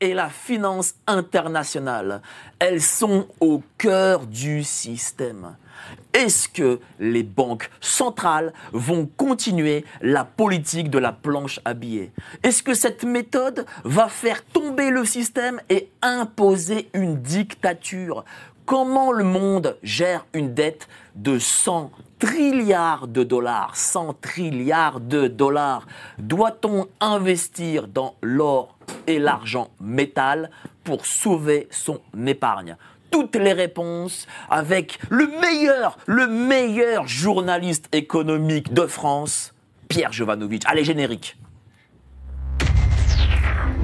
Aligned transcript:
et 0.00 0.14
la 0.14 0.28
finance 0.28 0.94
internationale. 1.06 2.22
Elles 2.58 2.82
sont 2.82 3.28
au 3.40 3.62
cœur 3.78 4.26
du 4.26 4.64
système. 4.64 5.56
Est-ce 6.12 6.48
que 6.48 6.80
les 7.00 7.24
banques 7.24 7.70
centrales 7.80 8.52
vont 8.72 9.06
continuer 9.16 9.84
la 10.00 10.24
politique 10.24 10.88
de 10.88 10.98
la 10.98 11.12
planche 11.12 11.60
à 11.64 11.74
billets? 11.74 12.12
Est-ce 12.42 12.62
que 12.62 12.74
cette 12.74 13.04
méthode 13.04 13.66
va 13.84 14.08
faire 14.08 14.44
tomber 14.44 14.90
le 14.90 15.04
système 15.04 15.60
et 15.68 15.90
imposer 16.02 16.88
une 16.94 17.20
dictature 17.20 18.24
Comment 18.66 19.12
le 19.12 19.24
monde 19.24 19.76
gère 19.82 20.24
une 20.32 20.54
dette 20.54 20.88
de 21.16 21.38
100 21.38 21.90
trilliards 22.18 23.08
de 23.08 23.22
dollars 23.22 23.76
100 23.76 24.14
trilliards 24.22 25.00
de 25.00 25.28
dollars? 25.28 25.86
Doit-on 26.18 26.86
investir 26.98 27.88
dans 27.88 28.14
l'or 28.22 28.78
et 29.06 29.18
l'argent 29.18 29.68
métal 29.82 30.50
pour 30.82 31.04
sauver 31.04 31.68
son 31.70 32.00
épargne? 32.26 32.78
Toutes 33.10 33.36
les 33.36 33.52
réponses 33.52 34.26
avec 34.48 34.98
le 35.10 35.26
meilleur, 35.26 35.98
le 36.06 36.26
meilleur 36.26 37.06
journaliste 37.06 37.94
économique 37.94 38.72
de 38.72 38.86
France, 38.86 39.52
Pierre 39.88 40.12
Jovanovic. 40.12 40.62
Allez, 40.64 40.84
générique. 40.84 41.36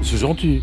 C'est 0.02 0.16
gentil. 0.16 0.62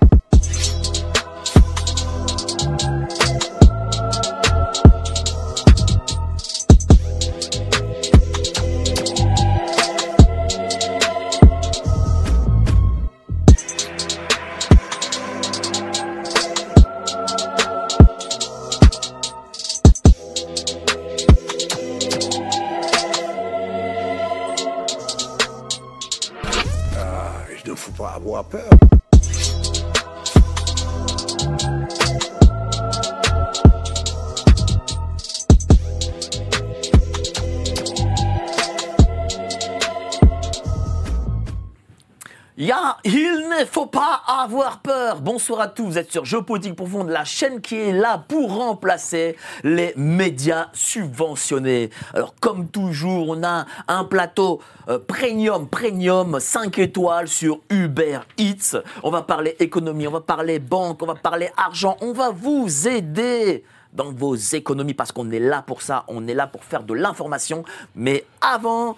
Bonsoir 45.41 45.61
à 45.61 45.67
tous, 45.69 45.85
vous 45.85 45.97
êtes 45.97 46.11
sur 46.11 46.23
Géopolitique 46.23 46.75
Profonde, 46.75 47.09
la 47.09 47.23
chaîne 47.23 47.61
qui 47.61 47.75
est 47.75 47.93
là 47.93 48.23
pour 48.27 48.55
remplacer 48.55 49.35
les 49.63 49.91
médias 49.97 50.67
subventionnés. 50.71 51.89
Alors 52.13 52.35
comme 52.39 52.67
toujours, 52.67 53.27
on 53.27 53.43
a 53.43 53.65
un 53.87 54.03
plateau 54.03 54.61
euh, 54.87 54.99
premium, 54.99 55.67
premium, 55.67 56.39
5 56.39 56.77
étoiles 56.77 57.27
sur 57.27 57.59
Uber 57.71 58.19
Eats. 58.37 58.77
On 59.01 59.09
va 59.09 59.23
parler 59.23 59.55
économie, 59.57 60.07
on 60.07 60.11
va 60.11 60.21
parler 60.21 60.59
banque, 60.59 61.01
on 61.01 61.07
va 61.07 61.15
parler 61.15 61.49
argent, 61.57 61.97
on 62.01 62.13
va 62.13 62.29
vous 62.29 62.87
aider 62.87 63.63
dans 63.93 64.11
vos 64.11 64.35
économies 64.35 64.93
parce 64.93 65.11
qu'on 65.11 65.31
est 65.31 65.39
là 65.39 65.63
pour 65.63 65.81
ça, 65.81 66.03
on 66.07 66.27
est 66.27 66.35
là 66.35 66.45
pour 66.45 66.63
faire 66.63 66.83
de 66.83 66.93
l'information. 66.93 67.63
Mais 67.95 68.25
avant, 68.41 68.95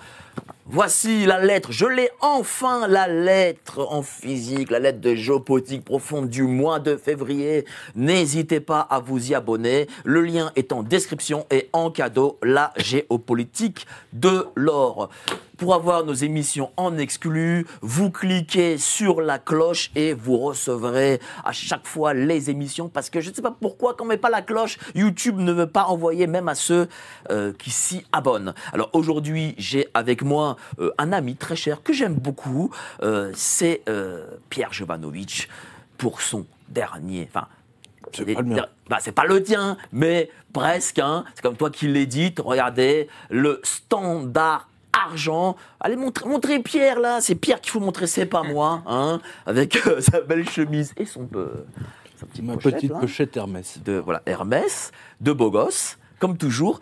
Voici 0.65 1.25
la 1.27 1.39
lettre, 1.39 1.71
je 1.71 1.85
l'ai 1.85 2.09
enfin 2.21 2.87
la 2.87 3.07
lettre 3.07 3.85
en 3.91 4.01
physique, 4.01 4.71
la 4.71 4.79
lettre 4.79 5.01
de 5.01 5.13
géopolitique 5.13 5.85
profonde 5.85 6.29
du 6.29 6.43
mois 6.43 6.79
de 6.79 6.95
février. 6.95 7.65
N'hésitez 7.95 8.59
pas 8.59 8.79
à 8.79 8.99
vous 8.99 9.29
y 9.29 9.35
abonner. 9.35 9.87
Le 10.03 10.21
lien 10.21 10.51
est 10.55 10.71
en 10.71 10.81
description 10.81 11.45
et 11.51 11.69
en 11.73 11.91
cadeau, 11.91 12.39
la 12.41 12.73
géopolitique 12.77 13.85
de 14.13 14.47
l'or. 14.55 15.09
Pour 15.63 15.75
avoir 15.75 16.03
nos 16.03 16.13
émissions 16.13 16.73
en 16.75 16.97
exclu, 16.97 17.65
vous 17.79 18.11
cliquez 18.11 18.77
sur 18.77 19.21
la 19.21 19.39
cloche 19.39 19.91
et 19.95 20.11
vous 20.11 20.37
recevrez 20.37 21.21
à 21.45 21.53
chaque 21.53 21.87
fois 21.87 22.13
les 22.13 22.49
émissions 22.49 22.89
parce 22.89 23.09
que 23.09 23.21
je 23.21 23.29
ne 23.29 23.33
sais 23.33 23.41
pas 23.41 23.55
pourquoi 23.57 23.93
quand 23.93 24.03
on 24.03 24.07
met 24.07 24.17
pas 24.17 24.29
la 24.29 24.41
cloche, 24.41 24.77
YouTube 24.93 25.37
ne 25.37 25.53
veut 25.53 25.67
pas 25.67 25.85
envoyer 25.85 26.27
même 26.27 26.49
à 26.49 26.55
ceux 26.55 26.89
euh, 27.29 27.53
qui 27.57 27.71
s'y 27.71 28.05
abonnent. 28.11 28.53
Alors 28.73 28.89
aujourd'hui, 28.91 29.55
j'ai 29.57 29.87
avec 29.93 30.21
moi 30.21 30.57
euh, 30.79 30.91
un 30.97 31.13
ami 31.13 31.37
très 31.37 31.55
cher 31.55 31.81
que 31.81 31.93
j'aime 31.93 32.15
beaucoup, 32.15 32.69
euh, 33.01 33.31
c'est 33.33 33.83
Pierre 34.49 34.73
Jovanovic 34.73 35.47
pour 35.97 36.21
son 36.21 36.45
dernier, 36.67 37.29
enfin 37.33 37.47
c'est 38.11 38.25
pas, 38.25 38.41
le 38.41 38.55
bah, 38.89 38.99
pas 39.15 39.25
le 39.25 39.41
tien, 39.41 39.77
mais 39.93 40.29
presque. 40.51 40.99
Hein. 40.99 41.23
C'est 41.33 41.41
comme 41.41 41.55
toi 41.55 41.69
qui 41.69 41.87
l'édite. 41.87 42.41
Regardez, 42.43 43.07
le 43.29 43.61
standard 43.63 44.67
argent. 45.05 45.55
Allez, 45.79 45.95
montrez, 45.95 46.59
Pierre 46.59 46.99
là. 46.99 47.21
C'est 47.21 47.35
Pierre 47.35 47.61
qu'il 47.61 47.71
faut 47.71 47.79
montrer, 47.79 48.07
c'est 48.07 48.25
pas 48.25 48.43
moi. 48.43 48.83
Hein, 48.85 49.21
avec 49.45 49.85
euh, 49.87 50.01
sa 50.01 50.21
belle 50.21 50.47
chemise 50.49 50.93
et 50.97 51.05
son, 51.05 51.25
peu, 51.25 51.65
sa 52.15 52.25
petite 52.25 52.43
Ma 52.43 52.57
petite 52.57 52.93
pochette 52.93 53.37
Hermès. 53.37 53.79
De, 53.83 53.93
voilà, 53.93 54.21
Hermès, 54.25 54.91
de 55.21 55.31
beau 55.31 55.51
gosse. 55.51 55.97
Comme 56.19 56.37
toujours, 56.37 56.79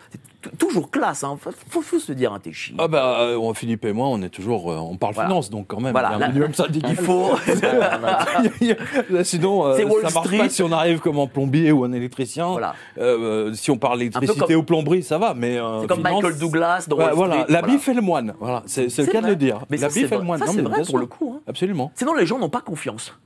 toujours 0.58 0.90
classe. 0.90 1.24
Hein. 1.24 1.38
Faut, 1.68 1.82
faut, 1.82 1.98
se 1.98 2.12
dire 2.12 2.32
un 2.32 2.36
hein, 2.36 2.74
Ah 2.78 2.88
bah, 2.88 3.20
euh, 3.20 3.54
Philippe 3.54 3.84
et 3.84 3.92
moi, 3.92 4.08
on 4.08 4.22
est 4.22 4.28
toujours, 4.28 4.70
euh, 4.70 4.76
on 4.76 4.96
parle 4.96 5.14
finance, 5.14 5.50
donc 5.50 5.66
quand 5.68 5.80
même. 5.80 5.92
Voilà, 5.92 6.12
il 6.14 6.20
y 6.20 6.22
a 6.22 6.26
un 6.26 6.28
minimum 6.28 6.52
Il 6.88 6.96
faut. 6.96 7.30
sinon, 9.24 9.66
euh, 9.66 9.76
ça 9.76 10.10
marche 10.10 10.38
pas 10.38 10.48
si 10.48 10.62
on 10.62 10.72
arrive 10.72 11.00
comme 11.00 11.18
en 11.18 11.26
plombier 11.26 11.72
ou 11.72 11.84
en 11.84 11.92
électricien. 11.92 12.48
Voilà. 12.48 12.74
Euh, 12.98 13.52
si 13.54 13.70
on 13.70 13.78
parle 13.78 14.02
électricité 14.02 14.54
ou 14.54 14.62
plomberie, 14.62 15.02
ça 15.02 15.18
va, 15.18 15.34
mais. 15.34 15.58
c'est 15.80 15.86
comme 15.86 16.02
Michael 16.02 16.38
Douglas 16.38 16.86
dans 16.88 16.96
Wall 16.96 17.12
Voilà, 17.14 17.46
l'habit 17.48 17.78
fait 17.78 17.94
le 17.94 18.02
moine. 18.02 18.34
Voilà, 18.40 18.62
c'est 18.66 18.96
le 18.98 19.06
cas 19.06 19.20
de 19.20 19.28
le 19.28 19.36
dire. 19.36 19.60
Mais 19.70 19.76
l'habit 19.76 20.06
fait 20.06 20.18
le 20.18 20.24
moine. 20.24 20.42
c'est 20.46 20.62
vrai 20.62 20.82
pour 20.82 20.98
le 20.98 21.06
coup. 21.06 21.34
Hein. 21.36 21.40
Absolument. 21.46 21.92
Sinon, 21.94 22.14
les 22.14 22.26
gens 22.26 22.38
n'ont 22.38 22.50
pas 22.50 22.60
confiance. 22.60 23.16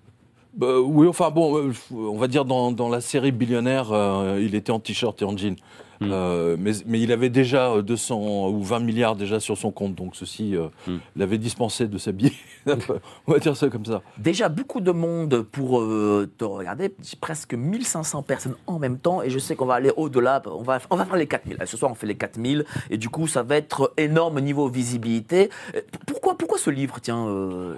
Bah, 0.55 0.81
oui, 0.81 1.07
enfin 1.07 1.31
bon, 1.31 1.71
on 1.93 2.17
va 2.17 2.29
dire 2.29 2.47
dans, 2.47 2.73
dans 2.73 2.89
la 2.89 3.03
série 3.03 3.31
Billionnaire, 3.31 3.89
il 4.41 4.55
était 4.55 4.73
en 4.73 4.81
t-shirt 4.81 5.21
et 5.21 5.25
en 5.25 5.37
jean. 5.37 5.57
Mm. 6.01 6.11
Euh, 6.13 6.57
mais, 6.59 6.73
mais, 6.87 7.01
il 7.01 7.13
avait 7.13 7.31
déjà 7.31 7.81
200 7.81 8.21
euh, 8.21 8.51
ou 8.51 8.63
20 8.63 8.81
milliards 8.81 9.17
déjà 9.17 9.41
sur 9.41 9.57
son 9.57 9.71
compte, 9.71 9.95
donc 9.95 10.17
ceci 10.17 10.55
euh, 10.55 10.69
mm. 10.87 10.97
l'avait 11.17 11.39
dispensé 11.39 11.87
de 11.87 11.99
s'habiller. 11.99 12.33
On 13.27 13.33
va 13.33 13.39
dire 13.39 13.57
ça 13.57 13.69
comme 13.69 13.85
ça. 13.85 14.03
Déjà 14.19 14.49
beaucoup 14.49 14.81
de 14.81 14.91
monde 14.91 15.43
pour 15.43 15.81
te 16.37 16.45
regarder, 16.45 16.93
presque 17.21 17.55
1500 17.55 18.23
personnes 18.23 18.57
en 18.67 18.79
même 18.79 18.99
temps, 18.99 19.23
et 19.23 19.31
je 19.31 19.39
sais 19.39 19.57
qu'on 19.57 19.67
va 19.67 19.75
aller 19.75 19.93
au-delà, 19.97 20.43
on 20.47 20.63
va, 20.63 20.79
on 20.91 20.97
va 20.97 21.05
faire 21.05 21.17
les 21.17 21.27
4000. 21.27 21.59
Ce 21.65 21.77
soir 21.77 21.91
on 21.91 21.95
fait 21.95 22.07
les 22.07 22.17
4000, 22.17 22.65
et 22.91 22.99
du 22.99 23.09
coup 23.09 23.27
ça 23.27 23.43
va 23.43 23.57
être 23.57 23.93
énorme 23.97 24.41
niveau 24.41 24.69
visibilité. 24.69 25.51
Pourquoi, 26.07 26.37
pourquoi 26.37 26.59
ce 26.59 26.71
livre, 26.71 26.99
tiens, 27.01 27.27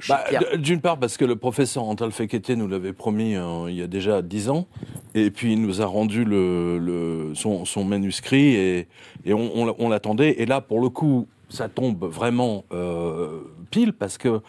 bah, 0.08 0.24
D'une 0.56 0.80
part 0.80 0.98
parce 0.98 1.16
que 1.16 1.24
le 1.24 1.36
professeur 1.36 1.84
Antal 1.84 2.10
Fekete 2.10 2.50
nous 2.50 2.68
l'avait 2.68 2.92
promis 2.92 3.36
il 3.68 3.74
y 3.74 3.82
a 3.82 3.86
déjà 3.86 4.22
10 4.22 4.48
ans, 4.48 4.66
et 5.14 5.30
puis 5.30 5.52
il 5.52 5.62
nous 5.62 5.80
a 5.82 5.86
rendu 5.86 6.24
le, 6.24 6.78
le 6.78 7.34
son, 7.34 7.64
son 7.64 7.84
manuscrit 7.84 8.54
et, 8.54 8.88
et 9.24 9.34
on, 9.34 9.74
on, 9.78 9.88
l'attendait. 9.88 10.36
Et 10.38 10.46
là, 10.46 10.60
pour 10.60 10.80
le 10.80 10.88
coup, 10.88 11.26
ça 11.48 11.68
tombe 11.68 12.04
vraiment 12.04 12.64
euh, 12.72 13.40
pile 13.70 13.92
parce 13.92 14.18
que 14.18 14.40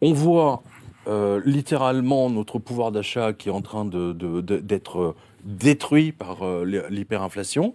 on 0.00 0.12
voit 0.12 0.62
euh, 1.06 1.40
littéralement 1.44 2.30
notre 2.30 2.58
pouvoir 2.58 2.92
d'achat 2.92 3.32
qui 3.32 3.48
est 3.48 3.52
en 3.52 3.62
train 3.62 3.84
de, 3.84 4.12
d'être 4.40 5.14
détruit 5.44 6.12
par 6.12 6.42
euh, 6.42 6.86
l'hyperinflation. 6.90 7.74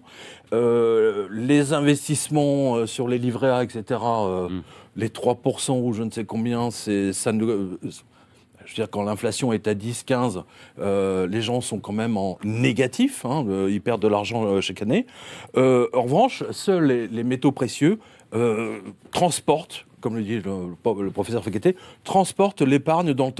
les 0.51 1.73
investissements 1.73 2.85
sur 2.85 3.07
les 3.07 3.17
livrets 3.17 3.51
A, 3.51 3.63
etc., 3.63 3.99
mm. 4.49 4.61
les 4.97 5.09
3% 5.09 5.81
ou 5.81 5.93
je 5.93 6.03
ne 6.03 6.11
sais 6.11 6.25
combien, 6.25 6.71
c'est, 6.71 7.13
ça 7.13 7.31
ne, 7.31 7.77
je 8.71 8.77
veux 8.77 8.85
dire, 8.85 8.89
quand 8.89 9.03
l'inflation 9.03 9.51
est 9.51 9.67
à 9.67 9.73
10, 9.73 10.03
15, 10.03 10.43
euh, 10.79 11.27
les 11.27 11.41
gens 11.41 11.59
sont 11.59 11.79
quand 11.79 11.91
même 11.91 12.15
en 12.15 12.37
négatif, 12.45 13.25
hein, 13.25 13.45
euh, 13.49 13.69
ils 13.69 13.81
perdent 13.81 14.01
de 14.01 14.07
l'argent 14.07 14.45
euh, 14.45 14.61
chaque 14.61 14.81
année. 14.81 15.05
en 15.57 16.01
revanche, 16.01 16.43
seuls 16.51 17.09
les, 17.11 17.23
métaux 17.23 17.51
précieux 17.51 17.99
transportent, 19.11 19.85
comme 19.99 20.15
le 20.15 20.23
dit 20.23 20.39
le, 20.39 21.09
professeur 21.09 21.43
Fekete, 21.43 21.75
transportent 22.05 22.61
l'épargne 22.61 23.13
dans 23.13 23.33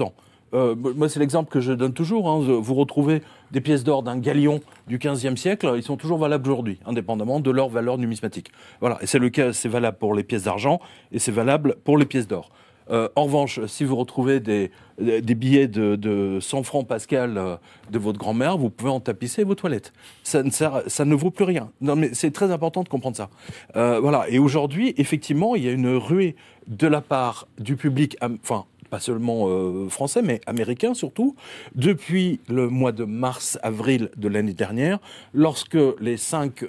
moi, 0.52 1.08
c'est 1.08 1.18
l'exemple 1.18 1.50
que 1.50 1.60
je 1.60 1.72
donne 1.72 1.94
toujours. 1.94 2.28
Hein. 2.28 2.38
Vous 2.38 2.74
retrouvez 2.74 3.22
des 3.52 3.62
pièces 3.62 3.84
d'or 3.84 4.02
d'un 4.02 4.18
galion 4.18 4.60
du 4.86 4.98
XVe 4.98 5.36
siècle, 5.36 5.72
ils 5.76 5.82
sont 5.82 5.96
toujours 5.96 6.18
valables 6.18 6.50
aujourd'hui, 6.50 6.78
indépendamment 6.84 7.40
de 7.40 7.50
leur 7.50 7.70
valeur 7.70 7.96
numismatique. 7.96 8.52
Voilà, 8.80 8.98
et 9.00 9.06
c'est 9.06 9.18
le 9.18 9.30
cas, 9.30 9.54
c'est 9.54 9.70
valable 9.70 9.96
pour 9.96 10.14
les 10.14 10.24
pièces 10.24 10.42
d'argent 10.42 10.78
et 11.10 11.18
c'est 11.18 11.32
valable 11.32 11.76
pour 11.84 11.96
les 11.96 12.04
pièces 12.04 12.28
d'or. 12.28 12.50
Euh, 12.90 13.08
en 13.16 13.24
revanche, 13.24 13.64
si 13.66 13.84
vous 13.84 13.96
retrouvez 13.96 14.40
des, 14.40 14.70
billets 14.98 15.68
de, 15.68 15.96
de 15.96 16.38
100 16.40 16.62
francs 16.62 16.86
Pascal 16.86 17.38
euh, 17.38 17.56
de 17.90 17.98
votre 17.98 18.18
grand-mère, 18.18 18.58
vous 18.58 18.70
pouvez 18.70 18.90
en 18.90 19.00
tapisser 19.00 19.44
vos 19.44 19.54
toilettes. 19.54 19.92
Ça 20.22 20.42
ne, 20.42 20.50
sert, 20.50 20.82
ça 20.86 21.04
ne 21.04 21.14
vaut 21.14 21.30
plus 21.30 21.44
rien. 21.44 21.70
Non, 21.80 21.96
mais 21.96 22.10
c'est 22.12 22.30
très 22.30 22.50
important 22.50 22.82
de 22.82 22.88
comprendre 22.88 23.16
ça. 23.16 23.30
Euh, 23.76 24.00
voilà. 24.00 24.28
Et 24.28 24.38
aujourd'hui, 24.38 24.94
effectivement, 24.96 25.54
il 25.54 25.64
y 25.64 25.68
a 25.68 25.72
une 25.72 25.96
ruée 25.96 26.36
de 26.66 26.86
la 26.86 27.00
part 27.00 27.48
du 27.58 27.76
public, 27.76 28.16
enfin, 28.22 28.64
pas 28.90 29.00
seulement 29.00 29.48
français, 29.88 30.20
mais 30.20 30.42
américain 30.46 30.92
surtout, 30.92 31.34
depuis 31.74 32.40
le 32.48 32.68
mois 32.68 32.92
de 32.92 33.04
mars-avril 33.04 34.10
de 34.18 34.28
l'année 34.28 34.52
dernière, 34.52 34.98
lorsque 35.32 35.78
les 35.98 36.18
cinq 36.18 36.62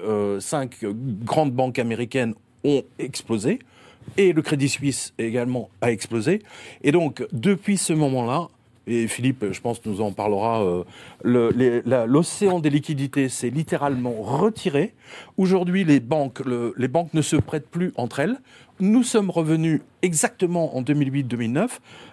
grandes 1.26 1.52
banques 1.52 1.80
américaines 1.80 2.34
ont 2.64 2.84
explosé, 2.98 3.60
et 4.18 4.34
le 4.34 4.42
Crédit 4.42 4.70
Suisse 4.70 5.14
également 5.18 5.70
a 5.82 5.92
explosé. 5.92 6.42
Et 6.84 6.92
donc, 6.92 7.26
depuis 7.32 7.78
ce 7.78 7.94
moment-là, 7.94 8.50
et 8.86 9.08
Philippe, 9.08 9.46
je 9.52 9.62
pense, 9.62 9.86
nous 9.86 10.02
en 10.02 10.12
parlera, 10.12 10.62
euh, 10.64 10.84
l'océan 12.06 12.60
des 12.60 12.70
liquidités 12.70 13.30
s'est 13.30 13.50
littéralement 13.50 14.16
retiré. 14.22 14.94
Aujourd'hui, 15.38 15.86
les 15.86 15.94
les 15.94 16.88
banques 16.88 17.14
ne 17.14 17.22
se 17.22 17.36
prêtent 17.38 17.70
plus 17.70 17.94
entre 17.96 18.20
elles. 18.20 18.38
Nous 18.86 19.04
sommes 19.04 19.30
revenus 19.30 19.80
exactement 20.02 20.76
en 20.76 20.82
2008-2009. 20.82 21.70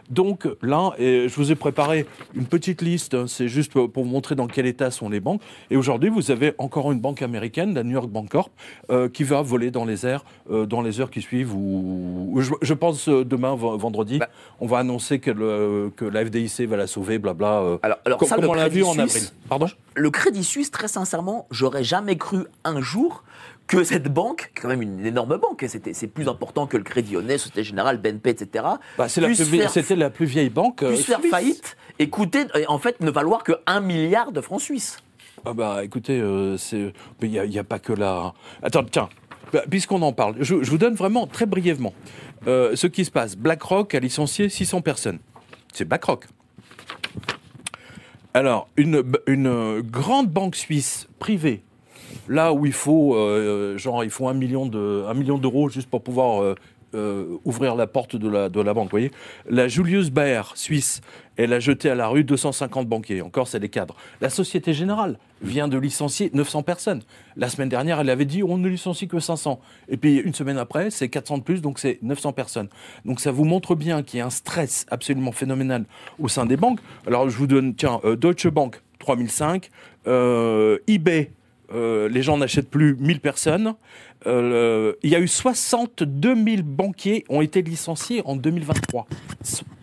Donc 0.09 0.47
là, 0.63 0.93
je 1.01 1.35
vous 1.35 1.51
ai 1.51 1.57
préparé 1.57 2.07
une 2.35 2.45
petite 2.47 2.81
liste, 2.81 3.15
hein, 3.15 3.25
c'est 3.27 3.49
juste 3.49 3.73
pour 3.73 4.05
vous 4.05 4.09
montrer 4.09 4.37
dans 4.37 4.47
quel 4.47 4.67
état 4.67 4.93
sont 4.93 5.09
les 5.09 5.19
banques. 5.19 5.41
Et 5.71 5.77
aujourd'hui, 5.77 6.11
vous 6.11 6.31
avez 6.31 6.55
encore 6.59 6.93
une 6.93 7.01
banque 7.01 7.23
américaine, 7.23 7.75
la 7.75 7.83
New 7.83 7.91
York 7.91 8.09
Bank 8.09 8.29
Corp, 8.29 8.53
euh, 8.91 9.09
qui 9.09 9.25
va 9.25 9.43
voler 9.43 9.73
dans 9.73 9.85
les 9.85 10.07
airs 10.07 10.25
euh, 10.53 10.65
dans 10.65 10.81
les 10.81 11.01
heures 11.01 11.11
qui 11.11 11.23
suivent. 11.23 11.53
Ou, 11.57 12.37
je, 12.39 12.53
je 12.63 12.75
pense 12.75 13.09
euh, 13.09 13.25
demain, 13.25 13.57
vendredi, 13.57 14.19
Bah. 14.19 14.29
on 14.61 14.67
va 14.69 14.79
annoncer 14.79 15.19
que, 15.19 15.33
le- 15.33 15.91
que 15.97 16.05
la 16.05 16.25
FDIC 16.25 16.69
va 16.69 16.77
la 16.77 16.87
sauver, 16.87 17.19
blabla. 17.19 17.63
euh, 17.63 17.79
Alors, 17.83 17.99
alors 18.05 18.19
comme, 18.21 18.29
ça, 18.29 18.37
comme 18.37 18.45
on 18.49 18.55
l'a 18.55 18.69
vu 18.69 18.85
en 18.85 18.97
avril. 18.97 19.23
Pardon? 19.49 19.67
Le 19.97 20.11
Crédit 20.13 20.45
Suisse, 20.45 20.71
très 20.71 20.87
sincèrement, 20.89 21.49
j'aurais 21.51 21.83
jamais 21.83 22.17
cru 22.17 22.45
un 22.63 22.81
jour 22.81 23.25
que 23.71 23.85
cette 23.85 24.13
banque, 24.13 24.51
qui 24.53 24.59
est 24.59 24.63
quand 24.63 24.69
même 24.69 24.83
une 24.83 25.07
énorme 25.07 25.37
banque, 25.39 25.65
c'était- 25.69 25.93
c'est 25.95 26.09
plus 26.09 26.27
important 26.29 26.67
que 26.67 26.77
le 26.77 26.83
Crédit 26.83 27.13
Lyonnais, 27.13 27.39
Société 27.39 27.63
Générale, 27.63 27.99
BNP, 27.99 28.31
etc., 28.31 28.65
Bah, 28.99 29.09
C'était 29.09 29.97
la 29.97 30.11
plus 30.11 30.27
vieille 30.27 30.51
banque. 30.51 30.83
euh, 30.83 30.89
puisse 30.89 31.07
faire 31.07 31.21
faillite 31.31 31.77
et 32.01 32.09
coûter, 32.11 32.47
en 32.69 32.79
fait, 32.79 33.01
ne 33.01 33.11
valoir 33.11 33.45
que 33.45 33.53
1 33.67 33.81
milliard 33.81 34.33
de 34.33 34.41
francs 34.41 34.61
suisses. 34.61 34.99
Ah 35.47 35.53
bah 35.55 35.85
écoutez, 35.85 36.19
euh, 36.21 36.57
il 37.23 37.31
n'y 37.31 37.39
a, 37.39 37.45
il 37.45 37.53
y 37.53 37.59
a 37.59 37.65
pas 37.65 37.79
que 37.79 37.93
la. 37.93 38.35
Attends, 38.63 38.85
tiens, 38.85 39.09
bah, 39.53 39.63
puisqu'on 39.71 40.03
en 40.03 40.13
parle, 40.13 40.35
je, 40.41 40.63
je 40.63 40.71
vous 40.71 40.77
donne 40.79 40.95
vraiment 40.95 41.27
très 41.27 41.47
brièvement 41.47 41.95
euh, 42.47 42.75
ce 42.77 42.87
qui 42.89 43.05
se 43.05 43.11
passe. 43.11 43.37
BlackRock 43.37 43.95
a 43.95 44.01
licencié 44.01 44.49
600 44.49 44.83
personnes. 44.83 45.19
C'est 45.73 45.85
BlackRock. 45.87 46.27
Alors, 48.35 48.69
une, 48.77 49.03
une 49.27 49.81
grande 49.81 50.29
banque 50.29 50.57
suisse 50.57 51.09
privée, 51.19 51.63
là 52.29 52.53
où 52.53 52.67
il 52.67 52.73
faut, 52.73 53.15
euh, 53.15 53.77
genre, 53.79 54.05
il 54.05 54.11
faut 54.11 54.29
un 54.29 54.35
million 54.35 54.67
d'euros 54.67 55.69
juste 55.69 55.89
pour 55.89 56.03
pouvoir 56.03 56.43
euh, 56.43 56.55
euh, 56.95 57.39
ouvrir 57.45 57.77
la 57.77 57.87
porte 57.87 58.17
de 58.17 58.29
la, 58.29 58.49
de 58.49 58.61
la 58.61 58.75
banque, 58.75 58.87
vous 58.87 58.91
voyez. 58.91 59.13
La 59.49 59.69
Julius 59.69 60.11
Baer 60.11 60.43
suisse, 60.57 61.01
elle 61.37 61.53
a 61.53 61.61
jeté 61.61 61.89
à 61.89 61.95
la 61.95 62.09
rue 62.09 62.25
250 62.25 62.89
banquiers. 62.89 63.23
Encore, 63.23 63.47
c'est 63.47 63.61
des 63.61 63.69
cadres. 63.69 63.95
La 64.21 64.29
Société 64.29 64.73
Générale 64.73 65.17
vient 65.41 65.69
de 65.69 65.79
licencier 65.79 66.31
900 66.35 66.65
personnes. 66.65 67.03
La 67.37 67.49
semaine 67.49 67.69
dernière, 67.69 68.01
elle 68.01 68.11
avait 68.11 68.25
dit 68.25 68.43
on 68.43 68.59
ne 68.59 68.69
licencie 68.69 69.07
que 69.07 69.21
500. 69.21 69.61
Et 69.89 69.97
puis, 69.97 70.17
une 70.17 70.35
semaine 70.35 70.59
après, 70.59 70.91
c'est 70.91 71.09
400 71.09 71.39
de 71.39 71.43
plus, 71.45 71.63
donc 71.63 71.79
c'est 71.79 71.99
900 72.03 72.33
personnes. 72.33 72.69
Donc, 73.05 73.21
ça 73.21 73.31
vous 73.31 73.45
montre 73.45 73.77
bien 73.77 74.03
qu'il 74.03 74.19
y 74.19 74.21
a 74.21 74.27
un 74.27 74.31
stress 74.31 74.85
absolument 74.91 75.31
phénoménal 75.31 75.85
au 76.19 76.27
sein 76.27 76.45
des 76.45 76.57
banques. 76.57 76.81
Alors, 77.07 77.31
je 77.31 77.37
vous 77.37 77.47
donne, 77.47 77.75
tiens, 77.77 78.01
Deutsche 78.19 78.49
Bank, 78.49 78.83
3005, 78.99 79.71
euh, 80.07 80.79
eBay, 80.87 81.31
euh, 81.73 82.09
les 82.09 82.23
gens 82.23 82.37
n'achètent 82.39 82.71
plus 82.71 82.97
1000 82.97 83.21
personnes. 83.21 83.75
Euh, 84.27 84.95
il 85.03 85.11
y 85.11 85.17
a 85.17 85.21
eu 85.21 85.29
62 85.29 86.35
000 86.35 86.63
banquiers 86.63 87.25
ont 87.29 87.41
été 87.41 87.63
licenciés 87.63 88.23
en 88.25 88.37
2023. 88.37 89.07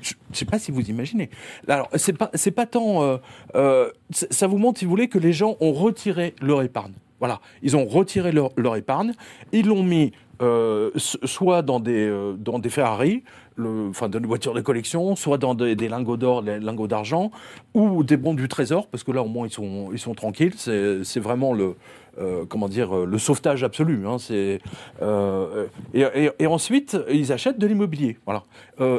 Je 0.02 0.14
ne 0.30 0.36
sais 0.36 0.46
pas 0.46 0.60
si 0.60 0.72
vous 0.72 0.82
imaginez. 0.90 1.30
Alors, 1.68 1.90
c'est 1.96 2.14
pas, 2.14 2.32
pas 2.56 2.66
tant. 2.66 3.20
euh, 3.56 3.90
ça 4.12 4.48
vous 4.48 4.58
montre, 4.58 4.80
si 4.80 4.86
vous 4.86 4.92
voulez, 4.92 5.08
que 5.08 5.20
les 5.20 5.34
gens 5.34 5.58
ont 5.60 5.74
retiré 5.74 6.36
leur 6.42 6.62
épargne. 6.62 6.94
Voilà, 7.20 7.42
ils 7.64 7.76
ont 7.76 7.86
retiré 7.86 8.32
leur 8.32 8.76
épargne, 8.76 9.14
ils 9.52 9.66
l'ont 9.66 9.82
mis 9.82 10.12
euh, 10.42 10.92
soit 10.96 11.62
dans 11.62 11.80
des, 11.80 12.08
euh, 12.08 12.34
dans 12.34 12.60
des 12.60 12.70
Ferrari, 12.70 13.24
enfin 13.60 14.08
dans 14.10 14.20
des 14.20 14.28
voitures 14.28 14.54
de 14.54 14.62
collection, 14.62 15.16
soit 15.16 15.38
dans 15.38 15.56
des, 15.56 15.76
lingots 15.76 16.18
d'or, 16.18 16.44
des 16.44 16.60
lingots 16.60 16.88
d'argent, 16.88 17.32
ou 17.74 18.04
des 18.04 18.18
bons 18.18 18.34
du 18.34 18.48
trésor, 18.48 18.88
parce 18.88 19.04
que 19.04 19.12
là 19.12 19.24
au 19.24 19.28
moins 19.28 19.48
ils 19.48 19.54
sont, 19.54 19.90
ils 19.92 20.00
sont 20.00 20.14
tranquilles. 20.14 20.54
C'est 20.58 21.20
vraiment 21.20 21.54
le, 21.54 21.76
euh, 22.20 22.46
comment 22.50 22.68
dire, 22.68 22.96
euh, 22.96 23.06
le 23.06 23.20
sauvetage 23.20 23.64
absolu. 23.64 24.08
Hein, 24.08 24.18
euh, 24.32 25.68
et, 25.94 26.48
ensuite, 26.48 26.98
ils 27.12 27.32
achètent 27.32 27.60
de 27.60 27.68
l'immobilier, 27.68 28.18
voilà, 28.26 28.44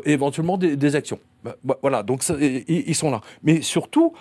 et 0.05 0.13
éventuellement 0.13 0.57
des, 0.57 0.97
actions. 0.97 1.19
Bah, 1.43 1.57
bah, 1.65 1.79
voilà, 1.81 2.05
donc 2.05 2.23
ils, 2.69 2.95
sont 2.95 3.11
là. 3.11 3.21
Mais 3.43 3.61
surtout, 3.63 4.13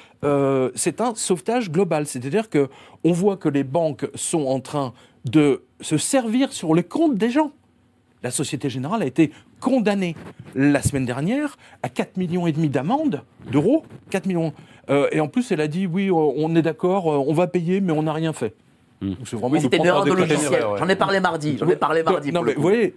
c'est 0.76 1.02
un 1.02 1.14
sauvetage 1.16 1.72
global, 1.72 2.08
c'est-à-dire 2.08 2.50
que 2.50 2.70
on 3.04 3.12
voit 3.12 3.38
que 3.38 3.50
les 3.50 3.64
banques 3.64 4.08
sont 4.16 4.46
en 4.46 4.60
train 4.60 4.94
de 5.26 5.63
se 5.82 5.98
servir 5.98 6.51
sur 6.51 6.74
le 6.74 6.82
compte 6.82 7.16
des 7.16 7.30
gens. 7.30 7.51
La 8.24 8.32
Société 8.32 8.68
Générale 8.70 9.04
a 9.04 9.06
été 9.06 9.32
condamnée 9.60 10.16
la 10.56 10.82
semaine 10.82 11.06
dernière 11.06 11.58
à 11.84 11.89
4 11.89 12.18
millions 12.18 12.50
d'amende 12.50 13.22
d'euros, 13.51 13.84
4 14.10 14.25
millions. 14.25 14.54
Et 15.12 15.20
en 15.20 15.27
plus, 15.27 15.51
elle 15.51 15.62
a 15.62 15.68
dit 15.68 15.86
oui, 15.86 16.10
on 16.12 16.56
est 16.56 16.62
d'accord, 16.63 17.06
on 17.06 17.34
va 17.34 17.46
payer, 17.46 17.80
mais 17.80 17.92
on 17.92 18.04
n'a 18.04 18.13
rien 18.13 18.34
fait. 18.34 18.56
Vraiment 19.01 19.48
Oui, 19.50 19.58
de 19.60 19.63
c'était 19.63 19.77
une 19.77 19.84
prendre 19.84 19.86
erreur 19.88 20.06
de 20.06 20.10
des 20.12 20.27
logiciel. 20.34 20.66
ouais. 20.66 20.77
J'en 20.80 20.89
ai 20.89 20.96
parlé 20.96 21.20
mardi. 21.20 21.58
J'en 21.60 21.68
ai 21.70 21.75
parlé 21.75 22.04
mardi. 22.04 22.32
Non, 22.32 22.42
mais 22.42 22.54
vous 22.56 22.62
voyez, 22.62 22.94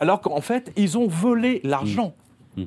alors 0.00 0.20
qu'en 0.20 0.40
fait, 0.40 0.72
ils 0.76 0.96
ont 0.96 1.06
volé 1.08 1.60
l'argent 1.64 2.14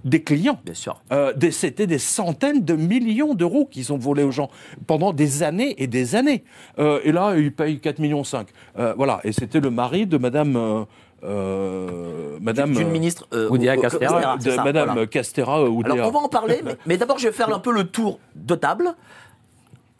des 0.06 0.22
clients. 0.22 0.60
Bien 0.64 0.76
sûr. 0.76 1.02
Euh, 1.12 1.34
C'était 1.50 1.88
des 1.88 1.98
centaines 1.98 2.64
de 2.64 2.76
millions 2.76 3.34
d'euros 3.34 3.66
qu'ils 3.66 3.92
ont 3.92 3.98
volés 3.98 4.22
aux 4.22 4.30
gens 4.32 4.52
pendant 4.86 5.14
des 5.14 5.42
années 5.42 5.74
et 5.82 5.88
des 5.88 6.16
années. 6.16 6.44
Euh, 6.78 7.00
et 7.04 7.12
là, 7.12 7.34
ils 7.36 7.52
payent 7.52 7.80
4 7.80 7.98
millions 7.98 8.24
5. 8.24 8.48
voilà. 8.96 9.20
Et 9.24 9.32
c'était 9.32 9.60
le 9.60 9.72
mari 9.72 10.06
de 10.06 10.18
Madame. 10.18 10.56
euh, 10.56 10.84
euh, 11.50 12.38
Madame. 12.42 12.74
D'une 12.74 12.88
euh, 12.88 12.92
ministre. 12.92 13.28
euh, 13.34 13.50
Oudéa 13.50 13.76
c'est 13.90 14.00
de 14.00 14.52
ça, 14.52 14.64
Madame 14.64 14.90
voilà. 14.92 15.08
Castera 15.08 15.62
euh, 15.62 15.68
Oudéa. 15.68 15.94
Alors 15.94 16.08
on 16.08 16.12
va 16.12 16.20
en 16.20 16.30
parler, 16.30 16.62
mais, 16.64 16.78
mais 16.86 16.98
d'abord 16.98 17.18
je 17.18 17.28
vais 17.28 17.34
faire 17.34 17.54
un 17.54 17.60
peu 17.60 17.72
le 17.74 17.86
tour 17.86 18.20
de 18.36 18.56
table. 18.56 18.94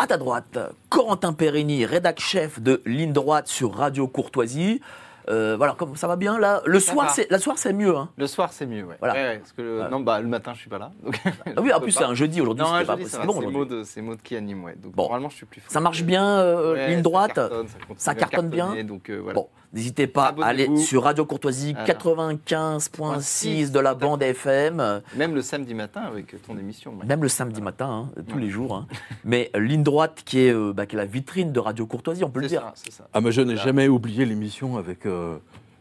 À 0.02 0.08
ta 0.08 0.16
droite, 0.18 0.58
Corentin 0.90 1.34
Périni, 1.34 1.86
rédac 1.86 2.22
chef 2.22 2.62
de 2.62 2.82
Ligne 2.86 3.12
Droite 3.12 3.48
sur 3.50 3.74
Radio 3.76 4.08
Courtoisie. 4.08 4.80
Euh, 5.28 5.58
voilà, 5.58 5.74
comme 5.78 5.98
ça 5.98 6.08
va 6.08 6.16
bien 6.16 6.40
là? 6.40 6.62
Le 6.66 6.80
Ça 6.80 6.94
soir, 6.94 7.10
c'est 7.10 7.30
la 7.30 7.38
soir 7.38 7.58
c'est 7.58 7.74
mieux. 7.74 7.96
Hein. 7.96 8.10
Le 8.18 8.26
soir, 8.26 8.52
c'est 8.54 8.66
mieux, 8.66 8.84
ouais. 8.86 8.96
Voilà. 9.00 9.14
Ouais, 9.14 9.24
ouais, 9.24 9.38
parce 9.40 9.52
que 9.52 9.62
le, 9.62 9.74
Voilà. 9.76 9.90
non, 9.90 10.00
bah, 10.00 10.22
le 10.22 10.28
matin, 10.28 10.54
je 10.56 10.60
suis 10.62 10.70
pas 10.70 10.80
là. 10.80 10.92
donc 11.04 11.20
Ah 11.26 11.52
oui, 11.62 11.74
en 11.74 11.82
plus 11.82 11.92
c'est 11.92 12.06
un 12.06 12.14
jeudi 12.16 12.40
aujourd'hui. 12.40 12.64
Un 12.66 12.84
pas- 12.86 12.96
va, 12.96 13.26
bon 13.26 13.42
c'est. 13.42 13.48
Maud, 13.48 13.84
c'est 13.84 14.02
qui 14.24 14.36
anime, 14.38 14.64
ouais. 14.64 14.76
Donc 14.78 14.94
Bon. 14.96 15.04
normalement, 15.04 15.30
je 15.30 15.36
suis 15.36 15.46
plus 15.46 15.60
fort. 15.62 15.70
Ça 15.72 15.82
marche 15.82 16.04
bien, 16.04 16.26
euh, 16.26 16.88
ligne 16.88 16.96
ça 16.98 17.02
droite? 17.04 17.34
cartonne, 17.36 17.68
ça, 17.68 17.74
continue 17.80 17.96
Ça 18.00 18.16
cartonne 18.16 18.50
bien? 18.50 18.84
Donc 18.86 19.10
euh, 19.10 19.18
voilà. 19.18 19.36
Bon, 19.36 19.50
n'hésitez 19.74 20.08
pas 20.08 20.34
à 20.42 20.46
aller 20.48 20.76
sur 20.78 21.04
Radio 21.04 21.26
Courtoisie 21.26 21.74
Voilà. 21.74 21.94
95.6 21.94 23.72
de 23.72 23.80
la 23.80 23.94
bande 23.96 24.22
FM. 24.24 25.02
Même 25.16 25.36
le 25.36 25.42
samedi 25.42 25.74
matin 25.74 26.02
avec 26.02 26.42
ton 26.46 26.58
émission. 26.58 26.92
Mike. 26.94 27.08
Même 27.08 27.22
le 27.24 27.30
samedi 27.30 27.62
matin, 27.62 28.08
hein, 28.18 28.22
tous 28.28 28.36
Ouais. 28.36 28.42
les 28.42 28.50
jours. 28.50 28.76
hein. 28.76 28.88
Mais 29.24 29.52
ligne 29.56 29.84
droite 29.84 30.22
qui 30.26 30.40
est, 30.40 30.54
euh, 30.54 30.74
bah, 30.74 30.86
qui 30.86 30.96
est 30.96 31.00
la 31.00 31.06
vitrine 31.06 31.52
de 31.52 31.60
Radio 31.60 31.86
Courtoisie, 31.86 32.24
on 32.24 32.30
peut 32.30 32.40
le 32.40 32.48
C'est 32.48 32.56
dire. 32.56 32.62
ça, 32.62 32.74
c'est 32.76 32.92
ça. 32.92 33.08
Ah, 33.14 33.22
mais 33.22 33.32
je 33.32 33.42
n'ai 33.42 33.58
jamais 33.58 33.88
oublié 33.88 34.26
l'émission 34.26 34.78
avec 34.78 35.06
euh, 35.06 35.38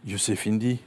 Youssef 0.06 0.46
Indy. 0.46 0.78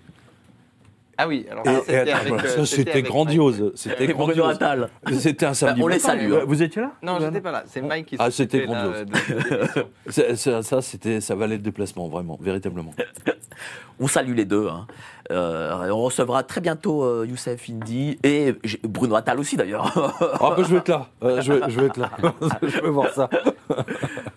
Ah 1.23 1.27
oui, 1.27 1.45
alors 1.51 1.63
Et- 1.67 1.69
et 1.69 1.75
c'était 1.83 2.31
euh, 2.31 2.47
ça, 2.47 2.65
c'était 2.65 2.91
avec 2.93 3.05
grandiose. 3.05 3.71
C'était 3.75 4.07
grandiose. 4.07 4.55
Attal. 4.55 4.89
C'était 5.19 5.45
un 5.45 5.53
samedi 5.53 5.83
on 5.83 5.87
les 5.87 5.99
salue, 5.99 6.33
hein. 6.33 6.39
Vous 6.47 6.63
étiez 6.63 6.81
là 6.81 6.93
Non, 7.03 7.19
j'étais 7.19 7.41
pas 7.41 7.51
là. 7.51 7.63
C'est 7.67 7.81
Mike 7.83 8.07
qui 8.07 8.15
Ah, 8.17 8.31
c'était 8.31 8.65
grandiose. 8.65 9.01
de- 9.01 9.03
de 9.05 9.11
l'émission. 9.13 9.87
C'est- 10.09 10.35
c'est- 10.35 10.61
Ça, 10.63 10.81
c'était, 10.81 11.21
ça 11.21 11.35
valait 11.35 11.57
le 11.57 11.61
déplacement, 11.61 12.07
vraiment, 12.07 12.39
véritablement. 12.41 12.93
On 13.99 14.07
salue 14.07 14.33
les 14.35 14.45
deux. 14.45 14.67
hein. 14.67 14.87
Euh, 15.31 15.89
on 15.89 16.03
recevra 16.03 16.43
très 16.43 16.61
bientôt 16.61 17.03
euh, 17.03 17.25
Youssef 17.27 17.69
Indy 17.69 18.19
et 18.23 18.53
Bruno 18.83 19.15
Attal 19.15 19.39
aussi 19.39 19.55
d'ailleurs. 19.55 19.91
Bah, 20.39 20.55
je 20.57 20.63
vais 20.63 20.77
être 20.77 20.89
là. 20.89 21.07
Euh, 21.23 21.41
je, 21.41 21.53
vais, 21.53 21.69
je 21.69 21.79
vais 21.79 21.85
être 21.87 21.97
là. 21.97 22.09
je 22.61 22.81
vais 22.81 22.89
voir 22.89 23.09
ça. 23.13 23.29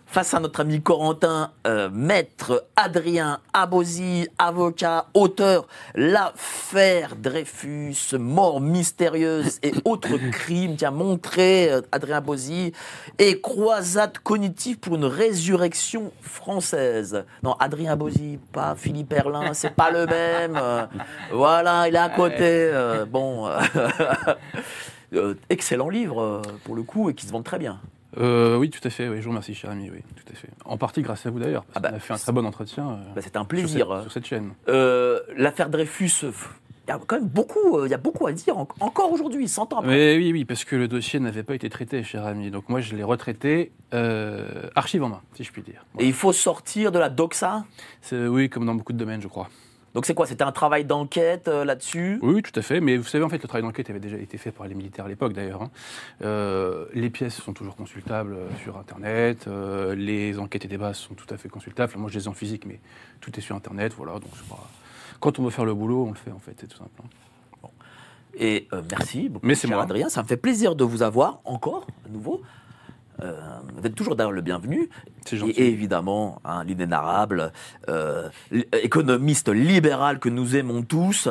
face 0.06 0.32
à 0.34 0.40
notre 0.40 0.60
ami 0.60 0.80
Corentin, 0.80 1.50
maître 1.92 2.66
Adrien 2.76 3.40
Abosi, 3.52 4.28
avocat, 4.38 5.06
auteur, 5.14 5.66
l'affaire 5.94 7.16
Dreyfus, 7.16 8.16
mort 8.18 8.60
mystérieuse 8.60 9.58
et 9.62 9.72
autres 9.84 10.16
crimes, 10.30 10.76
a 10.82 10.90
montré 10.90 11.70
Adrien 11.90 12.18
Abosi, 12.18 12.72
et 13.18 13.40
croisade 13.40 14.18
cognitive 14.18 14.78
pour 14.78 14.94
une 14.94 15.06
résurrection 15.06 16.12
française. 16.20 17.24
Non, 17.42 17.54
Adrien 17.58 17.92
Abosi, 17.92 18.38
pas 18.52 18.76
Philippe 18.76 19.12
Erlin, 19.12 19.52
c'est 19.52 19.74
pas 19.74 19.90
le 19.90 20.06
même. 20.06 20.60
Euh, 20.94 20.98
voilà, 21.32 21.88
il 21.88 21.94
est 21.94 21.98
à 21.98 22.08
côté. 22.10 22.36
euh, 22.40 23.04
bon, 23.04 23.48
euh, 25.14 25.34
excellent 25.50 25.88
livre 25.88 26.20
euh, 26.20 26.42
pour 26.64 26.74
le 26.74 26.82
coup 26.82 27.10
et 27.10 27.14
qui 27.14 27.26
se 27.26 27.32
vend 27.32 27.42
très 27.42 27.58
bien. 27.58 27.80
Euh, 28.16 28.56
oui, 28.56 28.70
tout 28.70 28.80
à 28.86 28.90
fait. 28.90 29.08
Oui, 29.08 29.16
je 29.18 29.22
vous 29.24 29.30
remercie, 29.30 29.54
cher 29.54 29.70
ami. 29.70 29.90
Oui, 29.92 30.00
tout 30.16 30.32
à 30.32 30.36
fait. 30.36 30.48
En 30.64 30.76
partie 30.78 31.02
grâce 31.02 31.26
à 31.26 31.30
vous 31.30 31.40
d'ailleurs, 31.40 31.64
parce 31.64 31.76
Ah 31.76 31.80
bah, 31.80 31.88
qu'on 31.90 31.96
a 31.96 32.00
fait 32.00 32.12
un 32.12 32.16
très 32.18 32.32
bon 32.32 32.46
entretien 32.46 32.88
euh, 32.90 32.96
Bah, 33.14 33.20
C'était 33.22 33.36
un 33.38 33.40
sur, 33.40 33.48
plaisir. 33.48 33.88
cette, 33.90 34.02
sur 34.02 34.12
cette 34.12 34.26
chaîne. 34.26 34.52
Euh, 34.68 35.18
L'affaire 35.36 35.68
Dreyfus, 35.68 36.12
euh, 36.22 36.30
il 36.86 36.90
y 36.90 36.92
a 36.92 37.00
quand 37.04 37.16
même 37.16 37.26
beaucoup, 37.28 37.78
euh, 37.78 37.88
il 37.88 37.90
y 37.90 37.94
a 37.94 37.98
beaucoup 37.98 38.28
à 38.28 38.32
dire 38.32 38.56
en- 38.56 38.68
encore 38.78 39.10
aujourd'hui, 39.10 39.48
100 39.48 39.72
ans 39.72 39.78
après. 39.78 39.90
Mais 39.90 40.16
oui, 40.16 40.30
oui, 40.32 40.44
parce 40.44 40.64
que 40.64 40.76
le 40.76 40.86
dossier 40.86 41.18
n'avait 41.18 41.42
pas 41.42 41.56
été 41.56 41.68
traité, 41.68 42.04
cher 42.04 42.24
ami. 42.24 42.52
Donc 42.52 42.68
moi, 42.68 42.80
je 42.80 42.94
l'ai 42.94 43.02
retraité 43.02 43.72
euh, 43.94 44.68
archive 44.76 45.02
en 45.02 45.08
main, 45.08 45.20
si 45.34 45.42
je 45.42 45.50
puis 45.50 45.62
dire. 45.62 45.84
Et 45.98 46.06
il 46.06 46.12
faut 46.12 46.32
sortir 46.32 46.92
de 46.92 47.00
la 47.00 47.08
doxa? 47.08 47.64
Oui, 48.12 48.48
comme 48.48 48.64
dans 48.64 48.76
beaucoup 48.76 48.92
de 48.92 48.98
domaines, 48.98 49.22
je 49.22 49.28
crois. 49.28 49.48
Donc 49.94 50.06
c'est 50.06 50.14
quoi? 50.14 50.26
C'était 50.26 50.42
un 50.44 50.50
travail 50.52 50.84
d'enquête 50.84 51.46
euh, 51.48 51.64
là-dessus? 51.64 52.18
Oui, 52.20 52.34
oui, 52.34 52.42
tout 52.42 52.58
à 52.58 52.62
fait. 52.62 52.80
Mais 52.80 52.96
vous 52.96 53.04
savez, 53.04 53.22
en 53.22 53.28
fait, 53.28 53.40
le 53.40 53.46
travail 53.48 53.62
d'enquête 53.62 53.88
avait 53.90 54.00
déjà 54.00 54.16
été 54.16 54.38
fait 54.38 54.50
par 54.50 54.66
les 54.66 54.74
militaires 54.74 55.04
à 55.04 55.08
l'époque, 55.08 55.32
d'ailleurs. 55.32 55.62
hein. 55.62 55.70
Euh, 56.22 56.86
les 56.94 57.10
pièces 57.10 57.36
sont 57.40 57.52
toujours 57.52 57.76
consultables 57.76 58.34
euh, 58.34 58.48
sur 58.62 58.76
Internet. 58.76 59.46
euh, 59.46 59.94
les 59.94 60.38
enquêtes 60.38 60.64
et 60.64 60.68
débats 60.68 60.94
sont 60.94 61.14
tout 61.14 61.32
à 61.32 61.36
fait 61.36 61.48
consultables. 61.48 61.92
Moi, 61.96 62.10
je 62.10 62.18
les 62.18 62.24
ai 62.24 62.28
en 62.28 62.34
physique, 62.34 62.66
mais 62.66 62.80
tout 63.20 63.30
est 63.38 63.40
sur 63.40 63.54
Internet. 63.54 63.94
Voilà. 63.96 64.14
Donc, 64.14 64.30
pas- 64.50 64.68
quand 65.20 65.38
on 65.38 65.44
veut 65.44 65.50
faire 65.50 65.64
le 65.64 65.74
boulot, 65.74 66.04
on 66.06 66.10
le 66.10 66.16
fait, 66.16 66.32
en 66.32 66.40
fait. 66.40 66.54
C'est 66.60 66.66
tout 66.66 66.78
simple. 66.78 66.90
hein. 67.02 67.68
Et 68.36 68.66
euh, 68.72 68.82
merci 68.90 69.28
beaucoup, 69.28 69.46
Mais 69.46 69.54
c'est 69.54 69.68
cher 69.68 69.76
moi. 69.76 69.84
Adrien. 69.84 70.08
Ça 70.08 70.22
me 70.22 70.26
fait 70.26 70.36
plaisir 70.36 70.74
de 70.74 70.82
vous 70.82 71.02
avoir 71.02 71.40
encore, 71.44 71.86
à 72.04 72.08
nouveau. 72.08 72.42
Euh, 73.22 73.32
vous 73.76 73.86
êtes 73.86 73.94
toujours 73.94 74.16
d'ailleurs 74.16 74.32
le 74.32 74.40
bienvenu. 74.42 74.88
Gentil. 75.30 75.52
Et 75.52 75.68
évidemment, 75.68 76.40
hein, 76.44 76.64
l'inénarrable 76.64 77.52
euh, 77.88 78.28
économiste 78.82 79.48
libéral 79.48 80.18
que 80.18 80.28
nous 80.28 80.56
aimons 80.56 80.82
tous, 80.82 81.28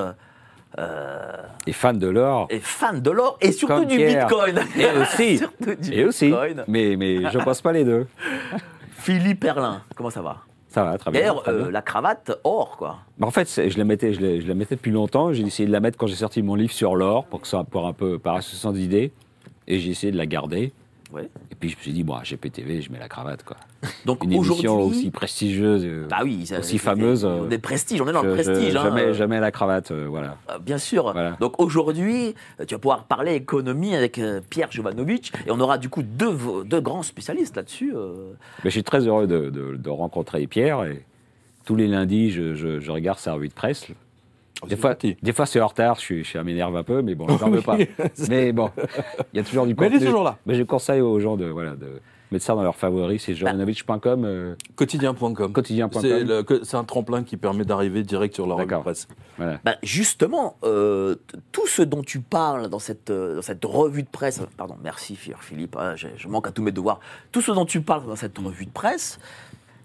euh, 0.80 1.36
Et 1.68 1.74
fan 1.74 2.00
de 2.00 2.08
l'or. 2.08 2.48
et 2.50 2.60
fan 2.60 3.02
de 3.02 3.12
l'or 3.12 3.38
et 3.42 3.52
surtout 3.52 3.74
Comme 3.76 3.86
du 3.86 3.98
Pierre. 3.98 4.28
bitcoin. 4.28 4.60
Et 4.78 4.98
aussi. 5.02 5.42
Du 5.82 5.94
Et 5.94 6.06
aussi. 6.06 6.28
bitcoin. 6.28 6.64
Mais, 6.68 6.96
mais 6.98 7.30
je 7.30 7.38
pense 7.40 7.62
pas 7.62 7.72
les 7.74 7.84
deux. 7.86 8.08
Philippe 8.92 9.44
Erlin, 9.44 9.82
comment 9.96 10.10
ça 10.10 10.22
va? 10.22 10.38
Ça 10.70 10.84
va, 10.84 10.98
très 10.98 11.12
bien. 11.12 11.20
D'ailleurs, 11.20 11.48
euh, 11.50 11.70
la 11.70 11.84
cravate 11.84 12.32
or, 12.44 12.78
quoi. 12.78 12.98
Bah, 13.20 13.28
en 13.28 13.32
fait, 13.32 13.48
je 13.70 13.78
la 13.78 13.84
mettais, 13.84 14.14
je 14.14 14.22
la, 14.22 14.40
je 14.40 14.48
la 14.48 14.56
mettais 14.56 14.76
depuis 14.76 14.90
longtemps. 14.92 15.32
J'ai 15.32 15.44
essayé 15.44 15.68
de 15.68 15.72
la 15.72 15.80
mettre 15.80 15.98
quand 16.00 16.08
j'ai 16.08 16.16
sorti 16.16 16.42
mon 16.42 16.56
livre 16.56 16.72
sur 16.74 16.96
l'or 16.96 17.26
pour 17.26 17.42
que 17.42 17.48
ça 17.48 17.64
pour 17.64 17.86
un 17.86 17.94
peu 17.94 18.18
par 18.18 18.38
association 18.38 18.72
d'idées. 18.72 19.12
Et 19.68 19.80
j'ai 19.80 19.92
essayé 19.92 20.12
de 20.12 20.18
la 20.18 20.26
garder. 20.26 20.74
Ouais. 21.14 21.30
Et 21.52 21.56
puis 21.56 21.70
je 21.70 21.76
me 21.78 21.82
suis 21.82 21.94
dit, 21.94 22.04
bon, 22.04 22.16
à 22.16 22.24
GPTV, 22.24 22.82
je 22.82 22.92
mets 22.92 22.98
la 23.00 23.08
cravate. 23.08 23.44
Quoi. 23.44 23.56
Donc 24.06 24.24
Une 24.24 24.34
émission 24.34 24.82
aussi 24.82 25.12
prestigieuse, 25.12 25.86
euh, 25.86 26.08
bah 26.10 26.22
oui, 26.24 26.46
ça- 26.48 26.60
aussi 26.60 26.80
fameuse. 26.80 27.22
c'est- 27.22 27.28
euh, 27.28 27.48
Des 27.48 27.60
prestiges, 27.60 28.02
on 28.02 28.08
est 28.08 28.12
dans 28.14 28.24
le 28.24 28.36
je- 28.36 28.42
je- 28.44 28.52
prestige. 28.52 28.76
hein, 28.76 28.84
jamais, 28.84 29.14
jamais 29.14 29.40
la 29.40 29.52
cravate, 29.52 29.92
euh, 29.92 30.08
voilà. 30.10 30.38
euh, 30.50 30.58
Bien 30.60 30.78
sûr. 30.80 31.12
Voilà. 31.14 31.38
Donc 31.40 31.60
aujourd'hui, 31.62 32.34
tu 32.68 32.74
vas 32.74 32.80
pouvoir 32.80 33.04
parler 33.06 33.36
économie 33.36 33.96
avec 33.96 34.20
Pierre 34.50 34.72
Jovanovic 34.72 35.32
et 35.46 35.52
on 35.52 35.60
aura 35.60 35.78
du 35.78 35.90
coup 35.90 36.02
deux, 36.02 36.36
grands 36.82 37.04
spécialistes 37.04 37.56
là-dessus. 37.56 37.94
Mais 38.64 38.70
je 38.70 38.70
suis 38.72 38.84
très 38.84 39.08
heureux 39.08 39.28
de, 39.28 39.50
de- 39.52 39.76
de 39.76 39.90
rencontrer 39.90 40.46
Pierre. 40.48 40.84
Et 40.86 41.04
tous 41.66 41.76
les 41.76 41.88
lundis, 41.88 42.32
je, 42.32 42.56
je- 42.56 42.80
je 42.80 42.92
regarde 42.92 43.20
sa 43.20 43.34
revue 43.34 43.50
de 43.50 43.54
presse. 43.54 43.88
Des 44.64 44.70
c'est 44.70 44.76
fois, 44.78 44.96
des 44.96 45.34
fois 45.34 45.46
c'est 45.46 45.60
en 45.60 45.68
retard, 45.68 45.96
je, 45.96 46.02
suis, 46.02 46.24
je 46.24 46.38
m'énerve 46.38 46.76
un 46.78 46.84
peu, 46.84 47.02
mais 47.02 47.16
bon, 47.16 47.28
je 47.38 47.44
n'en 47.44 47.50
veux 47.52 47.62
pas. 47.62 47.78
Mais 48.30 48.52
bon, 48.54 48.70
il 49.34 49.38
y 49.38 49.40
a 49.40 49.44
toujours 49.44 49.66
du 49.66 49.76
Mais 49.78 49.88
elle 49.88 49.94
est 49.94 49.96
contenu. 49.96 50.08
toujours 50.10 50.24
là. 50.24 50.38
Mais 50.46 50.56
je 50.56 50.64
conseille 50.64 51.02
aux 51.02 51.20
gens 51.20 51.36
de, 51.36 51.46
voilà, 51.46 51.76
de 51.76 52.00
mettre 52.32 52.46
ça 52.46 52.56
dans 52.56 52.64
leurs 52.64 52.76
favoris. 52.76 53.24
C'est 53.24 53.36
jovanovic.com. 53.36 54.26
euh, 54.26 54.56
Quotidien.com. 54.76 55.54
Quotidien.com. 55.54 56.02
C'est 56.64 56.78
un 56.78 56.84
tremplin 56.84 57.24
qui 57.24 57.38
permet 57.38 57.66
d'arriver 57.66 58.04
direct 58.04 58.36
sur 58.36 58.48
la 58.48 58.56
revue 58.56 58.68
presse. 58.68 59.08
voilà. 59.38 59.60
Bah, 59.64 59.76
justement, 59.84 60.56
euh, 60.64 61.16
tout 61.52 61.68
ce 61.68 61.82
dont 61.82 62.02
tu 62.02 62.20
parles 62.22 62.70
dans 62.70 62.80
cette, 62.80 63.10
euh, 63.10 63.36
dans 63.36 63.42
cette 63.42 63.64
revue 63.66 64.04
de 64.04 64.08
presse, 64.10 64.42
pardon, 64.58 64.76
merci 64.84 65.16
Philippe, 65.16 65.76
hein, 65.78 65.96
je, 65.96 66.08
je 66.16 66.28
manque 66.28 66.48
à 66.48 66.52
tous 66.52 66.64
mes 66.64 66.72
devoirs, 66.72 67.00
tout 67.32 67.42
ce 67.42 67.52
dont 67.52 67.66
tu 67.66 67.82
parles 67.82 68.06
dans 68.08 68.16
cette 68.16 68.38
revue 68.38 68.66
de 68.66 68.72
presse, 68.72 69.20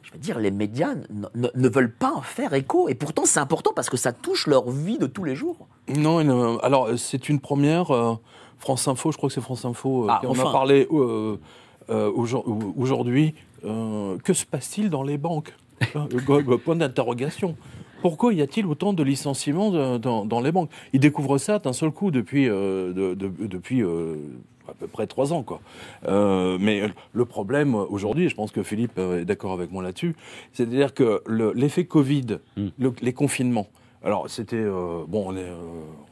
je 0.09 0.12
veux 0.15 0.19
dire, 0.19 0.38
les 0.38 0.50
médias 0.50 0.95
ne- 1.35 1.69
veulent 1.69 1.93
pas 1.93 2.12
en 2.15 2.23
faire 2.23 2.55
écho. 2.55 2.88
Et 2.88 2.95
pourtant, 2.95 3.25
c'est 3.27 3.41
important 3.41 3.73
parce 3.77 3.91
que 3.91 3.97
ça 3.97 4.12
touche 4.12 4.47
leur 4.47 4.71
vie 4.71 4.99
de 4.99 5.07
tous 5.07 5.25
les 5.25 5.35
jours. 5.37 5.69
Non, 5.95 6.25
non, 6.25 6.59
alors 6.61 6.87
euh, 6.87 6.97
c'est 6.97 7.29
une 7.29 7.41
première. 7.41 7.91
euh, 7.95 8.15
France 8.59 8.88
Info, 8.88 9.12
je 9.12 9.17
crois 9.17 9.29
que 9.29 9.35
c'est 9.35 9.41
France 9.41 9.65
Info 9.65 10.05
euh, 10.05 10.07
Ah, 10.11 10.19
qui 10.21 10.27
en 10.27 10.33
a 10.33 10.50
parlé 10.53 10.88
euh, 10.91 11.37
euh, 11.91 12.11
aujourd- 12.11 12.45
aujourd'hui. 12.77 13.35
Euh, 13.65 14.17
que 14.25 14.33
se 14.33 14.45
passe-t-il 14.47 14.88
dans 14.91 15.03
les 15.03 15.19
banques 15.19 15.55
Hein, 15.95 16.09
euh, 16.29 16.59
Point 16.59 16.77
d'interrogation. 16.77 17.57
Pourquoi 18.03 18.33
y 18.33 18.41
a-t-il 18.43 18.67
autant 18.67 18.93
de 18.93 19.03
licenciements 19.03 19.99
dans, 19.99 20.25
dans 20.25 20.41
les 20.41 20.53
banques? 20.53 20.71
Ils 20.93 21.00
découvrent 21.00 21.38
ça 21.38 21.59
d'un 21.59 21.73
seul 21.73 21.91
coup 21.91 22.11
depuis, 22.12 22.49
euh, 22.49 22.93
de- 22.93 23.15
de- 23.15 23.47
depuis 23.47 23.83
euh, 23.83 24.17
à 24.68 24.75
peu 24.75 24.87
près 24.87 25.06
trois 25.06 25.32
ans. 25.32 25.42
Quoi. 25.42 25.60
Euh, 26.06 26.58
mais 26.60 26.82
le 27.12 27.25
problème 27.25 27.75
aujourd'hui, 27.75 28.26
et 28.26 28.28
je 28.28 28.34
pense 28.34 28.52
que 28.52 28.62
Philippe 28.62 28.98
euh, 28.98 29.22
est 29.22 29.25
d'accord 29.25 29.52
avec 29.52 29.72
moi 29.72 29.82
là-dessus, 29.82 30.14
c'est-à-dire 30.52 30.94
que 30.94 31.22
le- 31.26 31.52
l'effet 31.54 31.84
Covid, 31.84 32.38
Mm. 32.56 32.66
le- 32.78 32.92
les 33.00 33.12
confinements, 33.12 33.66
alors 34.02 34.28
c'était... 34.30 34.56
euh, 34.56 35.04
bon, 35.08 35.25
on, 35.28 35.37
est, 35.37 35.40
euh, 35.40 35.56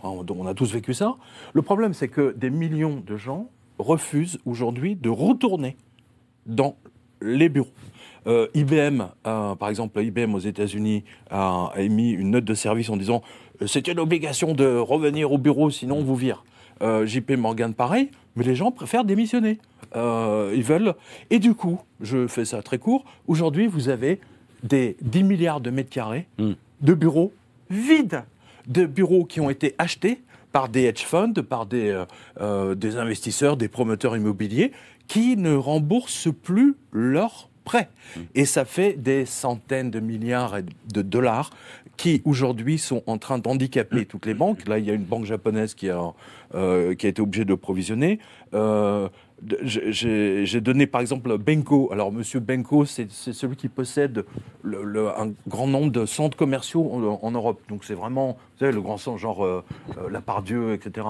on 0.02 0.25
on 0.28 0.46
a 0.46 0.54
tous 0.54 0.72
vécu 0.72 0.94
ça. 0.94 1.16
Le 1.52 1.62
problème, 1.62 1.94
c'est 1.94 2.08
que 2.08 2.32
des 2.36 2.50
millions 2.50 3.02
de 3.06 3.16
gens 3.16 3.48
refusent 3.78 4.38
aujourd'hui 4.46 4.96
de 4.96 5.08
retourner 5.10 5.76
dans 6.46 6.76
les 7.20 7.48
bureaux. 7.48 7.68
Euh, 8.26 8.48
IBM, 8.54 9.02
euh, 9.26 9.54
par 9.54 9.68
exemple, 9.68 10.02
IBM 10.02 10.34
aux 10.34 10.40
États-Unis 10.40 11.04
a, 11.30 11.70
a 11.75 11.80
émis 11.80 12.10
une 12.10 12.30
note 12.32 12.44
de 12.44 12.54
service 12.54 12.90
en 12.90 12.96
disant 12.96 13.22
euh, 13.62 13.66
c'est 13.68 13.86
une 13.86 14.00
obligation 14.00 14.52
de 14.54 14.66
revenir 14.76 15.30
au 15.30 15.38
bureau, 15.38 15.70
sinon 15.70 15.98
on 15.98 16.02
vous 16.04 16.16
vire. 16.16 16.44
Euh, 16.82 17.06
JP 17.06 17.32
Morgan, 17.38 17.72
pareil, 17.72 18.10
mais 18.37 18.45
les 18.45 18.55
gens 18.55 18.71
préfèrent 18.71 19.05
démissionner. 19.05 19.59
Euh, 19.97 20.52
ils 20.55 20.62
veulent. 20.62 20.95
Et 21.31 21.38
du 21.38 21.55
coup, 21.55 21.81
je 22.00 22.26
fais 22.26 22.45
ça 22.45 22.62
très 22.62 22.78
court. 22.78 23.05
Aujourd'hui, 23.26 23.66
vous 23.66 23.88
avez 23.88 24.21
des 24.62 24.97
10 25.02 25.25
milliards 25.25 25.61
de 25.61 25.71
mètres 25.71 25.90
carrés 25.90 26.26
Mm. 26.38 26.52
de 26.83 26.95
bureaux 26.95 27.33
vides, 27.71 28.23
de 28.69 28.85
bureaux 28.87 29.25
qui 29.25 29.40
ont 29.40 29.50
été 29.50 29.75
achetés 29.78 30.21
par 30.52 30.69
des 30.69 30.85
hedge 30.85 31.05
funds, 31.05 31.33
par 31.49 31.66
des, 31.66 31.90
euh, 31.90 32.05
euh, 32.40 32.75
des 32.75 32.97
investisseurs, 32.97 33.57
des 33.57 33.69
promoteurs 33.69 34.16
immobiliers, 34.16 34.73
qui 35.09 35.37
ne 35.37 35.55
remboursent 35.55 36.28
plus 36.43 36.75
leurs 36.93 37.49
prêts. 37.64 37.88
Et 38.35 38.45
ça 38.45 38.64
fait 38.64 38.93
des 38.95 39.26
centaines 39.26 39.90
de 39.90 39.99
milliards 40.00 40.57
de 40.93 41.02
dollars 41.02 41.50
qui 41.97 42.23
aujourd'hui 42.25 42.79
sont 42.79 43.03
en 43.07 43.19
train 43.19 43.38
d'handicaper 43.38 44.05
toutes 44.07 44.26
les 44.26 44.35
banques. 44.35 44.67
Là, 44.69 44.79
il 44.79 44.85
y 44.85 44.91
a 44.91 44.95
une 44.95 45.05
banque 45.05 45.25
japonaise 45.25 45.75
qui 45.75 45.88
a, 45.91 46.12
euh, 46.55 46.95
qui 46.95 47.07
a 47.07 47.09
été 47.09 47.23
obligée 47.23 47.45
de 47.45 47.55
provisionner. 47.55 48.19
Euh, 48.55 49.09
j'ai- 49.62 50.61
donné 50.61 50.87
par 50.87 51.00
exemple 51.03 51.37
Benko. 51.37 51.91
Alors, 51.93 52.11
monsieur 52.12 52.41
Benko, 52.41 52.85
c'est 52.87 53.11
celui 53.11 53.57
qui 53.57 53.69
possède 53.69 54.25
le- 54.62 54.83
le- 54.83 55.09
un 55.09 55.33
grand 55.47 55.67
nombre 55.67 55.91
de 55.93 56.07
centres 56.07 56.37
commerciaux 56.37 56.91
en, 56.93 57.19
en 57.23 57.31
Europe. 57.31 57.61
Donc, 57.69 57.85
c'est 57.85 57.95
vraiment, 57.95 58.29
vous 58.33 58.59
savez, 58.61 58.73
le 58.73 58.81
grand 58.81 58.97
centre 58.97 59.19
genre 59.19 59.45
euh, 59.45 59.62
euh, 59.99 60.09
La 60.11 60.21
Pardieu, 60.23 60.73
etc., 60.73 61.07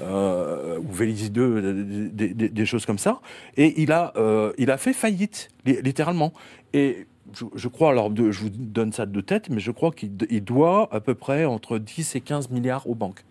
euh, 0.00 0.78
ou 0.78 0.92
Vélizy 0.92 1.30
2, 1.30 2.10
des, 2.12 2.28
des- 2.34 2.48
des 2.48 2.66
choses 2.66 2.84
comme 2.86 2.98
ça. 2.98 3.20
Et 3.56 3.80
il 3.82 3.92
a, 3.92 4.12
il 4.58 4.70
a 4.70 4.76
fait 4.76 4.92
faillite, 4.92 5.48
li- 5.64 5.80
littéralement. 5.82 6.32
Et 6.74 7.06
je, 7.34 7.44
je 7.54 7.68
crois, 7.68 7.90
alors 7.90 8.10
de- 8.10 8.30
je 8.30 8.40
vous 8.40 8.50
donne 8.50 8.92
ça 8.92 9.06
de 9.06 9.20
tête, 9.20 9.48
mais 9.50 9.60
je 9.60 9.70
crois 9.70 9.90
qu'il 9.90 10.12
il 10.30 10.42
doit 10.44 10.88
à 10.92 11.00
peu 11.00 11.14
près 11.14 11.44
entre 11.44 11.78
10 11.78 12.14
et 12.16 12.20
15 12.20 12.50
milliards 12.50 12.88
aux 12.88 12.94
banques. 12.94 13.24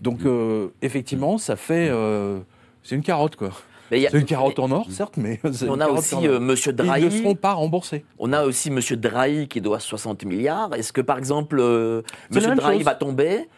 Donc, 0.00 0.20
euh, 0.24 0.68
effectivement, 0.82 1.38
ça 1.38 1.56
fait. 1.56 1.88
euh, 1.90 2.38
c'est 2.82 2.94
une 2.94 3.02
carotte, 3.02 3.36
quoi. 3.36 3.50
C'est 3.90 4.12
une 4.12 4.24
carotte 4.26 4.58
en 4.58 4.70
or, 4.70 4.86
certes, 4.90 5.16
mais. 5.16 5.40
On 5.66 5.74
a 5.80 5.86
carotte 5.86 5.98
aussi 5.98 6.26
euh, 6.26 6.38
Monsieur 6.40 6.72
Et 6.72 6.74
Ils 6.78 6.82
ne 6.82 6.86
Drahi. 6.86 7.18
seront 7.22 7.34
pas 7.34 7.54
remboursés. 7.54 8.04
On 8.18 8.32
a 8.34 8.44
aussi 8.44 8.70
Monsieur 8.70 8.96
Drahi 8.98 9.48
qui 9.48 9.60
doit 9.62 9.80
60 9.80 10.24
milliards. 10.26 10.74
Est-ce 10.74 10.92
que 10.92 11.00
par 11.00 11.16
exemple 11.18 11.58
euh, 11.58 12.02
Monsieur 12.30 12.54
Drahi 12.54 12.76
chose. 12.76 12.84
va 12.84 12.94
tomber? 12.94 13.48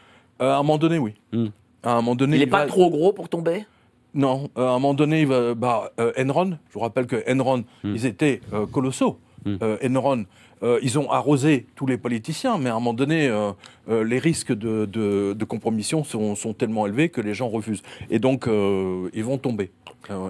Euh, 0.40 0.52
à 0.52 0.54
un 0.54 0.62
moment 0.62 0.78
donné, 0.78 0.98
oui. 0.98 1.14
Hmm. 1.32 1.46
À 1.82 1.92
un 1.92 1.96
moment 1.96 2.14
donné. 2.14 2.36
Il 2.36 2.40
n'est 2.40 2.46
pas 2.46 2.60
va- 2.60 2.66
trop 2.66 2.90
gros 2.90 3.12
pour 3.12 3.28
tomber? 3.28 3.66
Non, 4.14 4.48
euh, 4.56 4.66
à 4.66 4.70
un 4.70 4.72
moment 4.74 4.94
donné, 4.94 5.20
il 5.22 5.26
va, 5.26 5.54
bah, 5.54 5.92
euh, 6.00 6.12
Enron, 6.18 6.50
je 6.68 6.74
vous 6.74 6.80
rappelle 6.80 7.06
que 7.06 7.22
Enron, 7.30 7.64
ils 7.84 8.06
étaient 8.06 8.40
euh, 8.52 8.66
colossaux. 8.66 9.18
Mm. 9.44 9.56
Euh, 9.62 9.88
Enron, 9.88 10.25
euh, 10.62 10.78
ils 10.82 10.99
ont 10.99 11.11
arrosé 11.11 11.66
tous 11.75 11.87
les 11.87 11.97
politiciens, 11.97 12.59
mais 12.59 12.68
à 12.68 12.73
un 12.73 12.78
moment 12.78 12.92
donné, 12.92 13.28
euh, 13.28 13.52
euh, 13.88 14.04
les 14.04 14.18
risques 14.18 14.52
de, 14.52 14.85
de- 14.85 15.32
de 15.32 15.44
compromission 15.44 16.04
sont, 16.04 16.35
sont 16.35 16.52
tellement 16.52 16.87
élevés 16.87 17.09
que 17.09 17.20
les 17.20 17.32
gens 17.35 17.49
refusent. 17.49 17.82
Et 18.11 18.18
donc, 18.18 18.47
ils 18.47 19.25
vont 19.25 19.38
tomber, 19.38 19.70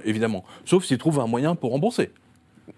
évidemment. 0.05 0.45
Sauf 0.65 0.85
s'ils 0.85 0.99
trouvent 0.99 1.21
un 1.21 1.27
moyen 1.27 1.55
pour 1.55 1.71
rembourser. 1.73 2.11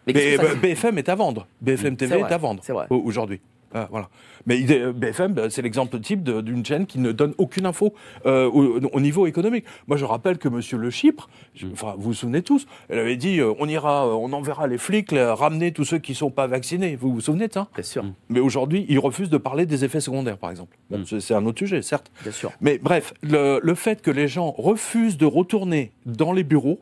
Mais 0.07 0.15
Mais 0.15 0.37
BFM 0.63 0.97
est 0.99 1.09
à 1.11 1.15
vendre. 1.15 1.47
BFM 1.61 1.97
TV 1.97 2.13
C'est 2.15 2.19
est, 2.19 2.23
vrai, 2.23 2.33
à 2.33 2.39
vendre 2.39 2.63
aujourd'hui. 2.91 3.41
Ah, 3.75 3.89
voilà. 3.91 4.09
Mais 4.47 4.61
est- 4.61 4.93
BFM, 4.93 5.35
bah, 5.35 5.51
c'est 5.51 5.63
l'exemple 5.63 5.99
type 6.01 6.23
d'une 6.25 6.65
chaîne 6.65 6.87
qui 6.87 6.99
ne 6.99 7.13
donne 7.13 7.35
aucune 7.39 7.65
info 7.67 7.95
euh, 8.27 8.47
au, 8.51 8.81
au 8.81 9.01
niveau 9.01 9.27
économique. 9.27 9.65
Moi, 9.87 9.97
je 9.97 10.05
rappelle 10.05 10.39
que 10.39 10.49
Monsieur 10.49 10.79
Le 10.79 10.91
Chypre, 10.91 11.29
je- 11.55 11.67
enfin, 11.73 11.95
vous 11.97 12.03
vous 12.11 12.15
souvenez 12.15 12.43
tous, 12.43 12.67
elle 12.89 12.99
avait 12.99 13.17
dit 13.17 13.41
euh, 13.41 13.53
on 13.59 13.69
ira, 13.69 14.07
euh, 14.07 14.13
on 14.13 14.33
enverra 14.33 14.67
les 14.67 14.79
flics 14.79 15.13
là, 15.13 15.35
ramener 15.35 15.73
tous 15.73 15.85
ceux 15.85 15.99
qui 15.99 16.15
sont 16.15 16.31
pas 16.31 16.47
vaccinés. 16.47 16.97
Vous 16.97 17.13
vous 17.13 17.21
souvenez 17.21 17.49
de 17.49 17.53
ça? 17.53 17.69
Bien 17.75 17.83
sûr, 17.85 18.05
Mais 18.29 18.41
aujourd'hui, 18.41 18.85
il 18.89 18.99
refuse 18.99 19.31
de 19.31 19.39
parler 19.39 19.65
des 19.67 19.85
effets 19.85 20.01
secondaires, 20.01 20.39
par 20.39 20.51
exemple. 20.51 20.77
Bon, 20.91 21.05
c'est- 21.07 21.21
c'est 21.21 21.35
un 21.35 21.47
autre 21.47 21.59
sujet, 21.59 21.83
certes. 21.83 22.11
bien 22.23 22.33
sûr. 22.33 22.51
Mais 22.61 22.79
bref, 22.79 23.15
le, 23.23 23.61
le 23.63 23.75
fait 23.75 24.03
que 24.03 24.11
les 24.11 24.29
gens 24.29 24.51
refusent 24.51 25.17
de 25.19 25.27
retourner 25.27 25.93
dans 26.07 26.33
les 26.33 26.45
bureaux 26.45 26.81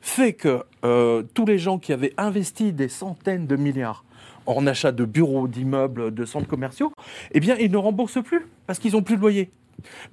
fait 0.00 0.32
que 0.32 0.62
euh, 0.84 1.22
tous 1.34 1.46
les 1.46 1.58
gens 1.58 1.78
qui 1.78 1.92
avaient 1.92 2.12
investi 2.16 2.72
des 2.72 2.88
centaines 2.88 3.46
de 3.46 3.54
milliards 3.56 4.04
en 4.46 4.66
achat 4.66 4.92
de 4.92 5.04
bureaux, 5.04 5.48
d'immeubles, 5.48 6.12
de 6.14 6.24
centres 6.24 6.48
commerciaux, 6.48 6.92
eh 7.32 7.40
bien, 7.40 7.56
ils 7.58 7.70
ne 7.70 7.76
remboursent 7.76 8.22
plus 8.24 8.46
parce 8.66 8.78
qu'ils 8.78 8.92
n'ont 8.92 9.02
plus 9.02 9.16
de 9.16 9.20
loyer. 9.20 9.50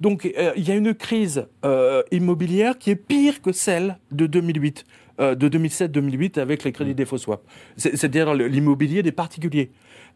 Donc, 0.00 0.26
euh, 0.26 0.52
il 0.56 0.66
y 0.68 0.72
a 0.72 0.74
une 0.74 0.94
crise 0.94 1.46
euh, 1.64 2.02
immobilière 2.10 2.78
qui 2.78 2.90
est 2.90 2.96
pire 2.96 3.40
que 3.42 3.52
celle 3.52 3.98
de 4.10 4.26
2008, 4.26 4.84
euh, 5.20 5.34
de 5.34 5.48
2007-2008 5.48 6.38
avec 6.40 6.64
les 6.64 6.72
crédits 6.72 6.94
des 6.94 7.04
faux 7.04 7.18
swaps. 7.18 7.42
C'est- 7.76 7.96
C'est-à-dire 7.96 8.34
l'immobilier 8.34 9.02
des 9.02 9.12
particuliers. 9.12 9.70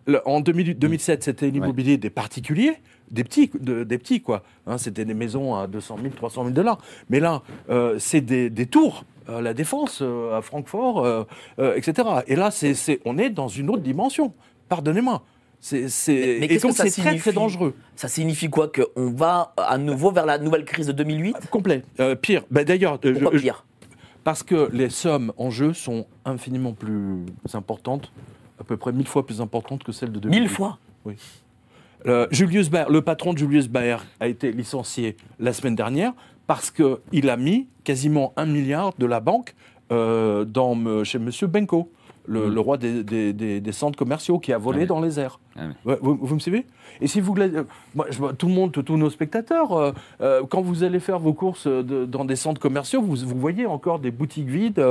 Le- 0.06 0.26
en 0.28 0.40
2008 0.40 0.74
2007, 0.78 1.22
c'était 1.24 1.50
l'immobilier 1.50 1.96
des 1.98 2.10
particuliers, 2.10 2.74
des 3.10 3.22
petits, 3.24 3.50
de- 3.58 3.84
des 3.84 3.98
petits 3.98 4.20
quoi. 4.22 4.42
Hein, 4.66 4.76
c'était 4.78 5.04
des 5.04 5.14
maisons 5.14 5.54
à 5.54 5.66
200 5.66 5.98
000, 6.02 6.14
300 6.14 6.42
000 6.42 6.54
dollars. 6.54 6.78
Mais 7.08 7.20
là, 7.20 7.42
c'est 7.98 8.20
des, 8.22 8.50
des 8.50 8.66
tours, 8.66 9.04
euh, 9.28 9.40
la 9.40 9.54
défense 9.54 10.00
euh, 10.02 10.36
à 10.36 10.42
Francfort, 10.42 11.04
euh, 11.04 11.24
etc. 11.76 12.08
Et 12.26 12.36
là, 12.36 12.50
on 13.04 13.18
est 13.18 13.30
dans 13.30 13.48
une 13.48 13.70
autre 13.70 13.82
dimension. 13.82 14.32
Pardonnez-moi. 14.68 15.22
C'est, 15.60 15.88
c'est- 15.88 16.38
Mais- 16.40 16.58
ça 16.58 16.72
c'est 16.88 17.00
très, 17.02 17.16
très 17.16 17.32
dangereux. 17.32 17.74
Ça 17.96 18.08
signifie 18.08 18.50
quoi 18.50 18.68
Qu'on 18.68 19.10
va 19.12 19.54
à 19.56 19.78
nouveau 19.78 20.10
vers 20.10 20.26
la 20.26 20.36
nouvelle 20.38 20.66
crise 20.66 20.86
de 20.88 20.92
2008 20.92 21.36
Complet. 21.50 21.82
Euh, 22.00 22.14
pire. 22.14 22.42
Bah, 22.50 22.64
d'ailleurs, 22.64 22.98
Pourquoi 23.00 23.30
je- 23.32 23.38
pire? 23.42 23.64
Parce 24.24 24.42
que 24.42 24.68
les 24.72 24.90
sommes 24.90 25.32
en 25.38 25.50
jeu 25.50 25.72
sont 25.72 26.06
infiniment 26.24 26.72
plus 26.72 27.24
importantes, 27.54 28.10
à 28.60 28.64
peu 28.64 28.76
près 28.76 28.92
mille 28.92 29.06
fois 29.06 29.24
plus 29.26 29.40
importantes 29.40 29.84
que 29.84 29.92
celles 29.92 30.12
de 30.12 30.18
2008. 30.20 30.40
Mille 30.40 30.48
fois? 30.50 30.78
Euh, 32.06 32.26
Julius 32.30 32.68
Baer, 32.68 32.86
le 32.90 33.00
patron 33.00 33.32
de 33.32 33.38
Julius 33.38 33.68
Baer 33.68 33.96
a 34.20 34.28
été 34.28 34.52
licencié 34.52 35.16
la 35.38 35.52
semaine 35.54 35.74
dernière 35.74 36.12
parce 36.46 36.70
qu'il 36.70 37.30
a 37.30 37.36
mis 37.36 37.68
quasiment 37.84 38.32
un 38.36 38.46
milliard 38.46 38.92
de 38.98 39.06
la 39.06 39.20
banque 39.20 39.54
euh, 39.92 40.44
dans, 40.44 40.74
me- 40.74 41.04
chez 41.04 41.18
M. 41.18 41.30
Benko, 41.48 41.90
le, 42.26 42.48
le 42.48 42.60
roi 42.60 42.78
des, 42.78 43.04
des- 43.04 43.34
des- 43.34 43.60
des 43.60 43.72
centres 43.72 43.98
commerciaux 43.98 44.38
qui 44.38 44.52
a 44.54 44.58
volé 44.58 44.78
Ah 44.78 44.82
oui. 44.82 44.86
dans 44.88 45.00
les 45.02 45.20
airs. 45.20 45.40
Ah 45.56 45.60
oui. 45.68 45.74
Ouais, 45.92 45.98
vous, 46.00 46.18
vous 46.20 46.34
me 46.34 46.40
suivez? 46.40 46.64
Et 47.02 47.06
si 47.06 47.20
vous 47.20 47.34
euh, 47.38 47.64
moi, 47.94 48.06
je 48.08 48.16
vois 48.18 48.32
tout 48.32 48.46
le 48.48 48.54
monde, 48.54 48.72
tous 48.72 48.96
nos 48.96 49.10
spectateurs, 49.10 49.92
euh, 50.22 50.42
quand 50.48 50.62
vous 50.62 50.84
allez 50.84 51.00
faire 51.00 51.18
vos 51.18 51.34
courses 51.34 51.66
de- 51.66 52.06
dans 52.06 52.24
des 52.24 52.36
centres 52.36 52.60
commerciaux, 52.60 53.02
vous, 53.02 53.16
vous 53.16 53.38
voyez 53.38 53.66
encore 53.66 53.98
des 53.98 54.10
boutiques 54.10 54.48
vides 54.48 54.82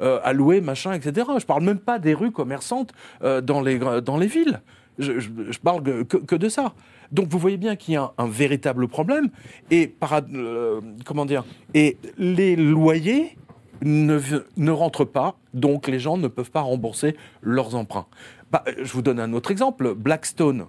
à 0.00 0.32
louer, 0.34 0.60
machin, 0.60 0.92
etc. 0.92 1.26
Je 1.38 1.46
parle 1.46 1.64
même 1.64 1.78
pas 1.78 1.98
des 1.98 2.12
rues 2.12 2.32
commerçantes 2.32 2.92
dans, 3.22 3.62
les, 3.62 3.78
dans 4.02 4.16
les 4.18 4.26
villes. 4.26 4.60
Je, 4.98 5.18
je- 5.18 5.30
je 5.50 5.58
parle 5.58 5.82
que, 6.04 6.16
que 6.18 6.36
de 6.36 6.48
ça. 6.48 6.72
Donc 7.12 7.28
vous 7.28 7.38
voyez 7.38 7.56
bien 7.56 7.76
qu'il 7.76 7.94
y 7.94 7.96
a 7.96 8.12
un, 8.18 8.28
véritable 8.28 8.88
problème. 8.88 9.30
Et, 9.70 9.94
euh, 10.02 10.80
les 12.18 12.56
loyers 12.56 13.36
ne, 13.82 14.70
rentrent 14.70 15.04
pas, 15.04 15.36
donc 15.52 15.88
les 15.88 15.98
gens 15.98 16.16
ne 16.16 16.28
peuvent 16.28 16.50
pas 16.50 16.62
rembourser 16.62 17.16
leurs 17.42 17.74
emprunts. 17.74 18.06
Bah, 18.50 18.64
je 18.82 18.92
vous 18.92 19.02
donne 19.02 19.20
un 19.20 19.32
autre 19.32 19.50
exemple. 19.50 19.94
Blackstone 19.94 20.66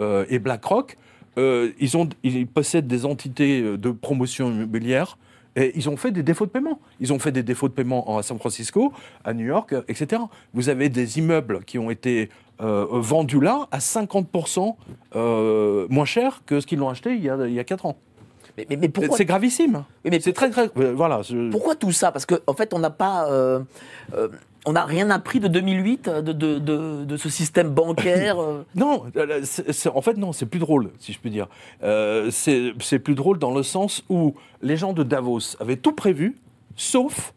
euh, 0.00 0.24
et 0.28 0.38
BlackRock, 0.38 0.96
euh, 1.38 1.72
ils, 1.80 1.90
ils 2.22 2.46
possèdent 2.46 2.86
des 2.86 3.04
entités 3.04 3.62
de 3.62 3.90
promotion 3.90 4.50
immobilière 4.50 5.16
et 5.56 5.72
ils 5.74 5.88
ont 5.88 5.96
fait 5.96 6.10
des 6.10 6.22
défauts 6.22 6.46
de 6.46 6.50
paiement. 6.50 6.80
Ils 7.00 7.12
ont 7.12 7.18
fait 7.18 7.32
des 7.32 7.42
défauts 7.42 7.68
de 7.68 7.74
paiement 7.74 8.18
à 8.18 8.22
San 8.22 8.38
Francisco, 8.38 8.92
à 9.24 9.34
New 9.34 9.46
York, 9.46 9.74
etc. 9.88 10.22
Vous 10.54 10.68
avez 10.68 10.88
des 10.88 11.18
immeubles 11.18 11.64
qui 11.64 11.78
ont 11.78 11.90
été 11.90 12.30
euh, 12.62 12.86
vendus 12.90 13.40
là 13.40 13.66
à 13.70 13.78
50% 13.78 14.76
euh, 15.16 15.86
moins 15.90 16.04
cher 16.04 16.42
que 16.46 16.60
ce 16.60 16.66
qu'ils 16.66 16.78
l'ont 16.78 16.88
acheté 16.88 17.14
il 17.14 17.22
y, 17.24 17.28
a, 17.30 17.36
il 17.46 17.52
y 17.54 17.58
a 17.60 17.64
4 17.64 17.86
ans. 17.86 17.96
mais, 18.56 18.66
mais- 18.70 18.76
mais 18.76 18.88
pourquoi, 18.88 19.16
C'est 19.16 19.24
gravissime. 19.24 19.84
Oui, 20.04 20.10
mais 20.10 20.20
c'est 20.20 20.32
très, 20.32 20.50
très. 20.50 20.70
euh, 20.78 20.92
Voilà. 20.94 21.20
pourquoi 21.50 21.74
tout 21.74 21.92
ça? 21.92 22.12
Parce 22.12 22.26
qu'en 22.26 22.36
en 22.46 22.54
fait, 22.54 22.72
on 22.74 22.78
n'a 22.78 22.90
pas. 22.90 23.28
euh, 23.30 23.60
on 24.64 24.74
n'a 24.74 24.84
rien 24.84 25.10
appris 25.10 25.40
de 25.40 25.48
2008, 25.48 26.08
de, 26.08 26.20
de, 26.32 26.58
de- 26.60 27.04
de 27.04 27.16
ce 27.16 27.28
système 27.28 27.70
bancaire. 27.70 28.36
Non, 28.76 29.04
en 29.94 30.00
fait, 30.02 30.16
non, 30.16 30.32
c'est 30.32 30.46
plus 30.46 30.60
drôle, 30.60 30.90
si 31.00 31.12
je 31.12 31.18
puis 31.18 31.30
dire. 31.30 31.48
C'est 32.30 32.72
c'est 32.80 32.98
plus 33.00 33.14
drôle 33.16 33.38
dans 33.40 33.52
le 33.52 33.62
sens 33.64 34.04
où 34.08 34.34
les 34.60 34.76
gens 34.76 34.92
de 34.92 35.02
Davos 35.02 35.56
avaient 35.58 35.76
tout 35.76 35.92
prévu, 35.92 36.36
sauf 36.76 37.34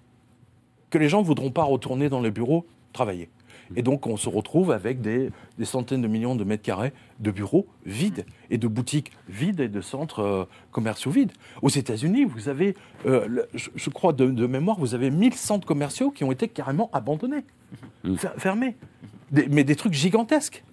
que 0.91 0.97
les 0.99 1.09
gens 1.09 1.21
ne 1.21 1.25
voudront 1.25 1.49
pas 1.51 1.63
retourner 1.63 2.09
dans 2.09 2.21
les 2.21 2.31
bureaux 2.31 2.65
travailler. 2.93 3.29
Et 3.75 3.81
donc, 3.81 4.05
on 4.07 4.17
se 4.17 4.29
retrouve 4.29 4.71
avec 4.71 5.01
des, 5.01 5.29
des 5.57 5.65
centaines 5.65 6.01
de 6.01 6.07
millions 6.07 6.35
de 6.35 6.43
mètres 6.43 6.63
carrés 6.63 6.93
de 7.19 7.31
bureaux 7.31 7.65
vides, 7.85 8.25
et 8.49 8.57
de 8.57 8.67
boutiques 8.67 9.11
vides, 9.29 9.59
et 9.59 9.67
de 9.69 9.81
centres 9.81 10.19
euh, 10.19 10.45
commerciaux 10.71 11.11
vides. 11.11 11.31
Aux 11.61 11.69
États-Unis, 11.69 12.25
vous 12.25 12.49
avez, 12.49 12.75
euh, 13.05 13.25
le- 13.27 13.47
je, 13.53 13.69
je 13.75 13.89
crois 13.89 14.13
de, 14.13 14.25
de 14.27 14.45
mémoire, 14.47 14.77
vous 14.79 14.93
avez 14.93 15.09
1000 15.09 15.33
centres 15.33 15.65
commerciaux 15.67 16.11
qui 16.11 16.23
ont 16.23 16.31
été 16.31 16.47
carrément 16.47 16.89
abandonnés, 16.93 17.43
fer- 18.17 18.33
fermés. 18.37 18.75
Des- 19.31 19.47
mais 19.47 19.63
des 19.63 19.75
trucs 19.75 19.93
gigantesques. 19.93 20.63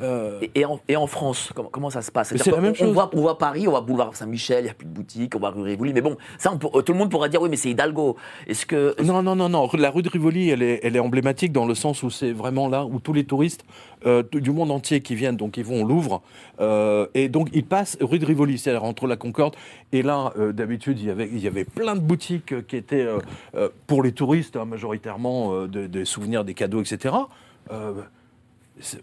Euh, 0.00 0.40
Et, 0.54 0.64
en, 0.64 0.80
et 0.88 0.96
en 0.96 1.06
France, 1.06 1.50
comment, 1.54 1.68
comment 1.70 1.90
ça 1.90 2.02
se 2.02 2.10
passe? 2.10 2.34
C'est 2.36 2.50
la 2.50 2.60
même 2.60 2.72
on, 2.72 2.74
chose. 2.74 2.92
voit, 2.92 3.10
on 3.14 3.20
voit 3.20 3.38
Paris, 3.38 3.66
on 3.66 3.70
voit 3.70 3.80
boulevard 3.80 4.14
Saint-Michel, 4.14 4.60
il 4.60 4.64
n'y 4.64 4.70
a 4.70 4.74
plus 4.74 4.86
de 4.86 4.92
boutique, 4.92 5.34
on 5.34 5.38
voit 5.38 5.50
rue 5.50 5.62
Rivoli. 5.62 5.92
Mais 5.92 6.00
bon, 6.00 6.16
ça, 6.38 6.52
on 6.52 6.58
peut- 6.58 6.82
tout 6.82 6.92
le 6.92 6.98
monde 6.98 7.10
pourra 7.10 7.28
dire 7.28 7.40
oui, 7.42 7.48
mais 7.50 7.56
c'est 7.56 7.70
Hidalgo. 7.70 8.16
Est-ce 8.46 8.66
que. 8.66 8.94
Non, 9.02 9.22
non, 9.22 9.34
non, 9.36 9.48
non. 9.48 9.68
La 9.74 9.90
rue 9.90 10.02
de 10.02 10.08
Rivoli, 10.08 10.50
elle 10.50 10.62
est, 10.62 10.80
elle 10.82 10.96
est 10.96 11.00
emblématique 11.00 11.52
dans 11.52 11.66
le 11.66 11.74
sens 11.74 12.02
où 12.02 12.10
c'est 12.10 12.32
vraiment 12.32 12.68
là 12.68 12.84
où 12.84 13.00
tous 13.00 13.12
les 13.12 13.24
touristes 13.24 13.64
euh, 14.06 14.22
du 14.32 14.50
monde 14.50 14.70
entier 14.70 15.00
qui 15.00 15.14
viennent, 15.14 15.36
donc 15.36 15.56
ils 15.56 15.64
vont 15.64 15.82
au 15.82 15.86
Louvre, 15.86 16.22
euh, 16.60 17.06
et 17.14 17.28
donc 17.28 17.48
ils 17.52 17.64
passent 17.64 17.96
rue 18.00 18.18
de 18.18 18.26
Rivoli, 18.26 18.58
c'est-à-dire 18.58 18.84
entre 18.84 19.06
la 19.06 19.16
Concorde. 19.16 19.54
Et 19.92 20.02
là, 20.02 20.32
euh, 20.38 20.52
d'habitude, 20.52 20.98
il 21.00 21.06
y 21.06 21.10
avait, 21.10 21.28
il 21.32 21.38
y 21.38 21.46
avait 21.46 21.64
plein 21.64 21.94
de 21.94 22.00
boutiques 22.00 22.52
euh, 22.52 22.62
qui 22.62 22.76
étaient 22.76 23.02
euh, 23.02 23.18
euh, 23.54 23.68
pour 23.86 24.02
les 24.02 24.12
touristes, 24.12 24.56
hein, 24.56 24.64
majoritairement 24.64 25.52
euh, 25.54 25.66
de- 25.68 25.86
des 25.86 26.04
souvenirs, 26.04 26.44
des 26.44 26.54
cadeaux, 26.54 26.80
etc. 26.82 27.14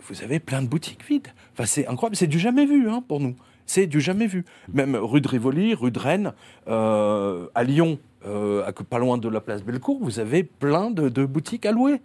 Vous 0.07 0.23
avez 0.23 0.39
plein 0.39 0.61
de 0.61 0.67
boutiques 0.67 1.05
vides. 1.07 1.27
Enfin, 1.53 1.65
c'est 1.65 1.87
incroyable. 1.87 2.15
C'est 2.15 2.27
du 2.27 2.39
jamais 2.39 2.65
vu 2.65 2.89
hein, 2.89 3.03
pour 3.07 3.19
nous. 3.19 3.35
C'est 3.65 3.85
du 3.85 4.01
jamais 4.01 4.25
vu. 4.25 4.45
Même 4.73 4.95
rue 4.95 5.21
de 5.21 5.27
Rivoli, 5.27 5.75
rue 5.75 5.91
de 5.91 5.99
Rennes, 5.99 6.33
euh, 6.67 7.45
à 7.53 7.63
Lyon, 7.63 7.99
euh, 8.25 8.69
pas 8.89 8.97
loin 8.97 9.19
de 9.19 9.29
la 9.29 9.39
place 9.41 9.63
Bellecour, 9.63 9.99
vous 10.01 10.19
avez 10.19 10.43
plein 10.43 10.89
de, 10.89 11.25
boutiques 11.25 11.67
à 11.67 11.71
louer. 11.71 12.01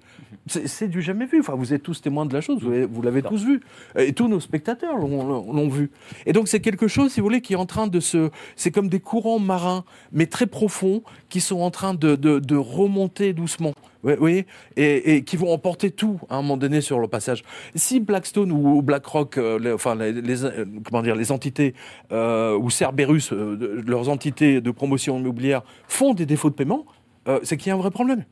C'est 0.47 0.89
du 0.89 1.01
jamais 1.01 1.25
vu. 1.25 1.41
Enfin, 1.41 1.55
vous 1.55 1.73
êtes 1.73 1.83
tous 1.83 2.03
témoins 2.03 2.27
de 2.27 2.35
la 2.35 2.43
chose. 2.43 2.63
Vous 2.63 3.03
l'avez- 3.03 3.23
tous 3.23 3.43
vu. 3.43 3.63
Et 3.99 4.13
tous 4.13 4.29
nos 4.29 4.41
spectateurs 4.41 4.99
l'ont- 4.99 5.69
vu. 5.69 5.91
Et 6.27 6.35
donc, 6.35 6.49
c'est 6.49 6.61
quelque 6.61 6.87
chose, 6.87 7.13
si 7.13 7.21
vous 7.21 7.27
voulez, 7.27 7.41
qui 7.41 7.55
est 7.55 7.57
en 7.57 7.65
train 7.67 7.87
de 7.87 7.99
se. 7.99 8.31
C'est 8.57 8.71
comme 8.71 8.89
des 8.89 9.01
courants 9.01 9.39
marins, 9.39 9.85
mais 10.13 10.27
très 10.27 10.47
profonds, 10.47 11.03
qui 11.31 11.41
sont 11.41 11.61
en 11.61 11.71
train 11.71 11.95
de 11.95 12.57
remonter 12.57 13.33
doucement. 13.33 13.73
Oui, 14.05 14.13
oui, 14.21 14.45
et, 14.77 15.17
et 15.17 15.25
qui 15.25 15.37
vont 15.39 15.51
emporter 15.53 15.91
tout 15.91 16.21
à 16.29 16.37
un 16.37 16.43
moment 16.43 16.59
donné 16.59 16.81
sur 16.83 16.99
le 17.01 17.09
passage. 17.09 17.43
Si 17.75 18.01
Blackstone 18.01 18.53
ou 18.53 18.83
BlackRock, 18.83 19.39
euh, 19.39 19.59
les, 19.59 19.73
enfin 19.73 19.95
les, 19.95 20.13
les, 20.13 20.45
euh, 20.45 20.67
comment 20.85 21.03
dire, 21.03 21.17
les 21.17 21.33
entités 21.33 21.75
euh, 22.13 22.55
ou 22.57 22.69
Cerberus, 22.69 23.33
euh, 23.33 23.83
leurs 23.87 24.11
entités 24.11 24.61
de 24.61 24.71
promotion 24.71 25.19
immobilière 25.19 25.63
font 25.89 26.13
des 26.13 26.27
défauts 26.27 26.51
de 26.51 26.55
paiement, 26.55 26.85
euh, 27.29 27.41
c'est 27.43 27.57
qu'il 27.57 27.69
y 27.69 27.73
a 27.73 27.75
un 27.75 27.79
vrai 27.79 27.91
problème. 27.91 28.25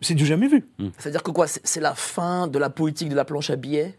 C'est 0.00 0.14
du 0.14 0.24
jamais 0.24 0.48
vu. 0.48 0.66
C'est-à-dire 0.98 1.22
que 1.22 1.30
quoi 1.32 1.46
C'est 1.46 1.60
c'est 1.64 1.80
la 1.80 1.94
fin 1.94 2.46
de 2.48 2.58
la 2.58 2.70
politique 2.70 3.08
de 3.08 3.14
la 3.16 3.24
planche 3.24 3.50
à 3.50 3.56
billets? 3.56 3.94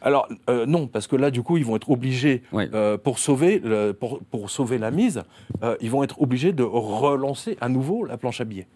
Alors 0.00 0.28
euh, 0.50 0.66
non, 0.66 0.86
parce 0.88 1.06
que 1.06 1.14
là, 1.16 1.30
du 1.30 1.42
coup, 1.42 1.56
ils 1.58 1.64
vont 1.64 1.76
être 1.76 1.90
obligés, 1.90 2.42
Ouais. 2.52 2.68
euh, 2.74 2.98
pour, 2.98 3.18
sauver 3.18 3.60
le- 3.62 3.92
pour, 3.92 4.20
pour 4.30 4.50
sauver 4.50 4.78
la 4.78 4.90
mise, 4.90 5.22
euh, 5.62 5.76
ils 5.80 5.90
vont 5.90 6.02
être 6.02 6.20
obligés 6.20 6.52
de 6.52 6.62
relancer 6.64 7.56
à 7.60 7.68
nouveau 7.68 8.04
la 8.04 8.16
planche 8.16 8.40
à 8.40 8.44
billets. 8.44 8.66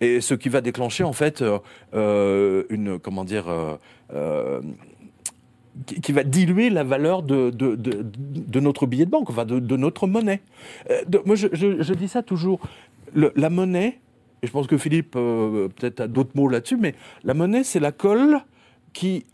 Et 0.00 0.20
ce 0.20 0.34
qui 0.34 0.48
va 0.48 0.60
déclencher, 0.60 1.04
en 1.04 1.12
fait, 1.12 1.42
euh, 1.42 1.58
euh, 1.94 2.64
une, 2.70 2.98
comment 2.98 3.24
dire, 3.24 3.46
euh, 4.12 4.60
qui, 5.86 6.12
va 6.12 6.24
diluer 6.24 6.70
la 6.70 6.84
valeur 6.84 7.22
de, 7.22 7.50
de, 7.50 7.76
de, 7.76 8.60
notre 8.60 8.86
billet 8.86 9.04
de 9.04 9.10
banque, 9.10 9.30
enfin 9.30 9.44
de, 9.44 9.76
notre 9.76 10.06
monnaie. 10.06 10.40
Moi, 11.24 11.36
je, 11.36 11.92
dis 11.94 12.08
ça 12.08 12.22
toujours. 12.22 12.60
La 13.14 13.50
monnaie, 13.50 13.98
et 14.42 14.46
je 14.46 14.52
pense 14.52 14.66
que 14.66 14.78
Philippe 14.78 15.12
peut-être 15.12 16.00
a 16.00 16.08
d'autres 16.08 16.32
mots 16.34 16.48
là-dessus, 16.48 16.76
mais 16.76 16.94
la 17.24 17.34
monnaie, 17.34 17.64
c'est 17.64 17.80
la 17.80 17.92
colle 17.92 18.40
qui, 18.92 19.24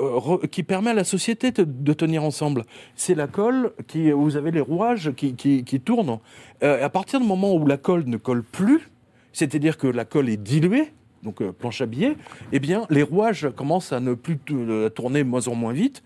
qui 0.50 0.62
permet 0.62 0.90
à 0.90 0.94
la 0.94 1.04
société 1.04 1.50
de, 1.50 1.64
de 1.64 1.92
tenir 1.92 2.24
ensemble. 2.24 2.64
C'est 2.94 3.14
la 3.14 3.26
colle 3.26 3.72
qui, 3.86 4.10
vous 4.10 4.36
avez 4.36 4.50
les 4.50 4.60
rouages 4.60 5.12
qui, 5.16 5.34
qui, 5.34 5.64
qui 5.64 5.80
tournent. 5.80 6.18
Euh, 6.62 6.84
à 6.84 6.88
partir 6.90 7.20
du 7.20 7.26
moment 7.26 7.54
où 7.54 7.66
la 7.66 7.76
colle 7.76 8.04
ne 8.06 8.16
colle 8.16 8.42
plus, 8.42 8.88
c'est-à-dire 9.36 9.76
que 9.76 9.86
la 9.86 10.06
colle 10.06 10.30
est 10.30 10.38
diluée 10.38 10.92
donc 11.26 11.42
euh, 11.42 11.52
planche 11.52 11.80
à 11.82 11.86
billets, 11.86 12.16
eh 12.52 12.60
bien, 12.60 12.86
les 12.88 13.02
rouages 13.02 13.48
commencent 13.54 13.92
à 13.92 14.00
ne 14.00 14.14
plus 14.14 14.38
euh, 14.52 14.88
tourner 14.88 15.24
moins 15.24 15.48
en 15.48 15.54
moins 15.54 15.72
vite. 15.72 16.02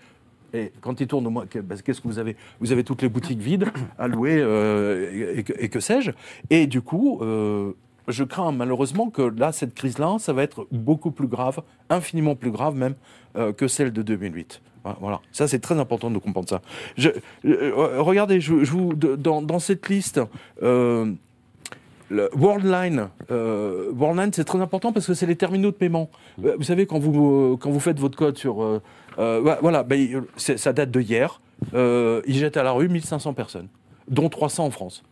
Et 0.53 0.73
quand 0.81 1.01
ils 1.01 1.07
tournent 1.07 1.27
au 1.27 1.31
moins, 1.31 1.47
que 1.47 1.59
qu'est-ce 1.59 2.01
que 2.01 2.09
vous 2.09 2.19
avez? 2.19 2.37
Vous 2.59 2.73
avez 2.73 2.83
toutes 2.83 3.03
les 3.03 3.09
boutiques 3.09 3.39
vides 3.39 3.67
à 3.99 4.09
louer 4.09 4.37
euh, 4.39 5.37
et, 5.37 5.69
que- 5.69 5.79
sais-je. 5.79 6.11
Et 6.49 6.67
du 6.67 6.81
coup, 6.81 7.21
je 8.09 8.25
crains 8.25 8.51
malheureusement 8.51 9.11
que 9.11 9.23
là, 9.23 9.53
cette 9.53 9.75
crise-là, 9.75 10.17
ça 10.19 10.33
va 10.33 10.43
être 10.43 10.67
beaucoup 10.73 11.13
plus 11.13 11.29
grave, 11.29 11.63
infiniment 11.89 12.35
plus 12.35 12.51
grave 12.51 12.75
même 12.75 12.97
que 13.57 13.69
celle 13.69 13.93
de 13.93 14.03
2008. 14.03 14.61
Voilà, 15.01 15.21
ça 15.31 15.47
c'est 15.47 15.61
très 15.61 15.79
important 15.79 16.11
de 16.11 16.19
comprendre 16.19 16.49
ça. 16.49 16.63
Regardez, 17.45 18.41
je, 18.41 18.55
vous, 18.55 18.95
dans, 18.95 19.61
cette 19.61 19.89
liste, 19.89 20.21
le 22.11 22.29
Worldline, 22.35 23.09
euh, 23.31 23.91
Worldline 23.95 24.33
c'est 24.33 24.45
très 24.45 24.61
important 24.61 24.93
parce 24.93 25.07
que 25.07 25.15
c'est 25.15 25.27
les 25.27 25.37
terminaux 25.37 25.71
de 25.71 25.77
paiement. 25.77 26.11
Euh, 26.45 26.57
Vous 26.59 26.65
savez, 26.65 26.85
quand 26.87 26.99
vous, 26.99 27.53
euh, 27.53 27.57
quand 27.57 27.71
vous 27.71 27.81
faites 27.81 27.99
votre 27.99 28.19
code 28.19 28.37
sur. 28.37 28.63
euh, 28.63 28.83
euh, 29.19 29.57
voilà, 29.63 29.83
ben, 29.83 30.25
ça 30.37 30.73
date 30.73 30.91
de 30.91 31.01
hier. 31.01 31.41
Ils 31.73 32.35
jettent 32.35 32.57
à 32.57 32.63
la 32.63 32.73
rue 32.73 32.89
1500 32.89 33.33
personnes, 33.35 33.69
dont 34.09 34.29
300 34.29 34.67
en 34.67 34.71
France. 34.71 35.03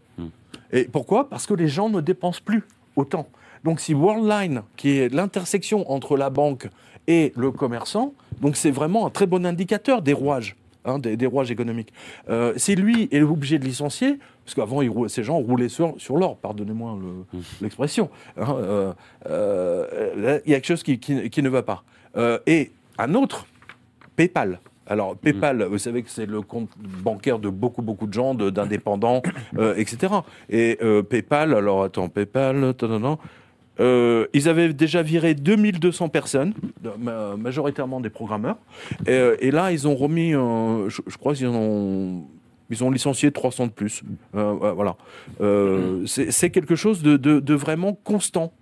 Et 0.73 0.85
pourquoi? 0.85 1.29
Parce 1.31 1.47
que 1.47 1.55
les 1.55 1.69
gens 1.69 1.89
ne 1.89 2.01
dépensent 2.01 2.41
plus 2.45 2.63
autant. 2.97 3.29
Donc 3.65 3.81
si 3.81 3.95
Worldline, 3.95 4.63
qui 4.77 4.99
est 4.99 5.13
l'intersection 5.13 5.91
entre 5.91 6.17
la 6.17 6.31
banque 6.31 6.69
et 7.07 7.33
le 7.37 7.51
commerçant, 7.53 8.13
donc 8.43 8.57
c'est 8.57 8.71
vraiment 8.71 9.07
un 9.07 9.11
très 9.11 9.27
bon 9.27 9.47
indicateur 9.47 10.03
des 10.03 10.13
rouages. 10.13 10.57
hein, 10.85 10.99
des, 10.99 11.17
des 11.17 11.27
rouages 11.27 11.51
économiques. 11.51 11.93
Si 12.57 12.77
lui 12.77 13.09
est 13.13 13.23
obligé 13.23 13.59
de 13.59 13.65
licencier, 13.65 14.19
parce 14.49 14.55
qu'avant 14.55 14.81
ces 15.09 15.23
gens 15.25 15.37
roulaient 15.37 15.69
sur, 15.69 15.93
sur 15.99 16.17
l'or, 16.17 16.39
pardonnez-moi 16.39 16.97
le- 17.03 17.41
l'expression, 17.61 18.09
hein, 18.39 18.57
euh, 18.59 18.93
euh, 19.29 20.41
il 20.47 20.53
y 20.53 20.55
a 20.55 20.57
quelque 20.57 20.67
chose 20.67 20.83
qui, 20.83 20.99
qui- 20.99 21.29
qui 21.29 21.43
ne 21.43 21.51
va 21.51 21.63
pas. 21.63 21.83
Euh, 22.17 22.39
et 22.47 22.71
un 22.97 23.13
autre, 23.15 23.47
PayPal. 24.17 24.59
Alors, 24.87 25.17
PayPal, 25.17 25.65
vous 25.65 25.77
savez 25.77 26.03
que 26.03 26.09
c'est 26.09 26.25
le 26.25 26.41
compte 26.41 26.71
bancaire 26.79 27.39
de 27.39 27.51
beaucoup, 27.51 27.83
beaucoup 27.83 28.07
de 28.07 28.15
gens, 28.15 28.33
d'indépendants, 28.35 29.21
etc. 29.77 30.15
Et 30.49 30.79
PayPal, 31.11 31.53
alors 31.53 31.83
attends, 31.85 32.09
PayPal, 32.09 32.73
euh, 33.81 34.27
ils 34.33 34.49
avaient 34.49 34.73
déjà 34.73 35.03
viré 35.03 35.35
2200 35.35 36.09
personnes, 36.09 36.55
majoritairement 37.37 38.01
des 38.01 38.09
programmeurs. 38.11 38.57
Et, 39.07 39.21
et 39.41 39.51
là, 39.51 39.73
ils 39.73 39.87
ont 39.87 39.95
remis, 39.95 40.35
euh, 40.35 40.89
je, 40.89 41.03
je 41.07 41.17
crois 41.19 41.35
qu'ils 41.35 41.49
en 41.49 41.55
ont. 41.55 42.25
Ils 42.71 42.85
ont 42.85 42.91
licencié 42.91 43.31
300 43.33 43.67
de 43.69 43.73
plus. 43.73 44.03
Euh, 44.35 44.53
ouais, 44.55 44.73
voilà. 44.73 44.97
Euh, 45.41 46.05
c'est 46.07 46.31
c'est 46.31 46.51
quelque 46.51 46.77
chose 46.77 47.03
de, 47.03 47.17
de- 47.17 47.41
de 47.41 47.55
vraiment 47.55 47.95
constant. 48.05 48.53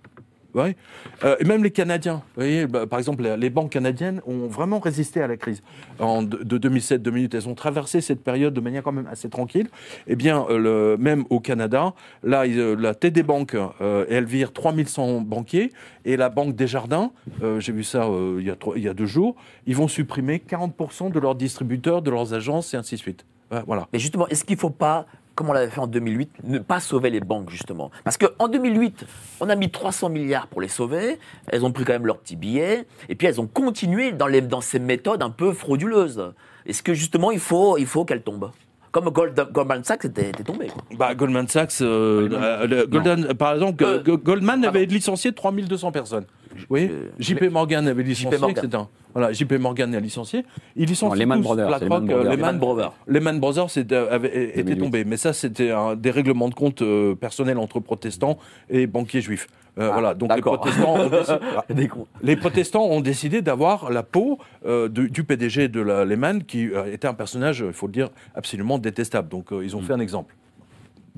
Ouais. 0.53 0.75
Euh, 1.23 1.35
et 1.39 1.43
même 1.43 1.63
les 1.63 1.69
Canadiens, 1.69 2.15
vous 2.35 2.41
voyez, 2.41 2.65
bah, 2.65 2.87
par 2.87 2.97
exemple, 2.97 3.21
les, 3.37 3.49
banques 3.51 3.71
canadiennes 3.73 4.21
ont 4.25 4.47
vraiment 4.47 4.79
résisté 4.79 5.21
à 5.21 5.27
la 5.27 5.37
crise. 5.37 5.61
En, 5.99 6.23
de, 6.23 6.37
de 6.37 6.69
2007-2008, 6.69 7.35
elles 7.35 7.47
ont 7.47 7.53
traversé 7.53 8.01
cette 8.01 8.23
période 8.23 8.55
de 8.55 8.61
manière 8.61 8.81
quand 8.81 8.93
même 8.93 9.05
assez 9.11 9.29
tranquille. 9.29 9.67
Eh 10.07 10.15
bien, 10.15 10.47
euh, 10.49 10.57
le, 10.57 10.97
même 10.97 11.25
au 11.29 11.39
Canada, 11.41 11.93
là, 12.23 12.45
euh, 12.45 12.75
la 12.79 12.95
TD 12.95 13.21
Bank, 13.21 13.55
euh, 13.55 14.05
elle 14.09 14.25
vire 14.25 14.51
3100 14.51 15.21
banquiers, 15.21 15.71
et 16.05 16.17
la 16.17 16.29
Banque 16.29 16.55
des 16.55 16.65
Jardins, 16.65 17.11
euh, 17.43 17.59
j'ai 17.59 17.73
vu 17.73 17.83
ça 17.83 18.05
euh, 18.05 18.37
il, 18.39 18.47
y 18.47 18.49
a 18.49 18.55
trois- 18.55 18.77
il 18.77 18.83
y 18.83 18.89
a 18.89 18.95
deux 18.95 19.05
jours, 19.05 19.35
ils 19.67 19.75
vont 19.75 19.89
supprimer 19.89 20.39
40% 20.49 21.11
de 21.11 21.19
leurs 21.19 21.35
distributeurs, 21.35 22.01
de 22.01 22.09
leurs 22.09 22.33
agences, 22.33 22.73
et 22.73 22.77
ainsi 22.77 22.95
de 22.95 22.99
suite. 23.01 23.25
Ouais, 23.51 23.61
Voilà. 23.65 23.87
Mais 23.93 23.99
justement, 23.99 24.27
est-ce 24.27 24.43
qu'il 24.45 24.55
ne 24.55 24.59
faut 24.59 24.69
pas, 24.69 25.05
comme 25.35 25.49
on 25.49 25.53
l'avait 25.53 25.69
fait 25.71 25.79
en 25.79 25.87
2008, 25.87 26.31
ne 26.43 26.59
pas 26.59 26.79
sauver 26.79 27.09
les 27.09 27.19
banques, 27.19 27.49
justement? 27.49 27.91
Parce 28.03 28.17
qu'en 28.17 28.47
2008, 28.47 29.05
on 29.39 29.49
a 29.49 29.55
mis 29.55 29.69
300 29.71 30.09
milliards 30.09 30.47
pour 30.47 30.61
les 30.61 30.67
sauver, 30.67 31.17
elles 31.47 31.63
ont 31.65 31.71
pris 31.71 31.83
quand 31.85 31.93
même 31.93 32.05
leurs 32.05 32.17
petits 32.19 32.35
billets, 32.35 32.85
et 33.09 33.15
puis 33.15 33.27
elles 33.27 33.39
ont 33.39 33.47
continué 33.47 34.11
dans, 34.11 34.27
les, 34.27 34.41
dans 34.41 34.61
ces 34.61 34.79
méthodes 34.79 35.21
un 35.23 35.29
peu 35.29 35.53
frauduleuses. 35.53 36.33
Est-ce 36.65 36.83
que 36.83 36.93
justement, 36.93 37.31
il 37.31 37.39
faut, 37.39 37.77
il 37.77 37.85
faut 37.85 38.03
qu'elles 38.05 38.23
tombent? 38.23 38.51
Comme 38.91 39.09
Gold- 39.09 39.51
Goldman 39.51 39.83
Sachs 39.83 40.05
était, 40.05 40.29
était 40.29 40.43
tombé. 40.43 40.67
quoi. 40.67 40.81
Bah, 40.97 41.13
Goldman 41.13 41.47
Sachs, 41.47 41.81
euh, 41.81 42.29
euh, 42.31 42.87
Golden- 42.87 43.33
par 43.35 43.53
exemple, 43.53 43.83
Euh, 43.83 44.01
Go- 44.01 44.17
Goldman 44.17 44.65
avait 44.65 44.85
licencié 44.85 45.33
3200 45.33 45.91
personnes. 45.91 46.25
Oui, 46.69 46.89
Euh, 46.91 47.09
JP 47.19 47.43
Morgan 47.51 47.87
avait 47.87 48.03
licencié, 48.03 48.37
Morgan. 48.39 48.65
etc. 48.65 48.83
Voilà, 49.13 49.31
JP 49.33 49.53
Morgan 49.53 49.93
a 49.95 49.99
licencié. 49.99 50.45
Il 50.75 50.87
licencie 50.87 51.05
Non, 51.11 51.13
Lehman 51.19 51.39
tous. 51.39 51.43
Brothers, 51.43 51.67
BlackRock, 51.67 52.01
Lehman 52.03 52.03
euh, 52.11 52.15
Brothers. 52.23 52.35
Lehman- 52.37 52.59
Brothers. 52.59 52.93
Lehman 53.07 53.39
Brothers 53.39 53.77
avait- 54.11 54.49
était 54.49 54.63
2008. 54.63 54.77
tombé. 54.79 55.05
Mais 55.05 55.17
ça, 55.17 55.33
c'était 55.33 55.71
un- 55.71 55.95
des 55.95 56.11
règlements 56.11 56.49
de 56.49 56.55
compte 56.55 56.81
euh, 56.81 57.15
personnels 57.15 57.57
entre 57.57 57.79
protestants 57.79 58.37
et 58.69 58.85
banquiers 58.87 59.21
juifs. 59.21 59.47
Euh, 59.79 59.89
Ah, 59.89 59.93
voilà, 59.93 60.13
donc 60.15 60.33
les 60.35 60.41
protestants, 60.41 60.95
ont 60.95 61.07
décidé, 61.09 61.37
Des 61.69 61.87
cons. 61.87 62.07
les 62.23 62.35
protestants 62.35 62.85
ont 62.85 62.99
décidé 63.01 63.43
d'avoir 63.43 63.91
la 63.91 64.01
peau 64.01 64.39
euh, 64.65 64.87
de- 64.89 65.05
du 65.05 65.23
PDG 65.23 65.67
de 65.67 65.81
la 65.81 66.03
Lehman, 66.03 66.43
qui 66.43 66.67
euh, 66.67 66.91
était 66.91 67.07
un 67.07 67.13
personnage, 67.13 67.63
il 67.65 67.73
faut 67.73 67.85
le 67.85 67.93
dire, 67.93 68.09
absolument 68.33 68.79
détestable. 68.79 69.29
Donc 69.29 69.51
euh, 69.53 69.63
ils 69.63 69.75
ont 69.75 69.81
fait 69.81 69.93
un 69.93 69.99
exemple. 69.99 70.33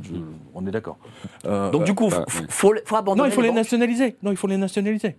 Je- 0.01 0.11
on 0.53 0.65
est 0.67 0.71
d'accord. 0.71 0.97
Euh, 1.45 1.71
Donc, 1.71 1.83
du 1.83 1.93
coup, 1.93 2.05
il 2.07 2.11
bah, 2.11 2.25
faut, 2.29 2.43
faut, 2.47 2.73
faut 2.85 2.95
abandonner 2.95 3.23
non, 3.27 3.29
il 3.29 3.35
faut 3.35 3.41
les 3.41 3.51
nationaliser. 3.51 4.15
Non, 4.23 4.31
il 4.31 4.37
faut 4.37 4.47
les 4.47 4.55
nationaliser. 4.57 5.15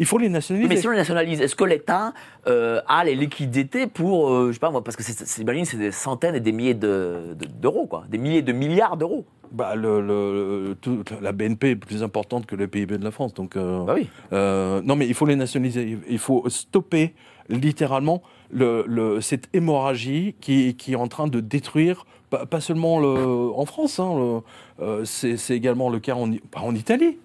Il 0.00 0.06
faut 0.06 0.18
les 0.18 0.28
nationaliser. 0.28 0.68
mais 0.68 0.80
si 0.80 0.88
on 0.88 0.90
les 0.90 0.96
nationalise, 0.96 1.40
est-ce 1.40 1.54
que 1.54 1.64
l'État 1.64 2.12
euh, 2.48 2.80
a 2.88 3.04
les 3.04 3.14
liquidités 3.14 3.86
pour, 3.86 4.28
euh, 4.30 4.48
je 4.48 4.54
sais 4.54 4.58
pas 4.58 4.70
moi, 4.70 4.82
parce 4.82 4.96
que 4.96 5.02
j'imagine, 5.36 5.64
c'est 5.64 5.76
des 5.76 5.92
centaines 5.92 6.34
et 6.34 6.40
des 6.40 6.50
milliers 6.52 6.74
de- 6.74 7.34
de- 7.38 7.46
d'euros, 7.46 7.86
quoi, 7.86 8.04
des 8.08 8.18
milliers 8.18 8.42
de 8.42 8.52
milliards 8.52 8.96
d'euros. 8.96 9.24
Bah, 9.52 9.76
le, 9.76 10.00
le- 10.00 10.74
tout- 10.80 11.04
la 11.20 11.30
BNP 11.30 11.70
est 11.70 11.76
plus 11.76 12.02
importante 12.02 12.44
que 12.44 12.56
le 12.56 12.66
PIB 12.66 12.98
de 12.98 13.04
la 13.04 13.12
France. 13.12 13.34
Donc, 13.34 13.54
euh, 13.56 13.84
Bah 13.84 13.94
oui. 13.94 14.08
euh, 14.32 14.82
non, 14.82 14.96
mais 14.96 15.06
il 15.06 15.14
faut 15.14 15.26
les 15.26 15.36
nationaliser. 15.36 15.96
Il 16.08 16.18
faut 16.18 16.42
stopper 16.48 17.14
littéralement 17.48 18.20
le, 18.50 18.84
le- 18.88 19.20
cette 19.20 19.48
hémorragie 19.52 20.34
qui, 20.40 20.74
qui 20.74 20.94
est 20.94 20.96
en 20.96 21.06
train 21.06 21.28
de 21.28 21.38
détruire, 21.38 22.04
pas, 22.30 22.46
pas 22.46 22.60
seulement 22.60 22.98
le- 22.98 23.52
en 23.54 23.64
France, 23.64 24.00
hein, 24.00 24.42
euh, 24.80 25.04
c'est 25.04 25.54
également 25.54 25.88
le 25.88 26.00
cas 26.00 26.16
en, 26.16 26.74
Italie. 26.74 27.18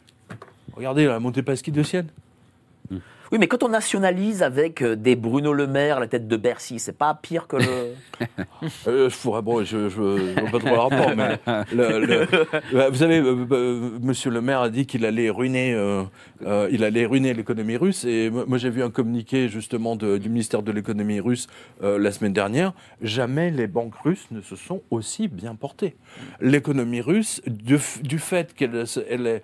Regardez 0.76 1.06
la 1.08 1.20
Montepaschi 1.20 1.72
de 1.72 1.82
Sienne. 1.82 2.10
Oui, 3.32 3.38
mais 3.40 3.48
quand 3.48 3.62
on 3.62 3.70
nationalise 3.70 4.42
avec 4.42 4.82
euh, 4.82 4.96
des 4.96 5.16
Bruno 5.16 5.54
Le 5.54 5.68
Maire 5.68 5.98
à 5.98 6.00
la 6.00 6.08
tête 6.08 6.28
de 6.28 6.36
Bercy, 6.36 6.80
c'est 6.80 6.98
pas 6.98 7.14
pire 7.14 7.48
que 7.48 7.58
le. 7.58 7.66
Euh, 8.88 9.10
je 9.10 9.18
pourrais, 9.18 9.42
bon, 9.42 9.64
je 9.64 9.78
ne 9.78 10.40
vois 10.42 10.52
pas 10.52 10.60
trop 10.60 10.70
le 10.70 10.80
rapport, 10.80 11.16
mais 11.16 11.40
vous 12.90 12.98
savez, 12.98 13.20
euh, 13.20 13.46
euh, 13.52 13.92
Monsieur 14.02 14.32
le 14.32 14.42
Maire 14.42 14.62
a 14.62 14.70
dit 14.70 14.86
qu'il 14.86 15.06
allait 15.06 15.30
ruiner, 15.30 15.72
il 16.42 16.82
l'économie 16.82 17.78
russe. 17.78 18.04
Et 18.04 18.30
moi, 18.30 18.58
j'ai 18.58 18.70
vu 18.70 18.84
un 18.84 18.90
communiqué 18.90 19.48
justement 19.48 19.96
du 19.96 20.30
ministère 20.30 20.62
de 20.62 20.72
l'économie 20.72 21.22
russe 21.22 21.48
la 21.82 22.12
semaine 22.12 22.34
dernière. 22.34 22.74
Jamais 23.02 23.50
les 23.50 23.68
banques 23.68 23.96
russes 24.04 24.28
ne 24.32 24.42
se 24.42 24.56
sont 24.56 24.82
aussi 24.92 25.30
bien 25.30 25.56
portées. 25.56 25.96
L'économie 26.42 27.02
russe, 27.02 27.42
du, 27.48 27.78
fait 28.20 28.54
qu'elle 28.54 28.86
elle 29.10 29.42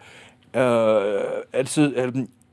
euh, 0.56 1.44
elle, 1.52 1.68
se, 1.68 1.92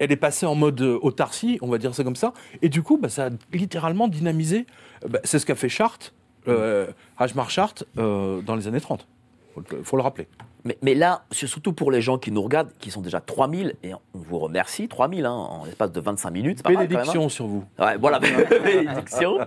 elle, 0.03 0.13
est 0.13 0.17
passée 0.17 0.47
en 0.47 0.55
mode 0.55 0.81
euh, 0.81 0.99
autarcie, 1.03 1.59
on 1.63 1.69
va 1.69 1.79
dire 1.79 1.95
ça 1.95 2.05
comme 2.05 2.17
ça, 2.17 2.33
et 2.61 2.69
du 2.69 2.83
coup, 2.83 2.99
bah, 2.99 3.09
ça 3.09 3.27
a 3.27 3.31
littéralement 3.53 4.09
dynamisé. 4.09 4.67
Euh, 5.05 5.09
bah, 5.09 5.19
c'est 5.25 5.39
ce 5.39 5.47
qu'a 5.47 5.55
fait 5.55 5.69
Chartres, 5.69 6.13
euh, 6.49 6.87
Hajmar 7.19 7.51
Chartres, 7.51 7.85
euh, 7.99 8.41
dans 8.43 8.57
les 8.57 8.67
années 8.69 8.81
30. 8.81 9.07
Faut, 9.55 9.63
le- 9.71 9.83
faut 9.83 9.97
le 9.97 10.03
rappeler. 10.03 10.29
mais, 10.65 10.79
mais 10.83 10.95
là, 10.95 11.25
c'est 11.31 11.47
surtout 11.47 11.73
pour 11.75 11.91
les 11.91 12.01
gens 12.01 12.17
qui 12.19 12.31
nous 12.33 12.41
regardent, 12.43 12.71
qui 12.81 12.91
sont 12.91 13.03
déjà 13.03 13.21
3000, 13.21 13.75
et 13.83 13.93
on 13.95 14.01
vous 14.15 14.39
remercie, 14.39 14.89
3000 14.89 15.27
hein, 15.27 15.31
en 15.33 15.65
l'espace 15.67 15.93
de 15.93 16.01
25 16.01 16.31
minutes. 16.31 16.59
c'est 16.59 16.63
pas 16.63 16.71
mal, 16.73 16.89
quand 16.89 16.89
même, 16.89 16.93
hein. 16.93 17.03
Bénédiction 17.03 17.29
sur 17.29 17.47
vous. 17.47 17.65
Ouais, 17.79 17.97
voilà, 17.99 18.19
bénédiction. 18.65 19.39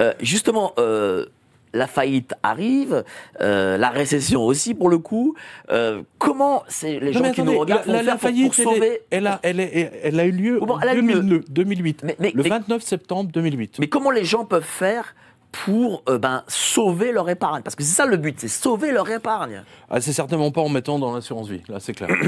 Euh, 0.00 0.14
justement, 0.20 0.72
euh, 0.78 1.26
la 1.74 1.86
faillite 1.86 2.34
arrive, 2.42 3.04
euh, 3.40 3.76
la 3.76 3.90
récession 3.90 4.42
aussi 4.44 4.74
pour 4.74 4.88
le 4.88 4.98
coup. 4.98 5.34
Euh, 5.70 6.02
comment 6.18 6.62
c'est 6.68 6.98
les 7.00 7.06
Non, 7.06 7.12
gens 7.12 7.20
qui 7.32 7.40
attendez, 7.40 7.52
nous 7.52 7.58
regardent 7.58 7.86
la, 7.86 7.92
la- 7.92 7.98
faire 7.98 8.04
la 8.06 8.12
pour- 8.12 8.20
faillite, 8.20 8.62
pour, 8.62 8.72
elle, 8.72 8.82
est- 8.82 8.86
sauver 8.86 9.00
elle 9.10 9.26
a, 9.26 9.40
elle, 9.42 9.60
est- 9.60 10.00
elle 10.04 10.20
a 10.20 10.24
eu 10.24 10.30
lieu 10.32 10.58
Bon, 10.60 10.74
en 10.74 10.80
elle 10.80 10.88
a 10.88 10.94
eu 10.94 11.02
lieu. 11.02 11.14
2009, 11.14 11.50
2008, 11.50 12.02
Mais- 12.04 12.16
mais- 12.18 12.32
le 12.34 12.42
mais- 12.42 12.48
29 12.48 12.82
septembre 12.82 13.30
2008. 13.32 13.76
Mais 13.78 13.88
comment 13.88 14.10
les 14.10 14.24
gens 14.24 14.44
peuvent 14.44 14.62
faire 14.62 15.14
pour 15.52 16.02
euh, 16.08 16.18
ben, 16.18 16.42
sauver 16.48 17.12
leur 17.12 17.28
épargne? 17.30 17.62
Parce 17.62 17.74
que 17.76 17.82
c'est 17.82 17.94
ça 17.94 18.06
le 18.06 18.16
but, 18.16 18.38
c'est 18.38 18.48
sauver 18.48 18.92
leur 18.92 19.10
épargne. 19.10 19.62
Ah, 19.90 20.00
c'est 20.00 20.12
certainement 20.12 20.50
pas 20.50 20.60
en 20.60 20.68
mettant 20.68 20.98
dans 20.98 21.14
l'assurance 21.14 21.48
vie, 21.48 21.62
là 21.68 21.78
c'est 21.80 21.92
clair. 21.94 22.08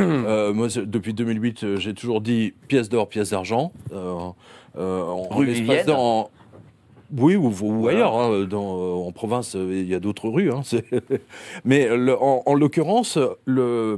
Moi, 0.54 0.68
depuis 0.84 1.14
2008, 1.14 1.64
euh, 1.64 1.76
j'ai 1.76 1.94
toujours 1.94 2.20
dit 2.20 2.54
pièce 2.68 2.88
d'or, 2.88 3.08
pièce 3.08 3.30
d'argent. 3.30 3.72
Euh, 3.92 4.10
en, 5.02 5.26
en 5.30 5.36
Rue 5.36 5.46
d'un- 5.86 6.26
Oui, 7.16 7.36
ou, 7.36 7.50
ou 7.62 7.88
ailleurs, 7.88 8.14
hein, 8.18 8.44
dans, 8.44 8.76
euh, 8.78 9.06
en 9.08 9.12
province, 9.12 9.56
euh, 9.56 9.68
il 9.72 9.88
y 9.88 9.94
a 9.94 10.00
d'autres 10.00 10.28
rues. 10.28 10.50
hein, 10.52 10.60
Mais 11.64 11.88
le- 11.96 12.20
en, 12.20 12.42
en 12.44 12.54
l'occurrence, 12.54 13.18
le, 13.46 13.96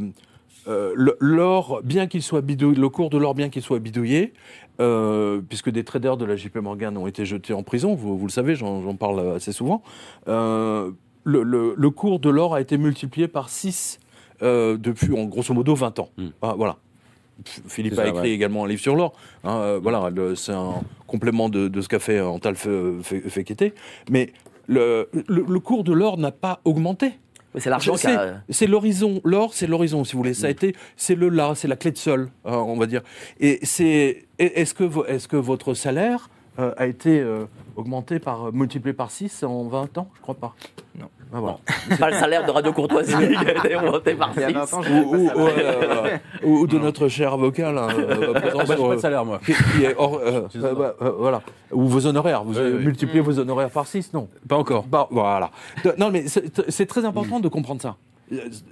euh, 0.68 0.92
le- 0.94 1.16
l'or, 1.20 1.80
bien 1.82 2.06
qu'il 2.06 2.22
soit 2.22 2.40
bidouillé, 2.40 2.78
le 2.80 2.88
cours 2.88 3.10
de 3.10 3.18
l'or, 3.18 3.34
bien 3.34 3.48
qu'il 3.48 3.62
soit 3.62 3.78
bidouillé, 3.80 4.32
euh, 4.80 5.40
puisque 5.48 5.70
des 5.70 5.82
traders 5.84 6.16
de 6.16 6.24
la 6.24 6.36
JP 6.36 6.56
Morgan 6.58 6.96
ont 6.96 7.06
été 7.06 7.24
jetés 7.26 7.52
en 7.52 7.62
prison, 7.64 7.94
vous, 7.94 8.16
vous 8.16 8.26
le 8.26 8.32
savez, 8.32 8.54
j'en 8.54 8.94
parle 8.94 9.34
assez 9.34 9.52
souvent, 9.52 9.82
euh, 10.28 10.90
le, 11.24 11.42
le- 11.42 11.74
le 11.76 11.90
cours 11.90 12.20
de 12.20 12.30
l'or 12.30 12.54
a 12.54 12.60
été 12.60 12.78
multiplié 12.78 13.26
par 13.28 13.48
6 13.48 13.98
depuis, 14.42 15.12
en 15.18 15.24
grosso 15.26 15.52
modo, 15.52 15.74
20 15.74 15.98
ans. 15.98 16.08
Mm. 16.16 16.26
Ah, 16.40 16.54
voilà. 16.56 16.76
Philippe 17.68 17.98
a 17.98 18.08
écrit 18.08 18.20
ouais. 18.20 18.30
également 18.30 18.64
un 18.64 18.68
livre 18.68 18.80
sur 18.80 18.96
l'or. 18.96 19.12
hein, 19.44 19.56
euh, 19.58 19.80
voilà, 19.82 20.10
c'est 20.36 20.52
un 20.52 20.74
complément 21.06 21.48
de, 21.48 21.68
de 21.68 21.80
ce 21.80 21.88
qu'a 21.88 21.98
fait 21.98 22.20
Antal 22.20 22.54
Fe- 22.54 23.00
Fe- 23.02 23.28
Fekete. 23.28 23.74
Mais 24.10 24.32
le, 24.66 25.08
le- 25.28 25.44
le 25.48 25.60
cours 25.60 25.84
de 25.84 25.92
l'or 25.92 26.18
n'a 26.18 26.30
pas 26.32 26.60
augmenté. 26.64 27.12
Oui, 27.54 27.60
c'est 27.60 27.70
l'argent 27.70 27.94
qui 27.94 28.06
C'est- 28.50 28.66
l'horizon. 28.68 29.20
L'or, 29.24 29.54
c'est 29.54 29.66
l'horizon, 29.66 30.04
si 30.04 30.12
vous 30.12 30.18
voulez. 30.18 30.34
Ça 30.34 30.46
Mm. 30.46 30.46
a 30.46 30.50
été, 30.50 30.76
c'est 30.96 31.16
le 31.16 31.28
là, 31.28 31.54
c'est 31.56 31.66
la 31.66 31.74
clé 31.76 31.90
de 31.90 31.98
sol, 31.98 32.30
euh, 32.46 32.50
on 32.52 32.76
va 32.76 32.86
dire. 32.86 33.02
Et 33.40 33.58
c'est, 33.64 34.26
est-ce 34.38 34.72
que, 34.72 34.84
vo- 34.84 35.04
est-ce 35.06 35.26
que 35.26 35.36
votre 35.36 35.74
salaire 35.74 36.30
euh, 36.60 36.72
a 36.76 36.86
été 36.86 37.18
euh, 37.20 37.46
augmenté 37.74 38.18
par, 38.20 38.46
euh, 38.48 38.50
multiplié 38.52 38.92
par 38.92 39.10
6 39.10 39.42
en 39.42 39.64
20 39.64 39.98
ans? 39.98 40.08
Je 40.16 40.20
crois 40.20 40.34
pas. 40.36 40.54
Non. 40.98 41.08
Ah, 41.32 41.38
voilà. 41.40 41.58
Pas 41.98 42.10
le 42.10 42.16
salaire 42.16 42.44
de 42.44 42.50
Radio 42.50 42.72
Courtoisie 42.72 43.12
qui 43.16 43.36
a 43.46 43.50
été 43.66 43.76
monté 43.76 44.14
par 44.14 44.34
six. 44.34 44.40
20 44.40 44.74
ans, 44.74 44.82
je 44.82 44.92
Ou, 44.92 45.28
euh, 45.36 46.18
ou- 46.42 46.58
ou 46.60 46.66
de 46.66 46.78
notre 46.78 47.08
cher 47.08 47.32
avocat, 47.34 47.70
là, 47.72 47.86
euh, 47.96 48.32
présent 48.34 48.56
Moi, 48.56 48.64
j'ai 48.66 48.74
sur, 48.76 48.88
pas 48.88 48.94
de 48.96 49.00
salaire, 49.00 49.24
moi. 49.24 49.40
qui, 49.44 49.52
qui 49.52 49.84
est 49.84 49.94
hors, 49.96 50.16
euh, 50.18 50.42
euh, 50.56 50.60
pas. 50.62 50.74
bah, 50.74 50.94
euh, 51.02 51.12
voilà. 51.18 51.42
Ou 51.72 51.86
vos 51.86 52.06
honoraires. 52.06 52.42
Vous 52.44 52.58
oui. 52.58 52.84
multiplié 52.84 53.20
vos 53.20 53.38
honoraires 53.38 53.70
par 53.70 53.86
6, 53.86 54.12
non? 54.12 54.28
Pas 54.48 54.56
encore. 54.56 54.84
Bah, 54.84 55.06
voilà. 55.10 55.50
De- 55.84 55.94
Non, 55.98 56.10
mais 56.10 56.26
c'est 56.26 56.44
c'est 56.68 56.86
très 56.86 57.04
important 57.04 57.38
de 57.40 57.48
comprendre 57.48 57.80
ça. 57.80 57.96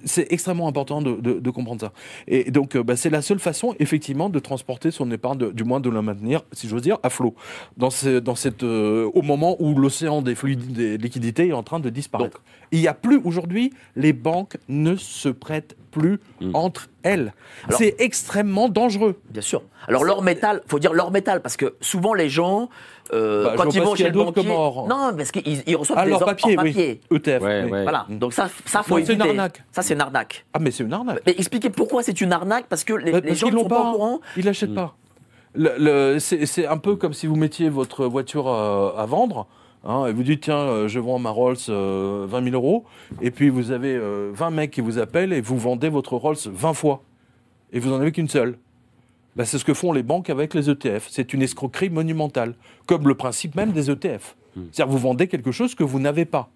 C'est 0.04 0.26
extrêmement 0.32 0.68
important 0.68 1.02
de, 1.02 1.12
de- 1.16 1.38
de 1.40 1.50
comprendre 1.50 1.80
ça. 1.80 1.92
Et 2.26 2.50
donc, 2.50 2.76
euh, 2.76 2.82
bah, 2.82 2.96
c'est 2.96 3.10
la 3.10 3.22
seule 3.22 3.38
façon, 3.40 3.74
effectivement, 3.78 4.28
de 4.28 4.38
transporter 4.38 4.90
son 4.90 5.10
épargne, 5.10 5.52
du 5.52 5.64
moins 5.64 5.80
de 5.80 5.90
la 5.90 6.02
maintenir, 6.02 6.42
si 6.52 6.68
j'ose 6.68 6.82
dire, 6.82 6.98
à 7.02 7.10
flot. 7.10 7.34
Dans 7.76 7.90
ce- 7.90 8.18
dans 8.20 8.34
cette, 8.34 8.62
euh, 8.62 9.10
au 9.14 9.22
moment 9.22 9.56
où 9.60 9.74
l'océan 9.74 10.22
des 10.22 10.34
fluides, 10.34 10.72
des 10.72 10.96
liquidités 10.98 11.48
est 11.48 11.52
en 11.52 11.62
train 11.62 11.80
de 11.80 11.90
disparaître. 11.90 12.40
Il 12.70 12.80
n'y 12.80 12.88
a 12.88 12.94
plus, 12.94 13.20
aujourd'hui, 13.24 13.72
les 13.96 14.12
banques 14.12 14.56
ne 14.68 14.96
se 14.96 15.28
prêtent 15.28 15.76
plus 15.90 16.20
Mm. 16.42 16.50
entre 16.54 16.88
elles. 17.02 17.32
C'est 17.70 17.96
extrêmement 17.98 18.68
dangereux. 18.68 19.18
Bien 19.30 19.40
sûr. 19.42 19.62
Alors 19.88 20.04
l'or 20.04 20.22
métal, 20.22 20.62
faut 20.66 20.78
dire 20.78 20.92
l'or 20.92 21.10
métal 21.10 21.40
parce 21.40 21.56
que 21.56 21.74
souvent 21.80 22.12
les 22.12 22.28
gens 22.28 22.68
euh, 23.12 23.44
Bah, 23.44 23.54
quand 23.56 23.74
ils 23.74 23.78
pas 23.80 23.84
vont 23.86 23.94
chez 23.94 24.04
le 24.04 24.10
banquier, 24.12 24.44
non 24.48 25.12
parce 25.16 25.30
qu'ils 25.32 25.62
ils 25.66 25.76
reçoivent 25.76 25.98
Ah, 26.00 26.04
des 26.06 26.12
papier, 26.24 26.58
en 26.58 26.62
oui. 26.62 26.72
papier. 26.72 27.00
ETF. 27.10 27.42
Ouais, 27.42 27.62
oui. 27.64 27.70
ouais. 27.70 27.82
Voilà. 27.84 28.06
Donc 28.10 28.32
ça, 28.32 28.48
ça 28.66 28.82
faut 28.82 28.98
Non, 28.98 29.04
c'est 29.06 29.12
une 29.14 29.20
éviter. 29.20 29.30
arnaque. 29.38 29.62
Ça 29.72 29.82
c'est 29.82 29.94
une 29.94 30.00
arnaque. 30.00 30.44
Ah, 30.52 30.58
mais 30.60 30.70
c'est 30.70 30.84
une 30.84 30.92
arnaque. 30.92 31.22
Mais 31.26 31.34
expliquez 31.38 31.70
pourquoi 31.70 32.02
c'est 32.02 32.20
une 32.20 32.32
arnaque 32.32 32.66
parce 32.68 32.84
que 32.84 32.92
les, 32.94 33.12
Bah, 33.12 33.20
les 33.22 33.34
gens 33.34 33.50
ne 33.50 33.58
sont 33.58 33.64
pas 33.68 33.76
pas. 33.82 33.88
au 33.90 33.92
courant. 33.92 34.20
Ils 34.36 34.44
l'achètent 34.44 34.74
pas. 34.74 34.94
Le- 35.54 35.74
le- 35.78 36.18
c'est 36.18 36.44
c'est 36.46 36.66
un 36.66 36.76
peu 36.78 36.96
comme 36.96 37.12
si 37.14 37.26
vous 37.26 37.36
mettiez 37.36 37.68
votre 37.70 38.06
voiture 38.06 38.48
à, 38.48 39.00
à 39.00 39.06
vendre. 39.06 39.46
hein, 39.84 40.06
et 40.06 40.12
vous 40.12 40.22
dites, 40.22 40.42
tiens, 40.42 40.58
euh, 40.58 40.88
je 40.88 40.98
vends 41.00 41.18
ma 41.18 41.30
Rolls 41.30 41.56
euh, 41.70 42.26
20 42.28 42.42
000 42.50 42.54
euros. 42.54 42.84
Et 43.22 43.30
puis 43.30 43.48
vous 43.48 43.70
avez 43.70 43.94
euh, 43.96 44.30
20 44.34 44.50
mecs 44.50 44.70
qui 44.72 44.80
vous 44.82 44.98
appellent 44.98 45.32
et 45.32 45.40
vous 45.40 45.56
vendez 45.56 45.88
votre 45.88 46.16
Rolls 46.16 46.36
20 46.46 46.74
fois. 46.74 47.02
Et 47.72 47.80
vous 47.80 47.88
n'en 47.90 48.00
avez 48.00 48.12
qu'une 48.12 48.28
seule. 48.28 48.58
Bah, 49.38 49.44
c'est 49.46 49.56
ce 49.58 49.64
que 49.64 49.72
font 49.72 49.92
les 49.92 50.02
banques 50.02 50.28
avec 50.30 50.52
les 50.52 50.68
ETF. 50.68 51.06
C'est 51.08 51.32
une 51.32 51.40
escroquerie 51.42 51.88
monumentale. 51.90 52.54
Comme 52.86 53.06
le 53.08 53.14
principe 53.14 53.54
même 53.54 53.72
des 53.72 53.90
ETF. 53.90 54.34
C'est-à-dire 54.54 54.86
que 54.86 54.90
vous 54.90 54.98
vendez 54.98 55.28
quelque 55.28 55.52
chose 55.52 55.74
que 55.76 55.84
vous 55.84 56.00
n'avez 56.00 56.24
pas. 56.24 56.48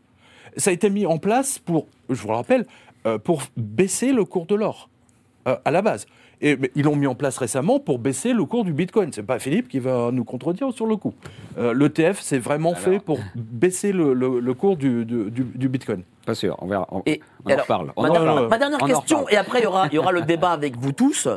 Ça 0.57 0.71
a 0.71 0.73
été 0.73 0.90
mis 0.90 1.07
en 1.07 1.18
place 1.18 1.59
pour, 1.61 1.87
je 2.11 2.21
vous 2.21 2.29
le 2.29 2.35
rappelle, 2.35 2.66
euh, 3.07 3.16
pour 3.18 3.42
baisser 3.57 4.12
le 4.12 4.25
cours 4.25 4.45
de 4.47 4.57
l'or 4.57 4.88
euh, 5.47 5.57
à 5.64 5.71
la 5.71 5.81
base. 5.83 6.07
Et 6.40 6.57
mais 6.57 6.73
ils 6.75 6.83
l'ont 6.85 6.97
mis 6.97 7.07
en 7.07 7.14
place 7.14 7.38
récemment 7.38 7.79
pour 7.79 8.01
baisser 8.01 8.33
le 8.33 8.45
cours 8.45 8.64
du 8.64 8.73
Bitcoin. 8.73 9.12
C'est 9.12 9.23
pas 9.23 9.38
Philippe 9.38 9.68
qui 9.68 9.79
va 9.79 10.11
nous 10.12 10.25
contredire 10.25 10.73
sur 10.73 10.87
le 10.87 10.97
coup. 10.97 11.14
Euh, 11.59 11.73
L'ETF, 11.73 12.21
c'est 12.21 12.40
vraiment 12.40 12.75
fait 12.75 12.99
pour 12.99 13.21
baisser 13.37 13.92
le, 13.92 14.12
le- 14.12 14.40
le 14.40 14.55
cours 14.55 14.77
du, 14.77 15.05
du- 15.05 15.68
Bitcoin. 15.68 16.03
Pas 16.27 16.35
sûr, 16.35 16.57
on 16.61 16.66
verra. 16.66 16.88
On, 16.90 17.03
Et, 17.07 17.21
on 17.47 17.53
en 17.53 17.57
reparle. 17.57 17.92
On 17.95 18.03
ma, 18.03 18.09
en 18.09 18.12
dernière- 18.12 18.33
reparle. 18.33 18.49
ma 18.51 18.59
dernière 18.59 18.79
On 18.83 18.85
en 18.85 18.88
question, 18.88 19.29
et 19.29 19.37
après 19.37 19.61
il 19.61 19.62
y 19.62 19.66
aura, 19.66 19.87
il 19.87 19.95
y 19.95 19.99
aura 19.99 20.11
le 20.11 20.23
débat 20.23 20.51
avec 20.51 20.77
vous 20.77 20.90
tous. 20.90 21.29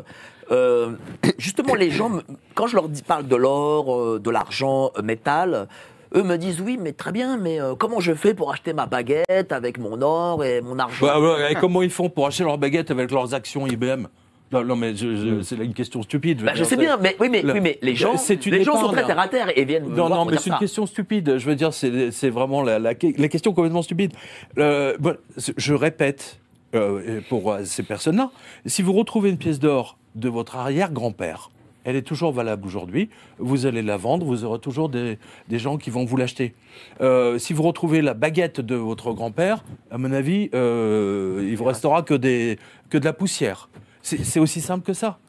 Euh, 0.52 0.92
justement, 1.38 1.74
les 1.76 1.90
gens, 1.92 2.10
me- 2.10 2.22
quand 2.54 2.68
je 2.68 2.76
leur 2.76 2.88
dis, 2.90 3.02
parle 3.04 3.28
de 3.28 3.36
l'or, 3.36 3.96
euh, 3.96 4.20
de 4.20 4.30
l'argent, 4.30 4.92
euh, 4.98 5.02
métal, 5.02 5.68
eux 6.16 6.24
me 6.24 6.38
disent 6.38 6.62
oui, 6.62 6.78
mais 6.80 6.94
très 6.94 7.12
bien, 7.12 7.38
mais 7.38 7.60
euh, 7.60 7.76
comment 7.76 8.00
je 8.00 8.14
fais 8.14 8.34
pour 8.34 8.52
acheter 8.52 8.74
ma 8.74 8.86
baguette 8.86 9.52
avec 9.52 9.78
mon 9.80 10.02
or 10.02 10.44
et 10.46 10.62
mon 10.62 10.78
argent? 10.80 11.06
Bah, 11.06 11.50
et 11.52 11.56
comment 11.56 11.82
ils 11.82 11.90
font 11.90 12.10
pour 12.10 12.28
acheter 12.28 12.44
leurs 12.44 12.58
baguettes 12.58 12.92
avec 12.92 13.12
leurs 13.12 13.34
actions 13.34 13.66
IBM 13.68 14.08
non, 14.52 14.64
non, 14.64 14.76
mais 14.76 14.94
c'est 14.96 15.56
une 15.56 15.74
question 15.74 16.04
stupide. 16.04 16.44
Bah, 16.44 16.52
je 16.54 16.60
veux 16.60 16.66
sais 16.66 16.78
bien, 16.78 16.98
mais 17.02 17.16
oui, 17.20 17.30
mais, 17.30 17.42
Le- 17.42 17.54
oui, 17.54 17.60
mais 17.62 17.80
les 17.82 17.96
gens, 17.96 18.14
les 18.46 18.64
gens 18.64 18.80
sont 18.80 18.90
très 18.92 19.04
terre 19.04 19.20
à 19.20 19.28
terre 19.28 19.52
et 19.58 19.66
viennent 19.66 19.86
me 19.86 19.90
Non, 19.90 20.06
voir 20.08 20.24
non, 20.24 20.26
mais 20.32 20.38
c'est 20.38 20.50
une 20.52 20.54
ça. 20.54 20.60
question 20.60 20.86
stupide. 20.86 21.40
Je 21.40 21.46
veux 21.48 21.56
dire, 21.56 21.74
c'est 21.74 22.30
vraiment 22.30 22.62
la, 22.62 22.78
la, 22.78 22.92
la 23.18 23.28
question 23.28 23.54
complètement 23.54 23.82
stupide. 23.82 24.14
Euh, 24.60 24.96
bon, 25.00 25.18
je 25.58 25.74
répète 25.74 26.40
euh, 26.76 27.22
pour 27.28 27.58
ces 27.64 27.82
personnes-là, 27.82 28.30
si 28.68 28.84
vous 28.84 28.94
retrouvez 28.94 29.32
une 29.32 29.38
pièce 29.40 29.60
d'or 29.60 29.98
de 30.16 30.30
votre 30.30 30.56
arrière-grand-père, 30.56 31.50
elle 31.86 31.96
est 31.96 32.02
toujours 32.02 32.34
valable 32.34 32.66
aujourd'hui. 32.66 33.10
Vous 33.38 33.68
allez 33.68 33.84
la 33.84 33.96
vendre, 33.96 34.26
vous 34.26 34.44
aurez 34.44 34.60
toujours 34.60 34.90
des, 34.90 35.18
gens 35.52 35.78
qui 35.78 35.92
vont 35.92 36.04
vous 36.04 36.18
l'acheter. 36.18 36.54
Euh, 37.00 37.38
si 37.38 37.54
vous 37.54 37.62
retrouvez 37.62 38.02
la 38.02 38.16
baguette 38.16 38.60
de 38.60 38.76
votre 38.76 39.14
grand-père, 39.14 39.64
à 39.92 39.98
mon 39.98 40.12
avis, 40.12 40.50
euh, 40.54 41.48
il 41.48 41.56
vous 41.56 41.64
restera 41.64 42.02
que, 42.02 42.16
des, 42.16 42.58
que 42.90 42.98
de 42.98 43.06
la 43.06 43.14
poussière. 43.14 43.70
C'est 44.02 44.40
aussi 44.40 44.62
simple 44.62 44.86
que 44.86 44.94
ça. 44.94 45.20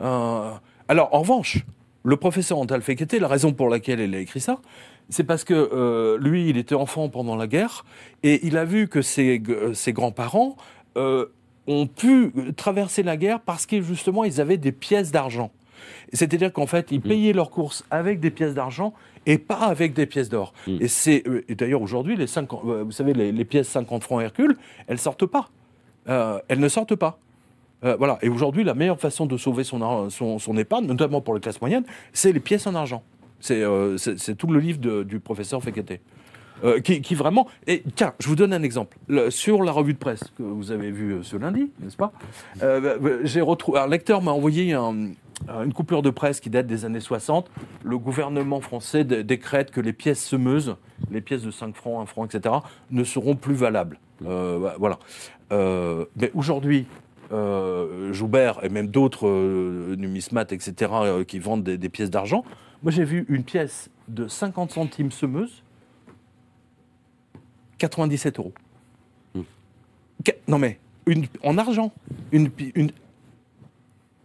Euh, 0.00 0.52
alors, 0.88 1.08
en 1.12 1.20
revanche, 1.20 1.64
le 2.04 2.16
professeur 2.16 2.58
Antal 2.58 2.82
la 3.20 3.28
raison 3.28 3.52
pour 3.52 3.68
laquelle 3.68 4.00
il 4.00 4.14
a 4.14 4.18
écrit 4.18 4.40
ça, 4.40 4.60
c'est 5.08 5.24
parce 5.24 5.44
que 5.44 6.18
lui, 6.20 6.48
il 6.48 6.56
était 6.58 6.74
enfant 6.74 7.08
pendant 7.08 7.36
la 7.36 7.46
guerre 7.46 7.84
et 8.22 8.46
il 8.46 8.56
a 8.56 8.64
vu 8.64 8.88
que 8.88 9.02
ses, 9.02 9.42
ses 9.74 9.92
grands-parents 9.92 10.56
ont 11.66 11.86
pu 11.86 12.32
traverser 12.56 13.02
la 13.02 13.16
guerre 13.16 13.40
parce 13.40 13.66
que 13.66 13.80
justement, 13.80 14.24
ils 14.24 14.40
avaient 14.40 14.56
des 14.56 14.72
pièces 14.72 15.12
d'argent. 15.12 15.50
C'est-à-dire 16.12 16.52
qu'en 16.52 16.66
fait, 16.66 16.90
ils 16.90 17.00
payaient 17.00 17.32
leurs 17.32 17.50
courses 17.50 17.84
avec 17.90 18.20
des 18.20 18.30
pièces 18.30 18.54
d'argent 18.54 18.92
et 19.26 19.38
pas 19.38 19.60
avec 19.60 19.94
des 19.94 20.06
pièces 20.06 20.28
d'or. 20.28 20.52
Mm. 20.66 20.76
Et 20.80 20.88
c'est 20.88 21.22
euh, 21.26 21.44
d'ailleurs 21.50 21.82
aujourd'hui, 21.82 22.16
les 22.16 22.26
50, 22.26 22.64
euh, 22.64 22.82
vous 22.84 22.92
savez, 22.92 23.14
les, 23.14 23.32
les 23.32 23.44
pièces 23.44 23.68
50 23.68 24.02
francs 24.02 24.22
Hercule, 24.22 24.56
elles 24.86 24.98
sortent 24.98 25.26
pas. 25.26 25.48
Euh, 26.08 26.38
elles 26.48 26.60
ne 26.60 26.68
sortent 26.68 26.96
pas. 26.96 27.18
Euh, 27.84 27.96
voilà. 27.96 28.18
Et 28.22 28.28
aujourd'hui, 28.28 28.62
la 28.64 28.74
meilleure 28.74 29.00
façon 29.00 29.26
de 29.26 29.36
sauver 29.36 29.64
son, 29.64 30.10
son, 30.10 30.38
son 30.38 30.56
épargne, 30.56 30.86
notamment 30.86 31.20
pour 31.20 31.34
les 31.34 31.40
classes 31.40 31.60
moyennes, 31.60 31.84
c'est 32.12 32.32
les 32.32 32.40
pièces 32.40 32.66
en 32.66 32.74
argent. 32.74 33.02
C'est 33.40 33.62
euh, 33.62 33.96
tout 34.38 34.46
le 34.46 34.60
livre 34.60 34.78
de- 34.78 35.02
du 35.02 35.18
professeur 35.18 35.62
Fekete. 35.62 36.00
Euh, 36.64 36.80
qui, 36.80 37.14
vraiment. 37.14 37.48
Et 37.66 37.82
tiens, 37.96 38.14
je 38.20 38.28
vous 38.28 38.36
donne 38.36 38.52
un 38.52 38.62
exemple. 38.62 38.96
Le- 39.08 39.30
sur 39.30 39.62
la 39.64 39.72
revue 39.72 39.94
de 39.94 39.98
presse 39.98 40.22
que 40.38 40.42
vous 40.44 40.70
avez 40.70 40.90
vue 40.92 41.14
euh, 41.14 41.22
ce 41.22 41.36
lundi, 41.36 41.70
n'est-ce 41.80 41.96
pas 41.96 42.12
euh, 42.62 42.80
bah, 42.80 42.94
bah, 43.00 43.10
J'ai 43.24 43.40
retrouvé. 43.40 43.80
Un 43.80 43.88
lecteur 43.88 44.22
m'a 44.22 44.30
envoyé 44.30 44.72
un- 44.72 45.10
une 45.48 45.72
coupure 45.72 46.02
de 46.02 46.10
presse 46.10 46.38
qui 46.38 46.50
date 46.50 46.68
des 46.68 46.84
années 46.84 47.00
60. 47.00 47.50
Le 47.82 47.98
gouvernement 47.98 48.60
français 48.60 49.02
dé- 49.02 49.24
décrète 49.24 49.72
que 49.72 49.80
les 49.80 49.92
pièces 49.92 50.24
semeuses, 50.24 50.76
les 51.10 51.20
pièces 51.20 51.42
de 51.42 51.50
5 51.50 51.74
francs, 51.74 52.00
1 52.02 52.06
franc, 52.06 52.24
etc., 52.26 52.54
ne 52.92 53.02
seront 53.02 53.34
plus 53.34 53.54
valables. 53.54 53.98
Bah, 54.20 54.76
voilà. 54.78 54.98
Mais 55.50 56.30
aujourd'hui, 56.34 56.86
Joubert 58.12 58.60
et 58.62 58.68
même 58.68 58.86
d'autres 58.88 59.28
numismates, 59.96 60.52
etc., 60.52 60.92
qui 61.26 61.38
vendent 61.38 61.64
des 61.64 61.88
pièces 61.88 62.10
d'argent. 62.10 62.44
Moi, 62.82 62.92
j'ai 62.92 63.04
vu 63.04 63.24
une 63.28 63.44
pièce 63.44 63.90
de 64.08 64.28
50 64.28 64.70
centimes 64.72 65.10
semeuse, 65.10 65.61
97 67.82 68.38
euros. 68.38 68.52
Non, 70.46 70.58
mais 70.58 70.78
en 71.42 71.58
argent, 71.58 71.90
une, 72.30 72.48
pi- 72.48 72.70
une 72.76 72.92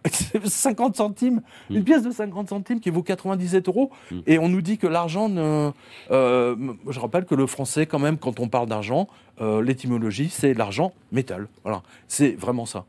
50 0.45 0.95
centimes, 0.95 1.41
une 1.71 1.83
pièce 1.83 2.03
de 2.03 2.11
50 2.11 2.49
centimes 2.49 2.79
qui 2.79 2.91
vaut 2.91 3.01
97 3.01 3.67
euros, 3.67 3.89
et 4.27 4.37
on 4.37 4.47
nous 4.47 4.61
dit 4.61 4.77
que 4.77 4.85
l'argent 4.85 5.27
ne. 5.27 5.71
euh, 6.11 6.55
je 6.87 6.99
rappelle 6.99 7.25
que 7.25 7.33
le 7.35 7.47
français, 7.47 7.87
quand 7.87 7.97
même, 7.99 8.17
quand 8.19 8.39
on 8.39 8.47
parle 8.47 8.67
d'argent, 8.69 9.07
euh, 9.41 9.61
l'étymologie, 9.63 10.29
c'est 10.29 10.53
l'argent 10.53 10.93
métal. 11.11 11.47
Voilà, 11.63 11.81
c'est 12.07 12.31
vraiment 12.33 12.65
ça. 12.67 12.85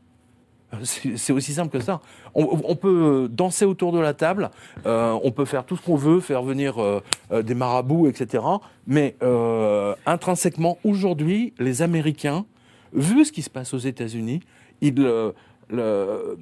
Euh, 0.73 0.77
C'est 0.83 1.33
aussi 1.33 1.53
simple 1.53 1.77
que 1.77 1.83
ça. 1.83 2.01
On, 2.35 2.75
peut 2.75 3.27
danser 3.31 3.65
autour 3.65 3.91
de 3.91 3.99
la 3.99 4.13
table, 4.13 4.51
euh, 4.85 5.17
on 5.23 5.31
peut 5.31 5.45
faire 5.45 5.65
tout 5.65 5.75
ce 5.75 5.81
qu'on 5.81 5.95
veut, 5.95 6.19
faire 6.19 6.43
venir 6.43 6.77
euh, 6.81 7.01
euh, 7.31 7.41
des 7.41 7.55
marabouts, 7.55 8.07
etc. 8.07 8.43
Mais 8.87 9.15
euh, 9.23 9.95
intrinsèquement, 10.05 10.77
aujourd'hui, 10.83 11.53
les 11.59 11.81
Américains, 11.81 12.45
vu 12.93 13.25
ce 13.25 13.31
qui 13.31 13.41
se 13.41 13.49
passe 13.49 13.73
aux 13.73 13.79
États-Unis, 13.79 14.41
ils. 14.81 14.93
euh, 14.99 15.31
le- 15.69 16.37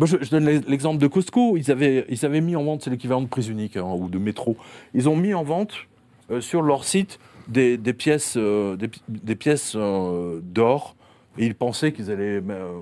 je, 0.00 0.30
donne 0.30 0.48
l'exemple 0.66 0.98
de 0.98 1.06
Costco. 1.06 1.56
Ils 1.56 1.70
avaient, 1.70 2.06
ils 2.08 2.24
avaient 2.24 2.40
mis 2.40 2.56
en 2.56 2.64
vente, 2.64 2.82
c'est 2.82 2.90
l'équivalent 2.90 3.20
de 3.20 3.26
prise 3.28 3.48
unique 3.48 3.76
hein, 3.76 3.84
ou 3.96 4.08
de 4.08 4.18
métro. 4.18 4.56
Ils 4.94 5.08
ont 5.08 5.16
mis 5.16 5.34
en 5.34 5.44
vente 5.44 5.74
euh, 6.30 6.40
sur 6.40 6.62
leur 6.62 6.84
site 6.84 7.18
des, 7.48 7.76
des 7.76 7.92
pièces, 7.92 8.34
euh, 8.36 8.76
des, 8.76 8.90
des 9.08 9.36
pièces 9.36 9.74
euh, 9.76 10.40
d'or. 10.42 10.96
Et 11.38 11.46
ils 11.46 11.54
pensaient 11.54 11.92
qu'ils 11.92 12.10
allaient 12.10 12.42
euh, 12.48 12.72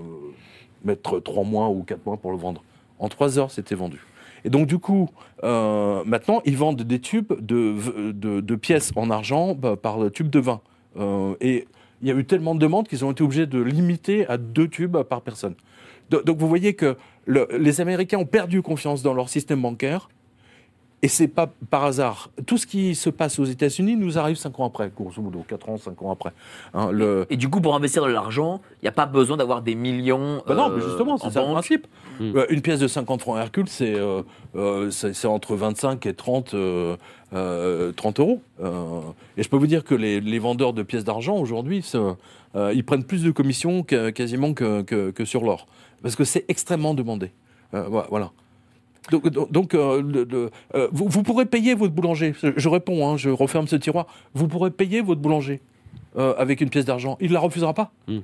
mettre 0.84 1.20
trois 1.20 1.44
mois 1.44 1.68
ou 1.68 1.82
quatre 1.82 2.04
mois 2.06 2.16
pour 2.16 2.30
le 2.32 2.36
vendre. 2.38 2.62
En 2.98 3.08
trois 3.08 3.38
heures, 3.38 3.50
c'était 3.50 3.74
vendu. 3.74 4.00
Et 4.44 4.50
donc, 4.50 4.66
du 4.66 4.78
coup, 4.78 5.08
euh, 5.44 6.02
maintenant, 6.04 6.40
ils 6.44 6.56
vendent 6.56 6.82
des 6.82 6.98
tubes 7.00 7.32
de, 7.40 7.74
de, 8.12 8.56
pièces 8.56 8.92
en 8.96 9.10
argent 9.10 9.54
bah, 9.54 9.76
par 9.76 9.98
tube 10.12 10.30
de 10.30 10.38
vin. 10.38 10.60
Euh, 10.98 11.34
et 11.40 11.66
il 12.02 12.08
y 12.08 12.10
a 12.10 12.14
eu 12.14 12.24
tellement 12.24 12.54
de 12.54 12.60
demandes 12.60 12.88
qu'ils 12.88 13.04
ont 13.04 13.10
été 13.12 13.22
obligés 13.22 13.46
de 13.46 13.60
limiter 13.60 14.26
à 14.28 14.38
deux 14.38 14.68
tubes 14.68 14.96
par 15.02 15.20
personne. 15.20 15.54
Do- 16.08 16.22
Donc, 16.22 16.38
vous 16.38 16.48
voyez 16.48 16.72
que 16.74 16.96
le- 17.26 17.48
les 17.58 17.80
Américains 17.82 18.18
ont 18.18 18.24
perdu 18.26 18.62
confiance 18.62 19.02
dans 19.02 19.12
leur 19.12 19.28
système 19.28 19.60
bancaire. 19.60 20.08
Et 21.02 21.08
c'est 21.08 21.28
pas 21.28 21.48
par 21.70 21.84
hasard. 21.84 22.28
Tout 22.46 22.58
ce 22.58 22.66
qui 22.66 22.94
se 22.94 23.08
passe 23.08 23.38
aux 23.38 23.44
États-Unis 23.46 23.96
nous 23.96 24.18
arrive 24.18 24.36
cinq 24.36 24.60
ans 24.60 24.66
après, 24.66 24.92
grosso 24.94 25.22
modo, 25.22 25.42
quatre 25.48 25.70
ans, 25.70 25.78
cinq 25.78 26.02
ans 26.02 26.10
après. 26.10 26.32
Hein, 26.74 26.90
le, 26.92 27.26
Et 27.30 27.38
du 27.38 27.48
coup, 27.48 27.62
pour 27.62 27.74
investir 27.74 28.04
de 28.04 28.10
l'argent, 28.10 28.60
il 28.82 28.84
n'y 28.84 28.88
a 28.88 28.92
pas 28.92 29.06
besoin 29.06 29.38
d'avoir 29.38 29.62
des 29.62 29.74
millions. 29.74 30.42
Bah 30.46 30.54
non, 30.54 30.70
euh, 30.70 30.76
mais 30.76 30.82
justement, 30.82 31.16
c'est 31.16 31.26
en 31.28 31.30
ça 31.30 31.40
le 31.40 31.52
principe. 31.52 31.86
Mm. 32.20 32.36
Euh, 32.36 32.46
une 32.50 32.60
pièce 32.60 32.80
de 32.80 32.86
50 32.86 33.22
francs 33.22 33.38
Hercule, 33.38 33.66
c'est 33.68 33.94
euh, 33.94 34.20
euh, 34.56 34.90
entre 35.24 35.56
25 35.56 36.04
et 36.04 36.12
30, 36.12 36.52
euh, 36.52 36.96
euh, 37.32 37.92
30 37.92 38.20
euros. 38.20 38.42
Euh, 38.62 39.00
et 39.38 39.42
je 39.42 39.48
peux 39.48 39.56
vous 39.56 39.66
dire 39.66 39.84
que 39.84 39.94
les, 39.94 40.20
les 40.20 40.38
vendeurs 40.38 40.74
de 40.74 40.82
pièces 40.82 41.04
d'argent, 41.04 41.38
aujourd'hui, 41.38 41.82
euh, 41.94 42.72
ils 42.74 42.84
prennent 42.84 43.04
plus 43.04 43.22
de 43.22 43.30
commissions 43.30 43.84
que- 43.84 44.10
quasiment 44.10 44.52
que, 44.52 44.82
que- 44.82 45.10
que 45.12 45.24
sur 45.24 45.44
l'or. 45.44 45.66
Parce 46.02 46.14
que 46.14 46.24
c'est 46.24 46.44
extrêmement 46.48 46.92
demandé. 46.92 47.30
Euh, 47.72 47.84
voi- 47.84 48.06
voilà. 48.10 48.32
Donc, 49.10 49.74
euh, 49.74 50.02
le- 50.02 50.24
le- 50.24 50.50
euh, 50.74 50.88
vous, 50.92 51.06
vous 51.08 51.22
pourrez 51.22 51.46
payer 51.46 51.74
votre 51.74 51.92
boulanger. 51.92 52.34
Je, 52.42 52.48
je 52.56 52.68
réponds, 52.68 53.08
hein, 53.08 53.16
je 53.16 53.30
referme 53.30 53.66
ce 53.66 53.76
tiroir. 53.76 54.06
Vous 54.34 54.46
pourrez 54.48 54.70
payer 54.70 55.00
votre 55.00 55.20
boulanger 55.20 55.60
euh, 56.16 56.34
avec 56.38 56.60
une 56.60 56.70
pièce 56.70 56.84
d'argent. 56.84 57.16
Il 57.20 57.28
ne 57.28 57.34
la 57.34 57.40
refusera 57.40 57.74
pas. 57.74 57.90
Mm. 58.08 58.18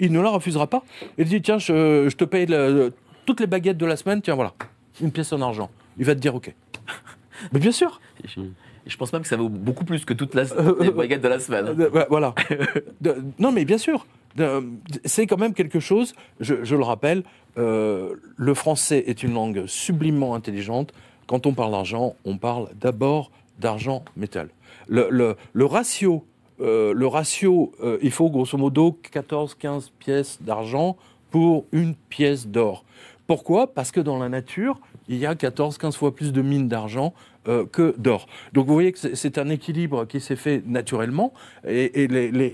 Il 0.00 0.12
ne 0.12 0.20
la 0.20 0.30
refusera 0.30 0.66
pas. 0.66 0.82
Il 1.18 1.24
dit 1.26 1.42
tiens, 1.42 1.58
je, 1.58 2.08
je 2.08 2.16
te 2.16 2.24
paye 2.24 2.46
le- 2.46 2.92
toutes 3.26 3.40
les 3.40 3.46
baguettes 3.46 3.78
de 3.78 3.86
la 3.86 3.96
semaine. 3.96 4.22
Tiens, 4.22 4.34
voilà, 4.34 4.52
une 5.00 5.10
pièce 5.12 5.32
en 5.32 5.40
argent. 5.40 5.70
Il 5.98 6.04
va 6.04 6.14
te 6.14 6.20
dire 6.20 6.34
ok. 6.34 6.54
Mais 7.52 7.58
bien 7.60 7.72
sûr. 7.72 8.00
Je 8.86 8.96
pense 8.96 9.12
même 9.12 9.22
que 9.22 9.28
ça 9.28 9.36
vaut 9.36 9.48
beaucoup 9.50 9.84
plus 9.84 10.04
que 10.04 10.14
toute 10.14 10.34
la, 10.34 10.44
les 10.80 10.90
baguettes 10.90 11.20
de 11.20 11.28
la 11.28 11.38
semaine. 11.38 11.74
Voilà. 12.08 12.34
De- 13.00 13.16
non, 13.38 13.52
mais 13.52 13.64
bien 13.66 13.76
sûr. 13.78 14.06
C'est 15.04 15.26
quand 15.26 15.38
même 15.38 15.54
quelque 15.54 15.80
chose, 15.80 16.14
je, 16.40 16.54
le 16.76 16.82
rappelle, 16.84 17.22
euh, 17.56 18.14
le 18.36 18.54
français 18.54 19.04
est 19.06 19.22
une 19.22 19.34
langue 19.34 19.66
sublimement 19.66 20.34
intelligente. 20.34 20.92
Quand 21.26 21.46
on 21.46 21.54
parle 21.54 21.72
d'argent, 21.72 22.14
on 22.24 22.38
parle 22.38 22.68
d'abord 22.80 23.30
d'argent-métal. 23.58 24.48
Le, 24.86 25.08
le- 25.10 25.36
ratio, 25.66 26.24
euh, 26.60 26.92
le 26.94 27.06
ratio 27.06 27.72
euh, 27.82 27.98
il 28.02 28.10
faut 28.12 28.30
grosso 28.30 28.56
modo 28.56 28.98
14-15 29.12 29.90
pièces 29.98 30.38
d'argent 30.40 30.96
pour 31.30 31.64
une 31.72 31.94
pièce 31.94 32.46
d'or. 32.46 32.84
Pourquoi? 33.26 33.66
Parce 33.74 33.90
que 33.90 34.00
dans 34.00 34.18
la 34.18 34.28
nature, 34.30 34.80
il 35.08 35.16
y 35.18 35.26
a 35.26 35.34
14-15 35.34 35.92
fois 35.96 36.14
plus 36.14 36.32
de 36.32 36.40
mines 36.40 36.68
d'argent 36.68 37.12
euh, 37.48 37.66
que 37.66 37.94
d'or. 37.98 38.26
Donc 38.54 38.66
vous 38.66 38.72
voyez 38.72 38.92
que 38.92 38.98
c'est- 38.98 39.16
un 39.38 39.50
équilibre 39.50 40.06
qui 40.06 40.20
s'est 40.20 40.36
fait 40.36 40.62
naturellement. 40.66 41.32
Et, 41.66 41.90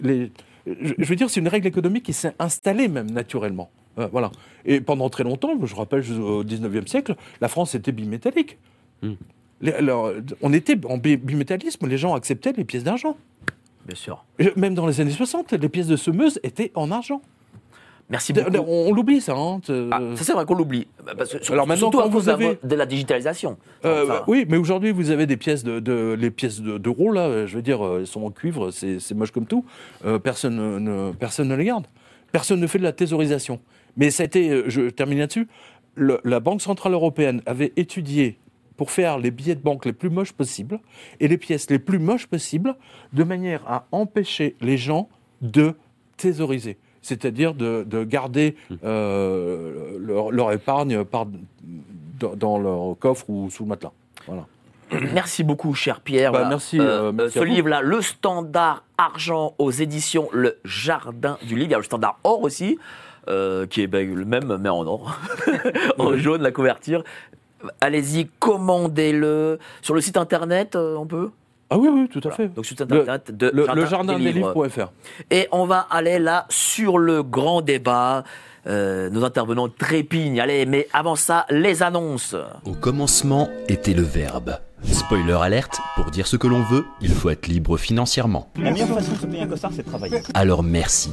les- 0.02 0.32
je 0.66 0.94
je 0.98 1.04
veux 1.04 1.16
dire, 1.16 1.28
c'est 1.30 1.40
une 1.40 1.48
règle 1.48 1.66
économique 1.66 2.04
qui 2.04 2.12
s'est 2.12 2.34
installée 2.38 2.88
même 2.88 3.10
naturellement. 3.10 3.70
Euh, 3.98 4.08
voilà. 4.10 4.30
Et 4.64 4.80
pendant 4.80 5.08
très 5.10 5.24
longtemps, 5.24 5.50
je 5.64 5.74
rappelle 5.74 6.02
au 6.20 6.42
19e 6.44 6.86
siècle, 6.88 7.14
la 7.40 7.48
France 7.48 7.74
était 7.74 7.92
bimétallique. 7.92 8.58
Hmm. 9.02 9.12
Les- 9.60 9.72
alors, 9.72 10.10
on 10.42 10.52
était 10.52 10.76
en 10.86 10.98
bi- 10.98 11.16
bimétallisme, 11.16 11.86
les 11.86 11.98
gens 11.98 12.14
acceptaient 12.14 12.52
les 12.52 12.64
pièces 12.64 12.84
d'argent. 12.84 13.16
Bien 13.86 13.94
sûr. 13.96 14.24
Même 14.56 14.74
dans 14.74 14.86
les 14.86 15.00
années 15.00 15.10
60, 15.10 15.52
les 15.52 15.68
pièces 15.68 15.86
de 15.86 15.96
semeuse 15.96 16.40
étaient 16.42 16.72
en 16.74 16.90
argent. 16.90 17.20
Merci 18.10 18.32
On, 18.36 18.50
beaucoup. 18.50 18.70
on 18.70 18.92
l'oublie 18.92 19.20
ça. 19.20 19.34
hein, 19.34 19.60
Ah, 19.90 20.00
ça, 20.14 20.24
c'est 20.24 20.32
vrai 20.32 20.44
qu'on 20.44 20.54
l'oublie. 20.54 20.86
Bah, 21.04 21.12
Alors 21.50 21.66
maintenant, 21.66 21.90
surtout 21.90 21.98
quand 21.98 22.04
à 22.04 22.10
cause 22.10 22.12
vous 22.12 22.20
de 22.20 22.26
la 22.42 22.48
avez- 22.50 22.58
de 22.62 22.74
la 22.76 22.86
digitalisation. 22.86 23.56
Euh, 23.84 24.04
Enfin, 24.04 24.22
oui, 24.26 24.44
mais 24.48 24.58
aujourd'hui, 24.58 24.90
vous 24.92 25.10
avez 25.10 25.26
des 25.26 25.38
pièces 25.38 25.64
de, 25.64 25.80
de- 25.80 26.14
les 26.18 26.30
pièces 26.30 26.60
de- 26.60 26.76
d'euros 26.78 27.12
là. 27.12 27.22
euh, 27.22 27.46
Je 27.46 27.56
veux 27.56 27.62
dire, 27.62 27.84
euh, 27.84 28.00
elles 28.00 28.06
sont 28.06 28.22
en 28.24 28.30
cuivre, 28.30 28.70
c'est 28.70 28.98
moche 29.14 29.30
comme 29.30 29.46
tout. 29.46 29.64
Euh, 30.04 30.18
personne 30.18 30.56
ne, 30.56 30.78
ne- 30.78 31.12
personne 31.12 31.48
ne 31.48 31.54
les 31.56 31.64
garde. 31.64 31.86
Personne 32.30 32.60
ne 32.60 32.66
fait 32.66 32.78
de 32.78 32.84
la 32.84 32.92
thésaurisation. 32.92 33.60
Mais 33.96 34.10
ça 34.10 34.24
a 34.24 34.26
été, 34.26 34.64
je 34.66 34.90
termine 34.90 35.18
là-dessus. 35.20 35.48
la 35.96 36.40
Banque 36.40 36.60
centrale 36.60 36.92
européenne 36.92 37.40
avait 37.46 37.72
étudié 37.76 38.36
pour 38.76 38.90
faire 38.90 39.18
les 39.18 39.30
billets 39.30 39.54
de 39.54 39.60
banque 39.62 39.86
les 39.86 39.92
plus 39.92 40.10
moches 40.10 40.32
possibles 40.32 40.80
et 41.20 41.28
les 41.28 41.38
pièces 41.38 41.70
les 41.70 41.78
plus 41.78 42.00
moches 42.00 42.26
possibles, 42.26 42.74
de 43.12 43.22
manière 43.22 43.62
à 43.68 43.86
empêcher 43.92 44.56
les 44.60 44.76
gens 44.76 45.08
de 45.42 45.74
thésauriser. 46.16 46.76
C'est-à-dire 47.04 47.52
de, 47.52 47.84
de 47.86 48.02
garder 48.02 48.56
euh, 48.82 49.98
leur, 50.00 50.30
leur 50.30 50.52
épargne 50.52 51.04
par, 51.04 51.26
dans, 52.18 52.58
leur 52.58 52.98
coffre 52.98 53.28
ou 53.28 53.50
sous 53.50 53.64
le 53.64 53.68
matelas. 53.68 53.92
Voilà. 54.26 54.46
Merci 55.12 55.44
beaucoup, 55.44 55.74
cher 55.74 56.00
Pierre. 56.00 56.32
Bah, 56.32 56.38
Voilà. 56.38 56.48
merci, 56.48 56.78
euh, 56.80 57.12
merci 57.12 57.38
ce 57.38 57.44
livre-là, 57.44 57.82
Le 57.82 58.00
Standard 58.00 58.84
Argent 58.96 59.54
aux 59.58 59.70
éditions 59.70 60.30
Le 60.32 60.56
Jardin 60.64 61.36
du 61.42 61.56
Livre. 61.56 61.68
Il 61.68 61.70
y 61.72 61.74
a 61.74 61.78
le 61.78 61.84
Standard 61.84 62.18
Or 62.24 62.42
aussi, 62.42 62.78
euh, 63.28 63.66
qui 63.66 63.82
est 63.82 63.86
ben, 63.86 64.14
le 64.14 64.24
même, 64.24 64.56
mais 64.58 64.70
en 64.70 64.86
or. 64.86 65.18
en 65.98 66.16
jaune, 66.16 66.40
la 66.42 66.52
couverture. 66.52 67.04
Allez-y, 67.82 68.28
commandez-le. 68.38 69.58
Sur 69.82 69.94
le 69.94 70.00
site 70.00 70.16
internet, 70.16 70.74
euh, 70.74 70.96
on 70.96 71.06
peut? 71.06 71.30
Ah 71.74 71.78
oui, 71.78 71.88
oui, 71.92 72.08
tout 72.08 72.18
à 72.18 72.30
Voilà. 72.30 72.36
fait. 72.36 72.48
Donc, 72.48 72.64
Le- 72.70 72.82
internet 73.00 73.30
de 73.36 73.50
Le, 73.52 73.64
Jardin 73.66 73.80
le 73.80 73.86
jardin 73.86 74.18
des 74.18 74.24
des 74.24 74.32
livres. 74.32 74.54
livres.fr. 74.64 74.92
Et 75.30 75.48
on 75.52 75.66
va 75.66 75.86
aller 75.90 76.18
là 76.18 76.46
sur 76.48 76.98
le 76.98 77.22
grand 77.22 77.60
débat. 77.62 78.24
Euh, 78.66 79.10
nos 79.10 79.24
intervenants 79.24 79.68
trépignent. 79.68 80.40
Allez, 80.40 80.64
mais 80.64 80.88
avant 80.94 81.16
ça, 81.16 81.44
les 81.50 81.82
annonces. 81.82 82.34
Au 82.64 82.72
commencement 82.72 83.50
était 83.68 83.92
le 83.92 84.00
verbe. 84.02 84.56
Spoiler 84.84 85.32
alerte, 85.38 85.80
pour 85.96 86.06
dire 86.10 86.26
ce 86.26 86.36
que 86.36 86.46
l'on 86.46 86.62
veut, 86.62 86.84
il 87.02 87.10
faut 87.12 87.28
être 87.30 87.46
libre 87.46 87.76
financièrement. 87.76 88.50
La 88.58 88.70
meilleure 88.70 88.88
façon 88.88 89.12
de 89.12 89.16
se 89.18 89.26
payer 89.26 89.42
un 89.42 89.46
costard, 89.48 89.70
c'est 89.74 89.82
de 89.84 89.88
travailler. 89.88 90.22
Alors 90.34 90.62
merci. 90.62 91.12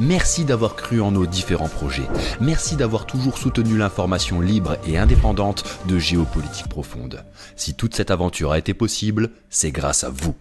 Merci 0.00 0.44
d'avoir 0.44 0.76
cru 0.76 1.00
en 1.00 1.10
nos 1.10 1.26
différents 1.26 1.68
projets. 1.68 2.06
Merci 2.40 2.76
d'avoir 2.76 3.04
toujours 3.04 3.36
soutenu 3.36 3.76
l'information 3.76 4.40
libre 4.40 4.76
et 4.86 4.96
indépendante 4.96 5.64
de 5.88 5.98
géopolitique 5.98 6.68
profonde. 6.68 7.24
Si 7.56 7.74
toute 7.74 7.96
cette 7.96 8.12
aventure 8.12 8.52
a 8.52 8.58
été 8.58 8.74
possible, 8.74 9.30
c'est 9.50 9.72
grâce 9.72 10.04
à 10.04 10.10
vous. 10.10 10.36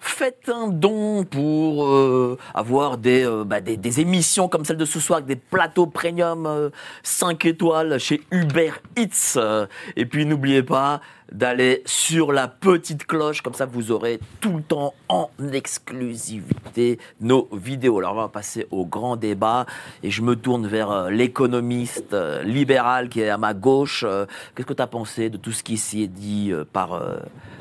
Faites 0.00 0.48
un 0.48 0.68
don 0.68 1.24
pour 1.24 1.86
euh, 1.86 2.38
avoir 2.54 2.98
des, 2.98 3.24
euh, 3.24 3.44
bah, 3.44 3.60
des, 3.60 3.76
des 3.76 4.00
émissions 4.00 4.48
comme 4.48 4.64
celle 4.64 4.76
de 4.76 4.84
ce 4.84 5.00
soir 5.00 5.16
avec 5.18 5.26
des 5.26 5.36
plateaux 5.36 5.86
premium 5.86 6.46
euh, 6.46 6.70
5 7.02 7.44
étoiles 7.46 7.98
chez 7.98 8.20
Uber 8.30 8.72
Eats. 8.96 9.34
Euh, 9.36 9.66
Et 9.96 10.06
puis 10.06 10.26
n'oubliez 10.26 10.62
pas 10.62 11.00
d'aller 11.32 11.82
sur 11.86 12.32
la 12.32 12.48
petite 12.48 13.06
cloche, 13.06 13.42
comme 13.42 13.54
ça 13.54 13.66
vous 13.66 13.90
aurez 13.90 14.20
tout 14.40 14.56
le 14.56 14.62
temps 14.62 14.94
en 15.08 15.30
exclusivité 15.52 16.98
nos 17.20 17.48
vidéos. 17.52 17.98
Alors 17.98 18.12
on 18.12 18.16
va 18.16 18.28
passer 18.28 18.66
au 18.70 18.84
grand 18.84 19.16
débat 19.16 19.66
et 20.02 20.10
je 20.10 20.22
me 20.22 20.36
tourne 20.36 20.66
vers 20.66 20.90
euh, 20.90 21.10
l'économiste 21.10 22.12
euh, 22.12 22.42
libéral 22.42 23.08
qui 23.08 23.20
est 23.20 23.28
à 23.28 23.38
ma 23.38 23.54
gauche. 23.54 24.04
Euh, 24.06 24.26
Qu'est-ce 24.54 24.66
que 24.66 24.72
tu 24.72 24.82
as 24.82 24.86
pensé 24.86 25.30
de 25.30 25.36
tout 25.36 25.52
ce 25.52 25.62
qui 25.62 25.76
s'y 25.76 26.02
est 26.02 26.08
dit 26.08 26.52
par 26.72 27.00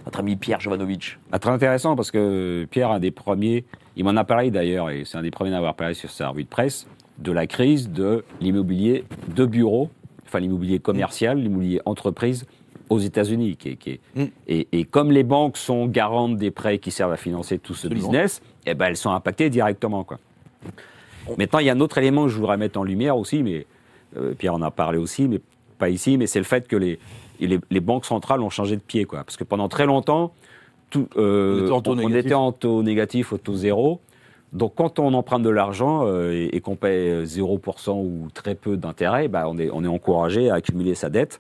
notre 0.06 0.20
ami 0.20 0.36
Pierre 0.36 0.60
Jovanovic 0.60 1.18
Ah, 1.32 1.40
très 1.40 1.52
intéressant 1.52 1.96
parce 1.96 2.12
que 2.12 2.68
Pierre, 2.70 2.92
un 2.92 3.00
des 3.00 3.12
premiers, 3.12 3.66
il 3.96 4.04
m'en 4.04 4.16
a 4.16 4.24
parlé 4.24 4.52
d'ailleurs, 4.52 4.90
et 4.90 5.04
c'est 5.06 5.18
un 5.18 5.22
des 5.22 5.32
premiers 5.32 5.54
à 5.54 5.58
avoir 5.58 5.76
parlé 5.76 5.94
sur 5.94 6.10
sa 6.10 6.30
revue 6.30 6.44
de 6.44 6.50
presse, 6.50 6.88
de 7.20 7.32
la 7.32 7.48
crise 7.48 7.90
de 7.90 8.24
l'immobilier 8.40 9.06
de 9.36 9.46
bureau, 9.46 9.90
enfin 10.26 10.40
l'immobilier 10.40 10.80
commercial, 10.80 11.40
l'immobilier 11.40 11.82
entreprise 11.86 12.46
aux 12.92 13.00
États-Unis. 13.00 13.56
Qui 13.58 14.00
Mm. 14.16 14.24
et, 14.48 14.68
et 14.72 14.84
comme 14.86 15.12
les 15.12 15.24
banques 15.24 15.58
sont 15.58 15.88
garantes 15.88 16.38
des 16.38 16.52
prêts 16.52 16.78
qui 16.80 16.92
servent 16.92 17.14
à 17.14 17.18
financer 17.18 17.58
tout 17.58 17.74
ce 17.74 17.88
Absolument. 17.88 18.10
business, 18.10 18.42
eh 18.66 18.74
ben, 18.74 18.88
elles 18.88 18.98
sont 18.98 19.12
impactées 19.12 19.50
directement. 19.50 20.04
Quoi. 20.04 20.20
Maintenant, 21.38 21.60
il 21.60 21.66
y 21.66 21.70
a 21.70 21.74
un 21.74 21.80
autre 21.80 21.98
élément 21.98 22.24
que 22.26 22.30
je 22.30 22.38
voudrais 22.38 22.58
mettre 22.58 22.80
en 22.80 22.84
lumière 22.84 23.18
aussi, 23.18 23.44
mais 23.44 23.66
euh, 24.18 24.34
Pierre 24.34 24.54
en 24.54 24.62
a 24.62 24.72
parlé 24.72 24.98
aussi, 24.98 25.28
mais 25.28 25.40
pas 25.78 25.90
ici, 25.90 26.18
mais 26.18 26.28
c'est 26.28 26.40
le 26.40 26.46
fait 26.46 26.68
que 26.68 26.76
les, 26.76 27.00
les, 27.40 27.60
les 27.70 27.80
banques 27.80 28.06
centrales 28.06 28.42
ont 28.42 28.50
changé 28.50 28.76
de 28.76 28.82
pied. 28.82 29.06
Quoi. 29.06 29.24
Parce 29.24 29.38
que 29.38 29.44
pendant 29.44 29.70
très 29.70 29.86
longtemps, 29.86 30.34
tout, 30.90 31.08
euh, 31.18 31.62
On 31.62 31.64
était 31.64 31.72
en 31.74 31.82
taux 31.82 31.92
on, 31.92 31.94
on 31.94 32.10
négatif. 32.10 32.26
était 32.26 32.34
en 32.36 32.52
taux 32.52 32.84
négatif, 32.84 33.34
au 33.34 33.38
taux 33.38 33.56
zéro. 33.56 34.02
Donc 34.52 34.74
quand 34.76 35.00
on 35.00 35.14
emprunte 35.14 35.44
de 35.44 35.50
l'argent 35.50 36.02
euh, 36.06 36.34
et, 36.34 36.58
et 36.58 36.60
qu'on 36.60 36.76
paie 36.76 37.24
0% 37.24 37.92
ou 37.92 38.28
très 38.34 38.56
peu 38.56 38.76
d'intérêt, 38.76 39.30
bah, 39.30 39.46
on, 39.48 39.58
est, 39.58 39.70
on 39.72 39.84
est 39.86 39.88
encouragé 39.88 40.50
à 40.50 40.56
accumuler 40.56 40.94
sa 40.96 41.10
dette. 41.10 41.40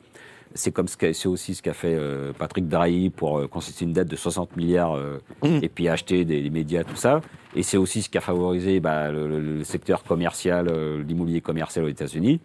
C'est 0.53 0.71
comme 0.71 0.87
ce 0.87 0.95
c'est 1.13 1.27
aussi 1.27 1.55
ce 1.55 1.61
qu'a 1.61 1.73
fait 1.73 1.95
euh, 1.95 2.33
Patrick 2.37 2.67
Drahi 2.67 3.09
pour 3.09 3.39
euh, 3.39 3.47
constituer 3.47 3.85
une 3.85 3.93
dette 3.93 4.07
de 4.09 4.15
60 4.15 4.55
milliards 4.57 4.95
euh, 4.95 5.19
et 5.61 5.69
puis 5.69 5.87
acheter 5.87 6.25
des, 6.25 6.41
des 6.41 6.49
médias, 6.49 6.83
tout 6.83 6.95
ça. 6.95 7.21
Et 7.55 7.63
c'est 7.63 7.77
aussi 7.77 8.01
ce 8.01 8.09
qui 8.09 8.17
a 8.17 8.21
favorisé 8.21 8.79
bah, 8.79 9.11
le, 9.11 9.63
secteur 9.63 10.03
commercial, 10.03 10.67
euh, 10.69 11.03
l'immobilier 11.03 11.41
commercial 11.41 11.85
aux 11.85 11.89
États-Unis. 11.89 12.39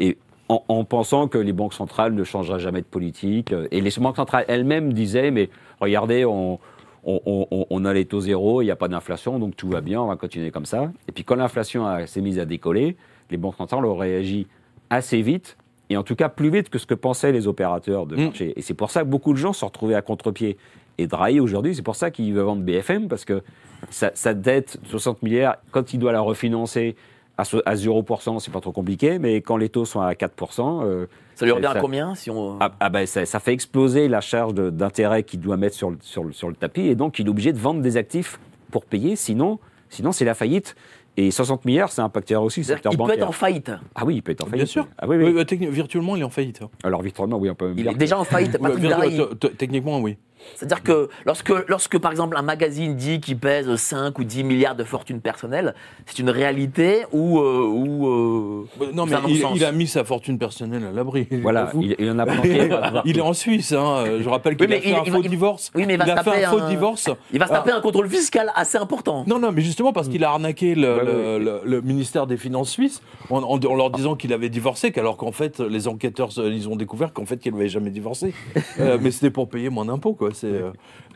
Et 0.00 0.18
en, 0.48 0.62
en 0.68 0.84
pensant 0.84 1.28
que 1.28 1.38
les 1.38 1.52
banques 1.52 1.74
centrales 1.74 2.14
ne 2.14 2.24
changeraient 2.24 2.58
jamais 2.60 2.80
de 2.80 2.86
politique. 2.86 3.52
Et 3.70 3.80
les 3.80 3.90
banques 3.98 4.16
centrales 4.16 4.44
elles-mêmes 4.48 4.92
disaient, 4.92 5.30
mais 5.30 5.50
regardez, 5.80 6.24
on, 6.24 6.58
on, 7.04 7.20
on- 7.50 7.66
on 7.70 7.84
a 7.84 7.92
les 7.92 8.04
taux 8.04 8.20
zéro, 8.20 8.62
il 8.62 8.66
n'y 8.66 8.70
a 8.70 8.76
pas 8.76 8.88
d'inflation, 8.88 9.38
donc 9.38 9.56
tout 9.56 9.68
va 9.68 9.80
bien, 9.80 10.00
on 10.00 10.06
va 10.06 10.16
continuer 10.16 10.50
comme 10.50 10.66
ça. 10.66 10.90
Et 11.08 11.12
puis 11.12 11.24
quand 11.24 11.36
l'inflation 11.36 11.86
a- 11.86 12.06
s'est 12.06 12.20
mise 12.20 12.38
à 12.38 12.44
décoller, 12.44 12.96
les 13.30 13.36
banques 13.36 13.56
centrales 13.56 13.84
ont 13.84 13.96
réagi 13.96 14.46
assez 14.90 15.20
vite, 15.22 15.56
et 15.90 15.96
en 15.96 16.02
tout 16.02 16.14
cas 16.16 16.28
plus 16.28 16.50
vite 16.50 16.68
que 16.70 16.78
ce 16.78 16.86
que 16.86 16.94
pensaient 16.94 17.32
les 17.32 17.46
opérateurs 17.46 18.06
de 18.06 18.16
Mm. 18.16 18.24
marché. 18.24 18.52
Et 18.56 18.62
c'est 18.62 18.74
pour 18.74 18.90
ça 18.90 19.00
que 19.02 19.06
beaucoup 19.08 19.32
de 19.32 19.38
gens 19.38 19.52
se 19.52 19.64
retrouvés 19.64 19.94
à 19.94 20.02
contre-pied. 20.02 20.56
Et 20.98 21.06
Drahi, 21.06 21.38
aujourd'hui, 21.40 21.74
c'est 21.74 21.82
pour 21.82 21.96
ça 21.96 22.10
qu'il 22.10 22.32
veut 22.34 22.42
vendre 22.42 22.62
BFM, 22.62 23.06
parce 23.08 23.24
que 23.24 23.42
sa, 23.90 24.10
sa 24.14 24.34
dette, 24.34 24.78
60 24.84 25.22
milliards, 25.22 25.56
quand 25.70 25.92
il 25.92 25.98
doit 25.98 26.10
la 26.12 26.20
refinancer 26.20 26.96
à, 27.36 27.42
à 27.42 27.74
0%, 27.76 28.40
c'est 28.40 28.50
pas 28.52 28.60
trop 28.60 28.72
compliqué, 28.72 29.20
mais 29.20 29.36
quand 29.40 29.56
les 29.56 29.68
taux 29.68 29.84
sont 29.84 30.00
à 30.00 30.12
4%, 30.14 30.82
euh, 30.84 31.06
Ça 31.36 31.44
lui 31.44 31.52
revient 31.52 31.66
à 31.66 31.78
combien 31.80 32.16
si 32.16 32.30
on... 32.30 32.56
ah, 32.58 32.72
ah 32.80 32.88
ben, 32.90 33.06
ça, 33.06 33.24
ça 33.26 33.38
fait 33.38 33.52
exploser 33.52 34.08
la 34.08 34.20
charge 34.20 34.54
d'intérêt 34.54 35.22
qu'il 35.22 35.38
doit 35.38 35.56
mettre 35.56 35.76
sur 35.76 35.90
le, 35.90 35.98
sur, 36.00 36.24
le, 36.24 36.32
sur 36.32 36.48
le 36.48 36.56
tapis, 36.56 36.82
et 36.88 36.96
donc 36.96 37.20
il 37.20 37.26
est 37.26 37.30
obligé 37.30 37.52
de 37.52 37.58
vendre 37.58 37.80
des 37.80 37.96
actifs 37.96 38.40
pour 38.72 38.84
payer, 38.84 39.14
sinon, 39.14 39.60
sinon 39.88 40.10
c'est 40.10 40.24
la 40.24 40.34
faillite. 40.34 40.74
Et 41.20 41.32
60 41.32 41.64
milliards, 41.64 41.90
ça 41.90 42.04
impactera 42.04 42.40
aussi 42.40 42.60
le 42.60 42.64
secteur 42.66 42.90
qu'il 42.90 42.96
peut 42.96 43.02
bancaire. 43.02 43.16
être 43.24 43.28
en 43.28 43.32
faillite. 43.32 43.72
Ah 43.96 44.04
oui, 44.04 44.14
il 44.16 44.22
peut 44.22 44.30
être 44.30 44.42
en 44.42 44.44
Bien 44.44 44.50
faillite. 44.52 44.68
sûr. 44.68 44.86
Ah 44.98 45.08
oui, 45.08 45.16
oui. 45.16 45.24
Oui, 45.24 45.32
bah, 45.32 45.42
techni- 45.42 45.68
virtuellement, 45.68 46.14
il 46.14 46.20
est 46.20 46.24
en 46.24 46.30
faillite. 46.30 46.60
Alors, 46.84 47.02
virtuellement, 47.02 47.38
oui, 47.38 47.50
on 47.50 47.56
peut 47.56 47.74
Il 47.76 47.88
est 47.88 47.94
déjà 47.94 48.16
en 48.20 48.22
faillite, 48.24 48.52
Ouais, 48.52 48.60
Patrick 48.70 48.84
Drahi. 48.84 49.20
Techniquement, 49.58 49.98
oui. 49.98 50.16
C'est-à-dire 50.54 50.82
que 50.82 51.08
lorsque, 51.26 51.52
lorsque, 51.68 51.98
par 51.98 52.10
exemple, 52.10 52.36
un 52.36 52.42
magazine 52.42 52.94
dit 52.96 53.20
qu'il 53.20 53.38
pèse 53.38 53.74
5 53.76 54.18
ou 54.18 54.24
10 54.24 54.44
milliards 54.44 54.76
de 54.76 54.84
fortune 54.84 55.20
personnelle, 55.20 55.74
c'est 56.06 56.18
une 56.18 56.30
réalité 56.30 57.04
ou. 57.12 57.38
euh, 57.40 57.66
ou 57.66 58.08
euh, 58.08 58.92
Non, 58.92 59.06
mais 59.06 59.16
il, 59.54 59.64
a 59.64 59.72
mis 59.72 59.86
sa 59.86 60.04
fortune 60.04 60.38
personnelle 60.38 60.84
à 60.84 60.92
l'abri. 60.92 61.28
Voilà, 61.42 61.70
il, 61.80 61.94
il 61.98 62.10
en 62.10 62.18
a 62.18 62.26
planqué. 62.26 62.68
il 63.04 63.18
est 63.18 63.22
en 63.22 63.32
Suisse, 63.32 63.72
hein. 63.72 64.04
je 64.20 64.28
rappelle 64.28 64.56
qu'il 64.56 64.68
Oui, 64.68 64.74
a 64.76 64.80
fait 64.80 64.88
il- 64.90 64.94
un 64.94 65.02
il 65.04 65.12
faux 65.12 65.22
divorce. 65.22 65.70
oui, 65.74 65.84
mais 65.86 65.94
il 65.94 65.98
va 65.98 66.06
se 66.06 66.10
a 66.12 66.16
fait 66.22 66.30
taper 66.30 66.44
un 66.44 66.50
faux 66.50 66.60
divorce. 66.68 67.10
Il 67.32 67.38
va 67.38 67.46
se 67.46 67.52
taper 67.52 67.70
Ah. 67.72 67.76
un 67.78 67.80
contrôle 67.80 68.08
fiscal 68.08 68.52
assez 68.54 68.78
important. 68.78 69.24
Non, 69.26 69.38
non, 69.38 69.52
mais 69.52 69.62
justement 69.62 69.92
parce 69.92 70.08
qu'il 70.08 70.24
a 70.24 70.30
arnaqué 70.30 70.74
le, 70.74 70.88
Ouais, 70.96 71.04
le- 71.04 71.12
ouais. 71.12 71.38
le- 71.38 71.60
le 71.64 71.80
ministère 71.82 72.26
des 72.26 72.36
Finances 72.36 72.70
suisse 72.70 73.02
en, 73.30 73.42
en- 73.42 73.58
en 73.58 73.74
leur 73.74 73.90
disant 73.90 74.14
qu'il 74.16 74.32
avait 74.32 74.48
divorcé, 74.48 74.92
qu'alors 74.92 75.16
qu'en 75.16 75.32
fait, 75.32 75.60
les 75.60 75.88
enquêteurs, 75.88 76.30
ils 76.38 76.68
ont 76.68 76.76
découvert 76.76 77.12
qu'en 77.12 77.26
fait, 77.26 77.38
qu'il 77.38 77.52
n'avait 77.52 77.68
jamais 77.68 77.90
divorcé. 77.90 78.32
Euh, 78.80 78.96
mais 79.00 79.10
c'était 79.10 79.30
pour 79.30 79.48
payer 79.48 79.70
moins 79.70 79.84
d'impôts, 79.86 80.14
quoi. 80.14 80.27
C'est 80.34 80.62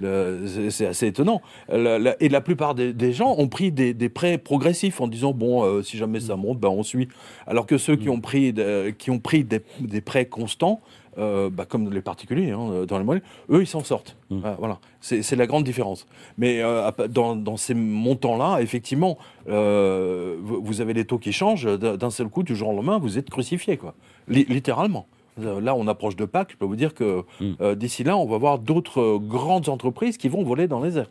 euh, 0.03 0.69
c'est- 0.71 0.87
assez 0.87 1.07
étonnant. 1.07 1.41
La- 1.69 1.99
la- 1.99 2.17
et 2.23 2.29
la 2.29 2.41
plupart 2.41 2.75
des, 2.75 2.93
des 2.93 3.13
gens 3.13 3.35
ont 3.39 3.49
pris 3.49 3.71
des, 3.73 3.95
des 3.95 4.09
prêts 4.09 4.39
progressifs 4.39 5.01
en 5.01 5.07
disant, 5.07 5.33
bon, 5.33 5.65
euh, 5.65 5.83
si 5.83 5.97
jamais 5.97 6.21
ça 6.21 6.37
monte, 6.37 6.59
ben, 6.59 6.69
on 6.69 6.83
suit. 6.83 7.09
Alors 7.47 7.67
que 7.67 7.79
ceux 7.79 7.97
qui 7.97 8.09
ont 8.09 8.21
pris, 8.21 8.53
de- 8.53 8.91
qui 8.91 9.11
ont 9.11 9.19
pris 9.21 9.45
des, 9.45 9.61
des 9.81 10.01
prêts 10.01 10.27
constants, 10.27 10.81
euh, 11.19 11.51
bah, 11.51 11.67
comme 11.69 11.93
les 11.93 12.01
particuliers 12.01 12.53
hein, 12.53 12.85
dans 12.89 12.97
les 12.99 13.05
moyens, 13.05 13.25
eux 13.51 13.61
ils 13.61 13.67
s'en 13.67 13.85
sortent. 13.85 14.17
Ah, 14.45 14.57
voilà, 14.59 14.79
c'est 15.03 15.37
la 15.37 15.47
grande 15.47 15.63
différence. 15.65 16.07
Mais 16.39 16.63
euh, 16.63 16.91
dans, 17.11 17.37
dans 17.37 17.59
ces 17.59 17.75
montants-là, 17.75 18.61
effectivement, 18.63 19.19
euh, 19.49 20.37
vous, 20.41 20.81
avez 20.81 20.95
les 20.95 21.05
taux 21.05 21.19
qui 21.19 21.33
changent 21.33 21.69
d'un 21.79 22.11
seul 22.11 22.29
coup, 22.29 22.43
du 22.43 22.57
jour 22.57 22.71
au 22.71 22.73
lendemain, 22.77 22.99
vous 22.99 23.19
êtes 23.19 23.29
crucifié, 23.31 23.77
quoi, 23.77 23.95
Li- 24.29 24.47
littéralement. 24.49 25.07
Euh, 25.41 25.61
Là, 25.61 25.75
on 25.75 25.87
approche 25.89 26.17
de 26.17 26.25
Pâques. 26.25 26.51
Je 26.53 26.57
peux 26.57 26.67
vous 26.67 26.77
dire 26.77 26.95
que 26.95 27.23
Mm. 27.41 27.53
euh, 27.61 27.75
d'ici 27.75 28.05
là, 28.05 28.17
on 28.17 28.27
va 28.27 28.39
voir 28.39 28.59
d'autres 28.59 29.01
euh, 29.01 29.19
grandes 29.19 29.69
entreprises 29.69 30.17
qui 30.17 30.29
vont 30.29 30.43
voler 30.43 30.69
dans 30.69 30.81
les 30.83 30.99
airs. 30.99 31.11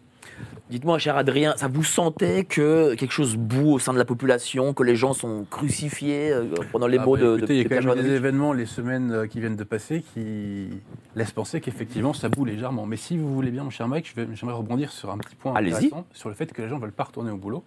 Dites-moi, 0.69 0.97
cher 0.99 1.17
Adrien, 1.17 1.53
ça 1.57 1.67
vous 1.67 1.83
sentait 1.83 2.45
que 2.45 2.95
quelque 2.95 3.11
chose 3.11 3.35
boue 3.35 3.73
au 3.73 3.79
sein 3.79 3.91
de 3.91 3.97
la 3.97 4.05
population, 4.05 4.73
que 4.73 4.83
les 4.83 4.95
gens 4.95 5.11
sont 5.13 5.45
crucifiés, 5.49 6.31
euh, 6.31 6.45
prenant 6.71 6.87
les 6.87 6.97
Ah 6.97 7.05
mots 7.05 7.17
bah, 7.17 7.21
de, 7.23 7.37
écoutez, 7.39 7.47
de 7.47 7.53
il 7.53 7.57
y 7.57 7.65
a 7.73 7.81
quand 7.81 7.95
même 7.95 8.01
des 8.03 8.11
événements 8.13 8.53
les 8.53 8.65
semaines 8.65 9.27
qui 9.29 9.41
viennent 9.41 9.57
de 9.57 9.63
passer 9.65 10.01
qui 10.13 10.67
laissent 11.15 11.33
penser 11.33 11.59
qu'effectivement 11.59 12.13
ça 12.13 12.29
boue 12.29 12.45
légèrement. 12.45 12.85
Mais 12.85 12.95
si 12.95 13.17
vous 13.17 13.33
voulez 13.33 13.51
bien, 13.51 13.63
mon 13.65 13.69
cher 13.69 13.87
Mike, 13.89 14.07
je 14.15 14.21
vais- 14.21 14.27
j'aimerais 14.33 14.55
rebondir 14.55 14.91
sur 14.93 15.11
un 15.11 15.17
petit 15.17 15.35
point 15.35 15.55
intéressant, 15.55 16.05
sur 16.13 16.29
le 16.29 16.35
fait 16.35 16.53
que 16.53 16.61
les 16.61 16.69
gens 16.69 16.77
ne 16.77 16.81
veulent 16.81 16.91
pas 16.93 17.03
retourner 17.03 17.31
au 17.31 17.37
boulot. 17.37 17.63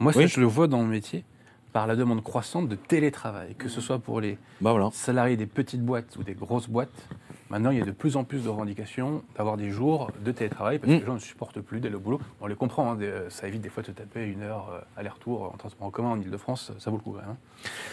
Moi, 0.00 0.12
ça, 0.14 0.26
je 0.26 0.40
le 0.40 0.46
vois 0.46 0.68
dans 0.68 0.80
le 0.80 0.88
métier 0.88 1.24
par 1.72 1.86
la 1.86 1.96
demande 1.96 2.22
croissante 2.22 2.68
de 2.68 2.74
télétravail, 2.76 3.54
que 3.54 3.68
ce 3.68 3.80
soit 3.80 3.98
pour 3.98 4.20
les 4.20 4.38
Bah 4.60 4.72
voilà. 4.72 4.90
salariés 4.92 5.36
des 5.36 5.46
petites 5.46 5.82
boîtes 5.82 6.16
ou 6.16 6.22
des 6.22 6.34
grosses 6.34 6.68
boîtes. 6.68 7.08
Maintenant, 7.50 7.70
il 7.70 7.78
y 7.78 7.82
a 7.82 7.84
de 7.84 7.90
plus 7.92 8.16
en 8.16 8.24
plus 8.24 8.44
de 8.44 8.48
revendications 8.50 9.22
d'avoir 9.36 9.56
des 9.56 9.70
jours 9.70 10.10
de 10.22 10.32
télétravail 10.32 10.78
parce 10.78 10.90
que 10.92 10.96
Mm. 10.96 11.00
les 11.00 11.06
gens 11.06 11.14
ne 11.14 11.18
supportent 11.18 11.60
plus 11.60 11.80
d'aller 11.80 11.94
au 11.94 12.00
boulot. 12.00 12.20
On 12.42 12.46
les 12.46 12.54
comprend, 12.54 12.90
hein, 12.92 12.94
des- 12.94 13.10
ça 13.30 13.48
évite 13.48 13.62
des 13.62 13.70
fois 13.70 13.82
de 13.82 13.86
se 13.88 13.92
taper 13.92 14.24
une 14.26 14.42
heure 14.42 14.68
euh, 14.72 14.80
aller-retour 15.00 15.50
en 15.54 15.56
transport 15.56 15.86
en 15.86 15.90
commun 15.90 16.10
en 16.10 16.20
Ile-de-France, 16.20 16.72
ça 16.78 16.90
vaut 16.90 16.98
le 16.98 17.02
coup 17.02 17.12
quand 17.12 17.20
même. 17.22 17.30
hein. 17.30 17.36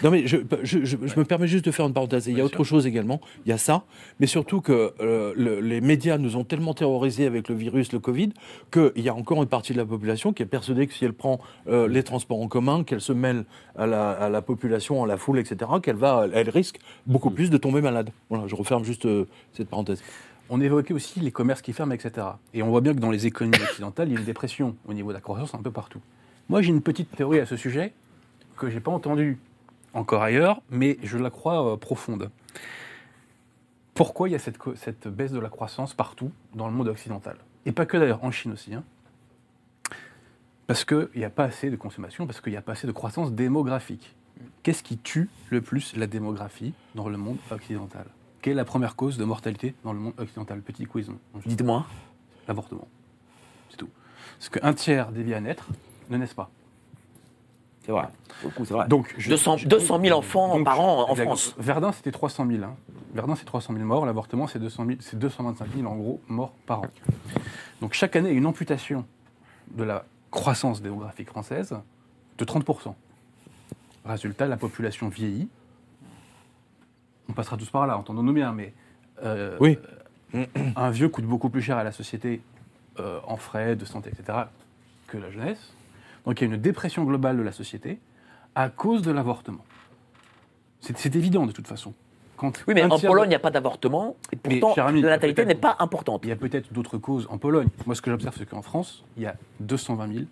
Non, 0.03 0.11
mais 0.11 0.27
je, 0.27 0.37
je- 0.63 0.83
je- 0.83 0.97
je 1.07 1.19
me 1.19 1.23
permets 1.23 1.47
juste 1.47 1.63
de 1.65 1.71
faire 1.71 1.87
une 1.87 1.93
parenthèse. 1.93 2.27
Il 2.27 2.37
y 2.37 2.41
a 2.41 2.43
autre 2.43 2.55
sûr. 2.57 2.65
chose 2.65 2.85
également. 2.85 3.21
Il 3.45 3.49
y 3.49 3.53
a 3.53 3.57
ça, 3.57 3.83
mais 4.19 4.27
surtout 4.27 4.59
que 4.61 4.93
euh, 4.99 5.33
le- 5.37 5.61
les 5.61 5.79
médias 5.81 6.17
nous 6.17 6.35
ont 6.35 6.43
tellement 6.43 6.73
terrorisés 6.73 7.25
avec 7.25 7.47
le 7.49 7.55
virus, 7.55 7.93
le 7.93 7.99
Covid, 7.99 8.31
qu'il 8.71 8.91
y 8.97 9.09
a 9.09 9.15
encore 9.15 9.41
une 9.41 9.49
partie 9.49 9.71
de 9.73 9.77
la 9.77 9.85
population 9.85 10.33
qui 10.33 10.43
est 10.43 10.47
persuadée 10.47 10.85
que 10.85 10.93
si 10.93 11.05
elle 11.05 11.13
prend 11.13 11.39
euh, 11.67 11.87
les 11.87 12.03
transports 12.03 12.41
en 12.41 12.47
commun, 12.47 12.83
qu'elle 12.83 13.01
se 13.01 13.13
mêle 13.13 13.45
à 13.77 13.87
la, 13.87 14.11
à 14.11 14.29
la 14.29 14.41
population, 14.41 15.03
à 15.03 15.07
la 15.07 15.17
foule, 15.17 15.39
etc., 15.39 15.71
qu'elle 15.81 15.95
va, 15.95 16.27
elle 16.33 16.49
risque 16.49 16.79
beaucoup 17.07 17.31
plus 17.31 17.49
de 17.49 17.57
tomber 17.57 17.81
malade. 17.81 18.09
Voilà, 18.29 18.47
je 18.47 18.55
referme 18.55 18.83
juste 18.83 19.05
euh, 19.05 19.25
On 20.49 20.61
évoquait 20.61 20.93
aussi 20.93 21.19
les 21.19 21.31
commerces 21.31 21.61
qui 21.61 21.73
ferment, 21.73 21.93
etc. 21.93 22.27
Et 22.53 22.61
on 22.61 22.69
voit 22.69 22.81
bien 22.81 22.93
que 22.93 22.99
dans 22.99 23.09
les 23.09 23.25
économies 23.25 23.61
occidentales, 23.63 24.09
il 24.09 24.13
y 24.13 24.17
a 24.17 24.19
une 24.19 24.25
dépression 24.25 24.75
au 24.87 24.93
niveau 24.93 25.09
de 25.09 25.15
la 25.15 25.21
croissance 25.21 25.55
un 25.55 25.61
peu 25.61 25.71
partout. 25.71 26.01
Moi, 26.49 26.61
j'ai 26.61 26.69
une 26.69 26.81
petite 26.81 27.09
théorie 27.15 27.39
à 27.39 27.45
ce 27.47 27.57
sujet 27.57 27.93
que 28.55 28.69
j'ai 28.69 28.79
pas 28.79 28.91
entendue 28.91 29.39
encore 29.93 30.21
ailleurs, 30.21 30.61
mais 30.69 30.97
je 31.03 31.17
la 31.17 31.29
crois 31.31 31.73
euh, 31.73 31.77
profonde. 31.77 32.29
Pourquoi 33.95 34.29
il 34.29 34.33
y 34.33 34.35
a 34.35 34.39
cette 34.39 35.07
baisse 35.07 35.31
de 35.31 35.39
la 35.39 35.49
croissance 35.49 35.93
partout 35.93 36.31
dans 36.53 36.67
le 36.67 36.73
monde 36.73 36.89
occidental? 36.89 37.37
Et 37.65 37.71
pas 37.71 37.85
que 37.85 37.97
d'ailleurs, 37.97 38.23
en 38.23 38.29
Chine 38.31 38.51
aussi. 38.51 38.73
hein. 38.73 38.83
Parce 40.67 40.83
qu'il 40.83 41.09
n'y 41.15 41.23
a 41.23 41.29
pas 41.29 41.45
assez 41.45 41.69
de 41.69 41.75
consommation, 41.75 42.27
parce 42.27 42.41
qu'il 42.41 42.51
n'y 42.51 42.57
a 42.57 42.61
pas 42.61 42.73
assez 42.73 42.87
de 42.87 42.91
croissance 42.91 43.31
démographique. 43.31 44.15
Qu'est-ce 44.63 44.83
qui 44.83 44.97
tue 44.97 45.29
le 45.49 45.61
plus 45.61 45.95
la 45.95 46.07
démographie 46.07 46.73
dans 46.93 47.07
le 47.07 47.17
monde 47.17 47.37
occidental? 47.51 48.05
Quelle 48.45 48.51
est 48.51 48.57
la 48.57 48.63
première 48.65 48.95
cause 48.95 49.17
de 49.17 49.23
mortalité 49.25 49.73
dans 49.83 49.91
le 49.91 49.97
monde 49.97 50.13
occidental 50.19 50.61
Petit 50.61 50.85
quiz. 50.85 51.09
Dites-moi. 51.47 51.83
L'avortement. 52.47 52.87
C'est 53.71 53.77
tout. 53.77 53.89
Parce 54.37 54.49
qu'un 54.49 54.71
tiers 54.75 55.11
des 55.11 55.23
vies 55.23 55.33
à 55.33 55.41
naître 55.41 55.65
ne 56.11 56.17
naissent 56.17 56.35
pas. 56.35 56.51
C'est 57.83 57.91
vrai. 57.91 58.03
C'est. 58.43 58.87
Donc, 58.87 59.15
je- 59.17 59.29
200, 59.31 59.57
je- 59.57 59.67
200 59.67 59.99
000 59.99 60.15
enfants 60.19 60.57
donc, 60.57 60.63
par 60.63 60.79
an 60.79 61.09
en. 61.09 61.15
France. 61.15 61.55
Verdun, 61.57 61.91
c'était 61.91 62.11
300 62.11 62.45
000. 62.47 62.63
hein. 62.63 62.75
Verdun, 63.15 63.33
c'est 63.35 63.45
300 63.45 63.73
000 63.73 63.83
morts. 63.83 64.05
L'avortement, 64.05 64.45
c'est 64.45 64.59
200 64.59 64.85
000 64.85 64.97
c'est 65.01 65.17
225 65.17 65.67
000 65.77 65.87
en 65.91 65.95
gros 65.95 66.21
morts 66.27 66.53
par 66.67 66.81
an. 66.81 66.85
Donc 67.81 67.93
chaque 67.93 68.15
année, 68.15 68.29
une 68.29 68.45
amputation 68.45 69.05
de 69.71 69.83
la 69.83 70.05
croissance 70.29 70.83
démographique 70.83 71.29
française 71.29 71.75
de 72.37 72.45
30% 72.45 72.93
Résultat, 74.05 74.45
la 74.45 74.57
population 74.57 75.09
vieillit. 75.09 75.49
On 77.29 77.33
passera 77.33 77.57
tous 77.57 77.69
par 77.69 77.87
là, 77.87 77.97
entendons-nous 77.97 78.33
bien, 78.33 78.53
mais 78.53 78.73
euh, 79.23 79.57
Oui. 79.59 79.77
un 80.75 80.89
vieux 80.91 81.09
coûte 81.09 81.25
beaucoup 81.25 81.49
plus 81.49 81.61
cher 81.61 81.77
à 81.77 81.83
la 81.83 81.91
société 81.91 82.41
euh, 82.99 83.19
en 83.25 83.37
frais 83.37 83.75
de 83.75 83.85
santé, 83.85 84.09
etc., 84.17 84.39
que 85.07 85.17
la 85.17 85.29
jeunesse. 85.31 85.73
Donc 86.25 86.41
il 86.41 86.47
y 86.47 86.51
a 86.51 86.53
une 86.55 86.61
dépression 86.61 87.03
globale 87.03 87.37
de 87.37 87.41
la 87.43 87.51
société 87.51 87.99
à 88.55 88.69
cause 88.69 89.01
de 89.01 89.11
l'avortement. 89.11 89.63
C'est 90.81 90.97
c'est 90.97 91.15
évident 91.15 91.45
de 91.45 91.51
toute 91.51 91.67
façon. 91.67 91.93
Quand 92.37 92.51
Oui, 92.67 92.73
mais 92.73 92.83
en 92.83 92.99
Pologne, 92.99 93.25
il 93.27 93.29
n'y 93.29 93.35
a 93.35 93.39
pas 93.39 93.51
d'avortement. 93.51 94.15
Et 94.33 94.37
Mais, 94.47 94.59
pourtant, 94.59 94.85
ami, 94.87 95.01
la 95.01 95.09
natalité 95.11 95.45
n'est 95.45 95.55
pas 95.55 95.75
importante. 95.79 96.21
Il 96.23 96.29
y 96.29 96.33
a 96.33 96.35
peut-être 96.35 96.71
d'autres 96.73 96.97
causes 96.97 97.27
en 97.29 97.37
Pologne. 97.37 97.67
Moi, 97.85 97.95
ce 97.95 98.01
que 98.01 98.11
j'observe, 98.11 98.35
c'est 98.37 98.47
qu'en 98.49 98.61
France, 98.61 99.03
il 99.17 99.23
y 99.23 99.25
a 99.25 99.35
220 99.61 100.07
000, 100.13 100.25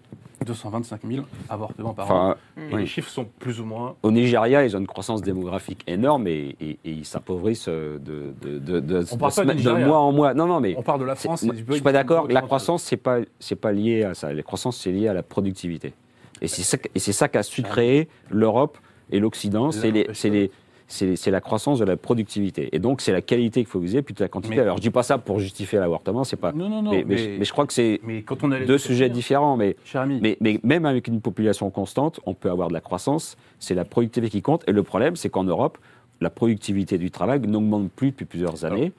225 0.46 1.02
000 1.08 1.26
avortements 1.50 1.94
par 1.94 2.12
an. 2.12 2.16
Enfin, 2.32 2.36
Et 2.58 2.74
oui. 2.76 2.82
les 2.82 2.86
chiffres 2.88 3.10
sont 3.10 3.26
plus 3.40 3.62
ou 3.62 3.66
moins. 3.66 3.96
Au 4.04 4.12
Nigeria, 4.12 4.66
ils 4.66 4.76
ont 4.76 4.80
une 4.80 4.88
croissance 4.88 5.22
démographique 5.22 5.84
énorme 5.88 6.28
et, 6.28 6.56
et- 6.60 6.72
et 6.84 6.92
ils 6.92 7.06
s'appauvrissent 7.06 7.70
de, 7.70 8.00
de, 8.42 8.60
de, 8.60 8.80
de- 8.82 9.06
On 9.12 9.16
de 9.16 9.20
parle 9.20 9.34
pas 9.34 9.54
Nigeria. 9.54 9.86
mois 9.86 10.00
en 10.00 10.12
mois. 10.12 10.34
Non, 10.34 10.46
non, 10.46 10.60
mais 10.60 10.76
On 10.78 10.82
parle 10.84 11.00
de 11.00 11.06
la 11.06 11.16
France. 11.16 11.44
moi, 11.44 11.56
je 11.58 11.64
pays 11.64 11.76
suis 11.76 11.84
pas 11.84 11.94
d'accord. 11.94 12.28
La 12.28 12.42
croissance, 12.42 12.84
c'est 12.84 12.98
pas 12.98 13.20
c'est 13.40 13.56
pas 13.56 13.72
lié 13.72 14.04
à 14.04 14.14
ça. 14.14 14.34
La 14.34 14.44
croissance, 14.44 14.78
c'est 14.78 14.92
lié 14.92 15.08
à 15.08 15.14
la 15.14 15.24
productivité. 15.24 15.94
Et 16.42 16.48
c'est 16.48 16.64
ça, 16.64 16.78
et 16.94 17.00
c'est 17.00 17.14
ça 17.14 17.30
qu'a 17.30 17.44
su 17.44 17.62
créer 17.64 18.10
l'Europe 18.30 18.78
et 19.12 19.20
l'Occident. 19.20 19.72
C'est 19.72 19.92
les, 19.92 20.08
c'est 21.16 21.32
la 21.32 21.42
croissance 21.42 21.80
de 21.80 21.86
la 21.86 21.98
productivité. 21.98 22.70
Et 22.72 22.80
donc, 22.80 23.02
c'est 23.02 23.12
la 23.12 23.22
qualité 23.22 23.62
qu'il 23.62 23.70
faut 23.70 23.80
viser 23.80 24.02
plutôt 24.02 24.20
que 24.20 24.24
la 24.26 24.30
quantité. 24.30 24.56
Mais- 24.56 24.62
Alors, 24.62 24.78
je 24.78 24.82
dis 24.82 24.90
pas 24.92 25.02
ça 25.04 25.18
pour 25.18 25.40
justifier 25.40 25.80
l'avortement, 25.80 26.24
c'est 26.24 26.36
pas. 26.38 26.52
Non, 26.52 26.70
non, 26.70 26.82
non. 26.84 26.92
mais, 26.92 27.04
mais- 27.08 27.36
mais- 27.40 27.46
je 27.46 27.52
crois 27.52 27.66
que 27.66 27.74
c'est 27.74 28.00
deux 28.68 28.78
sujets 28.78 29.10
différents. 29.10 29.58
Mais 29.58 29.76
mais, 30.22 30.38
mais 30.40 30.60
même 30.64 30.86
avec 30.86 31.08
une 31.08 31.20
population 31.22 31.70
constante, 31.72 32.20
on 32.26 32.34
peut 32.34 32.50
avoir 32.52 32.68
de 32.68 32.74
la 32.74 32.82
croissance. 32.82 33.38
C'est 33.60 33.74
la 33.76 33.86
productivité 33.86 34.30
qui 34.32 34.42
compte. 34.42 34.64
Et 34.68 34.72
le 34.72 34.84
problème, 34.84 35.16
c'est 35.16 35.30
qu'en 35.30 35.44
Europe, 35.44 35.78
la 36.22 36.30
productivité 36.30 36.98
du 36.98 37.10
travail 37.12 37.40
n'augmente 37.42 37.90
plus 37.92 38.12
depuis 38.12 38.26
plusieurs 38.26 38.64
années, 38.64 38.92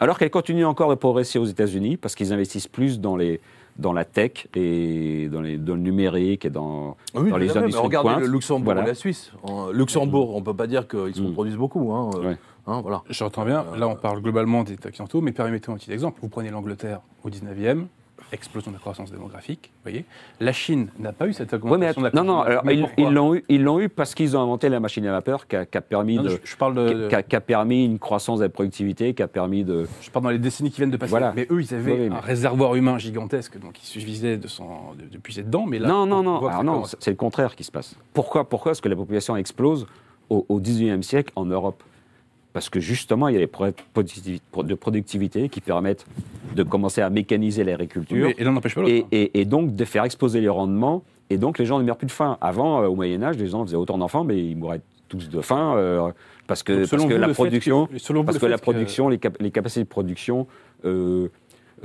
alors 0.00 0.18
qu'elle 0.18 0.30
continue 0.30 0.64
encore 0.64 0.90
de 0.90 0.94
progresser 0.94 1.38
aux 1.38 1.44
États-Unis 1.44 1.96
parce 1.96 2.14
qu'ils 2.14 2.32
investissent 2.32 2.68
plus 2.68 3.00
dans, 3.00 3.16
les, 3.16 3.40
dans 3.76 3.92
la 3.92 4.04
tech 4.04 4.46
et 4.54 5.28
dans, 5.32 5.40
les, 5.40 5.56
dans 5.58 5.74
le 5.74 5.80
numérique 5.80 6.44
et 6.44 6.50
dans, 6.50 6.96
dans 7.14 7.22
les 7.22 7.28
tout 7.30 7.34
à 7.34 7.38
fait, 7.38 7.38
mais 7.38 7.46
industries 7.64 7.72
de 7.72 7.76
regardez 7.78 8.08
pointe. 8.10 8.20
le 8.20 8.26
Luxembourg 8.26 8.64
Voilà. 8.64 8.82
et 8.82 8.86
la 8.86 8.94
Suisse. 8.94 9.32
En 9.42 9.70
Luxembourg, 9.70 10.34
on 10.34 10.40
ne 10.40 10.44
peut 10.44 10.54
pas 10.54 10.66
dire 10.66 10.86
qu'ils 10.86 11.14
se 11.14 11.22
Mm. 11.22 11.26
reproduisent 11.26 11.56
beaucoup. 11.56 11.92
Hein, 11.92 12.10
euh, 12.16 12.28
Ouais. 12.30 12.36
hein, 12.66 12.80
voilà. 12.82 13.02
j'entends 13.08 13.44
bien. 13.44 13.64
Là, 13.76 13.88
on 13.88 13.96
parle 13.96 14.20
globalement 14.20 14.62
des 14.62 14.74
occidentaux, 14.84 15.20
mais 15.20 15.32
permettez-moi 15.32 15.76
un 15.76 15.78
petit 15.78 15.92
exemple. 15.92 16.18
Vous 16.22 16.28
prenez 16.28 16.50
l'Angleterre 16.50 17.00
au 17.24 17.30
19e, 17.30 17.86
explosion 18.32 18.70
de 18.70 18.76
la 18.76 18.80
croissance 18.80 19.10
démographique. 19.10 19.70
Vous 19.74 19.90
voyez, 19.90 20.04
la 20.40 20.52
Chine 20.52 20.88
n'a 20.98 21.12
pas 21.12 21.26
eu 21.28 21.32
cette 21.32 21.52
augmentation 21.52 22.00
de 22.00 22.06
la 22.06 22.12
non, 22.14 22.24
non, 22.24 22.40
alors, 22.40 22.62
ils- 22.70 23.08
l'ont 23.10 23.34
eu, 23.34 23.44
ils 23.48 23.62
l'ont 23.62 23.78
eu 23.80 23.88
parce 23.88 24.14
qu'ils 24.14 24.36
ont 24.36 24.40
inventé 24.42 24.68
la 24.68 24.80
machine 24.80 25.06
à 25.06 25.12
vapeur 25.12 25.46
qui 25.46 25.56
a, 25.56 25.66
qui 25.66 25.76
a 25.78 25.80
permis 25.80 26.16
Non, 26.16 26.22
de, 26.24 26.28
je, 26.30 26.36
je 26.44 26.56
parle 26.56 26.74
de, 26.74 27.08
qui 27.08 27.14
a, 27.14 27.22
qui 27.22 27.36
a 27.36 27.40
permis 27.40 27.84
une 27.84 27.98
croissance 27.98 28.38
de 28.38 28.44
la 28.44 28.48
productivité, 28.48 29.14
qui 29.14 29.22
a 29.22 29.28
permis 29.28 29.64
de. 29.64 29.86
je 30.00 30.10
parle 30.10 30.24
dans 30.24 30.30
les 30.30 30.38
décennies 30.38 30.70
qui 30.70 30.78
viennent 30.78 30.90
de 30.90 30.96
passer. 30.96 31.10
Voilà. 31.10 31.32
Mais 31.36 31.46
eux, 31.50 31.60
ils 31.60 31.74
avaient 31.74 31.92
Oui, 31.92 31.98
oui, 32.02 32.08
mais- 32.10 32.16
un 32.16 32.20
réservoir 32.20 32.74
humain 32.74 32.98
gigantesque, 32.98 33.58
donc 33.58 33.80
il 33.82 33.86
suffisait 33.86 34.36
de, 34.36 34.46
de, 34.48 35.08
de 35.10 35.18
puiser 35.18 35.42
dedans. 35.42 35.66
Mais 35.66 35.78
là, 35.78 35.88
non, 35.88 36.06
non, 36.06 36.18
on 36.18 36.22
non, 36.22 36.46
alors 36.46 36.64
non, 36.64 36.82
c'est 36.98 37.10
le 37.10 37.16
contraire 37.16 37.54
qui 37.56 37.64
se 37.64 37.70
passe. 37.72 37.94
Pourquoi, 38.14 38.48
pourquoi 38.48 38.72
est-ce 38.72 38.82
que 38.82 38.88
la 38.88 38.96
population 38.96 39.36
explose 39.36 39.86
au, 40.30 40.46
au 40.48 40.60
19e 40.60 41.02
siècle 41.02 41.32
en 41.36 41.44
Europe? 41.44 41.82
Parce 42.52 42.68
que 42.68 42.80
justement, 42.80 43.28
il 43.28 43.34
y 43.34 43.36
a 43.36 43.40
des 43.40 43.46
projets 43.46 43.72
de 43.72 44.00
productivi- 44.00 44.40
de 44.64 44.74
productivité 44.74 45.48
qui 45.48 45.60
permettent 45.60 46.04
de 46.54 46.62
commencer 46.62 47.00
à 47.00 47.08
mécaniser 47.08 47.64
l'agriculture. 47.64 48.26
Oui, 48.26 48.34
Et 49.10 49.44
donc 49.46 49.74
de 49.74 49.84
faire 49.84 50.04
exploser 50.04 50.40
les 50.40 50.48
rendements. 50.50 51.02
Et 51.30 51.38
donc 51.38 51.58
les 51.58 51.64
gens 51.64 51.78
ne 51.78 51.84
meurent 51.84 51.96
plus 51.96 52.06
de 52.06 52.12
faim. 52.12 52.36
Avant, 52.42 52.82
euh, 52.82 52.88
au 52.88 52.94
Moyen 52.94 53.22
Âge, 53.22 53.38
les 53.38 53.46
gens 53.48 53.64
faisaient 53.64 53.76
autant 53.76 53.96
d'enfants, 53.96 54.22
mais 54.24 54.38
ils 54.38 54.54
mouraient 54.56 54.82
tous 55.08 55.30
de 55.30 55.40
faim 55.40 55.74
euh, 55.76 56.10
parce 56.46 56.62
que, 56.62 56.80
parce 56.86 56.92
la 56.92 57.28
production, 57.28 57.86
que- 57.86 58.22
parce 58.22 58.38
que 58.38 58.46
la 58.46 58.56
que- 58.58 58.62
production, 58.62 59.08
les, 59.08 59.16
cap- 59.18 59.36
les 59.40 59.50
capacités 59.50 59.84
de 59.84 59.88
production 59.88 60.46
euh, 60.84 61.28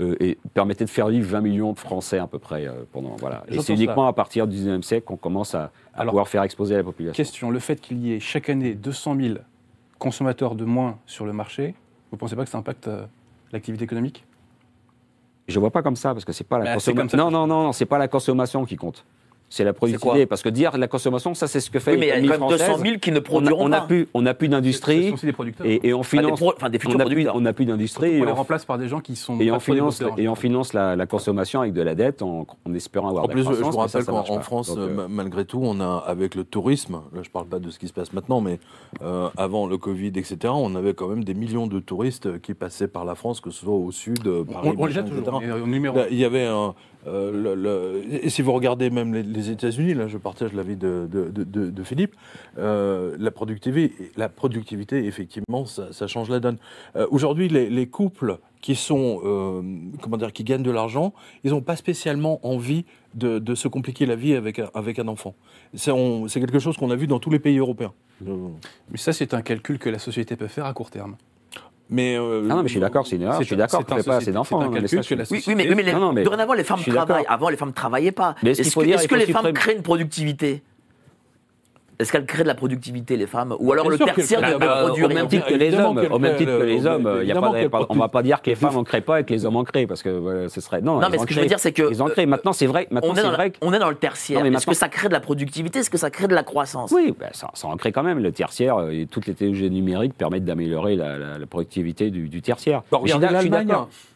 euh, 0.02 0.16
et 0.20 0.38
permettaient 0.54 0.84
de 0.86 0.90
faire 0.90 1.08
vivre 1.08 1.28
20 1.30 1.42
millions 1.42 1.72
de 1.72 1.80
Français 1.80 2.18
à 2.18 2.28
peu 2.28 2.40
près 2.40 2.68
euh, 2.68 2.72
pendant 2.92 3.16
voilà. 3.18 3.44
Et 3.50 3.60
c'est 3.62 3.74
uniquement 3.74 4.08
à 4.08 4.14
partir 4.14 4.48
du 4.48 4.58
19e 4.58 4.82
siècle 4.82 5.06
qu'on 5.06 5.16
commence 5.18 5.56
à, 5.56 5.72
à 5.94 6.02
Alors, 6.02 6.12
pouvoir 6.12 6.28
faire 6.28 6.44
exploser 6.44 6.76
la 6.76 6.84
population. 6.84 7.16
Question 7.16 7.50
le 7.50 7.60
fait 7.60 7.80
qu'il 7.80 8.00
y 8.06 8.14
ait 8.14 8.20
chaque 8.20 8.50
année 8.50 8.74
200 8.76 9.16
000 9.20 9.36
consommateurs 10.00 10.56
de 10.56 10.66
moins 10.66 11.00
sur 11.06 11.26
le 11.26 11.34
marché, 11.34 11.76
vous 12.12 12.16
ne 12.16 12.20
pensez 12.20 12.36
pas 12.36 12.44
que 12.44 12.50
ça 12.50 12.58
impacte 12.58 12.88
euh, 12.88 13.06
l'activité 13.52 13.84
économique? 13.84 14.26
Je 15.48 15.60
vois 15.60 15.72
pas 15.72 15.82
comme 15.82 15.96
ça 15.96 16.14
parce 16.14 16.26
que 16.26 16.34
c'est 16.34 16.44
pas 16.44 16.60
la 16.60 16.66
Bah, 16.66 16.74
consommation. 16.76 17.18
Non, 17.18 17.32
non, 17.32 17.48
non, 17.48 17.64
non, 17.64 17.72
c'est 17.72 17.86
pas 17.86 17.98
la 17.98 18.08
consommation 18.08 18.66
qui 18.66 18.76
compte. 18.76 19.06
C'est 19.50 19.64
la 19.64 19.72
productivité. 19.72 20.26
Parce 20.26 20.42
que 20.42 20.50
dire 20.50 20.78
la 20.78 20.90
consommation, 20.90 21.34
ça 21.34 21.48
c'est 21.48 21.62
ce 21.62 21.72
que 21.72 21.80
fait 21.80 21.92
Oui, 21.94 21.98
mais 22.00 22.06
il 22.08 22.10
y 22.10 22.12
a 22.12 22.16
l'économie 22.20 22.40
quand 22.40 22.50
même 22.50 22.58
200 22.58 22.66
française. 22.66 22.86
000 22.86 23.00
qui 23.00 23.12
ne 23.12 23.16
On 23.16 23.20
a- 23.20 23.22
produiront 23.22 23.66
on 23.66 23.70
n'a 23.70 23.80
pas. 23.82 23.88
plus, 23.88 24.08
on 24.14 24.22
n'a 24.22 24.34
plus 24.34 24.48
Ce 24.48 24.52
d'industrie 24.52 25.08
sont 25.08 25.14
aussi 25.14 25.26
des 25.26 25.32
producteurs. 25.32 25.66
et, 25.66 25.80
et 25.88 25.94
on 25.94 26.00
Enfin, 26.02 26.18
des 26.18 26.24
finance. 26.24 26.40
pro- 26.40 26.54
enfin, 26.58 26.70
des 26.70 26.80
futurs 26.80 26.96
on 26.96 26.98
n'a 26.98 27.06
plus, 27.06 27.14
producteurs. 27.14 27.36
on 27.38 27.42
n'a 27.42 27.54
plus 27.54 27.66
d'industrie 27.66 28.10
on 28.10 28.14
et 28.24 28.26
les 28.26 28.32
on, 28.32 28.36
remplace 28.36 28.66
par 28.66 28.78
des 28.78 28.90
gens 28.90 29.00
qui 29.00 29.16
sont. 29.16 29.40
et 29.40 29.50
on 29.50 29.54
des 29.56 29.60
finance, 29.62 30.04
et 30.18 30.28
en 30.28 30.34
on 30.34 30.36
finance 30.36 30.74
la, 30.74 30.98
la 30.98 31.06
consommation 31.06 31.62
avec 31.62 31.72
de 31.72 31.82
la 31.82 31.96
dette 31.96 32.22
en, 32.24 32.46
en 32.66 32.74
espérant 32.74 33.08
avoir 33.08 33.24
En 33.24 33.28
de 33.28 33.32
plus, 33.34 33.44
la 33.46 33.52
je- 33.52 33.56
vous 33.64 33.72
rappelle 33.72 34.04
qu'en. 34.06 34.42
France, 34.42 34.68
Donc, 34.68 34.80
euh, 34.80 34.90
euh, 34.90 34.94
ma- 34.94 35.08
malgré 35.08 35.46
tout, 35.46 35.62
on 35.64 35.80
a, 35.80 36.04
avec 36.06 36.36
le 36.36 36.44
tourisme, 36.44 37.00
là 37.16 37.22
je 37.24 37.30
parle 37.30 37.48
pas 37.48 37.60
de 37.60 37.70
ce 37.70 37.80
qui 37.80 37.88
se 37.88 37.94
passe 37.94 38.12
maintenant, 38.12 38.42
mais 38.42 38.60
euh, 39.02 39.30
avant 39.38 39.66
le 39.68 39.78
Covid, 39.78 40.08
etc., 40.08 40.38
on 40.54 40.76
avait 40.76 40.94
quand 40.94 41.08
même 41.08 41.24
des 41.24 41.34
millions 41.34 41.68
de 41.68 41.80
touristes 41.80 42.42
qui 42.42 42.54
passaient 42.54 42.90
par 42.90 43.06
la 43.06 43.16
France, 43.16 43.40
que 43.40 43.50
ce 43.52 43.62
soit 43.64 43.74
au 43.74 43.92
sud, 43.92 44.24
Paris, 44.52 44.74
On, 44.78 44.84
on 44.84 44.86
les 44.88 44.92
jette 44.94 45.06
toujours. 45.08 45.40
Là, 45.42 46.06
Il 46.12 46.18
y 46.18 46.26
avait 46.26 46.46
un. 46.46 46.76
Euh, 47.06 48.04
et 48.10 48.30
si 48.30 48.42
vous 48.42 48.52
regardez 48.52 48.90
même 48.90 49.14
les, 49.14 49.50
États-Unis, 49.50 49.94
là, 49.94 50.08
je 50.08 50.18
partage 50.18 50.54
l'avis 50.54 50.76
de, 50.76 51.84
Philippe, 51.84 52.16
euh, 52.58 53.16
la, 53.20 53.32
productivité, 54.30 55.06
effectivement, 55.06 55.66
ça, 55.66 56.08
change 56.08 56.30
la 56.30 56.40
donne. 56.40 56.58
Euh, 56.96 57.08
Aujourd'hui, 57.12 57.48
les, 57.50 57.70
les 57.70 57.88
couples 57.88 58.40
qui 58.62 58.76
sont, 58.76 59.22
comment 60.02 60.18
dire, 60.18 60.34
qui 60.34 60.44
gagnent 60.44 60.64
de 60.64 60.72
l'argent, 60.72 61.14
ils 61.44 61.52
n'ont 61.52 61.62
pas 61.62 61.76
spécialement 61.76 62.46
envie 62.46 62.86
de, 63.14 63.56
se 63.56 63.68
compliquer 63.68 64.06
la 64.06 64.16
vie 64.16 64.34
avec 64.34 64.60
avec 64.74 65.00
un 65.00 65.08
enfant. 65.08 65.36
C'est 65.76 66.40
quelque 66.40 66.60
chose 66.60 66.76
qu'on 66.76 66.92
a 66.92 66.96
vu 66.96 67.08
dans 67.08 67.20
tous 67.20 67.30
les 67.30 67.40
pays 67.40 67.58
européens. 67.60 67.94
Mais 68.22 68.98
ça, 68.98 69.14
c'est 69.14 69.34
un 69.34 69.42
calcul 69.42 69.78
que 69.78 69.90
la 69.90 70.00
société 70.00 70.36
peut 70.36 70.48
faire 70.48 70.66
à 70.66 70.74
court 70.74 70.90
terme. 70.90 71.16
Mais, 71.90 72.18
euh, 72.18 72.42
Ah 72.50 72.56
non, 72.56 72.62
mais 72.64 72.68
je 72.68 72.74
suis 72.74 72.80
d'accord, 72.80 73.06
c'est 73.08 73.16
une 73.16 73.24
erreur. 73.24 73.40
Je 73.42 73.46
suis 73.46 73.56
d'accord 73.56 73.82
c'est 73.82 73.88
qu'on 73.90 73.96
ne 73.96 74.02
fait 74.02 74.10
pas 74.10 74.16
assez 74.18 74.32
d'enfants. 74.32 74.60
Oui, 74.70 75.44
oui, 75.48 75.56
mais, 75.56 75.68
mais 75.76 75.84
les- 75.84 75.94
Non, 75.94 76.00
non, 76.00 76.14
mais 76.14 76.24
dorénavant, 76.24 76.54
les 76.54 76.64
femmes 76.64 76.80
travaillent. 76.84 77.26
Avant, 77.28 77.50
les 77.50 77.58
femmes 77.58 77.70
ne 77.70 77.74
travaillaient 77.74 78.12
pas. 78.12 78.36
Mais 78.44 78.52
est-ce 78.52 78.72
faut 78.72 78.82
que, 78.82 78.86
il 78.88 79.08
que 79.08 79.16
les 79.16 79.26
femmes 79.28 79.54
créent 79.54 79.76
une 79.76 79.84
productivité? 79.84 80.64
Est-ce 82.00 82.12
qu'elles 82.12 82.26
créent 82.28 82.44
de 82.44 82.48
la 82.48 82.54
productivité, 82.54 83.18
les 83.18 83.26
femmes 83.26 83.56
Ou 83.60 83.72
alors 83.74 83.86
Bien 83.90 83.98
le 83.98 84.14
tertiaire 84.14 84.42
ne 84.42 84.58
Bah, 84.58 84.84
produire 84.86 85.06
au 85.06 85.10
même 85.10 85.28
titre 85.28 85.48
que 85.48 85.56
les 85.56 85.74
hommes, 85.74 85.98
au 86.12 86.20
même 86.20 86.36
titre 86.36 86.58
que 86.60 86.64
les 86.64 86.86
euh, 86.86 86.90
hommes, 86.96 87.02
il 87.02 87.16
y 87.16 87.18
a 87.18 87.22
évidemment 87.24 87.52
pas, 87.52 87.58
qu'elle 87.60 87.70
pas- 87.72 87.80
on 87.82 87.86
produit- 87.86 88.00
va 88.02 88.08
pas 88.10 88.22
dire 88.24 88.42
que 88.42 88.50
les 88.52 88.56
femmes 88.56 88.78
en 88.78 88.84
créent 88.84 89.02
pas 89.02 89.20
et 89.20 89.24
que 89.24 89.34
les 89.34 89.46
hommes 89.46 89.56
en 89.56 89.64
créent 89.64 89.88
parce 89.88 90.04
que 90.04 90.48
ce 90.48 90.62
serait 90.62 90.82
non. 90.82 91.00
Non, 91.00 91.08
ils 91.08 91.12
mais 91.14 91.18
ce 91.18 91.26
que 91.26 91.34
je 91.34 91.40
veux 91.40 91.48
dire, 91.48 91.60
c'est 91.60 91.72
que. 91.72 91.90
ils 91.92 92.02
en 92.04 92.06
créent. 92.06 92.28
Maintenant, 92.28 92.54
c'est 92.54 92.68
vrai. 92.68 92.88
Maintenant, 92.92 93.10
on, 93.12 93.14
est 93.16 93.18
c'est 93.18 93.24
dans, 93.24 93.32
vrai. 93.32 93.50
que- 93.50 93.58
on 93.62 93.74
est 93.74 93.80
dans 93.80 93.90
le 93.90 93.96
tertiaire. 93.96 94.40
Est-ce 94.46 94.50
maintenant- 94.52 94.72
que 94.74 94.78
ça 94.78 94.90
crée 94.90 95.08
de 95.08 95.14
la 95.14 95.20
productivité 95.20 95.80
Est-ce 95.80 95.90
que 95.90 95.98
ça 95.98 96.12
crée 96.12 96.28
de 96.28 96.36
la 96.36 96.44
croissance 96.44 96.92
Oui, 96.92 97.16
ben, 97.20 97.30
ça, 97.34 97.50
ça 97.56 97.68
en 97.68 97.76
crée 97.78 97.92
quand 97.92 98.04
même. 98.04 98.20
Le 98.20 98.32
tertiaire 98.32 98.78
euh, 98.78 98.92
et 98.92 99.08
toutes 99.08 99.26
les 99.26 99.34
technologies 99.34 99.70
numériques 99.72 100.14
permettent 100.16 100.46
d'améliorer 100.46 100.96
la, 100.96 101.18
la- 101.18 101.38
la 101.40 101.46
productivité 101.48 102.12
du, 102.12 102.30
du 102.30 102.42
tertiaire. 102.44 102.84
Bah, 102.92 103.00
regardez 103.02 103.28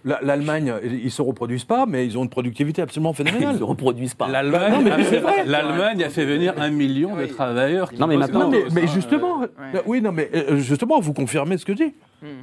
l'Allemagne. 0.05 0.73
ils 0.83 1.11
se 1.11 1.21
reproduisent 1.21 1.63
pas, 1.65 1.85
mais 1.87 2.05
ils 2.05 2.17
ont 2.17 2.23
une 2.23 2.29
productivité 2.29 2.81
absolument 2.81 3.11
Ils 3.19 3.25
phénoménale. 3.25 3.53
ne 3.53 3.59
se 3.59 3.63
reproduisent 3.63 4.13
pas. 4.13 4.27
L'Allemagne 4.27 4.73
non, 4.73 4.81
mais 4.83 4.91
a, 4.91 5.03
c'est 5.03 5.17
vrai. 5.19 5.43
l'Allemagne 5.45 6.03
a 6.03 6.09
fait 6.09 6.25
venir 6.25 6.53
un 6.57 6.69
million 6.69 7.15
de 7.15 7.21
Oui. 7.23 7.27
Qui 7.89 7.99
Non, 7.99 8.07
mais 8.07 8.17
maintenant- 8.17 8.49
mais, 8.49 8.63
mais 8.71 8.87
ça, 8.87 8.93
justement, 8.93 9.39
ouais. 9.39 9.47
euh, 9.75 9.81
oui, 9.85 10.01
non, 10.01 10.11
mais 10.11 10.29
euh, 10.33 10.57
justement, 10.57 10.99
vous 10.99 11.13
confirmez 11.13 11.57
ce 11.57 11.65
que 11.65 11.73
je 11.73 11.83
dis. 11.85 11.93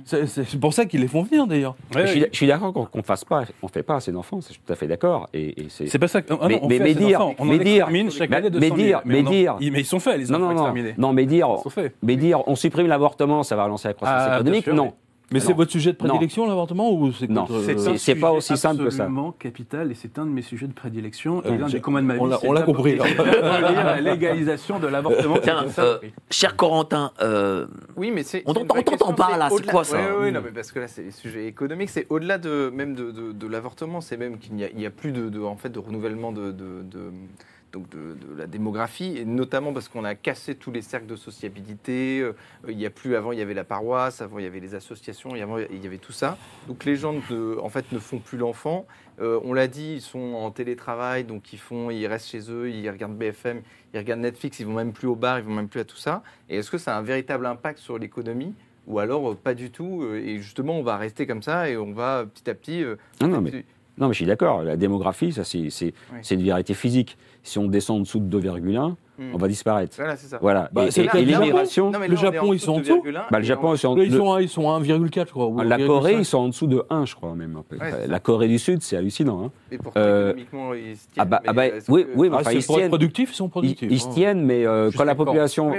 C'est- 0.04 0.26
C'est 0.26 0.58
pour 0.58 0.74
ça 0.74 0.86
qu'ils 0.86 1.00
les 1.00 1.06
font 1.06 1.22
venir 1.22 1.46
d'ailleurs. 1.46 1.76
Ouais, 1.94 2.06
Je 2.08 2.24
je 2.32 2.36
suis 2.36 2.46
d'accord 2.48 2.72
qu'on 2.72 2.84
qu'on 2.86 3.02
fasse 3.04 3.24
pas, 3.24 3.44
on 3.62 3.68
fait 3.68 3.84
pas 3.84 3.96
assez 3.96 4.10
d'enfants. 4.10 4.40
Je 4.40 4.46
suis 4.52 4.60
tout 4.64 4.72
à 4.72 4.76
fait 4.76 4.88
d'accord. 4.88 5.28
Et, 5.32 5.60
et 5.62 5.66
c'est. 5.68 5.86
C'est 5.86 6.00
pas 6.00 6.08
ça. 6.08 6.20
que- 6.20 6.32
ah 6.32 6.36
non, 6.42 6.48
Mais- 6.48 6.58
on 6.62 6.68
mais- 6.68 6.78
fait 6.78 6.84
mais 6.84 6.90
assez 6.90 7.04
dire- 7.04 7.20
on 7.38 7.44
mais 7.44 7.58
dire- 7.58 7.66
extermine 7.76 8.10
chaque 8.10 8.30
mais- 8.30 8.36
année 8.38 8.50
200 8.50 8.60
mais 8.60 8.66
000. 8.76 8.76
dire- 8.88 9.02
mais 9.04 9.22
dire- 9.22 9.56
ils- 9.60 9.70
mais 9.72 9.80
ils 9.80 9.84
sont 9.84 10.00
faits, 10.00 10.18
les 10.18 10.24
non, 10.26 10.34
enfants 10.36 10.40
non, 10.40 10.46
non, 10.48 10.54
exterminés. 10.62 10.94
non, 10.98 11.12
mais 11.12 11.26
dire, 11.26 11.48
Ils 11.58 11.62
sont 11.62 11.70
faits. 11.70 11.94
mais 12.02 12.16
dire, 12.16 12.42
on 12.48 12.56
supprime 12.56 12.88
l'avortement, 12.88 13.44
ça 13.44 13.54
va 13.54 13.64
relancer 13.64 13.86
la 13.86 13.94
croissance 13.94 14.26
Ah, 14.28 14.34
économique. 14.36 14.66
non, 14.66 14.94
Mais 15.30 15.40
c'est 15.40 15.52
votre 15.52 15.70
sujet 15.70 15.92
de 15.92 15.96
prédilection, 15.98 16.46
l'avortement, 16.46 16.90
ou 16.92 17.12
c'est 17.12 17.28
Non. 17.28 17.46
C'est 17.64 17.76
euh, 17.78 17.96
c'est 17.98 18.14
pas 18.14 18.32
aussi 18.32 18.56
simple 18.56 18.84
que 18.84 18.90
ça. 18.90 19.02
absolument 19.04 19.32
capital 19.32 19.90
et 19.90 19.94
c'est 19.94 20.18
un 20.18 20.24
de 20.24 20.30
mes 20.30 20.40
sujets 20.42 20.66
de 20.66 20.72
prédilection. 20.72 21.42
Et 21.44 21.48
Euh, 21.48 21.58
l'un 21.58 21.66
des 21.68 21.80
combats 21.80 22.00
de 22.00 22.06
ma 22.06 22.14
vie, 22.14 22.20
on 22.20 22.26
l'a- 22.26 22.38
c'est 22.40 22.64
compris, 22.64 22.96
la 22.96 24.00
légalisation 24.00 24.78
de 24.78 24.86
l'avortement. 24.86 25.36
Tiens, 25.42 25.66
C'est 25.68 25.80
euh, 25.80 25.98
oui. 26.02 26.12
cher 26.30 26.56
Corentin, 26.56 27.12
euh, 27.20 27.66
Oui, 27.96 28.10
mais 28.10 28.22
c'est. 28.22 28.42
On 28.46 28.54
c'est 28.54 28.60
t'entend- 28.66 29.12
pas, 29.14 29.36
là, 29.36 29.48
c'est 29.50 29.66
quoi, 29.66 29.84
ça 29.84 29.96
ouais, 30.18 30.30
non, 30.30 30.40
mais 30.44 30.50
parce 30.50 30.72
que 30.72 30.78
là, 30.80 30.88
c'est 30.88 31.02
les 31.02 31.10
sujets 31.10 31.46
économiques. 31.46 31.90
C'est 31.90 32.06
au-delà 32.08 32.38
de 32.38 32.70
même 32.74 32.94
de, 32.94 33.10
de- 33.10 33.32
de 33.32 33.46
l'avortement, 33.46 34.00
c'est 34.00 34.16
même 34.16 34.38
qu'il 34.38 34.54
n'y 34.54 34.64
a, 34.64 34.68
il 34.70 34.80
y 34.80 34.86
a 34.86 34.90
plus 34.90 35.12
de, 35.12 35.28
de- 35.28 35.40
en 35.42 35.56
fait 35.56 35.68
de 35.68 35.78
renouvellement 35.78 36.32
de, 36.32 36.52
de- 36.52 36.82
de- 36.82 37.12
donc 37.72 37.88
de, 37.90 38.14
de 38.14 38.34
la 38.38 38.46
démographie, 38.46 39.16
et 39.18 39.24
notamment 39.24 39.72
parce 39.72 39.88
qu'on 39.88 40.04
a 40.04 40.14
cassé 40.14 40.54
tous 40.54 40.70
les 40.70 40.82
cercles 40.82 41.06
de 41.06 41.16
sociabilité. 41.16 42.20
euh, 42.20 42.32
Il 42.68 42.78
y 42.78 42.86
a 42.86 42.90
plus 42.90 43.14
avant, 43.16 43.32
il 43.32 43.38
y 43.38 43.42
avait 43.42 43.54
la 43.54 43.64
paroisse, 43.64 44.20
avant 44.22 44.38
il 44.38 44.44
y 44.44 44.46
avait 44.46 44.60
les 44.60 44.74
associations, 44.74 45.34
et 45.36 45.42
avant 45.42 45.58
il 45.58 45.82
y 45.82 45.86
avait 45.86 45.98
tout 45.98 46.12
ça. 46.12 46.38
Donc 46.66 46.84
les 46.84 46.96
gens 46.96 47.12
ne, 47.12 47.58
en 47.58 47.68
fait 47.68 47.90
ne 47.92 47.98
font 47.98 48.18
plus 48.18 48.38
l'enfant. 48.38 48.86
Euh, 49.20 49.40
on 49.44 49.52
l'a 49.52 49.66
dit, 49.66 49.94
ils 49.94 50.00
sont 50.00 50.34
en 50.34 50.50
télétravail, 50.50 51.24
donc 51.24 51.52
ils 51.52 51.58
font, 51.58 51.90
ils 51.90 52.06
restent 52.06 52.28
chez 52.28 52.50
eux, 52.50 52.70
ils 52.70 52.88
regardent 52.88 53.16
BFM, 53.16 53.62
ils 53.92 53.98
regardent 53.98 54.20
Netflix, 54.20 54.60
ils 54.60 54.66
vont 54.66 54.74
même 54.74 54.92
plus 54.92 55.08
au 55.08 55.16
bar, 55.16 55.38
ils 55.38 55.44
vont 55.44 55.54
même 55.54 55.68
plus 55.68 55.80
à 55.80 55.84
tout 55.84 55.96
ça. 55.96 56.22
Et 56.48 56.56
est-ce 56.56 56.70
que 56.70 56.78
ça 56.78 56.96
a 56.96 56.98
un 56.98 57.02
véritable 57.02 57.44
impact 57.46 57.78
sur 57.80 57.98
l'économie? 57.98 58.54
Ou 58.86 59.00
alors 59.00 59.30
euh, 59.30 59.34
pas 59.34 59.52
du 59.54 59.70
tout 59.70 60.04
Et 60.14 60.38
justement, 60.38 60.78
on 60.78 60.82
va 60.82 60.96
rester 60.96 61.26
comme 61.26 61.42
ça 61.42 61.68
et 61.68 61.76
on 61.76 61.92
va 61.92 62.24
petit 62.32 62.48
à 62.48 62.54
petit. 62.54 62.82
Non, 63.20 63.40
mais- 63.42 63.64
non, 63.98 64.08
mais 64.08 64.12
je 64.14 64.18
suis 64.18 64.26
d'accord. 64.26 64.62
La 64.62 64.76
démographie, 64.76 65.32
ça, 65.32 65.44
c'est 65.44 65.70
c'est- 65.70 65.92
Oui. 66.12 66.18
c'est 66.22 66.34
une 66.34 66.42
vérité 66.42 66.74
physique. 66.74 67.16
Si 67.42 67.58
on 67.58 67.66
descend 67.66 67.98
en 67.98 68.00
dessous 68.00 68.18
de 68.18 68.24
2,1, 68.26 68.96
Hmm. 69.18 69.30
on 69.34 69.38
va 69.38 69.48
disparaître. 69.48 69.96
Voilà, 69.96 70.16
c'est 70.16 70.28
ça. 70.28 70.38
Voilà. 70.40 70.68
Bah, 70.72 70.86
et 70.86 70.90
c'est 70.92 71.04
et- 71.04 71.24
l'immigration, 71.24 71.90
Le 71.90 72.14
Japon, 72.16 72.52
ils 72.52 72.60
sont 72.60 72.74
en 72.74 72.78
dessous 72.80 73.00
2,1, 73.02 73.22
bah, 73.32 73.38
le 73.38 73.44
Japon, 73.44 73.70
on- 73.70 73.74
ils 73.74 73.78
sont, 73.78 73.96
sont, 73.96 74.32
à- 74.32 74.42
ils 74.42 74.48
sont 74.48 74.70
à 74.70 74.74
1,4, 74.76 75.26
je 75.28 75.32
crois. 75.32 75.46
ou 75.46 75.56
la 75.60 75.76
1,5. 75.76 75.86
Corée, 75.88 76.14
ils 76.14 76.24
sont 76.24 76.38
en 76.38 76.48
dessous 76.48 76.66
de 76.68 76.84
1, 76.88 77.04
je 77.04 77.14
crois 77.16 77.34
même. 77.34 77.60
la 78.06 78.20
Corée 78.20 78.46
du 78.48 78.58
Sud, 78.60 78.80
c'est 78.82 78.96
hallucinant. 78.96 79.46
hein. 79.46 79.50
Et 79.72 79.78
pourtant, 79.78 79.98
Euh, 80.00 80.28
économiquement, 80.30 80.74
ils 80.74 80.96
se 80.96 81.08
tiennent. 81.08 81.14
ah 81.18 81.24
bah- 81.24 81.40
ah 81.46 81.52
mais 81.52 81.70
bah, 81.70 81.76
est-ce 81.78 81.90
oui, 81.90 82.06
oui, 82.14 82.28
mais 82.30 82.36
Ah, 82.44 82.52
ils 82.52 82.62
se 82.62 82.72
tiennent. 82.72 82.88
productifs, 82.88 83.32
ils 83.32 83.34
sont 83.34 83.48
productifs. 83.48 83.88
ils 83.90 84.00
se 84.00 84.06
hein. 84.06 84.10
tiennent, 84.12 84.44
mais 84.44 84.64
euh, 84.66 84.90
quand 84.96 85.04
la 85.04 85.14
population, 85.16 85.70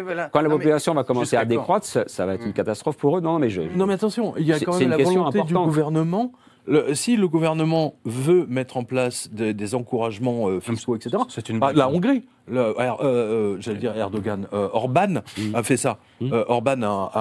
va 0.94 1.04
commencer 1.04 1.38
à 1.38 1.46
décroître, 1.46 1.86
ça, 1.86 2.26
va 2.26 2.34
être 2.34 2.44
une 2.44 2.50
Mm. 2.50 2.54
catastrophe 2.54 2.98
pour 2.98 3.18
eux. 3.18 3.22
Non, 3.22 3.40
mais 3.40 3.50
je. 3.50 3.62
Non, 3.76 3.86
mais 3.86 3.94
attention, 3.94 4.34
il 4.38 4.46
y 4.48 4.54
a 4.54 4.60
quand 4.60 4.74
même 4.74 4.82
une 4.84 4.90
la 4.90 4.98
question 4.98 5.20
volonté 5.20 5.38
du 5.38 5.44
importante. 5.44 5.66
gouvernement. 5.68 6.32
Le- 6.70 6.94
si 6.94 7.18
le 7.18 7.28
gouvernement 7.28 7.96
veut 8.06 8.46
mettre 8.48 8.78
en 8.78 8.84
place 8.84 9.30
des, 9.32 9.54
des 9.54 9.74
encouragements 9.76 10.48
euh, 10.50 10.60
fiscaux, 10.60 10.96
etc., 10.96 11.18
C'est 11.30 11.50
une 11.50 11.58
Ah, 11.62 11.68
bonne 11.68 11.78
la. 11.78 11.90
Hongrie, 11.90 12.24
le, 12.48 12.60
euh, 12.60 12.74
euh, 13.02 13.58
j'allais 13.60 13.80
dire 13.80 13.96
Erdogan, 13.98 14.46
euh, 14.54 14.70
Orban 14.74 15.22
Mm. 15.38 15.56
a 15.56 15.64
fait 15.64 15.78
ça. 15.78 15.98
Mm. 16.22 16.34
Euh, 16.34 16.44
Orban 16.48 16.82
a, 16.84 17.12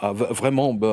a- 0.00 0.08
a 0.08 0.12
v- 0.14 0.26
vraiment, 0.30 0.72
ben, 0.74 0.88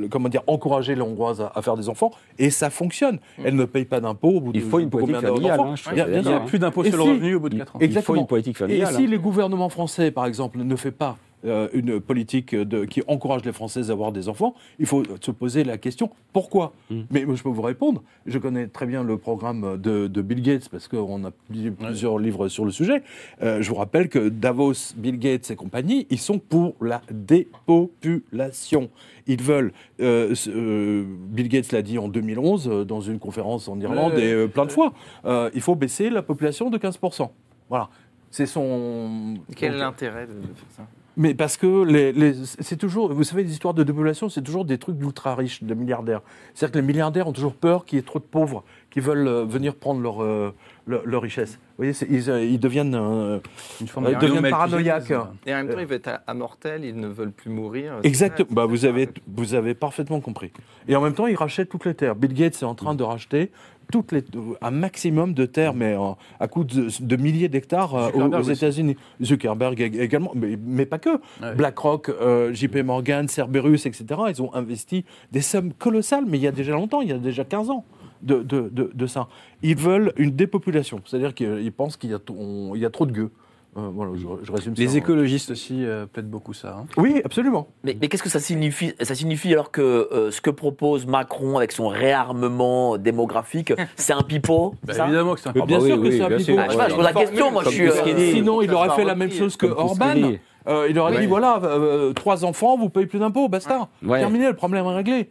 le- 0.00 0.08
comment 0.10 0.28
dire, 0.30 0.42
encouragé 0.46 0.94
les 0.94 1.02
Hongroises 1.02 1.40
à, 1.42 1.52
à 1.54 1.62
faire 1.62 1.76
des 1.76 1.88
enfants, 1.88 2.10
et 2.38 2.50
ça 2.50 2.70
fonctionne. 2.70 3.18
Elle 3.44 3.56
ne 3.56 3.64
paye 3.66 3.84
pas 3.84 4.00
d'impôts 4.00 4.30
au 4.36 4.40
bout 4.40 4.52
de 4.52 4.58
Il 4.58 4.64
faut 4.64 4.78
une 4.78 4.88
politique 4.90 5.16
familiale. 5.16 5.60
hein, 5.60 5.74
bien 5.94 6.06
Il 6.08 6.22
n'y 6.22 6.28
a 6.32 6.36
hein. 6.36 6.42
plus 6.46 6.58
d'impôt 6.58 6.84
Et 6.84 6.88
sur 6.90 6.98
le 6.98 7.04
si- 7.04 7.10
revenu 7.10 7.34
au 7.34 7.40
bout 7.40 7.48
de 7.50 7.54
Il- 7.54 7.58
4 7.58 7.76
ans. 7.76 7.78
Il 7.78 7.80
faut 7.80 7.84
Exactement. 7.84 8.20
une 8.22 8.26
politique 8.26 8.56
Et 8.56 8.58
familiale. 8.58 8.94
si 8.94 9.02
hein. 9.04 9.06
les 9.10 9.18
gouvernements 9.18 9.68
français, 9.68 10.10
par 10.10 10.26
exemple, 10.26 10.58
ne 10.58 10.76
fait 10.76 10.90
pas 10.90 11.16
euh, 11.46 11.68
une 11.72 12.00
politique 12.00 12.54
de, 12.54 12.84
qui 12.84 13.02
encourage 13.06 13.44
les 13.44 13.52
Français 13.52 13.88
à 13.88 13.92
avoir 13.92 14.12
des 14.12 14.28
enfants, 14.28 14.54
il 14.78 14.86
faut 14.86 15.02
se 15.20 15.30
poser 15.30 15.64
la 15.64 15.78
question 15.78 16.10
pourquoi? 16.32 16.72
Mm. 16.90 17.00
Mais 17.10 17.24
moi, 17.24 17.34
je 17.36 17.42
peux 17.42 17.48
vous 17.48 17.62
répondre. 17.62 18.02
Je 18.26 18.38
connais 18.38 18.66
très 18.66 18.86
bien 18.86 19.02
le 19.02 19.16
programme 19.16 19.78
de, 19.80 20.06
de 20.06 20.22
Bill 20.22 20.42
Gates 20.42 20.68
parce 20.68 20.88
qu'on 20.88 21.24
a 21.24 21.30
publié 21.30 21.70
plusieurs 21.70 22.18
livres 22.18 22.48
sur 22.48 22.64
le 22.64 22.70
sujet. 22.70 23.02
Euh, 23.42 23.62
je 23.62 23.68
vous 23.68 23.76
rappelle 23.76 24.08
que 24.08 24.28
Davos, 24.28 24.92
Bill 24.96 25.18
Gates 25.18 25.50
et 25.50 25.56
compagnie, 25.56 26.06
ils 26.10 26.18
sont 26.18 26.38
pour 26.38 26.74
la 26.80 27.00
dépopulation. 27.10 28.90
Ils 29.26 29.42
veulent. 29.42 29.72
euh, 30.00 30.34
euh, 30.48 31.04
Bill 31.08 31.48
Gates 31.48 31.72
l'a 31.72 31.82
dit 31.82 31.98
en 31.98 32.08
2011 32.08 32.68
euh, 32.68 32.84
dans 32.84 33.00
une 33.00 33.18
conférence 33.18 33.68
en 33.68 33.78
Irlande 33.80 34.12
Ouais. 34.14 34.24
et 34.24 34.32
euh, 34.32 34.46
plein 34.46 34.66
de 34.66 34.72
fois. 34.72 34.92
euh, 35.24 35.50
il 35.54 35.60
faut 35.60 35.74
baisser 35.74 36.10
la 36.10 36.22
population 36.22 36.70
de 36.70 36.78
15%. 36.78 37.28
Voilà. 37.68 37.88
C'est 38.30 38.46
son. 38.46 39.34
Quel 39.56 39.70
est 39.70 39.72
donc, 39.72 39.80
l'intérêt 39.80 40.26
de 40.26 40.32
faire 40.32 40.66
ça? 40.76 40.86
Mais 41.16 41.34
parce 41.34 41.56
que 41.56 41.84
les, 41.84 42.12
les- 42.12 42.34
c'est 42.44 42.76
toujours, 42.76 43.12
vous 43.12 43.24
savez, 43.24 43.42
les 43.44 43.52
histoires 43.52 43.74
de 43.74 43.82
dépopulation, 43.82 44.28
c'est 44.28 44.42
toujours 44.42 44.64
des 44.64 44.78
trucs 44.78 44.96
d'ultra 44.98 45.34
riches, 45.34 45.62
de 45.62 45.74
milliardaires. 45.74 46.20
C'est-à-dire 46.54 46.72
que 46.74 46.78
les 46.78 46.86
milliardaires 46.86 47.26
ont 47.28 47.32
toujours 47.32 47.54
peur 47.54 47.84
qu'il 47.84 47.96
y 47.96 48.00
ait 48.00 48.04
trop 48.04 48.18
de 48.18 48.24
pauvres 48.24 48.64
qui 48.90 49.00
veulent 49.00 49.26
euh, 49.28 49.44
venir 49.44 49.74
prendre 49.74 50.00
leur, 50.00 50.22
euh, 50.22 50.54
leur, 50.86 51.04
leur 51.06 51.22
richesse. 51.22 51.58
Vous 51.78 51.84
voyez, 51.84 51.92
ils, 52.08 52.30
euh, 52.30 52.42
ils 52.44 52.58
deviennent, 52.58 52.94
euh, 52.94 53.38
Une 53.80 53.88
forme 53.88 54.06
de 54.10 54.14
deviennent 54.14 54.48
paranoïaques. 54.48 55.10
Et 55.46 55.52
en 55.52 55.56
même 55.58 55.68
temps, 55.68 55.78
ils 55.78 55.86
veulent 55.86 55.96
être 56.04 56.20
immortels, 56.28 56.84
ils 56.84 56.96
ne 56.98 57.08
veulent 57.08 57.32
plus 57.32 57.50
mourir. 57.50 57.94
exactement. 58.02 58.48
Bah, 58.50 58.64
vous 58.66 58.84
avez, 58.86 59.08
vous 59.26 59.54
avez 59.54 59.74
parfaitement 59.74 60.20
compris. 60.20 60.50
Et 60.88 60.96
en 60.96 61.02
même 61.02 61.12
temps, 61.14 61.26
ils 61.26 61.36
rachètent 61.36 61.68
toutes 61.68 61.84
les 61.84 61.94
terres. 61.94 62.14
Bill 62.16 62.32
Gates 62.32 62.54
est 62.62 62.64
en 62.64 62.74
train 62.74 62.94
de 62.94 63.02
racheter 63.02 63.50
toutes 63.92 64.12
les, 64.12 64.22
un 64.62 64.70
maximum 64.70 65.32
de 65.34 65.46
terres, 65.46 65.74
mais 65.74 65.94
euh, 65.94 66.10
à 66.40 66.48
coût 66.48 66.64
de, 66.64 66.88
de 67.00 67.16
milliers 67.16 67.48
d'hectares 67.48 67.94
euh, 67.94 68.10
aux. 68.12 68.42
États-Unis. 68.42 68.96
Zuckerberg 69.22 69.78
ég- 69.78 70.00
également, 70.00 70.32
mais, 70.34 70.58
mais 70.64 70.86
pas 70.86 70.98
que. 70.98 71.10
Ouais. 71.42 71.54
BlackRock, 71.56 72.08
euh, 72.08 72.52
JP 72.52 72.76
Morgan, 72.84 73.28
Cerberus, 73.28 73.86
etc. 73.86 74.04
Ils 74.28 74.42
ont 74.42 74.52
investi 74.54 75.04
des 75.32 75.40
sommes 75.40 75.72
colossales, 75.72 76.24
mais 76.26 76.38
il 76.38 76.42
y 76.42 76.46
a 76.48 76.52
déjà 76.52 76.72
longtemps, 76.72 77.00
il 77.00 77.08
y 77.08 77.12
a 77.12 77.18
déjà 77.18 77.44
15 77.44 77.70
ans 77.70 77.84
de, 78.22 78.42
de, 78.42 78.70
de, 78.72 79.06
ça. 79.06 79.28
Ils 79.62 79.76
veulent 79.76 80.12
une 80.16 80.30
dépopulation, 80.30 81.00
c'est-à-dire 81.04 81.34
qu'ils 81.34 81.72
pensent 81.72 81.96
qu'il 81.96 82.10
y, 82.10 82.78
y 82.78 82.84
a 82.84 82.90
trop 82.90 83.06
de 83.06 83.12
gueux. 83.12 83.30
Euh, 83.76 83.90
voilà, 83.92 84.12
je, 84.14 84.26
je 84.42 84.52
résume 84.52 84.74
ça. 84.74 84.82
Les 84.82 84.96
écologistes 84.96 85.50
aussi 85.50 85.84
euh, 85.84 86.06
plaident 86.06 86.30
beaucoup 86.30 86.54
ça. 86.54 86.78
hein. 86.80 86.86
Oui, 86.96 87.20
absolument. 87.24 87.68
Mais, 87.84 87.96
mais 88.00 88.08
qu'est-ce 88.08 88.22
que 88.22 88.28
ça 88.30 88.40
signifie 88.40 88.94
Ça 89.00 89.14
signifie 89.14 89.52
alors 89.52 89.70
que 89.70 89.82
euh, 89.82 90.30
ce 90.30 90.40
que 90.40 90.50
propose 90.50 91.06
Macron 91.06 91.58
avec 91.58 91.72
son 91.72 91.88
réarmement 91.88 92.96
démographique, 92.96 93.72
c'est 93.96 94.12
un 94.14 94.22
pipeau 94.22 94.74
Bah, 94.84 94.94
évidemment 95.04 95.34
que 95.34 95.40
c'est 95.40 95.48
un 95.50 95.52
Mais 95.54 95.62
bien 95.62 95.78
bah 95.78 95.84
sûr 95.86 95.96
oui, 95.98 96.02
que 96.02 96.08
oui, 96.08 96.18
c'est 96.18 96.24
un 96.24 96.36
pipeau. 96.36 96.56
Ah, 96.58 96.64
je 96.66 96.70
sais 96.72 96.76
pas, 96.78 96.88
je 96.88 96.94
pose 96.94 97.04
la 97.04 97.12
question, 97.12 97.50
moi 97.52 97.62
je 97.64 97.70
suis. 97.70 97.90
Sinon, 98.32 98.62
il 98.62 98.72
aurait 98.72 98.90
fait 98.96 99.04
la 99.04 99.14
même 99.14 99.30
chose 99.32 99.56
que 99.56 99.66
Orban. 99.66 100.32
Euh, 100.68 100.88
il 100.90 100.98
aurait 100.98 101.20
dit 101.20 101.26
voilà, 101.26 101.60
euh, 101.62 102.12
trois 102.12 102.44
enfants, 102.44 102.76
vous 102.76 102.88
payez 102.88 103.06
plus 103.06 103.20
d'impôts, 103.20 103.48
basta. 103.48 103.88
Ouais. 104.04 104.18
Terminé, 104.18 104.48
le 104.48 104.56
problème 104.56 104.84
est 104.86 104.94
réglé. 104.96 105.30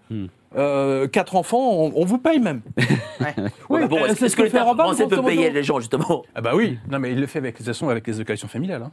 Euh, 0.56 1.08
quatre 1.08 1.36
enfants, 1.36 1.60
on, 1.72 1.91
on 1.95 2.06
vous 2.06 2.18
paye 2.18 2.39
même. 2.39 2.62
Ouais, 3.20 3.34
mais 3.82 3.88
bon, 3.88 3.97
c'est 4.06 4.12
est-ce 4.12 4.20
que 4.22 4.28
ce 4.28 4.36
que 4.36 4.49
fait 4.49 4.60
Orban, 4.60 4.84
français 4.86 5.08
peut 5.08 5.22
payer 5.24 5.49
les 5.49 5.64
gens, 5.64 5.80
justement 5.80 6.24
Ah 6.36 6.41
bah 6.41 6.51
oui, 6.53 6.78
non 6.91 6.99
mais 6.99 7.12
il 7.12 7.20
le 7.20 7.28
fait 7.28 7.39
avec, 7.39 7.53
de 7.53 7.58
toute 7.58 7.66
façon 7.66 7.89
avec 7.89 8.06
les 8.08 8.16
allocations 8.16 8.47
familiales. 8.47 8.84
hein. 8.84 8.91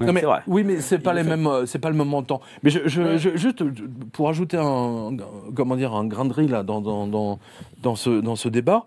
Non, 0.00 0.12
mais, 0.12 0.20
c'est 0.20 0.26
vrai. 0.26 0.40
Oui, 0.46 0.64
mais 0.64 0.80
c'est 0.80 0.98
pas 0.98 1.12
les 1.12 1.22
mêmes, 1.22 1.46
euh, 1.46 1.66
c'est 1.66 1.78
pas 1.78 1.90
le 1.90 1.96
même 1.96 2.08
montant. 2.08 2.40
Mais 2.62 2.70
je, 2.70 2.80
je- 2.86 3.18
je- 3.18 3.36
juste 3.36 3.62
pour 4.12 4.28
ajouter 4.28 4.56
un, 4.60 5.16
comment 5.54 5.76
dire, 5.76 5.92
un 5.94 6.06
grain 6.06 6.24
de 6.24 6.32
riz 6.32 6.48
là 6.48 6.62
dans, 6.62 6.80
dans, 6.80 7.06
dans, 7.06 7.38
dans 7.82 7.94
ce, 7.96 8.20
dans 8.20 8.36
ce 8.36 8.48
débat. 8.48 8.86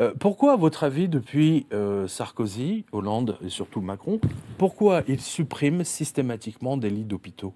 euh, 0.00 0.12
pourquoi, 0.18 0.52
à 0.54 0.56
votre 0.56 0.84
avis, 0.84 1.08
depuis 1.08 1.66
euh, 1.72 2.06
Sarkozy, 2.08 2.84
Hollande 2.92 3.38
et 3.44 3.48
surtout 3.48 3.80
Macron, 3.80 4.20
pourquoi 4.58 5.02
ils 5.08 5.20
suppriment 5.20 5.84
systématiquement 5.84 6.76
des 6.76 6.90
lits 6.90 7.04
d'hôpitaux? 7.04 7.54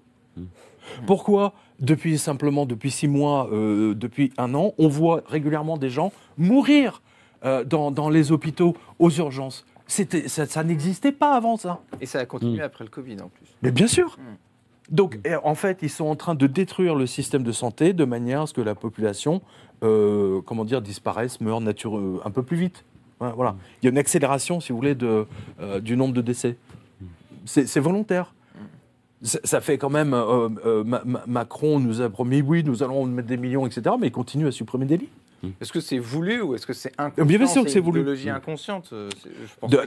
Pourquoi, 1.05 1.53
depuis 1.79 2.17
simplement 2.17 2.65
depuis 2.65 2.91
six 2.91 3.07
mois, 3.07 3.49
euh, 3.51 3.93
depuis 3.93 4.31
un 4.37 4.53
an, 4.53 4.73
on 4.77 4.87
voit 4.87 5.23
régulièrement 5.27 5.77
des 5.77 5.89
gens 5.89 6.11
mourir 6.37 7.01
euh, 7.45 7.63
dans, 7.63 7.91
dans 7.91 8.09
les 8.09 8.31
hôpitaux 8.31 8.75
aux 8.99 9.11
urgences? 9.11 9.65
C'était, 9.87 10.27
ça, 10.27 10.45
ça 10.45 10.63
n'existait 10.63 11.11
pas 11.11 11.35
avant 11.35 11.57
ça. 11.57 11.79
Et 11.99 12.05
ça 12.05 12.19
a 12.19 12.25
continué 12.25 12.61
après 12.61 12.83
le 12.83 12.89
Covid 12.89 13.21
en 13.21 13.29
plus. 13.29 13.47
Mais 13.63 13.71
bien 13.71 13.87
sûr. 13.87 14.17
Mm. 14.19 14.93
Donc, 14.95 15.19
en 15.43 15.53
fait, 15.53 15.79
ils 15.83 15.89
sont 15.89 16.05
en 16.05 16.15
train 16.15 16.33
de 16.33 16.47
détruire 16.47 16.95
le 16.95 17.05
système 17.05 17.43
de 17.43 17.51
santé 17.51 17.93
de 17.93 18.05
manière 18.05 18.41
à 18.41 18.47
ce 18.47 18.53
que 18.53 18.61
la 18.61 18.73
population, 18.73 19.41
euh, 19.83 20.41
comment 20.41 20.65
dire, 20.65 20.81
disparaisse, 20.81 21.41
meure 21.41 21.61
nature, 21.61 22.21
un 22.25 22.31
peu 22.31 22.41
plus 22.41 22.57
vite. 22.57 22.85
Voilà. 23.19 23.55
Il 23.81 23.85
y 23.85 23.87
a 23.87 23.91
une 23.91 23.97
accélération, 23.97 24.59
si 24.59 24.71
vous 24.71 24.77
voulez, 24.77 24.95
de, 24.95 25.27
euh, 25.59 25.79
du 25.79 25.97
nombre 25.97 26.13
de 26.13 26.21
décès. 26.21 26.57
C'est 27.45 27.67
c'est 27.67 27.79
volontaire. 27.79 28.33
Ça, 29.21 29.39
fait 29.61 29.77
quand 29.77 29.89
même. 29.89 30.13
euh, 30.13 30.47
euh, 30.65 30.83
Ma- 30.85 31.01
Ma- 31.05 31.23
Macron 31.27 31.79
nous 31.79 32.01
a 32.01 32.09
promis, 32.09 32.41
oui, 32.41 32.63
nous 32.63 32.83
allons 32.83 33.05
mettre 33.05 33.27
des 33.27 33.37
millions, 33.37 33.65
etc., 33.67 33.95
mais 33.99 34.07
il 34.07 34.11
continue 34.11 34.47
à 34.47 34.51
supprimer 34.51 34.85
des 34.85 34.97
lits. 34.97 35.09
Est-ce 35.61 35.71
que 35.71 35.79
c'est 35.79 35.99
voulu 35.99 36.41
ou 36.41 36.53
est-ce 36.55 36.65
que 36.67 36.73
c'est 36.73 36.91
inconscient? 36.97 37.25
Bien 37.25 37.47
sûr 37.47 37.63
que 37.63 37.69
c'est 37.69 37.79
voulu. 37.79 38.01
idéologie 38.01 38.29
inconsciente. 38.29 38.89
euh, 38.91 39.09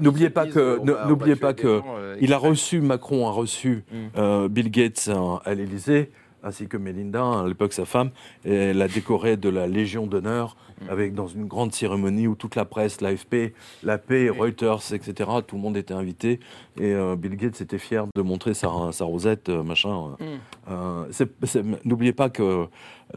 n'oubliez 0.00 0.28
se 0.28 0.32
pas 0.32 0.46
que- 0.46 0.58
euh, 0.58 1.06
n'oubliez 1.06 1.36
pas 1.36 1.52
que 1.52 1.78
gens, 1.78 1.84
euh, 1.98 2.16
Il 2.22 2.32
a 2.32 2.38
reçu, 2.38 2.80
Macron 2.80 3.26
a 3.28 3.30
reçu 3.32 3.84
Mm. 3.92 3.96
euh, 4.16 4.48
Bill 4.48 4.70
Gates 4.70 5.10
à 5.44 5.54
l'Élysée, 5.54 6.10
ainsi 6.42 6.68
que 6.68 6.78
Melinda, 6.78 7.22
à 7.22 7.44
l'époque 7.46 7.74
sa 7.74 7.84
femme, 7.84 8.10
et 8.46 8.54
elle 8.54 8.78
l'a 8.78 8.88
décoré 8.88 9.36
de 9.36 9.48
la 9.50 9.66
Légion 9.66 10.06
d'honneur. 10.06 10.56
Avec 10.88 11.14
dans 11.14 11.26
une 11.26 11.46
grande 11.46 11.72
cérémonie 11.72 12.26
où 12.26 12.34
toute 12.34 12.56
la 12.56 12.64
presse, 12.64 13.00
l'AFP, 13.00 13.54
l'AP, 13.82 14.12
Reuters, 14.38 14.92
etc., 14.92 15.30
tout 15.46 15.56
le 15.56 15.62
monde 15.62 15.76
était 15.76 15.94
invité, 15.94 16.40
et 16.78 16.92
euh, 16.92 17.16
Bill 17.16 17.36
Gates 17.36 17.60
était 17.60 17.78
fier 17.78 18.06
de 18.14 18.22
montrer 18.22 18.54
sa, 18.54 18.68
sa 18.92 19.04
rosette, 19.04 19.48
euh, 19.48 19.62
machin. 19.62 20.16
Mm. 20.20 20.24
Euh, 20.70 21.04
c'est- 21.10 21.30
c'est- 21.44 21.62
N'oubliez 21.84 22.12
pas 22.12 22.28
que 22.30 22.66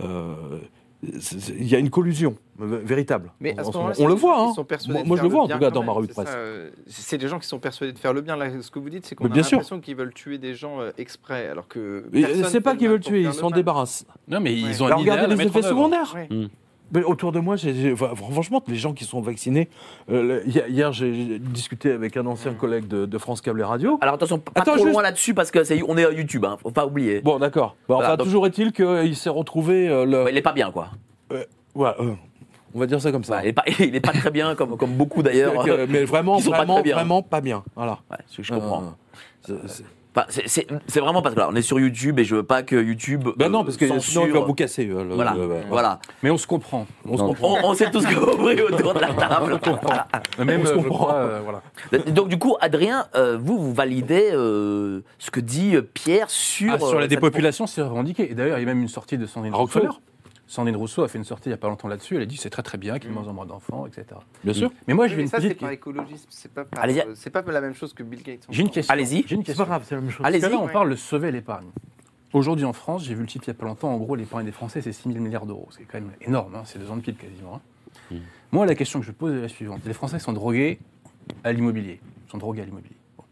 euh, 0.02 0.34
il 1.04 1.68
y 1.68 1.76
a 1.76 1.80
une 1.80 1.90
collusion 1.92 2.36
véritable. 2.58 3.32
Mais 3.40 3.58
à 3.60 3.64
ce 3.64 3.72
moment. 3.72 3.92
on 4.00 4.08
le 4.08 4.14
voit, 4.16 4.40
hein. 4.40 4.54
Moi, 5.06 5.18
je 5.18 5.22
le 5.24 5.28
vois 5.30 5.44
en 5.44 5.48
tout 5.48 5.60
cas 5.60 5.70
dans 5.70 5.84
ma 5.84 5.92
rue 5.92 6.08
de 6.08 6.14
presse. 6.14 6.30
ça, 6.30 6.38
C'est 6.88 7.18
des 7.18 7.28
gens 7.28 7.38
qui 7.38 7.48
sont 7.48 7.60
persuadés 7.60 7.94
de 7.94 8.00
faire 8.00 8.14
le 8.14 8.22
bien. 8.22 8.36
Là, 8.36 8.50
ce 8.62 8.72
que 8.72 8.80
vous 8.80 8.90
dites, 8.90 9.06
c'est 9.06 9.14
qu'on 9.14 9.26
a 9.26 9.36
l'impression 9.36 9.80
qu'ils 9.82 9.96
veulent 9.96 10.14
tuer 10.14 10.38
des 10.38 10.56
gens 10.56 10.80
exprès, 10.98 11.48
alors 11.48 11.68
que. 11.68 12.06
C'est 12.50 12.62
pas 12.62 12.76
qu'ils 12.76 12.88
le 12.88 12.94
veulent 12.94 13.02
tuer, 13.02 13.22
ils 13.24 13.34
s'en 13.34 13.52
débarrassent. 13.52 14.06
Non 14.28 14.40
mais 14.40 14.54
ils 14.54 14.82
ont 14.84 14.88
un 14.88 14.96
regardez 14.96 15.36
les 15.36 15.42
effets 15.46 15.62
secondaires. 15.62 16.16
Ouais. 16.16 16.28
Mm. 16.36 16.48
Mais 16.96 17.04
autour 17.04 17.32
de 17.32 17.40
moi, 17.40 17.56
enfin, 17.94 18.16
franchement, 18.16 18.64
les 18.68 18.76
gens 18.76 18.94
qui 18.94 19.04
sont 19.06 19.22
vaccinés. 19.22 19.70
euh, 20.10 20.42
hier, 20.48 20.92
j'ai 20.94 21.38
discuté 21.40 21.92
avec 21.92 22.18
un 22.18 22.26
ancien 22.26 22.54
collègue 22.54 22.88
de, 22.88 23.06
de 23.06 23.18
France 23.18 23.42
Câble 23.42 23.60
et 23.62 23.64
Radio. 23.64 23.98
Alors 24.02 24.16
attention, 24.16 24.40
pas 24.40 24.52
Attends, 24.56 24.72
trop 24.76 24.84
juste- 24.84 24.94
loin 24.94 25.04
là-dessus 25.04 25.34
parce 25.34 25.52
que 25.52 25.64
c'est 25.64 25.82
on 25.88 25.98
est 25.98 26.06
à 26.06 26.12
YouTube, 26.12 26.46
hein, 26.46 26.58
faut 26.62 26.72
pas 26.72 26.86
oublier. 26.86 27.22
Bon, 27.22 27.38
d'accord. 27.38 27.76
Bah, 27.88 27.96
Voilà, 27.96 28.08
enfin, 28.10 28.18
donc- 28.18 28.26
toujours 28.28 28.48
est-il 28.48 28.72
qu'il 28.72 29.16
s'est 29.16 29.30
retrouvé. 29.30 29.88
euh, 29.90 30.06
le... 30.06 30.24
Ouais, 30.24 30.32
il 30.32 30.38
est 30.38 30.42
pas 30.42 30.54
bien 30.54 30.72
quoi. 30.72 30.90
Euh, 31.32 31.44
on 32.74 32.80
va 32.80 32.88
dire 32.88 33.02
ça 33.02 33.12
comme 33.12 33.24
ça. 33.24 33.36
Ouais, 33.38 33.42
il, 33.44 33.48
est 33.50 33.54
pas, 33.54 33.64
il 33.80 33.96
est 33.96 34.00
pas 34.00 34.14
très 34.14 34.32
bien 34.32 34.56
comme, 34.56 34.78
comme 34.78 34.94
beaucoup 34.94 35.22
d'ailleurs. 35.24 35.66
Mais 35.90 36.06
vraiment, 36.06 36.40
sont 36.40 36.52
pas 36.52 36.58
vraiment, 36.66 36.82
vraiment 36.82 37.22
pas 37.22 37.42
bien. 37.42 37.64
Voilà. 37.76 38.00
Ouais, 38.10 38.18
c'est 38.28 38.32
ce 38.34 38.38
que 38.38 38.44
je 38.44 38.54
comprends. 38.54 38.96
Euh, 39.50 39.58
c'est 40.30 40.66
c'est 40.88 41.00
vraiment 41.00 41.22
parce 41.22 41.36
que 41.36 41.40
là, 41.42 41.50
on 41.52 41.56
est 41.56 41.62
sur 41.62 41.80
YouTube 41.80 42.20
et 42.20 42.24
je 42.24 42.36
veux 42.36 42.44
pas 42.44 42.64
que 42.64 42.76
YouTube. 42.76 43.28
Ben 43.38 43.48
euh, 43.48 43.50
non, 43.50 43.64
parce 43.66 43.76
que 43.78 43.86
sinon, 43.86 44.00
censure- 44.00 44.28
il 44.28 44.32
va 44.34 44.40
vous 44.40 44.54
casser. 44.54 44.88
euh, 44.88 45.04
le- 45.04 45.16
Voilà, 45.16 45.34
le- 45.36 45.48
le- 45.48 45.56
voilà. 45.70 46.00
Mais 46.24 46.30
on 46.30 46.38
se 46.38 46.48
comprend. 46.48 46.88
On 47.08 47.18
se 47.18 47.24
comprend. 47.24 47.58
On, 47.64 47.70
on 47.70 47.74
sait 47.74 47.92
tous 47.92 48.06
compris 48.06 48.62
autour 48.62 48.94
de 48.94 49.00
la 49.00 49.08
table. 49.14 49.60
Même 50.40 50.62
On 50.62 50.66
se 50.66 50.72
euh, 50.72 50.76
comprend. 50.76 50.96
crois, 50.96 51.14
euh, 51.16 51.42
voilà. 51.44 51.62
Donc 52.12 52.30
du 52.30 52.38
coup, 52.40 52.56
Adrien, 52.62 53.06
euh, 53.16 53.38
vous 53.40 53.58
vous 53.60 53.74
validez 53.74 54.30
euh, 54.34 55.02
ce 55.20 55.32
que 55.32 55.40
dit 55.40 55.76
euh, 55.76 55.82
Pierre 55.82 56.30
sur 56.30 56.74
Ah, 56.74 56.80
sur 56.80 56.96
euh, 56.96 57.00
la 57.02 57.08
dépopulation, 57.08 57.68
c'est 57.68 57.82
revendiqué. 57.82 58.32
Et 58.32 58.36
d'ailleurs, 58.36 58.58
il 58.58 58.62
y 58.62 58.64
a 58.64 58.68
même 58.68 58.82
une 58.82 58.88
sortie 58.88 59.18
de 59.18 59.26
Sandrine. 59.26 59.54
Rockefeller 59.54 59.90
Sandrine 60.48 60.76
Rousseau 60.76 61.04
a 61.04 61.08
fait 61.08 61.18
une 61.18 61.24
sortie 61.24 61.50
il 61.50 61.52
n'y 61.52 61.56
a 61.56 61.58
pas 61.58 61.68
longtemps 61.70 61.88
là-dessus. 61.88 62.16
Elle 62.16 62.22
a 62.22 62.26
dit 62.26 62.38
c'est 62.38 62.50
très 62.52 62.62
très 62.64 62.78
bien 62.78 63.00
qu'il 63.00 63.10
y 63.10 63.12
ait 63.12 63.16
moins 63.16 63.28
en 63.28 63.34
moins 63.34 63.46
d'enfants, 63.46 63.88
etc. 63.88 64.06
Bien 64.44 64.54
sûr. 64.54 64.72
Mais 64.88 64.94
moi, 64.94 65.06
Oui, 65.06 65.10
j'ai 65.10 65.16
mais 65.18 65.24
une 65.24 65.28
ça, 65.28 65.42
c'est 65.42 65.56
par 65.56 65.72
écologisme, 65.72 66.28
c'est 66.30 66.52
pas, 66.54 66.66
par- 66.66 66.84
Allez-y. 66.84 67.00
euh, 67.02 67.14
c'est 67.16 67.30
pas 67.32 67.42
la 67.42 67.62
même 67.62 67.74
chose 67.74 67.94
que 67.94 68.04
Bill 68.04 68.22
Gates. 68.22 68.46
J'ai 68.50 68.62
une 68.62 68.70
question. 68.70 68.94
Allez-y. 68.94 69.24
J'ai 69.28 69.36
une 69.36 69.42
C'est 69.42 69.48
question. 69.48 69.64
pas 69.66 69.70
grave, 69.70 69.84
c'est 69.88 69.96
la 69.96 70.02
même 70.02 70.12
chose. 70.12 70.26
Allez-y. 70.26 70.42
Là, 70.42 70.50
on 70.60 70.66
Ouais. 70.68 70.72
parle 70.74 70.92
de 70.92 70.96
sauver 70.96 71.32
l'épargne. 71.32 71.68
Aujourd'hui 72.34 72.66
en 72.66 72.74
France, 72.74 73.06
j'ai 73.06 73.16
vu 73.16 73.22
le 73.22 73.28
titre 73.28 73.46
il 73.48 73.52
n'y 73.52 73.56
a 73.56 73.60
pas 73.60 73.66
longtemps, 73.66 73.90
en 73.94 73.98
gros, 73.98 74.16
l'épargne 74.16 74.46
des 74.46 74.52
Français, 74.52 74.82
c'est 74.82 74.92
6 74.92 75.10
000 75.10 75.24
milliards 75.24 75.46
d'euros. 75.46 75.68
C'est 75.72 75.84
quand 75.84 76.00
même 76.00 76.12
énorme, 76.22 76.54
hein, 76.56 76.64
c'est 76.66 76.78
deux 76.80 76.92
ans 76.92 76.98
de 76.98 77.02
PIB 77.02 77.18
quasiment. 77.18 77.62
hein. 78.12 78.18
Moi, 78.52 78.66
la 78.66 78.76
question 78.76 79.00
que 79.00 79.06
je 79.06 79.12
pose 79.12 79.34
est 79.34 79.42
la 79.42 79.48
suivante. 79.48 79.82
Les 79.86 79.94
Français 79.94 80.20
sont 80.20 80.34
drogués 80.34 80.80
à 81.44 81.52
l'immobilier. 81.54 82.00
Ils 82.28 82.32
sont 82.32 82.38
drogués 82.38 82.62
à 82.62 82.66
l'immobilier. 82.66 82.96
Bon. 83.18 83.24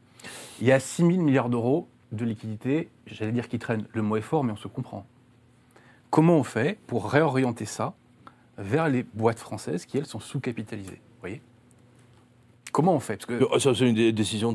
Il 0.62 0.68
y 0.68 0.72
a 0.72 0.80
6 0.80 1.04
000 1.06 1.18
milliards 1.22 1.50
d'euros 1.50 1.88
de 2.12 2.26
liquidités, 2.26 2.90
j'allais 3.08 3.32
dire 3.32 3.50
qui 3.50 3.60
traînent, 3.60 3.86
le 3.94 4.02
mot 4.02 4.16
est 4.18 4.22
fort, 4.22 4.44
mais 4.44 4.52
on 4.54 4.58
se 4.58 4.68
comprend. 4.68 5.06
Comment 6.14 6.38
on 6.38 6.44
fait 6.44 6.78
pour 6.86 7.10
réorienter 7.10 7.66
ça 7.66 7.96
vers 8.60 8.88
les 8.88 9.02
boîtes 9.02 9.40
françaises 9.40 9.88
qui, 9.88 9.98
elles, 9.98 10.06
sont 10.06 10.20
sous-capitalisées 10.20 11.02
voyez? 11.22 11.42
Comment 12.72 12.94
on 12.94 13.00
fait? 13.00 13.26
Parce 13.26 13.40
que 13.40 13.60
Ça, 13.60 13.74
c'est 13.74 13.90
une 13.90 13.96
dé- 13.96 14.12
décision 14.12 14.54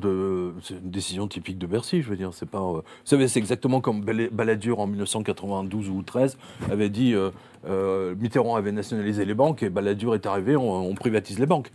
typique 1.27 1.59
de 1.59 1.67
Bercy, 1.67 2.01
je 2.01 2.09
veux 2.11 2.17
dire. 2.17 2.33
C'est 2.33 2.49
pas, 2.49 2.61
euh, 2.61 2.75
vous 2.83 2.83
savez, 3.03 3.27
c'est 3.27 3.41
exactement 3.41 3.81
comme 3.81 4.05
Balladur 4.05 4.79
en 4.79 4.87
1992 4.87 5.89
ou 5.89 6.01
13 6.03 6.39
avait 6.71 6.91
dit, 6.91 7.15
euh, 7.15 7.31
euh, 7.67 8.15
Mitterrand 8.15 8.55
avait 8.55 8.71
nationalisé 8.71 9.25
les 9.25 9.35
banques 9.35 9.65
et 9.65 9.69
Balladur 9.69 10.15
est 10.15 10.27
arrivé, 10.27 10.55
on 10.55 10.95
privatise 10.95 11.41
les 11.41 11.47
banques. 11.47 11.73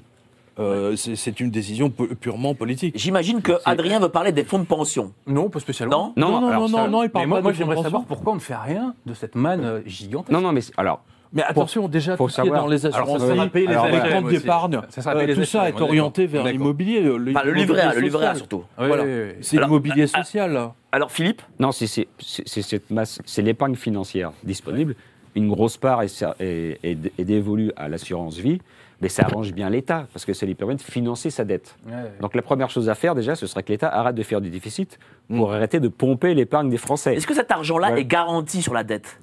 Euh, 0.60 0.95
c'est- 0.95 1.39
une 1.39 1.49
décision 1.49 1.89
pu- 1.89 2.14
purement 2.16 2.54
politique. 2.54 2.93
J'imagine 2.95 3.41
que 3.41 3.54
Adrien 3.66 3.99
veut 3.99 4.10
parler 4.10 4.32
des 4.32 4.43
fonds 4.43 4.60
de 4.60 4.66
pension. 4.66 5.12
Non, 5.26 5.49
pas 5.49 5.60
spécialement. 5.60 6.14
Non 6.16 6.30
Non, 6.30 6.41
non, 6.41 6.47
alors 6.49 6.62
non, 6.62 6.68
ça- 6.68 6.84
non, 6.86 6.88
non, 6.91 7.01
il 7.01 7.06
Mais 7.06 7.10
parle 7.10 7.28
moi, 7.28 7.38
pas 7.39 7.41
moi 7.43 7.51
de 7.54 7.58
j'aimerais 7.58 7.82
savoir 7.82 8.04
pourquoi 8.06 8.34
on 8.34 8.36
ne 8.36 8.39
fait 8.41 8.56
rien 8.56 8.93
de 9.06 9.14
cette 9.16 9.34
manne 9.36 9.64
euh, 9.66 9.82
gigantesque. 9.88 10.32
Non, 10.32 10.41
non, 10.41 10.51
mais 10.51 10.62
alors, 10.78 11.01
Mais 11.36 11.41
attention, 11.41 11.88
déjà, 11.88 12.16
faut 12.16 12.26
tout 12.26 12.30
ce 12.30 12.36
qui 12.36 12.41
est 12.41 12.43
savoir- 12.43 12.62
dans 12.62 12.68
les 12.70 12.86
Alors, 12.86 12.95
ça 12.95 13.01
assurances, 13.01 13.22
sera 13.32 13.43
vie, 13.45 13.49
payer 13.49 13.66
les 13.66 13.74
alors, 13.74 13.88
les 13.88 14.12
comptes 14.12 14.30
d'épargne, 14.30 14.82
Ça 14.89 15.12
euh, 15.16 15.34
tout 15.36 15.45
ça 15.45 15.70
est 15.70 15.82
orienté 15.82 16.28
vers 16.28 16.43
l'immobilier. 16.43 16.99
Enfin, 17.10 17.43
le 17.43 17.54
livret 17.54 17.82
A, 17.82 17.93
le 17.95 18.01
livret 18.01 18.26
A 18.28 18.36
social. 18.36 18.38
surtout. 18.38 18.64
Oui, 18.78 18.86
Voilà. 18.88 19.04
oui, 19.04 19.10
oui, 19.12 19.22
oui. 19.30 19.34
C'est 19.41 19.58
Alors, 19.58 19.70
l'immobilier 19.70 20.06
ah, 20.14 20.24
social. 20.24 20.54
là. 20.54 20.74
Alors 20.91 21.12
Philippe, 21.12 21.41
non, 21.60 21.72
c'est 21.72 21.88
cette 22.20 22.91
masse, 22.91 23.20
c'est 23.26 23.41
l'épargne 23.41 23.74
financière 23.76 24.32
disponible. 24.43 24.95
Une 25.34 25.49
grosse 25.49 25.78
part 25.78 26.04
est, 26.04 26.08
ser- 26.10 26.36
est- 26.39 26.78
est- 26.84 27.12
est 27.18 27.26
dévolue 27.26 27.72
à 27.76 27.89
l'assurance 27.89 28.38
vie, 28.38 28.60
mais 29.04 29.10
ça 29.10 29.24
arrange 29.26 29.54
bien 29.54 29.70
l'État 29.70 30.08
parce 30.14 30.26
que 30.26 30.34
ça 30.34 30.45
lui 30.45 30.56
permet 30.56 30.76
de 30.76 30.82
financer 30.82 31.30
sa 31.30 31.43
dette. 31.43 31.76
Ouais. 31.86 31.93
Donc 32.22 32.34
la 32.36 32.41
première 32.41 32.70
chose 32.70 32.89
à 32.89 32.95
faire 32.95 33.14
déjà, 33.14 33.36
ce 33.36 33.45
serait 33.45 33.62
que 33.62 33.72
l'État 33.72 33.89
arrête 33.89 34.16
de 34.16 34.24
faire 34.24 34.41
du 34.41 34.49
déficit 34.49 34.97
pour 35.30 35.54
arrêter 35.54 35.80
de 35.80 35.88
pomper 35.89 36.34
l'épargne 36.34 36.70
des 36.70 36.78
Français. 36.78 37.14
est-ce 37.16 37.28
que 37.28 37.36
cet 37.36 37.51
argent-là 37.51 37.91
Ouais. 37.91 38.01
est 38.01 38.06
garanti 38.06 38.62
sur 38.62 38.74
la 38.74 38.84
dette? 38.84 39.20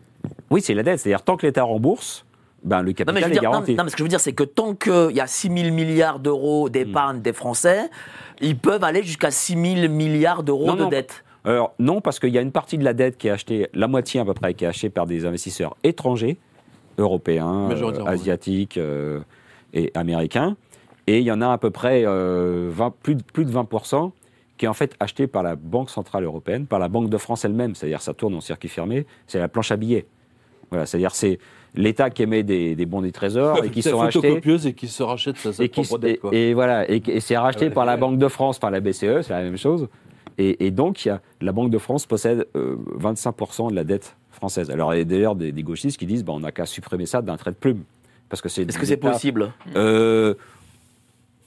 Oui, 0.50 0.60
c'est 0.60 0.74
la 0.74 0.82
dette, 0.82 1.00
c'est-à-dire 1.00 1.22
tant 1.22 1.36
que 1.36 1.46
l'État 1.46 1.62
rembourse, 1.64 2.24
ben, 2.62 2.82
le 2.82 2.82
Non 2.82 2.86
mais, 2.88 2.94
capital 2.94 3.22
je 3.22 3.24
veux 3.24 3.30
est 3.30 3.32
dire, 3.32 3.42
non, 3.42 3.50
garanti. 3.52 3.74
non, 3.74 3.84
mais 3.84 3.90
ce 3.90 3.94
que 3.96 3.98
je 4.00 4.04
veux 4.04 4.08
dire, 4.10 4.20
c'est 4.20 4.34
que 4.34 4.44
tant 4.44 4.74
qu'il 4.74 5.16
y 5.16 5.20
a 5.20 5.26
6 5.26 5.48
000 5.50 5.74
milliards 5.74 6.18
d'euros 6.20 6.68
d'épargne 6.68 7.16
Hmm. 7.18 7.22
des 7.22 7.32
Français, 7.32 7.88
ils 8.42 8.58
peuvent 8.58 8.84
aller 8.84 9.02
jusqu'à 9.02 9.30
6 9.30 9.54
000 9.80 9.90
milliards 9.92 10.42
d'euros 10.42 10.66
Non, 10.66 10.74
de 10.74 10.82
non. 10.82 10.88
dette. 10.90 11.24
Alors 11.44 11.72
non, 11.78 12.02
parce 12.02 12.18
qu'il 12.18 12.34
y 12.34 12.36
a 12.38 12.42
une 12.42 12.52
partie 12.52 12.76
de 12.76 12.84
la 12.84 12.92
dette 12.92 13.16
qui 13.16 13.28
est 13.28 13.30
achetée, 13.30 13.70
la 13.72 13.88
moitié 13.88 14.20
à 14.20 14.26
peu 14.26 14.34
près, 14.34 14.52
qui 14.52 14.64
est 14.64 14.68
achetée 14.68 14.90
par 14.90 15.06
des 15.06 15.24
investisseurs 15.24 15.74
étrangers, 15.84 16.36
européens, 16.98 17.70
euh, 17.70 18.04
asiatiques 18.04 18.76
euh, 18.76 19.20
et 19.72 19.90
américains. 19.94 20.56
Et 21.06 21.18
il 21.18 21.24
y 21.24 21.32
en 21.32 21.40
a 21.40 21.50
à 21.50 21.58
peu 21.58 21.70
près 21.70 22.04
euh, 22.06 22.68
20 22.70 22.94
plus, 23.02 23.14
de, 23.16 23.22
plus 23.22 23.44
de 23.44 23.50
20% 23.52 24.12
qui 24.58 24.66
est 24.66 24.68
en 24.68 24.74
fait 24.74 24.94
acheté 25.00 25.26
par 25.26 25.42
la 25.42 25.56
Banque 25.56 25.88
Centrale 25.88 26.24
Européenne, 26.24 26.66
par 26.66 26.78
la 26.78 26.88
Banque 26.88 27.08
de 27.08 27.16
France 27.16 27.46
elle-même, 27.46 27.74
c'est-à-dire 27.74 28.02
ça 28.02 28.12
tourne 28.12 28.34
en 28.34 28.42
circuit 28.42 28.68
fermé, 28.68 29.06
c'est 29.26 29.38
la 29.38 29.48
planche 29.48 29.70
à 29.72 29.76
billets. 29.76 30.04
Voilà, 30.68 30.84
c'est-à-dire 30.84 31.14
c'est 31.14 31.38
l'État 31.74 32.10
qui 32.10 32.22
émet 32.22 32.42
des, 32.42 32.74
des 32.76 32.86
bons 32.86 33.00
du 33.00 33.10
Trésor 33.10 33.64
et 33.64 33.70
qui 33.70 33.82
sont 33.82 34.00
achetés 34.02 34.40
et 34.66 34.72
qui 34.74 34.88
se 34.88 35.02
rachète 35.02 35.38
sa, 35.38 35.54
sa 35.54 35.64
et, 35.64 35.70
qui, 35.70 35.80
dette. 35.98 36.20
quoi. 36.20 36.30
et, 36.34 36.50
et 36.50 36.54
voilà, 36.54 36.88
et, 36.90 37.02
et 37.06 37.20
c'est 37.20 37.38
racheté 37.38 37.66
Ouais, 37.66 37.70
par 37.70 37.86
la. 37.86 37.96
Banque 37.96 38.18
de 38.18 38.28
France, 38.28 38.58
par 38.58 38.70
la 38.70 38.80
BCE, 38.80 39.22
c'est 39.22 39.30
la 39.30 39.42
même 39.42 39.56
chose. 39.56 39.88
Et, 40.38 40.66
et 40.66 40.70
donc, 40.70 41.06
a, 41.06 41.20
la 41.40 41.52
Banque 41.52 41.70
de 41.70 41.78
France 41.78 42.06
possède 42.06 42.46
euh, 42.54 42.76
25% 42.98 43.70
de 43.70 43.74
la 43.74 43.84
dette 43.84 44.16
française. 44.30 44.70
Alors, 44.70 44.94
il 44.94 44.98
y 44.98 45.00
a 45.00 45.04
d'ailleurs 45.04 45.36
des, 45.36 45.52
des 45.52 45.62
gauchistes 45.62 45.98
qui 45.98 46.06
disent 46.06 46.24
bah, 46.24 46.32
on 46.34 46.40
n'a 46.40 46.52
qu'à 46.52 46.66
supprimer 46.66 47.06
ça 47.06 47.20
d'un 47.22 47.36
trait 47.36 47.50
de 47.50 47.56
plume. 47.56 47.82
Parce 48.30 48.40
que 48.40 48.48
c'est 48.48 48.62
Est-ce 48.62 48.78
que 48.78 48.86
c'est 48.86 48.96
possible 48.96 49.52
Euh, 49.76 50.34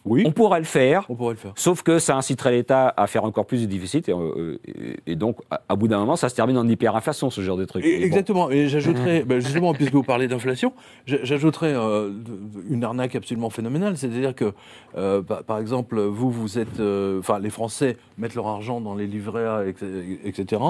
Oui, 0.06 0.24
On 0.28 0.34
pourrait 0.34 0.60
le 0.60 0.66
faire, 0.66 1.06
on 1.08 1.16
pourrait 1.16 1.36
le 1.36 1.40
faire. 1.40 1.54
sauf 1.56 1.82
que 1.82 1.98
ça 1.98 2.18
inciterait 2.18 2.52
l'État 2.52 2.94
à 2.98 3.08
faire 3.08 3.24
encore 3.24 3.46
plus 3.46 3.62
de 3.62 3.68
déficit. 3.68 4.10
Et, 4.10 4.12
euh, 4.12 4.58
et- 5.08 5.16
donc, 5.16 5.38
à, 5.50 5.62
à 5.70 5.78
bout 5.78 5.88
d'un 5.88 5.98
moment, 6.00 6.18
ça 6.18 6.28
se 6.28 6.36
termine 6.36 6.58
en 6.58 6.68
hyperinflation, 6.68 7.30
ce 7.30 7.40
genre 7.40 7.56
de 7.56 7.64
truc. 7.64 7.86
Et- 7.86 7.96
Et 7.96 8.00
bon. 8.00 8.06
Exactement. 8.08 8.52
Et 8.52 8.68
j'ajouterais, 8.68 9.24
ben, 9.26 9.40
justement, 9.40 9.74
puisque 9.74 9.94
vous 9.94 10.04
parlez 10.04 10.28
d'inflation, 10.28 10.74
j'ajouterais 11.06 11.74
euh, 11.74 12.12
une 12.70 12.84
arnaque 12.84 13.16
absolument 13.16 13.50
phénoménale. 13.50 13.96
C'est-à-dire 13.96 14.36
que, 14.36 14.52
euh, 14.98 15.22
par, 15.22 15.46
par 15.46 15.60
exemple, 15.60 16.02
vous, 16.02 16.30
vous 16.30 16.60
êtes, 16.60 16.82
enfin, 17.20 17.40
les 17.40 17.50
Français 17.50 17.96
mettent 18.18 18.36
leur 18.36 18.48
argent 18.48 18.82
dans 18.82 18.96
les 18.96 19.08
livrets 19.08 19.46
A, 19.46 19.64
etc. 20.26 20.62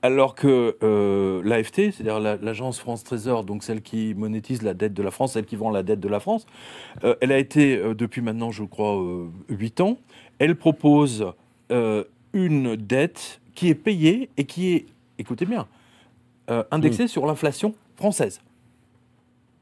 Alors 0.00 0.36
que 0.36 0.76
euh, 0.84 1.42
l'AFT, 1.44 1.90
c'est-à-dire 1.92 2.20
la- 2.20 2.36
l'agence 2.36 2.78
France 2.78 3.02
Trésor, 3.02 3.42
donc 3.42 3.64
celle 3.64 3.82
qui 3.82 4.14
monétise 4.14 4.62
la 4.62 4.72
dette 4.72 4.94
de 4.94 5.02
la 5.02 5.10
France, 5.10 5.32
celle 5.32 5.44
qui 5.44 5.56
vend 5.56 5.70
la 5.70 5.82
dette 5.82 5.98
de 5.98 6.08
la 6.08 6.20
France, 6.20 6.46
euh, 7.02 7.16
elle 7.20 7.32
a 7.32 7.38
été 7.38 7.76
euh, 7.76 7.94
depuis 7.94 8.20
maintenant, 8.22 8.52
je 8.52 8.62
crois, 8.62 8.96
euh, 8.96 9.26
8 9.48 9.80
ans. 9.80 9.98
Elle 10.38 10.54
propose 10.56 11.26
une 12.32 12.76
dette 12.76 13.40
qui 13.54 13.68
est 13.68 13.74
payée 13.74 14.30
et 14.36 14.44
qui 14.44 14.72
est, 14.72 14.86
écoutez 15.18 15.44
bien, 15.44 15.66
indexée 16.70 17.08
sur 17.08 17.26
l'inflation 17.26 17.74
française. 17.96 18.40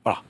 Voilà. 0.05 0.20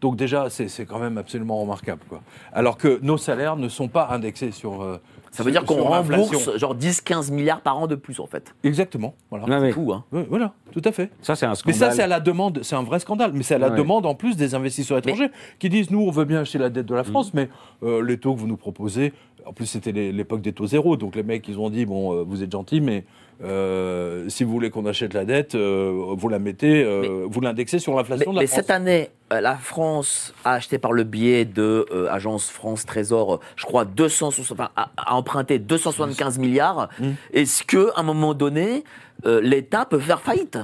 Donc 0.00 0.14
déjà, 0.16 0.50
c'est 0.50 0.68
c'est 0.68 0.84
quand 0.84 0.98
même 1.00 1.16
absolument 1.18 1.58
remarquable. 1.60 2.02
Quoi. 2.08 2.22
Alors 2.52 2.76
que 2.76 3.00
nos 3.02 3.16
salaires 3.16 3.56
ne 3.56 3.68
sont 3.68 3.88
pas 3.88 4.08
indexés 4.10 4.52
sur... 4.52 5.00
Ça 5.34 5.42
veut 5.42 5.50
dire 5.50 5.64
qu'on 5.64 5.82
rembourse 5.82 6.56
genre 6.58 6.76
10-15 6.76 7.32
milliards 7.32 7.60
par 7.60 7.76
an 7.76 7.88
de 7.88 7.96
plus 7.96 8.20
en 8.20 8.26
fait. 8.26 8.54
Exactement. 8.62 9.14
Voilà. 9.30 9.46
Ouais, 9.46 9.58
ouais. 9.58 9.72
Fou, 9.72 9.92
hein 9.92 10.04
voilà, 10.28 10.52
tout 10.72 10.82
à 10.84 10.92
fait. 10.92 11.10
Ça, 11.22 11.34
c'est 11.34 11.44
un 11.44 11.50
Mais 11.50 11.54
scandale. 11.56 11.78
ça, 11.78 11.90
c'est 11.90 12.02
à 12.02 12.06
la 12.06 12.20
demande, 12.20 12.60
c'est 12.62 12.76
un 12.76 12.84
vrai 12.84 13.00
scandale, 13.00 13.32
mais 13.34 13.42
c'est 13.42 13.56
à 13.56 13.58
la 13.58 13.70
demande 13.70 14.06
en 14.06 14.14
plus 14.14 14.36
des 14.36 14.54
investisseurs 14.54 14.98
étrangers 14.98 15.30
qui 15.58 15.68
disent 15.68 15.90
nous, 15.90 16.00
on 16.02 16.10
veut 16.12 16.24
bien 16.24 16.40
acheter 16.42 16.58
la 16.58 16.70
dette 16.70 16.86
de 16.86 16.94
la 16.94 17.02
France, 17.02 17.34
mais 17.34 17.48
euh, 17.82 18.00
les 18.00 18.18
taux 18.18 18.34
que 18.34 18.38
vous 18.40 18.46
nous 18.46 18.56
proposez, 18.56 19.12
en 19.46 19.52
plus, 19.52 19.66
c'était 19.66 19.92
l'époque 19.92 20.40
des 20.40 20.52
taux 20.52 20.66
zéro, 20.66 20.96
donc 20.96 21.16
les 21.16 21.22
mecs, 21.22 21.46
ils 21.48 21.58
ont 21.58 21.70
dit 21.70 21.86
bon, 21.86 22.14
euh, 22.14 22.22
vous 22.26 22.42
êtes 22.42 22.52
gentils, 22.52 22.80
mais 22.80 23.04
euh, 23.42 24.28
si 24.28 24.44
vous 24.44 24.50
voulez 24.52 24.70
qu'on 24.70 24.86
achète 24.86 25.12
la 25.14 25.24
dette, 25.24 25.54
euh, 25.54 26.14
vous 26.16 26.28
la 26.28 26.38
mettez, 26.38 26.82
euh, 26.84 27.26
vous 27.28 27.40
l'indexez 27.40 27.78
sur 27.78 27.92
Mais, 27.92 27.98
l'inflation 27.98 28.30
de 28.32 28.36
la 28.36 28.42
mais 28.42 28.46
France. 28.46 28.56
cette 28.60 28.70
année, 28.70 29.10
la 29.30 29.56
France 29.56 30.32
a 30.44 30.52
acheté 30.54 30.78
par 30.78 30.92
le 30.92 31.02
biais 31.04 31.44
de 31.44 31.84
euh, 31.92 32.08
Agence 32.10 32.48
France 32.50 32.86
Trésor, 32.86 33.40
je 33.56 33.64
crois, 33.66 33.84
260, 33.84 34.52
enfin, 34.52 34.70
a, 34.76 34.90
a 34.96 35.14
emprunté 35.14 35.58
275 35.58 36.38
milliards. 36.38 36.88
Mmh. 37.00 37.10
Est-ce 37.32 37.64
que, 37.64 37.90
à 37.96 38.00
un 38.00 38.04
moment 38.04 38.34
donné, 38.34 38.84
euh, 39.26 39.40
l'État 39.42 39.84
peut 39.84 39.98
faire 39.98 40.20
faillite? 40.20 40.58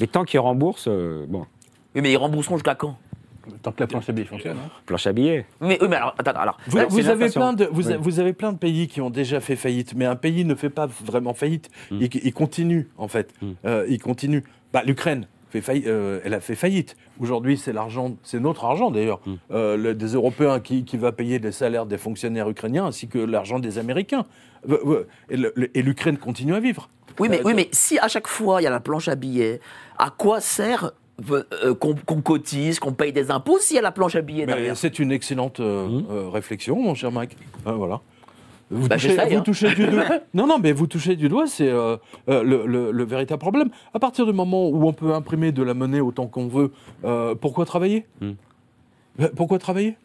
Et 0.00 0.06
tant 0.06 0.24
qu'ils 0.24 0.40
remboursent, 0.40 0.88
euh, 0.88 1.26
bon, 1.28 1.46
Oui, 1.94 2.00
mais 2.02 2.12
ils 2.12 2.16
rembourseront 2.16 2.56
jusqu'à 2.56 2.74
quand? 2.74 2.96
Tant 3.62 3.72
que 3.72 3.80
la 3.80 3.86
planche 3.86 4.08
à 4.08 4.12
billets 4.12 4.26
fonctionne. 4.26 4.56
hein. 4.58 4.70
planche 4.86 5.06
à 5.06 5.12
billets. 5.12 5.46
mais, 5.60 5.78
oui, 5.80 5.88
mais 5.88 5.96
alors, 5.96 6.14
attends, 6.18 6.32
alors. 6.32 6.58
Vous, 6.66 6.76
là, 6.78 6.86
vous 6.86 7.00
c'est 7.02 7.08
avez 7.08 7.28
plein 7.30 7.52
de, 7.52 7.68
vous, 7.72 7.88
a- 7.88 7.92
Oui. 7.92 7.98
vous 8.00 8.20
avez 8.20 8.32
plein 8.32 8.52
de 8.52 8.58
pays 8.58 8.88
qui 8.88 9.00
ont 9.00 9.10
déjà 9.10 9.40
fait 9.40 9.56
faillite, 9.56 9.94
mais 9.94 10.04
un 10.04 10.16
pays 10.16 10.44
ne 10.44 10.54
fait 10.54 10.70
pas 10.70 10.86
vraiment 10.86 11.34
faillite. 11.34 11.70
Mm. 11.90 11.98
Il, 12.00 12.08
il 12.24 12.32
continue, 12.32 12.88
en 12.98 13.08
fait. 13.08 13.32
Mm. 13.42 13.46
Euh, 13.64 13.86
il 13.88 14.00
continue. 14.02 14.44
Bah, 14.72 14.82
L'Ukraine, 14.84 15.26
fait 15.50 15.64
euh, 15.86 16.20
elle 16.24 16.34
a 16.34 16.40
fait 16.40 16.54
faillite. 16.56 16.96
Aujourd'hui, 17.20 17.56
c'est 17.56 17.72
l'argent, 17.72 18.16
c'est 18.22 18.40
notre 18.40 18.64
argent 18.64 18.90
d'ailleurs, 18.90 19.20
Mm. 19.24 19.34
euh, 19.52 19.76
le- 19.76 19.94
des 19.94 20.08
Européens 20.14 20.60
qui, 20.60 20.84
qui 20.84 20.96
va 20.96 21.12
payer 21.12 21.38
les 21.38 21.52
salaires 21.52 21.86
des 21.86 21.98
fonctionnaires 21.98 22.48
ukrainiens 22.50 22.84
ainsi 22.86 23.08
que 23.08 23.18
l'argent 23.18 23.58
des 23.58 23.78
Américains. 23.78 24.26
Et 25.30 25.82
l'Ukraine 25.82 26.18
continue 26.18 26.54
à 26.54 26.60
vivre. 26.60 26.88
Oui, 27.18 27.28
mais, 27.30 27.38
Euh, 27.40 27.44
oui, 27.44 27.54
mais 27.54 27.68
si 27.72 27.98
à 27.98 28.08
chaque 28.08 28.26
fois 28.28 28.60
il 28.60 28.64
y 28.64 28.66
a 28.66 28.70
la 28.70 28.80
planche 28.80 29.08
à 29.08 29.14
billets, 29.14 29.60
à 29.98 30.10
quoi 30.10 30.40
sert 30.40 30.92
euh, 31.30 31.74
qu'on 31.74 31.94
cotise, 32.20 32.78
qu'on 32.78 32.92
paye 32.92 33.12
des 33.12 33.30
impôts 33.30 33.58
s'il 33.58 33.76
y 33.76 33.78
a 33.78 33.82
la 33.82 33.92
planche 33.92 34.14
à 34.16 34.22
billets 34.22 34.46
derrière 34.46 34.76
C'est 34.76 34.98
une 34.98 35.12
excellente 35.12 35.60
euh, 35.60 35.86
Mm. 35.88 36.04
euh, 36.10 36.28
réflexion, 36.28 36.76
mon 36.80 36.94
cher 36.94 37.10
Mike. 37.12 37.36
Euh, 37.66 37.72
voilà. 37.72 38.00
Vous, 38.70 38.88
Bah, 38.88 38.96
touchez, 38.96 39.10
j'essaye, 39.10 39.32
vous 39.32 39.38
hein. 39.38 39.42
touchez 39.42 39.74
du 39.74 39.86
doigt. 39.86 40.04
Non, 40.34 40.46
non, 40.46 40.58
mais 40.58 40.72
vous 40.72 40.86
touchez 40.88 41.14
du 41.16 41.28
doigt, 41.28 41.46
c'est 41.46 41.68
euh, 41.70 41.96
euh, 42.28 42.42
le, 42.42 42.66
le- 42.66 42.90
le 42.90 43.04
véritable 43.04 43.38
problème. 43.40 43.70
À 43.94 43.98
partir 44.00 44.26
du 44.26 44.32
moment 44.32 44.68
où 44.68 44.86
on 44.88 44.92
peut 44.92 45.14
imprimer 45.14 45.52
de 45.52 45.62
la 45.62 45.72
monnaie 45.72 46.00
autant 46.00 46.26
qu'on 46.26 46.48
veut, 46.48 46.72
euh, 47.04 47.34
pourquoi 47.34 47.64
travailler 47.64 48.06
Mm. 48.20 48.30
Euh, 49.20 49.28
Pourquoi 49.36 49.58
travailler? 49.58 49.96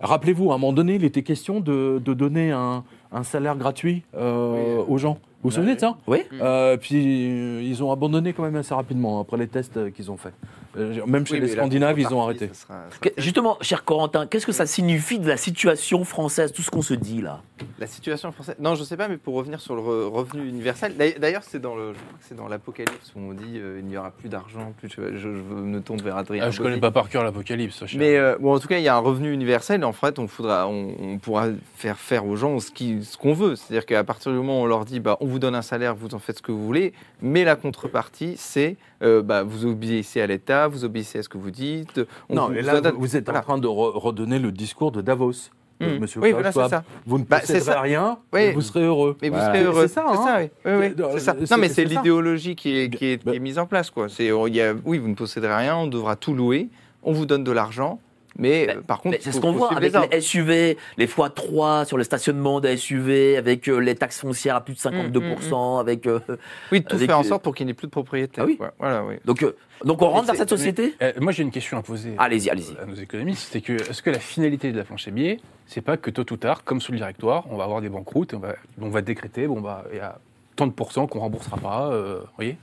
Rappelez-vous, 0.00 0.50
à 0.50 0.54
un 0.56 0.58
moment 0.58 0.72
donné, 0.72 0.96
il 0.96 1.04
était 1.04 1.22
question 1.22 1.60
de, 1.60 2.00
de 2.04 2.12
donner 2.14 2.50
un, 2.50 2.82
un 3.12 3.22
salaire 3.22 3.56
gratuit 3.56 4.02
euh, 4.16 4.82
aux 4.88 4.98
gens. 4.98 5.18
Vous 5.42 5.50
vous 5.50 5.54
souvenez 5.56 5.74
de 5.74 5.80
ça? 5.80 5.96
Oui 6.06 6.20
Euh, 6.40 6.76
Puis 6.76 7.28
euh, 7.28 7.62
ils 7.62 7.82
ont 7.82 7.90
abandonné 7.90 8.32
quand 8.32 8.44
même 8.44 8.54
assez 8.56 8.74
rapidement 8.74 9.20
après 9.20 9.36
les 9.36 9.48
tests 9.48 9.76
euh, 9.76 9.90
qu'ils 9.90 10.10
ont 10.10 10.16
faits. 10.16 10.34
Euh, 10.76 11.04
même 11.06 11.26
chez 11.26 11.34
Oui, 11.34 11.40
les 11.40 11.48
Scandinaves, 11.48 11.98
ils 12.00 12.12
ont 12.14 12.22
arrêté. 12.22 12.48
sera- 12.54 12.84
sera- 12.90 13.10
Justement, 13.18 13.58
cher 13.60 13.84
Corentin, 13.84 14.26
qu'est-ce 14.26 14.46
que 14.46 14.52
ça 14.52 14.64
signifie 14.66 15.18
de 15.18 15.28
la 15.28 15.36
situation 15.36 16.02
française, 16.04 16.52
tout 16.52 16.62
ce 16.62 16.70
qu'on 16.70 16.80
se 16.82 16.94
dit 16.94 17.20
là? 17.20 17.42
La 17.78 17.86
situation 17.86 18.32
française. 18.32 18.56
Non, 18.58 18.74
je 18.74 18.82
sais 18.84 18.96
pas, 18.96 19.06
mais 19.08 19.18
pour 19.18 19.34
revenir 19.34 19.60
sur 19.60 19.76
le 19.76 19.82
re- 19.82 20.08
revenu 20.10 20.48
universel. 20.48 20.94
d'ailleurs- 20.96 21.42
c'est 21.44 21.60
dans 21.60 21.74
le, 21.76 21.92
je 21.92 21.98
crois 21.98 22.18
que 22.18 22.24
c'est 22.26 22.34
dans 22.36 22.48
l'Apocalypse 22.48 23.12
où 23.14 23.20
on 23.20 23.32
dit 23.34 23.58
euh, 23.58 23.78
il 23.80 23.84
n'y 23.86 23.96
aura 23.96 24.10
plus 24.10 24.28
d'argent, 24.28 24.72
plus. 24.78 24.88
Je, 24.88 25.14
je- 25.16 25.18
je 25.20 25.28
me 25.54 25.80
tourne 25.80 26.00
vers 26.00 26.16
Adrien. 26.16 26.44
Ah, 26.46 26.50
je 26.50 26.58
connais 26.58 26.70
Bozzi. 26.70 26.80
pas 26.80 26.90
par 26.90 27.08
cœur 27.08 27.22
l'Apocalypse. 27.22 27.84
Mais 27.96 28.16
euh, 28.16 28.36
bon, 28.40 28.54
en 28.54 28.58
tout 28.58 28.68
cas, 28.68 28.78
il 28.78 28.84
y 28.84 28.88
a 28.88 28.96
un 28.96 29.00
revenu 29.00 29.32
universel. 29.32 29.84
En 29.84 29.92
fait, 29.92 30.18
on, 30.18 30.26
faudra, 30.26 30.66
on, 30.68 30.94
on 31.00 31.18
pourra 31.18 31.48
faire 31.76 31.98
faire 31.98 32.26
aux 32.26 32.36
gens 32.36 32.58
ce 32.60 32.70
qui- 32.70 33.04
ce 33.04 33.16
qu'on 33.18 33.34
veut. 33.34 33.56
C'est-à-dire 33.56 33.84
qu'à 33.86 34.02
partir 34.04 34.32
du 34.32 34.38
moment 34.38 34.60
où 34.60 34.64
on 34.64 34.66
leur 34.66 34.84
dit, 34.84 35.00
bah, 35.00 35.16
on 35.20 35.26
vous 35.26 35.38
donne 35.38 35.54
un 35.54 35.62
salaire, 35.62 35.94
vous 35.94 36.14
en 36.14 36.18
faites 36.18 36.38
ce 36.38 36.42
que 36.42 36.50
vous 36.52 36.64
voulez, 36.64 36.92
mais 37.20 37.44
la 37.44 37.56
contrepartie, 37.56 38.34
c'est, 38.38 38.76
euh, 39.02 39.22
bah, 39.22 39.42
vous 39.42 39.66
obéissez 39.66 40.20
à 40.20 40.26
l'État, 40.26 40.61
vous 40.68 40.84
obéissez 40.84 41.18
à 41.18 41.22
ce 41.22 41.28
que 41.28 41.38
vous 41.38 41.50
dites. 41.50 42.00
on 42.28 42.34
Non, 42.34 42.46
vous- 42.48 42.52
là, 42.54 42.80
vous, 42.80 43.00
vous 43.00 43.16
êtes 43.16 43.24
voilà. 43.24 43.40
en 43.40 43.42
train 43.42 43.58
de 43.58 43.66
re- 43.68 43.98
redonner 43.98 44.38
le 44.38 44.52
discours 44.52 44.92
de 44.92 45.00
Davos, 45.02 45.32
Mmh. 45.80 45.98
monsieur 45.98 46.20
Oui, 46.20 46.30
Klaus 46.32 46.52
voilà, 46.54 46.68
ça. 46.68 46.84
Vous 47.06 47.18
ne 47.18 47.24
Bah, 47.24 47.40
posséderez 47.40 47.60
ça. 47.60 47.80
rien, 47.80 48.18
Oui. 48.32 48.52
vous 48.52 48.60
serez 48.60 48.84
heureux. 48.84 49.16
Mais 49.20 49.30
vous 49.30 49.34
Voilà. 49.34 49.52
serez 49.52 49.64
heureux. 49.64 49.86
C'est 49.88 49.94
ça, 49.94 50.04
hein. 50.06 50.36
oui. 50.38 50.50
Oui, 50.64 50.72
oui, 50.96 51.20
ça. 51.20 51.34
c'est- 51.38 51.50
Non, 51.50 51.56
mais 51.60 51.68
c'est 51.68 51.84
l'idéologie 51.84 52.54
qui 52.54 52.78
est, 52.78 52.88
qui, 52.90 53.06
est, 53.06 53.18
qui 53.18 53.24
Bah- 53.24 53.34
est 53.34 53.40
mise 53.40 53.58
en 53.58 53.66
place. 53.66 53.90
Quoi. 53.90 54.06
Y 54.18 54.60
a, 54.60 54.74
oui, 54.84 54.98
vous 54.98 55.08
ne 55.08 55.14
posséderez 55.14 55.54
rien, 55.56 55.76
on 55.76 55.88
devra 55.88 56.14
tout 56.14 56.34
louer, 56.34 56.68
on 57.02 57.12
vous 57.12 57.26
donne 57.26 57.42
de 57.42 57.50
l'argent, 57.50 57.98
Mais 58.38 58.68
euh, 58.70 58.80
par 58.80 59.00
contre, 59.00 59.18
c'est 59.20 59.32
ce 59.32 59.40
qu'on 59.40 59.52
voit 59.52 59.74
avec 59.76 59.92
les 60.10 60.20
SUV, 60.20 60.78
les 60.96 61.06
x3 61.06 61.84
sur 61.86 61.96
le 61.98 62.04
stationnement 62.04 62.60
des 62.60 62.76
SUV, 62.76 63.36
avec 63.36 63.68
euh, 63.68 63.78
les 63.78 63.94
taxes 63.94 64.20
foncières 64.20 64.56
à 64.56 64.60
plus 64.64 64.74
de 64.74 64.78
52%, 64.78 65.80
avec. 65.80 66.06
euh, 66.06 66.18
Oui, 66.70 66.80
de 66.80 66.86
tout 66.86 66.96
avec 66.96 67.06
faire 67.08 67.18
en 67.18 67.22
les- 67.22 67.28
sorte 67.28 67.42
pour 67.42 67.54
qu'il 67.54 67.66
n'y 67.66 67.72
ait 67.72 67.74
plus 67.74 67.86
de 67.88 67.92
propriétaires. 67.92 68.44
Ah 68.44 68.46
oui. 68.46 68.58
Voilà, 68.78 69.04
oui. 69.04 69.16
donc, 69.24 69.42
euh, 69.42 69.54
donc 69.84 70.00
on 70.00 70.08
rentre 70.08 70.28
dans 70.28 70.34
cette 70.34 70.48
société? 70.48 70.94
Euh, 71.02 71.12
moi, 71.20 71.32
j'ai 71.32 71.42
une 71.42 71.50
question 71.50 71.76
à 71.76 71.82
poser 71.82 72.14
Allez-y, 72.18 72.48
allez-y. 72.50 72.76
à 72.80 72.86
nos 72.86 72.94
économistes. 72.94 73.48
C'est 73.52 73.60
que, 73.60 73.72
est-ce 73.74 74.00
que 74.02 74.10
la 74.10 74.18
finalité 74.20 74.72
de 74.72 74.78
la 74.78 74.84
planche 74.84 75.06
à 75.08 75.10
billets, 75.10 75.38
c'est 75.66 75.80
pas 75.82 75.96
que 75.96 76.10
tôt 76.10 76.24
ou 76.32 76.36
tard, 76.36 76.64
comme 76.64 76.80
sous 76.80 76.92
le 76.92 76.98
directoire, 76.98 77.44
on 77.50 77.56
va 77.56 77.64
avoir 77.64 77.80
des 77.80 77.88
banqueroutes, 77.88 78.32
et 78.32 78.36
on 78.36 78.40
va, 78.40 78.54
on 78.80 78.88
va 78.88 79.02
décréter, 79.02 79.46
bon, 79.46 79.60
bah, 79.60 79.84
il 79.92 79.98
y 79.98 80.00
a 80.00 80.18
tant 80.56 80.66
de 80.66 80.72
pourcents 80.72 81.06
qu'on 81.06 81.20
remboursera 81.20 81.56
pas, 81.58 81.88
euh, 81.90 82.20
vous 82.20 82.26
voyez? 82.36 82.56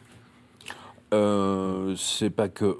Euh, 1.13 1.95
c'est 1.97 2.29
pas 2.29 2.49
que 2.49 2.77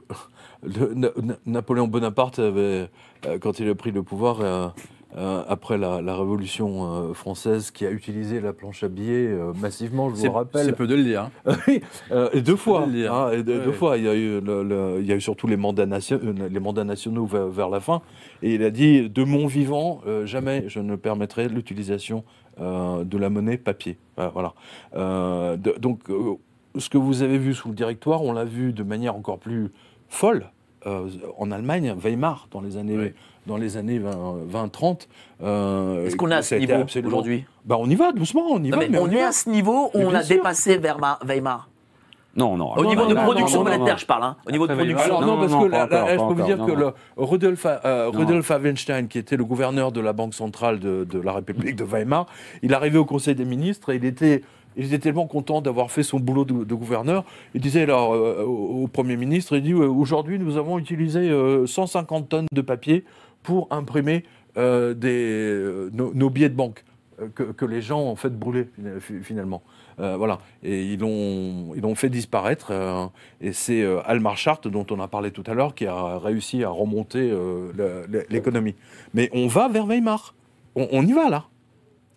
le- 0.64 0.94
Na- 0.94 1.10
Na- 1.22 1.38
Napoléon 1.46 1.88
Bonaparte 1.88 2.40
avait, 2.40 2.90
euh, 3.26 3.38
quand 3.40 3.60
il 3.60 3.70
a 3.70 3.76
pris 3.76 3.92
le 3.92 4.04
pouvoir 4.04 4.42
euh, 4.42 4.68
euh, 5.18 5.44
après 5.48 5.78
la, 5.78 6.02
la 6.02 6.16
Révolution 6.16 7.10
euh, 7.10 7.14
française, 7.14 7.72
qui 7.72 7.86
a 7.86 7.92
utilisé 7.92 8.40
la 8.42 8.54
planche 8.54 8.84
à 8.84 8.90
billets 8.90 9.28
euh, 9.28 9.54
massivement, 9.60 10.10
je 10.14 10.16
vous 10.28 10.32
rappelle. 10.32 10.66
c'est 10.66 10.74
peu 10.76 10.86
de 10.86 10.96
le 10.96 11.04
dire. 11.04 11.30
hein. 11.46 11.56
Oui, 11.68 11.82
et 12.34 12.42
deux 12.42 12.56
fois. 12.56 12.86
le 12.86 12.92
dire. 12.92 13.14
hein, 13.14 13.32
et 13.32 13.42
deux, 13.44 13.58
Ouais. 13.60 13.66
deux 13.66 13.72
fois. 13.72 13.98
Il 13.98 14.04
y, 14.04 14.08
a 14.10 14.14
eu 14.16 14.40
le- 14.42 14.64
le- 14.64 14.98
il 15.00 15.08
y 15.08 15.12
a 15.12 15.16
eu 15.16 15.22
surtout 15.22 15.48
les 15.48 15.58
mandats, 15.58 15.86
nation- 15.88 16.20
les 16.52 16.60
mandats 16.60 16.84
nationaux 16.84 17.26
vers, 17.26 17.48
vers 17.48 17.70
la 17.70 17.80
fin. 17.80 18.02
Et 18.44 18.54
il 18.56 18.64
a 18.64 18.70
dit 18.70 19.10
De 19.10 19.24
mon 19.24 19.48
vivant, 19.48 20.02
jamais 20.26 20.66
je 20.68 20.80
ne 20.80 20.96
permettrai 20.96 21.48
l'utilisation 21.50 22.24
de 22.60 23.18
la 23.18 23.30
monnaie 23.30 23.58
papier. 23.58 23.98
Voilà. 24.34 24.54
De- 24.96 25.78
donc, 25.80 26.02
ce 26.78 26.90
que 26.90 26.98
vous 26.98 27.24
avez 27.24 27.38
vu 27.38 27.54
sous 27.56 27.70
le 27.70 27.74
directoire, 27.74 28.22
on 28.22 28.32
l'a 28.34 28.46
vu 28.46 28.74
de 28.74 28.84
manière 28.84 29.16
encore 29.16 29.40
plus 29.40 29.70
folle 30.10 30.50
euh, 30.86 31.08
en 31.38 31.52
Allemagne, 31.52 31.94
Weimar, 31.98 32.48
dans 32.52 32.62
les 32.62 32.78
années. 32.78 32.98
Oui. 32.98 33.14
Dans 33.48 33.58
les 33.58 33.78
années 33.78 34.00
20-30. 34.00 35.08
euh, 35.42 36.06
Est-ce 36.06 36.16
qu'on 36.16 36.30
est 36.30 36.36
à 36.36 36.42
ce 36.44 36.56
niveau 36.56 36.74
absolument- 36.74 37.08
aujourd'hui? 37.10 37.46
Bah, 37.66 37.78
On 37.80 37.90
y 37.90 37.96
va, 37.96 38.12
doucement, 38.12 38.44
on 38.52 38.64
y 38.64 38.70
Non, 38.70 38.78
va. 38.78 38.84
mais 38.84 38.90
mais 38.90 39.00
On 39.00 39.10
est 39.10 39.22
va. 39.22 39.28
à 39.30 39.32
ce 39.32 39.50
niveau 39.50 39.90
où 39.94 39.98
Mais 40.00 40.06
on 40.06 40.14
a 40.14 40.22
sûr. 40.22 40.36
dépassé 40.36 40.78
Weimar. 40.78 41.20
Weimar. 41.26 41.68
Non, 42.36 42.56
non. 42.58 42.74
Au 42.74 42.84
non, 42.84 42.90
niveau 42.90 43.04
non, 43.04 43.10
de 43.10 43.16
non, 43.16 43.24
production 43.24 43.64
monétaire, 43.64 43.98
je 43.98 44.06
parle. 44.06 44.24
hein. 44.24 44.36
Au 44.46 44.52
niveau 44.52 44.68
de 44.68 44.74
production. 44.76 45.04
Alors 45.04 45.22
non, 45.22 45.28
Non, 45.36 45.40
parce 45.40 45.52
non, 45.52 45.62
que 45.64 45.66
là, 45.68 45.86
encore, 45.86 46.06
là, 46.06 46.14
je 46.14 46.18
peux 46.18 46.34
vous 46.42 46.44
dire 46.44 46.58
que 46.64 46.72
non, 46.72 46.78
le 46.78 46.94
Rudolf, 47.18 47.66
euh. 47.66 48.10
Rudolf 48.14 48.52
Havenstein, 48.52 49.08
qui 49.08 49.18
était 49.18 49.36
le 49.38 49.46
gouverneur 49.46 49.92
de 49.92 50.00
la 50.02 50.14
Banque 50.14 50.36
centrale 50.36 50.80
de, 50.80 51.06
de 51.10 51.20
la 51.20 51.34
République 51.34 51.76
de 51.76 51.84
Weimar, 51.84 52.28
il 52.62 52.74
arrivait 52.76 53.00
au 53.00 53.06
Conseil 53.06 53.34
des 53.34 53.46
ministres 53.46 53.92
et 53.92 53.96
il 53.96 54.06
était, 54.06 54.44
il 54.80 54.86
était 54.86 55.00
tellement 55.00 55.28
content 55.28 55.62
d'avoir 55.62 55.92
fait 55.92 56.04
son 56.04 56.20
boulot 56.20 56.46
de, 56.46 56.74
gouverneur. 56.74 57.24
Il 57.54 57.62
disait 57.62 57.84
alors 57.84 58.14
euh, 58.14 58.44
au, 58.44 58.88
Premier 58.88 59.18
ministre, 59.18 59.56
il 59.58 59.62
dit 59.64 59.74
euh, 59.74 59.88
aujourd'hui 59.88 60.40
nous 60.40 60.58
avons 60.58 60.80
utilisé 60.80 61.30
euh, 61.30 61.68
150 61.68 62.30
tonnes 62.30 62.48
de 62.52 62.62
papier 62.62 63.04
pour 63.44 63.68
imprimer 63.72 64.24
euh, 64.58 64.94
des, 64.94 65.10
euh, 65.12 65.90
nos, 65.94 66.30
billets 66.30 66.50
de 66.50 66.56
banque 66.56 66.84
euh, 67.22 67.28
que, 67.30 67.66
les 67.66 67.82
gens 67.82 68.00
ont 68.02 68.16
fait 68.16 68.30
brûler 68.32 68.68
fina- 68.78 69.22
finalement. 69.22 69.62
Euh, 70.00 70.16
voilà, 70.16 70.40
et 70.64 70.84
ils 70.94 71.00
l'ont 71.00 71.74
ils 71.76 71.82
l'ont 71.82 71.94
fait 71.96 72.10
disparaître. 72.10 72.70
euh, 72.72 73.06
et 73.42 73.52
c'est 73.52 73.82
euh, 73.82 74.00
Almar 74.06 74.38
Chart, 74.38 74.66
dont 74.68 74.86
on 74.92 75.00
a 75.02 75.10
parlé 75.10 75.32
tout 75.32 75.44
à 75.46 75.54
l'heure, 75.54 75.76
qui 75.76 75.86
a 75.88 76.18
réussi 76.20 76.64
à 76.64 76.70
remonter 76.70 77.30
euh, 77.30 78.06
l'économie. 78.30 78.76
Mais 79.14 79.30
on 79.34 79.48
va 79.48 79.68
vers 79.68 79.86
Weimar. 79.86 80.34
On 80.76 81.06
y 81.06 81.12
va 81.12 81.30
là. 81.30 81.46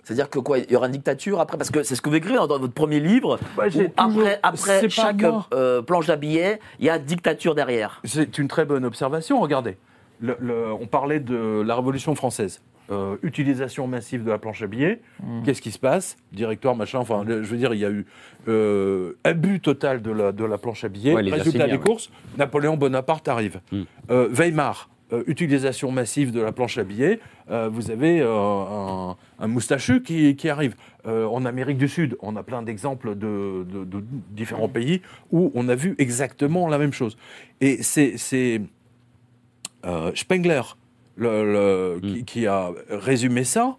C'est-à-dire 0.05 0.29
que 0.31 0.39
quoi, 0.39 0.59
il 0.59 0.71
y 0.71 0.77
aura 0.77 0.87
une 0.87 0.93
dictature 0.93 1.39
après? 1.41 1.57
Parce 1.57 1.71
que 1.71 1.83
c'est 1.83 1.95
ce 1.95 2.03
que 2.03 2.09
vous 2.11 2.17
écrivez 2.17 2.37
dans 2.37 2.47
votre 2.59 2.73
premier 2.73 2.99
livre. 3.01 3.39
Bah, 3.57 3.65
où 3.75 3.81
après 3.97 4.41
après 4.43 4.89
chaque 4.89 5.25
euh, 5.55 5.81
planche 5.83 6.09
à 6.09 6.17
billets, 6.17 6.59
il 6.81 6.87
y 6.87 6.91
a 6.91 6.99
dictature 6.99 7.55
derrière. 7.55 8.01
C'est 8.05 8.39
une 8.39 8.49
très 8.49 8.65
bonne 8.65 8.85
observation. 8.85 9.41
Regardez, 9.41 9.77
Le- 10.21 10.37
le- 10.41 10.73
on 10.73 10.87
parlait 10.87 11.21
de 11.21 11.63
la 11.65 11.77
Révolution 11.77 12.15
française. 12.15 12.63
Euh, 12.91 13.17
utilisation 13.23 13.87
massive 13.87 14.25
de 14.25 14.31
la 14.31 14.39
planche 14.39 14.61
à 14.63 14.67
billets. 14.67 15.01
Qu'est-ce 15.45 15.63
qui 15.63 15.71
se 15.71 15.79
passe? 15.79 16.17
Directoire, 16.33 16.75
machin. 16.75 16.99
Enfin, 16.99 17.23
le- 17.25 17.43
je 17.45 17.49
veux 17.49 17.57
dire, 17.57 17.73
il 17.73 17.81
y 17.81 17.85
a 17.85 17.91
eu 17.91 18.05
euh, 18.49 19.13
abus 19.23 19.61
total 19.61 20.03
de 20.03 20.11
la, 20.11 20.33
de 20.33 20.45
la 20.45 20.59
planche 20.59 20.83
à 20.85 20.89
billets. 20.89 21.15
Ouais, 21.15 21.23
Résultat 21.23 21.67
des 21.67 21.75
ouais. 21.75 21.79
courses, 21.79 22.11
Napoléon 22.39 22.77
Bonaparte 22.77 23.29
arrive. 23.29 23.61
Mm. 23.71 23.83
Euh, 24.11 24.29
Weimar, 24.31 24.89
euh, 25.13 25.23
utilisation 25.27 25.91
massive 25.93 26.33
de 26.33 26.41
la 26.41 26.53
planche 26.53 26.79
à 26.79 26.85
billets. 26.85 27.21
Euh, 27.51 27.69
vous 27.71 27.91
avez 27.91 28.21
euh, 28.21 28.29
un, 28.31 29.17
un 29.39 29.47
moustachu 29.47 30.03
qui, 30.03 30.37
qui 30.37 30.49
arrive. 30.49 30.75
En 31.05 31.45
Amérique 31.47 31.79
du 31.79 31.89
Sud, 31.89 32.17
on 32.21 32.37
a 32.37 32.45
plein 32.45 32.63
d'exemples 32.63 33.17
de, 33.17 33.65
de- 33.69 33.85
de 33.85 34.05
différents 34.31 34.69
pays 34.69 35.03
où 35.33 35.51
on 35.57 35.69
a 35.69 35.75
vu 35.75 35.97
exactement 35.99 36.69
la 36.69 36.79
même 36.79 36.93
chose. 36.93 37.17
Et 37.61 37.83
c'est 37.83 38.15
Spengler 40.15 40.63
le- 41.17 41.53
le- 41.53 42.01
qui, 42.01 42.25
qui 42.25 42.47
a 42.47 42.71
résumé 42.89 43.43
ça. 43.43 43.77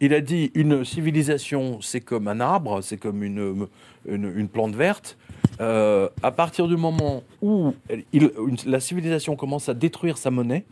Il 0.00 0.14
a 0.14 0.20
dit 0.20 0.52
une 0.54 0.84
civilisation, 0.84 1.80
c'est 1.80 2.00
comme 2.00 2.28
un 2.28 2.38
arbre, 2.38 2.80
c'est 2.80 2.96
comme 2.96 3.24
une, 3.24 3.66
une, 4.08 4.32
une 4.36 4.48
plante 4.48 4.76
verte. 4.76 5.18
Euh, 5.60 6.08
à 6.22 6.30
partir 6.30 6.68
du 6.68 6.76
moment 6.76 7.22
où 7.42 7.74
elle- 7.88 8.04
il- 8.12 8.30
une- 8.48 8.56
la 8.66 8.80
civilisation 8.80 9.36
commence 9.36 9.68
à 9.68 9.74
détruire 9.74 10.16
sa 10.16 10.30
monnaie, 10.30 10.64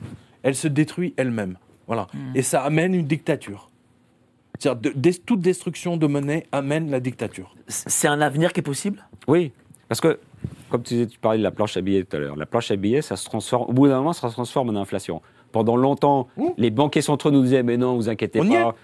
elle 0.43 0.55
se 0.55 0.66
détruit 0.68 1.12
elle-même. 1.16 1.59
Voilà. 1.86 2.07
Et 2.34 2.43
ça 2.43 2.62
amène 2.62 2.95
une 2.95 3.07
dictature. 3.07 3.70
C'est-à-dire, 4.59 4.80
de- 4.93 4.99
des- 4.99 5.14
toute 5.14 5.41
destruction 5.41 5.97
de 5.97 6.07
monnaie 6.07 6.47
amène 6.53 6.91
la 6.91 7.01
dictature. 7.01 7.55
C'est 7.68 8.09
un 8.09 8.20
avenir 8.20 8.53
qui 8.53 8.61
est 8.61 8.62
possible? 8.62 9.07
Oui, 9.26 9.53
parce 9.89 10.01
que, 10.01 10.18
comme 10.70 10.82
tu 10.82 10.95
disais, 10.95 11.07
tu 11.07 11.18
parlais 11.18 11.39
de 11.39 11.43
la 11.45 11.51
planche 11.51 11.76
à 11.76 11.80
billets 11.80 12.05
tout 12.05 12.16
à 12.16 12.20
l'heure. 12.20 12.36
La 12.36 12.47
planche 12.47 12.70
à 12.70 12.76
billets, 12.76 13.03
ça 13.03 13.16
se 13.16 13.24
transforme, 13.26 13.68
au 13.70 13.72
bout 13.72 13.89
d'un 13.89 13.99
moment, 13.99 14.12
ça 14.12 14.28
se 14.28 14.32
transforme 14.34 14.70
en 14.70 14.80
inflation. 14.80 15.22
Pendant 15.53 15.76
longtemps, 15.76 16.28
les 16.59 16.70
banquiers 16.70 17.01
centraux 17.03 17.30
nous 17.30 17.43
disaient, 17.43 17.62
mais 17.62 17.76
non, 17.76 17.95
vous 17.97 18.09
inquiétez 18.09 18.41
On 18.41 18.49
pas. 18.49 18.74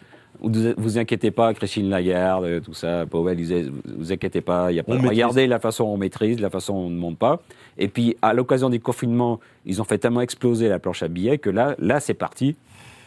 Vous, 0.41 0.51
vous 0.77 0.99
inquiétez 0.99 1.31
pas, 1.31 1.55
Christine 1.55 1.89
Lagarde, 1.89 2.45
euh, 2.45 2.61
tout 2.61 2.75
ça, 2.75 3.07
Powell 3.07 3.37
disait, 3.37 3.63
vous, 3.63 3.81
vous 3.99 4.13
inquiétez 4.13 4.41
pas, 4.41 4.71
il 4.73 4.77
y 4.77 4.81
a 4.81 4.83
pas, 4.83 4.93
maîtrise. 4.95 5.11
regardez 5.11 5.47
la 5.47 5.59
façon 5.59 5.85
on 5.85 5.97
maîtrise, 5.97 6.41
la 6.41 6.51
façon 6.51 6.75
on 6.75 6.91
ne 6.91 6.97
monte 6.99 7.19
pas. 7.19 7.41
Et 7.79 7.89
puis, 7.89 8.17
à 8.21 8.35
l'occasion 8.35 8.69
des 8.71 8.79
confinements, 8.81 9.41
ils 9.65 9.81
ont 9.81 9.85
fait 9.85 9.99
tellement 9.99 10.21
exploser 10.21 10.69
la 10.69 10.79
planche 10.79 11.03
à 11.03 11.09
billets 11.09 11.39
que 11.39 11.51
là, 11.51 11.75
là, 11.79 12.01
c'est 12.01 12.15
parti. 12.15 12.57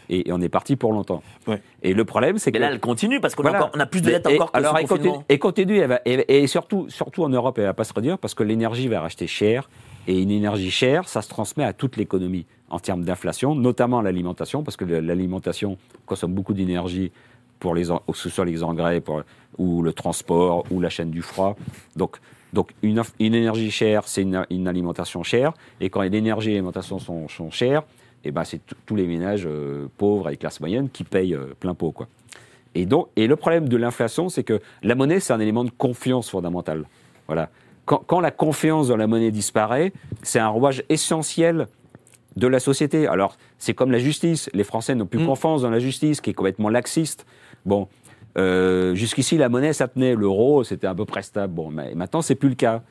Et, 0.10 0.30
et 0.30 0.32
on 0.32 0.40
est 0.42 0.48
parti 0.50 0.78
pour 0.78 0.94
longtemps. 0.94 1.22
Ouais. 1.48 1.62
Et 1.84 1.94
le 1.94 2.06
problème, 2.06 2.38
c'est 2.38 2.52
que 2.54 2.58
Mais 2.58 2.66
là, 2.66 2.72
elle 2.72 2.80
continue 2.80 3.20
parce 3.20 3.36
qu'on 3.36 3.44
a, 3.44 3.50
voilà. 3.50 3.66
encore- 3.66 3.76
on 3.76 3.80
a 3.82 3.86
plus 3.86 4.02
de 4.02 4.10
dettes 4.10 4.26
et- 4.30 4.36
encore 4.36 4.54
que 4.54 4.58
alors, 4.58 4.74
ce 4.78 4.80
elle 4.82 4.88
continue, 4.88 5.08
confinement. 5.10 5.26
et 5.28 5.38
continue, 5.38 5.78
elle 5.80 5.88
va- 5.90 6.02
et, 6.06 6.44
et 6.44 6.48
surtout, 6.48 6.86
surtout 6.90 7.24
en 7.26 7.30
Europe, 7.30 7.58
elle 7.58 7.66
va 7.66 7.74
pas 7.74 7.84
se 7.84 7.94
réduire 7.94 8.18
parce 8.18 8.34
que 8.34 8.44
l'énergie 8.44 8.88
va 8.88 9.02
racheter 9.02 9.28
cher. 9.28 9.70
Et 10.08 10.22
une 10.22 10.32
énergie 10.32 10.72
chère, 10.72 11.08
ça 11.08 11.22
se 11.22 11.30
transmet 11.30 11.66
à 11.66 11.74
toute 11.74 11.98
l'économie 11.98 12.46
en 12.70 12.80
termes 12.80 13.04
d'inflation, 13.04 13.56
notamment 13.56 14.02
l'alimentation, 14.02 14.64
parce 14.64 14.78
que 14.78 14.86
l'alimentation 14.86 15.78
consomme 16.06 16.34
beaucoup 16.34 16.54
d'énergie 16.54 17.12
pour 17.60 17.76
les, 17.76 17.88
que 17.88 18.18
ce 18.18 18.30
soit 18.30 18.46
les 18.46 18.64
engrais 18.64 19.04
ou 19.58 19.82
le 19.82 19.94
transport 19.94 20.66
ou 20.72 20.80
la 20.80 20.90
chaîne 20.90 21.12
du 21.12 21.22
froid. 21.22 21.58
Donc, 21.96 22.20
donc 22.54 22.72
une, 22.82 23.02
une 23.20 23.36
énergie 23.36 23.72
chère, 23.72 24.08
c'est 24.08 24.22
une, 24.22 24.46
une 24.50 24.68
alimentation 24.68 25.24
chère. 25.24 25.54
Et 25.82 25.90
quand 25.90 26.02
l'énergie 26.02 26.52
et 26.52 26.54
l'alimentation 26.54 27.00
sont, 27.00 27.28
sont 27.28 27.52
chères, 27.52 27.84
et 28.24 28.32
ben 28.32 28.44
c'est 28.44 28.62
tous 28.86 28.96
les 28.96 29.08
ménages 29.08 29.46
euh, 29.46 29.88
pauvres 29.98 30.30
et 30.30 30.38
classe 30.38 30.60
moyenne 30.60 30.90
qui 30.90 31.04
payent 31.04 31.36
euh, 31.36 31.54
plein 31.60 31.74
pot. 31.74 31.92
Quoi. 31.92 32.08
Et, 32.76 32.86
donc, 32.86 33.08
et 33.16 33.28
le 33.28 33.36
problème 33.36 33.68
de 33.68 33.78
l'inflation, 33.78 34.30
c'est 34.30 34.44
que 34.44 34.62
la 34.84 34.96
monnaie, 34.96 35.20
c'est 35.20 35.34
un 35.34 35.40
élément 35.40 35.64
de 35.64 35.70
confiance 35.70 36.30
fondamental. 36.30 36.86
Voilà. 37.28 37.50
Quand, 37.88 38.04
quand 38.06 38.20
la 38.20 38.30
confiance 38.32 38.90
dans 38.90 38.98
la 38.98 39.08
monnaie 39.08 39.32
disparaît, 39.32 39.94
c'est 40.22 40.40
un 40.40 40.50
rouage 40.50 40.84
essentiel 40.90 41.68
de 42.36 42.46
la 42.48 42.60
société. 42.60 43.08
Alors, 43.08 43.36
c'est 43.58 43.74
comme 43.74 43.92
la 43.92 43.98
justice. 43.98 44.50
Les 44.54 44.64
Français 44.66 44.94
n'ont 44.94 45.06
plus 45.08 45.24
Mm. 45.24 45.26
confiance 45.26 45.62
dans 45.64 45.70
la 45.72 45.80
justice, 45.80 46.22
qui 46.22 46.30
est 46.30 46.34
complètement 46.34 46.70
laxiste. 46.70 47.26
Bon, 47.66 47.88
euh, 48.38 48.94
jusqu'ici, 48.94 49.38
la 49.38 49.50
monnaie, 49.50 49.74
ça 49.74 49.88
tenait. 49.88 50.14
L'euro, 50.16 50.64
c'était 50.64 50.86
à 50.86 50.94
peu 50.94 51.06
près 51.06 51.24
stable. 51.24 51.54
Bon, 51.54 51.70
mais 51.72 51.96
maintenant, 51.96 52.22
c'est 52.22 52.36
plus 52.36 52.50
le 52.50 52.56
cas. 52.56 52.84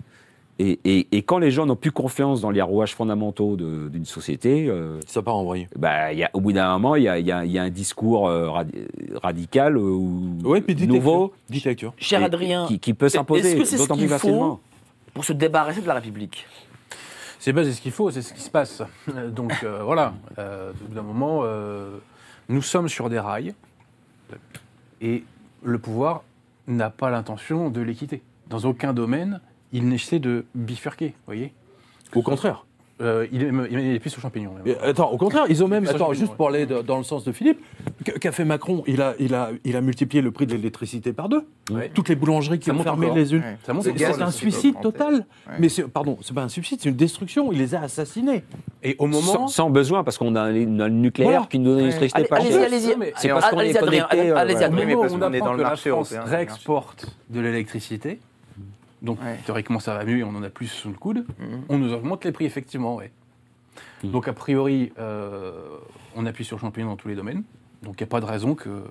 Et, 0.59 0.81
et- 0.87 1.07
et 1.13 1.21
quand 1.23 1.37
les 1.39 1.51
gens 1.51 1.67
n'ont 1.67 1.77
plus 1.77 1.93
confiance 1.93 2.41
dans 2.41 2.51
les 2.51 2.63
rouages 2.63 2.95
fondamentaux 2.95 3.57
d'une 3.57 4.07
société, 4.07 4.67
euh, 4.71 4.99
Ça 5.07 5.21
part 5.21 5.37
en 5.37 5.45
vrille. 5.45 5.69
bah, 5.77 6.15
il 6.15 6.19
y 6.19 6.25
a, 6.25 6.31
au 6.33 6.41
bout 6.41 6.53
d'un 6.53 6.73
moment, 6.73 6.97
il 6.97 7.03
y 7.03 7.09
a, 7.09 7.19
il 7.19 7.27
y 7.27 7.31
a- 7.31 7.45
il 7.45 7.53
y 7.53 7.59
a 7.59 7.63
un 7.63 7.69
discours 7.69 8.27
euh, 8.29 8.49
radi- 8.49 8.87
radical 9.23 9.77
euh, 9.77 9.81
ou 9.81 10.39
Ouais, 10.45 10.63
puis 10.63 10.75
dictature. 10.75 10.95
nouveau 10.95 11.33
Dictature. 11.51 11.93
Cher 11.99 12.25
Adrien, 12.25 12.65
qui, 12.69 12.79
qui 12.81 12.95
peut 12.95 13.11
s'imposer 13.11 13.51
est-ce 13.51 13.57
que 13.59 13.65
c'est 13.67 13.77
ce 13.77 13.83
d'autant 13.83 13.95
plus 13.97 14.05
qu'il 14.05 14.09
facilement. 14.09 14.61
Pour 15.17 15.25
se 15.25 15.33
débarrasser 15.33 15.81
de 15.81 15.87
la 15.87 15.95
République 15.95 16.47
C'est 17.39 17.55
pas 17.55 17.65
c'est 17.65 17.73
ce 17.73 17.81
qu'il 17.81 17.91
faut, 17.91 18.11
c'est 18.11 18.21
ce 18.21 18.35
qui 18.35 18.43
se 18.43 18.51
passe. 18.51 18.83
Euh, 19.09 19.31
Donc 19.31 19.51
euh, 19.65 19.83
voilà, 19.83 20.13
Euh, 20.37 20.73
au 20.73 20.89
bout 20.89 20.95
d'un 20.95 21.01
moment, 21.01 21.41
euh, 21.43 21.97
nous 22.51 22.61
sommes 22.61 22.91
sur 22.91 23.09
des 23.09 23.19
rails 23.19 23.55
et 25.01 25.25
le 25.63 25.79
pouvoir 25.79 26.23
n'a 26.67 26.91
pas 26.91 27.09
l'intention 27.09 27.71
de 27.71 27.81
les 27.81 27.95
quitter. 27.95 28.23
Dans 28.49 28.59
aucun 28.67 28.93
domaine, 28.93 29.41
il 29.73 29.89
n'essaie 29.89 30.19
de 30.19 30.45
bifurquer, 30.55 31.09
vous 31.09 31.25
voyez? 31.25 31.55
Au 32.15 32.21
contraire. 32.21 32.66
Euh, 33.03 33.27
il, 33.31 33.43
est, 33.43 33.51
il 33.71 33.95
est 33.95 33.99
plus 33.99 34.17
aux 34.17 34.21
champignons. 34.23 34.53
même. 34.55 34.63
Et, 34.67 34.79
attends, 34.83 35.11
au 35.11 35.19
contraire, 35.19 35.45
ils 35.51 35.63
ont 35.63 35.69
même, 35.69 35.87
attends, 35.87 36.15
juste 36.15 36.33
pour 36.35 36.49
aller 36.49 36.65
de- 36.65 36.81
dans 36.81 36.97
le 36.97 37.03
sens 37.05 37.25
de 37.25 37.33
Philippe, 37.33 37.61
qu- 38.07 38.13
qu'a 38.19 38.33
fait 38.33 38.47
Macron 38.47 38.85
Il 38.87 39.03
a, 39.03 39.13
il, 39.19 39.35
a, 39.35 39.51
il 39.65 39.77
a 39.77 39.83
multiplié 39.83 40.23
le 40.23 40.31
prix 40.31 40.47
de 40.47 40.53
l'électricité 40.55 41.13
par 41.13 41.29
deux. 41.29 41.45
Ouais. 41.71 41.91
Toutes 41.93 42.09
les 42.09 42.17
boulangeries 42.17 42.59
qui 42.59 42.71
Ça 42.71 42.75
ont 42.75 42.79
fermé 42.83 43.05
encore. 43.07 43.19
les 43.19 43.35
unes. 43.35 43.43
Ouais. 43.43 43.59
C'est 44.03 44.23
un 44.23 44.31
suicide 44.31 44.77
total. 44.81 45.27
Ouais. 45.47 45.57
Mais 45.59 45.69
pardon, 45.93 46.17
c'est 46.23 46.33
pas 46.35 46.43
un 46.45 46.49
suicide, 46.49 46.79
c'est 46.81 46.89
une 46.89 46.97
destruction. 46.97 47.53
Il 47.53 47.59
les 47.59 47.75
a 47.75 47.83
assassinés. 47.83 48.45
Et 48.83 48.97
au 48.99 49.07
moment. 49.09 49.21
Sans, 49.21 49.49
sans 49.49 49.69
besoin, 49.69 50.03
parce 50.03 50.17
qu'on 50.17 50.35
a, 50.35 50.41
un- 50.45 50.53
le 50.53 50.89
nucléaire 50.89 51.31
Voilà. 51.33 51.47
qui 51.51 51.59
nous 51.59 51.67
donne 51.73 51.79
l'électricité 51.81 52.25
pas 52.25 52.37
Allez-y, 52.37 52.53
chère. 52.53 52.63
allez-y. 52.65 52.97
mais 52.97 53.13
c'est 53.19 53.29
parce 53.29 53.51
qu'on 53.51 53.59
Allez-y, 53.59 53.73
est 53.73 53.77
Adrien, 53.77 54.07
connecté, 54.09 54.31
euh, 54.31 54.37
allez-y, 54.39 54.57
on 54.57 55.19
dans 55.19 55.27
apprend 55.33 55.53
le 55.53 55.59
que 55.59 55.63
marché 55.65 55.91
la 55.91 55.97
France 55.97 56.15
réexporte 56.25 57.07
de 57.29 57.41
l'électricité. 57.41 58.21
Donc 59.03 59.21
Ouais. 59.23 59.39
théoriquement 59.45 59.79
ça 59.81 59.95
va 59.95 60.05
mieux 60.05 60.19
et 60.19 60.25
on 60.25 60.31
en 60.35 60.43
a 60.43 60.51
plus 60.51 60.69
sous 60.69 60.89
le 60.89 60.95
coude. 60.97 61.27
Mhm. 61.39 61.63
On 61.69 61.79
nous 61.79 61.93
augmente 61.93 62.25
les 62.25 62.33
prix 62.33 62.45
effectivement, 62.47 62.97
ouais. 62.97 63.11
Mhm. 64.05 64.11
Donc 64.11 64.29
a 64.29 64.33
priori, 64.33 64.93
euh, 64.99 65.53
on 66.15 66.25
appuie 66.27 66.45
sur 66.45 66.57
le 66.57 66.61
champignon 66.61 66.89
dans 66.89 66.97
tous 66.97 67.09
les 67.09 67.15
domaines. 67.15 67.43
Donc 67.83 68.01
il 68.01 68.03
n'y 68.03 68.09
a 68.09 68.11
pas 68.11 68.21
de 68.21 68.27
raison 68.27 68.55
que 68.55 68.85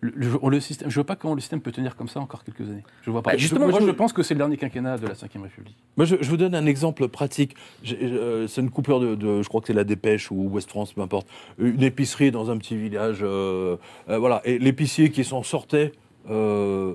le, 0.00 0.12
le- 0.16 0.50
le 0.50 0.60
système. 0.60 0.90
Je 0.90 0.94
vois 0.94 1.04
pas 1.04 1.16
comment 1.16 1.34
le 1.34 1.40
système 1.40 1.60
peut 1.60 1.72
tenir 1.72 1.94
comme 1.96 2.08
ça 2.08 2.20
encore 2.20 2.44
quelques 2.44 2.62
années. 2.62 2.82
Je 3.02 3.10
vois 3.10 3.22
pas. 3.22 3.32
Bah, 3.32 3.36
justement, 3.38 3.68
moi 3.68 3.80
je- 3.80 3.86
je 3.86 3.90
pense 3.90 4.12
que 4.12 4.22
c'est 4.22 4.34
le 4.34 4.38
dernier 4.38 4.56
quinquennat 4.56 4.98
de 4.98 5.06
la 5.06 5.14
Ve 5.14 5.22
République. 5.42 5.76
Moi, 5.96 6.04
je, 6.04 6.16
je 6.20 6.28
vous 6.30 6.36
donne 6.36 6.54
un 6.54 6.66
exemple 6.66 7.08
pratique. 7.08 7.54
Euh, 7.90 8.46
c'est 8.46 8.60
une 8.60 8.70
coupure 8.70 9.00
de, 9.00 9.14
de- 9.14 9.42
je 9.42 9.48
crois 9.48 9.60
que 9.60 9.66
c'est 9.68 9.72
la 9.72 9.84
Dépêche 9.84 10.30
ou 10.30 10.48
West 10.50 10.68
France, 10.70 10.92
peu 10.92 11.00
importe. 11.00 11.26
Une 11.58 11.82
épicerie 11.82 12.30
dans 12.30 12.50
un 12.50 12.58
petit 12.58 12.76
village, 12.76 13.18
euh, 13.22 13.76
euh, 14.08 14.18
voilà. 14.18 14.42
Et 14.44 14.58
l'épicier 14.58 15.10
qui 15.10 15.24
s'en 15.24 15.42
sortait, 15.42 15.92
euh, 16.28 16.94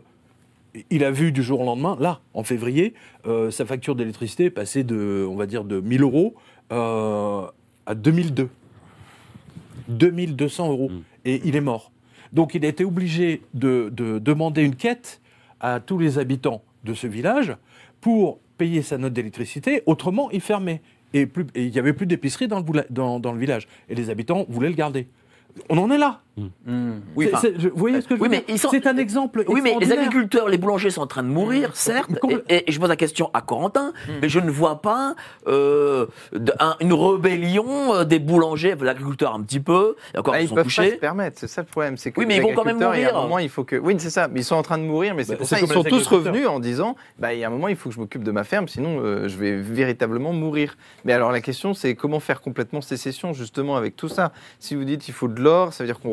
il 0.89 1.03
a 1.03 1.11
vu 1.11 1.32
du 1.32 1.43
jour 1.43 1.61
au 1.61 1.65
lendemain, 1.65 1.97
là, 1.99 2.22
en 2.34 2.43
février, 2.43 2.93
euh, 3.26 3.51
sa 3.51 3.65
facture 3.65 3.95
d'électricité 3.95 4.45
est 4.45 4.49
passée 4.49 4.84
de, 4.84 5.26
on 5.30 5.36
va 5.36 5.45
dire, 5.45 5.63
de 5.63 5.80
1000 5.80 6.01
euros 6.01 6.36
euh, 6.72 7.45
à 7.86 7.95
2002. 7.95 8.49
2200 9.88 10.70
euros. 10.70 10.89
Mm. 10.89 11.01
Et 11.26 11.41
il 11.45 11.55
est 11.55 11.61
mort. 11.61 11.91
Donc 12.34 12.53
il 12.53 12.63
a 12.65 12.67
été 12.67 12.86
obligé 12.86 13.41
de, 13.53 13.89
de 13.91 14.20
demander 14.20 14.63
une 14.63 14.76
quête 14.76 15.22
à 15.59 15.80
tous 15.80 15.97
les 15.97 16.20
habitants 16.20 16.61
de 16.84 16.93
ce 16.93 17.07
village 17.07 17.55
pour 18.01 18.39
payer 18.57 18.82
sa 18.82 18.97
note 18.97 19.13
d'électricité. 19.13 19.82
Autrement, 19.86 20.30
il 20.32 20.41
fermait. 20.41 20.82
Et 21.13 21.28
il 21.55 21.72
n'y 21.72 21.80
avait 21.80 21.93
plus 21.93 22.05
d'épicerie 22.05 22.47
dans, 22.47 22.57
le 22.57 22.63
boula- 22.63 22.86
dans, 22.91 23.20
dans 23.20 23.32
le 23.34 23.39
village. 23.39 23.67
Et 23.89 23.95
les 23.95 24.11
habitants 24.11 24.45
voulaient 24.47 24.70
le 24.70 24.76
garder. 24.76 25.07
On 25.70 25.78
en 25.80 25.89
est 25.89 25.97
là. 25.97 26.22
Oui, 27.16 27.26
C'est- 27.26 27.34
enfin, 27.34 27.40
c'est- 27.42 27.60
je- 27.60 27.70
vous 27.70 27.78
voyez 27.78 28.02
ce 28.02 28.08
que 28.08 28.16
je 28.16 28.20
veux 28.20 28.24
oui, 28.24 28.30
mais 28.30 28.38
dire 28.38 28.46
ils 28.50 28.60
sont- 28.60 28.70
C'est 28.72 28.88
un 28.88 28.98
exemple. 28.98 29.44
Oui, 29.48 29.62
mais 29.64 29.76
les 29.80 29.92
agriculteurs, 29.92 30.48
les 30.50 30.58
boulangers 30.58 30.90
sont 30.90 31.02
en 31.02 31.08
train 31.08 31.24
de 31.24 31.28
mourir, 31.30 31.72
certes. 31.76 32.12
Compl- 32.22 32.44
Et, 32.50 32.70
et 32.70 32.72
je 32.72 32.80
pose 32.80 32.90
la 32.90 32.96
question 32.96 33.30
à 33.34 33.42
Corentin, 33.42 33.94
Hmm. 34.08 34.12
mais 34.22 34.30
je 34.30 34.40
ne 34.40 34.50
vois 34.52 34.82
pas 34.82 35.16
euh, 35.48 36.06
de- 36.34 36.54
un- 36.60 36.76
une 36.80 36.94
rébellion 36.94 37.94
euh, 37.96 38.04
des 38.04 38.20
boulangers, 38.20 38.76
des 38.76 38.88
agriculteurs 38.88 39.34
un 39.34 39.42
petit 39.42 39.60
peu. 39.60 39.96
Et 40.14 40.18
encore, 40.20 40.34
Ah, 40.36 40.40
ils 40.42 40.46
ils 40.46 40.48
sont 40.50 40.56
peuvent 40.56 40.66
pas 40.66 40.86
se 40.90 40.96
permettre, 40.96 41.38
c'est 41.40 41.48
ça 41.48 41.62
le 41.62 41.68
problème. 41.68 41.98
C'est 41.98 42.12
que 42.12 42.20
Oui, 42.20 42.26
mais 42.26 42.36
les 42.36 42.40
ils 42.40 42.44
vont 42.44 42.54
quand 42.54 42.64
même 42.66 42.76
agriculteurs, 42.78 42.96
il 42.96 43.02
y 43.02 43.06
a 43.06 43.08
mourir. 43.08 43.20
un 43.20 43.24
moment, 43.24 43.40
il 43.40 43.50
faut 43.50 43.64
que. 43.64 43.76
Oui, 43.76 43.96
c'est 43.98 44.10
ça. 44.10 44.28
Mais 44.28 44.42
ils 44.42 44.44
sont 44.44 44.56
en 44.56 44.62
train 44.64 44.78
de 44.78 44.84
mourir, 44.84 45.16
mais 45.16 45.24
c'est 45.24 45.34
Bah, 45.34 45.38
pour 45.40 45.48
c'est 45.48 45.56
ça 45.56 45.62
ils 45.62 45.68
sont 45.68 45.84
tous 45.84 46.08
revenus 46.08 46.48
en 46.48 46.60
disant, 46.60 46.96
bah, 47.18 47.34
il 47.34 47.40
y 47.40 47.44
a 47.44 47.48
un 47.48 47.52
moment, 47.52 47.68
il 47.68 47.76
faut 47.76 47.90
que 47.90 47.96
je 47.96 48.00
m'occupe 48.00 48.24
de 48.24 48.32
ma 48.32 48.44
ferme, 48.44 48.68
sinon 48.68 49.00
euh, 49.02 49.28
je 49.28 49.38
vais 49.38 49.56
véritablement 49.58 50.34
mourir. 50.34 50.78
Mais 51.06 51.14
alors 51.14 51.32
la 51.32 51.42
question, 51.42 51.74
c'est 51.74 51.96
comment 51.96 52.20
faire 52.20 52.42
complètement 52.42 52.82
sécession 52.82 53.34
justement 53.34 53.76
avec 53.76 53.96
tout 53.96 54.08
ça? 54.10 54.32
Si 54.60 54.76
vous 54.76 54.84
dites 54.84 55.08
il 55.08 55.14
faut 55.14 55.28
de 55.28 55.42
l'or, 55.42 55.74
ça 55.74 55.84
veut 55.84 55.88
dire 55.88 56.00
qu'on 56.00 56.10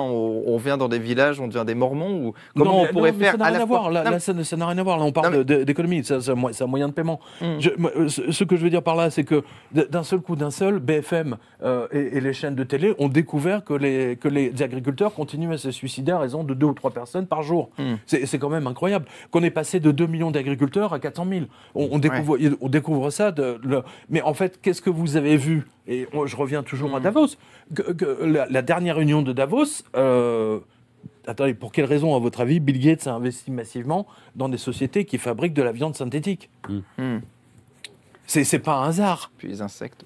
on, 0.00 0.42
on 0.46 0.54
revient 0.54 0.76
dans 0.78 0.88
des 0.88 0.98
villages, 0.98 1.40
on 1.40 1.48
devient 1.48 1.64
des 1.66 1.74
Mormons 1.74 2.26
ou 2.28 2.34
comment 2.56 2.72
Non, 2.72 2.82
on 2.82 2.86
pourrait 2.92 3.12
non, 3.12 3.18
mais 3.18 3.24
faire 3.24 3.32
ça 3.32 3.38
n'a 3.38 3.44
rien 3.46 3.56
la 3.58 3.62
à 3.62 3.66
voir. 3.66 3.90
Là, 3.90 4.18
ça 4.20 4.32
n'a 4.56 4.66
rien 4.66 4.78
à 4.78 4.82
voir. 4.82 4.98
Là, 4.98 5.04
on 5.04 5.12
parle 5.12 5.44
mais- 5.48 5.64
d'économie. 5.64 6.02
C'est 6.04 6.28
un, 6.30 6.66
moyen 6.66 6.88
de 6.88 6.92
paiement. 6.92 7.20
Mm. 7.40 7.44
Je- 7.58 7.70
euh, 7.70 8.08
ce 8.08 8.30
ce 8.32 8.44
que 8.44 8.56
je 8.56 8.62
veux 8.64 8.70
dire 8.70 8.82
par 8.82 8.96
là, 8.96 9.10
c'est 9.10 9.24
que 9.24 9.42
d'un 9.72 10.02
seul 10.02 10.20
coup, 10.20 10.36
d'un 10.36 10.50
seul, 10.50 10.78
BFM 10.78 11.36
euh, 11.62 11.86
et, 11.92 12.16
et 12.16 12.20
les 12.20 12.32
chaînes 12.32 12.54
de 12.54 12.64
télé 12.64 12.94
ont 12.98 13.08
découvert 13.08 13.64
que 13.64 13.74
les, 13.74 14.16
que 14.16 14.28
les 14.28 14.62
agriculteurs 14.62 15.12
continuent 15.14 15.52
à 15.52 15.58
se 15.58 15.70
suicider 15.70 16.12
à 16.12 16.18
raison 16.18 16.44
de 16.44 16.54
deux 16.54 16.66
ou 16.66 16.74
trois 16.74 16.90
personnes 16.90 17.26
par 17.26 17.42
jour. 17.42 17.70
Mm. 17.78 17.94
C'est 18.06 18.38
quand 18.38 18.48
même 18.50 18.66
incroyable. 18.66 19.06
Qu'on 19.30 19.42
est 19.42 19.50
passé 19.50 19.80
de 19.80 19.90
2 19.90 20.06
millions 20.06 20.30
d'agriculteurs 20.30 20.92
à 20.92 20.98
400 20.98 21.26
000. 21.30 21.44
On, 21.74 21.88
on 21.92 21.98
découvre, 21.98 22.36
on 22.60 22.68
découvre 22.68 23.10
ça. 23.10 23.32
De, 23.32 23.58
le- 23.62 23.82
mais 24.10 24.22
en 24.22 24.34
fait, 24.34 24.60
qu'est-ce 24.60 24.82
que 24.82 24.90
vous 24.90 25.16
avez 25.16 25.36
vu? 25.36 25.66
Et 25.86 26.06
je 26.26 26.36
reviens 26.36 26.62
toujours 26.62 26.90
Mm. 26.90 26.94
à 26.96 27.00
Davos. 27.00 27.26
Que, 27.74 27.92
que 27.92 28.24
la, 28.24 28.46
la 28.48 28.62
dernière 28.62 28.96
réunion 28.96 29.22
de 29.22 29.32
Davos. 29.32 29.57
Euh, 29.96 30.60
Attendez, 31.26 31.52
pour 31.54 31.72
quelle 31.72 31.84
raison, 31.84 32.16
à 32.16 32.18
votre 32.18 32.40
avis, 32.40 32.58
Bill 32.58 32.78
Gates 32.78 33.06
a 33.06 33.12
investi 33.12 33.50
massivement 33.50 34.06
dans 34.34 34.48
des 34.48 34.56
sociétés 34.56 35.04
qui 35.04 35.18
fabriquent 35.18 35.52
de 35.54 35.62
la 35.62 35.72
viande 35.72 35.94
synthétique 35.94 36.48
Hmm. 36.96 37.18
C'est 38.30 38.44
c'est 38.44 38.58
pas 38.58 38.74
un 38.74 38.88
hasard. 38.88 39.30
Puis 39.38 39.48
les 39.48 39.62
insectes. 39.62 40.04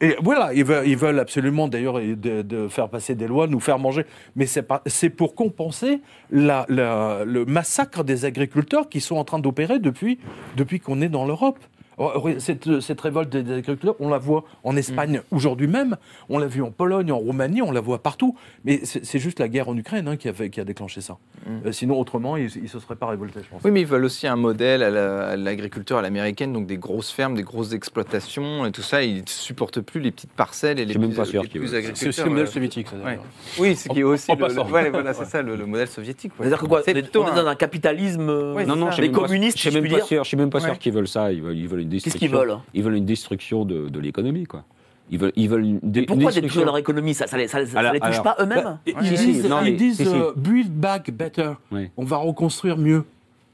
Et 0.00 0.16
voilà, 0.20 0.52
ils 0.52 0.64
veulent, 0.64 0.84
ils 0.84 0.96
veulent 0.96 1.20
absolument 1.20 1.68
d'ailleurs 1.68 2.00
de, 2.00 2.42
de 2.42 2.66
faire 2.66 2.88
passer 2.88 3.14
des 3.14 3.28
lois, 3.28 3.46
nous 3.46 3.60
faire 3.60 3.78
manger. 3.78 4.04
Mais 4.34 4.46
c'est 4.46 5.10
pour 5.10 5.36
compenser 5.36 6.00
la, 6.32 6.66
la- 6.68 7.24
le 7.24 7.44
massacre 7.44 8.02
des 8.02 8.24
agriculteurs 8.24 8.88
qui 8.88 9.00
sont 9.00 9.14
en 9.14 9.22
train 9.24 9.38
d'opérer 9.38 9.78
depuis, 9.78 10.18
depuis 10.56 10.80
qu'on 10.80 11.00
est 11.02 11.08
dans 11.08 11.24
l'Europe. 11.24 11.60
Oh, 11.98 12.28
Cette, 12.38 12.80
cette 12.80 13.00
révolte 13.00 13.28
des 13.30 13.52
agriculteurs, 13.52 13.94
on 14.00 14.08
la 14.08 14.18
voit 14.18 14.44
en 14.64 14.76
Espagne 14.76 15.20
aujourd'hui 15.30 15.66
même, 15.66 15.96
on 16.28 16.38
l'a 16.38 16.46
vu 16.46 16.62
en 16.62 16.70
Pologne, 16.70 17.12
en 17.12 17.18
Roumanie, 17.18 17.60
on 17.62 17.70
la 17.70 17.80
voit 17.80 18.02
partout. 18.02 18.34
Mais 18.64 18.80
c'est 18.84 19.18
juste 19.18 19.38
la 19.40 19.48
guerre 19.48 19.68
en 19.68 19.76
Ukraine 19.76 20.08
hein, 20.08 20.16
qui, 20.16 20.28
a 20.28 20.32
fait- 20.32 20.48
qui 20.50 20.60
a 20.60 20.64
déclenché 20.64 21.00
ça. 21.00 21.18
Euh, 21.66 21.72
sinon, 21.72 21.98
autrement, 22.00 22.36
ils 22.36 22.44
ne 22.62 22.66
se 22.68 22.78
seraient 22.80 22.96
pas 22.96 23.06
révoltés, 23.08 23.40
je 23.44 23.48
pense. 23.48 23.60
Oui, 23.64 23.70
mais 23.70 23.82
ils 23.82 23.86
veulent 23.86 24.04
aussi 24.04 24.26
un 24.26 24.36
modèle 24.36 24.82
à 24.82 24.90
la- 24.90 25.28
à 25.28 25.36
l'agriculture 25.36 25.98
à 25.98 26.02
l'américaine, 26.02 26.52
donc 26.52 26.66
des 26.66 26.78
grosses 26.78 27.10
fermes, 27.10 27.34
des 27.34 27.42
grosses 27.42 27.72
exploitations 27.72 28.64
et 28.66 28.72
tout 28.72 28.82
ça. 28.82 29.02
Ils 29.02 29.16
ne 29.22 29.26
supportent 29.26 29.80
plus 29.80 30.00
les 30.00 30.10
petites 30.12 30.32
parcelles 30.32 30.78
et 30.80 30.84
les 30.84 30.94
même 30.96 31.08
plus, 31.10 31.16
pas 31.16 31.24
sûr 31.24 31.42
les 31.42 31.48
qu'ils 31.48 31.60
plus 31.60 31.68
veulent. 31.68 31.82
C'est 31.82 31.88
agriculteurs. 31.88 32.08
aussi 32.08 32.22
le 32.24 32.30
modèle 32.30 32.46
euh, 32.46 32.50
soviétique, 32.50 32.88
ça. 32.88 32.96
ouais. 32.96 33.02
d'ailleurs. 33.04 33.24
Oui, 33.58 33.76
ce 33.76 33.88
qui 33.88 34.00
est 34.00 34.02
aussi 34.02 34.30
en 34.30 34.34
le, 34.36 34.46
le- 34.48 34.60
ouais, 34.62 34.90
voilà, 34.90 35.12
c'est 35.14 35.24
ça, 35.26 35.42
le, 35.42 35.56
le 35.56 35.66
modèle 35.66 35.88
soviétique. 35.88 36.32
ouais. 36.32 36.46
C'est-à-dire 36.46 36.58
que 36.60 36.66
quoi 36.66 36.82
est 36.86 36.92
plutôt 36.94 37.22
on 37.24 37.26
est 37.26 37.30
un- 37.30 37.42
dans 37.42 37.46
un 37.48 37.54
capitalisme. 37.54 38.28
euh, 38.28 38.64
Non, 38.64 38.76
non, 38.76 38.88
Les 38.98 39.10
communistes, 39.10 39.58
je. 39.58 39.70
Je 39.70 40.24
suis 40.24 40.36
même 40.36 40.50
pas 40.50 40.60
sûr 40.60 40.78
qu'ils 40.78 40.92
veulent 40.92 41.08
ça. 41.08 41.32
Ils 41.32 41.42
veulent, 41.42 41.81
ils 41.82 41.88
veulent 41.88 41.94
une 41.94 42.00
Qu'est-ce 42.00 42.04
destruction. 42.04 42.18
qu'ils 42.18 42.36
veulent? 42.36 42.58
Ils 42.74 42.82
veulent 42.82 42.94
une 42.96 43.04
destruction 43.06 43.64
de, 43.64 43.88
de 43.88 44.00
l'économie, 44.00 44.44
quoi. 44.44 44.64
Ils 45.10 45.18
veulent, 45.18 45.32
ils 45.36 45.48
veulent 45.48 45.64
une 45.64 45.80
Pourquoi 45.80 45.90
détruire 45.92 46.28
destruction. 46.30 46.64
leur 46.64 46.78
économie 46.78 47.12
Ça, 47.14 47.26
ça, 47.26 47.36
les, 47.36 47.48
ça 47.48 47.60
les- 47.60 47.66
ça 47.66 47.78
Alors- 47.80 47.92
les 47.92 48.00
touche 48.00 48.10
alors- 48.10 48.22
pas 48.22 48.36
eux-mêmes 48.40 48.64
Bah, 48.64 48.92
ils 49.02 49.10
disent, 49.10 49.46
non, 49.48 49.58
ils 49.60 49.72
mais- 49.72 49.76
disent, 49.76 49.96
si, 49.98 50.06
si. 50.06 50.14
euh, 50.14 50.32
build 50.36 50.72
back 50.72 51.10
better. 51.10 51.52
Oui. 51.70 51.90
On 51.96 52.04
va 52.04 52.16
reconstruire 52.18 52.78
mieux. 52.78 53.04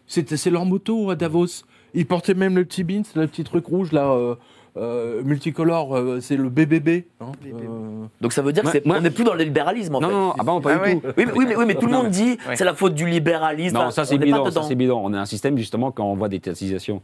C'est 0.06 0.36
c'est 0.36 0.50
leur 0.50 0.64
moto 0.66 1.10
à 1.10 1.16
Davos. 1.16 1.64
Ils 1.94 2.06
portaient 2.06 2.34
même 2.34 2.54
le 2.56 2.64
petit 2.64 2.84
beans, 2.84 3.02
le 3.16 3.26
petit 3.26 3.44
truc 3.44 3.66
rouge 3.66 3.92
là, 3.92 4.10
euh, 4.12 4.34
euh, 4.76 5.22
multicolore, 5.24 5.96
euh, 5.96 6.20
c'est 6.20 6.36
le 6.36 6.48
BBB. 6.50 7.06
hein, 7.20 7.32
BBB. 7.42 7.62
euh, 7.64 8.04
Donc 8.20 8.32
ça 8.32 8.42
veut 8.42 8.52
dire 8.52 8.62
qu'on 8.62 9.00
n'est 9.00 9.10
plus 9.10 9.24
dans 9.24 9.34
le 9.34 9.42
libéralisme 9.42 9.94
en 9.96 10.00
Non, 10.00 10.08
fait. 10.08 10.14
non, 10.14 10.34
ah 10.38 10.42
bon, 10.44 10.60
pas 10.60 10.72
Ah 10.74 10.76
du 10.76 10.80
ouais. 10.82 11.00
tout. 11.00 11.06
Oui, 11.16 11.24
mais, 11.26 11.32
oui, 11.34 11.44
mais, 11.48 11.56
oui, 11.56 11.64
mais 11.66 11.74
tout 11.74 11.86
le 11.86 11.92
Non, 11.92 12.02
monde 12.04 12.10
dit 12.12 12.38
Ouais. 12.48 12.54
c'est 12.56 12.64
la 12.64 12.74
faute 12.74 12.94
du 12.94 13.06
libéralisme. 13.08 13.74
Non, 13.76 13.90
ça 13.90 14.04
c'est 14.04 14.18
bidon, 14.18 14.44
c'est 14.50 14.74
bidon. 14.76 15.00
On 15.02 15.12
a 15.14 15.18
un 15.18 15.26
système 15.26 15.56
justement 15.58 15.90
quand 15.90 16.04
on 16.04 16.14
voit 16.14 16.28
des 16.28 16.38
théatisations 16.40 17.02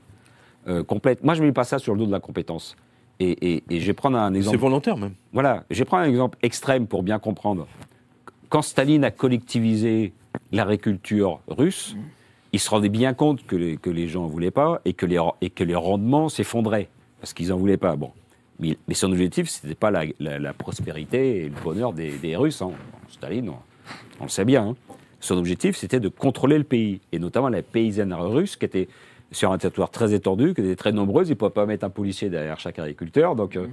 euh, 0.69 0.83
complètes. 0.83 1.23
Moi, 1.25 1.35
je 1.35 1.43
ne 1.43 1.47
mets 1.47 1.53
pas 1.53 1.65
ça 1.65 1.79
sur 1.79 1.93
le 1.95 1.99
dos 2.01 2.07
de 2.07 2.13
la 2.13 2.21
compétence. 2.21 2.77
Et, 3.21 3.31
et- 3.55 3.65
et 3.71 3.81
je 3.81 3.87
vais 3.87 3.93
prendre 3.93 4.19
un 4.19 4.31
C'est 4.33 4.39
exemple. 4.39 4.59
volontaire 4.59 4.97
même. 4.97 5.15
Voilà, 5.33 5.65
je 5.71 5.79
vais 5.79 5.85
prendre 5.85 6.03
un 6.05 6.09
exemple 6.09 6.37
extrême 6.43 6.87
pour 6.87 7.03
bien 7.03 7.19
comprendre. 7.19 7.67
Quand 8.49 8.63
Staline 8.63 9.05
a 9.05 9.11
collectivisé 9.11 10.13
l'agriculture 10.53 11.41
russe, 11.49 11.97
il 12.53 12.61
se 12.61 12.71
rendait 12.71 12.89
bien 12.89 13.15
compte 13.15 13.45
que 13.47 13.57
les, 13.57 13.77
que 13.77 13.91
les 13.91 14.09
gens 14.09 14.25
ne 14.25 14.29
voulaient 14.31 14.51
pas 14.51 14.81
et 14.85 14.93
que 14.93 15.07
les, 15.07 15.19
et 15.41 15.51
que 15.51 15.65
les 15.65 15.75
rendements 15.75 16.29
s'effondraient 16.29 16.89
parce 17.21 17.33
qu'ils 17.33 17.49
n'en 17.49 17.57
voulaient 17.57 17.77
pas. 17.77 17.97
Bon. 17.97 18.11
Mais, 18.61 18.77
mais 18.87 18.95
son 18.95 19.11
objectif, 19.11 19.49
ce 19.49 19.67
n'était 19.67 19.75
pas 19.75 19.91
la, 19.91 20.05
la- 20.21 20.39
la 20.39 20.53
prospérité 20.53 21.39
et 21.45 21.49
le 21.49 21.55
bonheur 21.63 21.93
des, 21.93 22.13
des 22.19 22.37
Russes. 22.37 22.63
hein. 22.63 22.71
Staline, 23.09 23.49
on, 23.51 23.57
on 24.21 24.25
le 24.25 24.29
sait 24.29 24.45
bien. 24.45 24.69
hein. 24.69 24.77
Son 25.21 25.37
objectif, 25.39 25.77
c'était 25.77 26.01
de 26.01 26.09
contrôler 26.09 26.59
le 26.59 26.65
pays, 26.65 27.01
et 27.11 27.19
notamment 27.19 27.49
la 27.49 27.63
paysanne 27.63 28.13
russe, 28.13 28.57
qui 28.57 28.67
était 28.67 28.89
sur 29.35 29.53
un 29.53 29.59
territoire 29.59 29.91
très 29.91 30.15
étendu, 30.15 30.55
qui 30.55 30.61
était 30.63 30.77
très 30.77 30.93
nombreuse. 30.93 31.29
Il 31.29 31.33
ne 31.33 31.37
pouvait 31.37 31.51
pas 31.51 31.67
mettre 31.67 31.85
un 31.85 31.91
policier 31.91 32.31
derrière 32.31 32.59
chaque 32.61 32.79
agriculteur. 32.79 33.35
Donc, 33.37 33.57
euh, 33.57 33.67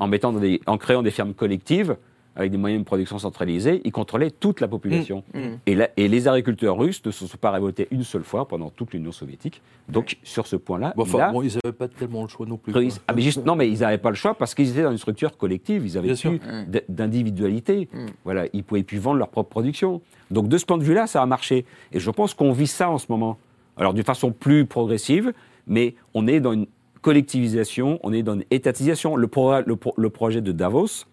en, 0.00 0.06
mettant 0.08 0.32
dans 0.32 0.40
des- 0.40 0.60
en 0.66 0.78
créant 0.78 1.02
des 1.02 1.10
fermes 1.10 1.34
collectives, 1.34 1.96
avec 2.36 2.52
des 2.52 2.56
moyens 2.58 2.80
de 2.82 2.86
production 2.86 3.18
centralisés, 3.18 3.80
il 3.84 3.90
contrôlait 3.90 4.30
toute 4.30 4.60
la 4.60 4.68
population. 4.68 5.24
Et, 5.66 5.74
là- 5.74 5.88
et 5.96 6.06
les 6.06 6.28
agriculteurs 6.28 6.78
russes 6.78 7.04
ne 7.04 7.10
se 7.10 7.26
sont 7.26 7.36
pas 7.36 7.50
révoltés 7.50 7.88
une 7.90 8.04
seule 8.04 8.22
fois 8.22 8.46
pendant 8.46 8.70
toute 8.70 8.92
l'Union 8.94 9.10
soviétique. 9.10 9.60
Donc, 9.88 10.18
sur 10.22 10.46
ce 10.46 10.54
point-là, 10.54 10.92
Bon, 10.94 11.02
enfin, 11.02 11.32
bon, 11.32 11.42
ils 11.42 11.58
n'avaient 11.64 11.74
pas 11.76 11.88
tellement 11.88 12.22
le 12.22 12.28
choix 12.28 12.46
non 12.46 12.56
plus. 12.56 12.72
Ah, 13.08 13.12
mais 13.14 13.22
juste, 13.22 13.44
non, 13.44 13.56
mais 13.56 13.68
ils 13.68 13.80
n'avaient 13.80 13.98
pas 13.98 14.10
le 14.10 14.14
choix 14.14 14.34
parce 14.34 14.54
qu'ils 14.54 14.70
étaient 14.70 14.84
dans 14.84 14.92
une 14.92 14.98
structure 14.98 15.36
collective, 15.36 15.84
ils 15.84 15.98
avaient 15.98 16.12
Bien 16.12 16.30
plus 16.30 16.40
d'individualité. 16.88 17.88
Mm. 17.92 18.06
Voilà, 18.24 18.44
ils 18.52 18.62
pouvaient 18.64 18.82
plus 18.82 18.98
vendre 18.98 19.18
leur 19.18 19.28
propre 19.30 19.50
production. 19.50 20.00
Donc 20.30 20.48
de 20.48 20.58
ce 20.58 20.66
point 20.66 20.78
de 20.78 20.84
vue-là, 20.84 21.06
ça 21.06 21.22
a 21.22 21.26
marché. 21.26 21.64
Et 21.92 21.98
je 21.98 22.10
pense 22.10 22.34
qu'on 22.34 22.52
vit 22.52 22.66
ça 22.66 22.90
en 22.90 22.98
ce 22.98 23.06
moment. 23.08 23.38
Alors 23.78 23.94
d'une 23.94 24.04
façon 24.04 24.32
plus 24.32 24.66
progressive, 24.66 25.32
mais 25.66 25.94
on 26.14 26.26
est 26.26 26.40
dans 26.40 26.52
une 26.52 26.66
collectivisation, 27.00 28.00
on 28.02 28.12
est 28.12 28.22
dans 28.22 28.34
une 28.34 28.44
étatisation. 28.50 29.16
Le, 29.16 29.28
pro- 29.28 29.60
le, 29.64 29.76
pro- 29.76 29.94
le 29.96 30.10
projet 30.10 30.40
de 30.40 30.52
Davos, 30.52 31.04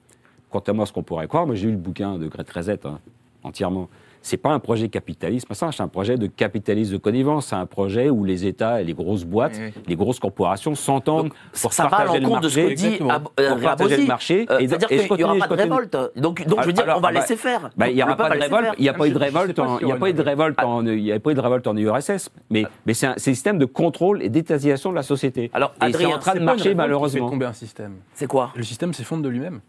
contrairement 0.49 0.83
à 0.83 0.85
ce 0.85 0.93
qu'on 0.93 1.03
pourrait 1.03 1.27
croire, 1.27 1.45
moi 1.45 1.55
j'ai 1.55 1.67
lu 1.67 1.73
le 1.73 1.77
bouquin 1.77 2.17
de 2.17 2.27
Grete 2.27 2.49
Rezet 2.49 2.85
hein, 2.85 2.99
entièrement. 3.43 3.87
C'est 4.25 4.37
pas 4.37 4.49
un 4.49 4.59
projet 4.59 4.89
capitaliste, 4.89 5.45
ça, 5.53 5.69
c'est 5.71 5.83
un 5.83 5.87
projet 5.87 6.17
de 6.17 6.25
capitalisme 6.25 6.93
de 6.93 6.97
connivence. 6.97 7.45
C'est 7.47 7.55
un 7.55 7.67
projet 7.67 8.09
où 8.09 8.23
les 8.23 8.47
États 8.47 8.81
et 8.81 8.83
les 8.83 8.95
grosses 8.95 9.23
boîtes, 9.23 9.53
Oui, 9.55 9.71
oui. 9.75 9.83
les 9.87 9.95
grosses 9.95 10.19
corporations 10.19 10.73
s'entendent 10.73 11.29
Ça, 11.53 11.61
pour 11.61 11.73
ça 11.73 11.83
va 11.83 11.87
à 11.87 11.91
partager 11.91 12.17
le 12.17 12.23
l'encontre 12.23 12.41
de 12.41 12.49
ce 12.49 12.55
que 12.55 12.61
marché. 12.61 12.75
dit. 12.75 12.97
Ab- 13.07 13.27
euh, 13.39 13.49
Pour 13.51 13.61
partager 13.61 13.97
le 13.97 14.05
marché. 14.07 14.45
Euh, 14.49 14.57
Et- 14.57 14.67
C'est-à-dire 14.67 14.87
qu'il 14.87 14.97
n'y 15.17 15.23
aura 15.23 15.33
pas 15.35 15.45
de 15.45 15.49
continue. 15.49 15.61
révolte. 15.61 15.97
Donc, 16.15 16.47
donc 16.47 16.61
je 16.61 16.65
veux 16.65 16.73
dire, 16.73 16.83
Alors, 16.85 16.97
on 16.97 17.01
va 17.01 17.11
bah, 17.11 17.19
laisser 17.19 17.37
faire. 17.37 17.69
Bah, 17.77 17.87
il 17.87 17.95
n'y 17.95 18.01
aura 18.01 18.15
pas 18.17 18.29
de 18.35 18.41
révolte. 18.41 18.67
Il 18.79 18.81
n'y 18.81 18.89
a 18.89 18.93
pas 18.95 19.07
eu 19.07 19.11
de 19.11 19.17
révolte. 19.19 19.61
Il 19.81 19.85
n'y 19.85 19.91
a 19.91 19.95
pas 19.97 20.09
eu 20.09 20.13
de 20.13 20.21
révolte 20.23 20.63
en. 20.63 20.85
Il 20.87 20.99
y 21.01 21.11
a 21.11 21.19
pas 21.19 21.29
eu 21.31 21.33
de 21.35 21.39
révolte 21.41 21.67
en 21.67 21.77
URSS. 21.77 22.29
Mais, 22.49 22.65
mais 22.87 22.95
c'est 22.95 23.07
un, 23.07 23.17
système 23.17 23.59
de 23.59 23.65
contrôle 23.65 24.23
et 24.23 24.29
d'étatisation 24.29 24.89
de 24.89 24.95
la 24.95 25.03
société. 25.03 25.51
Alors, 25.53 25.73
et 25.87 25.93
c'est 25.93 26.05
en 26.07 26.17
train 26.17 26.33
de 26.33 26.39
marcher 26.39 26.73
malheureusement. 26.73 27.29
tomber 27.29 27.45
un 27.45 27.53
système? 27.53 27.93
C'est 28.15 28.27
quoi? 28.27 28.51
Le 28.55 28.63
système 28.63 28.91
s'effondre 28.91 29.21
de 29.21 29.29
lui-même. 29.29 29.59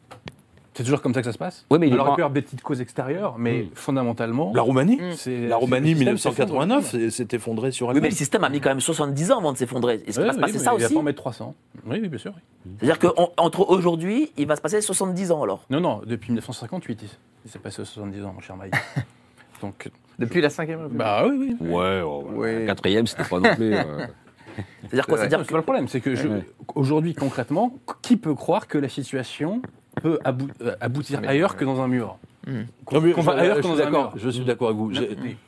C'est 0.76 0.82
toujours 0.84 1.00
comme 1.00 1.14
ça 1.14 1.20
que 1.22 1.24
ça 1.26 1.32
se 1.32 1.38
passe. 1.38 1.64
Oui, 1.70 1.78
mais 1.78 1.88
il 1.88 1.94
On 1.94 1.96
est 1.96 2.00
aurait 2.00 2.10
pas- 2.10 2.16
pu 2.16 2.20
avoir 2.20 2.32
des 2.32 2.42
petites 2.42 2.60
causes 2.60 2.82
extérieures, 2.82 3.36
mais 3.38 3.62
Mm. 3.62 3.68
fondamentalement, 3.74 4.52
La 4.54 4.60
Roumanie 4.60 5.00
c'est 5.16 5.46
La 5.48 5.56
Roumanie, 5.56 5.94
le 5.94 5.96
système 5.96 6.16
s'effondre 6.18 6.52
1989, 6.60 6.92
de 6.92 6.96
lui-même. 6.98 7.10
c'est- 7.10 7.16
s'est 7.30 7.36
effondré 7.36 7.70
sur 7.72 7.88
Oui, 7.88 7.94
mais 8.02 8.10
le 8.10 8.14
système 8.14 8.44
a 8.44 8.50
mis 8.50 8.60
quand 8.60 8.68
même 8.68 8.80
70 8.80 9.32
ans 9.32 9.38
avant 9.38 9.52
de 9.54 9.56
s'effondrer. 9.58 10.02
Est-ce 10.06 10.18
qu'il 10.18 10.26
va 10.26 10.34
se 10.34 10.38
passer 10.38 10.58
ça 10.58 10.72
Il 10.74 10.80
va 10.80 10.84
aussi 10.84 10.94
pas 10.94 11.00
en 11.00 11.02
mettre 11.02 11.16
300. 11.22 11.54
Oui, 11.86 11.98
oui, 12.02 12.08
bien 12.08 12.18
sûr. 12.18 12.32
oui. 12.36 12.72
C'est-à-dire 12.78 12.98
qu'entre 12.98 13.70
aujourd'hui, 13.70 14.30
il 14.36 14.46
va 14.46 14.56
se 14.56 14.60
passer 14.60 14.80
70 14.82 15.32
ans 15.32 15.42
alors 15.42 15.64
Non, 15.70 15.80
non, 15.80 16.02
depuis 16.06 16.30
1958, 16.32 17.00
il- 17.02 17.08
il 17.46 17.50
s'est 17.50 17.58
passé 17.58 17.80
aux 17.80 17.86
70 17.86 18.22
ans, 18.24 18.32
mon 18.34 18.40
cher 18.40 18.56
Maï. 18.56 18.70
Donc, 19.62 19.90
Depuis 20.18 20.42
la 20.42 20.50
cinquième 20.50 20.80
République. 20.80 20.98
bah 20.98 21.24
oui, 21.26 21.56
oui. 21.58 21.68
Ouais, 21.70 22.02
ouais. 22.02 22.60
La 22.60 22.66
quatrième, 22.66 23.06
c'était 23.06 23.24
pas 23.24 23.40
non 23.40 23.54
plus. 23.54 23.74
euh, 23.74 23.82
C'est-à-dire 24.82 25.06
quoi. 25.06 25.16
C'est-à-dire 25.18 25.38
C'est 25.44 25.50
pas 25.52 25.56
le 25.56 25.62
problème, 25.62 25.88
c'est 25.88 26.00
que 26.00 26.14
je- 26.14 26.28
Ouais. 26.28 26.44
aujourd'hui, 26.74 27.14
concrètement, 27.14 27.72
qui 28.02 28.16
peut 28.18 28.34
croire 28.34 28.66
que 28.68 28.76
la 28.78 28.88
situation 28.90 29.62
peut 30.02 30.18
abou- 30.24 30.48
euh, 30.62 30.74
aboutir 30.80 31.20
Mais- 31.20 31.28
ailleurs 31.28 31.56
que 31.56 31.64
dans 31.64 31.80
un 31.80 31.88
mur 31.88 32.18
Hmm. 32.48 32.62
Qu'on 32.84 33.00
va 33.00 33.32
ailleurs 33.32 33.56
je 33.56 33.62
que 33.62 33.66
suis 33.66 33.76
dans 33.76 33.82
un 33.82 33.84
d'accord, 33.86 34.12
mur. 34.14 34.22
Je 34.22 34.28
suis 34.30 34.44
d'accord 34.44 34.68
avec 34.68 34.78
vous. 34.78 34.92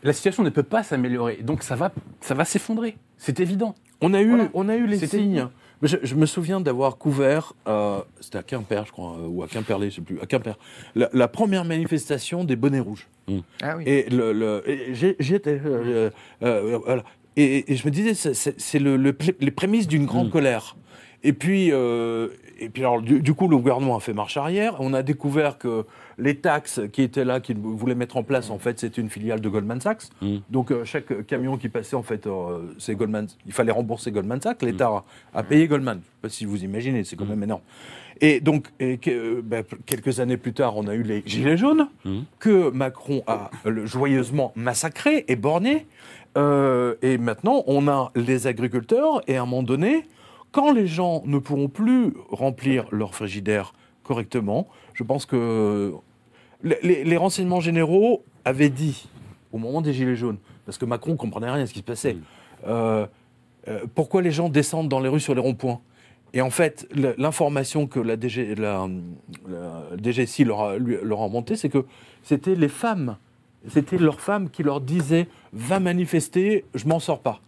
La 0.03 0.13
situation 0.13 0.43
ne 0.43 0.51
peut 0.51 0.65
pas 0.65 0.83
s'améliorer, 0.83 1.37
donc 1.45 1.63
ça 1.63 1.77
va, 1.77 1.93
ça 2.21 2.35
va 2.35 2.45
s'effondrer. 2.45 2.97
C'est 3.19 3.39
évident. 3.39 3.77
On 4.01 4.15
a 4.15 4.21
eu, 4.21 4.31
Voilà. 4.31 4.49
on 4.53 4.69
a 4.69 4.75
eu 4.75 4.85
les 4.89 4.99
signes. 5.07 5.47
Je, 5.81 5.97
je 6.03 6.15
me 6.17 6.27
souviens 6.27 6.61
d'avoir 6.61 6.97
couvert, 6.99 7.53
euh, 7.69 8.01
c'était 8.21 8.39
à 8.39 8.43
Quimper, 8.43 8.85
je 8.85 8.91
crois, 8.91 9.13
euh, 9.17 9.29
ou 9.29 9.45
à 9.45 9.47
Quimperlé, 9.47 9.91
je 9.91 9.95
sais 9.97 10.01
plus, 10.01 10.19
à 10.21 10.27
Quimper, 10.27 10.59
la, 10.97 11.09
la 11.13 11.29
première 11.29 11.65
manifestation 11.65 12.43
des 12.43 12.57
bonnets 12.57 12.81
rouges. 12.81 13.07
Ah 13.63 13.77
oui. 13.77 13.85
Et 13.87 14.11
le, 14.11 14.33
le- 14.33 14.65
j'étais, 15.21 15.61
euh, 15.65 16.11
euh, 16.43 16.79
voilà. 16.85 17.05
Et, 17.37 17.73
et 17.73 17.77
je 17.77 17.87
me 17.87 17.93
disais, 17.93 18.15
c'est- 18.15 18.79
le, 18.81 18.97
le 18.97 19.17
les 19.39 19.51
prémices 19.53 19.87
d'une 19.87 20.05
grande 20.05 20.29
Mm. 20.29 20.33
colère. 20.33 20.77
Et 21.23 21.33
puis, 21.33 21.69
euh, 21.71 22.27
et 22.59 22.69
puis 22.69 22.83
alors, 22.83 23.01
du, 23.01 23.21
du 23.21 23.35
coup, 23.35 23.49
le 23.49 23.57
gouvernement 23.57 23.97
a 23.97 24.01
fait 24.01 24.13
marche 24.13 24.37
arrière. 24.37 24.77
On 24.81 24.95
a 24.95 25.03
découvert 25.03 25.59
que 25.59 25.85
les 26.19 26.37
taxes 26.37 26.81
qui 26.93 27.03
étaient 27.03 27.25
là, 27.25 27.41
qu'ils 27.41 27.59
voulaient 27.59 27.95
mettre 27.95 28.17
en 28.17 28.23
place, 28.23 28.51
en 28.51 28.59
fait, 28.59 28.81
c'était 28.81 29.01
une 29.01 29.11
filiale 29.11 29.41
de 29.41 29.49
Goldman 29.49 29.81
Sachs. 29.81 30.05
Mm. 30.21 30.37
Donc, 30.51 30.71
euh, 30.71 30.85
chaque 30.85 31.27
camion 31.27 31.57
qui 31.57 31.69
passait, 31.69 31.97
en 31.97 32.03
fait, 32.03 32.27
euh, 32.27 32.75
c'est 32.79 32.95
Goldman. 32.95 33.27
Il 33.47 33.53
fallait 33.53 33.73
rembourser 33.73 34.11
Goldman 34.11 34.41
Sachs. 34.41 34.63
L'État 34.63 34.89
a, 34.89 35.05
a 35.35 35.43
payé 35.43 35.69
Goldman. 35.69 36.01
Je 36.01 36.05
sais 36.05 36.21
pas 36.23 36.29
si 36.29 36.45
vous 36.45 36.65
imaginez, 36.65 37.05
c'est 37.05 37.17
quand 37.17 37.27
même 37.27 37.43
énorme. 37.43 37.63
Et 38.21 38.41
donc, 38.41 38.69
et 38.81 38.99
que, 38.99 39.11
euh, 39.11 39.43
ben, 39.45 39.65
quelques 39.87 40.21
années 40.21 40.37
plus 40.37 40.53
tard, 40.53 40.77
on 40.77 40.87
a 40.89 40.95
eu 40.95 41.03
les 41.03 41.23
Gilets 41.25 41.57
jaunes, 41.57 41.89
que 42.39 42.71
Macron 42.71 43.23
a 43.27 43.51
euh, 43.67 43.87
joyeusement 43.87 44.53
massacré 44.57 45.25
et 45.29 45.37
borné. 45.37 45.87
Euh, 46.37 46.95
et 47.03 47.19
maintenant, 47.19 47.63
on 47.67 47.89
a 47.89 48.11
les 48.15 48.47
agriculteurs, 48.47 49.23
et 49.29 49.37
à 49.37 49.43
un 49.43 49.47
moment 49.47 49.63
donné, 49.63 50.05
quand 50.53 50.73
les 50.73 50.87
gens 50.87 51.23
ne 51.27 51.39
pourront 51.39 51.69
plus 51.69 52.13
remplir 52.31 52.87
leur 52.91 53.15
frigidaire 53.15 53.75
correctement, 54.03 54.69
je 54.95 55.03
pense 55.05 55.27
que 55.27 55.93
les, 56.63 56.79
les- 56.83 57.05
les 57.05 57.17
renseignements 57.17 57.61
généraux 57.61 58.25
avaient 58.45 58.71
dit, 58.71 59.09
au 59.53 59.59
moment 59.59 59.81
des 59.81 59.93
Gilets 59.93 60.17
jaunes, 60.17 60.39
parce 60.67 60.79
que 60.79 60.85
Macron 60.85 61.17
comprenait 61.17 61.51
rien 61.51 61.63
à 61.63 61.67
ce 61.67 61.73
qui 61.73 61.81
se 61.81 61.85
passait, 61.85 62.17
euh, 62.67 63.07
euh, 63.69 63.81
pourquoi 63.95 64.23
les 64.23 64.31
gens 64.31 64.49
descendent 64.49 64.89
dans 64.89 65.01
les 65.01 65.09
rues 65.09 65.21
sur 65.21 65.35
les 65.35 65.41
ronds-points. 65.41 65.81
Et 66.35 66.43
en 66.43 66.51
fait, 66.51 66.87
l'information 67.17 67.87
que 67.87 68.01
la, 68.01 68.17
DG, 68.17 68.55
la, 68.55 68.87
la 69.49 69.83
DGSI 70.03 70.45
leur 70.45 70.61
a, 70.61 70.77
lui- 70.77 70.99
leur 71.03 71.21
a 71.21 71.25
remontée, 71.25 71.57
c'est 71.57 71.71
que 71.71 71.85
c'était 72.23 72.55
les 72.55 72.69
femmes, 72.69 73.17
c'était 73.69 73.97
leurs 73.99 74.21
femmes 74.21 74.51
qui 74.51 74.63
leur 74.63 74.81
disaient 74.83 75.27
va 75.53 75.81
manifester, 75.81 76.65
je 76.75 76.87
m'en 76.87 76.99
sors 77.01 77.21
pas. 77.21 77.41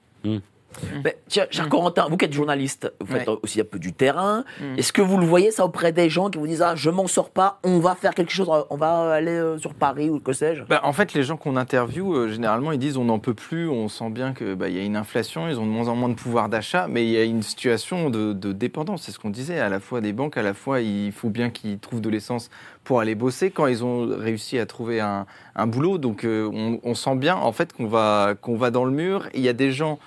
Mais, 1.04 1.16
tiens, 1.28 1.46
cher 1.50 1.68
Corentin, 1.68 2.06
vous 2.08 2.16
qui 2.16 2.24
êtes 2.24 2.32
journaliste, 2.32 2.92
vous 3.00 3.06
faites 3.06 3.28
Ouais. 3.28 3.36
aussi 3.42 3.60
un 3.60 3.64
peu 3.64 3.78
du 3.78 3.92
terrain. 3.92 4.44
Mm. 4.60 4.78
Est-ce 4.78 4.92
que 4.92 5.02
vous 5.02 5.18
le 5.18 5.26
voyez 5.26 5.50
ça 5.50 5.64
auprès 5.64 5.92
des 5.92 6.08
gens 6.08 6.30
qui 6.30 6.38
vous 6.38 6.46
disent 6.46 6.62
ah 6.62 6.74
je 6.76 6.90
m'en 6.90 7.06
sors 7.06 7.30
pas, 7.30 7.58
on 7.64 7.78
va 7.80 7.94
faire 7.94 8.14
quelque 8.14 8.32
chose, 8.32 8.48
on 8.70 8.76
va 8.76 9.12
aller 9.12 9.32
euh, 9.32 9.58
sur 9.58 9.74
Paris 9.74 10.10
ou 10.10 10.20
que 10.20 10.32
sais-je? 10.32 10.62
Bah, 10.62 10.80
en 10.84 10.92
fait, 10.92 11.12
les 11.14 11.22
gens 11.22 11.36
qu'on 11.36 11.56
interviewe, 11.56 12.14
euh, 12.14 12.28
généralement, 12.28 12.72
ils 12.72 12.78
disent 12.78 12.96
on 12.96 13.04
n'en 13.04 13.18
peut 13.18 13.34
plus, 13.34 13.68
on 13.68 13.88
sent 13.88 14.10
bien 14.10 14.32
qu'il 14.32 14.54
bah, 14.54 14.68
y 14.68 14.78
a 14.78 14.82
une 14.82 14.96
inflation, 14.96 15.48
ils 15.48 15.58
ont 15.58 15.66
de 15.66 15.70
moins 15.70 15.88
en 15.88 15.96
moins 15.96 16.08
de 16.08 16.14
pouvoir 16.14 16.48
d'achat, 16.48 16.86
mais 16.88 17.04
il 17.04 17.10
y 17.10 17.16
a 17.18 17.24
une 17.24 17.42
situation 17.42 18.10
de, 18.10 18.32
de 18.32 18.52
dépendance. 18.52 19.02
C'est 19.02 19.12
ce 19.12 19.18
qu'on 19.18 19.30
disait, 19.30 19.58
à 19.58 19.68
la 19.68 19.80
fois 19.80 20.00
des 20.00 20.12
banques, 20.12 20.36
à 20.36 20.42
la 20.42 20.54
fois 20.54 20.80
il 20.80 21.12
faut 21.12 21.30
bien 21.30 21.50
qu'ils 21.50 21.78
trouvent 21.78 22.00
de 22.00 22.08
l'essence 22.08 22.48
pour 22.84 23.00
aller 23.00 23.14
bosser 23.14 23.50
quand 23.50 23.66
ils 23.66 23.84
ont 23.84 24.06
réussi 24.18 24.58
à 24.58 24.66
trouver 24.66 25.00
un, 25.00 25.26
un 25.54 25.66
boulot. 25.66 25.98
Donc 25.98 26.24
euh, 26.24 26.48
on, 26.52 26.80
on 26.82 26.94
sent 26.94 27.16
bien 27.16 27.36
en 27.36 27.52
fait 27.52 27.72
qu'on 27.72 27.86
va, 27.86 28.34
qu'on 28.40 28.56
va 28.56 28.70
dans 28.70 28.84
le 28.84 28.92
mur. 28.92 29.28
Il 29.34 29.40
y 29.40 29.48
a 29.48 29.52
des 29.52 29.72
gens 29.72 29.98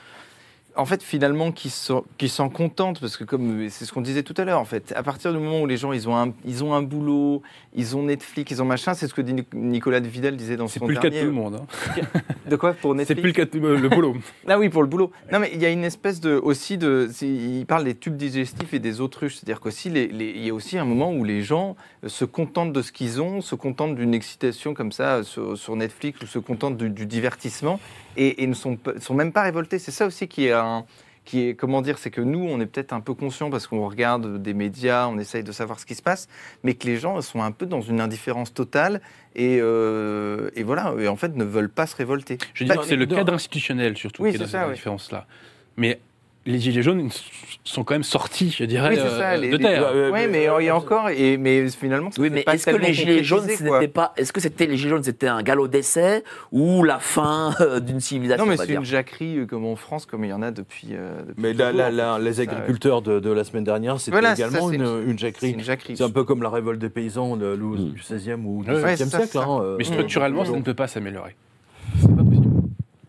en 0.76 0.86
fait, 0.86 1.04
finalement, 1.04 1.52
qui 1.52 1.70
sont, 1.70 2.04
qui 2.18 2.30
s'en 2.30 2.50
contentent, 2.50 3.00
parce 3.00 3.16
que 3.18 3.24
comme 3.24 3.70
c'est 3.70 3.86
ce 3.86 3.94
qu'on 3.94 4.02
disait 4.02 4.24
tout 4.24 4.34
à 4.38 4.44
l'heure, 4.44 4.60
en 4.60 4.66
fait, 4.66 4.92
à 4.96 5.04
partir 5.04 5.32
du 5.32 5.38
moment 5.40 5.62
où 5.62 5.66
les 5.68 5.78
gens, 5.78 5.94
ils 5.94 6.10
ont 6.10 6.18
un, 6.18 6.34
ils 6.46 6.64
ont 6.64 6.74
un 6.74 6.82
boulot, 6.82 7.42
ils 7.76 7.96
ont 7.96 8.04
Netflix, 8.04 8.52
ils 8.52 8.62
ont 8.62 8.66
machin, 8.66 8.94
c'est 8.94 9.08
ce 9.08 9.14
que 9.14 9.22
Nicolas 9.54 10.00
de 10.00 10.08
Vidal 10.08 10.36
disait 10.36 10.58
dans 10.58 10.68
C'est 10.68 10.80
son 10.80 10.86
plus 10.88 10.96
le 10.96 11.02
cas 11.02 11.10
de 11.10 11.14
dernier. 11.14 11.30
tout 11.30 11.36
le 11.36 11.42
monde. 11.42 11.62
hein. 11.62 12.02
De 12.50 12.56
quoi 12.58 12.74
pour 12.74 12.92
C'est 12.92 12.98
Netflix 12.98 13.22
plus 13.22 13.28
le 13.30 13.34
cas 13.34 13.46
de 13.46 13.50
tout- 13.50 13.60
le 13.82 13.90
boulot. 13.90 14.16
Ah 14.48 14.60
oui, 14.60 14.70
pour 14.70 14.82
le 14.82 14.88
boulot. 14.88 15.12
Non, 15.32 15.40
mais 15.40 15.50
il 15.54 15.62
y 15.62 15.66
a 15.66 15.70
une 15.70 15.84
espèce 15.86 16.20
de 16.20 16.36
aussi 16.36 16.78
de. 16.78 17.10
c'est- 17.12 17.28
Il 17.28 17.66
parle 17.66 17.84
des 17.86 17.96
tubes 17.96 18.18
digestifs 18.18 18.74
et 18.74 18.80
des 18.80 19.00
autruches, 19.02 19.36
c'est-à-dire 19.36 19.60
qu'aussi 19.60 19.90
les, 19.90 20.08
les- 20.08 20.32
il 20.36 20.46
y 20.46 20.50
a 20.50 20.54
aussi 20.54 20.78
un 20.78 20.86
moment 20.86 21.12
où 21.14 21.24
les 21.24 21.42
gens 21.42 21.76
se 22.06 22.26
contentent 22.26 22.74
de 22.74 22.82
ce 22.82 22.92
qu'ils 22.92 23.22
ont, 23.22 23.42
se 23.42 23.56
contentent 23.56 23.96
d'une 23.96 24.14
excitation 24.14 24.74
comme 24.74 24.92
ça 24.92 25.16
euh, 25.18 25.24
sur, 25.24 25.58
sur 25.58 25.76
Netflix 25.76 26.22
ou 26.22 26.26
se 26.28 26.40
contentent 26.40 26.78
du, 26.78 26.90
du 26.90 27.06
divertissement 27.06 27.80
et, 28.18 28.44
et 28.44 28.48
ne 28.48 28.54
sont, 28.54 28.78
même 29.12 29.32
pas 29.32 29.44
révoltés. 29.44 29.80
C'est 29.80 29.92
ça 29.92 30.06
aussi 30.06 30.28
qui 30.28 30.46
est 30.48 30.52
un 30.54 30.86
qui 31.26 31.48
est, 31.48 31.56
comment 31.56 31.82
dire, 31.82 31.98
c'est 32.00 32.12
que 32.12 32.20
nous, 32.20 32.46
on 32.46 32.60
est 32.60 32.66
peut-être 32.66 32.92
un 32.92 33.00
peu 33.00 33.14
conscients 33.14 33.50
parce 33.50 33.66
qu'on 33.66 33.88
regarde 33.88 34.42
des 34.44 34.54
médias, 34.54 35.08
on 35.08 35.18
essaye 35.18 35.42
de 35.42 35.54
savoir 35.54 35.80
ce 35.80 35.86
qui 35.86 35.96
se 35.96 36.02
passe, 36.02 36.28
mais 36.64 36.74
que 36.74 36.86
les 36.86 36.98
gens 36.98 37.22
sont 37.22 37.42
un 37.42 37.52
peu 37.54 37.66
dans 37.66 37.80
une 37.80 38.02
indifférence 38.02 38.54
totale 38.54 39.00
et, 39.34 39.60
euh, 39.62 40.50
et 40.58 40.64
voilà, 40.64 40.94
et 41.00 41.08
en 41.08 41.16
fait 41.16 41.34
ne 41.34 41.46
veulent 41.46 41.70
pas 41.70 41.88
se 41.88 41.96
révolter. 41.96 42.40
Je 42.54 42.66
dis 42.66 42.70
Bah, 42.70 42.76
que 42.76 42.84
c'est 42.86 42.98
le 42.98 43.06
cadre 43.06 43.34
institutionnel 43.34 43.96
surtout 43.96 44.22
Oui, 44.24 44.32
qui 44.32 44.36
est 44.36 44.40
dans 44.40 44.48
ça, 44.48 44.60
cette 44.60 44.68
oui. 44.68 44.74
différence-là. 44.76 45.26
Mais 45.78 46.02
les 46.46 46.60
gilets 46.60 46.82
jaunes 46.82 47.10
sont 47.64 47.84
quand 47.86 47.96
même 47.96 48.04
sortis, 48.04 48.54
je 48.58 48.66
dirais, 48.66 48.90
Oui, 48.90 49.00
euh, 49.00 49.18
ça, 49.18 49.38
les- 49.38 49.50
de 49.50 49.56
les- 49.58 49.64
terre. 49.64 49.88
Euh, 49.94 50.12
Oui, 50.12 50.28
mais- 50.30 50.48
il 50.60 50.66
y 50.66 50.70
a 50.70 50.76
encore, 50.76 51.10
et, 51.10 51.38
mais 51.38 51.70
finalement, 51.70 52.10
Oui, 52.18 52.30
mais 52.30 52.44
pas 52.44 52.56
est-ce 52.56 52.66
que 52.70 52.76
les 52.76 52.94
gilets 52.94 53.24
jaunes, 53.24 53.46
n'était 53.46 53.88
pas, 53.88 54.14
est-ce 54.18 54.34
que 54.34 54.42
c'était 54.42 54.66
les 54.66 54.76
gilets 54.76 54.90
jaunes, 54.90 55.04
c'était 55.04 55.28
un 55.28 55.42
galop 55.42 55.68
d'essai 55.70 56.24
ou 56.52 56.84
la 56.84 57.00
fin 57.00 57.54
euh, 57.62 57.80
d'une 57.80 58.02
civilisation 58.02 58.44
Non, 58.46 58.52
mais 58.52 58.58
c'est 58.58 58.74
une 58.74 58.84
jacquerie 58.84 59.40
euh, 59.40 59.46
comme 59.46 59.66
en 59.66 59.76
France, 59.78 60.06
comme 60.06 60.26
il 60.26 60.30
y 60.30 60.34
en 60.34 60.42
a 60.42 60.52
depuis. 60.52 60.90
euh, 60.92 61.22
depuis 61.26 61.42
Mais 61.42 61.54
les 61.54 62.34
Ça, 62.34 62.42
agriculteurs 62.42 63.02
de, 63.02 63.20
de 63.20 63.32
la 63.32 63.44
semaine 63.46 63.64
dernière, 63.64 64.00
c'était 64.00 64.12
Voilà, 64.12 64.36
ça, 64.36 64.48
également 64.48 64.70
une, 64.70 64.82
une- 65.08 65.18
jacquerie. 65.18 65.56
C'est 65.96 66.04
un 66.04 66.10
peu 66.10 66.26
comme 66.26 66.44
la 66.44 66.50
révolte 66.50 66.80
des 66.80 66.90
paysans 66.90 67.38
de- 67.38 67.56
du 67.56 67.64
Mm. 67.64 67.92
du 67.94 68.02
16e 68.02 68.46
ou 68.46 68.64
du 68.64 68.70
Ouais, 68.72 68.76
17e 68.76 68.84
ouais, 68.84 68.98
c'est 68.98 69.06
ça, 69.06 69.18
siècle. 69.20 69.38
hein, 69.38 69.76
Mais 69.78 69.84
structurellement, 69.86 70.44
ça 70.46 70.52
ne 70.52 70.62
peut 70.62 70.74
pas 70.74 70.88
s'améliorer. 70.88 71.36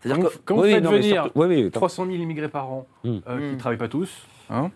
C'est-à-dire 0.05 0.23
Quand, 0.23 0.29
que 0.29 0.37
quand 0.45 0.55
vous 0.55 0.61
Oui, 0.63 0.71
faites 0.71 0.83
non, 0.83 0.91
mais 0.91 0.97
venir 0.99 1.23
surtout- 1.23 1.39
oui, 1.39 1.47
oui, 1.63 1.71
300 1.71 2.05
000 2.05 2.17
immigrés 2.17 2.49
par 2.49 2.71
an 2.71 2.87
Mm. 3.03 3.09
euh, 3.27 3.37
qui 3.49 3.53
ne 3.55 3.59
travaillent 3.59 3.77
pas 3.77 3.87
tous, 3.87 4.09
hein, 4.49 4.71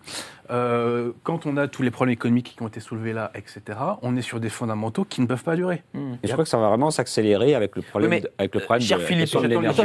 euh, 0.50 1.12
quand 1.22 1.46
on 1.46 1.56
a 1.56 1.68
tous 1.68 1.82
les 1.82 1.90
problèmes 1.92 2.12
économiques 2.14 2.54
qui 2.56 2.62
ont 2.62 2.66
été 2.68 2.80
soulevés 2.80 3.12
là, 3.12 3.30
etc., 3.36 3.78
on 4.02 4.16
est 4.16 4.22
sur 4.22 4.40
des 4.40 4.48
fondamentaux 4.48 5.04
qui 5.08 5.20
ne 5.20 5.26
peuvent 5.26 5.44
pas 5.44 5.54
durer. 5.54 5.82
Mmh. 5.94 6.14
Et 6.22 6.26
je 6.26 6.32
crois 6.32 6.42
que 6.44 6.50
ça 6.50 6.58
va 6.58 6.68
vraiment 6.68 6.90
s'accélérer 6.90 7.54
avec 7.54 7.76
le 7.76 7.82
problème, 7.82 8.10
Oui, 8.10 8.16
mais, 8.16 8.20
de, 8.22 8.30
avec 8.36 8.54
le 8.54 8.60
problème 8.62 8.82
cher 8.82 8.98
de 8.98 9.02
Philippe, 9.04 9.32
de 9.32 9.46
l'énergie. 9.46 9.82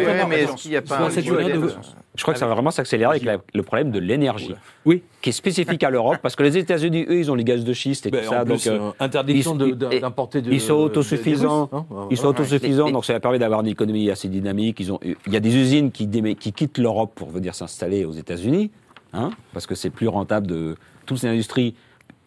Je 2.16 2.22
crois 2.22 2.34
que 2.34 2.40
ça 2.40 2.48
va 2.48 2.54
vraiment 2.54 2.72
s'accélérer 2.72 3.12
avec 3.12 3.24
la- 3.24 3.38
le 3.54 3.64
problème 3.64 3.92
de 3.92 4.00
l'énergie, 4.00 4.56
Oui. 4.86 5.04
qui 5.22 5.30
est 5.30 5.34
spécifique 5.34 5.84
à 5.84 5.90
l'Europe, 5.90 6.18
parce 6.22 6.36
que 6.36 6.44
les 6.44 6.58
États-Unis, 6.58 7.06
eux, 7.10 7.18
ils 7.20 7.30
ont 7.32 7.36
les 7.36 7.44
gaz 7.44 7.64
de 7.64 7.74
schiste 7.74 8.06
et 8.08 8.12
Ben, 8.12 8.24
tout 8.24 8.30
ça, 8.30 8.46
plus, 8.46 8.50
donc 8.54 8.68
euh, 8.68 8.80
euh, 8.88 8.92
interdiction 9.00 9.56
d'importer 9.56 10.42
de- 10.42 10.52
ils 10.52 10.62
sont 10.62 10.74
autosuffisants. 10.74 11.70
Russes, 11.72 11.84
hein, 11.92 12.08
ils 12.10 12.18
sont 12.18 12.28
autosuffisants, 12.28 12.88
Les- 12.88 12.92
donc 12.94 13.06
ça 13.06 13.20
permet 13.20 13.38
d'avoir 13.40 13.62
une 13.62 13.68
économie 13.68 14.10
assez 14.10 14.30
dynamique. 14.30 14.80
Ils 14.80 14.92
ont, 14.94 15.00
il 15.04 15.34
y 15.34 15.36
a 15.38 15.40
des 15.40 15.56
usines 15.56 15.92
qui 15.92 16.08
quittent 16.54 16.78
l'Europe 16.78 17.12
pour 17.16 17.30
venir 17.30 17.54
s'installer 17.54 18.06
aux 18.06 18.14
États-Unis, 18.14 18.72
hein, 19.16 19.32
parce 19.53 19.66
que 19.68 19.76
c'est 19.76 19.89
plus 19.89 20.07
rentable 20.07 20.47
de 20.47 20.76
toutes 21.05 21.18
ces 21.20 21.28
industries 21.28 21.76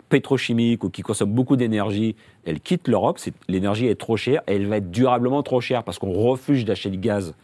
pétrochimiques 0.09 0.85
ou 0.85 0.91
qui 0.91 1.03
consomment 1.03 1.33
beaucoup 1.35 1.57
d'énergie, 1.57 2.17
elles 2.45 2.61
quittent 2.61 2.89
l'Europe. 2.89 3.19
L'énergie 3.49 3.87
est 3.87 3.95
trop 3.95 4.17
chère 4.17 4.43
et 4.47 4.55
elle 4.55 4.67
va 4.67 4.79
être 4.79 4.91
durablement 4.91 5.43
trop 5.43 5.61
chère 5.61 5.85
parce 5.85 5.99
qu'on 5.99 6.13
refuse 6.13 6.65
d'acheter 6.65 6.91
du 6.91 6.99
gaz 6.99 7.35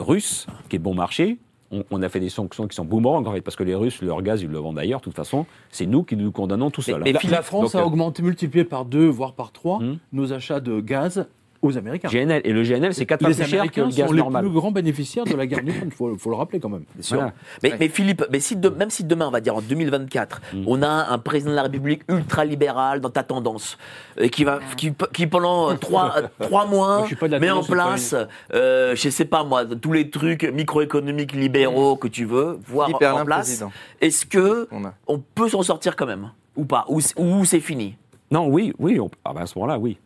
russe, 0.00 0.46
qui 0.68 0.76
est 0.76 0.78
bon 0.78 0.94
marché. 0.94 1.38
On, 1.70 1.84
on 1.90 2.00
a 2.00 2.08
fait 2.08 2.20
des 2.20 2.30
sanctions 2.30 2.66
qui 2.66 2.74
sont 2.74 2.84
boomerang, 2.86 3.26
en 3.26 3.32
fait, 3.32 3.42
parce 3.42 3.56
que 3.56 3.62
les 3.62 3.74
Russes, 3.74 4.00
leur 4.00 4.22
gaz, 4.22 4.40
ils 4.40 4.48
le 4.48 4.56
vendent 4.58 4.78
ailleurs, 4.78 5.00
de 5.00 5.04
toute 5.04 5.14
façon. 5.14 5.44
C'est 5.70 5.84
nous 5.84 6.02
qui 6.02 6.16
nous 6.16 6.32
condamnons 6.32 6.70
tout 6.70 6.80
seuls. 6.80 7.02
mais 7.04 7.14
hein. 7.14 7.20
La, 7.28 7.42
France 7.42 7.72
donc, 7.72 7.74
a 7.74 7.84
euh, 7.84 7.86
augmenté, 7.86 8.22
multiplié 8.22 8.64
par 8.64 8.86
deux, 8.86 9.06
voire 9.06 9.34
par 9.34 9.52
trois, 9.52 9.78
Hmm. 9.80 9.96
nos 10.14 10.32
achats 10.32 10.60
de 10.60 10.80
gaz 10.80 11.28
aux 11.62 11.76
Américains. 11.76 12.08
GNL. 12.08 12.42
Et 12.44 12.52
le 12.52 12.62
GNL, 12.62 12.94
c'est 12.94 13.04
quatre 13.06 13.20
fois 13.20 13.30
Les 13.30 13.34
plus 13.34 13.44
cher 13.46 13.70
que 13.70 13.80
le 13.80 13.88
gaz 13.88 14.06
sont 14.06 14.12
les 14.12 14.18
normal. 14.20 14.44
plus 14.44 14.52
grands 14.52 14.70
bénéficiaires 14.70 15.24
de 15.24 15.34
la 15.34 15.46
guerre 15.46 15.62
du 15.62 15.72
Front, 15.72 15.84
il 15.86 15.90
faut, 15.92 16.16
faut 16.18 16.30
le 16.30 16.36
rappeler 16.36 16.60
quand 16.60 16.68
même. 16.68 16.84
Bien 16.94 17.02
sûr. 17.02 17.16
Voilà. 17.16 17.32
Mais, 17.62 17.70
Ouais. 17.72 17.76
mais 17.80 17.88
Philippe, 17.88 18.24
mais 18.30 18.40
si 18.40 18.56
de- 18.56 18.68
même 18.68 18.90
si 18.90 19.04
demain, 19.04 19.26
on 19.28 19.30
va 19.30 19.40
dire 19.40 19.56
en 19.56 19.60
2024, 19.60 20.40
Mm. 20.52 20.64
on 20.66 20.82
a 20.82 20.88
un 20.88 21.18
président 21.18 21.50
de 21.50 21.56
la 21.56 21.62
République 21.62 22.02
ultra-libéral 22.08 23.00
dans 23.00 23.10
ta 23.10 23.22
tendance, 23.22 23.76
et 24.18 24.30
qui, 24.30 24.44
va, 24.44 24.60
qui, 24.76 24.92
qui 25.12 25.26
pendant 25.26 25.70
euh, 25.70 25.74
trois, 25.80 26.14
euh, 26.16 26.28
trois 26.40 26.66
Moi, 26.66 27.06
mois 27.20 27.38
met 27.40 27.50
en 27.50 27.62
place, 27.64 28.14
euh, 28.54 28.94
je 28.94 29.08
sais 29.08 29.24
pas 29.24 29.42
moi, 29.44 29.64
tous 29.66 29.92
les 29.92 30.10
trucs 30.10 30.44
microéconomiques 30.44 31.32
libéraux 31.32 31.96
que 31.96 32.08
tu 32.08 32.24
veux, 32.24 32.58
voir 32.66 32.86
Philippe 32.86 33.02
en 33.02 33.06
Erlin, 33.06 33.24
place, 33.24 33.46
président. 33.46 33.72
est-ce 34.00 34.26
que 34.26 34.68
On 34.70 34.82
on 35.06 35.18
peut 35.34 35.48
s'en 35.48 35.62
sortir 35.62 35.96
quand 35.96 36.06
même 36.06 36.30
Ou 36.56 36.64
pas? 36.64 36.84
Ou, 36.88 37.00
c'est- 37.00 37.18
ou 37.18 37.44
c'est 37.44 37.60
fini? 37.60 37.96
Non, 38.30 38.46
oui, 38.48 38.72
oui. 38.78 39.00
on- 39.00 39.10
ah 39.24 39.32
ben, 39.32 39.42
à 39.42 39.46
ce 39.46 39.58
moment-là, 39.58 39.78
oui. 39.78 39.98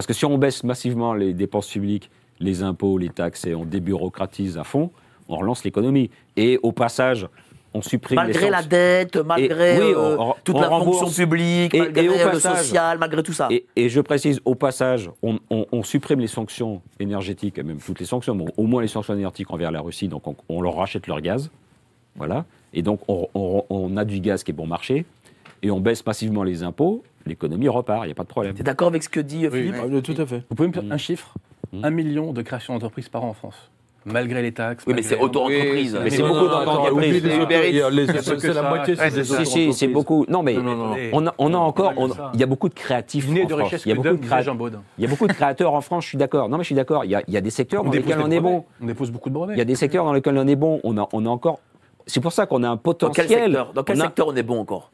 Parce 0.00 0.06
que 0.06 0.14
si 0.14 0.24
on 0.24 0.38
baisse 0.38 0.64
massivement 0.64 1.12
les 1.12 1.34
dépenses 1.34 1.68
publiques, 1.68 2.08
les 2.38 2.62
impôts, 2.62 2.96
les 2.96 3.10
taxes 3.10 3.44
et 3.44 3.54
on 3.54 3.66
débureaucratise 3.66 4.56
à 4.56 4.64
fond, 4.64 4.90
on 5.28 5.36
relance 5.36 5.62
l'économie. 5.62 6.08
Et 6.38 6.58
au 6.62 6.72
passage, 6.72 7.28
on 7.74 7.82
supprime 7.82 8.18
les 8.20 8.24
Malgré 8.28 8.48
la 8.48 8.62
dette, 8.62 9.16
malgré 9.18 9.76
oui, 9.78 9.92
euh, 9.94 10.16
on- 10.18 10.34
toute 10.42 10.56
on 10.56 10.60
la 10.62 10.68
rembourse. 10.68 11.00
fonction 11.00 11.24
publique, 11.24 11.74
Et- 11.74 11.80
malgré 11.80 12.04
et 12.06 12.08
au 12.08 12.30
le 12.32 12.40
social, 12.40 12.96
malgré 12.96 13.22
tout 13.22 13.34
ça. 13.34 13.48
Et, 13.50 13.66
et 13.76 13.90
je 13.90 14.00
précise, 14.00 14.40
au 14.46 14.54
passage, 14.54 15.10
on, 15.22 15.82
supprime 15.82 16.20
les 16.20 16.28
sanctions 16.28 16.80
énergétiques, 16.98 17.58
et 17.58 17.62
même 17.62 17.76
toutes 17.76 18.00
les 18.00 18.06
sanctions, 18.06 18.34
mais 18.34 18.46
au 18.56 18.62
moins 18.64 18.80
les 18.80 18.88
sanctions 18.88 19.12
énergétiques 19.12 19.50
envers 19.50 19.70
la 19.70 19.82
Russie, 19.82 20.08
donc 20.08 20.22
on, 20.48 20.62
leur 20.62 20.76
rachète 20.76 21.08
leur 21.08 21.20
gaz. 21.20 21.50
Voilà. 22.16 22.46
Et 22.72 22.80
donc 22.80 23.00
on, 23.06 23.28
on- 23.34 23.64
on 23.68 23.98
a 23.98 24.06
du 24.06 24.20
gaz 24.20 24.44
qui 24.44 24.50
est 24.52 24.54
bon 24.54 24.66
marché, 24.66 25.04
et 25.62 25.70
on 25.70 25.78
baisse 25.78 26.06
massivement 26.06 26.42
les 26.42 26.62
impôts, 26.62 27.04
l'économie 27.30 27.68
repart, 27.68 28.04
il 28.04 28.06
n'y 28.06 28.12
a 28.12 28.14
pas 28.14 28.24
de 28.24 28.28
problème. 28.28 28.54
T'es 28.54 28.62
d'accord 28.62 28.88
avec 28.88 29.02
ce 29.02 29.08
que 29.08 29.20
dit 29.20 29.46
euh, 29.46 29.50
Oui, 29.50 29.62
Philippe 29.62 29.76
ah, 29.82 30.00
tout 30.02 30.20
à 30.20 30.26
fait. 30.26 30.42
Vous 30.50 30.56
pouvez 30.56 30.68
me 30.68 30.72
dire 30.72 30.82
Mm. 30.82 30.92
un 30.92 30.96
chiffre 30.98 31.34
Mm. 31.72 31.84
Un 31.84 31.90
million 31.90 32.32
de 32.32 32.42
créations 32.42 32.74
d'entreprises 32.74 33.08
par 33.08 33.24
an 33.24 33.28
en 33.28 33.34
France. 33.34 33.70
Malgré 34.06 34.40
les 34.40 34.52
taxes. 34.52 34.84
Oui, 34.86 34.94
mais 34.96 35.02
c'est 35.02 35.18
auto-entreprise. 35.18 35.94
Oui, 35.94 36.00
Mais 36.04 36.10
c'est 36.10 36.22
beaucoup 36.22 36.48
d'entreprises. 36.48 37.22
C'est 38.38 38.54
la 38.54 38.62
moitié, 38.62 38.96
c'est. 38.96 39.72
Si, 39.72 39.88
beaucoup. 39.88 40.24
Non, 40.26 40.42
mais 40.42 40.56
on 41.12 41.26
a, 41.26 41.58
encore. 41.58 41.92
Il 42.32 42.40
y 42.40 42.42
a 42.42 42.46
beaucoup 42.46 42.70
de 42.70 42.74
créatifs. 42.74 43.28
De 43.28 43.54
richesse 43.54 43.84
Il 43.84 43.90
y 43.90 43.92
a 43.92 43.94
beaucoup 43.94 44.16
de. 44.16 44.78
Il 44.98 45.04
y 45.04 45.06
a 45.06 45.08
beaucoup 45.08 45.26
de 45.26 45.32
créateurs 45.32 45.74
en 45.74 45.82
France, 45.82 46.04
je 46.04 46.08
suis 46.08 46.18
d'accord. 46.18 46.48
Non, 46.48 46.56
mais 46.56 46.64
je 46.64 46.68
suis 46.68 46.74
d'accord. 46.74 47.04
Il 47.04 47.10
y 47.10 47.36
a, 47.36 47.40
des 47.40 47.50
secteurs 47.50 47.84
dans 47.84 47.90
lesquels 47.90 48.20
on 48.20 48.30
est 48.30 48.40
bon. 48.40 48.64
On 48.80 48.86
dépose 48.86 49.10
beaucoup 49.10 49.28
de 49.28 49.34
brevets. 49.34 49.54
Il 49.54 49.58
y 49.58 49.62
a 49.62 49.66
des 49.66 49.74
secteurs 49.74 50.04
dans 50.04 50.14
lesquels 50.14 50.38
on 50.38 50.46
est 50.46 50.56
bon. 50.56 50.80
On 50.82 50.96
a, 50.96 51.28
encore. 51.28 51.60
C'est 52.06 52.20
pour 52.20 52.32
ça 52.32 52.46
qu'on 52.46 52.62
a 52.62 52.68
un 52.68 52.78
potentiel. 52.78 53.66
Dans 53.74 53.84
quel 53.84 53.98
secteur 53.98 54.28
on 54.28 54.34
est 54.34 54.42
bon 54.42 54.60
encore? 54.60 54.90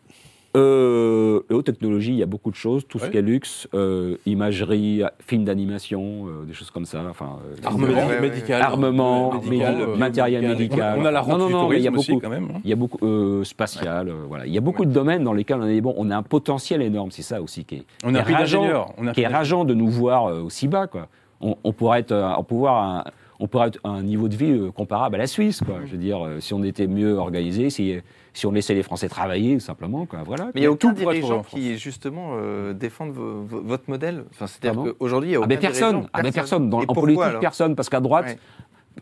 Euh, 0.57 1.41
les 1.51 1.55
hautes 1.57 1.66
technologies, 1.66 2.12
il 2.12 2.16
y 2.19 2.23
a 2.23 2.27
beaucoup 2.27 2.51
de 2.51 2.57
choses, 2.57 2.87
tout 2.89 2.99
ce 2.99 3.07
qui 3.11 3.19
est 3.19 3.23
luxe, 3.23 3.69
euh, 3.74 4.16
imagerie, 4.24 5.03
films 5.20 5.45
d'animation, 5.45 6.27
euh, 6.28 6.45
des 6.47 6.55
choses 6.55 6.70
comme 6.70 6.87
ça. 6.87 7.03
Enfin, 7.11 7.39
euh, 7.47 7.57
Armement. 7.66 8.09
Médical. 8.20 8.62
armement, 8.62 9.35
médical, 9.43 9.77
euh, 9.81 9.97
matériel 9.97 10.49
médical. 10.49 10.99
On 10.99 11.05
a 11.05 11.11
la 11.11 11.20
Non, 11.20 11.27
rente 11.27 11.39
non, 11.41 11.47
du 11.49 11.53
non, 11.53 11.69
mais 11.69 11.77
il 11.77 11.83
y 11.83 11.89
a 11.89 11.91
tourisme 11.91 11.99
aussi, 11.99 12.12
beaucoup. 12.12 12.23
quand 12.24 12.31
même. 12.31 12.49
hein. 12.55 12.61
Il 12.65 12.70
y 12.70 12.73
a 12.73 12.77
beaucoup 12.77 12.99
euh, 13.05 13.45
spatial, 13.45 14.09
euh, 14.09 14.15
voilà. 14.27 14.47
Il 14.47 14.53
y 14.55 14.59
a 14.59 14.62
beaucoup 14.62 14.87
de 14.87 14.93
domaines 14.93 15.24
dans 15.24 15.35
lesquels 15.35 15.59
on 15.61 15.66
est 15.66 15.81
bon. 15.83 15.95
On 15.99 16.11
a 16.11 16.16
un 16.16 16.23
potentiel 16.23 16.81
énorme, 16.81 17.11
c'est 17.11 17.23
ça 17.23 17.43
aussi 17.43 17.65
qui 17.65 17.77
est, 17.77 17.85
On 18.05 18.11
qui 18.12 18.16
a 18.16 18.20
est 18.20 18.35
rageant. 18.35 18.95
On 18.97 19.07
a 19.07 19.11
un 19.11 19.12
qui 19.12 19.20
est 19.20 19.27
rageant 19.27 19.65
de 19.66 19.74
nous 19.74 19.89
voir 19.89 20.27
euh, 20.27 20.41
aussi 20.43 20.69
bas, 20.69 20.87
quoi. 20.87 21.09
On, 21.43 21.57
on 21.65 21.73
pourrait 21.73 22.01
être, 22.01 22.12
euh, 22.12 22.31
on 22.39 22.45
pourrait 22.45 22.70
avoir 22.70 22.83
un, 22.85 23.05
on 23.41 23.47
pourrait 23.47 23.69
être 23.69 23.81
à 23.85 23.91
un 23.91 24.03
niveau 24.03 24.28
de 24.28 24.37
vie 24.37 24.59
comparable 24.74 25.16
à 25.16 25.19
la 25.19 25.27
Suisse, 25.27 25.61
quoi. 25.61 25.81
Je 25.85 25.93
veux 25.93 25.99
dire, 25.99 26.19
si 26.41 26.55
on 26.55 26.62
était 26.62 26.87
mieux 26.87 27.15
organisé, 27.19 27.69
si, 27.69 27.97
si 28.37 28.47
on 28.47 28.53
laissait 28.53 28.75
les 28.75 28.83
Français 28.83 29.09
travailler, 29.09 29.59
simplement, 29.61 30.05
quoi. 30.07 30.21
Voilà. 30.25 30.47
Mais 30.55 30.61
il 30.61 30.61
n'y 30.61 30.67
a 30.67 30.71
aucun 30.71 30.93
dirigeant 30.93 31.43
qui, 31.43 31.79
justement, 31.79 32.33
euh, 32.35 32.75
défendent 32.75 33.13
vo- 33.13 33.43
vo- 33.45 33.63
votre 33.65 33.85
modèle. 33.89 34.25
Enfin, 34.31 34.47
C'est-à-dire 34.47 34.95
qu'aujourd'hui, 34.99 35.31
il 35.31 35.33
n'y 35.33 35.37
a 35.37 35.39
Ah, 35.39 35.41
aucun 35.45 35.49
mais 35.49 35.57
personne, 35.61 36.07
ah, 36.13 36.23
mais 36.23 36.33
personne. 36.33 36.69
Dans, 36.71 36.81
Et 36.81 36.85
en 36.85 36.87
pourquoi, 36.87 37.03
politique, 37.05 37.41
personne, 37.41 37.75
parce 37.75 37.89
qu'à 37.89 38.01
droite, 38.01 38.27
Ouais. 38.27 38.39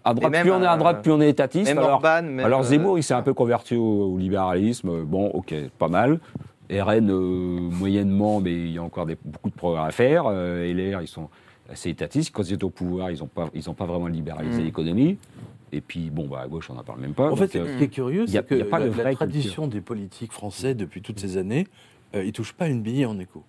à 0.05 0.15
droite, 0.15 0.33
plus 0.41 0.51
on 0.53 0.63
est 0.63 0.67
à 0.67 0.77
droite, 0.77 0.97
euh, 0.99 1.03
plus 1.03 1.13
on 1.13 1.21
est 1.21 1.29
étatiste. 1.31 1.71
Alors, 1.73 1.91
Orban, 1.91 2.23
même, 2.23 2.41
alors 2.41 2.61
euh, 2.61 2.65
Zemmour, 2.65 2.97
il 2.99 3.03
s'est 3.03 3.15
un 3.15 3.23
peu 3.23 3.35
converti 3.35 3.75
au, 3.77 4.13
au 4.15 4.19
libéralisme. 4.19 5.03
Bon, 5.03 5.27
ok, 5.31 5.53
pas 5.79 5.89
mal. 5.89 6.21
RN, 6.71 7.11
euh, 7.11 7.59
moyennement, 7.71 8.41
mais 8.41 8.53
il 8.53 8.71
y 8.73 8.79
a 8.79 8.83
encore 8.83 9.07
des- 9.07 9.19
beaucoup 9.25 9.51
de 9.51 9.55
progrès 9.55 9.83
à 9.85 9.91
faire. 9.91 10.25
Euh, 10.29 10.65
LR, 10.73 11.03
ils 11.03 11.09
sont 11.09 11.29
assez 11.71 11.91
étatistes. 11.91 12.31
Quand 12.33 12.43
ils 12.43 12.55
étaient 12.55 12.65
au 12.65 12.71
pouvoir, 12.71 13.11
ils 13.11 13.19
n'ont 13.19 13.27
pas, 13.27 13.47
ils 13.53 13.69
ont 13.69 13.75
pas 13.75 13.85
vraiment 13.85 14.07
libéralisé 14.07 14.63
Mm. 14.63 14.65
l'économie. 14.65 15.19
Et 15.75 15.81
puis, 15.81 16.09
bon, 16.11 16.29
bah, 16.29 16.41
à 16.41 16.47
gauche, 16.47 16.71
on 16.71 16.75
n'en 16.75 16.85
parle 16.85 17.01
même 17.01 17.15
pas. 17.15 17.31
En 17.33 17.37
fait, 17.37 17.57
euh, 17.57 17.67
ce 17.67 17.79
qui 17.79 17.85
est 17.85 17.89
curieux, 17.89 18.27
c'est 18.29 18.47
que 18.47 18.55
y 18.55 18.63
a 18.63 18.65
pas 18.65 18.79
de 18.79 18.85
la, 18.85 18.91
vraie 18.91 19.03
la 19.03 19.11
culture. 19.11 19.27
tradition 19.27 19.67
des 19.67 19.81
politiques 19.81 20.33
français 20.33 20.75
depuis 20.75 21.03
toutes 21.03 21.19
ces 21.19 21.37
années, 21.37 21.67
euh, 22.15 22.23
ils 22.25 22.33
touchent 22.33 22.53
pas 22.53 22.69
une 22.69 22.81
bille 22.83 23.05
en 23.07 23.19
écho. 23.19 23.43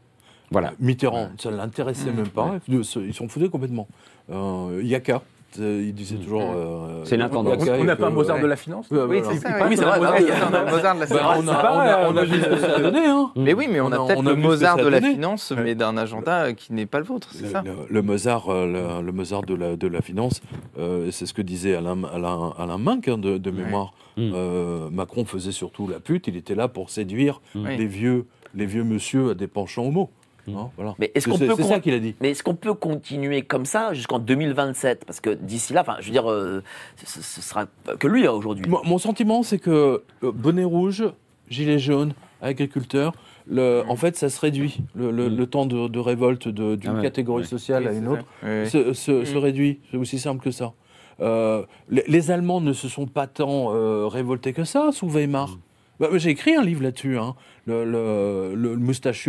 voilà. 0.51 0.73
Mitterrand, 0.79 1.29
ça 1.37 1.51
ne 1.51 1.57
l'intéressait 1.57 2.11
Mmh. 2.11 2.15
même 2.15 2.29
pas. 2.29 2.59
Ils 2.67 2.83
se- 2.83 2.99
Ils 2.99 3.13
s'en 3.13 3.27
foutaient 3.27 3.49
complètement. 3.49 3.87
Euh, 4.31 4.81
Yaka, 4.83 5.15
euh, 5.15 5.19
il 5.59 5.93
disait 5.93 6.15
toujours. 6.17 6.41
Mmh. 6.41 6.55
euh, 6.55 7.05
C'est 7.05 7.17
l'intendance. 7.17 7.65
Yaka 7.65 7.77
On 7.79 7.83
n'a 7.83 7.95
pas 7.95 8.07
un 8.07 8.09
Mozart 8.11 8.37
ouais. 8.37 8.41
de 8.43 8.47
la 8.47 8.55
finance 8.55 8.87
Oui, 8.91 9.21
c'est 9.23 9.37
ça. 9.39 9.49
Oui, 9.67 9.75
c'est 9.77 9.85
Mozart 9.85 10.95
de 10.95 10.99
la 11.01 11.07
finance. 11.07 11.19
on, 11.39 11.47
a, 11.47 11.73
on, 11.73 11.79
a, 11.79 12.09
on 12.09 12.17
a 12.17 12.23
vu 12.25 12.39
ce 12.41 12.45
que 12.49 12.57
ça 12.57 12.75
a 12.75 12.79
donné. 12.79 13.05
Hein. 13.05 13.31
Mais 13.35 13.53
oui, 13.53 13.67
mais 13.69 13.79
on, 13.81 13.87
On 13.87 13.91
a 13.91 13.95
a- 13.95 14.05
peut-être 14.05 14.19
on 14.19 14.25
a 14.25 14.29
le 14.31 14.35
Mozart 14.35 14.77
de 14.77 14.87
la 14.87 15.01
finance, 15.01 15.51
Ouais. 15.51 15.63
mais 15.63 15.75
d'un 15.75 15.97
agenda 15.97 16.53
qui 16.53 16.73
n'est 16.73 16.85
pas 16.85 16.99
le 16.99 17.05
vôtre, 17.05 17.29
c'est 17.31 17.47
ça 17.47 17.61
le- 17.65 17.71
le 17.89 18.01
Mozart, 18.01 18.49
euh, 18.49 18.99
le, 19.01 19.05
le 19.05 19.11
Mozart 19.11 19.43
de 19.43 19.55
la, 19.55 19.75
de 19.75 19.87
la 19.87 20.01
finance, 20.01 20.41
euh, 20.79 21.09
c'est 21.11 21.25
ce 21.25 21.33
que 21.33 21.41
disait 21.41 21.75
Alain, 21.75 21.97
Alain, 22.13 22.53
Alain 22.57 22.77
Minck 22.77 23.07
hein, 23.07 23.17
de, 23.17 23.37
de 23.37 23.51
mémoire. 23.51 23.93
Mm. 24.17 24.31
Euh, 24.33 24.89
Macron 24.91 25.25
faisait 25.25 25.51
surtout 25.51 25.87
la 25.87 25.99
pute, 25.99 26.27
il 26.27 26.37
était 26.37 26.55
là 26.55 26.67
pour 26.67 26.89
séduire 26.89 27.41
les 27.53 27.85
vieux, 27.85 28.25
les 28.55 28.65
vieux 28.65 28.83
monsieur 28.83 29.31
à 29.31 29.33
des 29.33 29.47
penchants 29.47 29.83
homo. 29.85 30.09
Hein, 30.47 30.69
voilà. 30.75 30.95
Mais 30.99 31.11
est-ce 31.15 31.25
C'est- 31.29 31.47
qu'on 31.47 31.55
peut 31.55 31.63
ça 31.63 31.79
qu'il 31.79 31.93
a 31.93 31.99
dit. 31.99 32.15
Mais 32.21 32.31
est-ce 32.31 32.43
qu'on 32.43 32.55
peut 32.55 32.73
continuer 32.73 33.41
comme 33.41 33.65
ça 33.65 33.93
jusqu'en 33.93 34.19
2027 34.19 35.05
Parce 35.05 35.19
que 35.19 35.31
d'ici 35.31 35.73
là, 35.73 35.81
enfin, 35.81 35.97
je 35.99 36.05
veux 36.05 36.11
dire, 36.11 36.29
euh, 36.29 36.61
ce, 37.03 37.21
ce 37.21 37.41
sera 37.41 37.65
que 37.99 38.07
lui 38.07 38.27
hein, 38.27 38.31
aujourd'hui. 38.31 38.65
Mon 38.67 38.97
sentiment, 38.97 39.43
c'est 39.43 39.59
que 39.59 40.03
euh, 40.23 40.31
bonnet 40.31 40.63
rouge, 40.63 41.03
gilet 41.49 41.79
jaune, 41.79 42.13
agriculteur, 42.41 43.13
le, 43.47 43.83
en 43.87 43.95
fait, 43.95 44.15
ça 44.15 44.29
se 44.29 44.39
réduit. 44.39 44.77
Le, 44.95 45.11
le- 45.11 45.29
Mm. 45.29 45.35
le 45.37 45.47
temps 45.47 45.65
de, 45.65 45.87
de 45.87 45.99
révolte 45.99 46.47
de- 46.47 46.75
d'une 46.75 46.89
Ah 46.91 46.93
ouais, 46.95 47.01
catégorie 47.01 47.43
ouais. 47.43 47.47
sociale 47.47 47.87
à 47.87 47.91
une 47.93 48.07
autre. 48.07 48.25
Oui, 48.43 48.67
se, 48.69 48.93
se- 48.93 49.23
se 49.25 49.35
Mm. 49.35 49.37
réduit. 49.37 49.79
C'est 49.91 49.97
aussi 49.97 50.19
simple 50.19 50.43
que 50.43 50.51
ça. 50.51 50.73
Euh, 51.21 51.63
les, 51.89 52.03
les 52.07 52.29
Allemands 52.31 52.59
ne 52.61 52.73
se 52.73 52.87
sont 52.89 53.05
pas 53.05 53.25
tant 53.27 53.73
euh, 53.73 54.07
révoltés 54.07 54.51
que 54.53 54.63
ça 54.63 54.89
sous 54.91 55.07
Weimar. 55.07 55.57
Bah, 55.99 56.09
J'ai 56.15 56.29
écrit 56.31 56.55
un 56.55 56.61
livre 56.61 56.83
là-dessus, 56.83 57.17
hein. 57.17 57.35
le, 57.65 57.85
le, 57.85 58.77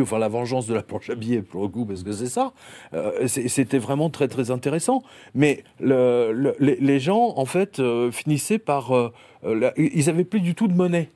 enfin 0.02 0.18
la 0.18 0.28
vengeance 0.28 0.66
de 0.66 0.74
la 0.74 0.82
planche 0.82 1.10
à 1.10 1.14
billets 1.14 1.42
pour 1.42 1.62
le 1.62 1.68
coup, 1.68 1.84
parce 1.86 2.02
que 2.02 2.12
c'est 2.12 2.26
ça. 2.26 2.52
Euh, 2.94 3.26
C'était 3.28 3.78
vraiment 3.78 4.10
très 4.10 4.28
très 4.28 4.50
intéressant. 4.50 5.02
Mais 5.34 5.62
le, 5.80 6.32
le- 6.32 6.56
les, 6.58 6.76
les 6.76 6.98
gens, 7.00 7.34
en 7.36 7.44
fait, 7.44 7.78
euh, 7.80 8.10
finissaient 8.10 8.58
par... 8.58 8.94
euh, 8.96 9.12
la- 9.44 9.72
ils 9.76 10.08
avaient 10.10 10.24
plus 10.24 10.40
du 10.40 10.54
tout 10.54 10.68
de 10.68 10.74
monnaie. 10.74 11.08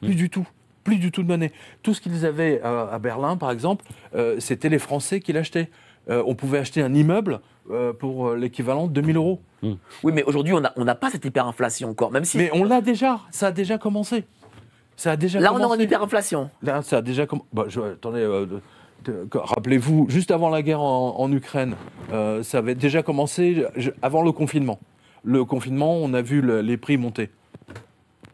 Plus 0.00 0.14
du 0.14 0.30
tout. 0.30 0.46
Plus 0.84 0.96
du 0.98 1.10
tout 1.10 1.22
de 1.22 1.28
monnaie. 1.28 1.52
Tout 1.82 1.92
ce 1.94 2.00
qu'ils 2.00 2.24
avaient 2.24 2.60
à, 2.62 2.88
à 2.92 2.98
Berlin, 2.98 3.36
par 3.36 3.50
exemple, 3.50 3.84
euh, 4.14 4.36
c'était 4.40 4.68
les 4.68 4.78
Français 4.78 5.20
qui 5.20 5.32
l'achetaient. 5.32 5.68
Euh, 6.08 6.22
on 6.26 6.34
pouvait 6.34 6.58
acheter 6.58 6.80
un 6.80 6.94
immeuble 6.94 7.40
euh, 7.70 7.92
pour 7.92 8.32
l'équivalent 8.34 8.86
de 8.86 8.92
2000 8.92 9.16
euros. 9.16 9.40
Oui, 9.62 10.12
mais 10.14 10.22
aujourd'hui, 10.22 10.54
on 10.54 10.60
n'a 10.60 10.72
on 10.76 10.84
n'a 10.84 10.94
pas 10.94 11.10
cette 11.10 11.24
hyperinflation 11.24 11.90
encore, 11.90 12.12
même 12.12 12.24
si. 12.24 12.38
Mais 12.38 12.50
on 12.54 12.64
l'a 12.64 12.80
déjà, 12.80 13.20
ça 13.30 13.48
a 13.48 13.52
déjà 13.52 13.76
commencé. 13.76 14.24
Ça 14.98 15.12
a 15.12 15.16
déjà 15.16 15.38
là, 15.38 15.54
on 15.54 15.60
est 15.60 15.64
en 15.64 15.78
hyperinflation. 15.78 16.50
Là, 16.60 16.82
ça 16.82 16.96
a 16.96 17.02
déjà 17.02 17.24
commencé. 17.24 17.46
attendez, 17.92 18.18
euh, 18.18 18.46
rappelez-vous, 19.32 20.06
juste 20.08 20.32
avant 20.32 20.50
la 20.50 20.60
guerre 20.60 20.80
en, 20.80 21.14
en 21.20 21.30
Ukraine, 21.32 21.76
euh, 22.12 22.42
ça 22.42 22.58
avait 22.58 22.74
déjà 22.74 23.04
commencé 23.04 23.64
je- 23.76 23.92
avant 24.02 24.22
le 24.22 24.32
confinement. 24.32 24.80
Le 25.22 25.44
confinement, 25.44 25.94
on 25.94 26.12
a 26.14 26.20
vu 26.20 26.40
le- 26.40 26.62
les 26.62 26.76
prix 26.76 26.96
monter. 26.96 27.30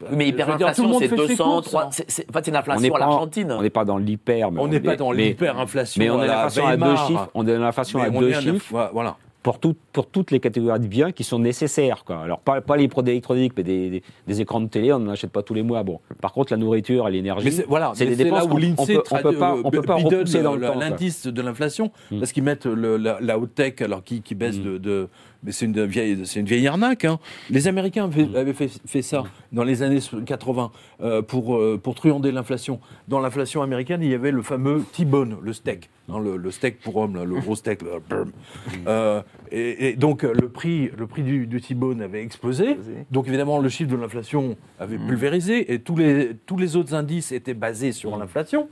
Oui, 0.01 0.07
mais 0.17 0.27
hyperinflation, 0.29 0.87
monde 0.87 1.01
c'est 1.03 1.07
fait 1.07 1.15
ses 1.17 1.27
200, 1.27 1.43
courses, 1.43 1.67
300. 1.67 1.87
hein. 1.87 1.89
c'est- 1.91 2.09
c'est- 2.11 2.29
En 2.29 2.33
fait, 2.33 2.45
c'est 2.45 2.49
une 2.51 2.57
On 2.57 2.59
inflation 2.59 2.81
n'est 2.81 2.89
à 2.89 2.91
pas, 2.93 2.99
l'Argentine. 2.99 3.51
on 3.51 3.61
n'est 3.61 3.69
pas 3.69 3.85
dans 3.85 3.97
l'hyper, 3.99 4.51
mais 4.51 4.59
On 4.61 4.67
n'est 4.67 4.79
pas 4.79 4.93
est- 4.93 4.97
dans 4.97 5.11
l'hyperinflation. 5.11 5.99
Mais 6.03 6.09
on 6.09 6.19
a 6.19 6.25
la 6.25 6.33
l'inflation 6.33 6.67
à 6.67 6.77
deux 6.77 6.95
chiffres. 6.97 7.29
On 7.35 7.47
a 7.47 7.53
l'inflation 7.53 7.99
Mais 7.99 8.05
à 8.05 8.09
deux 8.09 8.29
est 8.31 8.41
chiffres. 8.41 8.89
Voilà. 8.91 9.17
Pour, 9.45 9.59
tout- 9.59 9.75
pour 9.93 10.07
toutes 10.07 10.31
les 10.31 10.39
catégories 10.39 10.79
de 10.79 10.87
biens 10.87 11.11
qui 11.11 11.23
sont 11.23 11.37
nécessaires. 11.37 12.03
Quoi. 12.03 12.17
Alors, 12.23 12.39
pas, 12.39 12.61
pas 12.61 12.77
les 12.77 12.87
produits 12.87 13.11
électroniques, 13.11 13.53
mais 13.55 13.61
des, 13.61 13.91
des- 13.91 14.03
des 14.25 14.41
écrans 14.41 14.59
de 14.59 14.67
télé, 14.67 14.91
on 14.91 14.97
n'en 14.97 15.11
achète 15.11 15.29
pas 15.29 15.43
tous 15.43 15.53
les 15.53 15.61
mois. 15.61 15.83
Bon. 15.83 15.99
Par 16.19 16.33
contre, 16.33 16.51
la 16.51 16.57
nourriture 16.57 17.07
et 17.07 17.11
l'énergie, 17.11 17.51
c'est 17.51 17.67
voilà, 17.67 17.93
des 17.95 18.15
dépenses 18.15 18.39
là 18.39 18.45
où 18.45 18.47
qu'on- 18.47 18.55
on 18.55 18.57
l'INSEE 18.57 18.95
peut- 18.95 19.03
on 19.11 19.17
peut 19.21 19.37
pas- 19.37 19.55
on 19.63 19.69
peut 19.69 19.81
pas 19.83 19.95
repousser 19.97 20.41
dans 20.41 20.57
quoi. 20.57 20.73
l'indice 20.73 21.27
de 21.27 21.41
l'inflation 21.43 21.91
Mm. 22.09 22.17
parce 22.19 22.31
qu'ils 22.31 22.41
mettent 22.41 22.65
le- 22.65 22.97
la, 22.97 23.19
la 23.21 23.37
haute 23.37 23.53
tech 23.53 23.75
alors 23.81 24.03
qui, 24.03 24.23
qui 24.23 24.33
baisse 24.33 24.57
Mm. 24.57 24.63
de, 24.63 24.77
de- 24.79 25.07
mais 25.43 25.51
c'est 25.51 25.65
une 25.65 25.85
vieille 25.85 26.25
c'est 26.25 26.39
une 26.39 26.47
vieille 26.47 26.65
arnaque. 26.67 27.05
hein. 27.05 27.19
Les 27.51 27.67
Américains 27.67 28.05
avaient, 28.05 28.25
Mm. 28.25 28.35
avaient 28.37 28.53
fait, 28.53 28.71
fait 28.87 29.03
ça 29.03 29.25
dans 29.51 29.63
les 29.63 29.83
années 29.83 29.99
80 30.25 30.71
euh, 31.03 31.21
pour 31.21 31.55
euh, 31.55 31.79
pour 31.81 31.93
truander 31.93 32.31
l'inflation. 32.31 32.79
Dans 33.07 33.19
l'inflation 33.19 33.61
américaine, 33.61 34.01
il 34.01 34.09
y 34.09 34.15
avait 34.15 34.31
le 34.31 34.41
fameux 34.41 34.83
T-bone, 34.93 35.37
le 35.39 35.53
steak, 35.53 35.91
hein, 36.09 36.19
le, 36.19 36.37
le 36.37 36.51
steak 36.51 36.79
pour 36.79 36.95
homme, 36.97 37.15
là, 37.15 37.25
le 37.25 37.35
gros 37.39 37.55
steak. 37.55 37.81
là, 37.81 37.99
brrm. 38.07 38.31
Euh, 38.87 39.21
et, 39.51 39.89
et 39.89 39.95
donc 39.95 40.23
euh, 40.23 40.33
le 40.33 40.49
prix 40.49 40.89
le 40.97 41.07
prix 41.07 41.23
du, 41.23 41.47
du 41.47 41.61
T-bone 41.61 42.01
avait 42.01 42.21
explosé. 42.23 42.77
Donc 43.11 43.27
évidemment, 43.27 43.59
le 43.59 43.69
chiffre 43.69 43.89
de 43.91 43.95
l'inflation 43.97 44.57
avait 44.79 44.97
pulvérisé 44.97 45.73
et 45.73 45.79
tous 45.79 45.95
les, 45.95 46.35
tous 46.45 46.57
les 46.57 46.75
autres 46.75 46.93
indices 46.93 47.31
étaient 47.31 47.53
basés 47.53 47.91
sur 47.91 48.15
l'inflation. 48.17 48.69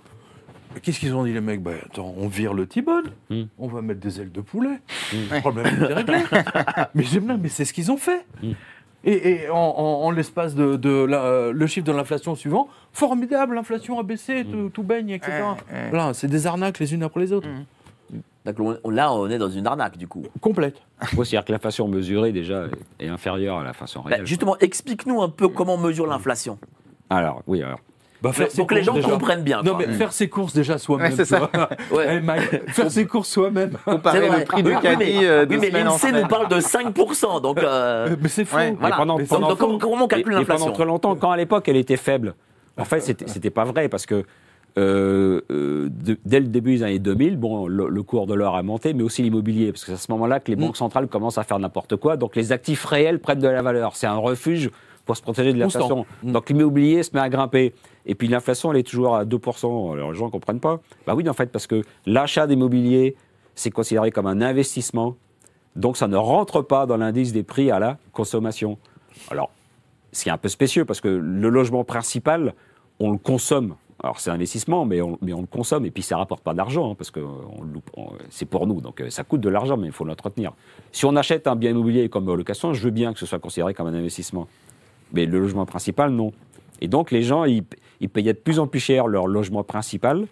Qu'est-ce 0.81 0.99
qu'ils 0.99 1.13
ont 1.13 1.23
dit 1.23 1.33
les 1.33 1.39
mecs? 1.41 1.61
Bah 1.61 1.73
attends, 1.85 2.15
on 2.17 2.27
vire 2.27 2.51
le 2.53 2.65
T-bone, 2.65 3.11
on 3.59 3.67
va 3.67 3.83
mettre 3.83 3.99
des 3.99 4.19
ailes 4.19 4.31
de 4.31 4.41
poulet. 4.41 4.79
Le 5.13 5.39
problème 5.39 5.67
est 5.67 5.93
réglé. 5.93 6.17
mais 6.95 7.03
j'aime 7.03 7.25
bien, 7.25 7.37
mais 7.37 7.49
c'est 7.49 7.63
ce 7.65 7.73
qu'ils 7.73 7.91
ont 7.91 7.97
fait. 7.97 8.25
Et, 9.05 9.31
et 9.45 9.49
en, 9.49 9.55
en- 9.57 10.05
en 10.05 10.11
l'espace 10.11 10.55
de, 10.55 10.75
de 10.77 11.03
la- 11.03 11.23
euh, 11.23 11.51
le 11.53 11.67
chiffre 11.67 11.85
de 11.85 11.91
l'inflation 11.91 12.35
suivant, 12.35 12.67
formidable, 12.93 13.55
l'inflation 13.55 13.99
a 13.99 14.03
baissé, 14.03 14.45
tout, 14.49 14.69
tout 14.69 14.83
baigne, 14.83 15.09
etc. 15.09 15.31
Voilà, 15.89 16.13
c'est 16.13 16.27
des 16.27 16.47
arnaques 16.47 16.79
les 16.79 16.93
unes 16.93 17.03
après 17.03 17.19
les 17.19 17.33
autres. 17.33 17.47
Donc, 18.45 18.77
on- 18.83 18.89
là, 18.89 19.13
on 19.13 19.29
est 19.29 19.37
dans 19.37 19.49
une 19.49 19.65
arnaque, 19.67 19.97
du 19.97 20.07
coup. 20.07 20.23
Complète. 20.41 20.75
Faut 21.15 21.23
c'est-à-dire 21.23 21.45
que 21.45 21.51
l'inflation 21.53 21.87
mesurée 21.87 22.31
déjà 22.31 22.65
est 22.99 23.07
inférieure 23.07 23.57
à 23.59 23.63
l'inflation 23.63 24.01
Bah, 24.01 24.09
réelle. 24.11 24.25
justement, 24.25 24.57
explique-nous 24.59 25.21
un 25.21 25.29
peu 25.29 25.47
comment 25.47 25.75
on 25.75 25.77
mesure 25.79 26.07
l'inflation. 26.07 26.57
Alors, 27.09 27.41
oui, 27.47 27.61
alors. 27.63 27.79
Bah, 28.23 28.31
faire 28.31 28.47
Pour 28.55 28.67
que 28.67 28.73
les 28.75 28.83
gens 28.83 28.93
déjà. 28.93 29.09
comprennent 29.09 29.43
bien. 29.43 29.61
Non, 29.63 29.75
quoi. 29.75 29.83
mais 29.85 29.93
faire 29.93 30.13
ses 30.13 30.29
courses 30.29 30.53
déjà 30.53 30.77
soi-même. 30.77 31.13
Ouais, 31.13 31.25
ça. 31.25 31.49
Ouais. 31.91 32.07
Eh, 32.09 32.19
Mike, 32.21 32.69
faire 32.69 32.89
ses 32.89 33.05
courses 33.05 33.27
soi-même. 33.29 33.71
Comparer 33.85 34.29
le 34.29 34.45
prix 34.45 34.63
du 34.63 34.69
Oui, 34.73 34.81
caddie 34.81 34.97
mais, 34.97 35.25
euh, 35.27 35.45
oui, 35.49 35.57
mais 35.59 35.69
l'INSEE 35.69 36.07
entre 36.07 36.21
nous 36.21 36.27
parle 36.27 36.47
de 36.47 36.55
5%. 36.61 37.41
Donc, 37.41 37.59
euh, 37.61 38.15
Mais 38.21 38.29
c'est 38.29 38.45
faux. 38.45 38.55
Ouais. 38.57 38.75
voilà. 38.79 38.95
pendant- 38.95 39.17
Donc, 39.17 39.27
pendant- 39.27 39.49
donc, 39.53 39.81
comment, 39.81 40.05
on 40.05 40.07
calcule 40.07 40.31
et 40.31 40.35
pendant 40.37 40.39
l'inflation 40.53 40.71
très 40.71 40.85
longtemps, 40.85 41.15
quand 41.15 41.31
à 41.31 41.37
l'époque 41.37 41.67
elle 41.67 41.75
était 41.75 41.97
faible, 41.97 42.33
en 42.77 42.85
fait, 42.85 43.01
c'était 43.01 43.49
pas 43.49 43.65
vrai 43.65 43.89
parce 43.89 44.05
que 44.05 44.23
euh, 44.77 45.41
euh, 45.51 45.89
de- 45.91 46.17
dès 46.25 46.39
le 46.39 46.47
début 46.47 46.77
des 46.77 46.83
années 46.83 46.99
2000, 46.99 47.37
bon, 47.37 47.67
le, 47.67 47.89
le 47.89 48.03
cours 48.03 48.25
de 48.25 48.33
l'or 48.33 48.55
a 48.55 48.63
monté, 48.63 48.93
mais 48.93 49.03
aussi 49.03 49.21
l'immobilier, 49.21 49.71
parce 49.71 49.81
que 49.83 49.87
c'est 49.91 49.93
à 49.93 49.97
ce 49.97 50.11
moment-là 50.13 50.39
que 50.39 50.49
les 50.49 50.55
banques 50.55 50.77
centrales 50.77 51.07
commencent 51.07 51.37
à 51.37 51.43
faire 51.43 51.59
n'importe 51.59 51.95
quoi. 51.97 52.17
Donc 52.17 52.35
les 52.35 52.51
actifs 52.51 52.83
réels 52.85 53.19
prennent 53.19 53.39
de 53.39 53.47
la 53.47 53.61
valeur. 53.61 53.95
C'est 53.95 54.07
un 54.07 54.15
refuge 54.15 54.71
pour 55.05 55.15
se 55.17 55.21
protéger 55.21 55.53
de 55.53 55.59
l'inflation. 55.59 56.05
Constant. 56.05 56.05
Donc 56.23 56.49
l'immobilier 56.49 57.03
se 57.03 57.11
met 57.13 57.19
à 57.19 57.29
grimper. 57.29 57.73
Et 58.05 58.15
puis 58.15 58.27
l'inflation, 58.27 58.71
elle 58.71 58.79
est 58.79 58.87
toujours 58.87 59.15
à 59.15 59.25
2%. 59.25 59.93
Alors 59.93 60.11
les 60.11 60.17
gens 60.17 60.25
ne 60.25 60.31
comprennent 60.31 60.59
pas. 60.59 60.79
Bah 61.07 61.15
oui, 61.15 61.27
en 61.29 61.33
fait, 61.33 61.51
parce 61.51 61.67
que 61.67 61.83
l'achat 62.05 62.47
d'immobilier, 62.47 63.15
c'est 63.55 63.71
considéré 63.71 64.11
comme 64.11 64.27
un 64.27 64.41
investissement. 64.41 65.15
Donc 65.75 65.97
ça 65.97 66.07
ne 66.07 66.17
rentre 66.17 66.61
pas 66.61 66.85
dans 66.85 66.97
l'indice 66.97 67.33
des 67.33 67.43
prix 67.43 67.71
à 67.71 67.79
la 67.79 67.97
consommation. 68.11 68.77
Alors, 69.29 69.49
ce 70.11 70.23
qui 70.23 70.29
est 70.29 70.31
un 70.31 70.37
peu 70.37 70.49
spécieux, 70.49 70.85
parce 70.85 71.01
que 71.01 71.07
le 71.07 71.49
logement 71.49 71.83
principal, 71.83 72.53
on 72.99 73.11
le 73.11 73.17
consomme. 73.17 73.75
Alors 74.03 74.19
c'est 74.19 74.29
un 74.29 74.33
investissement, 74.33 74.85
mais 74.85 75.01
on, 75.01 75.17
le 75.21 75.45
consomme, 75.45 75.85
et 75.85 75.91
puis 75.91 76.03
ça 76.03 76.17
rapporte 76.17 76.43
pas 76.43 76.53
d'argent, 76.53 76.91
hein, 76.91 76.95
parce 76.95 77.09
que 77.09 77.21
c'est 78.29 78.45
pour 78.45 78.67
nous, 78.67 78.81
donc 78.81 78.99
euh, 78.99 79.09
ça 79.09 79.23
coûte 79.23 79.39
de 79.39 79.49
l'argent, 79.49 79.77
mais 79.77 79.87
il 79.87 79.93
faut 79.93 80.03
l'entretenir. 80.03 80.51
Si 80.91 81.05
on 81.05 81.15
achète 81.15 81.47
un 81.47 81.55
bien 81.55 81.71
immobilier 81.71 82.09
comme 82.09 82.25
location, 82.25 82.73
je 82.73 82.83
veux 82.83 82.91
bien 82.91 83.13
que 83.13 83.19
ce 83.19 83.25
soit 83.25 83.39
considéré 83.39 83.73
comme 83.73 83.87
un 83.87 83.93
investissement. 83.93 84.47
Mais 85.13 85.25
le 85.25 85.39
logement 85.39 85.65
principal, 85.65 86.11
non. 86.11 86.33
Et 86.81 86.87
donc 86.87 87.11
les 87.11 87.21
gens, 87.21 87.45
ils, 87.45 87.63
ils 88.03 88.09
payaient 88.09 88.33
de 88.33 88.37
plus 88.37 88.59
en 88.59 88.67
plus 88.67 88.79
cher 88.79 89.07
leur 89.07 89.27
logement 89.27 89.63
principal, 89.63 90.27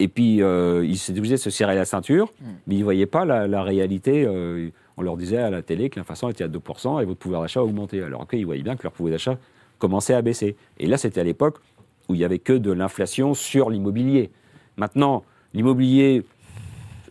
et 0.00 0.08
puis 0.08 0.42
euh, 0.42 0.84
ils 0.84 0.98
s'étaient 0.98 1.18
obligés 1.18 1.36
de 1.36 1.40
se 1.40 1.50
serrer 1.50 1.74
la 1.74 1.84
ceinture, 1.84 2.32
mais 2.66 2.74
ils 2.74 2.80
ne 2.80 2.84
voyaient 2.84 3.06
pas 3.06 3.24
la, 3.24 3.46
la 3.46 3.62
réalité. 3.62 4.24
euh, 4.26 4.68
on 4.96 5.02
leur 5.02 5.16
disait 5.16 5.38
à 5.38 5.48
la 5.48 5.62
télé 5.62 5.90
que 5.90 6.00
l'inflation 6.00 6.28
était 6.28 6.42
à 6.42 6.48
2% 6.48 7.00
et 7.00 7.04
votre 7.04 7.20
pouvoir 7.20 7.42
d'achat 7.42 7.62
augmentait. 7.62 8.02
Alors 8.02 8.26
qu'ils 8.26 8.44
voyaient 8.44 8.64
bien 8.64 8.74
que 8.76 8.82
leur 8.82 8.90
pouvoir 8.92 9.12
d'achat 9.12 9.38
commençait 9.78 10.14
à 10.14 10.22
baisser. 10.22 10.56
Et 10.78 10.86
là, 10.88 10.96
c'était 10.98 11.20
à 11.20 11.24
l'époque 11.24 11.58
où 12.08 12.14
il 12.14 12.18
n'y 12.18 12.24
avait 12.24 12.40
que 12.40 12.52
de 12.52 12.72
l'inflation 12.72 13.32
sur 13.32 13.70
l'immobilier. 13.70 14.30
Maintenant, 14.76 15.22
l'immobilier 15.54 16.24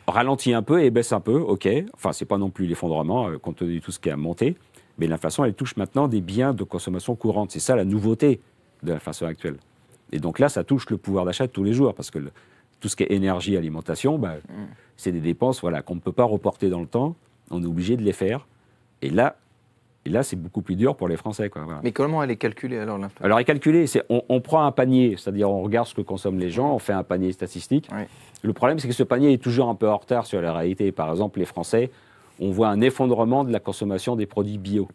ralentit 0.06 0.54
un 0.54 0.64
peu 0.64 0.84
et 0.84 0.90
baisse 0.90 1.14
un 1.14 1.22
peu, 1.22 1.40
ok. 1.40 1.68
Enfin, 1.94 2.12
c'est 2.12 2.26
pas 2.26 2.38
non 2.38 2.50
plus 2.50 2.66
l'effondrement, 2.66 3.30
euh, 3.30 3.38
compte 3.38 3.58
tenu 3.58 3.76
de 3.76 3.84
tout 3.84 3.92
ce 3.92 4.00
qui 4.00 4.10
a 4.10 4.18
monté. 4.18 4.58
Mais 4.98 5.08
l'inflation, 5.08 5.46
elle 5.46 5.54
touche 5.54 5.78
maintenant 5.78 6.10
des 6.10 6.20
biens 6.22 6.54
de 6.54 6.66
consommation 6.66 7.16
courante. 7.16 7.52
C'est 7.52 7.60
ça 7.62 7.76
la 7.78 7.86
nouveauté 7.86 8.42
de 8.84 8.92
l'inflation 8.92 9.28
actuelle. 9.28 9.58
Et 10.12 10.20
donc 10.20 10.40
là, 10.40 10.50
ça 10.50 10.64
touche 10.64 10.90
le 10.90 10.98
pouvoir 10.98 11.26
d'achat 11.26 11.48
de 11.48 11.52
tous 11.52 11.64
les 11.64 11.74
jours, 11.74 11.94
parce 11.94 12.12
que 12.12 12.20
le- 12.20 12.32
tout 12.80 12.88
ce 12.90 12.96
qui 12.96 13.04
est 13.04 13.12
énergie, 13.12 13.58
alimentation, 13.58 14.18
bah, 14.20 14.36
c'est 14.96 15.12
des 15.12 15.20
dépenses 15.20 15.62
voilà, 15.62 15.82
qu'on 15.82 15.96
ne 15.96 16.00
peut 16.00 16.12
pas 16.12 16.24
reporter 16.24 16.70
dans 16.70 16.80
le 16.82 16.88
temps. 16.88 17.16
On 17.52 17.62
est 17.64 17.66
obligé 17.68 17.98
de 17.98 18.04
les 18.04 18.14
faire. 18.14 18.48
Et 19.02 19.10
là, 19.10 19.36
et 20.06 20.10
là 20.10 20.24
c'est 20.24 20.36
beaucoup 20.36 20.62
plus 20.62 20.76
dur 20.76 20.96
pour 20.96 21.08
les 21.08 21.18
Français. 21.18 21.50
Quoi, 21.50 21.64
voilà. 21.64 21.82
Mais 21.84 21.92
comment 21.92 22.22
elle 22.24 22.32
est 22.32 22.36
calculée 22.38 22.78
alors 22.78 22.98
l'inflation? 22.98 23.26
Alors, 23.26 23.38
à 23.40 23.44
calculer, 23.44 23.88
c'est 23.88 24.04
on, 24.10 24.22
on 24.30 24.40
prend 24.42 24.64
un 24.66 24.72
panier, 24.72 25.16
c'est-à-dire 25.18 25.50
on 25.50 25.62
regarde 25.62 25.88
ce 25.88 25.94
que 25.96 26.02
consomment 26.02 26.40
les 26.40 26.50
gens, 26.52 26.74
on 26.74 26.80
fait 26.80 26.94
un 26.94 27.04
panier 27.04 27.32
statistique. 27.32 27.90
Le 28.44 28.54
problème, 28.54 28.80
c'est 28.80 28.88
que 28.88 28.94
ce 28.94 29.04
panier 29.04 29.34
est 29.34 29.42
toujours 29.44 29.68
un 29.70 29.76
peu 29.76 29.90
en 29.90 29.98
retard 29.98 30.26
sur 30.26 30.40
la 30.42 30.54
réalité. 30.54 30.92
Par 30.92 31.10
exemple, 31.10 31.40
les 31.40 31.46
Français, 31.46 31.90
on 32.40 32.52
voit 32.52 32.70
un 32.70 32.82
effondrement 32.82 33.44
de 33.44 33.52
la 33.52 33.60
consommation 33.60 34.16
des 34.16 34.28
produits 34.28 34.60
bio. 34.60 34.88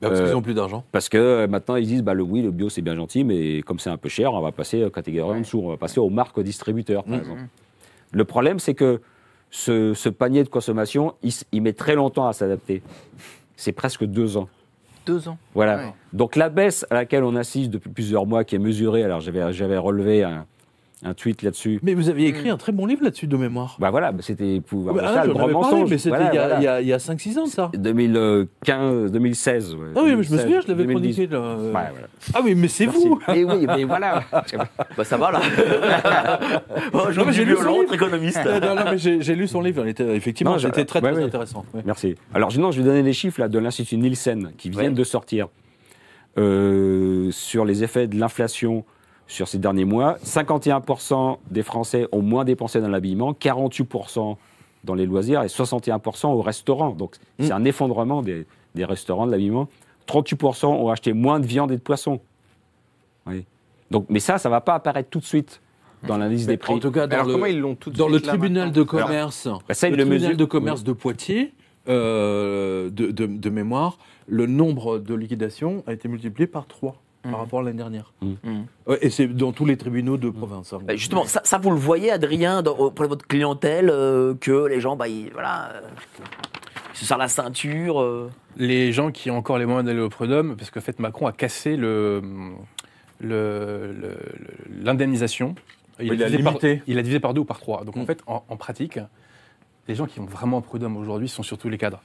Bah, 0.00 0.08
parce 0.08 0.20
Euh, 0.20 0.24
qu'ils 0.26 0.34
n'ont 0.34 0.42
plus 0.42 0.54
d'argent. 0.54 0.84
Parce 0.92 1.08
que 1.08 1.16
euh, 1.16 1.46
maintenant, 1.46 1.76
ils 1.76 1.86
disent, 1.86 2.02
bah, 2.02 2.12
le, 2.14 2.22
oui, 2.22 2.42
le 2.42 2.50
bio, 2.50 2.68
c'est 2.68 2.82
bien 2.82 2.94
gentil, 2.94 3.24
mais 3.24 3.62
comme 3.62 3.78
c'est 3.78 3.88
un 3.90 3.96
peu 3.96 4.08
cher, 4.10 4.32
on 4.34 4.40
va 4.40 4.52
passer 4.52 4.82
euh, 4.82 4.90
catégorie 4.90 5.36
en 5.38 5.40
dessous. 5.40 5.60
On 5.64 5.68
va 5.70 5.76
passer 5.78 6.00
aux 6.00 6.10
marques 6.10 6.38
distributeurs, 6.40 7.04
par 7.04 7.14
Mhm. 7.14 7.20
exemple. 7.20 7.40
Le 8.12 8.24
problème, 8.24 8.58
c'est 8.58 8.74
que 8.74 9.00
ce, 9.50 9.94
ce 9.94 10.08
panier 10.08 10.44
de 10.44 10.48
consommation, 10.48 11.14
il, 11.52 11.62
met 11.62 11.72
très 11.72 11.94
longtemps 11.94 12.26
à 12.26 12.32
s'adapter. 12.32 12.82
C'est 13.56 13.72
presque 13.72 14.04
deux 14.04 14.36
ans. 14.36 14.48
Deux 15.06 15.28
ans. 15.28 15.38
Voilà. 15.54 15.76
Ouais. 15.76 15.92
Donc 16.12 16.36
la 16.36 16.48
baisse 16.50 16.84
à 16.90 16.94
laquelle 16.94 17.24
on 17.24 17.36
assiste 17.36 17.70
depuis 17.70 17.88
plusieurs 17.90 18.26
mois, 18.26 18.44
qui 18.44 18.56
est 18.56 18.58
mesurée, 18.58 19.02
alors 19.04 19.20
j'avais 19.20 19.52
j'avais 19.52 19.78
relevé 19.78 20.24
un, 20.24 20.46
un 21.04 21.12
tweet 21.12 21.42
là-dessus. 21.42 21.78
Mais 21.82 21.92
vous 21.92 22.08
aviez 22.08 22.28
écrit 22.28 22.48
un 22.48 22.56
très 22.56 22.72
bon 22.72 22.86
livre 22.86 23.04
là-dessus 23.04 23.26
de 23.26 23.36
mémoire. 23.36 23.76
Bah 23.78 23.90
voilà, 23.90 24.12
bah, 24.12 24.20
c'était 24.22 24.60
pouvoir 24.62 24.94
Bah, 24.94 25.02
d'achat, 25.02 25.20
ah, 25.22 25.26
le 25.26 25.32
grand 25.34 25.44
avais 25.44 25.52
parlé, 25.52 25.68
mensonge. 25.70 25.90
mais 25.90 25.98
c'était 25.98 26.16
Voilà, 26.16 26.32
il 26.32 26.34
y 26.34 26.38
a- 26.38 26.48
voilà. 26.48 26.72
a, 26.76 26.80
il 26.80 26.88
y 26.88 26.92
a 26.94 26.98
5-6 26.98 27.38
ans, 27.38 27.44
ça. 27.46 27.70
2015, 27.74 29.12
2016. 29.12 29.74
ouais. 29.74 29.80
Ah 29.94 30.00
oui, 30.02 30.14
mais 30.16 30.22
je 30.22 30.32
me 30.32 30.38
2016, 30.38 30.42
souviens, 30.42 30.60
je 30.62 30.68
l'avais 30.68 30.84
2010. 30.84 31.14
chroniqué. 31.14 31.32
là, 31.34 31.38
euh. 31.38 31.66
Ouais, 31.66 31.72
voilà. 31.72 32.06
Ah 32.34 32.40
oui, 32.42 32.54
mais 32.54 32.68
c'est 32.68 32.86
vous 32.86 33.20
Mais 33.28 33.44
oui, 33.44 33.66
mais 33.66 33.84
voilà. 33.84 34.22
Bah, 34.96 35.04
ça 35.04 35.16
va 35.18 35.32
là. 35.32 35.40
oh, 36.94 37.00
je 37.10 37.18
Non, 37.20 37.26
mais 37.26 37.32
j'ai 37.32 37.44
lu 37.44 37.56
son 37.56 37.80
livre. 37.80 37.92
économiste. 37.94 38.40
non, 38.62 38.74
non, 38.74 38.82
mais 38.90 38.98
j'ai 38.98 39.34
lu 39.34 39.46
son 39.46 39.60
livre, 39.60 39.84
il 39.84 39.90
était, 39.90 40.16
effectivement, 40.16 40.58
c'était 40.58 40.86
très, 40.86 41.00
ouais, 41.02 41.10
très 41.12 41.20
ouais. 41.20 41.26
intéressant. 41.26 41.64
ouais. 41.74 41.82
Merci. 41.84 42.14
Alors, 42.34 42.56
non, 42.58 42.70
je 42.70 42.78
vais 42.80 42.86
donner 42.86 43.02
les 43.02 43.12
chiffres 43.12 43.40
là, 43.40 43.48
de 43.48 43.58
l'Institut 43.58 43.98
Nielsen 43.98 44.52
qui 44.56 44.70
viennent 44.70 44.94
de 44.94 45.04
sortir 45.04 45.48
euh, 46.38 47.30
sur 47.32 47.64
les 47.64 47.84
effets 47.84 48.06
de 48.06 48.18
l'inflation 48.18 48.84
sur 49.28 49.48
ces 49.48 49.58
derniers 49.58 49.84
mois. 49.84 50.16
51% 50.24 51.38
des 51.50 51.62
Français 51.62 52.06
ont 52.12 52.22
moins 52.22 52.44
dépensé 52.44 52.80
dans 52.80 52.88
l'habillement, 52.88 53.32
48% 53.32 54.36
dans 54.84 54.94
les 54.94 55.06
loisirs 55.06 55.42
et 55.42 55.46
61% 55.48 56.28
au 56.28 56.42
restaurant. 56.42 56.90
Donc, 56.90 57.16
c'est 57.40 57.52
un 57.52 57.64
effondrement 57.64 58.22
des, 58.22 58.46
des 58.74 58.84
restaurants, 58.84 59.26
de 59.26 59.32
l'habillement. 59.32 59.68
38% 60.06 60.66
ont 60.66 60.88
acheté 60.90 61.12
moins 61.12 61.40
de 61.40 61.46
viande 61.46 61.72
et 61.72 61.76
de 61.76 61.80
poisson. 61.80 62.20
Oui. 63.26 63.44
Donc, 63.90 64.06
mais 64.08 64.20
ça, 64.20 64.38
ça 64.38 64.48
ne 64.48 64.52
va 64.52 64.60
pas 64.60 64.74
apparaître 64.74 65.10
tout 65.10 65.18
de 65.18 65.24
suite 65.24 65.60
dans 66.06 66.18
l'indice 66.18 66.46
des 66.46 66.56
prix. 66.56 66.74
En 66.74 66.78
tout 66.78 66.92
cas, 66.92 67.06
dans 67.08 67.14
Alors 67.16 67.26
le, 67.26 67.32
comment 67.32 67.46
ils 67.46 67.58
l'ont 67.58 67.74
tout 67.74 67.90
dans 67.90 68.06
le 68.08 68.20
tribunal 68.20 68.70
de 68.70 68.82
commerce, 68.84 69.48
Bah, 69.66 69.74
ça, 69.74 69.88
le 69.90 69.96
le 69.96 70.04
tribunal 70.04 70.36
de 70.36 70.44
commerce 70.44 70.84
de 70.84 70.92
Poitiers, 70.92 71.52
euh, 71.88 72.90
de, 72.90 73.10
de- 73.10 73.26
de 73.26 73.50
mémoire, 73.50 73.98
le 74.28 74.46
nombre 74.46 74.98
de 74.98 75.14
liquidations 75.14 75.82
a 75.86 75.92
été 75.92 76.08
multiplié 76.08 76.46
par 76.46 76.66
3 76.66 76.96
par 77.30 77.40
rapport 77.40 77.60
à 77.60 77.62
l'année 77.62 77.78
dernière. 77.78 78.12
Mm. 78.22 78.32
Mm. 78.44 78.64
Ouais, 78.86 78.98
et 79.02 79.10
c'est 79.10 79.26
dans 79.28 79.52
tous 79.52 79.64
les 79.64 79.76
tribunaux 79.76 80.16
de 80.16 80.30
province. 80.30 80.72
hein. 80.72 80.78
Bah, 80.84 80.94
Justement, 80.96 81.24
ça, 81.24 81.40
ça, 81.44 81.58
vous 81.58 81.70
le 81.70 81.76
voyez, 81.76 82.10
Adrien, 82.10 82.62
dans- 82.62 82.76
auprès 82.76 83.04
de 83.04 83.08
votre 83.10 83.26
clientèle, 83.26 83.90
euh, 83.90 84.34
que 84.40 84.66
les 84.66 84.80
gens, 84.80 84.96
bah, 84.96 85.08
ils, 85.08 85.30
voilà, 85.32 85.70
euh, 85.74 85.80
ils 86.94 86.98
se 86.98 87.04
serrent 87.04 87.18
la 87.18 87.28
ceinture. 87.28 88.00
euh. 88.00 88.30
Les 88.56 88.92
gens 88.92 89.10
qui 89.10 89.30
ont 89.30 89.36
encore 89.36 89.58
les 89.58 89.66
moyens 89.66 89.84
d'aller 89.86 90.00
au 90.00 90.08
prud'homme, 90.08 90.56
parce 90.56 90.70
qu'en 90.70 90.80
fait 90.80 90.98
Macron 90.98 91.26
a 91.26 91.32
cassé 91.32 91.76
le 91.76 92.22
le- 93.20 93.92
le- 93.92 94.08
le- 94.38 94.82
l'indemnisation. 94.84 95.54
Il 96.00 96.10
a 96.12 96.16
divisé 96.28 96.42
par- 96.42 96.52
limité. 96.52 96.82
il 96.86 96.98
a 96.98 97.02
divisé 97.02 97.20
par 97.20 97.32
deux 97.32 97.40
ou 97.40 97.44
par 97.46 97.58
trois. 97.60 97.84
Donc 97.84 97.96
en 97.96 98.02
Mm. 98.02 98.06
fait, 98.06 98.22
en, 98.26 98.44
en 98.48 98.56
pratique, 98.56 98.98
les 99.88 99.94
gens 99.94 100.06
qui 100.06 100.20
ont 100.20 100.26
vraiment 100.26 100.58
un 100.58 100.60
prud'homme 100.60 100.96
aujourd'hui 100.98 101.28
sont 101.28 101.42
surtout 101.42 101.68
les 101.70 101.78
cadres. 101.78 102.02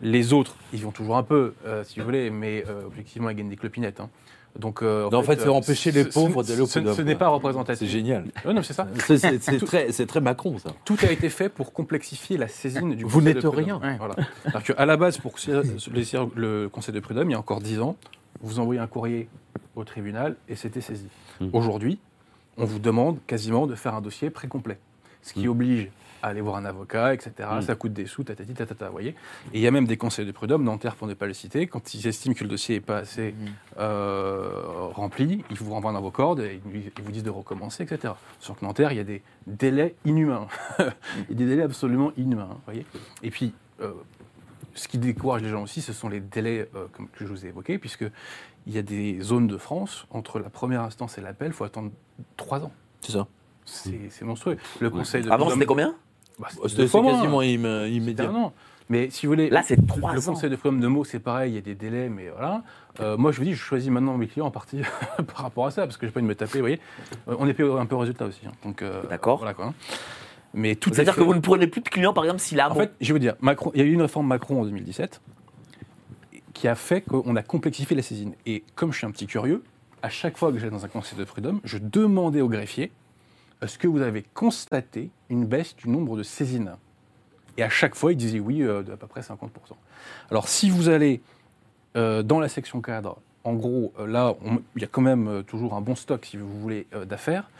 Les 0.00 0.32
autres, 0.32 0.56
ils 0.72 0.80
vont 0.82 0.90
toujours 0.90 1.16
un 1.16 1.22
peu, 1.22 1.54
euh, 1.64 1.84
si 1.84 2.00
vous 2.00 2.04
voulez, 2.04 2.30
mais 2.30 2.64
euh, 2.68 2.84
objectivement, 2.86 3.30
ils 3.30 3.36
gagnent 3.36 3.48
des 3.50 3.56
clopinettes. 3.56 4.00
hein. 4.00 4.10
Donc, 4.58 4.82
euh, 4.82 5.08
Non, 5.10 5.18
en 5.18 5.22
fait, 5.22 5.40
c'est 5.40 5.46
euh, 5.48 5.52
empêcher 5.52 5.92
les 5.92 6.04
ce- 6.04 6.08
pauvres 6.10 6.42
d'aller 6.42 6.60
au 6.60 6.66
ce- 6.66 6.92
Ce 6.94 7.02
n'est 7.02 7.14
pas 7.14 7.28
représentatif. 7.28 7.78
C'est 7.88 7.90
génial. 7.92 8.24
Ouais, 8.44 8.52
non, 8.52 8.62
c'est 8.62 8.74
ça. 8.74 8.86
C'est- 9.06 9.64
très, 9.64 9.92
c'est 9.92 10.06
très 10.06 10.20
Macron, 10.20 10.58
ça. 10.58 10.70
Tout 10.84 10.96
a 11.02 11.10
été 11.10 11.30
fait 11.30 11.48
pour 11.48 11.72
complexifier 11.72 12.36
la 12.36 12.48
saisine 12.48 12.94
du 12.94 13.04
Vous 13.04 13.18
Conseil 13.20 13.34
n'êtes 13.34 13.42
de 13.44 13.48
prud'homme. 13.48 13.64
rien. 13.64 13.80
Ouais, 13.80 13.96
voilà. 13.96 14.14
Alors 14.44 14.62
qu'à 14.62 14.84
la 14.86 14.96
base, 14.98 15.16
pour 15.18 15.34
les- 15.92 16.04
le 16.36 16.68
Conseil 16.68 16.94
de 16.94 17.00
prud'homme, 17.00 17.30
il 17.30 17.32
y 17.32 17.36
a 17.36 17.38
encore 17.38 17.60
10 17.60 17.80
ans, 17.80 17.96
vous 18.42 18.58
envoyez 18.58 18.80
un 18.80 18.86
courrier 18.86 19.28
au 19.74 19.84
tribunal 19.84 20.36
et 20.48 20.54
c'était 20.56 20.80
saisi. 20.82 21.06
Mmh. 21.40 21.46
Aujourd'hui, 21.54 21.98
on 22.58 22.66
vous 22.66 22.78
demande 22.78 23.18
quasiment 23.26 23.66
de 23.66 23.74
faire 23.74 23.94
un 23.94 24.02
dossier 24.02 24.28
précomplet, 24.28 24.78
ce 25.22 25.32
qui 25.32 25.48
oblige 25.48 25.88
à 26.22 26.28
aller 26.28 26.40
voir 26.40 26.56
un 26.56 26.64
avocat, 26.64 27.14
etc. 27.14 27.48
Mmh. 27.52 27.62
Ça 27.62 27.74
coûte 27.74 27.92
des 27.92 28.06
sous, 28.06 28.24
tatati, 28.24 28.54
tatata, 28.54 28.86
vous 28.86 28.92
voyez. 28.92 29.10
Et 29.52 29.58
il 29.58 29.60
y 29.60 29.66
a 29.66 29.70
même 29.70 29.86
des 29.86 29.96
conseils 29.96 30.24
de 30.24 30.32
prud'homme, 30.32 30.62
Nanterre 30.64 30.96
pour 30.96 31.08
ne 31.08 31.14
pas 31.14 31.26
le 31.26 31.34
citer, 31.34 31.66
quand 31.66 31.94
ils 31.94 32.06
estiment 32.06 32.34
que 32.34 32.44
le 32.44 32.50
dossier 32.50 32.76
n'est 32.76 32.80
pas 32.80 32.98
assez 32.98 33.34
euh, 33.78 34.50
rempli, 34.94 35.44
ils 35.50 35.56
vous 35.56 35.72
renvoient 35.72 35.90
un 35.90 35.96
avocat 35.96 36.34
et 36.42 36.60
ils 36.64 37.02
vous 37.02 37.12
disent 37.12 37.24
de 37.24 37.30
recommencer, 37.30 37.82
etc. 37.82 38.14
Sur 38.38 38.58
que 38.58 38.64
Nanterre, 38.64 38.92
il 38.92 38.98
y 38.98 39.00
a 39.00 39.04
des 39.04 39.22
délais 39.46 39.96
inhumains. 40.04 40.46
il 40.78 40.84
y 41.30 41.32
a 41.32 41.34
des 41.34 41.46
délais 41.46 41.62
absolument 41.62 42.12
inhumains, 42.16 42.48
vous 42.50 42.60
voyez. 42.64 42.86
Et 43.22 43.30
puis, 43.30 43.52
euh, 43.80 43.92
ce 44.74 44.88
qui 44.88 44.98
décourage 44.98 45.42
les 45.42 45.48
gens 45.48 45.62
aussi, 45.62 45.82
ce 45.82 45.92
sont 45.92 46.08
les 46.08 46.20
délais 46.20 46.68
euh, 46.74 46.86
comme 46.92 47.08
que 47.08 47.24
je 47.24 47.30
vous 47.30 47.44
ai 47.44 47.48
évoqués, 47.48 47.78
puisque 47.78 48.04
il 48.66 48.72
y 48.72 48.78
a 48.78 48.82
des 48.82 49.20
zones 49.20 49.48
de 49.48 49.56
France, 49.56 50.06
entre 50.10 50.38
la 50.38 50.50
première 50.50 50.82
instance 50.82 51.18
et 51.18 51.20
l'appel, 51.20 51.48
il 51.48 51.54
faut 51.54 51.64
attendre 51.64 51.90
trois 52.36 52.60
ans. 52.60 52.72
C'est 53.00 53.12
ça. 53.12 53.26
C'est 53.64 54.22
monstrueux. 54.22 54.56
Le 54.80 54.90
conseil 54.90 55.22
de 55.22 55.30
Avant, 55.30 55.50
c'était 55.50 55.66
combien? 55.66 55.94
Bah, 56.38 56.48
C'était 56.66 56.86
c'est 56.88 57.00
moins. 57.00 57.12
quasiment 57.16 57.40
C'était 57.40 57.90
immédiat. 57.92 58.28
un 58.30 58.34
an. 58.34 58.52
Mais 58.88 59.08
si 59.10 59.26
vous 59.26 59.32
voulez, 59.32 59.48
Là, 59.48 59.62
c'est 59.62 59.76
le 59.76 59.86
3 59.86 60.10
ans. 60.28 60.32
conseil 60.32 60.50
de 60.50 60.56
prud'homme 60.56 60.80
de 60.80 60.86
mots, 60.88 61.04
c'est 61.04 61.20
pareil, 61.20 61.52
il 61.52 61.54
y 61.54 61.58
a 61.58 61.62
des 61.62 61.74
délais, 61.74 62.08
mais 62.10 62.28
voilà. 62.30 62.62
Euh, 63.00 63.16
moi, 63.16 63.32
je 63.32 63.38
vous 63.38 63.44
dis, 63.44 63.54
je 63.54 63.60
choisis 63.62 63.90
maintenant 63.90 64.18
mes 64.18 64.26
clients 64.26 64.46
en 64.46 64.50
partie 64.50 64.80
par 65.34 65.36
rapport 65.44 65.66
à 65.66 65.70
ça, 65.70 65.82
parce 65.86 65.96
que 65.96 66.06
j'ai 66.06 66.12
pas 66.12 66.18
envie 66.20 66.24
de 66.26 66.28
me 66.30 66.34
taper, 66.34 66.58
vous 66.58 66.62
voyez. 66.64 66.80
Euh, 67.28 67.36
on 67.38 67.46
est 67.48 67.54
payé 67.54 67.70
un 67.72 67.86
peu 67.86 67.94
au 67.94 68.00
résultat 68.00 68.26
aussi. 68.26 68.40
hein. 68.46 68.52
Donc, 68.64 68.82
euh, 68.82 69.02
D'accord. 69.08 69.38
Voilà 69.38 69.54
quoi. 69.54 69.72
Mais 70.52 70.74
tout 70.74 70.90
est 70.90 70.94
C'est-à-dire 70.94 71.14
fait- 71.14 71.20
que 71.20 71.24
vous 71.24 71.34
ne 71.34 71.40
prenez 71.40 71.66
plus 71.68 71.80
de 71.80 71.88
clients, 71.88 72.12
par 72.12 72.24
exemple, 72.24 72.40
s'il 72.40 72.60
a 72.60 72.66
un 72.66 72.70
En 72.70 72.74
bon- 72.74 72.80
fait, 72.80 72.92
je 73.00 73.06
vais 73.06 73.12
vous 73.14 73.18
dire, 73.18 73.34
Macron, 73.40 73.70
il 73.74 73.80
y 73.80 73.84
a 73.84 73.86
eu 73.86 73.92
une 73.92 74.02
réforme 74.02 74.26
Macron 74.26 74.60
en 74.60 74.64
2017 74.64 75.22
qui 76.52 76.68
a 76.68 76.74
fait 76.74 77.00
qu'on 77.00 77.34
a 77.36 77.42
complexifié 77.42 77.96
la 77.96 78.02
saisine. 78.02 78.34
Et 78.46 78.62
comme 78.74 78.92
je 78.92 78.98
suis 78.98 79.06
un 79.06 79.10
petit 79.10 79.26
curieux, 79.26 79.62
à 80.02 80.10
chaque 80.10 80.36
fois 80.36 80.52
que 80.52 80.58
j'allais 80.58 80.70
dans 80.70 80.84
un 80.84 80.88
conseil 80.88 81.18
de 81.18 81.24
prud'homme, 81.24 81.60
je 81.64 81.78
demandais 81.78 82.40
au 82.42 82.48
greffier 82.48 82.92
est-ce 83.62 83.78
que 83.78 83.86
vous 83.86 84.02
avez 84.02 84.22
constaté 84.34 85.10
une 85.30 85.46
baisse 85.46 85.76
du 85.76 85.88
nombre 85.88 86.16
de 86.16 86.22
saisines? 86.22 86.76
Et 87.56 87.62
à 87.62 87.68
chaque 87.68 87.94
fois, 87.94 88.12
il 88.12 88.16
disait 88.16 88.40
oui, 88.40 88.62
euh, 88.62 88.82
d'à 88.82 88.96
peu 88.96 89.06
près 89.06 89.20
50%. 89.20 89.48
Alors, 90.30 90.48
si 90.48 90.70
vous 90.70 90.88
allez 90.88 91.20
euh, 91.96 92.22
dans 92.22 92.40
la 92.40 92.48
section 92.48 92.80
cadre, 92.80 93.18
en 93.44 93.54
gros, 93.54 93.92
euh, 93.98 94.06
là, 94.06 94.34
il 94.76 94.82
y 94.82 94.84
a 94.84 94.88
quand 94.88 95.02
même 95.02 95.42
toujours 95.46 95.74
un 95.74 95.80
bon 95.80 95.94
stock, 95.94 96.24
si 96.24 96.36
vous 96.36 96.60
voulez, 96.60 96.86
d'affaires. 97.08 97.50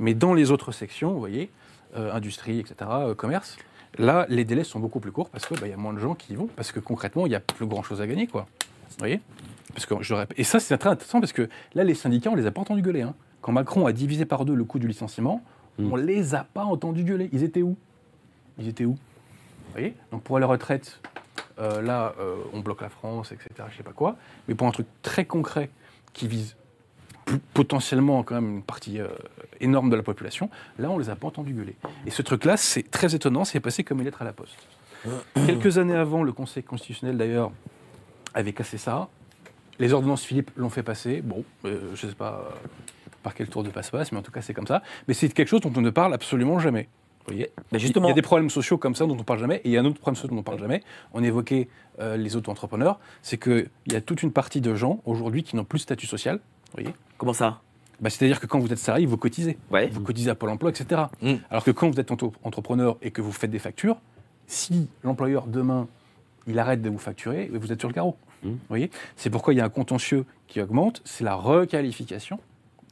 Mais 0.00 0.14
dans 0.14 0.34
les 0.34 0.50
autres 0.50 0.72
sections, 0.72 1.12
vous 1.12 1.20
voyez, 1.20 1.50
industrie, 1.94 2.58
etc., 2.58 2.90
commerce, 3.16 3.58
là, 3.98 4.24
les 4.30 4.44
délais 4.44 4.64
sont 4.64 4.80
beaucoup 4.80 5.00
plus 5.00 5.12
courts 5.12 5.28
parce 5.28 5.46
qu'il 5.46 5.66
y 5.66 5.72
a 5.72 5.76
moins 5.76 5.92
de 5.92 5.98
gens 5.98 6.14
qui 6.14 6.32
y 6.32 6.36
vont, 6.36 6.48
parce 6.56 6.72
que 6.72 6.80
concrètement, 6.80 7.26
il 7.26 7.30
n'y 7.30 7.34
a 7.34 7.40
plus 7.40 7.66
grand-chose 7.66 8.00
à 8.00 8.06
gagner, 8.06 8.26
quoi. 8.26 8.46
Vous 8.90 8.96
voyez? 8.98 9.20
Et 10.36 10.44
ça, 10.44 10.58
c'est 10.60 10.76
très 10.78 10.90
intéressant 10.90 11.20
parce 11.20 11.32
que 11.32 11.48
là, 11.74 11.84
les 11.84 11.94
syndicats, 11.94 12.30
on 12.30 12.34
les 12.34 12.46
a 12.46 12.50
pas 12.50 12.62
entendus 12.62 12.82
gueuler. 12.82 13.02
hein. 13.02 13.14
Quand 13.42 13.52
Macron 13.52 13.86
a 13.86 13.92
divisé 13.92 14.24
par 14.24 14.44
deux 14.44 14.54
le 14.54 14.64
coût 14.64 14.78
du 14.78 14.86
licenciement, 14.88 15.42
on 15.78 15.96
les 15.96 16.34
a 16.34 16.44
pas 16.44 16.64
entendus 16.64 17.02
gueuler. 17.04 17.28
Ils 17.32 17.42
étaient 17.42 17.62
où? 17.62 17.76
Ils 18.58 18.68
étaient 18.68 18.84
où? 18.84 18.92
Vous 18.92 19.72
voyez? 19.72 19.94
Donc 20.12 20.22
pour 20.22 20.38
la 20.38 20.46
retraite, 20.46 21.00
euh, 21.58 21.82
là, 21.82 22.14
euh, 22.20 22.36
on 22.52 22.60
bloque 22.60 22.82
la 22.82 22.88
France, 22.88 23.32
etc., 23.32 23.48
je 23.70 23.76
sais 23.78 23.82
pas 23.82 23.92
quoi. 23.92 24.16
Mais 24.48 24.54
pour 24.54 24.66
un 24.66 24.70
truc 24.70 24.86
très 25.02 25.24
concret 25.24 25.70
qui 26.12 26.28
vise 26.28 26.56
plus- 27.24 27.38
potentiellement 27.54 28.22
quand 28.22 28.34
même 28.36 28.56
une 28.56 28.62
partie 28.62 29.00
euh, 29.00 29.08
énorme 29.60 29.90
de 29.90 29.96
la 29.96 30.02
population, 30.02 30.50
là, 30.78 30.90
on 30.90 30.98
les 30.98 31.10
a 31.10 31.16
pas 31.16 31.26
entendus 31.28 31.54
gueuler. 31.54 31.76
Et 32.06 32.10
ce 32.10 32.22
truc-là, 32.22 32.56
c'est 32.56 32.88
très 32.90 33.14
étonnant, 33.14 33.44
c'est 33.44 33.60
passé 33.60 33.82
comme 33.82 33.98
une 33.98 34.04
lettre 34.04 34.22
à 34.22 34.24
la 34.24 34.32
poste. 34.32 34.56
Quelques 35.34 35.78
années 35.78 35.96
avant, 35.96 36.22
le 36.22 36.32
Conseil 36.32 36.62
constitutionnel, 36.62 37.16
d'ailleurs, 37.16 37.50
avait 38.34 38.52
cassé 38.52 38.78
ça. 38.78 39.08
Les 39.78 39.92
ordonnances 39.92 40.22
Philippe 40.22 40.50
l'ont 40.56 40.70
fait 40.70 40.82
passer. 40.82 41.22
Bon, 41.22 41.44
je 41.64 41.70
ne 41.90 41.96
sais 41.96 42.14
pas 42.14 42.52
par 43.22 43.34
quel 43.34 43.48
tour 43.48 43.62
de 43.62 43.70
passe-passe, 43.70 44.12
mais 44.12 44.18
en 44.18 44.22
tout 44.22 44.32
cas, 44.32 44.42
c'est 44.42 44.54
comme 44.54 44.66
ça. 44.66 44.82
Mais 45.08 45.14
c'est 45.14 45.28
quelque 45.28 45.48
chose 45.48 45.60
dont 45.60 45.72
on 45.76 45.80
ne 45.80 45.90
parle 45.90 46.14
absolument 46.14 46.58
jamais. 46.58 46.88
Vous 47.24 47.32
voyez 47.32 47.50
Mais 47.70 47.78
Il 47.80 47.94
y 47.94 48.10
a 48.10 48.12
des 48.12 48.22
problèmes 48.22 48.50
sociaux 48.50 48.78
comme 48.78 48.94
ça 48.94 49.06
dont 49.06 49.14
on 49.14 49.18
ne 49.18 49.22
parle 49.22 49.38
jamais, 49.38 49.56
et 49.56 49.68
il 49.68 49.72
y 49.72 49.76
a 49.76 49.80
un 49.80 49.84
autre 49.84 50.00
problème 50.00 50.16
social 50.16 50.30
dont 50.30 50.36
on 50.36 50.38
ne 50.38 50.44
parle 50.44 50.58
jamais. 50.58 50.82
On 51.12 51.22
évoquait 51.22 51.68
euh, 52.00 52.16
les 52.16 52.34
auto-entrepreneurs. 52.34 52.98
C'est 53.22 53.38
qu'il 53.38 53.68
y 53.86 53.94
a 53.94 54.00
toute 54.00 54.22
une 54.22 54.32
partie 54.32 54.60
de 54.60 54.74
gens 54.74 55.00
aujourd'hui 55.04 55.44
qui 55.44 55.54
n'ont 55.54 55.64
plus 55.64 55.78
de 55.78 55.82
statut 55.82 56.06
social. 56.06 56.36
Vous 56.36 56.82
voyez 56.82 56.94
comment 57.18 57.32
ça? 57.32 57.60
Bah, 58.00 58.10
C'est-à-dire 58.10 58.40
que 58.40 58.46
quand 58.46 58.58
vous 58.58 58.72
êtes 58.72 58.78
salarié, 58.78 59.06
vous 59.06 59.16
cotisez. 59.16 59.56
Ouais. 59.70 59.86
Vous 59.88 60.00
cotisez 60.00 60.30
à 60.30 60.34
Pôle 60.34 60.50
emploi, 60.50 60.70
etc. 60.70 61.02
Mm. 61.20 61.34
Alors 61.50 61.62
que 61.62 61.70
quand 61.70 61.88
vous 61.88 62.00
êtes 62.00 62.10
entrepreneur 62.42 62.96
et 63.02 63.12
que 63.12 63.20
vous 63.20 63.30
faites 63.30 63.50
des 63.50 63.60
factures, 63.60 63.98
si 64.48 64.88
l'employeur 65.04 65.46
demain 65.46 65.86
il 66.48 66.58
arrête 66.58 66.82
de 66.82 66.90
vous 66.90 66.98
facturer, 66.98 67.48
vous 67.52 67.72
êtes 67.72 67.78
sur 67.78 67.88
le 67.88 67.94
carreau. 67.94 68.16
Mm. 68.42 68.48
Vous 68.48 68.58
voyez? 68.68 68.90
C'est 69.14 69.30
pourquoi 69.30 69.54
il 69.54 69.58
y 69.58 69.60
a 69.60 69.64
un 69.64 69.70
contentieux 69.70 70.24
qui 70.48 70.60
augmente, 70.60 71.00
c'est 71.04 71.22
la 71.22 71.36
requalification 71.36 72.40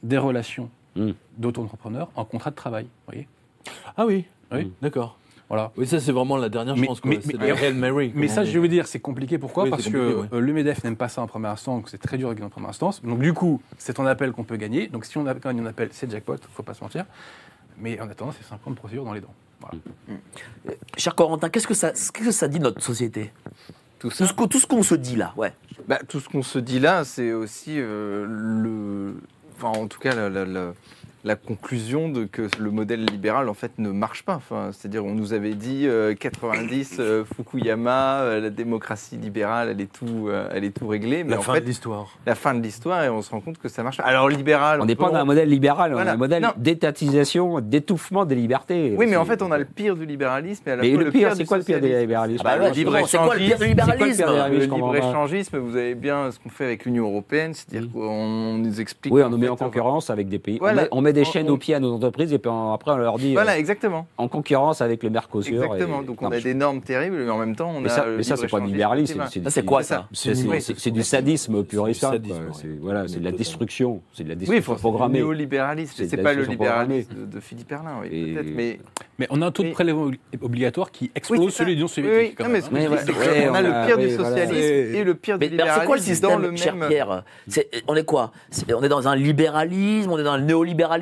des 0.03 0.17
relations 0.17 0.69
Mm. 0.95 1.11
d'auto-entrepreneurs 1.37 2.09
en 2.15 2.25
contrat 2.25 2.49
de 2.51 2.55
travail. 2.55 2.85
Voyez 3.07 3.27
Ah 3.95 4.05
oui, 4.05 4.25
Oui. 4.51 4.71
d'accord. 4.81 5.17
Voilà. 5.47 5.71
Oui, 5.77 5.85
ça 5.87 5.99
c'est 5.99 6.11
vraiment 6.11 6.37
la 6.37 6.49
dernière 6.49 6.75
Mais- 6.77 6.87
chance. 6.87 6.99
quoi. 7.01 7.09
mais- 7.11 7.19
C'est 7.21 7.37
mais- 7.37 7.47
la 7.49 7.55
Hail 7.61 7.73
Mary. 7.73 8.11
Mais 8.15 8.27
ça, 8.29 8.43
je 8.45 8.51
vais 8.51 8.59
vous 8.59 8.67
dire, 8.67 8.87
c'est 8.87 8.99
compliqué. 8.99 9.37
Pourquoi? 9.37 9.65
Oui, 9.65 9.69
Parce 9.69 9.87
que 9.89 10.25
euh, 10.31 10.39
le 10.39 10.53
MEDEF 10.53 10.83
n'aime 10.83 10.95
pas 10.95 11.07
ça 11.09 11.21
en 11.21 11.27
première 11.27 11.51
instance, 11.51 11.77
donc 11.77 11.89
c'est 11.89 11.97
très 11.97 12.17
dur 12.17 12.29
de 12.29 12.33
gagner 12.33 12.45
en 12.45 12.49
première 12.49 12.69
instance. 12.69 13.01
Donc 13.03 13.19
du 13.19 13.33
coup, 13.33 13.61
c'est 13.77 13.99
en 13.99 14.05
appel 14.05 14.31
qu'on 14.31 14.43
peut 14.45 14.55
gagner. 14.57 14.87
Donc 14.87 15.05
si 15.05 15.17
on 15.17 15.25
a- 15.27 15.33
gagne 15.33 15.61
en 15.61 15.65
appel, 15.65 15.89
c'est 15.91 16.09
jackpot, 16.09 16.35
faut 16.53 16.63
pas 16.63 16.73
se 16.73 16.81
mentir. 16.83 17.05
Mais 17.77 17.99
en 17.99 18.09
attendant, 18.09 18.31
c'est 18.37 18.45
50 18.47 18.75
procédures 18.75 19.03
dans 19.05 19.13
les 19.13 19.21
dents. 19.21 19.33
Voilà. 19.59 19.77
Cher 20.97 21.15
Corentin, 21.15 21.49
qu'est-ce 21.49 21.67
que 21.67 21.73
ça, 21.73 21.91
qu'est-ce 21.91 22.11
que 22.11 22.31
ça 22.31 22.47
dit 22.47 22.59
de 22.59 22.63
notre 22.63 22.81
société? 22.81 23.31
Tout 23.99 24.09
Tout 24.09 24.15
ça. 24.15 24.27
ce, 24.27 24.33
que- 24.33 24.45
tout 24.45 24.59
ce 24.59 24.65
qu'on 24.67 24.83
se 24.83 24.95
dit 24.95 25.15
là, 25.15 25.33
ouais. 25.37 25.53
Bah, 25.87 25.99
tout 26.07 26.19
ce 26.19 26.27
qu'on 26.29 26.43
se 26.43 26.59
dit 26.59 26.79
là, 26.79 27.03
c'est 27.03 27.33
aussi 27.33 27.73
euh, 27.77 28.25
le. 28.27 29.15
En 29.63 29.87
tout 29.87 29.99
cas, 29.99 30.13
la- 30.29 30.73
la 31.23 31.35
conclusion 31.35 32.09
de 32.09 32.25
que 32.25 32.43
le 32.59 32.71
modèle 32.71 33.05
libéral, 33.05 33.47
en 33.49 33.53
fait, 33.53 33.71
ne 33.77 33.89
marche 33.91 34.23
pas. 34.23 34.35
Enfin, 34.35 34.69
C'est-à-dire, 34.71 35.05
on 35.05 35.13
nous 35.13 35.33
avait 35.33 35.53
dit 35.53 35.85
euh, 35.87 36.15
90, 36.15 36.97
euh, 36.99 37.23
Fukuyama, 37.35 38.21
euh, 38.21 38.41
la 38.41 38.49
démocratie 38.49 39.17
libérale, 39.17 39.69
elle 39.69 39.81
est 39.81 39.91
tout, 39.91 40.27
euh, 40.29 40.47
elle 40.53 40.63
est 40.63 40.71
tout 40.77 40.87
réglée. 40.87 41.23
Mais 41.23 41.31
La 41.31 41.39
en 41.39 41.41
fin 41.41 41.53
fait, 41.53 41.61
de 41.61 41.65
l'histoire. 41.67 42.17
la 42.25 42.35
fin 42.35 42.53
de 42.55 42.61
l'histoire, 42.61 43.03
et 43.03 43.09
on 43.09 43.21
se 43.21 43.29
rend 43.29 43.39
compte 43.41 43.57
que 43.59 43.69
ça 43.69 43.83
marche 43.83 43.97
pas. 43.97 44.03
Alors, 44.03 44.29
libéral. 44.29 44.81
On 44.81 44.85
n'est 44.85 44.95
pas 44.95 45.09
dans 45.09 45.15
un 45.17 45.25
modèle 45.25 45.49
libéral, 45.49 45.91
on 45.91 45.95
Voilà. 45.95 46.11
a 46.11 46.13
un 46.15 46.17
modèle 46.17 46.47
d'étatisation, 46.57 47.59
d'étouffement 47.59 48.25
des 48.25 48.35
libertés. 48.35 48.95
Oui, 48.97 49.05
mais 49.07 49.15
en 49.15 49.25
fait, 49.25 49.41
on 49.41 49.51
a 49.51 49.57
le 49.57 49.65
pire 49.65 49.95
du 49.95 50.05
libéralisme 50.05 50.63
et 50.67 50.71
à 50.71 50.75
la 50.77 50.81
Mais 50.81 50.93
fois 50.93 51.03
le 51.03 51.11
pire, 51.11 51.29
du 51.31 51.35
c'est 51.37 51.45
quoi 51.45 51.57
le 51.57 51.63
pire 51.63 51.75
des 51.79 51.81
socialisme. 51.89 52.01
libéralismes 52.01 52.43
Ah 52.45 52.57
bah 52.57 52.73
justement, 52.73 53.05
c'est 53.05 53.17
quoi 53.17 53.35
le 53.35 53.39
pire 53.41 53.57
du 53.59 53.65
C'est 53.65 53.75
quoi 53.75 53.93
le 53.93 53.97
pire 53.97 54.07
libéralisme 54.07 54.23
Le 54.25 54.59
libéralisme, 54.59 54.75
libre-échangisme, 54.75 55.57
vous 55.59 55.75
avez 55.75 55.95
bien 55.95 56.31
ce 56.31 56.39
qu'on 56.39 56.49
fait 56.49 56.65
avec 56.65 56.85
l'Union 56.85 57.05
européenne, 57.05 57.53
c'est-à-dire 57.53 57.89
qu'on 57.91 58.53
nous 58.57 58.81
explique. 58.81 59.13
Oui, 59.13 59.21
on 59.23 59.29
nous 59.29 59.37
met 59.37 59.49
en 59.49 59.55
concurrence 59.55 60.09
avec 60.09 60.27
des 60.27 60.39
pays. 60.39 60.57
On, 60.61 60.73
met, 60.73 60.87
on 60.91 61.01
met 61.11 61.21
des 61.23 61.27
On- 61.27 61.31
chaînes 61.31 61.49
on- 61.49 61.53
aux 61.53 61.57
pieds 61.57 61.75
à 61.75 61.79
nos 61.79 61.93
entreprises 61.93 62.33
et 62.33 62.39
puis 62.39 62.49
on- 62.49 62.73
après 62.73 62.91
on 62.91 62.97
leur 62.97 63.17
dit 63.17 63.33
Voilà, 63.33 63.53
euh, 63.53 63.57
exactement. 63.57 64.07
en 64.17 64.27
concurrence 64.27 64.81
avec 64.81 65.03
le 65.03 65.09
Mercosur. 65.09 65.63
Exactement. 65.63 66.01
et- 66.01 66.05
Donc 66.05 66.21
Non, 66.21 66.27
on 66.29 66.31
a 66.31 66.35
mais 66.35 66.41
des 66.41 66.53
normes 66.53 66.81
terribles, 66.81 67.17
mais 67.23 67.29
en 67.29 67.37
même 67.37 67.55
temps, 67.55 67.71
on 67.75 67.81
Mais 67.81 67.89
a. 67.89 67.95
ça, 67.95 68.05
le 68.05 68.17
mais 68.17 68.23
ça 68.23 68.35
c'est 68.37 68.47
pas 68.47 68.59
du 68.59 68.67
libéralisme. 68.67 69.19
va. 69.19 69.49
c'est- 69.49 69.65
quoi, 69.65 69.83
ça 69.83 70.07
C'est 70.13 70.91
du 70.91 71.03
sadisme 71.03 71.63
pur 71.63 71.87
et 71.87 71.93
simple. 71.93 72.19
voilà, 72.81 73.07
c'est 73.07 73.19
de 73.19 73.25
la 73.25 73.31
destruction. 73.31 74.01
C'est 74.13 74.23
de 74.23 74.29
la 74.29 74.35
destruction 74.35 74.75
programmée. 74.75 75.19
Néolibéralisme, 75.19 76.03
C'est 76.07 76.17
pas 76.17 76.33
le 76.33 76.43
libéralisme 76.43 77.13
de, 77.31 77.39
Philippe 77.39 77.71
Erlin, 77.71 78.01
peut-être, 78.01 78.51
mais 78.55 78.79
Mais 79.19 79.27
on 79.29 79.41
a 79.41 79.47
un 79.47 79.51
taux 79.51 79.61
de 79.63 79.69
prélèvement 79.71 80.07
obli- 80.07 80.19
obligatoire 80.41 80.89
qui 80.91 81.11
explose 81.13 81.53
celui 81.53 81.71
de 81.71 81.75
l'Union 81.75 81.87
soviétique. 81.87 82.39
Non, 82.39 82.45
qu'on 82.47 82.53
a 82.53 83.59
on 83.59 83.61
le 83.61 83.73
a- 83.73 83.85
pire 83.85 83.97
du 83.97 84.09
socialisme 84.09 84.53
et 84.95 85.03
le 85.03 85.13
pire 85.15 85.37
du 85.37 85.45
alors, 85.45 85.57
c'est 85.79 85.85
quoi 85.85 85.95
le 85.97 86.01
libéralisme 86.01 86.05
système, 86.11 86.29
dans 86.31 86.37
le 86.39 86.55
cher 86.55 86.75
même. 86.75 86.89
Pierre 86.89 87.23
On 87.87 87.95
est 87.95 88.03
quoi 88.05 88.31
On 88.75 88.81
est 88.83 88.89
dans 88.89 89.07
un 89.07 89.15
libéralisme 89.15 90.11
On 90.11 90.17
est 90.17 90.23
dans 90.23 90.37
le 90.37 90.43
néolibéralisme 90.43 91.00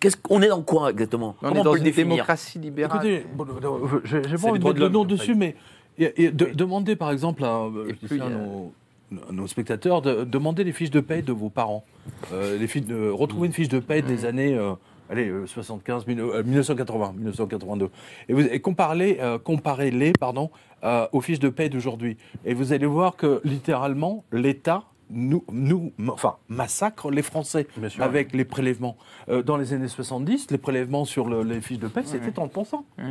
Qu'est-ce 0.00 0.16
qu'on 0.16 0.42
est 0.42 0.48
dans 0.48 0.62
quoi 0.62 0.90
exactement 0.90 1.36
On 1.42 1.48
Comment 1.48 1.60
est 1.60 1.64
dans 1.64 1.70
peut 1.72 1.76
le 1.76 1.80
une 1.80 1.84
définir 1.84 2.08
démocratie 2.14 2.58
libérale. 2.58 2.96
Écoutez, 3.06 3.26
bon, 3.34 3.46
non, 3.62 3.80
j'ai 4.04 4.22
C'est 4.22 4.42
pas 4.42 4.48
envie 4.48 4.58
de 4.58 4.64
mettre 4.64 4.80
le 4.80 4.88
nom 4.88 5.04
dessus, 5.04 5.34
mais 5.34 5.56
et- 5.98 6.24
et 6.24 6.30
de- 6.30 6.46
demandez 6.54 6.96
par 6.96 7.10
exemple 7.10 7.44
à, 7.44 7.64
euh, 7.64 7.88
je 8.00 8.06
dis 8.06 8.18
ça 8.18 8.24
à 8.24 8.26
a- 8.28 9.32
nos, 9.32 9.46
spectateurs, 9.46 10.00
de, 10.00 10.24
demandez 10.24 10.64
les 10.64 10.72
fiches 10.72 10.90
de 10.90 11.00
paye 11.00 11.22
de 11.22 11.32
vos 11.32 11.50
parents. 11.50 11.84
Euh, 12.32 12.56
les 12.58 12.66
fiches 12.66 12.86
de, 12.86 13.10
retrouvez 13.10 13.46
une 13.46 13.52
fiche 13.52 13.68
de 13.68 13.78
paye 13.78 14.02
des 14.02 14.24
années 14.24 14.54
euh, 14.56 14.72
allez, 15.10 15.28
euh, 15.28 15.46
75, 15.46 16.06
mille- 16.06 16.20
euh, 16.20 16.42
1980, 16.42 17.12
1982. 17.18 17.90
Et, 18.30 18.32
vous, 18.32 18.40
et 18.40 18.60
comparez-les, 18.60 19.18
euh, 19.20 19.38
comparez-les, 19.38 20.12
pardon, 20.18 20.50
euh, 20.84 21.06
aux 21.12 21.20
fiches 21.20 21.40
de 21.40 21.50
paye 21.50 21.68
d'aujourd'hui. 21.68 22.16
Et 22.46 22.54
vous 22.54 22.72
allez 22.72 22.86
voir 22.86 23.16
que 23.16 23.42
littéralement, 23.44 24.24
l'État 24.32 24.84
nous, 25.12 25.44
nous, 25.52 25.92
enfin, 26.08 26.36
massacre 26.48 27.10
les 27.10 27.22
Français 27.22 27.66
sûr. 27.88 28.02
avec 28.02 28.32
les 28.32 28.44
prélèvements. 28.44 28.96
Euh, 29.28 29.42
dans 29.42 29.56
les 29.56 29.72
années 29.72 29.88
70, 29.88 30.50
les 30.50 30.58
prélèvements 30.58 31.04
sur 31.04 31.26
le- 31.28 31.42
les 31.42 31.60
fiches 31.60 31.78
de 31.78 31.88
paie, 31.88 32.02
c'était 32.04 32.30
30%. 32.30 32.84
Mmh. 32.98 33.02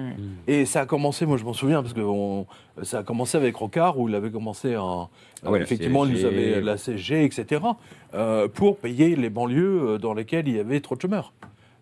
Et 0.48 0.65
ça 0.65 0.82
a 0.82 0.86
commencé, 0.86 1.26
moi 1.26 1.38
je 1.38 1.44
m'en 1.44 1.53
souviens, 1.53 1.82
parce 1.82 1.94
que 1.94 2.02
on- 2.02 2.45
ça 2.84 2.99
a 2.99 3.03
commencé 3.03 3.38
avec 3.38 3.56
Rocard, 3.56 3.99
où 3.99 4.10
il 4.10 4.15
avait 4.15 4.32
commencé 4.32 4.73
un. 4.73 5.07
Ah 5.45 5.52
ouais, 5.52 5.61
effectivement, 5.61 6.06
il 6.06 6.14
nous 6.14 6.26
avait 6.26 6.61
la 6.61 6.78
CSG, 6.78 7.23
etc., 7.23 7.61
euh, 8.14 8.48
pour 8.48 8.78
payer 8.78 9.15
les 9.15 9.30
banlieues 9.30 9.82
euh, 9.94 9.98
dans 9.98 10.14
lesquelles 10.14 10.48
il 10.48 10.56
y 10.56 10.60
avait 10.60 10.80
trop 10.82 10.95
de 10.95 11.02
chômeurs. 11.02 11.34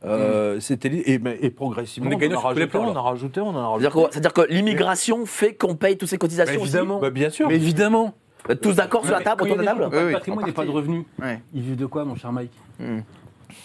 Euh, 0.06 0.60
C'était 0.62 0.88
li- 0.88 1.04
et, 1.06 1.50
progressivement, 1.50 2.10
On 2.10 2.14
en 2.16 2.32
a 2.32 2.40
rajouté, 2.40 2.68
plans, 2.68 2.84
on 2.88 2.92
en 2.92 2.96
a 2.96 3.02
rajouté, 3.02 3.42
on 3.42 3.50
en 3.50 3.58
a 3.58 3.68
rajouté. 3.68 4.00
C'est-à-dire 4.12 4.32
que 4.34 4.42
l'immigration 4.50 5.26
fait 5.26 5.56
qu'on 5.56 5.76
paye 5.76 5.98
toutes 5.98 6.08
ces 6.08 6.18
cotisations 6.18 6.56
Bah, 6.56 6.62
aussi? 6.62 6.70
Évidemment. 6.70 7.00
Bah, 7.00 7.10
bien 7.10 7.30
sûr. 7.30 7.50
Mais 7.50 7.56
évidemment. 7.56 8.14
Vous 8.46 8.52
êtes 8.54 8.62
tous 8.62 8.76
d'accord 8.76 9.04
sur 9.06 9.14
la 9.14 9.22
table, 9.22 9.44
autour 9.44 9.58
de 9.58 9.62
la 9.64 9.74
table 9.76 9.90
oui, 9.94 10.12
patrimoine 10.14 10.46
en 10.46 10.48
et 10.48 10.52
pas 10.52 10.66
de 10.66 10.72
revenus. 10.72 11.04
Ouais. 11.22 11.42
Ils 11.54 11.62
vivent 11.62 11.76
de 11.76 11.86
quoi, 11.86 12.06
mon 12.06 12.16
cher 12.16 12.32
Mike 12.32 12.52
Mmh. 12.80 13.00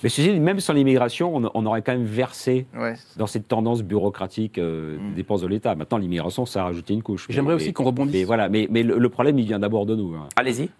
Mais 0.02 0.08
ceci 0.08 0.32
dit, 0.32 0.40
même 0.40 0.60
sans 0.60 0.72
l'immigration, 0.72 1.36
on, 1.36 1.50
on 1.54 1.66
aurait 1.66 1.82
quand 1.82 1.92
même 1.92 2.04
versé 2.04 2.66
Ouais. 2.76 2.94
dans 3.16 3.26
cette 3.26 3.46
tendance 3.48 3.82
bureaucratique 3.82 4.58
euh, 4.58 4.96
Mm. 4.98 5.10
des 5.10 5.14
dépenses 5.16 5.42
de 5.42 5.46
l'État. 5.46 5.74
Maintenant, 5.74 5.98
l'immigration, 5.98 6.46
ça 6.46 6.62
a 6.62 6.64
rajouté 6.64 6.94
une 6.94 7.02
couche. 7.02 7.26
J'aimerais 7.28 7.54
aussi 7.54 7.72
qu'on 7.72 7.84
rebondisse. 7.84 8.14
Mais 8.16 8.24
voilà, 8.24 8.48
mais, 8.48 8.66
mais 8.70 8.82
le, 8.82 8.98
le 8.98 9.08
problème, 9.10 9.38
il 9.38 9.44
vient 9.44 9.58
d'abord 9.58 9.84
de 9.86 9.94
nous. 9.94 10.14
hein. 10.14 10.28
Allez-y. 10.36 10.70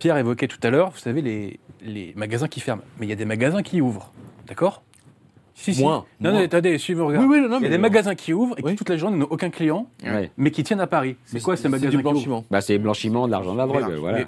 Pierre 0.00 0.16
évoquait 0.18 0.48
tout 0.48 0.58
à 0.64 0.70
l'heure, 0.70 0.90
vous 0.90 0.98
savez, 0.98 1.22
les, 1.22 1.60
les 1.84 2.12
magasins 2.16 2.48
qui 2.48 2.58
ferment. 2.60 2.82
Mais 2.98 3.06
il 3.06 3.08
y 3.08 3.12
a 3.12 3.16
des 3.16 3.24
magasins 3.24 3.62
qui 3.62 3.80
ouvrent. 3.80 4.12
D'accord? 4.48 4.82
Si, 5.54 5.74
si. 5.74 5.82
Moins. 5.82 6.04
Non, 6.20 6.30
Moins. 6.30 6.40
non, 6.40 6.44
attendez, 6.46 6.78
suivez, 6.78 7.02
regarde. 7.02 7.26
Oui, 7.28 7.38
oui, 7.40 7.48
non, 7.48 7.48
Il 7.48 7.52
y 7.52 7.56
a 7.56 7.60
mais 7.60 7.68
des 7.68 7.76
non. 7.76 7.82
magasins 7.82 8.14
qui 8.14 8.32
ouvrent 8.32 8.54
et 8.58 8.62
qui 8.62 8.68
Oui. 8.70 8.74
toute 8.76 8.88
la 8.88 8.96
journée 8.96 9.18
n'ont 9.18 9.26
aucun 9.30 9.50
client, 9.50 9.86
mais 10.36 10.50
qui 10.50 10.62
tiennent 10.64 10.80
à 10.80 10.86
Paris. 10.86 11.16
C'est 11.24 11.40
quoi 11.42 11.56
ces 11.56 11.68
magasins 11.68 11.90
du 11.90 11.96
qui 11.98 12.02
ouvrent 12.02 12.12
blanchiment. 12.12 12.44
Bah, 12.50 12.60
c'est 12.60 12.78
blanchiment 12.78 13.26
de 13.26 13.32
l'argent 13.32 13.52
de 13.52 13.58
la 13.58 13.66
drogue, 13.66 13.84
Voilà. 14.00 14.18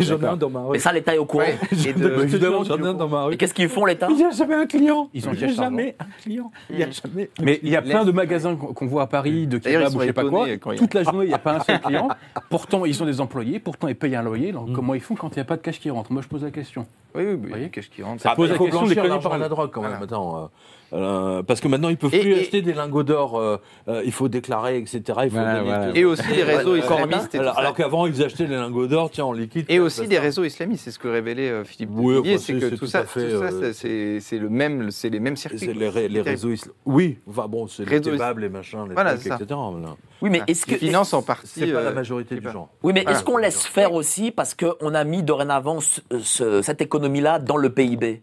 J'en 0.00 0.18
ai 0.20 0.26
un 0.26 0.36
dans 0.36 0.50
ma 0.50 0.60
rue. 0.62 0.72
Mais 0.72 0.78
ça, 0.78 0.92
l'État 0.92 1.14
est 1.14 1.18
au 1.18 1.24
courant. 1.26 1.44
Ouais. 1.44 1.58
Et 1.86 1.92
de- 1.92 2.08
Bah, 2.08 2.22
évidemment, 2.22 2.64
j'en 2.64 2.78
ai 2.78 2.86
un 2.86 2.94
dans 2.94 3.08
ma 3.08 3.24
rue. 3.24 3.34
Et 3.34 3.36
qu'est-ce 3.36 3.54
qu'ils 3.54 3.68
font, 3.68 3.84
l'État 3.84 4.08
Il 4.10 4.16
n'y 4.16 4.24
a 4.24 4.30
jamais 4.30 4.54
un 4.54 4.66
client. 4.66 5.08
Ils 5.14 5.28
ont 5.28 5.32
Il 5.32 5.40
y 5.40 5.44
a 5.44 5.46
caché 5.46 5.54
jamais 5.56 5.96
un 6.00 6.06
client. 6.22 6.50
Il 6.70 6.76
n'y 6.76 6.82
a 6.82 6.90
jamais. 6.90 7.30
un 7.38 7.44
Mais 7.44 7.60
il 7.62 7.68
y 7.68 7.76
a 7.76 7.82
plein 7.82 8.04
de 8.04 8.12
magasins 8.12 8.56
qu'on 8.56 8.86
voit 8.86 9.02
à 9.02 9.06
Paris, 9.06 9.46
de 9.46 9.58
D'ailleurs, 9.58 9.82
ils 9.82 9.84
kebab 9.84 9.92
sont 9.92 9.98
ou 9.98 10.00
je 10.02 10.06
sais 10.06 10.12
pas 10.12 10.24
quoi. 10.68 10.76
Toute 10.76 10.94
la 10.94 11.02
journée, 11.02 11.24
il 11.26 11.28
n'y 11.28 11.34
a 11.34 11.38
pas 11.38 11.56
un 11.56 11.60
seul 11.64 11.80
client. 11.80 12.08
Pourtant, 12.50 12.84
ils 12.84 13.02
ont 13.02 13.06
des 13.06 13.20
employés, 13.20 13.58
pourtant, 13.60 13.88
ils 13.88 13.94
payent 13.96 14.16
un 14.16 14.22
loyer. 14.22 14.52
Donc, 14.52 14.72
comment 14.72 14.94
ils 14.94 15.00
font 15.00 15.14
quand 15.14 15.28
il 15.30 15.38
n'y 15.38 15.42
a 15.42 15.44
pas 15.44 15.56
de 15.56 15.62
cash 15.62 15.78
qui 15.80 15.90
rentre? 15.90 16.12
Moi, 16.12 16.22
je 16.22 16.28
pose 16.28 16.42
la 16.44 16.50
question. 16.50 16.86
Oui, 17.14 17.24
oui, 17.26 17.48
voyez 17.48 17.64
oui. 17.64 17.70
Qu'est-ce 17.70 17.88
qui 17.90 18.02
rentre? 18.02 18.22
Ça 18.22 18.30
Ah, 18.32 18.36
pose 18.36 18.50
la 18.50 18.58
question 18.58 18.86
des 18.86 18.94
conneries 18.94 19.20
par 19.22 19.32
à 19.34 19.38
la 19.38 19.48
drogue 19.48 19.70
quand 19.70 19.82
même. 19.82 19.90
Voilà. 19.92 20.04
Attends, 20.04 20.50
euh, 20.92 21.42
parce 21.42 21.60
que 21.60 21.68
maintenant 21.68 21.88
ils 21.88 21.96
peuvent 21.96 22.14
Et- 22.14 22.20
plus 22.20 22.32
et- 22.32 22.40
acheter 22.40 22.62
des 22.62 22.72
lingots 22.74 23.02
d'or. 23.02 23.38
euh, 23.38 23.56
euh, 23.88 24.02
il 24.04 24.12
faut 24.12 24.28
déclarer, 24.28 24.78
etc. 24.78 25.00
Il 25.06 25.12
faut 25.12 25.28
Voilà, 25.30 25.54
donner- 25.60 25.64
voilà. 25.66 25.90
Et 25.96 26.04
aussi 26.04 26.28
des 26.28 26.42
réseaux 26.42 26.76
islamistes. 26.76 27.34
et 27.34 27.38
Alors, 27.38 27.58
alors 27.58 27.74
qu'avant 27.74 28.06
ils 28.06 28.22
achetaient 28.22 28.46
les 28.46 28.56
lingots 28.56 28.86
d'or, 28.86 29.10
tiens, 29.10 29.24
en 29.24 29.32
liquide. 29.32 29.66
Et 29.68 29.78
aussi 29.80 30.06
des 30.06 30.18
réseaux 30.18 30.44
islamistes, 30.44 30.84
c'est 30.84 30.90
ce 30.90 30.98
que 30.98 31.08
révélait 31.08 31.48
euh, 31.50 31.64
Philippe 31.64 31.90
Oui, 31.94 32.18
enfin, 32.18 32.36
c'est 32.38 32.54
que 32.54 32.68
tout 32.70 32.76
tout 32.76 32.86
ça, 32.86 33.04
euh, 33.16 33.72
c'est- 33.72 34.38
le 34.38 34.48
même, 34.48 34.90
c'est 34.90 35.08
les 35.10 35.20
mêmes 35.20 35.36
circuits. 35.36 35.58
C'est 35.60 35.72
les, 35.72 35.88
ré- 35.88 36.08
les 36.08 36.20
réseaux 36.20 36.50
islamistes. 36.50 36.76
Oui, 36.84 37.18
enfin 37.28 37.46
bon, 37.48 37.66
c'est 37.68 37.88
les 37.88 38.00
kebabs, 38.00 38.38
les 38.38 38.48
machins, 38.48 38.84
les 38.88 38.94
Voilà, 38.94 39.14
trucs, 39.14 39.26
etc. 39.26 39.44
voilà. 39.48 39.96
Oui, 40.20 40.30
mais 40.30 40.42
est-ce 40.46 40.66
que. 40.66 40.76
Finance 40.76 41.12
en 41.14 41.22
partie. 41.22 41.48
C'est 41.60 41.72
pas 41.72 41.82
la 41.82 41.92
majorité 41.92 42.36
du 42.36 42.48
genre. 42.50 42.68
Oui, 42.82 42.92
mais 42.94 43.04
est-ce 43.08 43.24
qu'on 43.24 43.36
laisse 43.36 43.64
faire 43.66 43.92
aussi 43.92 44.30
parce 44.30 44.54
qu'on 44.54 44.94
a 44.94 45.04
mis 45.04 45.22
dorénavant 45.22 45.80
ce- 45.80 46.00
ce- 46.22 46.62
cette 46.62 46.80
économie-là 46.80 47.38
dans 47.38 47.56
le 47.56 47.70
PIB 47.70 48.22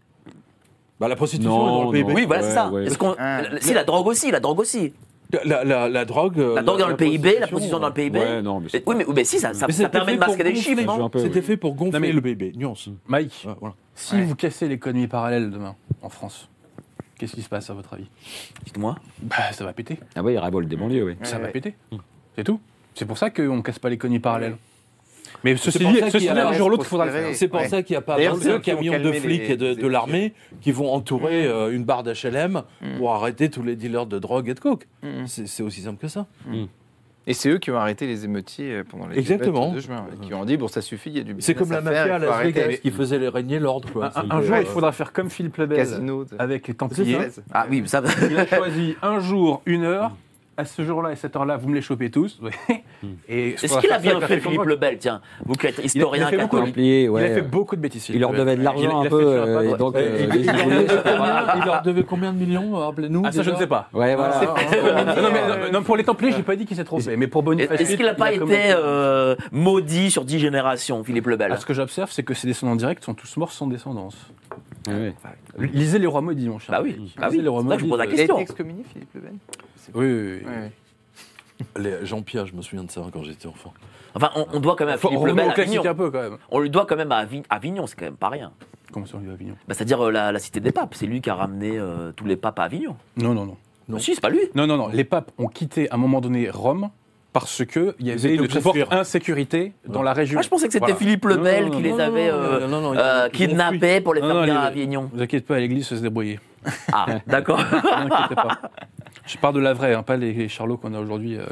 Bah, 0.99 1.07
la 1.07 1.15
prostitution 1.15 1.49
Non, 1.57 1.65
est 1.65 1.69
dans 1.71 1.79
le 1.79 1.85
non. 1.85 1.91
PIB. 2.07 2.13
Oui, 2.13 2.25
voilà, 2.25 2.41
c'est 2.43 2.49
Ouais, 2.49 2.53
ça. 2.55 2.69
ouais. 2.69 2.85
Est-ce 2.85 2.97
qu'on- 2.97 3.15
Ah. 3.17 3.41
Si, 3.61 3.73
la 3.73 3.83
drogue 3.83 4.07
aussi, 4.07 4.31
la 4.31 4.39
drogue 4.39 4.59
aussi. 4.59 4.93
La, 5.45 5.63
la, 5.63 5.87
la 5.89 6.05
drogue. 6.05 6.39
euh, 6.39 6.55
La 6.55 6.63
drogue 6.63 6.79
dans 6.79 6.87
le 6.87 6.95
PIB, 6.97 7.37
la 7.39 7.45
prostitution, 7.47 7.79
dans 7.79 7.87
le 7.89 7.93
PIB. 7.93 8.19
Ouais, 8.19 8.41
non, 8.41 8.59
mais 8.59 8.67
c'est 8.69 8.83
Oui, 8.87 8.95
mais, 9.13 9.23
si, 9.23 9.39
ça, 9.39 9.53
ça, 9.53 9.67
Mais 9.67 9.73
ça 9.73 9.77
c'était 9.83 9.89
permet 9.91 10.15
de 10.15 10.19
masquer 10.19 10.43
des 10.43 10.55
chiffres, 10.55 10.81
non 10.83 11.07
peu, 11.09 11.19
C'était 11.19 11.39
oui. 11.39 11.45
fait 11.45 11.57
pour 11.57 11.75
gonfler 11.75 11.91
Non, 11.91 11.99
mais- 11.99 12.11
le 12.11 12.21
PIB. 12.21 12.53
Nuance. 12.55 12.89
Mike, 13.07 13.43
Ouais, 13.45 13.53
voilà. 13.59 13.75
si 13.93 14.15
Ouais. 14.15 14.23
vous 14.23 14.35
cassez 14.35 14.67
l'économie 14.67 15.07
parallèle 15.07 15.51
demain 15.51 15.75
en 16.01 16.09
France, 16.09 16.49
qu'est-ce 17.19 17.33
qui 17.35 17.43
se 17.43 17.49
passe 17.49 17.69
à 17.69 17.73
votre 17.75 17.93
avis? 17.93 18.09
Dites-moi. 18.65 18.95
bah, 19.21 19.35
Ça 19.53 19.63
va 19.65 19.71
péter. 19.73 19.99
Ah 20.15 20.23
oui, 20.23 20.33
il 20.33 20.39
révolte 20.39 20.67
des 20.67 20.75
banlieues, 20.77 21.03
oui. 21.05 21.15
Ça 21.21 21.37
Ouais, 21.37 21.43
va 21.43 21.47
péter. 21.49 21.75
C'est 22.35 22.43
tout. 22.43 22.59
C'est 22.95 23.05
pour 23.05 23.17
ça 23.19 23.29
qu'on 23.29 23.55
ne 23.57 23.61
casse 23.61 23.77
pas 23.79 23.89
l'économie 23.89 24.19
parallèle. 24.19 24.57
Mais 25.43 25.55
ceci 25.55 25.77
C'est 25.77 25.83
pour 25.83 25.93
dit, 25.93 25.99
ça 25.99 26.05
ceci 26.05 26.17
qu'il 26.17 26.25
y 26.27 26.29
a 26.29 26.33
dit, 26.33 26.39
un 26.41 26.53
jour 26.53 26.67
ou 26.67 26.69
l'autre, 26.71 26.83
il 26.85 26.89
faudra 26.89 27.05
le 27.05 27.11
faire. 27.11 27.35
C'est 27.35 27.47
pour 27.47 27.59
Ouais. 27.61 27.67
ça 27.69 27.81
qu'il 27.83 27.93
n'y 27.93 27.97
a 27.97 28.01
pas 28.01 28.17
D'ailleurs, 28.17 28.35
22 28.35 28.43
c'est 28.49 28.55
eux 28.55 28.59
qui 28.59 28.71
ont 28.71 28.75
camions 28.75 28.99
de 29.03 29.11
flics 29.13 29.47
les- 29.47 29.53
et 29.53 29.57
de, 29.57 29.87
l'armée 29.87 30.33
qui 30.61 30.71
vont 30.71 30.91
entourer 30.93 31.45
euh, 31.47 31.71
une 31.73 31.83
barre 31.85 32.03
d'HLM 32.03 32.63
pour 32.97 33.13
arrêter 33.13 33.49
tous 33.49 33.63
les 33.63 33.75
dealers 33.75 34.05
de 34.05 34.19
drogue 34.19 34.49
et 34.49 34.53
de 34.53 34.59
coke. 34.59 34.87
Mhm. 35.03 35.27
C'est 35.27 35.47
c'est 35.47 35.63
aussi 35.63 35.81
simple 35.81 35.99
que 36.01 36.07
ça. 36.07 36.25
Et 37.27 37.33
c'est 37.33 37.49
eux 37.49 37.59
qui 37.59 37.69
ont 37.69 37.77
arrêté 37.77 38.07
les 38.07 38.25
émeutiers 38.25 38.71
euh, 38.77 38.83
pendant 38.89 39.05
les 39.07 39.19
Exactement. 39.19 39.65
émeutes 39.67 39.75
de 39.75 39.79
juin, 39.81 40.07
qui 40.23 40.33
ont 40.33 40.45
dit 40.45 40.57
bon 40.57 40.67
ça 40.67 40.81
suffit, 40.81 41.11
il 41.11 41.17
y 41.17 41.19
a 41.19 41.23
du 41.23 41.35
C'est 41.39 41.53
business 41.53 41.57
comme 41.57 41.71
la 41.71 41.77
à 41.77 41.81
faire, 41.93 42.07
mafia 42.07 42.15
à 42.15 42.19
Las. 42.41 42.43
Vegas 42.45 42.77
qui 42.81 42.89
faisait 42.91 43.19
les 43.19 43.27
régner 43.27 43.59
l'ordre. 43.59 43.91
quoi. 43.91 44.07
Un, 44.07 44.11
C'est 44.41 44.47
jour, 44.47 44.55
euh, 44.55 44.61
il 44.61 44.65
faudra 44.65 44.91
faire 44.93 45.13
comme 45.13 45.29
Philippe 45.29 45.57
Lebel 45.57 45.77
Casino. 45.77 46.23
de- 46.23 46.29
avec 46.39 46.67
les 46.67 46.73
Templiers. 46.73 47.17
Ah 47.53 47.67
oui, 47.69 47.83
ça. 47.85 48.01
Il 48.31 48.37
a 48.39 48.47
choisi 48.47 48.95
un 49.03 49.19
jour, 49.19 49.61
une 49.67 49.83
heure. 49.83 50.11
À 50.59 50.65
ce 50.65 50.81
jour-là 50.81 51.13
et 51.13 51.15
cette 51.15 51.37
heure-là, 51.37 51.55
vous 51.55 51.69
me 51.69 51.75
les 51.75 51.81
chopez 51.81 52.11
tous. 52.11 52.37
Et 53.29 53.51
Est-ce 53.51 53.79
qu'il 53.79 53.93
a 53.93 53.97
bien 53.97 54.19
fait, 54.19 54.41
Philippe 54.41 54.65
Lebel 54.65 54.97
Tiens, 54.97 55.21
vous 55.45 55.53
qui 55.53 55.67
êtes 55.67 55.79
historien 55.81 56.29
catholique. 56.29 56.51
Templier, 56.51 57.03
Il 57.03 57.17
a 57.17 57.33
fait 57.33 57.41
beaucoup 57.43 57.77
de 57.77 57.81
bêtises. 57.81 58.09
Il 58.09 58.19
leur 58.19 58.33
devait 58.33 58.57
de 58.57 58.61
l'argent 58.61 59.01
un 59.01 59.05
peu, 59.07 59.23
euh, 59.23 59.73
et 59.73 59.77
donc 59.77 59.95
euh, 59.95 60.27
il, 60.29 60.45
leur 61.65 61.81
devait 61.81 62.03
combien, 62.03 62.33
de 62.33 62.39
millions 62.39 62.75
Rappelez-nous. 62.75 63.21
Ah, 63.23 63.31
ça, 63.31 63.41
je 63.41 63.51
ne 63.51 63.55
sais 63.55 63.67
pas. 63.67 63.87
Ouais, 63.93 64.15
voilà. 64.15 64.41
non, 65.21 65.29
mais, 65.31 65.71
non, 65.71 65.81
pour 65.81 65.95
les 65.95 66.03
Templiers, 66.03 66.33
j'ai 66.35 66.43
pas 66.43 66.57
dit 66.57 66.65
qu'il 66.65 66.75
s'est 66.75 66.83
fait. 66.83 67.15
Mais 67.15 67.27
pour 67.27 67.41
Boniface, 67.41 67.79
Est-ce 67.79 67.95
qu'il 67.95 68.05
n'a 68.05 68.13
pas 68.13 68.33
été 68.33 68.73
euh, 68.75 69.37
maudit 69.53 70.11
sur 70.11 70.25
dix 70.25 70.39
générations, 70.39 71.05
Philippe 71.05 71.27
Lebel? 71.27 71.53
Ah, 71.53 71.57
Ce 71.57 71.65
que 71.65 71.73
j'observe, 71.73 72.11
c'est 72.11 72.23
que 72.23 72.33
ses 72.33 72.47
descendants 72.47 72.75
directs 72.75 73.01
sont 73.01 73.13
tous 73.13 73.37
morts 73.37 73.53
sans 73.53 73.67
descendance. 73.67 74.17
Lisez 75.57 75.99
les 75.99 76.07
rois 76.07 76.21
maudits, 76.21 76.47
mon 76.49 76.59
cher. 76.59 76.71
Bah 76.75 76.81
oui, 76.83 77.13
bah 77.17 77.27
oui. 77.31 77.41
les 77.41 77.47
rois 77.47 77.61
que 77.63 77.67
je 77.69 77.73
maudits. 77.75 77.89
pose 77.89 77.97
la 77.99 78.05
Il 78.05 78.07
a 78.11 78.15
question. 78.15 78.35
été 78.35 78.41
excommunié, 78.43 78.83
Philippe 78.91 79.09
Le 79.15 79.21
Pen 79.21 79.37
Oui, 79.95 80.05
oui, 80.05 80.39
oui. 80.41 80.45
Ouais. 80.45 80.71
Les- 81.77 82.05
Jean-Pierre, 82.05 82.45
je 82.45 82.53
me 82.55 82.61
souviens 82.61 82.83
de 82.85 82.91
ça 82.91 83.01
quand 83.11 83.23
j'étais 83.23 83.47
enfant. 83.47 83.73
Enfin, 84.15 84.31
on, 84.35 84.45
on 84.53 84.59
doit 84.59 84.75
quand 84.75 84.85
même 84.85 84.95
à 84.95 84.97
Faut 84.97 85.09
Philippe 85.09 85.27
Lebel 85.27 85.49
Avignon. 85.51 85.83
un 85.85 85.93
peu 85.93 86.09
quand 86.09 86.21
même. 86.21 86.37
On 86.51 86.59
lui 86.59 86.69
doit 86.69 86.85
quand 86.85 86.95
même 86.95 87.11
à 87.11 87.17
Avi- 87.25 87.43
Avignon, 87.49 87.85
c'est 87.85 87.95
quand 87.97 88.05
même 88.05 88.15
pas 88.15 88.29
rien. 88.29 88.51
Comment 88.91 89.05
ça, 89.05 89.17
on 89.17 89.19
lui 89.19 89.29
à 89.29 89.33
Avignon? 89.33 89.55
Bah, 89.67 89.73
C'est-à-dire 89.75 90.01
euh, 90.07 90.11
la, 90.11 90.31
la 90.31 90.39
cité 90.39 90.59
des 90.61 90.71
papes. 90.71 90.95
C'est 90.95 91.05
lui 91.05 91.21
qui 91.21 91.29
a 91.29 91.35
ramené 91.35 91.77
euh, 91.77 92.11
tous 92.15 92.25
les 92.25 92.37
papes 92.37 92.57
à 92.59 92.63
Avignon. 92.63 92.95
Non, 93.17 93.33
non, 93.33 93.45
non. 93.45 93.57
Non. 93.87 93.97
Ah, 93.97 93.99
si, 93.99 94.15
c'est 94.15 94.21
pas 94.21 94.29
lui. 94.29 94.39
Non, 94.55 94.67
non, 94.67 94.77
non. 94.77 94.87
Les 94.87 95.03
papes 95.03 95.31
ont 95.37 95.47
quitté 95.47 95.89
à 95.91 95.95
un 95.95 95.97
moment 95.97 96.21
donné 96.21 96.49
Rome 96.49 96.89
parce 97.33 97.63
qu'il 97.65 97.93
y 97.99 98.11
avait 98.11 98.35
une 98.35 98.49
forte 98.49 98.77
insécurité 98.91 99.73
dans 99.87 100.01
la 100.01 100.13
région. 100.13 100.39
Ah, 100.39 100.43
je 100.43 100.49
pensais 100.49 100.67
que 100.67 100.73
c'était 100.73 100.85
Voilà. 100.85 100.95
Philippe 100.97 101.25
Lebel 101.25 101.65
Non, 101.65 101.69
non, 101.71 101.77
qui 101.77 101.83
les 101.83 101.99
avait 101.99 103.29
kidnappés 103.31 104.01
pour 104.01 104.13
les 104.13 104.21
faire 104.21 104.41
venir 104.41 104.57
à 104.57 104.63
Avignon. 104.63 105.09
Ne 105.11 105.17
vous 105.17 105.23
inquiétez 105.23 105.45
pas, 105.45 105.55
à 105.55 105.59
l'église, 105.59 105.87
ça 105.87 105.95
se 105.97 106.01
débrouiller. 106.01 106.39
Ah, 106.91 107.05
d'accord. 107.27 107.59
Ne 107.71 108.07
vous 108.07 108.13
inquiétez 108.13 108.35
pas. 108.35 108.57
Je 109.29 109.37
parle 109.37 109.53
de 109.53 109.59
la 109.59 109.73
vraie, 109.73 109.93
hein, 109.93 110.01
pas 110.01 110.17
les 110.17 110.49
charlots 110.49 110.77
qu'on 110.77 110.93
a 110.95 110.99
aujourd'hui. 110.99 111.37
euh, 111.37 111.45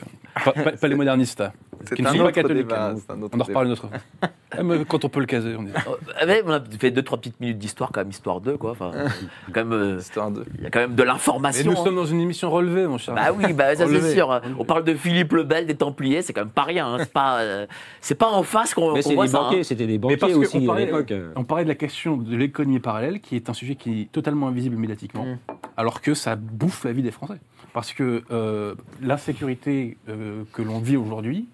pas, 0.43 0.51
pas- 0.51 0.71
pas 0.71 0.87
les 0.87 0.95
modernistes. 0.95 1.41
hein, 1.41 1.51
C'est 1.85 1.95
qui 1.95 2.01
ne 2.01 2.07
un 2.07 2.11
sont 2.11 2.17
pas 2.17 2.23
autre 2.25 2.31
catholiques. 2.33 2.67
débat, 2.67 2.89
hein. 2.91 2.95
On 3.31 3.39
en 3.39 3.43
reparle 3.43 3.67
une 3.67 3.71
autre 3.73 3.87
fois. 3.87 4.63
Mais 4.63 4.83
Quand 4.85 5.05
on 5.05 5.09
peut 5.09 5.19
le 5.19 5.27
caser, 5.27 5.55
on 5.55 5.61
dit. 5.61 5.71
Euh, 5.75 6.25
mais 6.25 6.41
on 6.43 6.49
a 6.53 6.59
fait 6.79 6.89
deux, 6.89 7.03
trois 7.03 7.19
petites 7.19 7.39
minutes 7.39 7.59
d'histoire, 7.59 7.91
quand 7.91 7.99
même, 8.01 8.09
histoire 8.09 8.41
2, 8.41 8.57
quoi. 8.57 8.71
Enfin, 8.71 8.89
quand 9.53 9.63
même, 9.63 9.73
euh, 9.73 9.97
Histoire 9.99 10.31
il 10.57 10.63
y 10.63 10.65
a 10.65 10.71
quand 10.71 10.79
même 10.79 10.95
de 10.95 11.03
Mais 11.03 11.07
l'information. 11.07 11.71
nous 11.71 11.77
hein. 11.79 11.83
sommes 11.83 11.95
dans 11.97 12.05
une 12.07 12.19
émission 12.21 12.49
relevée, 12.49 12.87
mon 12.87 12.97
cher. 12.97 13.13
Bah 13.13 13.27
oui, 13.35 13.53
bah, 13.53 13.75
ça 13.75 13.85
c'est 13.87 14.11
sûr. 14.13 14.41
On 14.57 14.65
parle 14.65 14.83
de 14.83 14.95
Philippe 14.95 15.33
Lebel, 15.33 15.67
des 15.67 15.75
Templiers, 15.75 16.23
c'est 16.23 16.33
quand 16.33 16.41
même 16.41 16.49
pas 16.49 16.63
rien. 16.63 16.87
hein. 16.87 16.97
C'est 16.99 17.13
pas, 17.13 17.39
euh, 17.41 17.67
c'est 18.01 18.15
pas 18.15 18.29
en 18.31 18.41
face 18.41 18.73
qu'on 18.73 18.93
Mais 18.93 19.03
c'est 19.03 19.13
voit 19.13 19.25
des 19.25 19.31
ça. 19.33 19.39
banquiers, 19.41 19.63
c'était 19.63 19.85
des 19.85 19.93
Mais 19.93 20.15
banquiers 20.17 20.33
aussi 20.33 20.63
à 20.63 20.65
parlait, 20.65 20.85
l'époque. 20.85 21.13
on 21.35 21.43
parlait 21.43 21.63
de 21.65 21.69
la 21.69 21.75
question 21.75 22.17
de 22.17 22.35
l'économie 22.35 22.79
parallèle, 22.79 23.19
qui 23.21 23.35
est 23.35 23.49
un 23.51 23.53
sujet 23.53 23.75
qui 23.75 24.01
est 24.01 24.11
totalement 24.11 24.47
invisible 24.47 24.77
médiatiquement, 24.77 25.25
Mm. 25.25 25.37
alors 25.77 26.01
que 26.01 26.15
ça 26.15 26.35
bouffe 26.35 26.85
la 26.85 26.91
vie 26.93 27.03
des 27.03 27.11
Français. 27.11 27.37
Parce 27.77 27.93
que 27.93 28.23
euh, 28.31 28.73
l'insécurité 29.03 29.97
euh, 30.09 30.45
que 30.51 30.63
l'on 30.63 30.79
vit 30.79 30.97
aujourd'hui 30.97 31.45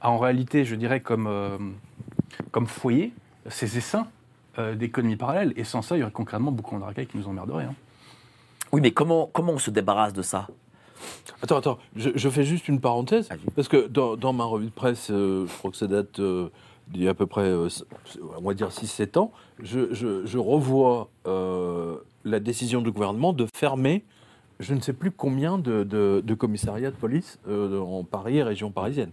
a 0.00 0.10
en 0.12 0.18
réalité, 0.18 0.64
je 0.64 0.76
dirais, 0.76 1.00
comme, 1.00 1.26
euh, 1.26 1.58
comme 2.52 2.68
foyer 2.68 3.12
ces 3.48 3.76
essaims 3.78 4.06
euh, 4.60 4.76
d'économie 4.76 5.16
parallèle. 5.16 5.52
Et 5.56 5.64
sans 5.64 5.82
ça, 5.82 5.96
il 5.96 5.98
y 5.98 6.02
aurait 6.04 6.12
concrètement 6.12 6.52
beaucoup 6.52 6.78
de 6.78 6.84
racailles 6.84 7.08
qui 7.08 7.16
nous 7.18 7.26
emmerderaient. 7.26 7.64
hein. 7.64 7.74
Oui, 8.70 8.80
mais 8.80 8.92
comment, 8.92 9.28
comment 9.32 9.54
on 9.54 9.58
se 9.58 9.72
débarrasse 9.72 10.12
de 10.12 10.22
ça? 10.22 10.46
Attends, 11.42 11.56
attends, 11.56 11.78
je, 11.96 12.10
je 12.14 12.28
fais 12.30 12.44
juste 12.44 12.68
une 12.68 12.78
parenthèse, 12.80 13.28
parce 13.56 13.66
que 13.66 13.88
dans, 13.88 14.16
dans 14.16 14.32
ma 14.32 14.44
revue 14.44 14.66
de 14.66 14.70
presse, 14.70 15.10
euh, 15.10 15.48
je 15.48 15.52
crois 15.58 15.72
que 15.72 15.76
ça 15.76 15.88
date 15.88 16.20
euh, 16.20 16.48
d'il 16.92 17.02
y 17.02 17.08
a 17.08 17.10
à 17.10 17.14
peu 17.14 17.26
près, 17.26 17.42
euh, 17.48 17.68
on 18.38 18.42
va 18.46 18.54
dire 18.54 18.68
6-7 18.68 19.18
ans, 19.18 19.32
je, 19.60 19.92
je- 19.92 20.24
je 20.26 20.38
revois 20.38 21.10
euh, 21.26 21.96
la 22.24 22.38
décision 22.38 22.82
du 22.82 22.92
gouvernement 22.92 23.32
de 23.32 23.48
fermer 23.52 24.04
je 24.62 24.72
ne 24.74 24.80
sais 24.80 24.92
plus 24.94 25.10
combien 25.10 25.58
de, 25.58 25.84
de- 25.84 26.22
de 26.24 26.34
commissariats 26.34 26.90
de 26.90 26.96
police 26.96 27.38
euh, 27.48 27.78
en 27.80 28.04
Paris 28.04 28.38
et 28.38 28.42
région 28.42 28.70
parisienne. 28.70 29.10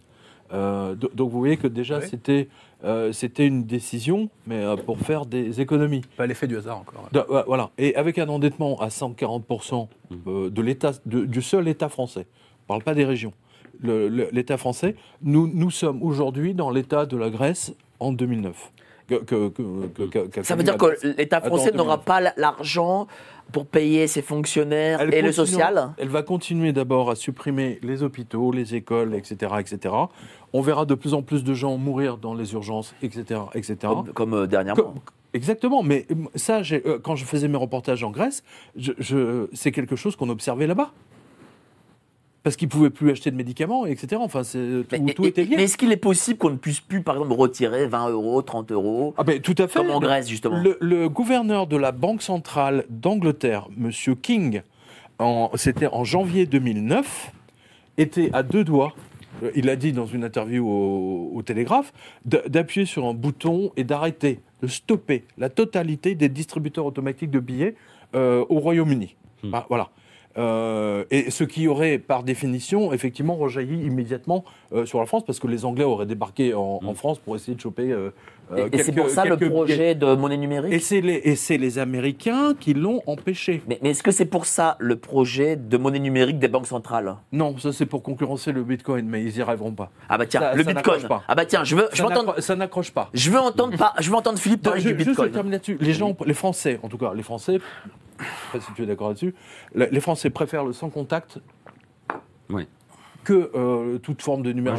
Euh, 0.52 0.96
do- 0.96 1.12
donc 1.14 1.30
vous 1.30 1.38
voyez 1.40 1.58
que 1.58 1.68
déjà 1.68 2.00
Oui. 2.00 2.06
c'était 2.10 2.48
euh, 2.84 3.12
c'était 3.12 3.46
une 3.46 3.66
décision, 3.66 4.30
mais 4.48 4.64
pour 4.86 4.98
faire 5.00 5.26
des 5.26 5.60
économies. 5.62 6.02
Pas 6.18 6.26
l'effet 6.28 6.48
du 6.48 6.58
hasard 6.58 6.78
encore. 6.80 7.10
Voilà. 7.46 7.72
Et 7.78 7.96
avec 7.96 8.18
un 8.18 8.30
endettement 8.30 8.80
à 8.80 8.88
140% 8.88 9.88
euh, 10.28 10.50
de 10.50 10.62
l'État, 10.62 10.92
du 11.06 11.42
seul 11.42 11.68
État 11.68 11.90
français. 11.90 12.26
On 12.62 12.64
ne 12.64 12.68
parle 12.80 12.84
pas 12.84 12.94
des 12.96 13.06
régions. 13.06 13.34
L'État 13.84 14.58
français, 14.58 14.96
nous, 15.22 15.48
nous 15.54 15.70
sommes 15.72 16.02
aujourd'hui 16.04 16.54
dans 16.54 16.70
l'État 16.70 17.06
de 17.06 17.16
la 17.18 17.30
Grèce 17.30 17.74
en 18.00 18.12
2009. 18.12 18.72
Que- 19.10 19.24
que- 19.24 19.50
que- 19.50 20.44
Ça 20.44 20.56
veut 20.56 20.64
dire 20.64 20.78
que 20.78 21.08
l'État 21.18 21.42
français 21.42 21.72
n'aura 21.78 21.98
pas 22.00 22.22
l'argent 22.38 23.08
pour 23.52 23.66
payer 23.66 24.06
ses 24.08 24.22
fonctionnaires 24.22 25.02
Elle 25.02 25.14
et 25.14 25.22
le 25.24 25.30
continue- 25.30 25.48
social 25.48 25.94
Elle 25.98 26.10
va 26.10 26.22
continuer 26.22 26.72
d'abord 26.72 27.10
à 27.10 27.16
supprimer 27.16 27.80
les 27.82 28.04
hôpitaux, 28.04 28.52
les 28.52 28.76
écoles, 28.76 29.16
etc., 29.16 29.54
etc. 29.60 29.96
On 30.54 30.62
verra 30.62 30.86
de 30.86 30.94
plus 30.94 31.14
en 31.16 31.24
plus 31.24 31.44
de 31.44 31.54
gens 31.56 31.76
mourir 31.78 32.18
dans 32.18 32.36
les 32.36 32.54
urgences, 32.54 32.94
etc., 33.02 33.42
etc. 33.56 33.78
comme, 33.82 34.14
comme, 34.14 34.34
euh, 34.36 34.46
dernièrement. 34.48 34.84
Comme- 34.84 34.94
Exactement, 35.34 35.84
mais 35.84 36.08
euh, 36.12 36.16
ça, 36.36 36.62
euh, 36.72 36.98
quand 37.04 37.16
je 37.16 37.24
faisais 37.24 37.48
mes 37.48 37.58
reportages 37.58 38.04
en 38.04 38.10
Grèce, 38.10 38.44
je, 38.76 38.94
je- 38.98 39.48
c'est 39.54 39.72
quelque 39.72 39.96
chose 39.96 40.16
qu'on 40.16 40.30
observait 40.30 40.66
là-bas. 40.66 40.92
Parce 42.50 42.56
qu'ils 42.58 42.68
ne 42.68 42.72
pouvaient 42.72 42.90
plus 42.90 43.12
acheter 43.12 43.30
de 43.30 43.36
médicaments, 43.36 43.86
etc. 43.86 44.20
Enfin, 44.20 44.42
c'est- 44.44 44.58
tout, 44.90 44.98
Mais, 45.04 45.14
tout 45.14 45.24
et- 45.24 45.28
était 45.28 45.44
lié. 45.44 45.54
mais 45.56 45.66
est-ce 45.66 45.78
qu'il 45.78 45.92
est 45.92 45.98
possible 45.98 46.40
qu'on 46.40 46.50
ne 46.50 46.56
puisse 46.56 46.80
plus, 46.80 47.04
par 47.04 47.14
exemple, 47.16 47.34
retirer 47.34 47.86
20 47.86 48.10
euros, 48.10 48.42
30 48.42 48.72
euros, 48.72 49.14
Ah 49.20 49.24
ben, 49.24 49.40
tout 49.40 49.54
à 49.60 49.68
fait. 49.68 49.78
comme 49.78 49.92
en 49.92 50.00
Grèce, 50.00 50.28
justement? 50.28 50.60
Le, 50.60 50.76
le 50.82 51.10
gouverneur 51.10 51.68
de 51.68 51.78
la 51.78 51.92
Banque 51.92 52.24
centrale 52.24 52.86
d'Angleterre, 52.90 53.68
Monsieur 53.78 54.16
King, 54.16 54.64
en- 55.20 55.52
c'était 55.54 55.86
en 55.86 56.04
janvier 56.04 56.48
2009, 56.48 57.32
était 58.00 58.32
à 58.34 58.42
deux 58.42 58.64
doigts. 58.64 58.96
euh, 59.44 59.52
Il 59.54 59.70
a 59.70 59.76
dit 59.76 59.94
dans 59.94 60.08
une 60.08 60.24
interview 60.24 60.68
au, 60.68 61.30
au 61.36 61.42
Télégraphe 61.44 61.94
d'appuyer 62.26 62.88
sur 62.88 63.06
un 63.06 63.14
bouton 63.14 63.72
et 63.78 63.84
d'arrêter, 63.84 64.40
de 64.64 64.68
stopper 64.68 65.24
la 65.38 65.50
totalité 65.50 66.16
des 66.16 66.30
distributeurs 66.30 66.88
automatiques 66.88 67.30
de 67.30 67.40
billets 67.40 67.76
euh, 68.16 68.44
au 68.50 68.58
Royaume-Uni. 68.60 69.16
Hmm. 69.44 69.52
Bah, 69.52 69.68
voilà. 69.70 69.90
Euh, 70.40 71.04
et 71.12 71.30
ce 71.32 71.44
qui 71.44 71.68
aurait, 71.68 71.98
par 72.00 72.24
définition, 72.24 72.94
effectivement, 72.94 73.36
rejailli 73.36 73.86
immédiatement 73.86 74.46
euh, 74.74 74.86
sur 74.86 75.00
la 75.00 75.06
France, 75.06 75.26
parce 75.26 75.40
que 75.40 75.48
les 75.48 75.66
Anglais 75.66 75.84
auraient 75.84 76.06
débarqué 76.06 76.54
en, 76.54 76.80
en 76.84 76.94
France 76.94 77.20
pour 77.20 77.36
essayer 77.36 77.56
de 77.56 77.62
choper. 77.62 77.92
euh, 77.92 78.12
Et, 78.56 78.62
euh, 78.62 78.70
et 78.72 78.78
c'est 78.84 78.92
pour 78.92 79.10
ça 79.10 79.26
le 79.26 79.38
quelques 79.38 79.52
projet 79.52 79.94
de 79.96 80.16
monnaie 80.16 80.38
numérique 80.38 80.74
Et 80.74 80.80
c'est 80.80 81.02
les, 81.58 81.78
Américains 81.80 82.56
qui 82.60 82.74
l'ont 82.74 83.02
empêché. 83.06 83.62
Mais, 83.68 83.78
mais 83.82 83.92
est-ce 83.92 84.02
que 84.02 84.12
c'est 84.12 84.26
pour 84.26 84.46
ça 84.46 84.76
le 84.80 84.96
projet 84.96 85.56
de 85.56 85.78
monnaie 85.78 86.00
numérique 86.00 86.40
des 86.40 86.48
banques 86.48 86.66
centrales? 86.68 87.16
Non, 87.32 87.58
ça 87.58 87.72
c'est 87.74 87.86
pour 87.86 88.02
concurrencer 88.02 88.52
le 88.52 88.64
Bitcoin, 88.64 89.08
mais 89.08 89.24
ils 89.24 89.38
y 89.38 89.42
arriveront 89.42 89.74
pas. 89.74 89.92
Ah 90.10 90.18
bah 90.18 90.26
tiens, 90.26 90.40
Ça- 90.42 90.54
le 90.56 90.64
ça 90.64 90.74
Bitcoin. 90.74 91.08
pas. 91.08 91.24
Ah 91.28 91.36
bah 91.36 91.46
tiens, 91.46 91.64
je 91.64 91.76
veux, 91.76 91.88
je 91.92 91.98
Ça 91.98 92.04
veux 92.04 92.10
entendre, 92.12 92.40
ça 92.42 92.56
n'accroche 92.56 92.92
pas. 92.92 93.10
je 93.14 93.30
veux 93.30 93.40
entendre, 93.40 93.78
pas, 93.78 93.94
je 94.00 94.10
veux 94.10 94.16
entendre 94.16 94.40
Philippe 94.40 94.64
parler 94.64 94.82
Je- 94.82 94.90
du 94.90 94.96
juste, 94.96 95.06
je 95.06 95.10
Bitcoin. 95.12 95.32
termine 95.32 95.52
là-dessus. 95.52 95.78
Les 95.80 95.94
gens, 95.94 96.16
les 96.26 96.34
Français, 96.34 96.80
en 96.82 96.90
tout 96.90 96.98
cas, 96.98 97.14
les 97.14 97.24
Français, 97.24 97.60
je 98.20 98.24
sais 98.26 98.30
pas 98.54 98.60
si 98.60 98.74
tu 98.74 98.84
es 98.84 98.86
d'accord 98.88 99.10
là-dessus, 99.10 99.36
les 99.76 100.00
Français 100.00 100.30
préfèrent 100.32 100.66
le 100.66 100.74
sans 100.74 100.90
contact 100.90 101.38
Ouais. 102.50 102.68
Que 103.30 103.52
euh, 103.56 104.00
toute 104.00 104.22
forme 104.24 104.42
de 104.42 104.52
numéro. 104.52 104.76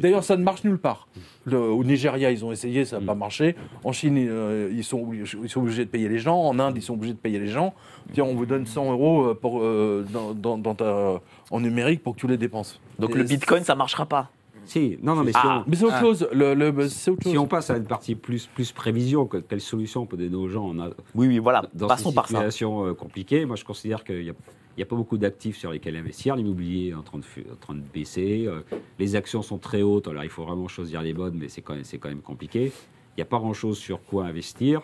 D'ailleurs, 0.00 0.24
ça 0.24 0.36
ne 0.36 0.42
marche 0.42 0.64
nulle 0.64 0.78
part. 0.78 1.06
Le- 1.44 1.58
au 1.58 1.84
Nigeria, 1.84 2.32
ils 2.32 2.44
ont 2.44 2.50
essayé, 2.50 2.84
ça 2.84 2.96
n'a 2.96 3.02
Mm. 3.02 3.06
pas 3.06 3.14
marché. 3.14 3.54
En 3.84 3.92
Chine, 3.92 4.16
euh, 4.18 4.70
ils, 4.72 4.82
sont, 4.82 4.98
obligés- 5.00 5.38
ils 5.42 5.48
sont 5.48 5.60
obligés 5.60 5.84
de 5.84 5.90
payer 5.90 6.08
les 6.08 6.18
gens. 6.18 6.36
En 6.36 6.58
Inde, 6.58 6.74
ils 6.76 6.82
sont 6.82 6.94
obligés 6.94 7.12
de 7.14 7.18
payer 7.18 7.38
les 7.38 7.46
gens. 7.46 7.74
Tiens, 8.12 8.24
on 8.24 8.34
vous 8.34 8.46
donne 8.46 8.66
100 8.66 8.90
euros 8.90 9.22
euh, 9.26 9.34
pour, 9.34 9.60
euh, 9.62 10.04
dans, 10.12 10.32
dans- 10.34 10.58
dans 10.58 10.74
ta, 10.74 11.20
en 11.50 11.60
numérique 11.60 12.02
pour 12.02 12.14
que 12.16 12.20
tu 12.20 12.26
les 12.26 12.36
dépenses. 12.36 12.80
Donc 12.98 13.10
Et 13.10 13.18
le 13.18 13.24
Bitcoin, 13.24 13.62
ça 13.62 13.74
marchera 13.76 14.06
pas. 14.06 14.30
Si, 14.64 14.98
non, 15.02 15.14
non, 15.14 15.22
mais 15.24 15.32
si, 15.32 15.38
Ah. 15.42 15.62
on, 15.66 15.70
Mais 15.70 15.76
c'est 15.76 15.84
autre 15.84 15.94
Ah. 15.98 16.00
chose. 16.00 16.28
Le, 16.32 16.54
le- 16.54 16.88
c'est 16.88 17.10
autre 17.10 17.22
chose. 17.22 17.32
si 17.32 17.38
on 17.38 17.46
passe 17.46 17.70
à 17.70 17.76
une 17.76 17.84
partie 17.84 18.14
plus, 18.16 18.46
plus 18.46 18.70
prévision, 18.72 19.26
que- 19.26 19.38
quelle 19.38 19.60
solution 19.60 20.02
on 20.02 20.06
peut 20.06 20.16
donner 20.16 20.34
aux 20.36 20.48
gens 20.48 20.70
a- 20.80 20.90
Oui, 21.14 21.26
oui, 21.28 21.38
voilà. 21.38 21.62
dans 21.74 21.86
Passons 21.88 22.10
ces 22.10 22.14
par 22.14 22.26
ça. 22.26 22.34
situations 22.36 22.94
compliquées, 22.94 23.44
moi 23.44 23.56
je 23.56 23.64
considère 23.64 24.04
qu'il 24.04 24.22
n'y 24.22 24.30
a, 24.30 24.34
il 24.76 24.80
y 24.80 24.82
a 24.82 24.86
pas 24.86 24.96
beaucoup 24.96 25.18
d'actifs 25.18 25.56
sur 25.58 25.70
lesquels 25.72 25.96
investir. 25.96 26.34
L'immobilier 26.36 26.90
est 26.90 26.94
en 26.94 27.02
train 27.02 27.18
de, 27.18 27.24
fu- 27.24 27.44
en 27.52 27.56
train 27.56 27.74
de 27.74 27.80
baisser. 27.92 28.44
euh, 28.46 28.60
les 28.98 29.16
actions 29.16 29.42
sont 29.42 29.58
très 29.58 29.82
hautes, 29.82 30.08
alors 30.08 30.24
il 30.24 30.30
faut 30.30 30.44
vraiment 30.44 30.68
choisir 30.68 31.02
les 31.02 31.12
bonnes, 31.12 31.36
mais 31.38 31.48
c'est 31.48 31.60
quand, 31.62 31.74
même- 31.74 31.84
c'est 31.84 31.98
quand 31.98 32.08
même 32.08 32.22
compliqué. 32.22 32.72
Il 33.16 33.18
n'y 33.18 33.22
a 33.22 33.26
pas 33.26 33.38
grand-chose 33.38 33.76
sur 33.78 34.02
quoi 34.02 34.24
investir. 34.26 34.80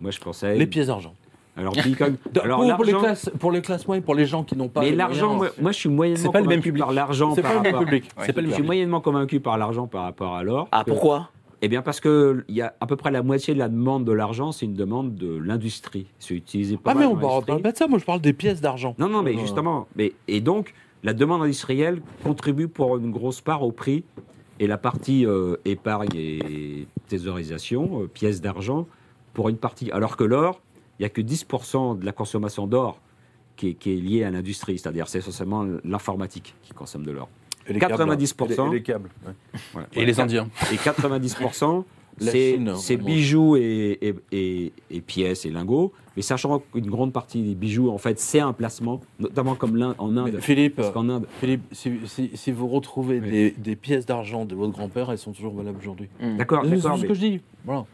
Moi 0.00 0.10
je 0.10 0.18
pensais. 0.20 0.56
Les 0.56 0.66
pièces 0.66 0.86
d'argent. 0.88 1.14
Alors, 1.58 1.72
Bitcoin. 1.72 2.16
alors, 2.42 2.60
pour, 2.60 2.74
pour 2.76 2.84
les 2.84 2.92
classes, 2.92 3.30
pour 3.40 3.50
les 3.50 3.62
classes 3.62 3.86
moyennes, 3.88 4.04
pour 4.04 4.14
les 4.14 4.26
gens 4.26 4.44
qui 4.44 4.54
n'ont 4.56 4.68
pas. 4.68 4.82
mais 4.82 4.92
l'argent, 4.92 5.34
moi, 5.34 5.48
moi, 5.58 5.72
je 5.72 5.78
suis 5.78 5.88
moyennement 5.88 6.22
C'est 6.22 6.30
pas 6.30 6.40
le 6.40 6.46
même 6.46 6.56
convaincu 6.58 6.68
public. 6.68 6.82
par 6.84 6.92
l'argent. 6.92 7.34
c'est 7.34 7.40
par 7.40 7.52
pas 7.52 7.56
le 7.56 7.62
même 7.62 7.72
rapport- 7.74 7.86
public. 7.88 8.10
Ouais. 8.18 8.24
C'est 8.26 8.32
pas 8.34 8.40
le 8.42 8.48
Je 8.50 8.54
suis 8.54 8.62
moyennement 8.62 9.00
convaincu 9.00 9.40
par 9.40 9.56
l'argent 9.56 9.86
par 9.86 10.02
rapport 10.02 10.34
à 10.36 10.42
l'or. 10.42 10.68
Ah 10.70 10.84
que- 10.84 10.90
pourquoi? 10.90 11.30
Eh 11.62 11.68
bien 11.68 11.82
parce 11.82 12.00
que 12.00 12.44
il 12.48 12.54
y 12.54 12.62
a 12.62 12.74
à 12.80 12.86
peu 12.86 12.96
près 12.96 13.10
la 13.10 13.22
moitié 13.22 13.54
de 13.54 13.58
la 13.58 13.68
demande 13.68 14.04
de 14.04 14.12
l'argent, 14.12 14.52
c'est 14.52 14.66
une 14.66 14.74
demande 14.74 15.14
de 15.14 15.36
l'industrie. 15.38 16.06
C'est 16.18 16.34
utilisé 16.34 16.76
pas 16.76 16.92
Ah, 16.92 16.94
mais 16.94 17.06
on 17.06 17.16
parle 17.16 17.62
pas 17.62 17.72
de 17.72 17.76
ça. 17.76 17.86
Moi, 17.86 17.98
je 17.98 18.04
parle 18.04 18.20
des 18.20 18.32
pièces 18.32 18.60
d'argent. 18.60 18.94
Non, 18.98 19.08
non, 19.08 19.22
mais 19.22 19.34
Euh, 19.34 19.40
justement, 19.40 19.88
mais, 19.96 20.12
et 20.28 20.40
donc 20.40 20.74
la 21.02 21.14
demande 21.14 21.42
industrielle 21.42 22.02
contribue 22.24 22.68
pour 22.68 22.96
une 22.98 23.10
grosse 23.10 23.40
part 23.40 23.62
au 23.62 23.72
prix 23.72 24.04
et 24.60 24.66
la 24.66 24.78
partie 24.78 25.26
euh, 25.26 25.56
épargne 25.64 26.14
et 26.14 26.86
thésaurisation, 27.08 28.02
euh, 28.02 28.06
pièces 28.06 28.40
d'argent, 28.40 28.86
pour 29.32 29.48
une 29.48 29.58
partie. 29.58 29.90
Alors 29.92 30.16
que 30.16 30.24
l'or, 30.24 30.60
il 30.98 31.02
n'y 31.02 31.06
a 31.06 31.10
que 31.10 31.20
10% 31.20 31.98
de 31.98 32.04
la 32.04 32.12
consommation 32.12 32.66
d'or 32.66 33.00
qui 33.56 33.70
est 33.70 33.86
liée 33.86 34.24
à 34.24 34.30
l'industrie, 34.30 34.78
c'est-à-dire 34.78 35.08
c'est 35.08 35.18
essentiellement 35.18 35.66
l'informatique 35.84 36.54
qui 36.62 36.74
consomme 36.74 37.04
de 37.04 37.10
l'or. 37.10 37.28
Et 37.68 37.72
les 37.72 37.80
câbles, 37.80 37.94
90%. 37.94 38.44
Et 38.44 38.48
les, 38.48 38.54
et 38.70 38.70
les 38.78 38.82
câbles. 38.82 39.10
ouais. 39.26 39.32
Voilà. 39.72 39.88
Et 39.94 40.04
les 40.06 40.20
Indiens. 40.20 40.48
Et 40.72 40.76
90%, 40.76 41.84
La 42.18 42.32
c'est 42.32 42.96
bijoux 42.96 43.56
et, 43.56 43.98
et- 44.00 44.14
et- 44.32 44.72
et 44.90 45.00
pièces 45.02 45.44
et 45.44 45.50
lingots. 45.50 45.92
Mais 46.16 46.22
sachant 46.22 46.60
qu'une 46.72 46.86
grande 46.86 47.12
partie 47.12 47.42
des 47.42 47.54
bijoux, 47.54 47.90
en 47.90 47.98
fait, 47.98 48.18
c'est 48.18 48.40
un 48.40 48.54
placement, 48.54 49.02
notamment 49.20 49.54
comme 49.54 49.94
en 49.98 50.16
Inde. 50.16 50.30
Mais 50.32 50.40
Philippe, 50.40 50.76
Parce 50.76 50.92
qu'en 50.92 51.10
Inde, 51.10 51.26
Philippe, 51.40 51.64
si, 51.72 51.92
si- 52.06 52.30
si 52.32 52.52
vous 52.52 52.68
retrouvez 52.68 53.20
Oui. 53.20 53.30
des, 53.30 53.50
des 53.50 53.76
pièces 53.76 54.06
d'argent 54.06 54.46
de 54.46 54.54
votre 54.54 54.72
grand-père, 54.72 55.10
elles 55.12 55.18
sont 55.18 55.32
toujours 55.32 55.52
valables 55.52 55.76
aujourd'hui. 55.78 56.08
d'accord, 56.38 56.62
C'est 56.64 56.80
ce 56.80 56.88
mais- 57.02 57.06
que 57.08 57.12
je 57.14 57.20
dis. 57.20 57.40
Voilà. 57.66 57.84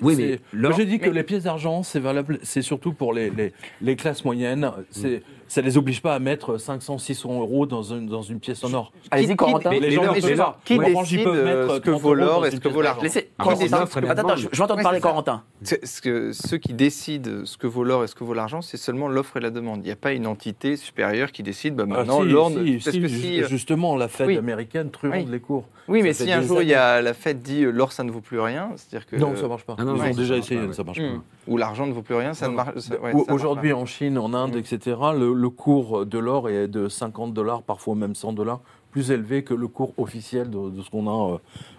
Oui, 0.00 0.14
mais 0.16 0.40
Moi, 0.58 0.70
j'ai 0.74 0.86
dit 0.86 0.98
que 0.98 1.06
mais- 1.10 1.16
les 1.16 1.22
pièces 1.24 1.42
d'argent, 1.42 1.82
c'est 1.82 2.00
valable, 2.00 2.38
c'est 2.42 2.62
surtout 2.62 2.92
pour 2.94 3.12
les, 3.12 3.28
les, 3.28 3.52
les 3.82 3.96
classes 3.96 4.24
moyennes. 4.24 4.70
C'est, 4.90 5.22
Ça 5.52 5.60
les 5.60 5.76
oblige 5.76 6.00
pas 6.00 6.14
à 6.14 6.18
mettre 6.18 6.56
500, 6.56 6.96
600 6.96 7.40
euros 7.40 7.66
dans 7.66 7.82
une, 7.82 8.06
dans 8.06 8.22
une 8.22 8.40
pièce 8.40 8.64
en 8.64 8.72
or. 8.72 8.90
Allez-y, 9.10 9.28
Qui- 9.28 9.36
Corentin. 9.36 9.68
qui- 9.68 9.80
les 9.80 9.90
gens. 9.90 10.00
Qui 10.64 10.78
décide 10.78 11.26
ce 11.26 11.78
que 11.78 11.90
30 11.90 12.00
vaut 12.00 12.14
l'or 12.14 12.46
et 12.46 12.50
ce 12.52 12.56
que 12.56 12.68
vaut 12.68 12.80
l'argent 12.80 13.02
attends, 13.02 14.36
je 14.36 14.48
vais 14.48 14.62
entendre 14.62 14.82
parler. 14.82 15.00
Corentin. 15.00 15.42
Ceux 15.62 16.56
qui 16.56 16.72
décident 16.72 17.44
ce 17.44 17.58
que 17.58 17.66
vaut 17.66 17.84
l'or 17.84 18.02
et 18.02 18.06
ce 18.06 18.14
que 18.14 18.24
vaut 18.24 18.32
l'argent, 18.32 18.62
c'est 18.62 18.78
seulement 18.78 19.08
l'offre 19.08 19.36
et 19.36 19.40
la 19.40 19.50
demande. 19.50 19.80
Il 19.82 19.84
n'y 19.88 19.90
a 19.92 19.96
pas 19.96 20.12
une 20.12 20.26
entité 20.26 20.76
supérieure 20.78 21.30
qui 21.32 21.42
décide, 21.42 21.74
bah, 21.74 21.84
Ah, 21.86 21.92
maintenant, 21.96 22.22
l'or... 22.22 22.50
euh, 22.56 23.46
justement, 23.46 23.94
la 23.96 24.08
Fed 24.08 24.28
oui. 24.28 24.38
américaine 24.38 24.90
truande 24.90 25.24
Oui. 25.26 25.26
les 25.30 25.40
cours. 25.40 25.66
oui, 25.86 26.00
mais 26.02 26.14
si 26.14 26.32
un 26.32 26.40
jour, 26.40 26.62
il 26.62 26.68
y 26.68 26.74
a 26.74 27.02
la 27.02 27.12
Fed 27.12 27.42
dit 27.42 27.64
euh, 27.64 27.70
l'or, 27.70 27.92
ça 27.92 28.04
ne 28.04 28.10
vaut 28.10 28.22
plus 28.22 28.40
rien, 28.40 28.70
c'est-à-dire 28.76 29.06
que... 29.06 29.16
Non, 29.16 29.36
ça 29.36 29.48
marche 29.48 29.64
pas. 29.64 29.76
Ah 29.78 29.84
non, 29.84 29.96
Ils 29.96 30.00
ont 30.00 30.04
ça 30.04 30.10
déjà 30.18 30.34
marche 30.36 30.46
essayé, 30.50 30.72
ça 30.72 30.82
marche 30.82 30.98
Hmm. 30.98 31.16
pas. 31.18 31.22
Ou 31.48 31.56
l'argent 31.58 31.86
ne 31.86 31.92
vaut 31.92 32.02
plus 32.02 32.14
rien, 32.14 32.32
ça 32.32 32.48
ne 32.48 32.54
marche... 32.54 32.70
Aujourd'hui, 33.28 33.74
en 33.74 33.84
Chine, 33.84 34.16
en 34.16 34.32
Inde, 34.32 34.54
Mm. 34.54 34.58
etc., 34.58 34.96
le, 35.18 35.41
le 35.42 35.50
cours 35.50 36.06
de 36.06 36.18
l'or 36.18 36.48
est 36.48 36.68
de 36.68 36.88
50 36.88 37.34
dollars, 37.34 37.62
parfois 37.62 37.94
même 37.96 38.14
100 38.14 38.32
dollars, 38.34 38.60
plus 38.92 39.10
élevé 39.10 39.42
que 39.42 39.54
le 39.54 39.66
cours 39.68 39.92
officiel 39.98 40.50
de, 40.50 40.70
de 40.70 40.82
ce 40.82 40.90
qu'on 40.90 41.08
a, 41.08 41.32
euh, 41.34 41.38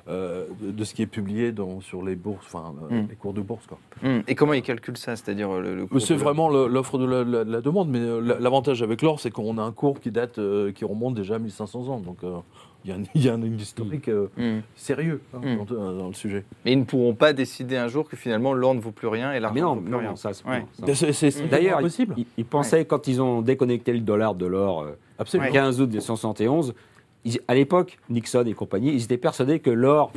euh, 0.09 0.45
de, 0.59 0.83
ce 0.83 0.93
qui 0.93 1.01
est 1.03 1.07
publié 1.07 1.51
dans, 1.51 1.79
sur 1.79 2.03
les 2.03 2.15
bourses, 2.15 2.45
enfin, 2.47 2.73
euh, 2.91 3.01
Mm. 3.03 3.07
les 3.09 3.15
cours 3.15 3.33
de 3.33 3.41
bourse. 3.41 3.65
Quoi. 3.67 3.77
Hmm. 4.01 4.21
Et 4.27 4.35
comment 4.35 4.53
ils 4.53 4.63
calculent 4.63 4.97
ça 4.97 5.15
C'est-à-dire 5.15 5.49
le, 5.59 5.75
le 5.75 5.85
cours 5.85 6.01
C'est 6.01 6.15
vraiment 6.15 6.49
l'offre 6.49 6.97
de 6.97 7.05
la, 7.05 7.23
la- 7.23 7.43
la 7.45 7.61
demande, 7.61 7.89
mais 7.89 7.99
la- 8.21 8.39
l'avantage 8.39 8.81
avec 8.83 9.01
l'or, 9.01 9.19
c'est 9.19 9.31
qu'on 9.31 9.57
a 9.59 9.61
un 9.63 9.71
cours 9.71 9.99
qui 10.01 10.11
date, 10.11 10.39
euh, 10.39 10.71
qui 10.71 10.83
remonte 10.85 11.13
déjà 11.13 11.35
à 11.35 11.39
1500 11.39 11.87
ans. 11.89 11.99
Donc, 11.99 12.17
euh, 12.23 12.37
il 12.85 12.89
y 12.89 12.93
a, 12.93 12.97
un- 12.97 13.03
il 13.15 13.23
y 13.25 13.29
a 13.29 13.33
un, 13.33 13.41
historique 13.43 14.09
euh, 14.09 14.27
Hmm. 14.37 14.61
sérieux 14.75 15.21
hein, 15.33 15.39
Mm. 15.41 15.65
dans, 15.65 15.93
dans 15.93 16.07
le 16.07 16.13
sujet. 16.13 16.43
Mais 16.65 16.73
ils 16.73 16.79
ne 16.79 16.83
pourront 16.85 17.13
pas 17.15 17.33
décider 17.33 17.77
un 17.77 17.87
jour 17.87 18.07
que 18.09 18.15
finalement 18.15 18.53
l'or 18.53 18.75
ne 18.75 18.79
vaut 18.81 18.91
plus 18.91 19.07
rien 19.07 19.33
et 19.33 19.39
l'argent 19.39 19.75
ne 19.75 19.79
vaut 19.79 19.81
plus 19.81 19.91
non, 19.91 19.97
rien. 19.99 20.09
non, 20.11 20.15
ça, 20.15 20.33
c'est 20.33 20.45
Ouais. 20.45 20.65
C'est- 20.93 21.11
C'est 21.13 21.31
c'est 21.31 21.47
D'ailleurs, 21.47 21.79
possible. 21.79 22.13
ils, 22.17 22.25
ils 22.37 22.45
pensaient, 22.45 22.85
quand 22.85 23.07
ils 23.07 23.21
ont 23.21 23.41
déconnecté 23.41 23.93
le 23.93 23.99
dollar 23.99 24.35
de 24.35 24.45
l'or 24.45 24.81
euh, 24.83 24.97
Absolument. 25.19 25.47
le 25.47 25.53
15 25.53 25.79
août 25.81 25.87
1971, 25.87 26.73
ils- 27.25 27.39
à 27.47 27.55
l'époque, 27.55 27.97
Nixon 28.09 28.43
et 28.45 28.53
compagnie, 28.53 28.91
ils 28.93 29.03
étaient 29.03 29.17
persuadés 29.17 29.59
que 29.59 29.69
l'or 29.69 30.11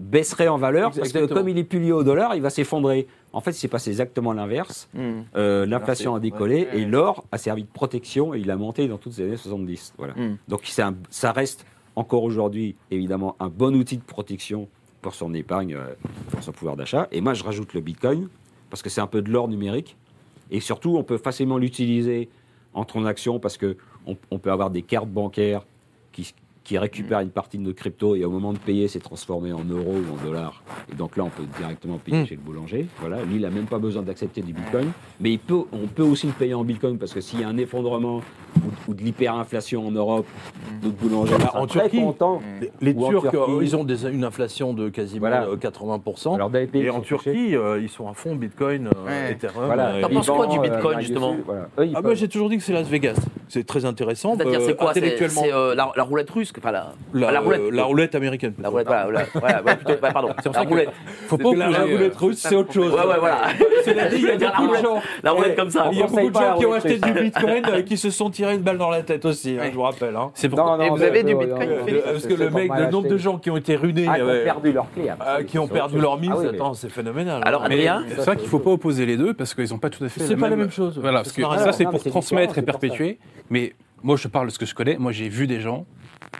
baisserait 0.00 0.48
en 0.48 0.56
valeur 0.58 0.92
parce 0.92 1.12
que 1.12 1.26
comme 1.26 1.48
il 1.48 1.58
est 1.58 1.64
plus 1.64 1.80
lié 1.80 1.92
au 1.92 2.02
dollar, 2.02 2.34
il 2.34 2.42
va 2.42 2.50
s'effondrer. 2.50 3.06
En 3.34 3.40
fait, 3.42 3.50
il 3.50 3.54
s'est 3.54 3.68
passé 3.68 3.90
exactement 3.90 4.32
l'inverse. 4.32 4.88
Euh, 5.36 5.66
L'inflation 5.66 6.14
a 6.14 6.20
décollé 6.20 6.66
Ouais. 6.72 6.80
et 6.80 6.84
l'or 6.86 7.24
a 7.32 7.36
servi 7.38 7.64
de 7.64 7.68
protection 7.68 8.32
et 8.32 8.38
il 8.38 8.50
a 8.50 8.56
monté 8.56 8.88
dans 8.88 8.96
toutes 8.96 9.18
les 9.18 9.24
années 9.24 9.36
70. 9.36 9.92
Voilà. 9.98 10.14
Donc 10.48 10.60
c'est 10.64 10.82
ça 11.10 11.32
reste 11.32 11.66
encore 11.96 12.22
aujourd'hui, 12.22 12.76
évidemment, 12.90 13.36
un 13.40 13.48
bon 13.48 13.74
outil 13.74 13.96
de 13.96 14.02
protection 14.02 14.68
pour 15.02 15.14
son 15.14 15.34
épargne, 15.34 15.74
euh, 15.74 15.94
pour 16.30 16.42
son 16.42 16.52
pouvoir 16.52 16.76
d'achat. 16.76 17.08
Et 17.10 17.20
moi, 17.20 17.34
je 17.34 17.42
rajoute 17.42 17.74
le 17.74 17.80
Bitcoin, 17.80 18.28
parce 18.70 18.82
que 18.82 18.90
c'est 18.90 19.00
un 19.00 19.06
peu 19.06 19.22
de 19.22 19.30
l'or 19.30 19.48
numérique. 19.48 19.96
Et 20.50 20.60
surtout, 20.60 20.96
on 20.96 21.02
peut 21.02 21.18
facilement 21.18 21.58
l'utiliser 21.58 22.28
en 22.74 22.84
transaction, 22.84 23.40
parce 23.40 23.56
que 23.56 23.76
on, 24.06 24.16
on 24.30 24.38
peut 24.38 24.52
avoir 24.52 24.70
des 24.70 24.82
cartes 24.82 25.08
bancaires 25.08 25.66
qui, 26.12 26.32
qui 26.66 26.78
récupèrent 26.78 27.20
une 27.20 27.30
partie 27.30 27.58
de 27.58 27.62
nos 27.62 27.72
cryptos, 27.72 28.16
et 28.16 28.24
au 28.24 28.30
moment 28.30 28.52
de 28.52 28.58
payer, 28.58 28.88
c'est 28.88 28.98
transformé 28.98 29.52
en 29.52 29.62
euros 29.64 29.94
ou 29.94 30.14
en 30.20 30.26
dollars. 30.26 30.62
Et 30.92 30.96
donc 30.96 31.16
là, 31.16 31.22
on 31.22 31.28
peut 31.30 31.44
directement 31.58 31.98
payer 31.98 32.22
Mm. 32.22 32.26
chez 32.26 32.34
le 32.34 32.40
boulanger. 32.40 32.86
Voilà. 33.00 33.22
Lui, 33.22 33.36
il 33.36 33.42
n'a 33.42 33.50
même 33.50 33.66
pas 33.66 33.78
besoin 33.78 34.02
d'accepter 34.02 34.42
du 34.42 34.52
Bitcoin. 34.52 34.90
Mais 35.20 35.30
il 35.30 35.38
peut, 35.38 35.62
on 35.72 35.86
peut 35.86 36.02
aussi 36.02 36.26
le 36.26 36.32
payer 36.32 36.54
en 36.54 36.64
Bitcoin, 36.64 36.98
parce 36.98 37.12
que 37.14 37.20
s'il 37.20 37.40
y 37.40 37.44
a 37.44 37.48
un 37.48 37.56
effondrement 37.56 38.16
ou, 38.56 38.90
ou 38.90 38.94
de 38.94 39.02
l'hyperinflation 39.02 39.86
en 39.86 39.90
Europe, 39.92 40.26
notre 40.82 40.96
boulanger 40.96 41.34
Bah, 41.38 41.46
sera 41.46 41.60
en 41.60 41.66
Turquie, 41.68 42.00
content. 42.00 42.42
Les, 42.60 42.72
les 42.80 42.94
Turcs, 42.96 43.30
Turquie. 43.30 43.36
euh, 43.36 43.58
ils 43.62 43.76
ont 43.76 43.84
des- 43.84 44.06
une 44.06 44.24
inflation 44.24 44.74
de 44.74 44.88
quasiment 44.88 45.20
Voilà. 45.28 45.44
euh, 45.46 45.56
80%. 45.56 46.34
Alors, 46.34 46.50
dans 46.50 46.58
les 46.58 46.66
pays 46.66 46.82
et 46.86 46.90
en 46.90 47.00
Turquie, 47.00 47.54
euh, 47.54 47.78
ils 47.80 47.88
sont 47.88 48.08
à 48.08 48.14
fond 48.14 48.34
Bitcoin, 48.34 48.88
euh, 48.88 49.06
Ouais. 49.06 49.32
Ethereum. 49.32 49.66
Voilà. 49.66 49.94
euh, 49.94 50.00
T'en 50.02 50.08
et- 50.08 50.14
penses 50.14 50.26
quoi 50.30 50.46
du 50.48 50.58
Bitcoin, 50.58 50.98
euh, 50.98 51.00
justement 51.00 51.36
voilà. 51.46 51.68
Eux, 51.78 51.88
Ah 51.94 52.02
bah, 52.02 52.14
j'ai 52.14 52.26
toujours 52.28 52.48
dit 52.48 52.56
que 52.56 52.62
c'est 52.64 52.72
Las 52.72 52.88
Vegas. 52.88 53.16
C'est 53.48 53.64
très 53.64 53.84
intéressant. 53.84 54.34
C'est-à-dire, 54.36 54.60
euh, 54.60 54.66
c'est 54.66 54.76
quoi 54.76 54.92
C'est 54.94 55.52
euh, 55.52 55.74
la, 55.76 55.92
la 55.94 56.02
roulette 56.02 56.30
russe 56.30 56.50
Enfin, 56.58 56.72
la, 56.72 56.92
la, 57.14 57.30
la 57.32 57.40
roulette. 57.40 57.60
euh, 57.60 57.70
la 57.70 57.84
roulette 57.84 58.14
américaine. 58.14 58.54
La 58.60 58.68
roulette, 58.68 58.86
voilà, 58.86 59.04
voilà, 59.04 59.26
voilà, 59.34 59.62
ouais, 59.62 59.76
plutôt, 59.76 59.92
ouais, 59.92 60.12
pardon. 60.12 60.28
C'est 60.42 60.54
La 60.54 60.64
que- 60.64 60.68
roulette. 60.68 60.88
Faut 61.28 61.36
pas 61.38 61.50
que 61.50 61.56
la, 61.56 61.68
opposer, 61.68 61.80
euh, 61.80 61.96
roulette 61.96 62.16
russe, 62.16 62.38
c'est 62.38 62.54
autre 62.56 62.72
chose. 62.72 62.92
Ouais, 62.92 63.06
ouais, 63.06 63.18
voilà. 63.18 63.38
Cela 63.84 64.08
dit, 64.08 64.16
il 64.18 64.22
y 64.24 64.30
a 64.30 64.36
beaucoup 64.38 64.62
de 64.62 64.66
roulette. 64.68 64.82
gens. 64.82 65.02
La 65.22 65.30
roulette 65.32 65.56
comme 65.56 65.70
ça. 65.70 65.88
Il 65.92 65.98
y 65.98 66.02
a 66.02 66.06
beaucoup 66.06 66.30
de 66.30 66.34
gens 66.34 66.56
qui 66.58 66.64
ont 66.66 66.68
roulette 66.68 66.86
acheté 66.86 66.98
du 66.98 67.20
bitcoin 67.20 67.62
et 67.76 67.84
qui 67.84 67.96
se 67.96 68.10
sont 68.10 68.30
tirés 68.30 68.54
une 68.54 68.62
balle 68.62 68.78
dans 68.78 68.90
la 68.90 69.02
tête 69.02 69.24
aussi, 69.24 69.56
hein, 69.60 69.64
je 69.70 69.74
vous 69.74 69.82
rappelle. 69.82 70.16
hein. 70.16 70.30
C'est 70.34 70.48
pour 70.48 70.58
Et 70.80 70.88
vous 70.88 70.96
mais- 70.96 71.04
avez 71.04 71.22
du 71.24 71.34
Bitcoin, 71.34 71.68
Parce 72.04 72.26
que 72.26 72.34
le 72.34 72.50
mec, 72.50 72.70
le 72.76 72.90
nombre 72.90 73.08
de 73.08 73.16
gens 73.18 73.38
qui 73.38 73.50
ont 73.50 73.56
été 73.56 73.76
ruinés, 73.76 74.06
Ah, 74.08 74.16
qui 74.16 74.22
ont 74.22 74.28
euh, 74.28 74.44
perdu 74.44 74.72
leur 74.72 74.86
clé. 74.92 75.10
euh, 75.26 75.42
qui 75.44 75.58
ont 75.58 75.68
perdu 75.68 75.98
leur 75.98 76.18
mise, 76.18 76.30
Ah 76.34 76.38
mais- 76.42 76.48
attends, 76.48 76.74
c'est 76.74 76.88
phénoménal. 76.90 77.42
Alors, 77.44 77.62
hein. 77.62 77.66
Adrien 77.66 78.02
C'est 78.08 78.24
vrai 78.24 78.36
qu'il 78.36 78.44
ne 78.46 78.50
faut 78.50 78.58
pas 78.58 78.70
opposer 78.70 79.04
les 79.06 79.16
deux 79.16 79.34
parce 79.34 79.54
qu'ils 79.54 79.70
n'ont 79.70 79.78
pas 79.78 79.90
tout 79.90 80.04
à 80.04 80.08
fait. 80.08 80.20
C'est 80.20 80.36
pas 80.36 80.48
la 80.48 80.56
même 80.56 80.70
chose. 80.70 80.98
Voilà, 81.00 81.18
Ça 81.18 81.24
parce 81.24 81.32
que 81.58 81.64
ça, 81.64 81.72
c'est 81.72 81.84
pour 81.84 82.00
mais 82.04 82.10
transmettre 82.10 82.58
et 82.58 82.62
perpétuer. 82.62 83.18
Mais 83.50 83.74
moi, 84.02 84.16
je 84.16 84.28
parle 84.28 84.46
de 84.46 84.52
ce 84.52 84.58
que 84.58 84.66
je 84.66 84.74
connais. 84.74 84.96
Moi, 84.98 85.12
j'ai 85.12 85.28
vu 85.28 85.46
des 85.46 85.60
gens 85.60 85.84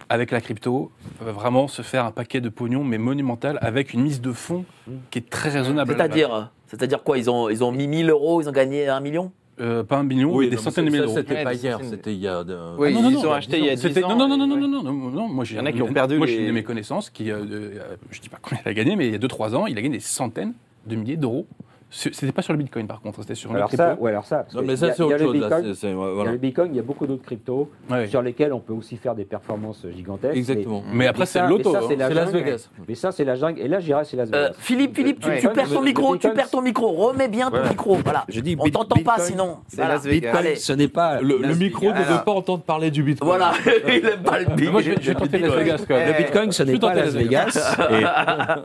avec 0.09 0.31
la 0.31 0.41
crypto 0.41 0.91
vraiment 1.21 1.69
se 1.69 1.83
faire 1.83 2.05
un 2.05 2.11
paquet 2.11 2.41
de 2.41 2.49
pognon, 2.49 2.85
mais 2.85 2.99
monumental, 2.99 3.59
avec 3.63 3.93
une 3.93 4.03
mise 4.03 4.21
de 4.21 4.33
fonds 4.33 4.65
qui 5.11 5.19
est 5.19 5.29
très 5.31 5.49
raisonnable. 5.51 5.93
C'est-à-dire 5.95 6.51
C'est-à-dire 6.67 7.03
quoi 7.03 7.19
ils 7.19 7.31
ont, 7.31 7.49
ils 7.49 7.63
ont 7.65 7.73
mis 7.73 7.87
1000 7.89 8.11
euros, 8.11 8.41
ils 8.43 8.49
ont 8.49 8.53
gagné 8.53 8.89
un 8.89 9.01
million? 9.01 9.33
Euh, 9.59 9.83
pas 9.85 9.97
un 9.97 10.03
million, 10.03 10.35
Oui, 10.35 10.45
mais 10.47 10.51
des 10.51 10.57
non, 10.57 10.63
centaines 10.63 10.85
de 10.85 10.91
milliers 10.91 11.03
d'euros. 11.05 11.17
C'était 11.17 11.43
pas 11.43 11.55
hier, 11.55 11.79
c'était 11.83 12.13
il 12.13 12.21
y 12.21 12.29
a. 12.29 12.45
de- 12.45 12.59
Oui, 12.77 12.89
Ah, 12.91 12.95
non, 12.95 13.03
non, 13.03 13.09
ils 13.11 13.15
non, 13.15 13.29
ont 13.29 13.33
acheté 13.33 13.59
il 13.59 13.65
y 13.65 13.71
a 13.71 13.75
10 13.75 13.81
C'était- 13.81 14.05
ans. 14.05 14.15
Non, 14.15 14.29
non, 14.29 14.37
non, 14.37 14.47
non, 14.47 14.57
non, 14.59 14.69
non, 14.69 14.83
non, 14.83 14.93
non, 15.11 15.29
moi 15.29 15.45
j'ai 15.45 15.55
Il 15.55 15.59
y 15.59 15.61
en 15.63 15.65
a 15.67 15.73
qui 15.73 15.79
une- 15.79 15.85
ont 15.85 15.93
perdu 15.95 16.19
Moi 16.19 16.27
les- 16.27 16.33
j'ai 16.35 16.41
une 16.43 16.49
de 16.49 16.53
mes 16.53 16.63
connaissances 16.63 17.09
qui, 17.09 17.31
euh, 17.31 17.39
euh, 17.51 17.97
je 18.11 18.21
dis 18.21 18.29
pas 18.29 18.37
combien 18.43 18.61
il 18.67 18.69
a 18.69 18.75
gagné, 18.75 18.97
mais 18.97 19.07
il 19.07 19.13
y 19.13 19.15
a 19.15 19.19
2-3 19.19 19.55
ans, 19.55 19.67
il 19.67 19.79
a 19.79 19.81
gagné 19.81 19.97
des 19.97 20.01
centaines 20.01 20.53
de 20.87 20.95
milliers 20.97 21.17
d'euros. 21.17 21.47
C'était 21.89 22.33
pas 22.33 22.43
sur 22.43 22.53
le 22.53 22.59
bitcoin 22.59 22.87
par 22.89 23.01
contre, 23.01 23.21
c'était 23.21 23.37
sur 23.37 23.51
une 23.51 23.57
Alors 23.57 23.69
autre 23.69 23.77
ça, 23.77 23.87
crypto. 23.87 24.03
ouais, 24.03 24.11
alors 24.11 24.25
ça. 24.27 24.39
parce 24.39 24.55
Non, 24.55 24.63
que 24.63 24.67
mais 24.67 24.77
ça, 24.77 24.93
c'est 24.93 25.03
autre 25.03 25.13
le 25.13 25.19
chose. 25.21 25.33
Bitcoin, 25.33 25.65
Il 25.65 26.25
y 26.25 26.29
a 26.29 26.33
le 26.33 26.37
Bitcoin, 26.39 26.69
il 26.73 26.77
y 26.77 26.81
a 26.81 26.83
beaucoup 26.83 27.07
d'autres 27.07 27.23
cryptos 27.23 27.71
Ouais. 27.89 28.09
sur 28.09 28.23
lesquels 28.23 28.53
on 28.53 28.59
peut 28.59 28.73
aussi 28.73 28.97
faire 28.97 29.15
des 29.15 29.25
performances 29.25 29.87
gigantesques. 29.95 30.37
Exactement. 30.37 30.83
Mais 30.93 31.07
après, 31.07 31.27
c'est 31.27 31.47
l'auto. 31.47 31.75
hein. 31.77 31.81
c'est 31.89 31.95
la 31.97 32.09
C'est 32.09 32.15
Las. 32.15 32.31
Vegas. 32.33 32.71
Mais 32.89 32.95
ça, 32.97 33.13
c'est 33.13 33.25
la 33.25 33.37
jungle. 33.37 33.61
Et 33.61 33.69
là, 33.69 33.79
j'irais, 33.79 34.05
c'est 34.05 34.17
Las 34.17 34.29
Euh, 34.35 34.47
Vegas. 34.49 34.57
Philippe, 34.59 34.97
Philippe, 34.97 35.21
tu, 35.21 35.29
Ouais. 35.29 35.39
tu 35.41 35.49
perds 35.49 35.69
ton 35.71 35.81
micro, 35.83 36.09
tu 36.09 36.13
Bitcoin, 36.19 36.35
perds 36.35 36.51
ton 36.51 36.61
micro. 36.63 36.89
Remets 36.89 37.29
bien 37.29 37.51
ton 37.53 37.63
micro. 37.63 37.95
Voilà. 38.05 38.25
Je 38.29 38.41
dis 38.41 38.57
On 38.59 38.69
t'entend 38.69 38.97
pas 38.97 39.17
Bitcoin, 39.17 39.19
sinon. 39.21 39.57
C'est. 39.69 39.77
Las 39.79 40.03
Vegas. 40.05 40.33
Bitcoin, 40.33 40.57
ce 40.57 40.73
n'est 40.73 40.89
pas. 40.89 41.21
Le, 41.21 41.55
micro 41.55 41.87
ne 41.93 41.99
veut 42.03 42.25
pas 42.25 42.33
entendre 42.33 42.65
parler 42.65 42.91
du 42.91 43.05
bitcoin. 43.05 43.29
Voilà, 43.29 43.53
il 43.89 44.05
aime 44.05 44.23
pas 44.25 44.41
le 44.41 44.47
big. 44.57 44.71
Moi, 44.73 44.83
je 44.83 44.91
vais, 44.91 45.15
tenter 45.15 45.39
Las 45.39 45.53
Vegas 45.55 45.85
même. 45.89 46.09
Le 46.13 46.19
Bitcoin, 46.19 46.51
ce 46.53 46.63
Je 46.65 46.67
n'est 46.67 46.73
vais 46.73 46.79
pas 46.81 46.95
Las 46.95 47.15
Vegas. 47.15 47.77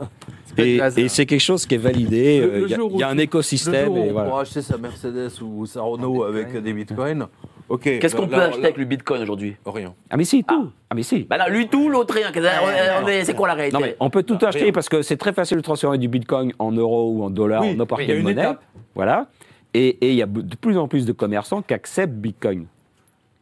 Et, 0.58 1.08
c'est 1.10 1.26
quelque 1.26 1.40
chose 1.40 1.66
qui 1.66 1.76
est 1.76 1.80
validé. 1.80 2.40
Le- 2.42 2.46
euh, 2.54 2.60
Il 2.66 2.70
y 2.70 2.74
a- 2.74 2.78
il 2.94 3.00
y, 3.00 3.04
un 3.04 3.10
tu- 3.12 3.16
Le 3.18 3.22
écosystème. 3.24 3.86
jour 3.86 3.96
où 3.96 3.98
et 4.06 4.10
on 4.10 4.12
voilà. 4.14 4.30
pourra 4.30 4.42
acheter 4.42 4.62
sa 4.62 4.78
Mercedes 4.78 5.30
ou 5.42 5.66
sa 5.66 5.82
Renault 5.82 6.24
avec 6.24 6.56
des 6.62 6.74
bitcoins, 6.74 7.28
ok. 7.70 7.82
Qu'est-ce 8.00 8.16
qu'on 8.16 8.28
peut 8.28 8.36
là- 8.36 8.44
acheter 8.46 8.62
là- 8.62 8.66
avec 8.68 8.78
le 8.78 8.86
bitcoin 8.86 9.22
aujourd'hui 9.24 9.56
Rien. 9.66 9.94
Ah, 10.10 10.18
mais 10.18 10.24
si, 10.26 10.44
tout. 10.44 10.70
Ah, 10.90 10.96
mais 10.96 11.04
si. 11.04 11.24
Bah 11.24 11.38
là, 11.38 11.50
lui 11.50 11.68
tout, 11.68 11.90
l'autre 11.90 12.14
rien. 12.14 12.32
Est- 12.32 13.24
C'est 13.26 13.34
quoi 13.34 13.48
la 13.48 13.54
réalité 13.54 13.78
Non, 13.78 13.84
mais 13.86 13.96
on 14.00 14.10
peut 14.10 14.24
tout 14.24 14.38
Ah, 14.42 14.48
acheter 14.48 14.64
rien. 14.66 14.72
parce 14.74 14.90
que 14.90 15.02
c'est 15.02 15.18
très 15.18 15.34
facile 15.34 15.58
de 15.58 15.62
transformer 15.62 15.98
du 15.98 16.08
bitcoin 16.08 16.52
en 16.60 16.72
euros 16.72 17.12
ou 17.12 17.24
en 17.24 17.30
dollars, 17.30 17.62
Oui, 17.64 17.72
en 17.72 17.76
n'importe 17.76 18.02
il 18.02 18.08
quelle 18.08 18.22
monnaie. 18.24 18.42
étape. 18.42 18.62
Voilà. 18.96 19.28
Et 19.74 19.98
il 20.10 20.16
y 20.16 20.22
a 20.22 20.26
de 20.26 20.56
plus 20.58 20.78
en 20.78 20.88
plus 20.90 21.06
de 21.06 21.14
commerçants 21.14 21.62
qui 21.62 21.74
acceptent 21.74 22.14
bitcoin. 22.14 22.66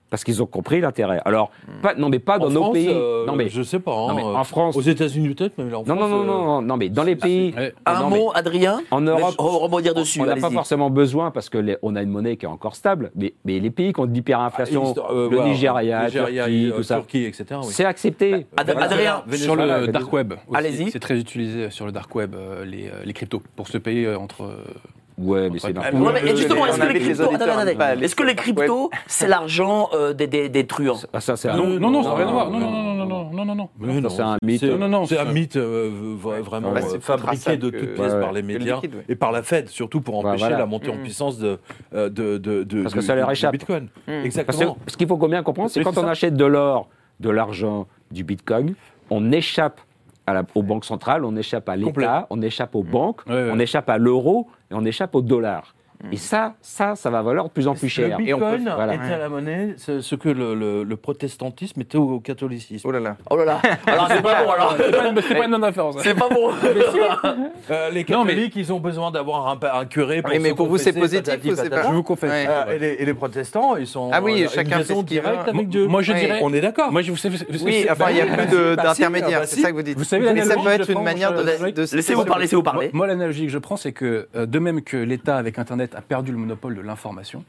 Parce 0.10 0.24
qu'ils 0.24 0.42
ont 0.42 0.48
compris 0.48 0.82
l'intérêt. 0.82 1.22
Alors, 1.24 1.52
pas, 1.84 1.94
non, 1.94 2.10
mais 2.10 2.18
pas 2.20 2.40
dans 2.40 2.50
nos 2.50 2.72
pays. 2.72 2.88
euh, 2.90 3.26
non, 3.28 3.36
mais, 3.36 3.48
je 3.50 3.62
sais 3.62 3.80
pas. 3.80 3.92
hein, 3.94 4.16
en 4.18 4.44
France. 4.44 4.76
Aux 4.76 4.82
États-Unis 4.82 5.36
peut-être, 5.36 5.54
mais 5.60 5.70
là, 5.70 5.80
en 5.80 5.84
non, 5.84 5.94
non, 5.96 6.00
France. 6.00 6.10
non, 6.12 6.20
euh, 6.22 6.26
non, 6.26 6.46
non, 6.46 6.62
non, 6.64 6.78
mais 6.78 6.90
dans 6.90 7.04
les 7.04 7.16
pays. 7.16 7.54
Ouais. 7.56 7.74
Un 7.86 8.02
non, 8.02 8.10
mais 8.10 8.18
mot, 8.18 8.32
Adrien 8.34 8.82
En 8.90 9.02
Europe, 9.02 9.36
On 9.38 9.48
va 9.52 9.58
rebondir 9.60 9.94
dessus. 9.94 10.20
on 10.22 10.26
n'a 10.26 10.36
pas 10.38 10.50
forcément 10.50 10.90
besoin 10.90 11.30
parce 11.32 11.50
que 11.50 11.58
les- 11.60 11.78
on 11.84 11.96
a 11.96 12.02
une 12.02 12.10
monnaie 12.10 12.38
qui 12.38 12.46
est 12.46 12.50
encore 12.50 12.76
stable. 12.76 13.12
Mais, 13.16 13.34
mais 13.46 13.60
les 13.60 13.70
pays 13.70 13.94
qui 13.94 14.00
ont 14.00 14.06
de 14.08 14.14
l'hyperinflation, 14.14 14.96
euh, 15.12 15.30
le 15.30 15.36
voilà, 15.36 15.52
Nigeria, 15.52 16.06
Nigeria, 16.06 16.44
Turquie, 16.46 16.72
euh, 16.72 16.76
tout 16.78 16.84
ça, 16.84 16.96
Turquie, 16.96 17.24
etc. 17.26 17.46
oui. 17.62 17.68
c'est 17.70 17.86
accepté. 17.86 18.48
Venezuela, 18.58 18.84
Adrien, 18.86 19.24
Sur 19.38 19.56
le 19.56 19.88
dark 19.90 20.12
web, 20.12 20.34
Allez-y. 20.54 20.90
c'est 20.92 21.00
très 21.00 21.20
utilisé 21.20 21.70
sur 21.70 21.86
le 21.86 21.92
dark 21.92 22.14
web, 22.16 22.34
euh, 22.36 22.66
les, 22.66 22.88
euh, 22.88 23.12
cryptos, 23.14 23.44
pour 23.56 23.68
se 23.68 23.78
payer 23.78 24.08
euh, 24.08 24.18
entre... 24.18 24.50
Ouais, 25.20 25.50
mais 25.50 25.60
c'est 25.60 25.74
non, 25.74 26.12
mais 26.14 26.36
justement, 26.36 26.66
est-ce 26.66 26.80
que 26.80 26.94
les 26.94 27.00
cryptos, 27.00 27.32
est-ce 28.02 28.16
que 28.16 28.24
les 28.24 28.36
cryptos, 28.36 28.90
c'est 29.08 29.28
l'argent 29.28 29.90
euh, 29.94 30.14
des 30.14 30.66
truands? 30.68 31.00
Ça, 31.20 31.36
c'est 31.36 31.54
non, 31.54 31.68
non, 31.68 31.92
non, 31.92 32.04
ça 32.04 32.10
n'a 32.10 32.16
rien 32.16 32.28
à 32.28 32.32
voir. 32.32 32.50
Non, 32.50 32.60
non, 32.60 32.72
non, 32.72 33.06
non, 33.06 33.30
non, 33.32 33.46
non, 33.46 33.56
non. 33.56 34.10
C'est 34.10 34.22
un 34.22 34.38
mythe. 34.42 34.66
C'est 35.08 35.20
un 35.20 35.26
mythe 35.26 35.58
euh, 35.58 36.16
vraiment 36.18 36.74
ah 36.76 36.80
euh, 36.80 37.00
fabriqué 37.00 37.58
de 37.58 37.70
toutes 37.70 37.94
pièces 37.96 38.14
par 38.14 38.32
les 38.32 38.42
médias 38.42 38.80
et 39.08 39.16
par 39.16 39.32
la 39.32 39.44
Fed, 39.44 39.68
surtout 39.70 40.02
pour 40.02 40.24
bah, 40.24 40.30
empêcher 40.30 40.52
la 40.52 40.66
montée 40.66 40.90
en 40.90 40.96
mm. 40.96 41.02
puissance 41.02 41.38
de 41.40 41.60
parce 41.92 42.94
que 42.94 43.02
ça 43.02 43.16
leur 43.16 43.30
échappe. 43.32 43.52
Bitcoin. 43.52 43.90
Mm. 44.08 44.12
Exactement. 44.24 44.78
ce 44.88 44.96
qu'il 44.96 45.08
faut 45.08 45.18
bien 45.18 45.44
comprendre, 45.44 45.70
c'est 45.70 45.84
quand 45.84 45.98
on 45.98 46.08
achète 46.08 46.36
de 46.36 46.46
l'or, 46.46 46.88
de 47.20 47.30
l'argent, 47.30 47.88
du 48.12 48.24
Bitcoin, 48.24 48.74
on 49.10 49.32
échappe 49.32 49.82
aux 50.56 50.64
banques 50.64 50.86
centrales, 50.86 51.26
on 51.26 51.36
échappe 51.36 51.68
à 51.70 51.76
l'État, 51.76 52.28
on 52.30 52.42
échappe 52.42 52.76
aux 52.76 52.84
banques, 52.84 53.22
on 53.28 53.60
échappe 53.60 53.90
à 53.90 53.98
l'euro 53.98 54.48
et 54.70 54.74
on 54.74 54.86
échappe 54.86 55.16
au 55.16 55.22
dollar. 55.22 55.76
Et 56.12 56.18
ça, 56.18 56.54
ça, 56.62 56.96
ça 56.96 57.10
va 57.10 57.22
valoir 57.22 57.46
de 57.46 57.50
plus 57.52 57.68
en 57.68 57.76
plus 57.76 57.90
cher. 57.90 58.18
Le 58.20 58.26
Et 58.28 58.34
on 58.34 58.40
peut- 58.40 58.46
Bitcoin 58.58 58.72
voilà. 58.76 58.96
était 58.96 59.14
à 59.14 59.18
la 59.18 59.28
monnaie 59.30 59.76
ce, 59.78 60.16
que 60.16 60.30
le, 60.30 60.56
le- 60.56 60.84
le 60.84 60.96
protestantisme 60.98 61.82
était 61.82 61.98
au, 61.98 62.10
au 62.16 62.20
catholicisme. 62.22 62.88
Oh 62.88 62.92
là 62.92 63.00
là. 63.02 63.18
Oh 63.30 63.36
là 63.36 63.44
là 63.46 63.62
Alors 63.86 64.08
c'est 64.08 64.22
pas 64.22 64.44
bon 64.44 64.50
alors 64.52 64.76
C'est 64.78 64.92
pas 64.92 65.08
une- 65.08 65.16
pas 65.16 65.46
ça. 65.92 66.00
C'est 66.04 66.16
pas 66.18 66.30
bon 66.30 66.52
Euh, 67.72 67.90
les 67.92 68.06
Non, 68.10 68.24
mais- 68.24 68.32
catholiques, 68.34 68.56
ils 68.56 68.74
ont 68.74 68.80
besoin 68.80 69.12
d'avoir 69.12 69.48
un, 69.48 69.86
curé 69.86 70.22
pour 70.22 70.32
Oui, 70.32 70.40
mais 70.40 70.50
se 70.50 70.56
pour 70.56 70.68
vous, 70.68 70.78
c'est 70.78 70.94
positif 70.94 71.26
patati 71.26 71.52
ou 71.52 71.56
c'est 71.56 71.64
patata. 71.64 71.82
pas 71.84 71.88
Je 71.90 71.94
vous 71.94 72.04
confesse. 72.04 72.32
Ouais. 72.32 72.46
Euh, 72.50 72.76
et, 72.76 72.80
les, 72.80 72.88
et 73.00 73.06
les 73.06 73.14
protestants, 73.14 73.76
ils 73.76 73.86
sont 73.88 74.10
Ah 74.14 74.22
oui, 74.22 74.44
euh, 74.44 74.48
chacun 74.50 74.80
fait 74.80 74.94
veut. 74.94 75.50
avec 75.50 75.70
Dieu. 75.70 75.86
Moi, 75.88 76.02
je 76.02 76.14
Ouais. 76.14 76.20
dirais... 76.20 76.40
On 76.42 76.54
est 76.54 76.62
d'accord. 76.62 76.92
Moi, 76.92 77.02
je 77.02 77.12
vous 77.12 77.18
vous 77.18 77.66
Oui, 77.66 77.86
enfin, 77.92 78.06
il 78.10 78.16
n'y 78.16 78.22
a 78.22 78.26
plus 78.26 78.48
de- 78.48 78.76
Bah, 78.76 78.82
si, 78.96 79.02
d'intermédiaire, 79.02 79.42
bah, 79.42 79.46
c'est 79.46 79.60
ça 79.60 79.70
que 79.70 79.76
vous 79.76 79.82
dites. 79.84 79.98
Vous 79.98 80.04
savez, 80.04 80.32
mais 80.34 80.42
ça 80.44 80.56
peut 80.56 80.70
être 80.70 80.90
une 80.90 81.04
manière 81.04 81.34
de, 81.34 81.44
Laissez-vous 81.96 82.26
parler, 82.26 82.44
laissez-vous 82.44 82.64
parler. 82.64 82.90
moi, 82.94 83.06
l'analogie 83.08 83.46
que 83.46 83.52
je 83.52 83.58
prends, 83.58 83.76
c'est 83.78 83.92
que 83.92 84.28
euh, 84.36 84.46
de 84.46 84.60
même 84.60 84.82
que 84.82 84.98
l'État, 84.98 85.36
avec 85.38 85.60
Internet, 85.60 85.89
a 85.96 86.02
perdu 86.02 86.32
le 86.32 86.38
monopole 86.38 86.76
de 86.76 86.82
l'information, 86.82 87.44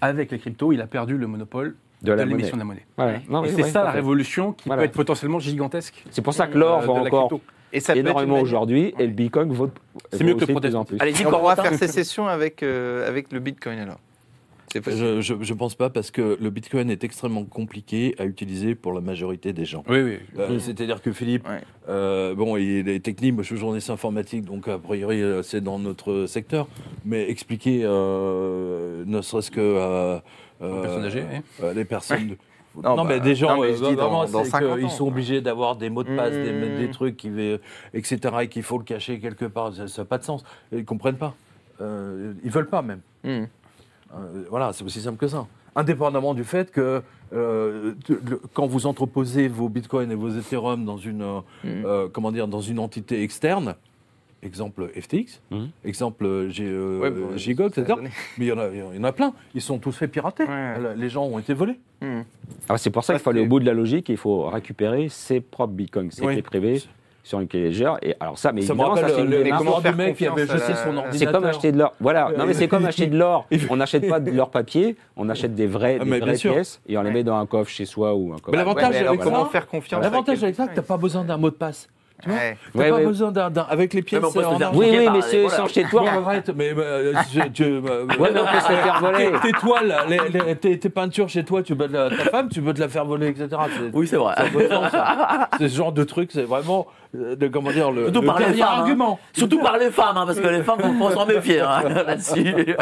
avec 0.00 0.30
les 0.30 0.38
cryptos, 0.38 0.72
il 0.72 0.80
a 0.80 0.86
perdu 0.86 1.16
le 1.16 1.26
monopole 1.26 1.76
De 2.02 2.12
l'émission 2.12 2.56
de 2.56 2.60
la 2.60 2.64
monnaie. 2.64 2.86
Ouais. 2.98 3.20
Non, 3.28 3.44
Et 3.44 3.48
oui, 3.48 3.54
c'est 3.56 3.70
ça 3.70 3.84
la 3.84 3.90
révolution 3.90 4.52
qui 4.52 4.68
Voilà. 4.68 4.82
peut 4.82 4.86
être 4.86 4.94
potentiellement 4.94 5.38
gigantesque. 5.38 6.04
C'est 6.10 6.22
pour 6.22 6.34
ça 6.34 6.46
que 6.46 6.58
l'or 6.58 6.78
euh, 6.82 6.86
va 6.86 7.00
de 7.00 7.08
la 7.10 7.14
encore. 7.14 7.40
Et 7.72 7.80
ça 7.80 7.94
énormément 7.94 8.40
aujourd'hui 8.40 8.94
et 8.98 9.06
le 9.06 9.12
bitcoin 9.12 9.52
vaut 9.52 9.70
C'est 10.12 10.24
mieux 10.24 10.34
que 10.34 10.44
le 10.46 10.84
plus. 10.84 10.96
Allez-y, 11.00 11.26
on 11.26 11.30
Corentin. 11.30 11.64
faire 11.64 11.74
sécession 11.74 12.26
avec, 12.26 12.62
euh, 12.62 13.06
avec 13.06 13.30
le 13.30 13.40
bitcoin 13.40 13.78
alors. 13.78 13.98
Je, 14.74 15.20
je, 15.20 15.34
je 15.40 15.54
pense 15.54 15.74
pas 15.74 15.88
parce 15.90 16.10
que 16.10 16.36
le 16.40 16.50
Bitcoin 16.50 16.90
est 16.90 17.02
extrêmement 17.04 17.44
compliqué 17.44 18.14
à 18.18 18.24
utiliser 18.26 18.74
pour 18.74 18.92
la 18.92 19.00
majorité 19.00 19.52
des 19.52 19.64
gens. 19.64 19.82
Oui, 19.88 20.00
oui. 20.02 20.18
Euh, 20.38 20.58
C'est-à-dire 20.58 21.00
que 21.00 21.10
Philippe, 21.12 21.46
euh, 21.88 22.34
bon, 22.34 22.56
il 22.56 22.88
est 22.88 23.00
technique, 23.02 23.34
moi 23.34 23.42
je 23.42 23.48
suis 23.48 23.56
journaliste 23.56 23.90
informatique, 23.90 24.44
donc 24.44 24.68
a 24.68 24.78
priori 24.78 25.22
euh, 25.22 25.42
c'est 25.42 25.62
dans 25.62 25.78
notre 25.78 26.26
secteur, 26.26 26.68
mais 27.04 27.30
expliquer, 27.30 27.80
euh, 27.84 29.04
ne 29.06 29.22
serait-ce 29.22 29.50
que 29.50 29.60
euh, 29.60 30.18
Aux 30.60 30.80
personnes 30.82 31.04
âgées, 31.04 31.24
oui. 31.32 31.38
euh, 31.62 31.72
les 31.72 31.84
personnes. 31.84 32.36
Non, 32.82 32.94
Non, 32.96 33.04
bah, 33.04 33.14
mais 33.14 33.20
des 33.20 33.34
gens, 33.34 33.56
non, 33.56 33.62
mais 33.62 33.68
euh, 33.68 33.76
je 33.76 33.84
dis 33.88 33.96
dans- 33.96 34.02
vraiment, 34.10 34.24
dans 34.26 34.44
c'est 34.44 34.50
50 34.50 34.76
qu'ils 34.76 34.84
ans. 34.84 34.88
sont 34.90 35.08
obligés 35.08 35.40
d'avoir 35.40 35.76
des 35.76 35.90
mots 35.90 36.04
de 36.04 36.14
passe, 36.14 36.32
des, 36.32 36.52
Mmh. 36.52 36.78
des 36.78 36.90
trucs, 36.90 37.16
qui, 37.16 37.30
etc., 37.94 38.18
et 38.42 38.48
qu'il 38.48 38.62
faut 38.62 38.78
le 38.78 38.84
cacher 38.84 39.18
quelque 39.18 39.46
part. 39.46 39.72
Ça 39.74 40.02
n'a 40.02 40.04
pas 40.04 40.18
de 40.18 40.22
sens. 40.24 40.44
Ils 40.70 40.78
ne 40.78 40.82
comprennent 40.84 41.16
pas. 41.16 41.34
Euh, 41.80 42.34
ils 42.44 42.50
veulent 42.50 42.68
pas 42.68 42.82
même. 42.82 43.00
Euh, 44.14 44.44
voilà, 44.50 44.72
c'est 44.72 44.84
aussi 44.84 45.00
simple 45.00 45.18
que 45.18 45.28
ça. 45.28 45.46
Indépendamment 45.76 46.34
du 46.34 46.44
fait 46.44 46.70
que 46.70 47.02
euh, 47.32 47.94
le- 48.08 48.40
quand 48.54 48.66
vous 48.66 48.86
entreposez 48.86 49.48
vos 49.48 49.68
bitcoins 49.68 50.10
et 50.10 50.14
vos 50.14 50.30
ethereum 50.30 50.84
dans 50.84 50.96
une, 50.96 51.22
euh, 51.22 51.40
euh, 51.64 52.08
comment 52.10 52.32
dire, 52.32 52.48
dans 52.48 52.60
une 52.62 52.78
entité 52.78 53.22
externe, 53.22 53.74
exemple 54.42 54.88
FTX, 54.98 55.40
Mhm. 55.50 55.68
exemple 55.84 56.48
G, 56.48 56.64
euh, 56.64 57.00
Ouais, 57.00 57.10
bon, 57.10 57.36
Gigog, 57.36 57.74
ça 57.74 57.80
a 57.82 57.84
etc. 57.84 58.00
Mais 58.38 58.44
il 58.46 58.48
y, 58.48 58.52
en 58.52 58.58
a, 58.58 58.68
il 58.68 58.96
y 58.96 58.98
en 58.98 59.04
a 59.04 59.12
plein. 59.12 59.32
Ils 59.54 59.60
sont 59.60 59.78
tous 59.78 59.92
fait 59.92 60.08
pirater. 60.08 60.44
Ouais. 60.44 60.94
Les 60.96 61.08
gens 61.10 61.24
ont 61.24 61.38
été 61.38 61.54
volés. 61.54 61.78
Hmm. 62.00 62.22
Ah, 62.68 62.78
c'est 62.78 62.90
pour 62.90 63.04
ça 63.04 63.12
qu'il 63.14 63.22
faut 63.22 63.30
aller 63.30 63.40
au 63.40 63.46
bout 63.46 63.60
de 63.60 63.66
la 63.66 63.74
logique 63.74 64.08
et 64.10 64.14
il 64.14 64.18
faut 64.18 64.44
récupérer 64.48 65.08
ses 65.08 65.40
propres 65.40 65.74
bitcoins, 65.74 66.10
ses 66.10 66.24
Oui. 66.24 66.32
clés 66.34 66.42
privées 66.42 66.82
sur 67.28 67.40
lesquelles 67.40 67.62
les 67.64 67.72
gère. 67.72 67.98
Et 68.00 68.14
alors 68.20 68.38
ça, 68.38 68.52
mais 68.52 68.62
Ça 68.62 68.72
me 68.74 68.80
évidemment, 68.80 68.96
ça, 68.96 69.08
c'est 69.14 69.20
une 69.20 69.30
le, 69.30 69.44
démarche- 69.44 69.62
comment 69.64 69.80
faire 69.80 69.92
du 69.92 69.98
mec 69.98 70.16
qui 70.16 70.26
avait 70.26 70.46
jeté 70.46 70.54
la- 70.54 70.60
son 70.60 70.74
C'est 70.74 70.86
ordinateur. 70.86 71.12
C'est 71.18 71.26
comme 71.26 71.44
acheter 71.44 71.72
de 71.72 71.78
l'or. 71.78 71.92
Voilà, 72.00 72.30
non 72.38 72.46
mais 72.46 72.54
c'est 72.54 72.68
comme 72.68 72.84
acheter 72.86 73.06
de 73.06 73.18
l'or. 73.18 73.46
On 73.68 73.76
n'achète 73.76 74.08
pas 74.08 74.18
de 74.20 74.30
l'or 74.30 74.50
papier, 74.50 74.96
on 75.16 75.28
achète 75.28 75.54
des 75.54 75.66
vraies, 75.66 75.98
Ah, 76.00 76.04
des 76.04 76.10
mais 76.10 76.20
bien 76.20 76.32
vraies 76.32 76.38
pièces 76.38 76.80
et 76.88 76.96
on 76.96 77.02
les 77.02 77.10
met 77.10 77.22
dans 77.24 77.36
un 77.36 77.44
coffre 77.46 77.70
chez 77.70 77.84
soi 77.84 78.14
ou 78.14 78.32
un 78.32 78.36
coffre. 78.36 78.50
Mais 78.52 78.56
l'avantage 78.58 78.96
avec 78.96 79.20
comment 79.20 79.44
faire 79.44 79.66
confiance 79.66 80.02
L'avantage 80.02 80.42
avec 80.42 80.54
ça, 80.54 80.66
tu 80.68 80.74
n'as 80.74 80.82
pas 80.82 80.96
besoin 80.96 81.22
d'un 81.24 81.36
mot 81.36 81.50
de 81.50 81.54
passe. 81.56 81.88
Tu 82.20 82.30
vois 82.30 82.36
Ouais. 82.36 82.56
T'as 82.74 82.78
Ouais, 82.80 82.90
pas 82.90 82.96
ouais. 82.96 83.06
besoin 83.06 83.30
d'un, 83.30 83.52
avec 83.70 83.94
les 83.94 84.02
pièces. 84.02 84.20
mais 84.20 84.26
on 84.26 84.32
peut 84.32 84.40
se 84.42 84.46
en 84.46 84.58
faire 84.58 84.66
argent. 84.70 84.78
Oui, 84.80 84.86
oui, 84.90 84.96
mais 85.06 85.10
des 85.12 85.22
c'est 85.22 85.48
sans 85.50 85.68
chez 85.68 85.84
toi. 85.84 86.02
Arrête, 86.08 86.50
mais 86.56 86.72
euh, 86.76 87.12
tu- 87.30 87.52
tu- 87.52 87.62
euh, 87.62 88.06
Ouais, 88.18 88.30
mais 88.34 88.40
on 88.40 88.44
peut 88.44 88.58
se 88.60 88.72
le 88.72 88.78
faire 88.78 88.98
voler. 89.00 89.30
Tes, 89.40 89.52
toiles, 89.52 89.94
les- 90.08 90.18
les- 90.46 90.56
tes, 90.56 90.78
tes 90.80 90.88
peintures 90.88 91.28
chez 91.28 91.44
toi, 91.44 91.62
tu 91.62 91.76
peux 91.76 91.86
de 91.86 91.92
la- 91.92 92.10
ta 92.10 92.16
femme, 92.24 92.48
tu 92.48 92.60
peux 92.60 92.74
te 92.74 92.80
la 92.80 92.88
faire 92.88 93.04
voler, 93.04 93.28
etc. 93.28 93.48
Oui, 93.92 94.08
c'est 94.08 94.16
vrai. 94.16 94.34
C'est 95.58 95.68
ce 95.68 95.76
genre 95.76 95.92
de 95.92 96.02
truc, 96.02 96.30
c'est 96.32 96.42
vraiment, 96.42 96.88
euh, 96.88 97.07
de, 97.14 97.48
comment 97.48 97.70
dire, 97.72 97.90
le, 97.90 98.04
Surtout 98.04 98.20
le 98.20 98.26
par 98.26 98.38
les 98.38 98.44
femmes, 98.46 98.60
hein. 98.60 98.66
argument. 98.80 99.18
Surtout 99.32 99.58
par 99.60 99.78
les 99.78 99.90
femmes, 99.90 100.16
hein, 100.16 100.26
parce 100.26 100.38
que 100.40 100.46
les 100.48 100.62
femmes, 100.62 100.80
faut 100.80 100.92
faut 100.92 101.10
s'en 101.10 101.26
méfier 101.26 101.60
hein, 101.60 101.82
là-dessus. 102.06 102.76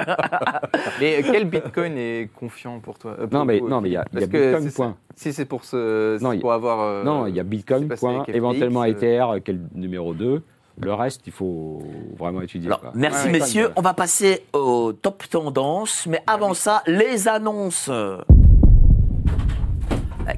Mais 1.01 1.23
quel 1.23 1.45
bitcoin 1.45 1.97
est 1.97 2.31
confiant 2.35 2.81
pour 2.81 2.99
toi? 2.99 3.13
Euh, 3.21 3.27
pour 3.27 3.39
Non, 3.39 3.45
mais 3.45 3.61
vous, 3.61 3.69
non, 3.69 3.81
mais 3.81 3.91
il 3.91 3.93
y 3.93 3.97
a, 3.97 4.05
y 4.15 4.17
a 4.23 4.27
Bitcoin 4.27 4.63
c'est- 4.69 4.75
point. 4.77 4.97
Si 5.15 5.33
c'est 5.33 5.45
pour, 5.47 5.65
ce, 5.65 6.23
Non, 6.23 6.39
pour 6.39 6.53
avoir. 6.53 6.81
euh, 6.81 7.05
Non, 7.05 7.27
il 7.27 7.35
y 7.37 7.41
a 7.41 7.43
Bitcoin 7.43 7.89
point, 7.89 8.23
FTX, 8.25 8.35
éventuellement 8.37 8.83
euh, 8.83 8.87
Ether, 8.87 9.25
le 9.47 9.59
numéro 9.75 10.13
2. 10.13 10.43
Le 10.79 10.93
reste, 10.93 11.23
il 11.27 11.33
faut 11.33 11.83
vraiment 12.19 12.43
étudier. 12.43 12.67
Alors, 12.69 12.81
quoi. 12.81 12.91
merci 12.95 13.27
Ouais, 13.27 13.33
messieurs. 13.33 13.71
On 13.77 13.81
va 13.81 13.95
passer 13.95 14.45
au 14.53 14.93
top 14.93 15.23
tendance, 15.31 16.07
mais 16.07 16.21
avant 16.27 16.53
ça, 16.53 16.83
les 16.87 17.29
annonces. 17.29 17.89
Euh, 17.91 18.19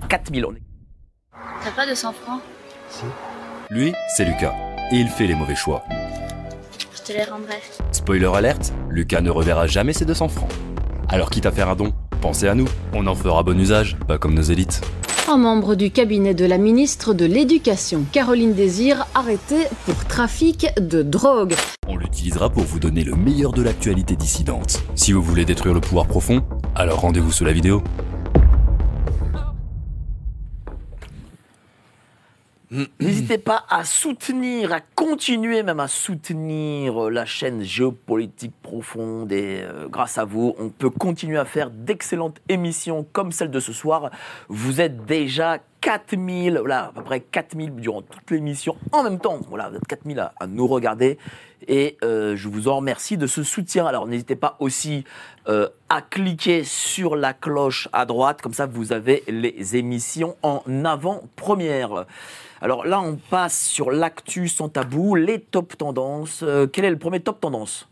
4000, 0.08 0.44
on 0.46 0.52
est. 0.52 0.62
T'as 1.64 1.70
pas 1.72 1.88
de 1.90 1.94
100 1.94 2.12
francs? 2.12 2.40
Lui, 3.70 3.92
c'est 4.16 4.24
Lucas. 4.24 4.54
Et 4.90 4.96
il 4.96 5.08
fait 5.08 5.26
les 5.26 5.34
mauvais 5.34 5.54
choix. 5.54 5.84
Je 6.96 7.02
te 7.02 7.12
les 7.12 7.24
rendrai. 7.24 7.60
Spoiler 7.92 8.30
alerte, 8.34 8.72
Lucas 8.88 9.20
ne 9.20 9.28
reverra 9.28 9.66
jamais 9.66 9.92
ses 9.92 10.06
200 10.06 10.28
francs. 10.28 10.48
Alors 11.10 11.28
quitte 11.28 11.44
à 11.44 11.50
faire 11.50 11.68
un 11.68 11.76
don, 11.76 11.92
pensez 12.22 12.48
à 12.48 12.54
nous, 12.54 12.64
on 12.94 13.06
en 13.06 13.14
fera 13.14 13.42
bon 13.42 13.60
usage, 13.60 13.98
pas 14.08 14.16
comme 14.16 14.32
nos 14.32 14.40
élites. 14.40 14.80
Un 15.30 15.36
membre 15.36 15.74
du 15.74 15.90
cabinet 15.90 16.32
de 16.32 16.46
la 16.46 16.56
ministre 16.56 17.12
de 17.12 17.26
l'Éducation, 17.26 18.06
Caroline 18.10 18.54
Désir, 18.54 19.06
arrêté 19.14 19.56
pour 19.84 20.02
trafic 20.06 20.68
de 20.80 21.02
drogue. 21.02 21.54
On 21.86 21.96
lui 21.96 22.06
utilisera 22.06 22.48
pour 22.48 22.62
vous 22.62 22.78
donner 22.78 23.04
le 23.04 23.16
meilleur 23.16 23.52
de 23.52 23.60
l'actualité 23.60 24.16
dissidente. 24.16 24.82
Si 24.94 25.12
vous 25.12 25.22
voulez 25.22 25.44
détruire 25.44 25.74
le 25.74 25.80
pouvoir 25.80 26.06
profond, 26.06 26.42
alors 26.74 27.00
rendez-vous 27.00 27.32
sous 27.32 27.44
la 27.44 27.52
vidéo. 27.52 27.82
N'hésitez 33.00 33.38
pas 33.38 33.64
à 33.70 33.84
soutenir, 33.84 34.72
à 34.74 34.80
continuer 34.80 35.62
même 35.62 35.80
à 35.80 35.88
soutenir 35.88 37.06
euh, 37.06 37.10
la 37.10 37.24
chaîne 37.24 37.62
géopolitique 37.62 38.54
profonde 38.62 39.32
et 39.32 39.62
euh, 39.62 39.88
grâce 39.88 40.18
à 40.18 40.26
vous, 40.26 40.54
on 40.58 40.68
peut 40.68 40.90
continuer 40.90 41.38
à 41.38 41.46
faire 41.46 41.70
d'excellentes 41.70 42.40
émissions 42.50 43.06
comme 43.10 43.32
celle 43.32 43.50
de 43.50 43.60
ce 43.60 43.72
soir. 43.72 44.10
Vous 44.48 44.82
êtes 44.82 45.06
déjà 45.06 45.58
4000, 45.80 46.58
voilà, 46.58 46.86
à 46.86 46.92
peu 46.92 47.02
près 47.02 47.20
4000 47.20 47.74
durant 47.76 48.02
toute 48.02 48.30
l'émission 48.30 48.76
en 48.92 49.02
même 49.02 49.18
temps. 49.18 49.38
Voilà, 49.48 49.68
vous 49.68 49.76
êtes 49.76 49.86
4000 49.86 50.18
à, 50.18 50.46
nous 50.46 50.66
regarder 50.66 51.18
et 51.66 51.96
euh, 52.04 52.36
je 52.36 52.48
vous 52.48 52.68
en 52.68 52.76
remercie 52.76 53.16
de 53.16 53.26
ce 53.26 53.42
soutien. 53.42 53.86
Alors 53.86 54.06
n'hésitez 54.06 54.36
pas 54.36 54.56
aussi 54.60 55.04
euh, 55.48 55.68
à 55.88 56.02
cliquer 56.02 56.64
sur 56.64 57.16
la 57.16 57.32
cloche 57.32 57.88
à 57.92 58.06
droite, 58.06 58.42
comme 58.42 58.54
ça 58.54 58.66
vous 58.66 58.92
avez 58.92 59.24
les 59.28 59.76
émissions 59.76 60.36
en 60.42 60.62
avant-première. 60.84 62.06
Alors 62.60 62.84
là, 62.84 63.00
on 63.00 63.16
passe 63.16 63.60
sur 63.66 63.90
l'actu 63.90 64.48
sans 64.48 64.68
tabou, 64.68 65.14
les 65.14 65.40
top 65.40 65.76
tendances. 65.76 66.42
Euh, 66.42 66.66
quel 66.66 66.84
est 66.84 66.90
le 66.90 66.98
premier 66.98 67.20
top 67.20 67.40
tendance? 67.40 67.88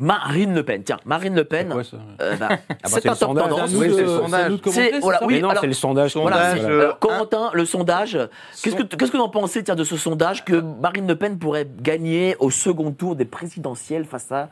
Marine 0.00 0.54
Le 0.54 0.62
Pen. 0.62 0.82
Tiens, 0.84 0.98
Marine 1.04 1.34
Le 1.34 1.44
Pen. 1.44 1.70
ça 1.82 1.96
euh, 2.20 2.36
bah, 2.36 2.48
c'est 2.84 3.00
c'est 3.00 3.08
un 3.08 3.12
le 3.12 3.18
top 3.18 3.28
sondage. 3.28 3.48
tendance. 3.48 3.70
Oui, 3.74 3.92
c'est 3.94 4.02
le 4.02 4.06
sondage. 4.08 4.52
c'est 4.64 4.70
C'est- 4.70 4.90
c'est 4.92 4.98
voilà, 5.00 5.24
oui, 5.24 5.42
c'est 5.60 5.66
le 5.66 5.72
sondage. 5.72 6.10
Sondage, 6.12 6.60
Voilà, 6.60 6.70
euh, 6.72 6.92
Corentin, 7.00 7.50
le 7.52 7.64
sondage, 7.64 8.16
qu'est-ce 8.62 8.76
que 8.76 8.82
qu'est-ce 8.84 9.10
que 9.10 9.16
vous 9.16 9.22
en 9.24 9.28
pensez 9.28 9.64
tiens, 9.64 9.74
de 9.74 9.82
ce 9.84 9.96
sondage 9.96 10.44
que 10.44 10.54
Marine 10.60 11.08
Le 11.08 11.16
Pen 11.16 11.36
pourrait 11.38 11.68
gagner 11.80 12.36
au 12.38 12.50
second 12.50 12.92
tour 12.92 13.16
des 13.16 13.24
présidentielles 13.24 14.04
face 14.04 14.30
à 14.30 14.48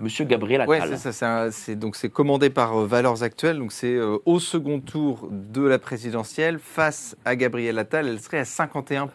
Monsieur 0.00 0.24
Gabriel 0.24 0.60
Attal? 0.62 0.96
c'est 0.96 1.12
ça. 1.12 1.46
c'est 1.50 1.50
c'est- 1.52 1.76
donc 1.76 1.94
c'est 1.96 2.08
commandé 2.08 2.50
par 2.50 2.76
euh, 2.80 2.86
Valeurs 2.86 3.22
Actuelles. 3.22 3.58
Donc 3.58 3.70
c'est 3.72 3.94
euh, 3.94 4.18
au 4.26 4.40
second 4.40 4.80
tour 4.80 5.28
de 5.30 5.62
la 5.62 5.78
présidentielle 5.78 6.58
face 6.58 7.16
à 7.24 7.36
Gabriel 7.36 7.78
Attal, 7.78 8.08
elle 8.08 8.20
serait 8.20 8.38
à 8.40 8.44
51 8.44 9.04
Euh, 9.04 9.06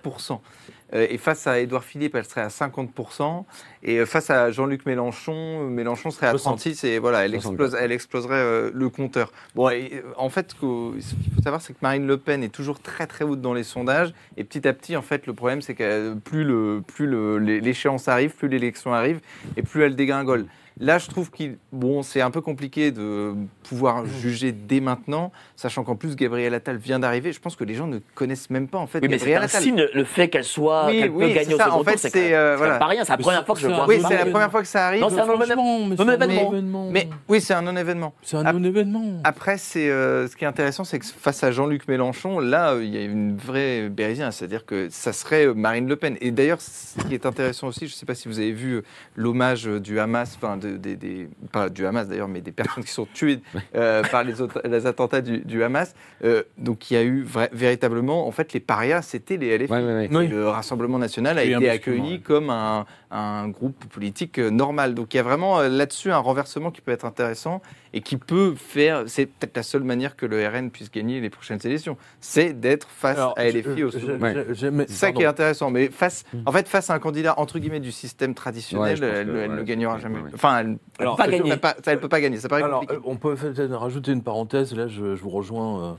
et 0.94 1.18
face 1.18 1.48
à 1.48 1.60
Édouard 1.60 1.84
Philippe, 1.84 2.16
elle 2.16 2.26
serait 2.26 2.42
à 2.42 2.50
50%. 2.50 3.46
Et 3.84 3.98
euh, 4.00 4.06
face 4.06 4.30
à 4.30 4.52
Jean-Luc 4.52 4.86
Mélenchon, 4.86 5.34
euh, 5.34 5.68
Mélenchon 5.70 6.12
serait 6.12 6.28
à 6.28 6.32
60. 6.32 6.58
36. 6.60 6.84
Et 6.84 7.00
voilà, 7.00 7.26
elle, 7.26 7.32
64. 7.32 7.52
explose, 7.52 7.82
elle 7.82 7.92
exploserait 7.92 8.36
euh, 8.36 8.72
le 8.74 8.90
compteur. 8.90 9.32
Bon, 9.56 9.70
et, 9.70 9.92
euh, 9.96 10.12
en 10.18 10.30
fait, 10.30 10.52
ce 10.52 10.56
qu'il 10.56 11.34
faut 11.36 11.42
savoir, 11.44 11.62
c'est 11.62 11.74
que 11.74 11.80
Marine 11.82 12.06
Le 12.08 12.18
Pen 12.18 12.44
est 12.44 12.50
toujours 12.54 12.80
très 12.80 13.08
très 13.08 13.26
haute 13.26 13.42
dans 13.42 13.54
les 13.54 13.64
sondages. 13.64 14.14
Et 14.38 14.44
petit 14.44 14.68
à 14.68 14.74
petit, 14.74 14.96
en 14.96 15.02
fait, 15.02 15.26
le 15.28 15.34
problème, 15.34 15.62
c'est 15.62 15.76
que 15.76 16.14
plus 16.16 16.44
le- 16.44 16.82
plus 16.86 17.08
le- 17.08 17.38
l'échéance 17.40 18.08
arrive, 18.08 18.32
plus 18.36 18.48
l'élection 18.48 18.94
arrive, 18.94 19.20
et 19.58 19.64
plus 19.64 19.84
elle 19.84 19.96
dégringole. 19.96 20.46
Là, 20.80 20.98
je 20.98 21.08
trouve 21.08 21.30
qu'il 21.32 21.58
bon, 21.72 22.02
c'est 22.02 22.22
un 22.22 22.32
peu 22.32 22.42
compliqué 22.42 22.92
de 22.92 23.34
pouvoir 23.64 24.06
juger 24.06 24.52
dès 24.52 24.80
maintenant, 24.80 25.32
sachant 25.56 25.84
qu'en 25.84 25.96
plus 25.96 26.16
Gabriel 26.16 26.54
Attal 26.54 26.78
vient 26.78 27.00
d'arriver. 27.00 27.32
Je 27.32 27.40
pense 27.40 27.56
que 27.56 27.64
les 27.64 27.76
gens 27.76 27.86
ne 27.88 28.00
connaissent 28.16 28.50
même 28.50 28.68
pas 28.68 28.80
en 28.80 28.88
fait 28.88 29.00
Oui, 29.00 29.08
mais 29.08 29.18
c'est 29.20 29.26
Gabriel 29.26 29.42
un 29.44 29.46
Attal. 29.46 29.62
signe, 29.62 29.86
le 29.94 30.04
fait 30.04 30.30
qu'elle 30.30 30.44
soit, 30.44 30.88
Oui, 30.88 31.00
qu'elle 31.00 31.10
oui, 31.12 31.20
peut 31.26 31.28
c'est 31.30 31.34
gagner 31.36 31.54
au 31.54 31.58
ça. 31.58 31.66
second 31.66 31.80
En 31.80 31.84
fait, 31.84 31.92
tour, 31.92 32.10
c'est 32.12 32.34
euh, 32.34 32.56
voilà. 32.58 32.78
pas 32.80 32.88
rien, 32.88 33.04
c'est 33.06 33.12
la 33.12 33.18
première 33.18 33.46
fois 33.46 33.56
que 33.56 33.62
je 33.62 33.68
vois 33.68 33.86
Oui, 33.88 34.02
ça. 34.02 34.08
c'est 34.10 34.18
la 34.18 34.26
première 34.26 34.50
fois 34.52 34.62
que 34.62 34.68
ça 34.68 34.88
arrive. 34.88 35.02
Non, 35.02 35.10
c'est 35.10 35.20
un 35.20 35.26
non-événement. 35.26 36.90
Mais 36.92 37.08
oui, 37.30 37.40
c'est 37.42 37.54
un 37.54 37.62
non-événement. 37.62 38.14
C'est 38.24 38.38
un 38.38 38.52
non-événement. 38.54 39.22
Après, 39.24 39.58
c'est 39.58 39.90
euh, 39.90 40.28
ce 40.28 40.36
qui 40.36 40.44
est 40.44 40.48
intéressant, 40.48 40.84
c'est 40.84 41.00
que 41.00 41.06
face 41.06 41.44
à 41.44 41.52
Jean-Luc 41.52 41.88
Mélenchon, 41.88 42.40
là, 42.40 42.74
euh, 42.74 42.84
il 42.84 42.94
y 42.94 42.98
a 42.98 43.02
une 43.04 43.38
vraie 43.38 43.90
bérésine, 43.90 44.30
c'est-à-dire 44.32 44.66
que 44.66 44.88
ça 44.90 45.14
serait 45.14 45.54
Marine 45.54 45.88
Le 45.88 45.96
Pen. 45.96 46.18
Et 46.22 46.32
d'ailleurs, 46.32 46.62
ce 46.62 47.00
qui 47.08 47.14
est 47.14 47.26
intéressant 47.26 47.68
aussi, 47.68 47.88
je 47.88 47.94
ne 47.94 47.98
sais 47.98 48.06
pas 48.06 48.16
si 48.16 48.28
vous 48.28 48.40
avez 48.40 48.52
vu 48.52 48.82
l'hommage 49.16 49.66
du 49.66 50.00
Hamas, 50.00 50.38
enfin, 50.42 50.58
de- 50.58 50.73
des- 50.78 50.96
des- 50.96 51.30
pas 51.52 51.70
du 51.70 51.86
Hamas 51.86 52.08
d'ailleurs, 52.08 52.28
mais 52.28 52.42
des 52.42 52.52
personnes 52.52 52.84
qui 52.84 52.92
sont 52.92 53.08
tuées 53.14 53.40
euh, 53.76 54.04
par 54.04 54.24
les, 54.24 54.42
autres- 54.42 54.62
les 54.66 54.86
attentats 54.86 55.22
du, 55.22 55.40
du 55.40 55.64
Hamas. 55.64 55.94
Euh, 56.24 56.44
donc, 56.58 56.90
il 56.92 56.94
y 56.96 56.98
a 56.98 57.04
eu 57.04 57.24
vra- 57.24 57.50
véritablement, 57.52 58.28
en 58.28 58.32
fait, 58.32 58.54
les 58.54 58.60
parias, 58.60 59.02
c'était 59.02 59.38
les 59.38 59.58
LFI. 59.58 59.72
Ouais, 59.72 59.80
ouais, 59.84 59.94
ouais. 59.94 60.10
Oui. 60.12 60.28
Le 60.28 60.48
Rassemblement 60.50 61.00
national 61.00 61.38
a 61.38 61.44
été 61.44 61.70
accueilli 61.70 62.14
ouais. 62.14 62.20
comme 62.20 62.50
un, 62.50 62.86
un 63.12 63.48
groupe 63.50 63.86
politique 63.86 64.40
euh, 64.40 64.50
normal. 64.50 64.94
Donc 64.96 65.14
il 65.14 65.18
y 65.18 65.20
a 65.20 65.24
vraiment 65.24 65.62
là-dessus 65.62 66.12
un 66.12 66.18
renversement 66.18 66.72
qui 66.72 66.82
peut 66.82 66.92
être 66.92 67.06
intéressant 67.06 67.62
et 67.94 68.02
qui 68.02 68.18
peut 68.18 68.56
faire. 68.56 69.04
C'est 69.08 69.28
peut-être 69.28 69.56
la 69.56 69.64
seule 69.64 69.84
manière 69.84 70.16
que 70.16 70.26
le 70.26 70.46
RN 70.48 70.72
puisse 70.72 70.92
gagner 70.92 71.22
les 71.22 71.30
prochaines 71.30 71.60
élections, 71.64 71.96
c'est 72.20 72.54
d'être 72.60 72.88
face 72.90 73.18
Alors, 73.18 73.34
à 73.38 73.46
LFI 73.46 73.78
je- 73.78 73.84
au 73.86 73.92
je- 73.92 74.00
second. 74.00 74.20
Ouais. 74.20 74.46
C'est 74.88 74.90
ça 74.94 75.12
qui 75.12 75.22
est 75.22 75.26
intéressant. 75.26 75.70
Mais 75.70 75.90
face, 75.90 76.24
en 76.46 76.52
fait, 76.52 76.68
face 76.68 76.90
à 76.90 76.96
un 76.96 77.00
candidat 77.00 77.36
entre 77.40 77.60
guillemets 77.60 77.80
du 77.80 77.92
système 77.92 78.34
traditionnel, 78.34 78.98
elle, 79.04 79.28
que, 79.28 79.36
elle 79.38 79.50
ouais, 79.52 79.58
ne 79.58 79.64
gagnera 79.64 80.00
jamais. 80.00 80.20
ouais. 80.20 80.30
Enfin, 80.34 80.60
elle, 80.60 80.78
Alors, 81.00 81.16
pas 81.18 81.26
elle 81.26 81.32
gagner. 81.38 81.52
peut 81.52 81.58
pas, 81.58 81.76
ça, 81.84 81.92
elle 81.92 82.00
peut 82.00 82.10
pas 82.10 82.22
gagner. 82.22 82.38
Ça 82.38 82.50
paraît 82.50 82.64
Alors, 82.64 82.82
compliqué. 82.82 83.02
euh, 83.02 83.10
on 83.10 83.16
peut 83.18 83.36
peut-être 83.36 83.76
rajouter 83.76 84.12
une 84.12 84.24
parenthèse. 84.24 84.76
Là, 84.76 84.88
je, 84.88 85.16
je 85.16 85.22
vous 85.22 85.30
rejoins 85.30 85.98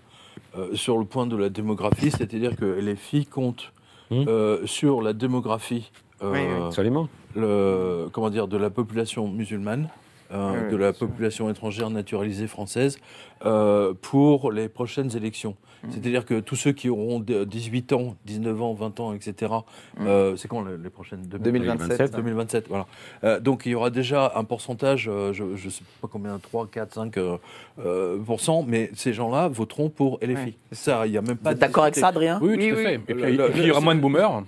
euh, 0.56 0.60
euh, 0.60 0.74
sur 0.74 0.98
le 0.98 1.04
point 1.04 1.26
de 1.26 1.36
la 1.36 1.48
démographie, 1.48 2.10
c'est-à-dire 2.10 2.56
que 2.56 2.64
les 2.64 2.96
filles 2.96 3.26
comptent 3.26 3.72
Hmm. 4.10 4.24
euh, 4.28 4.66
sur 4.66 5.00
la 5.00 5.14
démographie 5.14 5.90
euh, 6.22 6.30
Oui, 6.30 6.40
oui. 6.40 6.66
Absolument. 6.66 7.08
le, 7.34 8.06
comment 8.12 8.28
dire, 8.28 8.48
de 8.48 8.58
la 8.58 8.68
population 8.68 9.26
musulmane, 9.28 9.88
euh, 10.32 10.52
Oui, 10.52 10.58
oui, 10.64 10.70
de 10.72 10.76
la 10.76 10.92
population 10.92 11.48
étrangère 11.50 11.90
naturalisée 11.90 12.46
française, 12.46 12.98
euh, 13.44 13.92
pour 14.00 14.50
les 14.52 14.68
prochaines 14.68 15.14
élections. 15.16 15.56
Mm. 15.82 15.88
C'est-à-dire 15.90 16.24
que 16.24 16.40
tous 16.40 16.56
ceux 16.56 16.72
qui 16.72 16.88
auront 16.88 17.20
de- 17.20 17.44
18 17.44 17.92
ans, 17.92 18.16
19 18.24 18.62
ans, 18.62 18.72
20 18.72 19.00
ans, 19.00 19.12
etc., 19.12 19.52
euh, 20.00 20.34
c'est 20.36 20.48
quand 20.48 20.64
les, 20.64 20.78
les 20.78 20.88
prochaines? 20.88 21.20
2027. 21.22 22.16
2027, 22.16 22.68
voilà. 22.68 22.86
Euh, 23.22 23.38
donc 23.38 23.62
il 23.66 23.72
y 23.72 23.74
aura 23.74 23.90
déjà 23.90 24.32
un 24.34 24.44
pourcentage, 24.44 25.08
euh, 25.12 25.32
je 25.34 25.44
ne 25.44 25.70
sais 25.70 25.82
pas 26.00 26.08
combien, 26.10 26.38
3, 26.38 26.68
4, 26.68 26.94
5 26.94 27.18
euh, 27.18 27.36
euh, 27.84 28.18
pourcents, 28.18 28.64
mais 28.66 28.90
ces 28.94 29.12
gens-là 29.12 29.48
voteront 29.48 29.90
pour 29.90 30.18
LFI. 30.22 30.34
Ouais. 30.34 30.54
Ça, 30.72 31.06
il 31.06 31.12
n'y 31.12 31.18
a 31.18 31.22
même 31.22 31.36
Vous 31.36 31.42
pas 31.42 31.54
d'accord 31.54 31.82
avec 31.84 31.96
ça, 31.96 32.08
Adrien? 32.08 32.38
Oui, 32.40 32.54
Oui, 32.56 32.68
tout 32.70 32.74
à 32.76 32.78
oui. 32.78 32.84
fait. 32.84 32.94
Et 33.08 33.12
Le- 33.12 33.22
puis, 33.22 33.36
le- 33.36 33.46
et 33.46 33.50
puis, 33.50 33.60
il 33.60 33.66
y 33.66 33.70
aura 33.70 33.80
moins 33.82 33.94
de 33.94 34.00
boomers. 34.00 34.42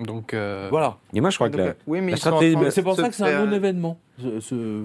Donc, 0.00 0.34
euh, 0.34 0.68
Voilà. 0.70 0.96
Et 1.14 1.20
moi, 1.20 1.30
je 1.30 1.36
crois 1.36 1.48
que 1.48 1.56
Donc, 1.56 1.64
la, 1.66 1.70
euh, 1.72 1.74
oui, 1.86 2.00
mais 2.00 2.12
la 2.12 2.16
stratégie- 2.16 2.56
C'est 2.70 2.82
pour 2.82 2.96
ça 2.96 3.08
que 3.08 3.14
c'est 3.14 3.24
un 3.32 3.44
non-événement. 3.46 3.98
Ce- 4.20 4.40
ce- 4.40 4.82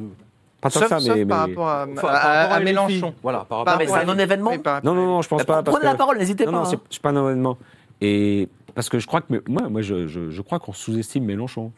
pas 0.61 0.69
tant 0.69 0.79
Sauf, 0.81 0.89
ça, 0.89 0.99
sauf 0.99 1.15
mais, 1.15 1.25
par 1.25 1.47
mais- 1.47 1.53
rapport 1.53 1.67
à, 1.69 1.87
Enfin, 1.91 2.07
à- 2.07 2.11
par 2.11 2.11
rapport 2.11 2.51
à 2.51 2.55
à. 2.55 2.59
Mélenchon. 2.59 3.13
Voilà, 3.23 3.45
par 3.47 3.59
rapport 3.59 3.77
mais 3.77 3.85
rapport 3.85 3.95
c'est 3.97 4.03
un 4.09 4.13
non-événement 4.13 4.51
Non, 4.83 4.93
non, 4.93 5.05
non, 5.05 5.21
je 5.21 5.29
pense 5.29 5.39
Bah, 5.39 5.45
pas. 5.45 5.63
parce 5.63 5.77
Prenez 5.77 5.91
la 5.91 5.97
parole, 5.97 6.17
n'hésitez 6.17 6.45
Non, 6.45 6.51
pas. 6.51 6.57
non, 6.63 6.63
hein. 6.73 6.79
c'est 6.89 7.01
pas 7.01 7.09
un 7.09 7.25
événement. 7.25 7.57
Et 8.01 8.47
parce 8.75 8.89
que 8.89 8.99
je 8.99 9.07
crois 9.07 9.21
que 9.21 9.27
mais- 9.29 9.41
moi, 9.47 9.69
moi, 9.69 9.81
je, 9.81 10.07
je, 10.07 10.29
je 10.29 10.41
crois 10.41 10.59
qu'on 10.59 10.73
sous-estime 10.73 11.23
Mélenchon. 11.25 11.71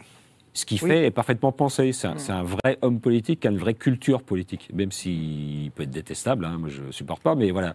Ce 0.53 0.65
qu'il 0.65 0.83
Oui. 0.83 0.89
fait 0.89 1.05
est 1.05 1.11
parfaitement 1.11 1.51
pensé. 1.53 1.93
C'est 1.93 2.07
un, 2.07 2.17
c'est 2.17 2.33
un 2.33 2.43
vrai 2.43 2.77
homme 2.81 2.99
politique 2.99 3.39
qui 3.39 3.47
a 3.47 3.51
une 3.51 3.57
vraie 3.57 3.73
culture 3.73 4.21
politique, 4.21 4.69
même 4.73 4.91
s'il 4.91 5.71
peut 5.71 5.83
être 5.83 5.91
détestable. 5.91 6.43
hein, 6.45 6.57
moi, 6.59 6.67
je 6.69 6.91
supporte 6.91 7.21
pas, 7.23 7.35
mais 7.35 7.51
voilà. 7.51 7.73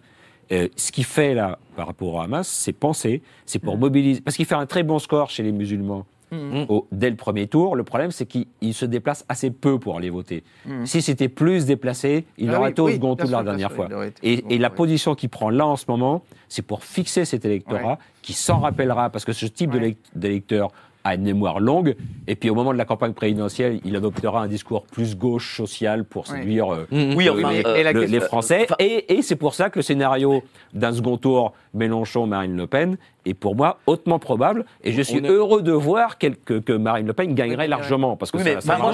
Euh, 0.51 0.67
ce 0.75 0.91
qu'il 0.91 1.03
fait 1.03 1.33
là 1.33 1.59
par 1.75 1.87
rapport 1.87 2.13
au 2.13 2.19
Hamas, 2.21 2.47
c'est 2.47 2.73
penser, 2.73 3.21
c'est 3.45 3.59
pour 3.59 3.77
mobiliser. 3.77 4.21
Parce 4.21 4.35
qu'il 4.37 4.45
fait 4.45 4.55
un 4.55 4.65
très 4.65 4.83
bon 4.83 4.97
score 4.99 5.29
chez 5.29 5.43
les 5.43 5.51
musulmans 5.51 6.05
Mhm. 6.31 6.65
au- 6.67 6.87
dès 6.91 7.09
le 7.09 7.15
premier 7.15 7.47
tour. 7.47 7.75
Le 7.77 7.83
problème, 7.85 8.11
c'est 8.11 8.25
qu'il 8.25 8.47
il 8.59 8.73
se 8.73 8.83
déplace 8.85 9.23
assez 9.29 9.49
peu 9.49 9.79
pour 9.79 9.95
aller 9.97 10.09
voter. 10.09 10.43
Mhm. 10.65 10.85
Si 10.85 11.01
c'était 11.01 11.29
plus 11.29 11.65
déplacé, 11.65 12.25
il 12.37 12.49
Ah 12.49 12.55
aurait 12.57 12.65
oui, 12.65 12.71
été 12.71 12.81
au 12.81 12.85
oui, 12.87 12.93
second 12.95 13.15
tour 13.15 13.29
la 13.29 13.43
dernière 13.43 13.71
fois. 13.71 13.87
Et, 14.23 14.57
la 14.57 14.69
oui. 14.69 14.75
position 14.75 15.15
qu'il 15.15 15.29
prend 15.29 15.49
là 15.49 15.65
en 15.65 15.77
ce 15.77 15.85
moment, 15.87 16.23
c'est 16.49 16.63
pour 16.63 16.83
fixer 16.83 17.23
cet 17.23 17.45
électorat 17.45 17.97
qui 18.21 18.33
s'en 18.33 18.59
rappellera, 18.59 19.09
parce 19.09 19.23
que 19.23 19.31
ce 19.33 19.45
type 19.45 19.73
Ouais. 19.73 19.79
lec- 19.79 19.97
d'électeur 20.15 20.71
a 21.07 21.15
une 21.15 21.23
mémoire 21.23 21.59
longue, 21.59 21.95
et 22.27 22.35
puis 22.35 22.49
au 22.49 22.55
moment 22.55 22.73
de 22.73 22.77
la 22.77 22.85
campagne 22.85 23.13
présidentielle, 23.13 23.79
il 23.85 23.95
adoptera 23.95 24.41
un 24.41 24.47
discours 24.47 24.83
plus 24.83 25.15
gauche, 25.17 25.55
social, 25.57 26.03
pour 26.03 26.27
séduire 26.27 26.73
euh, 26.73 26.85
Oui, 26.91 27.29
enfin, 27.29 27.51
euh, 27.65 27.93
le- 27.93 28.03
les 28.05 28.19
Français. 28.19 28.67
et 28.79 29.15
et 29.17 29.21
c'est 29.21 29.35
pour 29.35 29.53
ça 29.53 29.69
que 29.69 29.79
le 29.79 29.83
scénario 29.83 30.43
d'un 30.73 30.91
second 30.91 31.17
tour 31.17 31.53
Mélenchon-Marine 31.73 32.55
Le 32.57 32.67
Pen 32.67 32.97
est 33.25 33.33
pour 33.33 33.55
moi 33.55 33.77
hautement 33.87 34.19
probable, 34.19 34.65
et 34.83 34.91
je 34.91 35.01
suis 35.01 35.19
On 35.21 35.23
est- 35.25 35.29
heureux 35.29 35.61
de 35.61 35.71
voir 35.71 36.17
quel- 36.17 36.37
que, 36.37 36.59
que 36.59 36.73
Marine 36.73 37.07
Le 37.07 37.13
Pen 37.13 37.33
gagnerait 37.33 37.63
Oui, 37.65 37.69
largement, 37.69 38.15
parce 38.15 38.31
que 38.31 38.37
Oui, 38.37 38.43
ça, 38.43 38.49
mais 38.55 38.61
ça 38.61 38.77
moi, 38.77 38.91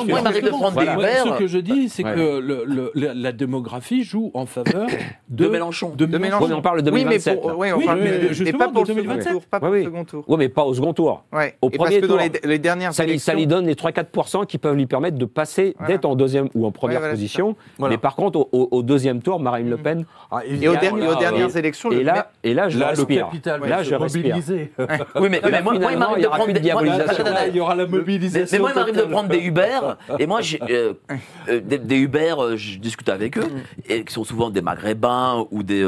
Voilà. 0.71 0.97
Ouais, 0.97 1.03
Uber 1.21 1.31
ce 1.33 1.37
que 1.39 1.47
je 1.47 1.57
dis, 1.59 1.89
c'est 1.89 2.03
Ouais. 2.03 2.13
que 2.15 2.39
le- 2.39 2.63
le- 2.65 2.91
la, 2.95 3.13
la 3.13 3.31
démographie 3.31 4.03
joue 4.03 4.31
en 4.33 4.45
faveur 4.45 4.87
de, 5.29 5.45
de 5.45 5.49
Mélenchon. 5.49 5.89
de 5.95 6.05
De 6.05 6.17
Mélenchon. 6.17 6.45
Mélenchon. 6.45 6.59
on 6.59 6.61
parle 6.61 6.81
de 6.81 6.91
Oui, 6.91 6.99
mais 7.05 7.17
2027, 7.19 7.41
pour, 7.41 7.49
là. 7.49 7.55
oui, 7.57 7.67
on 7.73 7.77
Oui, 7.77 7.85
parle 7.85 7.99
mais 7.99 8.05
mais- 8.11 8.17
mais 8.23 8.33
justement, 8.33 8.57
pas 8.59 8.67
pour 8.69 8.81
le 8.81 8.87
second 8.87 8.95
2027. 9.01 9.31
tour. 9.33 9.41
Pas 9.45 9.59
le 9.59 9.69
oui. 9.69 9.83
second 9.83 10.03
tour. 10.05 10.23
Oui, 10.27 10.35
mais 10.39 10.49
pas 10.49 10.63
au 10.65 10.73
second 10.73 10.93
tour. 10.93 11.23
Au 11.61 11.69
premier 11.69 12.01
que 12.07 12.11
dans 12.11 12.17
les, 12.17 12.31
les 12.43 12.59
dernières 12.59 12.93
Ça, 12.93 13.03
lui- 13.03 13.19
ça 13.19 13.33
élections, 13.33 13.33
lui 13.35 13.47
donne 13.47 13.65
les 13.67 13.75
3-4% 13.75 14.45
qui 14.45 14.57
peuvent 14.57 14.75
lui 14.75 14.85
permettre 14.85 15.17
de 15.17 15.25
passer, 15.25 15.75
Voilà. 15.77 15.93
d'être 15.93 16.05
en 16.05 16.15
deuxième 16.15 16.49
ou 16.53 16.65
en 16.65 16.71
première 16.71 16.97
Ouais, 16.97 16.99
voilà, 17.01 17.13
c'est 17.15 17.17
position. 17.21 17.55
Voilà. 17.79 17.93
Mais 17.93 17.97
par 17.97 18.15
contre, 18.15 18.39
au, 18.39 18.49
au- 18.51 18.67
au 18.71 18.83
deuxième 18.83 19.21
tour, 19.21 19.39
Marine 19.39 19.69
Le 19.69 19.77
Pen. 19.77 20.05
Ah, 20.31 20.39
et 20.45 20.67
aux, 20.67 20.73
évidemment, 20.73 20.97
der- 20.97 21.05
et 21.05 21.07
aux 21.07 21.13
là, 21.13 21.19
dernières 21.19 21.55
euh, 21.55 21.59
élections, 21.59 21.91
Et 21.91 21.95
le 21.97 22.03
là, 22.03 22.31
et 22.43 22.53
là, 22.53 22.69
je 22.69 22.77
Là, 22.79 22.91
le 22.91 22.97
respire. 22.97 23.25
capital 23.27 23.61
là, 23.61 23.67
va 23.77 23.83
je 23.83 23.89
se 23.89 23.95
respire. 23.95 24.23
mobiliser. 24.35 24.71
Oui, 25.15 25.27
mais, 25.29 25.41
moi, 25.61 25.73
moi, 25.79 25.91
il 25.91 25.97
m'arrive 25.97 26.21
de 26.23 26.27
aura 26.27 26.37
prendre 26.37 26.53
des. 26.53 26.59
il 26.59 27.55
y 27.55 27.59
aura 27.59 27.75
la 27.75 27.83
Mais, 27.85 27.91
mais 27.91 27.97
mobilisation. 27.99 28.59
moi, 28.59 28.71
il 28.71 28.75
m'arrive 28.75 28.95
de 28.95 29.01
prendre 29.03 29.29
des 29.29 29.39
Uber, 29.39 29.79
et 30.19 30.25
moi, 30.27 30.39
euh, 30.69 30.93
euh, 31.49 31.61
des, 31.63 31.95
Uber, 31.97 32.35
euh, 32.39 32.57
je 32.57 32.77
discute 32.79 33.09
avec 33.09 33.37
eux, 33.37 33.47
et 33.87 34.03
qui 34.03 34.13
sont 34.13 34.23
souvent 34.23 34.49
des 34.49 34.61
Maghrébins 34.61 35.45
ou 35.51 35.63
des 35.63 35.83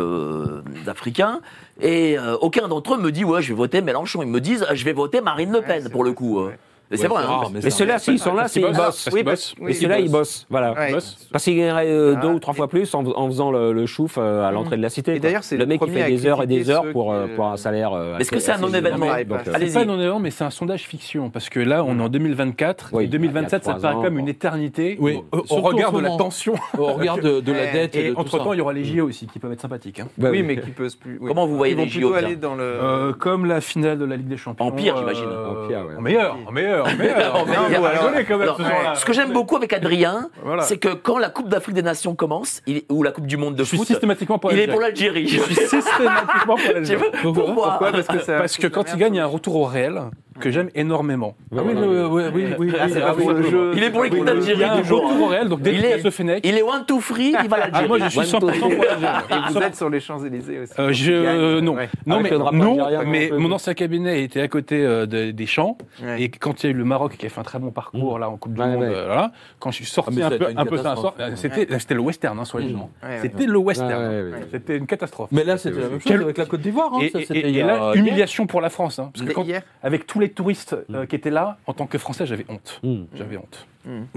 Africains, 0.88 1.42
et 1.82 2.18
euh, 2.18 2.38
aucun 2.38 2.68
d'entre 2.68 2.96
eux 2.96 2.98
me 2.98 3.12
dit, 3.12 3.24
ouais, 3.24 3.42
je 3.42 3.50
vais 3.50 3.58
voter 3.58 3.82
Mélenchon. 3.82 4.22
Ils 4.22 4.30
me 4.30 4.42
disent, 4.42 4.66
je 4.72 4.86
vais 4.86 4.94
voter 4.94 5.22
Marine 5.22 5.52
Le 5.52 5.62
Pen, 5.62 5.90
pour 5.90 6.04
le 6.04 6.14
coup. 6.14 6.48
C'est 6.92 6.96
vrai. 6.96 6.96
Et 6.96 6.98
c'est 6.98 7.08
vrai. 7.08 7.22
c'est 7.22 7.28
hein. 7.28 7.28
rare, 7.38 7.50
mais 7.52 7.60
Mais 7.64 7.70
ça 7.70 7.78
ceux-là, 7.78 7.94
arrive. 7.94 8.04
si, 8.04 8.12
ils 8.14 8.20
sont 8.20 8.34
là, 8.34 8.42
Parce 8.44 8.52
c'est 8.54 8.60
qu'ils 8.62 8.70
ils 8.70 8.76
bossent. 8.76 8.86
bossent. 8.86 9.04
Parce 9.04 9.04
qu'ils 9.06 9.14
Oui, 9.16 9.24
bossent. 9.24 9.56
oui, 9.62 9.72
Et 9.72 9.74
ceux-là, 9.74 10.00
ils 10.00 10.12
bossent. 10.12 10.46
Voilà. 10.50 10.74
Ouais. 10.74 10.92
bossent. 10.94 11.28
Parce 11.32 11.44
qu'ils 11.44 11.58
gagneraient 11.58 11.88
euh, 11.90 12.14
Ah, 12.18 12.22
deux 12.22 12.28
ou 12.30 12.40
trois 12.40 12.54
fois 12.54 12.68
plus 12.68 12.94
en, 12.94 13.04
en 13.06 13.28
faisant 13.28 13.52
le, 13.52 13.74
le 13.74 13.86
chouf 13.86 14.18
euh, 14.18 14.44
à 14.48 14.52
l'entrée 14.52 14.78
de 14.78 14.82
la 14.82 14.90
cité. 14.90 15.12
Et 15.12 15.20
quoi. 15.20 15.24
d'ailleurs, 15.30 15.44
c'est 15.44 15.56
le 15.58 15.62
le 15.64 15.68
mec 15.68 15.80
qui 15.80 15.86
premier 15.88 16.00
fait 16.00 16.04
à 16.04 16.10
des 16.10 16.26
heures 16.28 16.44
et 16.44 16.48
des 16.48 16.56
critiquer 16.56 16.74
heures 16.74 16.84
ceux 16.84 16.92
pour, 16.92 17.12
euh, 17.14 17.28
qui- 17.28 17.34
pour 17.36 17.46
un 17.48 17.58
salaire. 17.58 17.94
euh, 17.94 18.18
Est-ce 18.20 18.30
que 18.30 18.36
assez- 18.38 18.46
c'est 18.46 18.52
un 18.52 18.56
assez 18.56 18.64
non-événement. 18.64 19.06
Donc, 19.08 19.48
euh, 19.48 19.52
Allez-y. 19.54 19.70
C'est 19.72 19.86
pas 19.86 19.92
un 19.92 19.96
événement, 19.98 20.20
mais 20.20 20.32
c'est 20.32 20.44
un 20.44 20.50
sondage 20.52 20.84
fiction. 20.84 21.30
Parce 21.30 21.50
que 21.50 21.60
là, 21.60 21.84
on 21.84 21.98
est 22.00 22.02
en 22.04 22.10
2024. 22.10 22.90
Oui, 22.94 23.06
et 23.06 23.08
2027, 23.08 23.64
il 23.64 23.68
y 23.68 23.72
a 23.72 23.74
ça 23.76 23.80
paraît 23.80 24.04
comme 24.06 24.20
une 24.20 24.28
éternité 24.28 24.98
Oui, 25.00 25.20
au, 25.32 25.38
au 25.40 25.46
surtout 25.46 25.54
en 25.54 25.68
regard 25.68 25.90
ce 25.92 25.96
de 25.96 26.02
la 26.02 26.10
moment. 26.10 26.18
tension. 26.24 26.54
Au 26.78 26.94
regard 26.94 27.18
de, 27.18 27.40
de 27.40 27.52
la 27.52 27.60
Ouais. 27.60 27.72
dette 27.74 27.96
et, 27.96 28.06
Et 28.06 28.10
de 28.10 28.14
tout 28.14 28.20
entre-temps, 28.22 28.50
ça. 28.50 28.56
il 28.56 28.58
y 28.60 28.62
aura 28.62 28.74
les 28.74 28.84
JO 28.84 29.08
aussi 29.08 29.26
qui 29.28 29.40
peuvent 29.40 29.52
être 29.52 29.62
sympathiques. 29.62 30.00
hein. 30.02 30.08
bah 30.18 30.30
oui, 30.32 30.44
mais 30.44 30.58
qui 30.58 30.68
se 30.90 30.96
plus. 30.98 31.18
oui. 31.20 31.28
Comment 31.28 31.48
vous 31.48 31.58
voyez 31.58 31.74
Ils 31.74 31.78
vont 31.78 31.84
les 31.86 31.90
plutôt 31.90 32.10
JO, 32.10 32.14
aller 32.14 32.36
dans 32.36 32.56
le. 32.56 32.64
Euh, 32.64 33.14
comme 33.14 33.46
la 33.46 33.60
finale 33.62 33.98
de 33.98 34.06
la 34.06 34.18
Ligue 34.18 34.28
des 34.28 34.38
Champions. 34.38 34.66
En 34.66 34.72
pire, 34.72 34.96
j'imagine. 34.98 35.26
En 35.26 35.68
pire, 35.68 35.80
ouais. 35.88 35.96
En 35.98 36.02
meilleur, 36.02 36.38
en 36.48 36.52
meilleur, 36.52 36.75
quand 38.28 38.38
même 38.38 38.50
Alors, 38.50 38.96
ce 38.98 39.06
que 39.06 39.14
j'aime 39.14 39.32
beaucoup 39.32 39.56
avec 39.56 39.72
Adrien, 39.74 40.30
Voilà. 40.44 40.64
c'est 40.64 40.78
que 40.78 40.90
quand 40.90 41.18
la 41.18 41.30
Coupe 41.30 41.50
d'Afrique 41.50 41.76
des 41.76 41.82
Nations 41.82 42.16
commence, 42.16 42.62
il 42.68 42.78
est- 42.78 42.86
ou 42.92 43.04
la 43.04 43.12
Coupe 43.12 43.28
du 43.28 43.38
Monde 43.38 43.56
de 43.56 43.64
Je 43.64 43.70
suis 43.70 43.78
foot, 43.78 43.88
systématiquement 43.88 44.38
pour 44.40 44.52
il 44.52 44.60
est 44.60 44.68
l'Algérie. 44.68 44.74
pour 44.74 44.82
l'Algérie. 44.82 45.28
Je 45.28 45.42
suis 45.42 45.56
systématiquement 45.56 46.56
pour 46.58 46.74
l'Algérie. 46.74 47.04
Pourquoi 47.22 47.46
Pourquoi 47.46 47.92
Parce 47.92 48.08
que. 48.08 48.38
Parce 48.38 48.58
que 48.58 48.68
quand 48.68 48.86
il 48.94 48.98
gagne, 48.98 49.14
il 49.16 49.18
y 49.18 49.20
a 49.20 49.24
un 49.24 49.28
retour 49.28 49.56
au 49.56 49.66
réel 49.66 50.02
que 50.40 50.52
j'aime 50.52 50.70
énormément. 50.76 51.34
Ah 51.56 51.62
oui, 51.66 51.74
oui, 51.78 51.86
oui, 51.88 52.24
oui, 52.34 52.56
oui, 52.60 52.74
Ah, 52.78 53.14
pour. 53.14 53.32
Il 53.74 53.84
est 53.84 53.90
pour 53.90 54.04
l'équipe 54.04 54.20
Il 54.20 54.26
y 54.28 54.30
a 54.30 54.34
d'Algérie 54.34 54.64
un 54.66 54.82
toujours. 54.82 55.08
retour 55.08 55.22
au 55.24 55.28
réel, 55.28 55.48
donc 55.48 55.62
dès 55.62 55.72
Il 55.72 55.78
qu'il 55.78 55.86
est- 55.86 56.00
ce 56.02 56.10
Fennec, 56.10 56.46
Il 56.46 56.58
est 56.58 56.62
one 56.62 56.86
to 56.86 57.00
free, 57.00 57.34
il 57.42 57.50
va 57.50 57.56
à 57.56 57.60
ah, 57.62 57.68
l'Algérie. 57.82 57.88
moi 57.88 57.98
je 58.00 58.10
suis 58.10 58.20
One 58.20 58.26
to 58.42 58.50
100% 58.50 58.50
free. 58.50 58.76
pour 58.76 58.84
l'Algérie. 58.84 59.14
Et 59.32 59.54
vous 59.54 59.58
êtes 59.60 59.76
sur 59.78 59.90
les 59.90 60.00
Champs-Élysées 60.02 60.60
aussi. 60.60 60.74
Euh, 60.78 60.92
je, 60.92 61.60
non, 61.62 61.76
Ouais. 61.76 61.90
non, 62.06 62.20
mais, 62.20 62.32
non, 62.32 63.04
mais 63.06 63.30
mon 63.32 63.52
ancien 63.54 63.74
cabinet 63.74 64.24
était 64.24 64.42
à 64.42 64.50
côté 64.50 64.84
euh, 64.86 65.06
de- 65.06 65.32
des 65.32 65.46
champs. 65.46 65.78
Et 66.18 66.30
quand 66.30 66.65
il 66.66 66.72
y 66.72 66.74
a 66.74 66.76
eu 66.76 66.78
le 66.78 66.86
Maroc 66.86 67.18
qui 67.18 67.26
a 67.26 67.30
fait 67.30 67.40
un 67.40 67.44
très 67.44 67.60
bon 67.60 67.72
parcours 67.72 68.20
là 68.20 68.30
en 68.30 68.38
Coupe 68.38 68.54
du 68.54 68.62
Ouais, 68.62 68.68
Monde, 68.68 68.82
ouais. 68.84 68.94
euh, 68.94 69.28
quand 69.60 69.72
je 69.72 69.76
suis 69.78 69.86
sorti 69.86 70.22
Ah, 70.22 70.28
un 70.28 70.30
peu, 70.38 70.48
un 70.56 70.66
peu 70.66 70.78
ça, 70.78 70.96
c'était 71.36 71.94
le 71.94 72.00
western, 72.02 72.38
hein, 72.40 72.46
soyez 72.46 72.70
gens. 72.70 72.90
Ouais, 73.04 73.10
ouais. 73.10 73.20
C'était 73.22 73.46
le 73.46 73.58
western. 73.58 73.90
Ouais, 73.92 74.22
ouais, 74.24 74.32
ouais. 74.32 74.48
C'était 74.52 74.78
une 74.78 74.88
catastrophe. 74.88 75.30
Mais 75.32 75.44
là, 75.44 75.58
c'était 75.58 75.80
la 75.80 75.90
même 75.90 76.00
chose 76.00 76.04
Quel- 76.12 76.22
avec 76.22 76.38
la 76.38 76.46
Côte 76.46 76.62
d'Ivoire. 76.62 76.92
hein, 76.94 77.00
et, 77.02 77.64
là, 77.64 77.94
humiliation 77.96 78.48
pour 78.48 78.62
la 78.62 78.70
France. 78.70 79.00
hein, 79.00 79.12
parce 79.14 79.26
que 79.26 79.34
quand- 79.34 79.44
Hier 79.44 79.62
avec 79.84 80.08
tous 80.08 80.20
les 80.20 80.30
touristes 80.30 80.76
euh, 80.92 81.06
qui 81.06 81.16
étaient 81.16 81.30
là, 81.30 81.58
en 81.68 81.74
tant 81.74 81.86
que 81.86 81.98
Français, 81.98 82.26
j'avais 82.26 82.46
honte. 82.50 82.80
Mm. 82.84 83.04
J'avais 83.14 83.38
honte. 83.38 83.68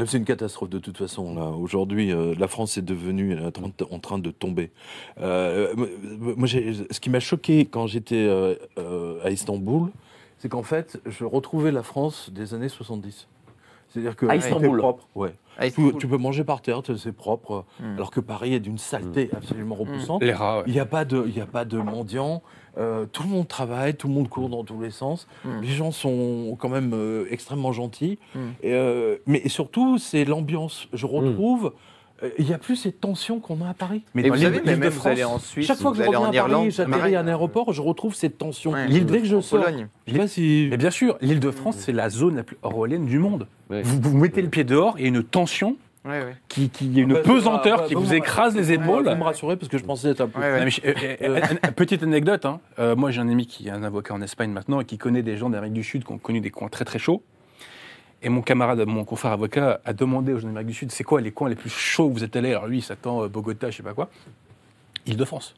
C'est 0.06 0.16
une 0.16 0.24
catastrophe 0.24 0.70
de 0.70 0.78
toute 0.78 0.96
façon. 0.96 1.34
Là, 1.34 1.48
aujourd'hui, 1.50 2.10
euh, 2.10 2.34
la 2.38 2.48
France 2.48 2.78
est 2.78 2.82
devenue 2.82 3.32
elle 3.32 3.40
est 3.44 3.82
en 3.92 3.98
train 3.98 4.18
de, 4.18 4.30
tomber. 4.30 4.70
Euh, 5.20 5.74
moi, 6.18 6.48
ce 6.48 7.00
qui 7.00 7.10
m'a 7.10 7.20
choqué 7.20 7.66
quand 7.66 7.86
j'étais 7.86 8.26
euh, 8.26 8.54
euh, 8.78 9.18
à 9.24 9.30
Istanbul, 9.30 9.90
c'est 10.38 10.48
qu'en 10.48 10.62
fait, 10.62 11.00
je 11.06 11.24
retrouvais 11.24 11.72
la 11.72 11.82
France 11.82 12.30
des 12.32 12.54
années 12.54 12.68
70. 12.68 13.28
C'est-à-dire 13.88 14.16
que 14.16 14.26
À 14.26 14.36
Istanbul. 14.36 14.78
propre. 14.78 15.08
Ouais. 15.14 15.34
Tu, 15.60 15.66
Istanbul. 15.66 15.98
tu 15.98 16.06
peux 16.06 16.18
manger 16.18 16.44
par 16.44 16.60
terre, 16.60 16.82
c'est 16.96 17.12
propre. 17.12 17.64
Mm. 17.80 17.94
Alors 17.94 18.10
que 18.10 18.20
Paris 18.20 18.54
est 18.54 18.60
d'une 18.60 18.78
saleté 18.78 19.30
absolument 19.34 19.74
repoussante. 19.74 20.22
Les 20.22 20.32
rats, 20.32 20.58
ouais. 20.58 20.64
Il 20.66 20.72
n'y 20.74 20.80
a 20.80 20.86
pas 20.86 21.04
de, 21.04 21.24
il 21.26 21.36
y 21.36 21.40
a 21.40 21.46
pas 21.46 21.64
de 21.64 21.78
mendiants. 21.78 22.42
Euh, 22.76 23.06
tout 23.06 23.24
le 23.24 23.30
monde 23.30 23.48
travaille, 23.48 23.94
tout 23.94 24.06
le 24.06 24.14
monde 24.14 24.28
court 24.28 24.48
dans 24.48 24.62
tous 24.62 24.80
les 24.80 24.90
sens. 24.90 25.26
Mm. 25.44 25.60
Les 25.62 25.68
gens 25.68 25.90
sont 25.90 26.56
quand 26.60 26.68
même 26.68 26.92
euh, 26.94 27.26
extrêmement 27.30 27.72
gentils. 27.72 28.18
Mm. 28.34 28.38
Et, 28.62 28.74
euh, 28.74 29.16
mais 29.26 29.48
surtout, 29.48 29.98
c'est 29.98 30.24
l'ambiance. 30.24 30.88
Je 30.92 31.06
retrouve. 31.06 31.72
Euh, 32.22 32.30
Il 32.38 32.46
n'y 32.46 32.54
a 32.54 32.58
plus 32.58 32.76
cette 32.76 33.00
tension 33.00 33.40
qu'on 33.40 33.60
a 33.64 33.68
à 33.70 33.74
Paris. 33.74 34.02
Mais 34.14 34.22
dans 34.22 34.28
vous 34.28 34.34
l'île 34.34 34.44
savez, 34.44 34.58
de- 34.58 34.64
mais 34.64 34.70
l'île 34.72 34.76
de 34.80 34.84
même 34.84 34.92
vous 34.92 34.98
France, 34.98 35.12
allez 35.12 35.24
en 35.24 35.38
Suisse, 35.38 35.66
Chaque 35.66 35.78
fois 35.78 35.90
vous 35.90 35.96
que 35.96 36.02
je 36.02 36.06
reviens 36.08 36.20
en 36.20 36.24
à 36.24 36.48
Paris, 36.48 36.70
j'atterris 36.70 37.16
à 37.16 37.20
un 37.20 37.26
aéroport, 37.28 37.72
je 37.72 37.82
retrouve 37.82 38.14
cette 38.14 38.38
tension. 38.38 38.72
Ouais. 38.72 38.86
L'île 38.88 39.06
dès 39.06 39.18
que 39.20 39.26
je 39.26 39.36
En 39.36 39.42
sors. 39.42 39.62
Pologne. 39.64 39.88
Je 40.06 40.12
sais 40.12 40.18
pas 40.18 40.28
si. 40.28 40.68
Mais 40.70 40.76
bien 40.76 40.90
sûr, 40.90 41.16
l'île 41.20 41.40
de 41.40 41.50
France, 41.50 41.76
c'est 41.78 41.92
la 41.92 42.10
zone 42.10 42.36
la 42.36 42.42
plus 42.42 42.56
orwellienne 42.62 43.06
du 43.06 43.18
monde. 43.18 43.46
Ouais. 43.70 43.82
Vous, 43.82 44.00
vous 44.00 44.16
mettez 44.16 44.42
le 44.42 44.48
pied 44.48 44.64
dehors, 44.64 44.94
il 44.98 45.02
y 45.02 45.04
a 45.04 45.08
une 45.08 45.22
tension, 45.22 45.76
Ouais, 46.04 46.20
ouais. 46.22 46.36
qui, 46.48 46.70
y 46.82 47.00
a 47.00 47.02
une 47.02 47.12
Bah, 47.14 47.20
pesanteur 47.20 47.78
bah, 47.78 47.84
qui 47.88 47.94
bah, 47.94 48.00
vous 48.00 48.08
bah, 48.10 48.16
écrase 48.16 48.56
les 48.56 48.72
épaules. 48.72 49.04
Vous 49.08 49.16
me 49.16 49.22
rassurez 49.24 49.56
parce 49.56 49.68
que 49.68 49.76
je 49.78 49.84
pensais 49.84 50.08
être 50.10 50.20
un 50.22 50.28
peu. 50.28 50.40
Ouais, 50.40 50.52
ouais. 50.52 50.58
Non, 50.60 50.64
mais 50.64 50.70
je- 50.70 50.80
euh, 50.86 50.94
euh, 51.22 51.40
euh, 51.66 51.70
petite 51.72 52.02
anecdote, 52.02 52.46
hein. 52.46 52.60
Euh, 52.78 52.96
moi 52.96 53.10
j'ai 53.10 53.20
un 53.20 53.28
ami 53.28 53.46
qui 53.46 53.68
est 53.68 53.72
un 53.72 53.82
avocat 53.82 54.14
en 54.14 54.22
Espagne 54.22 54.50
maintenant 54.50 54.80
et 54.80 54.84
qui 54.86 54.96
connaît 54.96 55.22
des 55.22 55.36
gens 55.36 55.50
d'Amérique 55.50 55.74
du 55.74 55.82
Sud 55.84 56.04
qui 56.04 56.12
ont 56.12 56.18
connu 56.18 56.40
des 56.40 56.50
coins 56.50 56.68
très 56.68 56.84
très 56.86 56.98
chauds. 56.98 57.22
Et 58.22 58.28
mon 58.28 58.42
camarade, 58.42 58.84
mon 58.86 59.04
confrère 59.04 59.32
avocat, 59.32 59.80
a 59.84 59.92
demandé 59.92 60.32
aux 60.32 60.38
gens 60.38 60.48
d'Amérique 60.48 60.68
du 60.68 60.74
Sud 60.74 60.90
c'est 60.90 61.04
quoi 61.04 61.20
les 61.20 61.30
coins 61.30 61.48
les 61.48 61.54
plus 61.54 61.70
chauds 61.70 62.06
où 62.06 62.12
vous 62.12 62.24
êtes 62.24 62.34
allés 62.34 62.50
Alors 62.50 62.66
lui, 62.66 62.78
il 62.78 62.82
s'attend 62.82 63.22
euh, 63.22 63.28
Bogota, 63.28 63.70
je 63.70 63.76
sais 63.76 63.82
pas 63.82 63.94
quoi. 63.94 64.10
Île-de-France. 65.06 65.54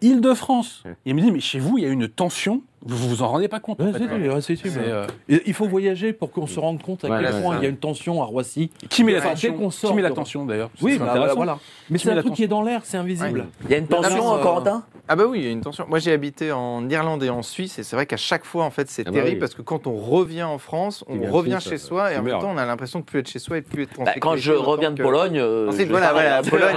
Île-de-France. 0.00 0.82
Ouais. 0.84 0.96
Il 1.04 1.14
me 1.14 1.20
dit 1.20 1.30
mais 1.30 1.40
chez 1.40 1.60
vous, 1.60 1.78
il 1.78 1.84
y 1.84 1.86
a 1.86 1.90
une 1.90 2.08
tension, 2.08 2.62
vous 2.82 2.96
vous 2.96 3.08
vous 3.08 3.22
en 3.22 3.28
rendez 3.28 3.48
pas 3.48 3.60
compte. 3.60 3.80
en 3.80 3.92
fait. 3.92 4.40
c'est 4.40 4.56
c'est 4.56 4.70
euh, 4.78 5.06
Il 5.28 5.52
faut 5.54 5.66
voyager 5.66 6.12
pour 6.12 6.30
qu'on 6.32 6.46
se 6.46 6.58
rende 6.58 6.82
compte 6.82 7.04
à 7.04 7.08
Ouais, 7.08 7.18
quel 7.22 7.42
point 7.42 7.56
il 7.58 7.62
y 7.62 7.66
a 7.66 7.68
une 7.68 7.76
tension 7.76 8.22
à 8.22 8.24
Roissy. 8.24 8.70
qui 8.88 9.04
met 9.04 9.14
qu'on 9.56 9.70
sort 9.70 9.90
Qui 9.90 9.96
met 9.96 10.02
de- 10.02 10.08
l'attention 10.08 10.44
d'ailleurs 10.46 10.70
Oui, 10.80 10.92
C'est 10.94 10.98
bah, 11.00 11.10
intéressant. 11.10 11.36
voilà. 11.36 11.58
Mais 11.90 11.98
Qui 11.98 12.04
c'est 12.06 12.12
un 12.12 12.20
truc 12.20 12.34
qui 12.34 12.44
est 12.44 12.48
dans 12.48 12.62
l'air, 12.62 12.80
c'est 12.84 12.96
invisible. 12.96 13.46
Il 13.64 13.70
y 13.70 13.74
a 13.74 13.78
une 13.78 13.86
tension, 13.86 14.16
Non, 14.24 14.34
mais, 14.34 14.40
euh, 14.40 14.42
Corentin 14.42 14.82
Ah 15.08 15.16
bah 15.16 15.24
oui, 15.28 15.40
il 15.40 15.44
y 15.44 15.48
a 15.48 15.50
une 15.50 15.60
tension. 15.60 15.84
Moi 15.88 15.98
j'ai 15.98 16.12
habité 16.12 16.52
en 16.52 16.88
Irlande 16.88 17.22
et 17.24 17.30
en 17.30 17.42
Suisse 17.42 17.78
et 17.78 17.82
c'est 17.82 17.96
vrai 17.96 18.06
qu'à 18.06 18.16
chaque 18.16 18.44
fois 18.44 18.64
en 18.64 18.70
fait 18.70 18.88
c'est 18.88 19.02
Ah 19.06 19.10
bah 19.10 19.16
terrible 19.18 19.34
oui. 19.34 19.40
parce 19.40 19.54
que 19.54 19.62
quand 19.62 19.86
on 19.86 19.96
revient 19.96 20.44
en 20.44 20.58
France, 20.58 21.04
on 21.08 21.18
revient 21.30 21.56
Suisse, 21.60 21.70
chez 21.72 21.78
ça- 21.78 21.86
soi 21.88 22.12
et 22.12 22.16
en 22.16 22.22
même 22.22 22.38
temps 22.38 22.52
on 22.54 22.58
a 22.58 22.64
l'impression 22.64 23.00
de 23.00 23.04
plus 23.04 23.18
être 23.20 23.28
chez 23.28 23.38
soi 23.40 23.58
et 23.58 23.60
de 23.60 23.66
plus 23.66 23.82
être 23.84 24.00
en 24.00 24.04
Bah, 24.04 24.12
Quand 24.20 24.36
je 24.36 24.52
reviens 24.52 24.90
de 24.92 25.02
Pologne. 25.02 25.38
euh, 25.38 25.68
Ensuite, 25.68 25.86
je- 25.86 25.90
voilà, 25.90 26.12
voilà, 26.12 26.42
Pologne. 26.42 26.76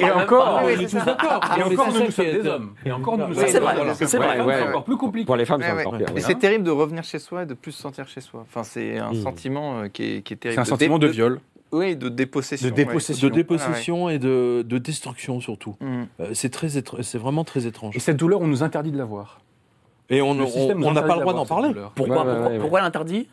Et, 0.00 0.04
encore, 0.10 0.60
d'accord. 1.04 1.40
Et 1.58 1.62
encore, 1.62 1.88
nous, 1.92 2.10
sommes 2.10 2.24
des 2.24 2.46
hommes. 2.48 2.70
Et 2.86 2.92
encore, 2.92 3.18
nous, 3.18 3.34
sommes 3.34 3.44
c'est 3.46 3.52
des 3.54 3.58
vrai, 3.58 3.78
hommes. 3.80 3.94
c'est 3.94 4.16
vrai. 4.16 4.40
Ouais, 4.40 4.46
ouais. 4.46 4.62
encore 4.68 4.84
plus 4.84 4.96
compliqué. 4.96 5.26
Les 5.42 5.46
femmes, 5.46 5.60
c'est 5.62 5.72
ouais. 5.72 5.80
encore 5.86 5.98
pire. 5.98 6.08
Et 6.10 6.12
ouais. 6.14 6.20
c'est 6.20 6.38
terrible 6.38 6.64
de 6.64 6.70
revenir 6.70 7.04
chez 7.04 7.18
soi 7.18 7.42
et 7.42 7.46
de 7.46 7.54
plus 7.54 7.72
se 7.72 7.82
sentir 7.82 8.08
chez 8.08 8.20
soi. 8.20 8.40
Enfin, 8.48 8.62
c'est 8.64 8.98
un 8.98 9.12
Mm. 9.12 9.22
sentiment 9.22 9.80
euh, 9.80 9.88
qui 9.88 10.02
est, 10.04 10.22
qui 10.22 10.34
est 10.34 10.36
C'est 10.36 10.40
terrible. 10.40 10.60
un 10.60 10.64
sentiment 10.64 10.98
de 10.98 11.06
dé- 11.08 11.12
viol. 11.12 11.40
Oui, 11.72 11.96
de 11.96 12.08
dépossession. 12.08 12.66
De 12.68 12.72
ouais. 12.72 12.84
dépossession. 12.84 13.28
De 13.28 13.32
dépossession 13.34 14.08
et 14.10 14.18
de, 14.18 14.62
de 14.66 14.78
destruction 14.78 15.40
surtout. 15.40 15.74
Mm. 15.80 16.02
Euh, 16.20 16.30
c'est 16.34 16.50
très, 16.50 16.68
étr- 16.78 17.02
c'est 17.02 17.18
vraiment 17.18 17.44
très 17.44 17.66
étrange. 17.66 17.96
Et 17.96 18.00
cette 18.00 18.16
douleur, 18.18 18.40
on 18.40 18.46
nous 18.46 18.62
interdit 18.62 18.90
de 18.92 18.98
la 18.98 19.04
voir. 19.04 19.40
Et 20.10 20.20
on 20.20 20.34
n'a 20.34 21.02
pas 21.02 21.14
le 21.16 21.20
droit 21.22 21.32
d'en 21.32 21.46
parler. 21.46 21.72
Pourquoi, 21.94 22.24
Ouais, 22.24 22.58
pourquoi 22.58 22.80
l'interdit 22.82 23.28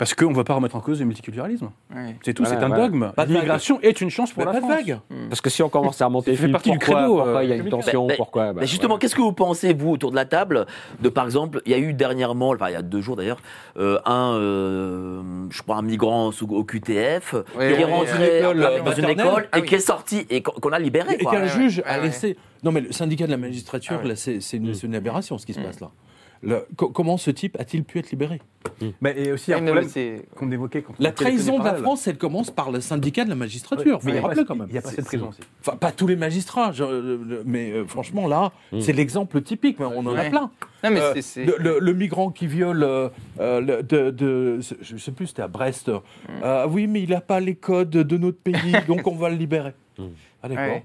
Parce 0.00 0.14
qu'on 0.14 0.30
ne 0.30 0.34
veut 0.34 0.44
pas 0.44 0.54
remettre 0.54 0.76
en 0.76 0.80
cause 0.80 0.98
le 0.98 1.04
multiculturalisme. 1.04 1.68
Ouais. 1.94 2.16
C'est 2.24 2.32
tout, 2.32 2.42
Voilà, 2.42 2.58
c'est 2.58 2.64
un 2.64 2.68
voilà. 2.68 2.84
dogme. 2.88 3.12
Pas 3.14 3.26
de 3.26 3.32
L'immigration 3.34 3.78
est 3.82 4.00
une 4.00 4.08
chance 4.08 4.32
pour 4.32 4.40
Mais 4.46 4.50
la 4.50 4.58
pas 4.58 4.66
de 4.66 4.72
vague. 4.72 4.98
Parce 5.28 5.42
que 5.42 5.50
si 5.50 5.62
on 5.62 5.68
commence 5.68 6.00
à 6.00 6.06
remonter 6.06 6.34
Ça 6.34 6.40
fait 6.40 6.48
partie 6.50 6.70
du 6.70 6.78
pourquoi, 6.78 6.96
credo, 7.00 7.14
pourquoi 7.16 7.36
euh, 7.36 7.44
il 7.44 7.50
y 7.50 7.52
a 7.52 7.56
une 7.56 7.60
républicain. 7.64 7.84
tension, 7.84 8.06
Mais- 8.06 8.16
pourquoi 8.16 8.52
bah, 8.54 8.60
Mais 8.62 8.66
justement, 8.66 8.96
qu'est-ce 8.96 9.14
que 9.14 9.20
vous 9.20 9.34
pensez, 9.34 9.74
vous, 9.74 9.90
autour 9.90 10.10
de 10.10 10.16
la 10.16 10.24
table, 10.24 10.64
de 11.02 11.08
par 11.10 11.26
exemple, 11.26 11.60
il 11.66 11.72
y 11.72 11.74
a 11.74 11.78
eu 11.78 11.92
dernièrement, 11.92 12.48
enfin 12.48 12.70
il 12.70 12.72
y 12.72 12.76
a 12.76 12.80
deux 12.82 13.02
jours 13.02 13.16
d'ailleurs, 13.16 13.42
euh, 13.76 13.98
un, 14.06 14.32
euh, 14.38 15.22
je 15.50 15.62
crois, 15.62 15.76
un 15.76 15.82
migrant 15.82 16.32
sous, 16.32 16.46
au 16.48 16.64
QTF 16.64 17.34
Ouais, 17.58 17.74
qui 17.74 17.82
est 17.82 17.84
rentré 17.84 18.42
euh, 18.42 18.52
école, 18.52 18.82
dans 18.86 18.92
une 18.92 19.08
école 19.10 19.48
Ah 19.52 19.58
et 19.58 19.60
oui. 19.60 19.68
qui 19.68 19.74
est 19.74 19.80
sorti 19.80 20.26
et 20.30 20.42
qu'on 20.42 20.70
a 20.72 20.78
libéré. 20.78 21.14
Et 21.20 21.24
qu'un 21.26 21.46
juge 21.46 21.82
a 21.84 21.98
laissé. 21.98 22.38
Non, 22.62 22.72
mais 22.72 22.80
le 22.80 22.92
syndicat 22.92 23.26
de 23.26 23.30
la 23.32 23.36
magistrature, 23.36 24.00
Ah 24.02 24.06
là, 24.08 24.16
c'est 24.16 24.40
c'est 24.40 24.56
une, 24.56 24.72
une 24.82 24.94
aberration 24.94 25.36
ce 25.36 25.44
qui 25.44 25.52
se 25.52 25.60
Mm. 25.60 25.64
passe 25.64 25.80
là. 25.80 25.90
Le- 26.42 26.66
co- 26.76 26.88
comment 26.88 27.18
ce 27.18 27.30
type 27.30 27.56
a-t-il 27.60 27.84
pu 27.84 27.98
être 27.98 28.10
libéré? 28.10 28.40
Mais 29.02 29.14
il 29.18 29.26
y 29.26 29.30
a 29.30 29.34
aussi 29.34 29.52
un 29.52 29.58
problème 29.62 29.84
mais 29.84 29.90
c'est- 29.90 30.24
qu'on 30.36 30.50
évoquait 30.50 30.80
quand 30.82 30.94
La 30.98 31.12
trahison 31.12 31.58
de 31.58 31.64
la. 31.64 31.74
France, 31.74 32.06
elle 32.06 32.16
commence 32.16 32.50
par 32.50 32.70
le 32.70 32.80
syndicat 32.80 33.24
de 33.24 33.28
la 33.30 33.34
magistrature. 33.34 34.00
Mais 34.04 34.12
il 34.16 34.20
rappeler 34.20 34.44
quand 34.46 34.54
même. 34.54 34.66
Il 34.68 34.72
n'y 34.72 34.78
a 34.78 34.82
pas 34.82 34.88
cette 34.90 35.04
prison 35.04 35.28
aussi. 35.28 35.40
Enfin, 35.60 35.76
pas 35.76 35.92
tous 35.92 36.06
les 36.06 36.16
magistrats, 36.16 36.72
je- 36.72 36.84
le- 36.84 37.42
mais 37.44 37.72
euh, 37.72 37.84
franchement 37.86 38.26
là, 38.26 38.52
Mm. 38.72 38.80
c'est 38.80 38.92
l'exemple 38.94 39.42
typique. 39.42 39.78
mais 39.78 39.84
On 39.86 40.06
en 40.06 40.14
a 40.16 40.24
plein. 40.30 40.50
Non, 40.82 40.90
mais 40.90 41.00
Euh. 41.00 41.14
Le, 41.36 41.56
le- 41.58 41.78
le 41.78 41.92
migrant 41.92 42.30
qui 42.30 42.46
viole, 42.46 42.82
euh, 42.84 43.08
le- 43.38 43.82
de, 43.82 44.10
de- 44.10 44.60
je 44.80 44.96
sais 44.96 45.12
plus, 45.12 45.26
c'était 45.28 45.42
à 45.42 45.48
Brest. 45.48 45.90
Euh, 46.42 46.66
oui, 46.70 46.86
mais 46.86 47.02
il 47.02 47.10
n'a 47.10 47.20
pas 47.20 47.40
les 47.40 47.54
codes 47.54 47.90
de 47.90 48.16
notre 48.16 48.38
pays, 48.38 48.52
donc 48.88 49.06
on 49.06 49.14
va 49.16 49.28
le 49.28 49.36
libérer. 49.36 49.72
Ah 50.42 50.48
d'accord. 50.48 50.64
Ouais. 50.64 50.84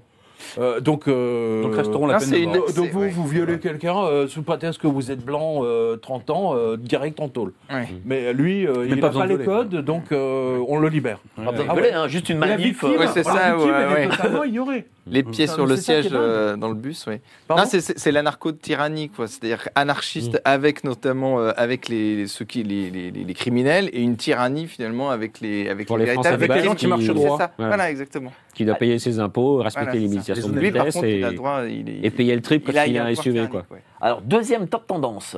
Euh, 0.58 0.80
donc, 0.80 1.08
euh, 1.08 1.62
Donc 1.62 1.74
resteront 1.76 2.06
la 2.06 2.14
Non, 2.14 2.20
peine 2.20 2.30
de 2.52 2.58
mort. 2.58 2.72
donc, 2.74 2.90
vous, 2.90 3.00
ouais. 3.00 3.08
vous 3.10 3.26
violez 3.26 3.58
quelqu'un 3.58 3.96
euh, 4.04 4.26
sous 4.28 4.42
prétexte 4.42 4.80
que 4.80 4.86
vous 4.86 5.10
êtes 5.10 5.24
blanc, 5.24 5.60
euh, 5.62 5.96
30 5.96 6.30
ans, 6.30 6.54
euh, 6.56 6.76
direct 6.76 7.20
en 7.20 7.28
tôle. 7.28 7.52
Ouais. 7.70 7.88
Mais 8.04 8.32
lui, 8.32 8.66
euh, 8.66 8.86
il 8.88 9.00
pas 9.00 9.08
n'a 9.10 9.20
pas 9.20 9.26
de 9.26 9.36
les 9.36 9.44
codes, 9.44 9.74
donc 9.84 10.12
euh, 10.12 10.58
on 10.68 10.78
le 10.78 10.88
libère. 10.88 11.18
Pas 11.36 11.52
Ah 11.68 11.74
ouais. 11.74 11.92
hein, 11.92 12.08
juste 12.08 12.28
une 12.28 12.40
la 12.40 12.48
manif. 12.48 12.82
victime, 12.82 13.00
Ouais, 13.00 13.06
c'est 13.12 13.24
la 13.24 13.32
ça, 13.32 13.54
victime, 13.54 13.70
ouais, 13.70 13.76
elle 13.76 13.92
est 14.04 14.06
ouais. 14.06 14.08
totalement 14.16 14.44
ignorée. 14.44 14.86
Les 15.08 15.22
pieds 15.22 15.46
Ça, 15.46 15.54
sur 15.54 15.66
le 15.66 15.76
qui 15.76 15.82
siège 15.82 16.08
euh, 16.12 16.56
dans 16.56 16.68
le 16.68 16.74
bus, 16.74 17.04
oui. 17.06 17.20
Pardon 17.46 17.62
Non, 17.62 17.68
c'est- 17.70 17.80
l'anarcho-tyrannie, 18.10 19.08
quoi. 19.10 19.28
C'est-à-dire 19.28 19.68
anarchiste 19.76 20.34
Mm. 20.34 20.40
avec 20.44 20.82
notamment 20.82 21.38
euh, 21.38 21.52
avec 21.56 21.88
les, 21.88 22.26
ceux 22.26 22.44
qui 22.44 22.64
les, 22.64 22.90
les, 22.90 23.10
les- 23.12 23.22
les 23.24 23.34
criminels 23.34 23.88
et 23.92 24.00
une 24.02 24.16
tyrannie 24.16 24.66
finalement 24.66 25.10
avec 25.10 25.40
les 25.40 25.68
avec 25.68 25.86
Pour 25.86 25.96
les 25.98 26.06
Français 26.06 26.36
véritables 26.36 26.42
de 26.42 26.48
base 26.48 26.62
victimes. 26.62 26.76
qui 26.76 26.86
marchent 26.88 27.14
droit. 27.14 27.38
ça. 27.38 27.52
Voilà, 27.56 27.88
exactement. 27.90 28.32
qui 28.54 28.64
doit 28.64 28.74
payer 28.74 28.98
ses 28.98 29.20
impôts, 29.20 29.58
respecter 29.58 29.84
Voilà, 29.90 30.00
les 30.00 30.06
limitations 30.08 30.48
de 30.48 30.58
vitesse 30.58 30.96
et, 31.02 32.06
et 32.06 32.10
payer 32.10 32.34
le 32.34 32.42
triple 32.42 32.70
il 32.70 32.74
quand 32.74 32.80
a- 32.80 32.86
il 32.86 32.98
a 32.98 33.04
un 33.04 33.14
SUV. 33.14 33.46
Quoi. 33.48 33.64
Alors, 34.00 34.22
deuxième 34.22 34.66
top 34.66 34.86
tendance. 34.88 35.36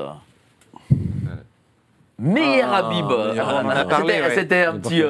Meilleur 2.19 2.71
Ah, 2.73 2.79
Habib. 2.89 3.07
Ah, 3.11 4.31
c'était- 4.35 4.65
un 4.65 4.79
petit. 4.79 5.03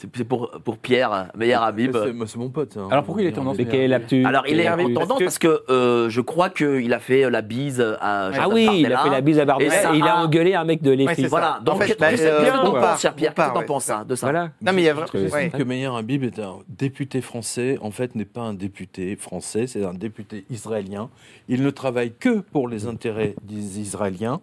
C'est 0.00 0.24
pour, 0.24 0.50
pour 0.64 0.78
Pierre, 0.78 1.30
meilleur 1.36 1.62
Habib. 1.62 1.92
C'est 1.92 2.26
c'est 2.26 2.38
mon 2.38 2.48
pote. 2.48 2.76
hein. 2.76 2.88
Alors, 2.90 3.04
pourquoi 3.04 3.22
il 3.22 3.28
est 3.28 3.32
tendance 3.32 3.58
Mais 3.58 3.66
quelle 3.66 3.80
est 3.80 3.88
l'actu 3.88 4.24
Alors, 4.24 4.44
il 4.46 4.60
est 4.60 4.94
tendance 4.94 5.18
parce 5.18 5.38
que 5.38 5.62
euh, 5.68 6.08
je 6.08 6.20
crois 6.20 6.48
qu'il 6.50 6.92
a 6.92 6.98
fait 6.98 7.28
la 7.28 7.42
bise 7.42 7.80
à 7.80 8.26
Ah 8.26 8.32
Jordan 8.32 8.52
oui, 8.54 8.80
il 8.80 8.92
a 8.92 8.98
fait 8.98 9.10
la 9.10 9.20
bise 9.20 9.38
à 9.38 9.42
Et 9.60 9.70
ça 9.70 9.94
et 9.94 9.98
il 9.98 10.04
a 10.04 10.18
engueulé 10.18 10.54
un 10.54 10.64
mec 10.64 10.82
de 10.82 10.90
Ouais, 10.90 11.14
ça. 11.14 11.28
Voilà, 11.28 11.60
donc 11.64 11.76
En 11.76 11.78
fait, 11.78 11.86
qu'est-ce 11.86 11.98
bah, 11.98 12.12
que 12.12 12.20
euh, 12.20 12.68
on 12.68 12.72
part, 12.72 12.98
cher 12.98 13.14
Pierre 13.14 13.34
Qu'est-ce 13.34 13.48
que 13.48 13.54
t'en 13.54 13.62
penses 13.62 13.90
hein, 13.90 14.04
de 14.06 14.14
ça 14.14 14.26
Voilà. 14.26 14.50
Non, 14.60 14.72
mais 14.72 14.82
il 14.82 14.84
y 14.84 14.88
a 14.88 14.94
vraiment. 14.94 15.08
Que 15.50 15.62
Meyer 15.62 15.90
Habib 15.94 16.24
est 16.24 16.38
un 16.38 16.56
député 16.68 17.20
français, 17.20 17.78
en 17.80 17.90
fait, 17.90 18.14
n'est 18.14 18.24
pas 18.24 18.42
un 18.42 18.54
député 18.54 19.16
français, 19.16 19.66
c'est 19.66 19.84
un 19.84 19.94
député 19.94 20.44
israélien. 20.50 21.10
Il 21.48 21.62
ne 21.62 21.70
travaille 21.70 22.12
que 22.12 22.40
pour 22.40 22.68
les 22.68 22.86
intérêts 22.86 23.34
des 23.42 23.80
Israéliens. 23.80 24.40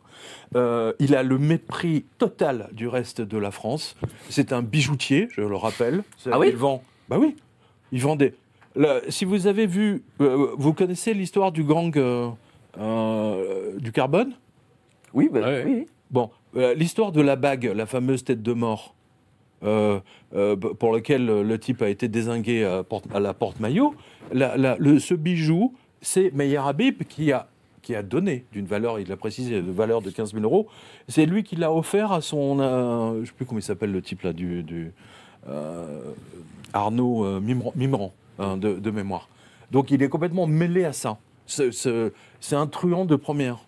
Euh, 0.55 0.93
il 0.99 1.15
a 1.15 1.23
le 1.23 1.37
mépris 1.37 2.05
total 2.17 2.69
du 2.71 2.87
reste 2.87 3.21
de 3.21 3.37
la 3.37 3.51
France. 3.51 3.95
C'est 4.29 4.53
un 4.53 4.61
bijoutier, 4.61 5.27
je 5.31 5.41
le 5.41 5.55
rappelle. 5.55 6.03
Ah 6.31 6.39
oui 6.39 6.47
Il 6.51 6.55
vend. 6.55 6.81
Bah 7.09 7.17
oui. 7.19 7.35
Il 7.91 8.01
vend 8.01 8.15
des. 8.15 8.33
Le- 8.75 9.01
si 9.09 9.25
vous 9.25 9.47
avez 9.47 9.65
vu, 9.67 10.03
euh, 10.21 10.47
vous 10.57 10.73
connaissez 10.73 11.13
l'histoire 11.13 11.51
du 11.51 11.63
gang 11.63 11.91
euh, 11.97 12.29
euh, 12.79 13.77
du 13.79 13.91
carbone? 13.91 14.33
Oui, 15.13 15.29
bah, 15.31 15.41
Ouais. 15.41 15.63
oui, 15.65 15.73
oui. 15.79 15.87
Bon, 16.11 16.29
euh, 16.55 16.73
l'histoire 16.73 17.11
de 17.11 17.21
la 17.21 17.35
bague, 17.35 17.71
la 17.75 17.85
fameuse 17.85 18.23
tête 18.23 18.41
de 18.41 18.53
mort, 18.53 18.93
euh, 19.63 19.99
euh, 20.35 20.55
pour 20.55 20.93
laquelle 20.93 21.29
euh, 21.29 21.43
le 21.43 21.59
type 21.59 21.81
a 21.81 21.89
été 21.89 22.07
désingué 22.07 22.63
à, 22.63 22.83
porte- 22.83 23.13
à 23.13 23.19
la 23.19 23.33
la- 24.57 24.77
le- 24.79 24.99
ce 24.99 25.13
bijou, 25.15 25.73
c'est 26.01 26.31
Meyer 26.33 26.57
Habib 26.63 27.03
qui 27.03 27.31
a, 27.31 27.47
qui 27.87 27.95
a 27.95 28.03
donné 28.03 28.43
d'une 28.51 28.65
valeur, 28.65 28.99
il 28.99 29.07
l'a 29.07 29.15
précisé, 29.15 29.61
de 29.61 29.71
valeur 29.71 30.01
de 30.01 30.09
15 30.09 30.33
000 30.33 30.43
euros. 30.43 30.67
C'est 31.07 31.25
lui 31.25 31.43
qui 31.43 31.55
l'a 31.55 31.71
offert 31.71 32.11
à 32.11 32.19
son, 32.19 32.59
euh, 32.59 33.13
je 33.13 33.19
ne 33.21 33.25
sais 33.25 33.31
plus 33.31 33.45
comment 33.45 33.59
il 33.59 33.63
s'appelle 33.63 33.93
le 33.93 34.01
type 34.01 34.23
là, 34.23 34.33
du, 34.33 34.91
euh, 35.47 36.01
Arnaud 36.73 37.23
euh, 37.23 37.39
Mimran, 37.39 38.13
hein, 38.39 38.57
de, 38.57 38.91
mémoire. 38.91 39.29
Donc 39.71 39.89
il 39.89 40.03
est 40.03 40.09
complètement 40.09 40.47
mêlé 40.47 40.83
à 40.83 40.91
ça. 40.91 41.17
C'est- 41.45 42.11
un 42.51 42.67
truand 42.67 43.05
de 43.05 43.15
première. 43.15 43.59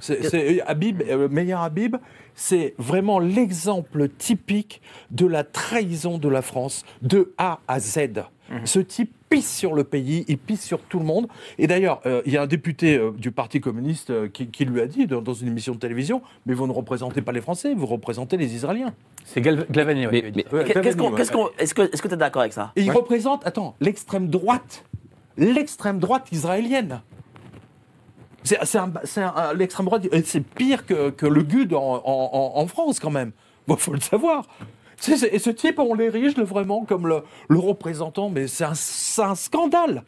C'est- 0.00 0.60
Habib, 0.62 1.04
Meyer 1.30 1.52
Habib, 1.52 1.98
c'est 2.34 2.74
vraiment 2.78 3.20
l'exemple 3.20 4.08
typique 4.08 4.82
de 5.12 5.24
la 5.26 5.44
trahison 5.44 6.18
de 6.18 6.28
la 6.28 6.42
France 6.42 6.84
de 7.02 7.32
A 7.38 7.60
à 7.68 7.78
Z. 7.78 8.24
Ce 8.64 8.78
type 8.78 9.12
pisse 9.28 9.54
sur 9.58 9.74
le 9.74 9.84
pays, 9.84 10.24
il 10.26 10.38
pisse 10.38 10.64
sur 10.64 10.80
tout 10.80 10.98
le 10.98 11.04
monde. 11.04 11.28
Et 11.58 11.66
d'ailleurs, 11.66 12.00
euh, 12.06 12.22
il 12.24 12.32
y 12.32 12.38
a 12.38 12.42
un 12.42 12.46
député 12.46 12.96
euh, 12.96 13.10
du 13.10 13.30
Parti 13.30 13.60
communiste 13.60 14.08
euh, 14.08 14.28
qui, 14.28 14.46
qui 14.48 14.64
lui 14.64 14.80
a 14.80 14.86
dit 14.86 15.06
dans, 15.06 15.20
dans 15.20 15.34
une 15.34 15.48
émission 15.48 15.74
de 15.74 15.78
télévision, 15.78 16.22
mais 16.46 16.54
vous 16.54 16.66
ne 16.66 16.72
représentez 16.72 17.20
pas 17.20 17.32
les 17.32 17.42
Français, 17.42 17.74
vous 17.74 17.84
représentez 17.84 18.38
les 18.38 18.54
Israéliens. 18.54 18.94
C'est 19.26 19.42
Glavani, 19.42 20.06
ouais, 20.06 20.32
est-ce 21.58 21.74
que, 21.74 21.82
est-ce 21.92 22.00
que 22.00 22.08
tu 22.08 22.14
es 22.14 22.16
d'accord 22.16 22.40
avec 22.40 22.54
ça? 22.54 22.72
Et 22.76 22.80
il 22.82 22.90
représente, 22.90 23.46
attends, 23.46 23.74
l'extrême 23.80 24.28
droite. 24.28 24.84
L'extrême 25.36 25.98
droite 25.98 26.28
israélienne. 26.32 27.02
C'est, 28.44 28.58
l'extrême 29.56 29.86
droite, 29.86 30.06
c'est 30.24 30.40
pire 30.44 30.86
que, 30.86 31.10
que 31.10 31.26
le 31.26 31.42
GUD 31.42 31.74
en, 31.74 31.78
en- 32.02 32.02
en- 32.04 32.52
en 32.62 32.66
France 32.66 32.98
quand 32.98 33.10
même. 33.10 33.32
Il 33.68 33.76
faut 33.76 33.92
le 33.92 34.00
savoir. 34.00 34.46
Et 35.32 35.38
ce 35.38 35.50
type, 35.50 35.78
on 35.78 35.94
l'érige 35.94 36.34
vraiment 36.36 36.84
comme 36.84 37.06
le, 37.06 37.22
le 37.48 37.58
représentant, 37.58 38.30
mais 38.30 38.46
c'est 38.48 38.64
un, 38.64 39.34
scandale. 39.34 40.02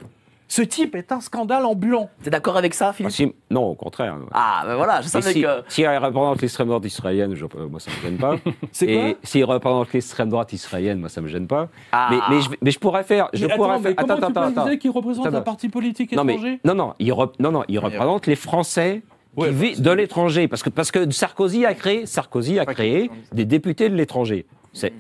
Ce 0.49 0.63
type 0.63 0.97
est 0.97 1.13
un 1.13 1.21
scandale 1.21 1.65
ambulant. 1.65 2.11
Tu 2.23 2.27
es 2.27 2.31
d'accord 2.31 2.57
avec 2.57 2.75
ça, 2.75 2.89
Ah, 2.89 2.93
Philippe 2.93 3.13
si- 3.13 3.33
non, 3.53 3.67
au 3.67 3.75
contraire. 3.77 4.17
Ah, 4.33 4.63
ben 4.67 4.75
voilà, 4.75 5.01
je 5.01 5.07
savais 5.07 5.33
si, 5.33 5.43
que. 5.43 5.47
si 5.69 5.83
elle 5.83 5.97
représente 5.99 6.43
l'extrême 6.43 6.67
droite 6.67 6.85
israélienne, 6.85 7.37
je- 7.37 7.45
moi 7.71 7.79
ça 7.79 7.93
me 7.93 8.03
gêne 8.03 8.19
pas. 8.19 8.35
C'est 8.73 8.87
quoi 8.87 8.95
Et 9.11 9.17
s'il 9.23 9.45
représente 9.45 9.93
l'extrême 9.93 10.29
droite 10.29 10.53
israélienne, 10.53 10.99
moi 10.99 11.09
ça 11.09 11.21
me 11.21 11.29
gêne 11.29 11.47
pas. 11.47 11.69
Ah. 11.93 12.09
Mais, 12.11 12.19
mais, 12.29 12.43
je, 12.43 12.51
mais 12.61 12.71
je 12.73 12.81
pourrais 12.81 13.05
faire. 13.05 13.29
Je 13.33 13.47
Mais 13.47 13.55
pourrais 13.55 13.71
attends, 13.71 13.79
mais 13.81 13.89
faire. 13.95 13.97
comment 13.97 14.15
attends, 14.15 14.33
tu 14.33 14.39
attends, 14.59 14.65
dire 14.69 14.79
qu'il 14.81 14.91
représente 14.91 15.27
Attends, 15.27 15.37
un 15.37 15.41
parti 15.43 15.69
politique 15.69 16.11
Non 16.17 16.25
mais 16.25 16.33
étranger 16.35 16.59
non 16.65 16.75
non, 16.75 16.95
il 16.99 17.13
rep- 17.13 17.35
non 17.39 17.53
non, 17.53 17.63
il 17.69 17.79
représente 17.79 18.27
les 18.27 18.35
Français 18.37 19.03
qui 19.37 19.41
Ouais, 19.43 19.51
bah, 19.53 19.57
vivent 19.57 19.81
de 19.81 19.91
l'étranger 19.93 20.49
parce 20.49 20.65
que 20.65 20.71
parce 20.71 20.91
que 20.91 21.09
Sarkozy 21.13 21.65
a 21.65 21.75
créé 21.75 22.07
Sarkozy 22.07 22.59
a 22.59 22.67
créé 22.67 23.09
des 23.33 23.45
députés 23.45 23.89
de 23.89 23.95
l'étranger. 23.95 24.47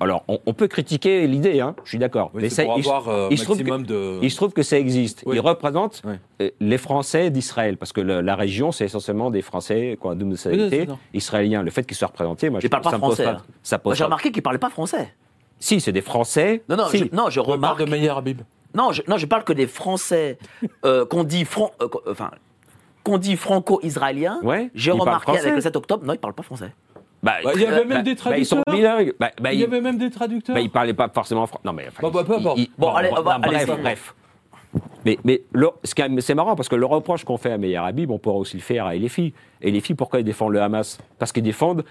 Alors 0.00 0.24
on, 0.28 0.38
on 0.46 0.52
peut 0.52 0.66
critiquer 0.66 1.26
l'idée 1.28 1.60
hein, 1.60 1.76
je 1.84 1.90
suis 1.90 1.98
d'accord. 1.98 2.30
Oui, 2.34 2.42
mais 2.42 2.48
ça, 2.50 2.64
pour 2.64 2.76
il, 2.78 2.80
avoir 2.80 3.08
euh, 3.08 3.28
il 3.30 3.38
se 3.38 3.44
trouve 3.44 3.58
que- 3.58 3.62
maximum 3.62 3.86
de... 3.86 4.18
il 4.22 4.30
se 4.30 4.36
trouve 4.36 4.52
que 4.52 4.62
ça 4.62 4.78
existe. 4.78 5.22
Oui. 5.26 5.36
Il 5.36 5.40
représente 5.40 6.02
euh, 6.40 6.50
les 6.60 6.78
Français 6.78 7.30
d'Israël 7.30 7.76
parce 7.76 7.92
que 7.92 8.00
le- 8.00 8.20
la 8.20 8.34
région 8.34 8.72
c'est 8.72 8.84
essentiellement 8.84 9.30
des 9.30 9.42
Français 9.42 9.96
quoi 10.00 10.14
double 10.16 10.32
nationalité 10.32 10.88
israéliens. 11.14 11.62
Le 11.62 11.70
fait 11.70 11.84
qu'ils 11.84 11.96
soient 11.96 12.08
représentés, 12.08 12.50
moi 12.50 12.58
je 12.60 12.66
trouve 12.68 12.80
pas 12.82 12.90
ça 12.90 12.98
français, 12.98 13.24
pas- 13.24 13.30
hein. 13.90 13.94
J'ai 13.94 14.04
remarqué 14.04 14.32
qu'il 14.32 14.42
parlait 14.42 14.58
pas 14.58 14.70
français. 14.70 15.14
Si 15.58 15.78
c'est 15.80 15.92
des 15.92 16.00
Français. 16.00 16.62
Non, 16.68 16.76
non, 16.76 16.86
si. 16.88 16.98
je, 16.98 17.04
non, 17.14 17.28
je 17.30 17.38
On 17.38 17.44
parle 17.44 17.54
remarque. 17.56 17.84
de 17.84 17.90
Meyer 17.90 18.08
Habib. 18.08 18.40
Non, 18.74 18.92
je, 18.92 19.02
non, 19.08 19.18
je 19.18 19.26
parle 19.26 19.44
que 19.44 19.52
des 19.52 19.66
Français 19.66 20.38
euh, 20.86 21.04
qu'on 21.04 21.22
dit 21.22 21.44
fran- 21.44 21.70
euh, 21.82 21.88
qu'on- 21.88 22.00
enfin, 22.10 22.30
qu'on 23.04 23.18
dit 23.18 23.36
franco-israéliens. 23.36 24.40
Ouais, 24.42 24.70
J'ai 24.74 24.90
remarqué 24.90 25.38
avec 25.38 25.54
le 25.54 25.60
7 25.60 25.76
octobre, 25.76 26.04
non, 26.06 26.14
ils 26.14 26.18
parlent 26.18 26.34
pas 26.34 26.42
français. 26.42 26.72
Bah, 27.22 27.34
Bah, 27.44 27.50
il 27.54 27.60
y 27.60 27.66
avait 27.66 27.84
même 27.84 27.98
bah, 27.98 28.02
des 28.02 28.14
bah, 28.14 28.38
ils 28.38 28.46
sont 28.46 28.62
traducteurs. 28.62 28.96
bilingues. 28.96 29.12
Bah, 29.20 29.30
bah, 29.40 29.52
Il 29.52 29.58
y 29.58 29.62
ils- 29.62 29.64
avait 29.66 29.80
même 29.80 29.98
des 29.98 30.10
traducteurs. 30.10 30.54
bah, 30.54 30.60
ils 30.60 30.70
parlaient 30.70 30.94
pas 30.94 31.08
forcément 31.08 31.46
français. 31.46 31.62
Non 31.66 31.72
mais 31.74 31.86
enfin, 31.88 31.98
Bah, 32.02 32.10
bah, 32.12 32.24
peu 32.24 32.34
importe. 32.36 32.58
Bon, 32.78 32.88
allez, 32.94 33.10
bref, 33.10 33.70
bref. 33.82 34.14
Mais, 35.04 35.18
mais 35.24 35.42
le- 35.52 35.70
ce 35.84 35.94
qui 35.94 36.02
est- 36.02 36.20
c'est 36.20 36.34
marrant 36.34 36.54
parce 36.56 36.68
que 36.68 36.76
le 36.76 36.86
reproche 36.86 37.24
qu'on 37.24 37.36
fait 37.36 37.50
à 37.52 37.58
Meir 37.58 37.82
Habib, 37.84 38.10
on 38.10 38.18
pourra 38.18 38.36
aussi 38.36 38.56
le 38.56 38.62
faire 38.62 38.86
à 38.86 38.94
Elefi. 38.94 39.34
Elefi, 39.60 39.94
pourquoi 39.94 40.20
ils 40.20 40.24
défendent 40.24 40.52
le 40.52 40.62
Hamas? 40.62 40.98
Parce 41.18 41.32
qu'ils 41.32 41.42
défendent 41.42 41.84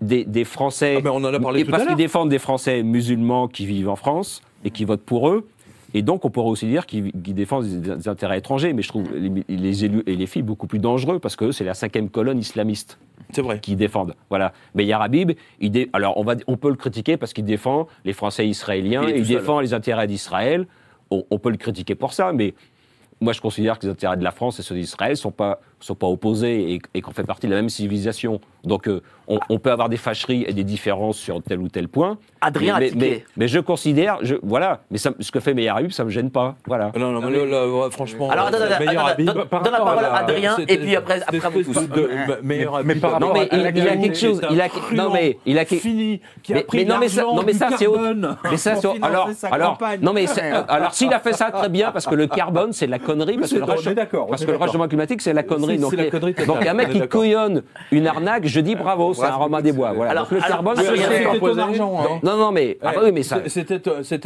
des, 0.00 0.24
des 0.24 0.44
Français. 0.44 0.96
Ah, 0.98 1.00
mais 1.04 1.10
on 1.10 1.16
en 1.16 1.24
a 1.32 1.38
parlé 1.38 1.60
et 1.60 1.64
tout 1.64 1.70
parce 1.70 1.86
qu'ils 1.86 1.94
défendent 1.96 2.30
des 2.30 2.38
Français 2.38 2.82
musulmans 2.82 3.48
qui 3.48 3.66
vivent 3.66 3.88
en 3.88 3.96
France 3.96 4.42
et 4.64 4.70
qui 4.70 4.84
votent 4.84 5.04
pour 5.04 5.28
eux. 5.28 5.46
Et 5.94 6.02
donc, 6.02 6.24
on 6.24 6.30
pourrait 6.30 6.48
aussi 6.50 6.66
dire 6.66 6.86
qu'ils 6.86 7.12
qu'ils 7.12 7.34
défendent 7.34 7.66
des, 7.66 7.96
des 7.96 8.08
intérêts 8.08 8.38
étrangers. 8.38 8.72
Mais 8.72 8.82
je 8.82 8.88
trouve 8.88 9.04
les, 9.14 9.44
les 9.48 9.84
élus 9.84 10.02
et 10.06 10.16
les 10.16 10.26
filles 10.26 10.42
beaucoup 10.42 10.66
plus 10.66 10.78
dangereux 10.78 11.18
parce 11.18 11.36
que 11.36 11.52
c'est 11.52 11.64
la 11.64 11.74
cinquième 11.74 12.08
colonne 12.08 12.38
islamiste 12.38 12.98
C'est 13.30 13.42
vrai. 13.42 13.60
qui 13.60 13.76
défendent. 13.76 14.14
Voilà. 14.30 14.52
Mais 14.74 14.84
Yarabib, 14.86 15.32
il 15.60 15.70
dé- 15.70 15.90
alors 15.92 16.16
on, 16.16 16.24
va, 16.24 16.34
on 16.46 16.56
peut 16.56 16.70
le 16.70 16.76
critiquer 16.76 17.16
parce 17.16 17.32
qu'il 17.32 17.44
défend 17.44 17.88
les 18.04 18.12
Français 18.14 18.46
israéliens, 18.48 19.02
Il 19.08 19.26
défend 19.26 19.60
les 19.60 19.74
intérêts 19.74 20.06
d'Israël. 20.06 20.66
On, 21.10 21.24
on 21.30 21.38
peut 21.38 21.50
le 21.50 21.58
critiquer 21.58 21.94
pour 21.94 22.12
ça, 22.14 22.32
mais 22.32 22.54
moi 23.20 23.32
je 23.34 23.40
considère 23.42 23.78
que 23.78 23.86
les 23.86 23.92
intérêts 23.92 24.16
de 24.16 24.24
la 24.24 24.30
France 24.32 24.58
et 24.58 24.62
ceux 24.62 24.74
d'Israël 24.74 25.12
ne 25.12 25.16
sont 25.16 25.30
pas, 25.30 25.60
sont 25.82 25.94
pas 25.94 26.06
opposés 26.06 26.72
et, 26.74 26.82
et 26.94 27.00
qu'on 27.00 27.12
fait 27.12 27.24
partie 27.24 27.46
de 27.46 27.52
la 27.52 27.56
même 27.60 27.68
civilisation. 27.68 28.40
Donc 28.64 28.88
euh, 28.88 29.02
on, 29.28 29.38
on 29.48 29.58
peut 29.58 29.70
avoir 29.72 29.88
des 29.88 29.96
fâcheries 29.96 30.44
et 30.46 30.52
des 30.52 30.64
différences 30.64 31.16
sur 31.18 31.42
tel 31.42 31.58
ou 31.60 31.68
tel 31.68 31.88
point. 31.88 32.18
Adrien 32.40 32.78
mais, 32.78 32.86
a 32.86 32.88
tiqué. 32.90 32.98
mais, 33.00 33.24
mais 33.36 33.48
je 33.48 33.58
considère, 33.60 34.18
je, 34.22 34.36
voilà, 34.42 34.80
mais 34.90 34.98
ça- 34.98 35.12
ce 35.20 35.30
que 35.32 35.40
fait 35.40 35.54
Meir 35.54 35.76
Habib, 35.76 35.90
ça 35.90 36.04
me 36.04 36.10
gêne 36.10 36.30
pas. 36.30 36.56
Voilà. 36.66 36.90
Ah 36.94 36.98
Non, 36.98 37.10
non, 37.12 37.20
mais 37.28 37.36
là, 37.38 37.44
là, 37.46 37.68
ouais, 37.68 37.90
franchement. 37.90 38.30
Alors, 38.30 38.50
euh, 38.52 38.78
Meyer 38.78 39.24
donne- 39.24 39.44
par 39.46 39.62
donne 39.62 39.72
la 39.72 39.78
parole 39.78 40.04
à 40.04 40.14
Adrien, 40.16 40.56
et 40.68 40.78
puis 40.78 40.96
après- 40.96 41.22
après, 41.26 41.38
vous 41.62 41.72
tous. 41.74 41.88
de- 41.88 42.08
Meyer 42.42 42.66
mais 42.84 42.90
Habib, 42.92 43.00
par 43.00 43.20
Non, 43.20 43.28
rapport 43.28 43.34
mais 43.34 43.48
à 43.50 43.56
il, 43.56 43.62
la 43.62 43.70
il 43.70 43.88
a 43.88 43.96
quelque 43.96 44.18
chose. 44.18 44.40
Il 44.50 44.60
a, 44.60 44.68
truand 44.68 45.04
non, 45.04 45.10
mais 45.12 45.38
il 45.46 45.58
a 45.58 45.64
quelque 45.64 45.80
fini, 45.82 46.20
qui 46.42 46.52
a 46.52 46.56
mais, 46.56 46.62
pris 46.62 46.78
mais 46.78 46.84
non, 46.84 46.96
mais 47.00 47.08
ça, 47.08 47.22
non, 47.22 47.42
mais 47.44 47.52
ça 47.52 47.68
c'est 47.76 47.86
Mais 48.50 48.56
ça, 48.56 48.74
alors, 49.02 49.28
alors, 49.50 49.78
non, 50.00 50.12
mais 50.12 50.26
euh, 50.28 50.62
alors 50.68 50.94
s'il 50.94 51.12
a 51.12 51.18
fait 51.20 51.32
ça 51.32 51.50
très 51.50 51.68
bien, 51.68 51.90
parce 51.92 52.06
que 52.06 52.14
le 52.14 52.26
carbone 52.26 52.72
c'est 52.72 52.86
de 52.86 52.90
la 52.92 52.98
connerie, 52.98 53.38
parce 53.38 53.52
que 53.52 53.58
le, 53.58 53.66
parce 53.66 54.44
que 54.44 54.50
le 54.50 54.56
réchauffement 54.56 54.88
climatique 54.88 55.20
c'est 55.22 55.32
la 55.32 55.42
connerie. 55.42 55.71
Donc 55.78 55.92
la 55.96 56.04
connerie 56.06 56.34
donc 56.46 56.66
un 56.66 56.74
mec 56.74 56.90
qui 56.90 57.00
couillonne 57.08 57.62
une 57.90 58.06
arnaque, 58.06 58.46
je 58.46 58.60
dis 58.60 58.74
bravo, 58.74 59.14
c'est 59.14 59.24
un 59.24 59.34
roman 59.34 59.60
des 59.60 59.72
bois. 59.72 59.92
Voilà. 59.92 60.10
Alors- 60.12 60.22
Donc 60.28 60.32
le 60.32 60.48
carbone, 60.48 60.76
C'était 60.76 61.38
ton 61.38 61.58
argent, 61.58 62.00
hein. 62.00 62.20
non, 62.22 62.36
non, 62.36 62.52
mais 62.52 62.78
ah 62.82 62.92
bah 62.94 63.00
oui, 63.04 63.12
mais 63.12 63.22
ça. 63.22 63.38
C'était 63.46 63.78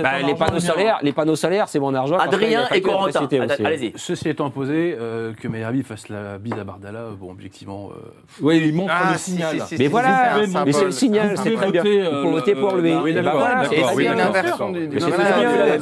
bah, 0.02 0.10
les 0.24 0.34
panneaux 0.34 0.60
solaires, 0.60 0.98
les 1.02 1.12
panneaux 1.12 1.36
solaires, 1.36 1.68
c'est 1.68 1.78
mon 1.78 1.94
argent. 1.94 2.16
Adrien 2.18 2.66
et 2.72 2.80
Corentin. 2.80 3.28
Allez-y. 3.64 3.92
Ceci 3.96 4.28
étant 4.28 4.50
posé, 4.50 4.96
euh, 4.98 5.32
que 5.34 5.48
Habib 5.64 5.84
fasse 5.84 6.08
la 6.08 6.38
bise 6.38 6.54
à 6.54 6.64
Bardala, 6.64 6.98
euh, 6.98 7.10
bon, 7.18 7.30
objectivement. 7.30 7.90
euh, 7.92 8.08
Oui, 8.40 8.62
il 8.64 8.74
montre 8.74 8.92
Ah, 8.94 9.12
le 9.12 9.18
si, 9.18 9.32
signal. 9.32 9.60
si, 9.60 9.76
si, 9.76 9.76
Mais 9.78 9.88
voilà, 9.88 10.34
mais 10.64 10.72
c'est 10.72 10.84
le 10.84 10.90
signal, 10.90 11.36
c'est 11.36 11.54
très 11.54 11.70
bien. 11.70 11.82
pouvez 11.82 12.02
voter 12.30 12.54
pour 12.54 12.76
lui. 12.76 12.92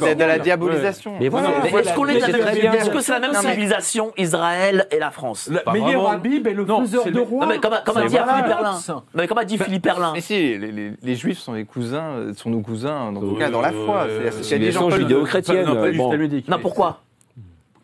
c'est 0.01 0.15
de- 0.15 0.25
la 0.25 0.39
diabolisation. 0.39 1.13
Mais 1.19 1.29
voilà. 1.29 1.49
Est-ce 1.65 2.89
que 2.89 2.99
c'est 3.01 3.11
la 3.11 3.19
même 3.19 3.33
civilisation, 3.33 4.11
Israël? 4.17 4.87
et 4.91 4.99
la 4.99 5.11
France 5.11 5.49
Le 5.55 5.63
Pas 5.63 5.71
Meyer 5.73 5.85
vraiment. 5.85 6.09
Habib 6.09 6.47
est 6.47 6.53
le 6.53 6.65
Non, 6.65 6.81
faiseur 6.81 7.05
de 7.05 7.09
le- 7.11 7.21
roi. 7.21 7.45
Non, 7.45 7.51
mais 7.51 7.59
comme, 7.59 7.73
comme 7.85 7.97
a 7.97 8.01
dit. 8.07 8.15
Philippe 8.17 8.45
Perlin. 8.47 8.79
Non, 8.89 9.03
mais 9.13 9.27
comme 9.27 9.37
a 9.37 9.45
dit 9.45 9.57
Philippe 9.57 9.83
Perlin. 9.83 10.11
Mais 10.13 10.21
si, 10.21 10.33
les, 10.57 10.71
les- 10.71 10.91
les 11.01 11.15
juifs 11.15 11.39
sont 11.39 11.53
les 11.53 11.65
cousins, 11.65 12.03
euh, 12.17 12.33
sont 12.33 12.49
nos 12.49 12.61
cousins, 12.61 13.11
dans 13.11 13.21
tout 13.21 13.35
Euh, 13.35 13.39
cas 13.39 13.49
dans 13.49 13.61
la 13.61 13.71
foi. 13.71 14.05
euh, 14.07 14.29
C'est- 14.41 14.71
Jean-Paul 14.71 14.93
II. 14.93 14.97
judéo-chrétiennes. 14.99 15.65
Pas- 15.65 16.51
non, 16.51 16.59
pourquoi? 16.61 16.99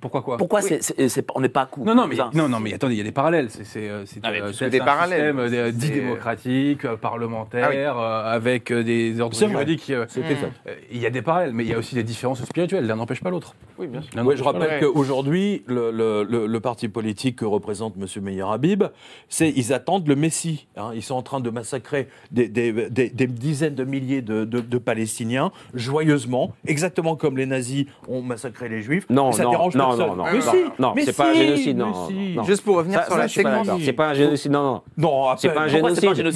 Pourquoi 0.01 0.23
quoi 0.23 0.37
Pourquoi 0.37 0.61
on 1.35 1.41
n'est 1.41 1.49
pas 1.49 1.61
à 1.61 1.65
coup 1.67 1.83
Non, 1.85 1.95
non, 1.95 2.07
mais, 2.59 2.73
attendez, 2.73 2.95
il 2.95 2.97
y 2.97 3.01
a 3.01 3.03
des 3.03 3.11
parallèles. 3.11 3.49
C'est, 3.51 3.87
euh, 3.87 4.03
ah, 4.23 4.31
euh, 4.31 4.69
des 4.69 4.79
parallèles. 4.79 5.33
système 5.35 5.39
euh, 5.39 5.71
dit 5.71 5.91
démocratique, 5.91 6.87
parlementaire, 6.95 7.95
ah 7.95 8.31
avec 8.31 8.73
des 8.73 9.19
ordres 9.21 9.37
juridiques. 9.37 9.89
Euh, 9.91 10.05
euh, 10.17 10.75
il 10.91 10.97
y 10.97 11.05
a 11.05 11.09
des 11.09 11.21
parallèles, 11.21 11.53
mais 11.53 11.63
il 11.63 11.69
y 11.69 11.73
a 11.73 11.77
aussi 11.77 11.95
des 11.95 12.03
différences 12.03 12.43
spirituelles. 12.43 12.85
L'un 12.87 12.95
n'empêche 12.95 13.21
pas 13.21 13.29
l'autre. 13.29 13.55
Oui, 13.77 13.87
bien 13.87 14.01
sûr. 14.01 14.11
Je 14.35 14.43
rappelle 14.43 14.79
qu'aujourd'hui, 14.79 15.63
le, 15.67 15.91
le, 16.23 16.59
parti 16.59 16.87
politique 16.87 17.37
que 17.37 17.45
représente 17.45 17.95
M. 17.97 18.05
Meyer 18.23 18.45
Habib, 18.47 18.83
c'est 19.29 19.49
ils 19.49 19.73
attendent 19.73 20.07
le 20.07 20.15
Messie. 20.15 20.67
Hein. 20.77 20.91
Ils 20.93 21.01
sont 21.01 21.15
en 21.15 21.23
train 21.23 21.39
de 21.39 21.49
massacrer 21.49 22.07
des, 22.31 22.49
dizaines 23.27 23.75
de 23.75 23.83
milliers 23.83 24.21
de, 24.21 24.77
Palestiniens, 24.77 25.51
joyeusement, 25.73 26.53
exactement 26.65 27.15
comme 27.15 27.37
les 27.37 27.45
nazis 27.45 27.85
ont 28.07 28.21
massacré 28.21 28.67
les 28.67 28.81
Juifs. 28.81 29.05
Non, 29.09 29.31
ça 29.31 29.43
non, 29.43 29.51
dérange 29.51 29.75
non 29.75 29.90
non, 29.95 30.07
non, 30.07 30.15
non. 30.15 30.25
Mais 30.25 30.39
non, 30.79 30.93
c'est 31.05 31.15
pas 31.15 31.29
un 31.29 31.33
génocide, 31.33 31.77
non. 31.77 32.43
Juste 32.45 32.63
pour 32.63 32.77
revenir 32.77 33.03
sur 33.05 33.17
la 33.17 33.27
technologie. 33.27 33.85
C'est 33.85 33.93
pas 33.93 34.09
un 34.09 34.13
génocide, 34.13 34.51
non, 34.51 34.81
non. 34.97 35.35
C'est 35.37 35.49
pas 35.49 35.61
un 35.61 35.67
génocide. 35.67 36.31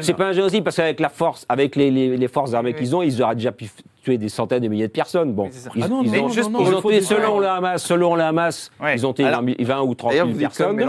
C'est 0.00 0.14
pas 0.14 0.26
un 0.26 0.32
génocide 0.32 0.64
parce 0.64 0.76
qu'avec 0.76 1.00
la 1.00 1.08
force, 1.08 1.46
avec 1.48 1.76
les 1.76 2.28
forces 2.28 2.54
armées 2.54 2.74
qu'ils 2.74 2.94
ont, 2.94 3.02
ils 3.02 3.22
auraient 3.22 3.34
déjà 3.34 3.52
pu 3.52 3.70
tué 4.00 4.18
des 4.18 4.28
centaines 4.28 4.62
de 4.62 4.68
milliers 4.68 4.88
de 4.88 4.92
personnes. 4.92 5.32
Bon, 5.32 5.50
ils, 5.74 5.82
ah 5.82 5.92
ont, 5.92 6.02
ils 6.02 6.74
ont 6.74 6.80
tué, 6.80 7.00
selon 7.00 7.40
la 7.40 7.54
Hamas, 7.54 7.82
selon 7.82 8.14
la 8.14 8.32
ouais. 8.32 8.94
ils 8.94 9.06
ont 9.06 9.12
tué 9.12 9.24
Alors, 9.24 9.42
20 9.42 9.82
ou 9.82 9.94
30 9.94 10.12
000 10.12 10.28
personnes. 10.38 10.80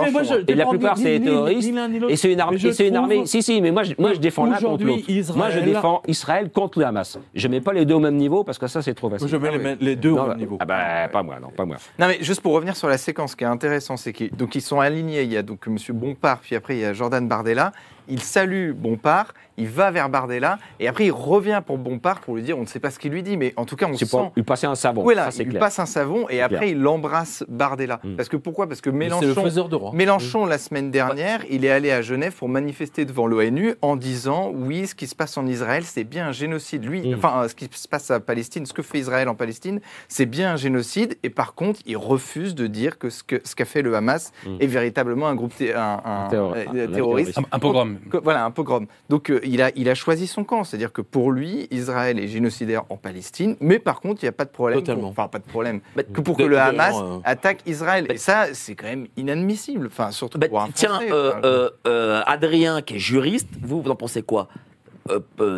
et 0.47 0.55
la 0.55 0.65
plupart, 0.65 0.97
c'est 0.97 1.19
des 1.19 1.25
terroristes. 1.25 1.73
Et 2.09 2.15
c'est 2.15 2.31
une 2.31 2.39
armée. 2.39 2.57
C'est 2.59 2.87
une 2.87 2.95
armée. 2.95 3.25
Si, 3.25 3.43
si, 3.43 3.61
mais 3.61 3.71
moi, 3.71 3.83
je, 3.83 3.93
moi, 3.97 4.13
je 4.13 4.19
défends 4.19 4.45
l'un 4.45 4.57
contre 4.57 4.83
l'autre. 4.85 5.35
Moi, 5.35 5.49
je 5.49 5.59
défends 5.59 6.01
Israël 6.07 6.49
contre 6.49 6.79
le 6.79 6.85
Hamas. 6.85 7.19
Je 7.33 7.47
ne 7.47 7.51
mets 7.51 7.61
pas 7.61 7.73
les 7.73 7.85
deux 7.85 7.95
au 7.95 7.99
même 7.99 8.15
niveau 8.15 8.43
parce 8.43 8.57
que 8.57 8.67
ça, 8.67 8.81
c'est 8.81 8.93
trop 8.93 9.09
facile. 9.09 9.27
Je 9.27 9.37
mets 9.37 9.49
ah 9.53 9.75
les 9.79 9.95
deux 9.95 10.11
au 10.11 10.27
même 10.27 10.37
niveau. 10.37 10.57
Ah 10.59 10.65
bah, 10.65 11.07
pas 11.11 11.23
moi, 11.23 11.37
non, 11.41 11.49
pas 11.49 11.65
moi. 11.65 11.77
Non, 11.99 12.07
mais 12.07 12.17
juste 12.21 12.41
pour 12.41 12.53
revenir 12.53 12.75
sur 12.75 12.87
la 12.87 12.97
séquence, 12.97 13.31
ce 13.31 13.35
qui 13.35 13.43
est 13.43 13.47
intéressant, 13.47 13.97
c'est 13.97 14.13
qu'ils 14.13 14.61
sont 14.61 14.79
alignés. 14.79 15.23
Il 15.23 15.31
y 15.31 15.37
a 15.37 15.43
donc 15.43 15.65
M. 15.67 15.77
Bompard, 15.91 16.39
puis 16.39 16.55
après, 16.55 16.75
il 16.75 16.81
y 16.81 16.85
a 16.85 16.93
Jordan 16.93 17.27
Bardella 17.27 17.71
il 18.07 18.21
salue 18.21 18.71
Bompard, 18.73 19.33
il 19.57 19.67
va 19.67 19.91
vers 19.91 20.09
Bardella, 20.09 20.57
et 20.79 20.87
après 20.87 21.05
il 21.05 21.11
revient 21.11 21.61
pour 21.65 21.77
Bompard 21.77 22.21
pour 22.21 22.35
lui 22.35 22.41
dire, 22.41 22.57
on 22.57 22.61
ne 22.61 22.65
sait 22.65 22.79
pas 22.79 22.89
ce 22.89 22.99
qu'il 22.99 23.11
lui 23.11 23.23
dit, 23.23 23.37
mais 23.37 23.53
en 23.57 23.65
tout 23.65 23.75
cas 23.75 23.87
on 23.87 23.95
sent... 23.95 24.05
Pour 24.09 24.31
lui 24.35 24.43
passer 24.43 24.65
un 24.65 24.75
savon, 24.75 25.03
voilà, 25.03 25.25
ça 25.25 25.31
c'est. 25.31 25.43
Il 25.43 25.57
passe 25.57 25.79
un 25.79 25.85
savon, 25.85 26.27
et 26.29 26.41
après 26.41 26.71
il 26.71 26.87
embrasse 26.87 27.43
Bardella. 27.47 27.99
Mm. 28.03 28.15
Parce 28.15 28.29
que 28.29 28.37
pourquoi? 28.37 28.67
Parce 28.67 28.81
que 28.81 28.89
Mélenchon, 28.89 30.45
la 30.45 30.57
semaine 30.57 30.87
bah. 30.87 30.91
dernière, 30.91 31.41
il 31.49 31.65
est 31.65 31.69
allé 31.69 31.91
à 31.91 32.01
Genève 32.01 32.33
pour 32.33 32.49
manifester 32.49 33.05
devant 33.05 33.27
l'ONU 33.27 33.75
en 33.81 33.95
disant, 33.95 34.51
oui, 34.53 34.87
ce 34.87 34.95
qui 34.95 35.07
se 35.07 35.15
passe 35.15 35.37
en 35.37 35.45
Israël, 35.45 35.83
c'est 35.83 36.03
bien 36.03 36.27
un 36.27 36.31
génocide. 36.31 36.85
Lui, 36.85 37.09
mm. 37.09 37.15
enfin, 37.15 37.47
ce 37.47 37.55
qui 37.55 37.69
se 37.71 37.87
passe 37.87 38.09
à 38.09 38.19
Palestine, 38.19 38.65
ce 38.65 38.73
que 38.73 38.81
fait 38.81 38.99
Israël 38.99 39.29
en 39.29 39.35
Palestine, 39.35 39.79
c'est 40.07 40.25
bien 40.25 40.53
un 40.53 40.57
génocide, 40.57 41.17
et 41.23 41.29
par 41.29 41.53
contre, 41.53 41.81
il 41.85 41.97
refuse 41.97 42.55
de 42.55 42.67
dire 42.67 42.97
que 42.97 43.09
ce 43.09 43.23
qu'a 43.23 43.65
fait 43.65 43.81
le 43.81 43.95
Hamas 43.95 44.31
mm. 44.45 44.57
est 44.59 44.67
véritablement 44.67 45.27
un 45.27 45.35
groupe, 45.35 45.53
euh, 45.61 45.73
ah, 45.75 46.27
un, 46.27 46.87
terroriste. 46.87 47.39
un 47.51 47.59
pogrom. 47.59 47.90
Voilà, 48.23 48.45
un 48.45 48.51
pogrom. 48.51 48.87
Donc 49.09 49.29
euh, 49.29 49.39
il, 49.43 49.61
a, 49.61 49.71
il 49.75 49.89
a 49.89 49.95
choisi 49.95 50.27
son 50.27 50.43
camp, 50.43 50.63
c'est-à-dire 50.63 50.91
que 50.91 51.01
pour 51.01 51.31
lui, 51.31 51.67
Israël 51.71 52.19
est 52.19 52.27
génocidaire 52.27 52.83
en 52.89 52.97
Palestine, 52.97 53.55
mais 53.59 53.79
par 53.79 54.01
contre, 54.01 54.21
il 54.23 54.25
n'y 54.25 54.29
a 54.29 54.33
pas 54.33 54.45
de 54.45 54.49
problème. 54.49 54.79
Totalement. 54.79 55.09
Enfin, 55.09 55.27
pas 55.27 55.39
de 55.39 55.45
problème. 55.45 55.81
Bah, 55.95 56.03
que 56.03 56.21
pour 56.21 56.37
que 56.37 56.43
le 56.43 56.59
Hamas 56.59 56.95
euh, 57.01 57.19
attaque 57.23 57.59
Israël. 57.65 58.05
Bah, 58.07 58.13
Et 58.15 58.17
ça, 58.17 58.47
c'est 58.53 58.75
quand 58.75 58.87
même 58.87 59.07
inadmissible. 59.17 59.87
Enfin, 59.87 60.11
surtout 60.11 60.37
bah, 60.37 60.47
pour 60.47 60.61
un 60.61 60.69
Tiens, 60.73 60.99
euh, 61.11 62.21
Adrien, 62.25 62.81
qui 62.81 62.95
est 62.95 62.99
juriste, 62.99 63.49
vous, 63.61 63.81
vous 63.81 63.89
en 63.91 63.95
pensez 63.95 64.21
quoi? 64.21 64.47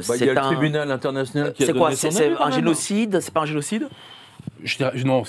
C'est 0.01 0.37
un 0.37 0.41
tribunal 0.41 0.89
international 0.89 1.53
qui 1.53 1.63
a 1.63 1.65
C'est 1.67 1.73
quoi? 1.73 1.95
C'est 1.95 2.33
un 2.39 2.51
génocide? 2.51 3.19
C'est 3.19 3.33
pas 3.33 3.41
un 3.41 3.45
génocide? 3.45 3.87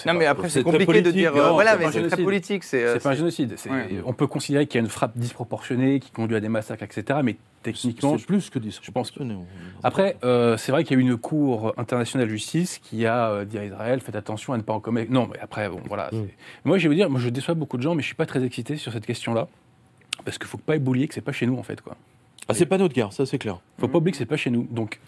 Non, 0.06 0.14
mais 0.14 0.26
après, 0.26 0.48
c'est 0.48 0.62
compliqué 0.62 1.02
de 1.02 1.10
dire. 1.10 1.34
Euh, 1.36 1.50
voilà, 1.50 1.76
mais 1.76 1.90
c'est 1.90 2.06
très 2.08 2.22
politique. 2.22 2.64
C'est 2.64 3.02
pas 3.02 3.10
un 3.10 3.12
euh, 3.12 3.16
génocide. 3.16 3.56
On 4.04 4.12
peut 4.12 4.26
considérer 4.26 4.66
qu'il 4.66 4.78
y 4.78 4.82
a 4.82 4.84
une 4.84 4.90
frappe 4.90 5.16
disproportionnée 5.16 6.00
qui 6.00 6.10
conduit 6.10 6.36
à 6.36 6.40
des 6.40 6.48
massacres, 6.48 6.82
etc. 6.82 7.20
Mais 7.22 7.36
techniquement. 7.62 8.18
C'est 8.18 8.26
plus 8.26 8.50
que 8.50 8.58
disproportionné. 8.58 9.34
Je. 9.34 9.78
Après, 9.82 10.16
euh, 10.24 10.56
c'est 10.56 10.72
vrai 10.72 10.84
qu'il 10.84 10.96
y 10.96 11.00
a 11.00 11.02
eu 11.02 11.06
une 11.06 11.16
Cour 11.16 11.72
internationale 11.76 12.28
de 12.28 12.32
justice 12.32 12.78
qui 12.78 13.06
a 13.06 13.44
dit 13.44 13.58
à 13.58 13.64
Israël 13.64 14.00
faites 14.00 14.16
attention 14.16 14.52
à 14.52 14.56
ne 14.56 14.62
pas 14.62 14.72
en 14.72 14.80
commettre. 14.80 15.10
Non, 15.10 15.28
mais 15.30 15.38
après, 15.40 15.68
bon, 15.68 15.80
voilà. 15.88 16.10
Mm. 16.12 16.26
Moi, 16.64 16.78
je 16.78 16.84
vais 16.84 16.88
vous 16.88 16.94
dire, 16.94 17.10
moi, 17.10 17.20
je 17.20 17.28
déçois 17.28 17.54
beaucoup 17.54 17.76
de 17.76 17.82
gens, 17.82 17.94
mais 17.94 18.02
je 18.02 18.06
suis 18.06 18.14
pas 18.14 18.26
très 18.26 18.44
excité 18.44 18.76
sur 18.76 18.92
cette 18.92 19.06
question-là. 19.06 19.48
Parce 20.24 20.38
qu'il 20.38 20.46
ne 20.46 20.50
faut 20.50 20.58
pas 20.58 20.76
ébouiller 20.76 21.08
que 21.08 21.14
c'est 21.14 21.20
pas 21.20 21.32
chez 21.32 21.46
nous, 21.46 21.56
en 21.58 21.62
fait. 21.62 21.80
quoi. 21.80 21.96
Ah, 22.46 22.52
c'est 22.52 22.66
pas 22.66 22.76
notre 22.76 22.94
guerre, 22.94 23.12
ça 23.12 23.24
c'est 23.24 23.38
clair. 23.38 23.58
Faut 23.80 23.88
pas 23.88 23.98
oublier 23.98 24.12
que 24.12 24.18
c'est 24.18 24.26
pas 24.26 24.36
chez 24.36 24.50
nous. 24.50 24.66
Donc, 24.70 25.00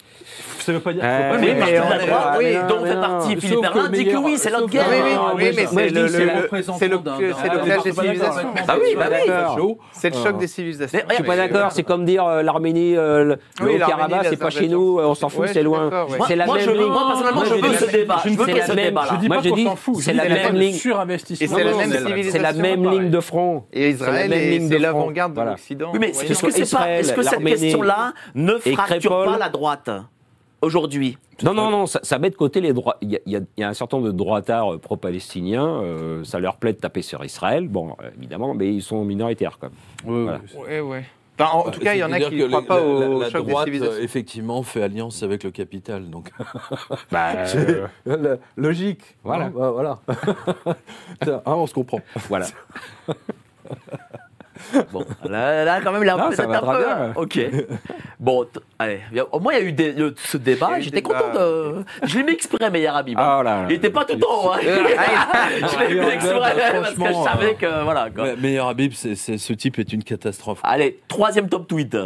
ça 0.59 0.73
veut 0.73 0.79
pas 0.79 0.91
dire. 0.91 1.03
Euh, 1.03 1.33
faut 1.33 1.39
pas 1.39 1.43
eh, 1.43 1.53
mais 1.53 1.53
mais 1.53 1.71
mais 1.71 1.79
on 1.79 1.91
a 1.91 1.97
droit, 1.99 2.35
oui, 2.39 2.55
dont 2.67 2.83
fait 2.83 2.93
partie 2.95 3.35
Philippe 3.37 3.61
Berlin, 3.61 3.89
dit 3.89 4.05
que 4.05 4.17
oui, 4.17 4.33
c'est 4.37 4.51
notre 4.51 4.69
gare. 4.69 4.87
Oui, 4.89 4.95
oui, 5.35 5.51
mais 5.55 5.67
c'est 5.67 5.89
le 5.89 6.07
c'est 6.07 6.87
le 6.87 6.99
ah, 7.05 7.57
clash 7.63 7.83
des 7.83 7.91
civilisations. 7.91 8.49
Ah 8.67 8.75
oui, 8.81 8.95
bah 8.97 9.09
d'accord. 9.09 9.77
C'est 9.91 10.09
le 10.09 10.15
ah. 10.19 10.23
choc 10.23 10.37
des 10.39 10.47
civilisations. 10.47 10.99
Je 11.07 11.13
suis 11.15 11.23
pas 11.23 11.35
d'accord, 11.37 11.67
euh, 11.67 11.71
c'est 11.71 11.83
comme 11.83 12.05
dire 12.05 12.25
euh, 12.25 12.41
l'Arménie, 12.41 12.97
euh, 12.97 13.35
le 13.61 13.77
Karabakh, 13.77 14.27
c'est 14.29 14.37
pas 14.37 14.49
chez 14.49 14.67
nous, 14.67 14.99
on 14.99 15.13
s'en 15.13 15.29
fout, 15.29 15.47
c'est 15.53 15.63
loin. 15.63 15.89
C'est 16.27 16.35
la 16.35 16.47
même 16.47 16.69
ligne. 16.69 16.87
Moi 16.87 17.05
personnellement, 17.07 17.45
je 17.45 17.53
veux 17.53 17.73
ce 17.75 17.91
débat. 17.91 18.21
Je 18.25 18.29
veux 18.29 18.61
ce 18.61 18.71
débat. 18.73 19.05
Moi 19.27 19.39
je 19.43 19.49
dis 19.49 20.01
c'est 20.01 20.13
la 20.13 20.25
même 20.25 20.55
ligne. 20.55 20.73
C'est 22.31 22.39
la 22.39 22.53
même 22.53 22.89
ligne 22.89 23.09
de 23.11 23.19
front. 23.19 23.65
Et 23.71 23.91
Israël 23.91 24.33
c'est 24.67 24.79
l'avant-garde 24.79 25.33
de 25.33 25.41
l'Occident. 25.41 25.91
Oui, 25.93 25.99
mais 25.99 26.09
est-ce 26.09 26.43
que 26.43 26.51
c'est 26.51 26.75
pas 26.75 27.26
cette 27.29 27.43
question-là 27.43 28.13
ne 28.35 28.57
fracture 28.57 29.25
pas 29.25 29.37
la 29.37 29.49
droite 29.49 29.89
aujourd'hui. 30.61 31.17
Non, 31.43 31.53
non, 31.53 31.69
non, 31.69 31.85
ça, 31.85 32.19
met 32.19 32.29
de 32.29 32.35
côté 32.35 32.61
les 32.61 32.73
droits. 32.73 32.97
Il 33.01 33.19
y, 33.25 33.63
a 33.63 33.67
un 33.67 33.73
certain 33.73 33.97
nombre 33.97 34.09
de 34.09 34.17
droitards 34.17 34.73
euh, 34.73 34.77
pro-palestiniens, 34.79 35.67
euh, 35.67 36.23
ça 36.23 36.39
leur 36.39 36.57
plaît 36.57 36.73
de 36.73 36.79
taper 36.79 37.03
sur 37.03 37.23
Israël, 37.23 37.67
bon, 37.67 37.95
euh, 38.01 38.09
évidemment, 38.17 38.55
mais 38.55 38.73
ils 38.73 38.81
sont 38.81 39.05
minoritaires 39.05 39.59
quand 39.59 39.69
même. 39.69 39.75
Oui, 40.05 40.23
voilà. 40.53 40.83
oui. 40.83 40.97
En, 41.39 41.65
bah, 41.65 41.71
tout 41.71 41.79
cas, 41.79 41.93
il 41.93 41.99
y 41.99 42.03
en 42.03 42.11
a 42.11 42.19
qui 42.19 42.35
ne 42.35 42.47
croient 42.47 42.65
pas 42.65 42.79
la, 42.79 42.85
au 42.85 43.21
la, 43.21 43.29
choc 43.29 43.45
droite, 43.45 43.65
des 43.65 43.73
civilisations. 43.73 44.03
effectivement, 44.03 44.63
fait 44.63 44.81
alliance 44.81 45.21
avec 45.21 45.43
le 45.43 45.51
capital, 45.51 46.09
donc. 46.09 46.31
Bah. 47.11 47.43
Logique. 48.57 49.01
Hein. 49.03 49.19
Voilà. 49.23 49.49
Bah, 49.49 49.71
voilà. 49.71 49.99
ah, 51.45 51.55
on 51.55 51.67
se 51.67 51.75
comprend. 51.75 51.99
Voilà. 52.27 52.47
Bon, 54.91 55.05
là, 55.23 55.79
quand 55.81 55.91
même, 55.91 56.03
la 56.03 56.15
non, 56.15 56.31
ça 56.31 56.45
va 56.45 56.57
un 56.57 57.13
peu. 57.13 57.21
Ok. 57.21 57.39
Bon, 58.19 58.45
allez. 58.79 59.01
Au 59.31 59.39
moins, 59.39 59.53
il 59.53 59.79
y 59.79 59.83
a 59.83 59.91
eu 59.91 60.13
ce 60.17 60.37
débat. 60.37 60.79
J'étais 60.79 61.01
content 61.01 61.33
de. 61.33 61.83
Je 62.03 62.17
l'ai 62.17 62.23
mis 62.23 62.31
exprès, 62.31 62.69
Meyer 62.69 62.87
Habib. 62.87 63.17
Oh 63.19 63.41
là. 63.43 63.65
Il 63.69 63.75
était 63.75 63.89
pas 63.89 64.05
tout 64.05 64.19
en 64.23 64.47
haut. 64.47 64.51
hein. 64.51 64.59
Je 64.61 65.79
l'ai 65.79 65.99
mis 65.99 66.07
exprès 66.07 66.55
parce 66.81 66.93
que 66.93 67.07
je 67.07 67.23
savais 67.23 67.51
hein. 67.51 67.55
que. 67.59 67.83
Voilà, 67.83 68.09
quoi. 68.09 68.35
Meilleur 68.35 68.67
Habib, 68.67 68.93
ce 68.93 69.53
type 69.53 69.79
est 69.79 69.93
une 69.93 70.03
catastrophe. 70.03 70.59
Allez, 70.63 70.99
troisième 71.07 71.49
top 71.49 71.67
tweet. 71.67 71.97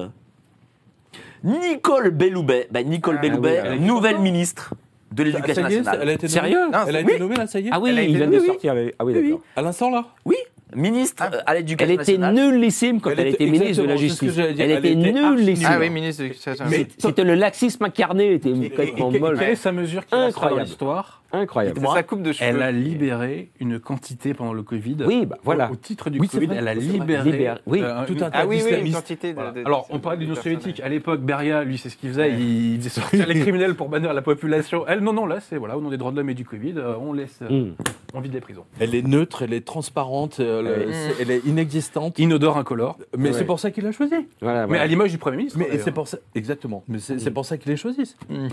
Nicole 1.44 2.12
Belloubet. 2.12 2.68
Bah, 2.72 2.84
Nicole 2.84 3.16
ah 3.18 3.22
Belloubet, 3.22 3.78
nouvelle 3.80 4.20
ministre 4.20 4.74
de 5.12 5.24
l'Éducation 5.24 5.64
ah, 5.66 5.84
Ça 5.84 5.98
elle 6.02 6.10
a 6.10 6.14
été 6.14 6.28
nommée 6.28 6.40
Sérieux 6.40 6.60
Elle 6.88 6.96
a 6.96 7.00
été 7.02 7.20
nommée, 7.20 7.36
là, 7.36 7.48
ça 7.48 7.60
y 7.60 7.68
est 7.68 7.72
Ah 7.72 7.80
oui, 7.80 7.96
il 8.08 8.18
vient 8.18 8.28
de 8.28 8.40
sortir. 8.40 8.74
Ah 9.00 9.06
oui, 9.06 9.14
Oui, 9.14 9.24
d'accord. 9.24 9.42
À 9.56 9.62
l'instant, 9.62 9.90
là? 9.90 10.06
Oui, 10.26 10.36
ministre 10.76 11.24
ah, 11.26 11.32
euh, 11.34 11.42
à 11.46 11.56
l'éducation 11.56 11.94
Elle 11.94 12.02
était 12.02 12.18
nullissime 12.18 13.02
quand 13.02 13.12
elle, 13.12 13.20
elle 13.20 13.28
était, 13.28 13.46
ministre 13.46 13.84
de 13.84 13.88
la 13.88 13.96
Justice. 13.96 14.38
Elle, 14.38 14.60
elle, 14.60 14.72
était, 14.72 14.92
était 14.92 14.96
nullissime. 14.96 15.68
Ah 15.70 15.78
oui, 15.80 15.90
ministre 15.90 16.24
de 16.24 16.30
l'Éducation 16.30 16.66
C'était 16.98 17.24
le 17.24 17.36
laxisme 17.36 17.86
incarné, 17.86 18.28
elle 18.28 18.34
était 18.34 18.52
complètement 18.52 19.12
molle. 19.12 19.40
Quelle 19.40 19.50
est 19.50 19.56
sa 19.56 19.72
mesure 19.72 20.06
qui 20.06 20.16
incroyable. 20.16 20.62
dans 20.62 20.66
l'histoire? 20.66 21.21
Incroyable. 21.34 21.82
Sa 21.94 22.04
coupe 22.04 22.22
de 22.22 22.32
cheveux. 22.32 22.50
Elle 22.50 22.62
a 22.62 22.72
libéré 22.72 23.52
une 23.60 23.80
quantité 23.80 24.34
pendant 24.34 24.54
le 24.54 24.64
Covid. 24.64 24.98
Oui, 25.06 25.26
bah, 25.26 25.38
voilà. 25.44 25.72
Au, 25.72 25.76
titre 25.76 26.10
du 26.10 26.20
Covid, 26.20 26.50
elle 26.52 26.68
a 26.68 26.74
libéré 26.74 27.52
oui, 27.66 27.82
euh, 27.84 28.06
tout 28.06 28.16
un 28.22 28.30
tas 28.30 28.32
ah, 28.34 28.46
oui, 28.46 28.62
oui, 28.64 28.88
une 28.88 28.94
quantité 28.94 29.30
de, 29.30 29.36
voilà. 29.36 29.54
Alors, 29.66 29.88
on 29.90 30.00
parlait 30.00 30.18
de 30.18 30.24
l'Union 30.24 30.36
soviétique. 30.36 30.80
À 30.82 30.90
l'époque, 30.90 31.22
Beria, 31.22 31.64
lui, 31.64 31.78
c'est 31.78 31.90
ce 31.90 31.98
qu'il 31.98 32.10
faisait. 32.10 32.32
Ouais. 32.32 32.40
Il, 32.40 32.76
il 32.76 32.90
sortir 32.90 33.28
les 33.28 33.40
criminels 33.40 33.76
pour 33.76 33.90
bannir 33.90 34.14
la 34.14 34.22
population. 34.22 34.86
Elle, 34.88 35.00
non, 35.00 35.14
non, 35.14 35.26
là, 35.26 35.40
c'est 35.40 35.58
voilà, 35.58 35.78
au 35.78 35.82
nom 35.82 35.90
des 35.90 35.98
droits 35.98 36.12
de 36.12 36.18
l'homme 36.18 36.30
et 36.30 36.34
du 36.34 36.46
Covid, 36.46 36.74
euh, 36.78 36.96
on 37.00 37.14
laisse, 37.14 37.40
euh, 37.42 37.66
hmm. 37.66 37.76
on 38.14 38.20
vide 38.20 38.34
les 38.34 38.42
prisons. 38.42 38.66
Elle 38.80 38.96
est 38.96 39.08
neutre, 39.08 39.44
elle 39.44 39.54
est 39.54 39.66
transparente, 39.66 40.40
elle, 40.40 41.32
est, 41.32 41.46
inexistante. 41.46 42.20
Inodore, 42.20 42.58
incolore. 42.58 42.98
Mais 43.18 43.34
c'est 43.34 43.46
pour 43.46 43.60
ça 43.60 43.72
qu'il 43.72 43.84
l'a 43.84 43.92
choisi. 43.92 44.16
Voilà. 44.42 44.68
Mais 44.68 44.80
à 44.80 44.88
l'image 44.88 45.12
du 45.12 45.18
Premier 45.18 45.38
ministre. 45.38 45.60
Mais 45.60 45.78
c'est 45.78 45.92
pour 45.92 46.08
ça, 46.08 46.18
exactement. 46.36 46.84
Mais 46.88 47.00
c'est 47.00 47.16
hmm. 47.16 47.34
pour 47.34 47.46
ça 47.46 47.58
qu'il 47.58 47.72
les 47.72 47.78
choisissent. 47.78 48.18
Hmm. 48.30 48.48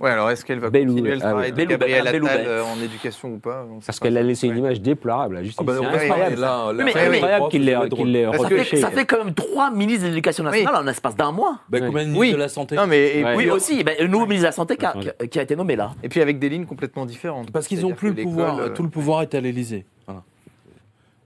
Ouais, 0.00 0.10
alors 0.10 0.30
est-ce 0.30 0.46
qu'elle 0.46 0.60
va 0.60 0.70
Bellou, 0.70 0.94
continuer 0.94 1.18
ah 1.22 1.34
ah, 1.34 2.30
euh, 2.38 2.62
en 2.62 2.80
éducation 2.82 3.34
ou 3.34 3.38
pas 3.38 3.66
Parce 3.84 4.00
qu'elle 4.00 4.16
a 4.16 4.22
laissé 4.22 4.48
une 4.48 4.56
image 4.56 4.80
déplorable. 4.80 5.34
Là, 5.34 5.42
juste 5.42 5.58
ah 5.60 5.64
bah, 5.64 5.74
c'est 5.78 6.10
incroyable, 6.10 7.48
qu'il 7.50 7.64
l'ait 7.64 7.76
qu. 7.88 8.76
Ça 8.78 8.90
fait 8.90 9.04
quand 9.04 9.22
même 9.22 9.34
trois 9.34 9.70
ministres 9.70 10.04
de 10.04 10.08
l'Éducation 10.08 10.44
nationale 10.44 10.72
oui. 10.72 10.80
en 10.80 10.84
l'espace 10.84 11.16
d'un 11.16 11.32
mois. 11.32 11.58
Bah, 11.68 11.80
combien 11.80 12.06
de 12.06 12.12
ministres 12.12 12.32
de 12.32 12.42
la 12.42 12.48
Santé 12.48 12.76
non, 12.76 12.86
mais. 12.86 13.22
Oui, 13.36 13.50
aussi. 13.50 13.84
Bah, 13.84 13.92
le 14.00 14.06
nouveau 14.06 14.24
ministre 14.24 14.44
de 14.44 14.48
la 14.48 14.52
Santé 14.52 14.78
qui 14.78 15.38
a, 15.38 15.42
été 15.42 15.54
nommé 15.54 15.76
là. 15.76 15.92
Et 16.02 16.08
puis 16.08 16.22
avec 16.22 16.38
des 16.38 16.48
lignes 16.48 16.64
complètement 16.64 17.04
différentes. 17.04 17.50
Parce 17.50 17.68
qu'ils 17.68 17.82
n'ont 17.82 17.92
plus 17.92 18.14
le 18.14 18.22
pouvoir. 18.22 18.58
Euh, 18.58 18.68
tout 18.70 18.82
le 18.82 18.88
pouvoir 18.88 19.20
est 19.20 19.34
à 19.34 19.40
l'Élysée. 19.40 19.84
Voilà. 20.06 20.22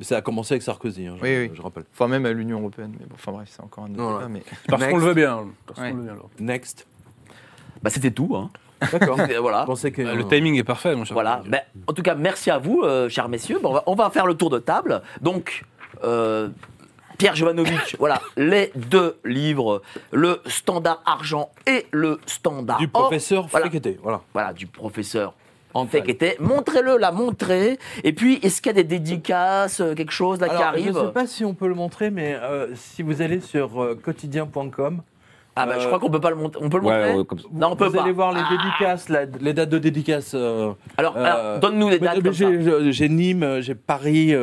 Ça 0.01 0.17
a 0.17 0.21
commencé 0.21 0.55
avec 0.55 0.63
Sarkozy, 0.63 1.07
hein, 1.07 1.15
je, 1.23 1.63
rappelle. 1.63 1.85
Enfin, 1.93 2.09
même 2.09 2.27
à 2.27 2.33
l'Union 2.33 2.59
européenne. 2.59 2.93
Mais 2.99 3.07
bon, 3.07 3.15
enfin 3.15 3.31
bref, 3.31 3.49
c'est 3.53 3.63
encore 3.63 3.85
un 3.85 3.95
autre 3.95 4.29
Parce 4.69 4.85
qu'on 4.85 4.97
le 4.97 5.05
veut 5.05 5.15
bien. 5.15 5.45
Next. 6.41 6.89
Bah, 7.81 7.91
c'était 7.91 8.11
tout. 8.11 8.35
Hein 8.35 8.51
pensais 9.67 9.91
que. 9.91 10.03
Euh, 10.03 10.15
Le 10.15 10.27
timing 10.27 10.57
est 10.57 10.65
parfait, 10.65 10.95
mon 10.95 11.05
cher. 11.05 11.15
Voilà. 11.15 11.43
Ben, 11.47 11.61
en 11.87 11.93
tout 11.93 12.03
cas, 12.03 12.15
merci 12.15 12.51
à 12.51 12.59
vous, 12.59 12.83
euh, 12.83 13.09
chers 13.09 13.29
messieurs. 13.29 13.59
Bon, 13.63 13.71
on, 13.71 13.75
va, 13.75 13.83
on 13.87 13.95
va 13.95 14.11
faire 14.11 14.27
le 14.27 14.35
tour 14.35 14.51
de 14.51 14.59
table. 14.59 15.03
Donc, 15.21 15.65
euh, 16.03 16.49
Pierre 17.19 17.37
Jovanovic, 17.37 17.97
voilà, 17.99 18.21
les 18.37 18.73
deux 18.75 19.19
livres, 19.25 19.83
le 20.13 20.41
standard 20.47 21.03
argent 21.07 21.51
et 21.67 21.87
le 21.91 22.21
standard 22.27 22.79
Du 22.79 22.89
or. 22.93 23.03
professeur 23.03 23.47
Voilà. 23.49 23.71
Fekete, 23.71 23.99
voilà. 24.03 24.21
Voilà, 24.33 24.53
du 24.53 24.67
professeur. 24.67 25.35
En 25.75 25.87
fait, 25.87 26.09
était. 26.09 26.37
Montrez-le, 26.39 26.97
là, 26.97 27.11
montrez. 27.11 27.79
Et 28.05 28.13
puis, 28.13 28.39
est-ce 28.43 28.63
qu'il 28.63 28.71
y 28.71 28.79
a 28.79 28.83
des 28.83 28.85
dédicaces, 28.85 29.83
quelque 29.97 30.13
chose 30.13 30.41
là 30.41 30.49
qui 30.49 30.63
arrive 30.63 30.93
je 30.95 30.99
ne 31.01 31.07
sais 31.07 31.13
pas 31.13 31.27
si 31.27 31.45
on 31.45 31.53
peut 31.53 31.67
le 31.67 31.75
montrer, 31.75 32.11
mais 32.11 32.35
euh, 32.35 32.69
si 32.77 33.03
vous 33.03 33.23
allez 33.23 33.41
sur 33.41 33.83
euh, 33.83 33.99
quotidien.com, 34.01 35.03
Ah, 35.57 35.67
bah, 35.67 35.75
je 35.79 35.85
euh, 35.85 35.87
crois 35.87 36.01
qu'on 36.01 36.11
peut 36.11 36.21
pas 36.21 36.31
le 36.31 36.37
montrer. 36.37 36.61
On 36.65 36.69
peut 36.69 36.79
le 36.79 36.85
Ouais, 36.87 36.99
montrer 37.07 37.19
ouais, 37.19 37.25
comme 37.25 37.39
ça. 37.39 37.45
Non, 37.53 37.69
on 37.73 37.77
peut 37.77 37.87
vous 37.87 37.93
pas. 37.97 38.03
allez 38.03 38.13
voir 38.13 38.33
les 38.33 38.41
Ah. 38.41 38.49
dédicaces, 38.51 39.09
la- 39.09 39.25
les 39.25 39.53
dates 39.53 39.69
de 39.71 39.79
dédicaces. 39.79 40.33
euh, 40.35 40.73
Alors, 40.97 41.17
euh, 41.17 41.25
alors, 41.25 41.61
donne-nous 41.61 41.89
les 41.91 41.99
dates. 42.01 42.19
j'ai- 42.91 43.09
Nîmes, 43.09 43.43
euh, 43.45 43.61
j'ai 43.61 43.75
Paris, 43.77 44.35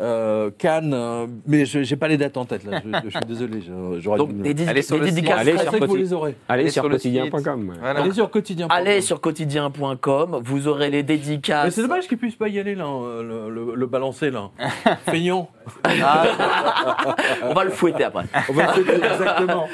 euh, 0.00 0.50
Cannes, 0.58 0.92
euh, 0.94 1.26
mais 1.46 1.64
je 1.66 1.78
n'ai 1.80 1.96
pas 1.96 2.08
les 2.08 2.16
dates 2.16 2.36
en 2.36 2.44
tête 2.44 2.64
là. 2.64 2.80
Je, 2.84 2.98
je 3.04 3.10
suis 3.10 3.20
désolé. 3.26 3.60
je- 3.60 4.00
j'aurais 4.00 4.18
Donc, 4.18 4.32
dû 4.34 4.42
des, 4.42 4.54
dédi- 4.54 4.68
Allez 4.68 4.82
sur 4.82 4.98
des 4.98 5.06
dédicaces. 5.10 5.38
Allez 5.40 5.52
Je 5.52 5.58
sur 5.58 5.70
sais 5.70 5.80
que 5.80 5.84
vous 5.84 5.96
les 5.96 6.12
aurez. 6.12 6.34
Allez 6.48 6.62
Allez 6.62 6.70
sur 6.70 6.88
quotidien.com. 6.88 7.74
Voilà. 7.80 8.00
Allez 8.00 8.12
sur 8.12 8.30
quotidien.com. 8.30 8.76
Allez 8.76 9.00
sur 9.02 9.20
quotidien.com, 9.20 10.40
vous 10.44 10.68
aurez 10.68 10.86
les 10.90 10.98
Mais 10.98 11.02
dédicaces. 11.02 11.74
c'est 11.74 11.82
dommage 11.82 12.08
qu'ils 12.08 12.18
puissent 12.18 12.36
pas 12.36 12.48
y 12.48 12.58
aller 12.58 12.74
là, 12.74 12.86
euh, 12.86 13.22
le, 13.48 13.54
le- 13.54 13.74
le 13.74 13.86
balancer 13.86 14.30
là. 14.30 14.50
Feignant. 15.06 15.50
On 17.44 17.52
va 17.54 17.64
le 17.64 17.70
fouetter 17.70 18.04
après. 18.04 18.24
On 18.48 18.52
va 18.52 18.74
le 18.76 18.84
faire 18.84 19.12
exactement. 19.12 19.68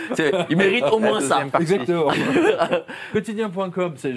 Il 0.51 0.57
mérite 0.57 0.85
au 0.93 0.99
moins 0.99 1.21
ça. 1.21 1.43
Exactement. 1.61 2.09
quotidien.com, 3.13 3.93
c'est 3.97 4.13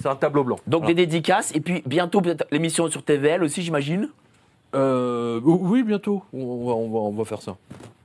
c'est 0.00 0.08
un 0.08 0.16
tableau 0.16 0.44
blanc. 0.44 0.56
Donc 0.66 0.82
Voilà. 0.82 0.94
des 0.94 1.06
dédicaces 1.06 1.52
et 1.54 1.60
puis 1.60 1.82
bientôt 1.86 2.20
peut-être 2.20 2.46
l'émission 2.50 2.88
sur 2.90 3.02
TVL 3.02 3.42
aussi 3.42 3.62
j'imagine? 3.62 4.08
Euh, 4.76 5.40
oui, 5.42 5.82
bientôt. 5.82 6.22
On 6.32 6.66
va, 6.66 6.72
on 6.74 6.90
va, 6.90 6.98
on 6.98 7.12
va 7.12 7.24
faire 7.24 7.42
ça. 7.42 7.56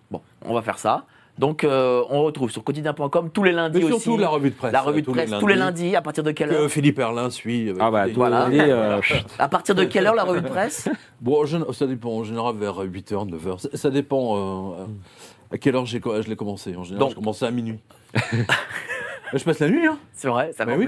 Bon, 0.09 0.21
on 0.45 0.53
va 0.53 0.61
faire 0.61 0.79
ça. 0.79 1.05
Donc 1.39 1.63
euh, 1.63 2.03
on 2.09 2.23
retrouve 2.23 2.51
sur 2.51 2.63
quotidien.com 2.63 3.29
tous 3.31 3.43
les 3.43 3.53
lundis 3.53 3.79
Mais 3.79 3.87
surtout 3.87 4.11
aussi. 4.13 4.21
la 4.21 4.27
revue 4.29 4.49
de 4.49 4.55
presse. 4.55 4.73
La 4.73 4.81
revue 4.81 4.99
de 5.01 5.05
tous 5.05 5.13
presse 5.13 5.31
tous 5.39 5.47
les 5.47 5.55
lundis 5.55 5.95
à 5.95 6.01
partir 6.01 6.23
de 6.23 6.31
quelle 6.31 6.49
Que 6.49 6.53
heure 6.55 6.69
Philippe 6.69 6.99
Erlin 6.99 7.29
suit. 7.29 7.69
avec 7.69 7.81
Ah 7.81 7.89
bah, 7.89 8.05
Voilà. 8.13 8.49
lundi, 8.49 8.59
euh. 8.59 8.99
À 9.39 9.47
partir 9.47 9.73
de 9.73 9.85
quelle 9.85 10.05
heure 10.07 10.13
la 10.13 10.23
revue 10.25 10.41
de 10.41 10.47
presse? 10.49 10.89
Bon, 11.21 11.43
ça 11.71 11.87
dépend. 11.87 12.09
En 12.17 12.23
général, 12.25 12.55
vers 12.57 12.79
8h, 12.83 13.29
9h. 13.29 13.59
Ça, 13.59 13.69
ça 13.73 13.89
dépend 13.89 14.35
euh, 14.81 14.85
à 15.51 15.57
quelle 15.57 15.75
heure 15.75 15.85
je 15.85 15.97
l'ai 16.29 16.35
commencé. 16.35 16.75
En 16.75 16.83
général, 16.83 16.99
Donc- 16.99 17.11
je 17.11 17.15
commençais 17.15 17.45
à 17.45 17.51
minuit. 17.51 17.79
je 19.37 19.43
passe 19.43 19.59
la 19.59 19.69
nuit, 19.69 19.85
hein 19.87 19.97
C'est 20.13 20.27
vrai, 20.27 20.51
ça 20.53 20.65
va 20.65 20.75
oui. 20.75 20.87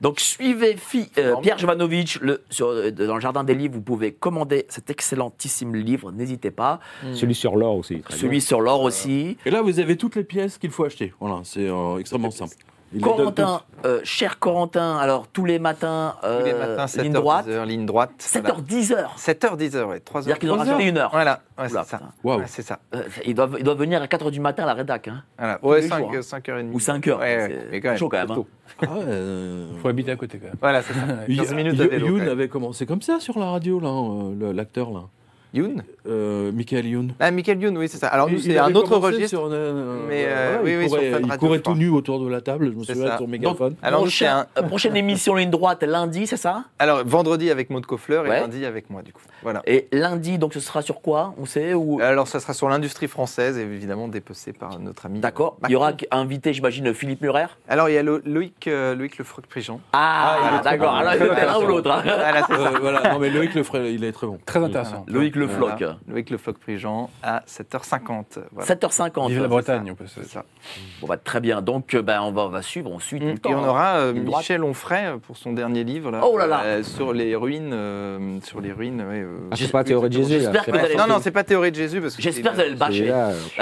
Donc 0.00 0.20
suivez 0.20 0.76
Fi- 0.76 1.10
euh, 1.18 1.36
Pierre 1.36 1.58
Jovanovic 1.58 2.18
le, 2.20 2.42
sur, 2.50 2.68
euh, 2.68 2.90
dans 2.90 3.14
le 3.14 3.20
jardin 3.20 3.44
des 3.44 3.54
livres. 3.54 3.74
Vous 3.74 3.80
pouvez 3.82 4.12
commander 4.12 4.66
cet 4.68 4.90
excellentissime 4.90 5.74
livre. 5.74 6.12
N'hésitez 6.12 6.50
pas. 6.50 6.80
Celui 7.14 7.34
sur 7.34 7.56
l'or 7.56 7.76
aussi. 7.76 8.00
très 8.00 8.16
Celui 8.16 8.40
sur 8.40 8.60
l'or 8.60 8.82
aussi. 8.82 9.36
Et 9.46 9.50
là, 9.50 9.62
vous 9.62 9.78
avez 9.80 9.96
toutes 9.96 10.16
les 10.16 10.24
pièces 10.24 10.58
qu'il 10.58 10.70
faut 10.70 10.84
acheter. 10.84 11.12
Voilà, 11.20 11.40
c'est 11.44 11.68
euh, 11.68 11.98
extrêmement 11.98 12.30
simple. 12.30 12.54
Il 12.94 13.02
Corentin, 13.02 13.60
euh, 13.84 14.00
cher 14.02 14.38
Corentin, 14.38 14.96
alors 14.96 15.26
tous 15.28 15.44
les 15.44 15.58
matins, 15.58 16.14
euh, 16.24 16.40
Tous 16.40 16.46
les 16.46 16.54
matins, 16.54 16.86
7h, 16.86 17.02
ligne 17.02 17.12
droite, 17.12 17.46
10h, 17.46 17.66
ligne 17.66 17.86
droite. 17.86 18.10
7h, 18.18 18.62
10h. 18.62 19.06
7h, 19.18 19.56
10h, 19.58 19.84
ouais. 19.84 20.00
3 20.00 20.22
C'est-à-dire 20.22 20.38
qu'ils 20.38 20.50
ont 20.50 20.56
rajouté 20.56 20.84
une 20.88 20.96
heure. 20.96 21.10
Voilà, 21.12 21.40
ouais, 21.58 21.68
c'est 21.68 21.84
ça. 21.84 22.00
Waouh. 22.24 22.38
Ouais, 22.38 22.44
c'est 22.46 22.62
ça. 22.62 22.78
Euh, 22.94 23.02
ils, 23.26 23.34
doivent, 23.34 23.56
ils 23.58 23.64
doivent 23.64 23.78
venir 23.78 24.00
à 24.00 24.06
4h 24.06 24.30
du 24.30 24.40
matin 24.40 24.62
à 24.62 24.66
la 24.66 24.74
rédac. 24.74 25.08
Hein. 25.08 25.22
Voilà. 25.38 25.58
Ouais, 25.62 25.80
les 25.82 25.88
5, 25.88 25.98
jours, 25.98 26.12
hein. 26.14 26.20
5h30. 26.20 26.72
Ou 26.72 26.80
5 26.80 27.06
heures. 27.08 27.18
Ouais, 27.18 27.36
ouais, 27.36 27.48
C'est 27.64 27.70
mais 27.72 27.80
quand 27.82 27.88
même. 27.90 27.98
chaud 27.98 28.08
quand 28.08 28.16
même. 28.26 28.28
c'est 28.28 28.86
hein. 28.86 28.90
Ah 28.90 28.98
ouais, 28.98 29.04
euh, 29.06 29.66
faut 29.82 29.88
habiter 29.88 30.10
à 30.12 30.16
côté 30.16 30.38
quand 30.38 30.46
même. 30.46 30.56
Voilà, 30.60 30.82
c'est 30.82 30.94
ça. 30.94 31.00
Il- 31.28 31.36
15 31.36 31.54
minutes 31.54 31.74
Youn 31.76 31.86
à 31.86 31.88
vélo. 31.90 32.16
même. 32.16 32.28
avait 32.28 32.48
commencé 32.48 32.86
comme 32.86 33.02
ça 33.02 33.20
sur 33.20 33.38
la 33.38 33.50
radio, 33.50 33.80
euh, 33.84 34.52
l'acteur, 34.54 34.90
là. 34.92 35.02
Youn 35.54 35.82
Euh, 36.06 36.52
Michael 36.52 36.86
Youn. 36.86 37.12
Ah, 37.20 37.30
Michael 37.30 37.60
Youn, 37.62 37.76
oui, 37.76 37.88
c'est 37.88 37.98
ça. 37.98 38.08
Alors, 38.08 38.30
nous, 38.30 38.38
c'est 38.38 38.56
un 38.58 38.74
autre 38.74 38.96
registre. 38.96 39.28
sur, 39.28 39.48
euh, 39.50 40.06
Mais, 40.08 40.24
voilà, 40.24 40.36
euh, 40.40 40.58
oui, 40.64 40.70
il 40.72 40.78
oui, 40.78 40.88
sur 40.88 40.96
courait, 40.98 41.10
Fun 41.10 41.18
il 41.22 41.38
courait 41.38 41.58
tout 41.60 41.74
nu 41.74 41.88
autour 41.90 42.20
de 42.24 42.28
la 42.28 42.40
table, 42.40 42.70
je 42.72 42.78
me 42.78 42.84
souviens, 42.84 43.16
sur 43.16 43.28
mégaphone. 43.28 43.74
Alors, 43.82 44.04
nous, 44.04 44.10
c'est 44.10 44.24
Prochain- 44.26 44.46
un. 44.56 44.62
euh, 44.62 44.66
prochaine 44.66 44.96
émission 44.96 45.34
ligne 45.34 45.50
droite 45.50 45.82
lundi, 45.82 46.26
c'est 46.26 46.36
ça? 46.36 46.64
Alors, 46.78 47.02
vendredi 47.04 47.50
avec 47.50 47.70
Maud 47.70 47.84
Coffleur 47.86 48.26
et 48.26 48.30
lundi 48.30 48.64
avec 48.64 48.88
moi, 48.90 49.02
du 49.02 49.12
coup. 49.12 49.20
Voilà. 49.42 49.62
Et 49.66 49.88
lundi, 49.92 50.38
donc 50.38 50.54
ce 50.54 50.60
sera 50.60 50.82
sur 50.82 51.00
quoi? 51.00 51.34
On 51.38 51.46
sait 51.46 51.74
ou... 51.74 52.00
Alors, 52.02 52.26
ça 52.28 52.40
sera 52.40 52.52
sur 52.54 52.68
l'industrie 52.68 53.08
française, 53.08 53.56
évidemment 53.58 54.08
dépecé 54.08 54.52
par 54.52 54.78
notre 54.78 55.06
ami. 55.06 55.20
D'accord. 55.20 55.56
Il 55.68 55.72
y 55.72 55.76
aura 55.76 55.92
invité, 56.10 56.52
j'imagine, 56.52 56.92
Philippe 56.94 57.20
Murer? 57.22 57.46
Alors, 57.68 57.88
il 57.88 57.94
y 57.94 57.98
a 57.98 58.02
Lo- 58.02 58.20
Loïc, 58.24 58.66
euh, 58.66 58.94
Loïc 58.94 59.18
Le 59.18 59.24
Froc-Prigent. 59.24 59.80
Ah, 59.92 60.60
très 60.62 60.70
d'accord. 60.72 60.94
Alors, 60.94 61.14
l'un 61.14 61.58
ou 61.58 61.66
l'autre. 61.66 61.90
hein. 61.90 62.02
Voilà, 62.80 63.12
non 63.12 63.18
mais 63.18 63.30
Loïc 63.30 63.54
le 63.54 63.62
il 63.90 64.04
est 64.04 64.12
très 64.12 64.26
bon. 64.26 64.38
Très 64.46 64.62
intéressant. 64.62 65.04
Loïc 65.08 65.36
Le 65.38 65.46
Voilà. 65.46 65.76
Floc. 65.76 65.90
Loïc 66.08 66.30
Le 66.30 66.38
Floc-Prigent 66.38 67.10
à 67.22 67.42
7h50. 67.46 68.38
Voilà. 68.52 68.74
7h50. 68.74 69.28
Vive 69.28 69.42
la 69.42 69.48
Bretagne, 69.48 69.90
on 69.90 69.94
peut 69.94 70.06
se 70.06 70.22
ça. 70.24 70.44
Bon, 71.00 71.06
bah, 71.06 71.16
très 71.16 71.40
bien. 71.40 71.62
Donc, 71.62 71.94
euh, 71.94 72.02
ben, 72.02 72.20
on, 72.22 72.32
va, 72.32 72.42
on 72.42 72.48
va 72.48 72.62
suivre, 72.62 72.90
on 72.90 72.98
suit 72.98 73.20
tout 73.20 73.26
le 73.26 73.32
Et 73.32 73.38
temps. 73.38 73.50
on 73.52 73.64
hein. 73.64 73.68
aura 73.68 73.96
euh. 73.98 74.12
Michel 74.12 74.62
Onfray 74.64 75.06
euh, 75.06 75.16
pour 75.18 75.36
son 75.36 75.52
dernier 75.52 75.84
livre 75.84 76.10
là, 76.10 76.20
Oh 76.24 76.36
là 76.36 76.46
là. 76.46 76.62
euh, 76.64 76.82
sur 76.82 77.12
les 77.12 77.34
ruines, 77.36 77.70
euh, 77.72 78.38
sur 78.42 78.60
les 78.60 78.72
ruines. 78.72 79.00
ouais, 79.00 79.20
euh, 79.22 79.38
Ah, 79.50 79.56
c'est 79.56 79.70
pas 79.70 79.84
théorie 79.84 80.08
de 80.10 80.14
Jésus. 80.22 80.40
là, 80.40 80.62
non, 80.98 81.06
non, 81.08 81.18
c'est 81.20 81.30
pas 81.30 81.44
théorie 81.44 81.70
de 81.70 81.76
Jésus 81.76 82.00
parce 82.00 82.16
que 82.16 82.22
J'espère 82.22 82.52
que 82.52 82.56
vous 82.56 82.60
allez 82.62 82.70
le 82.70 82.76
bâcher. 82.76 83.08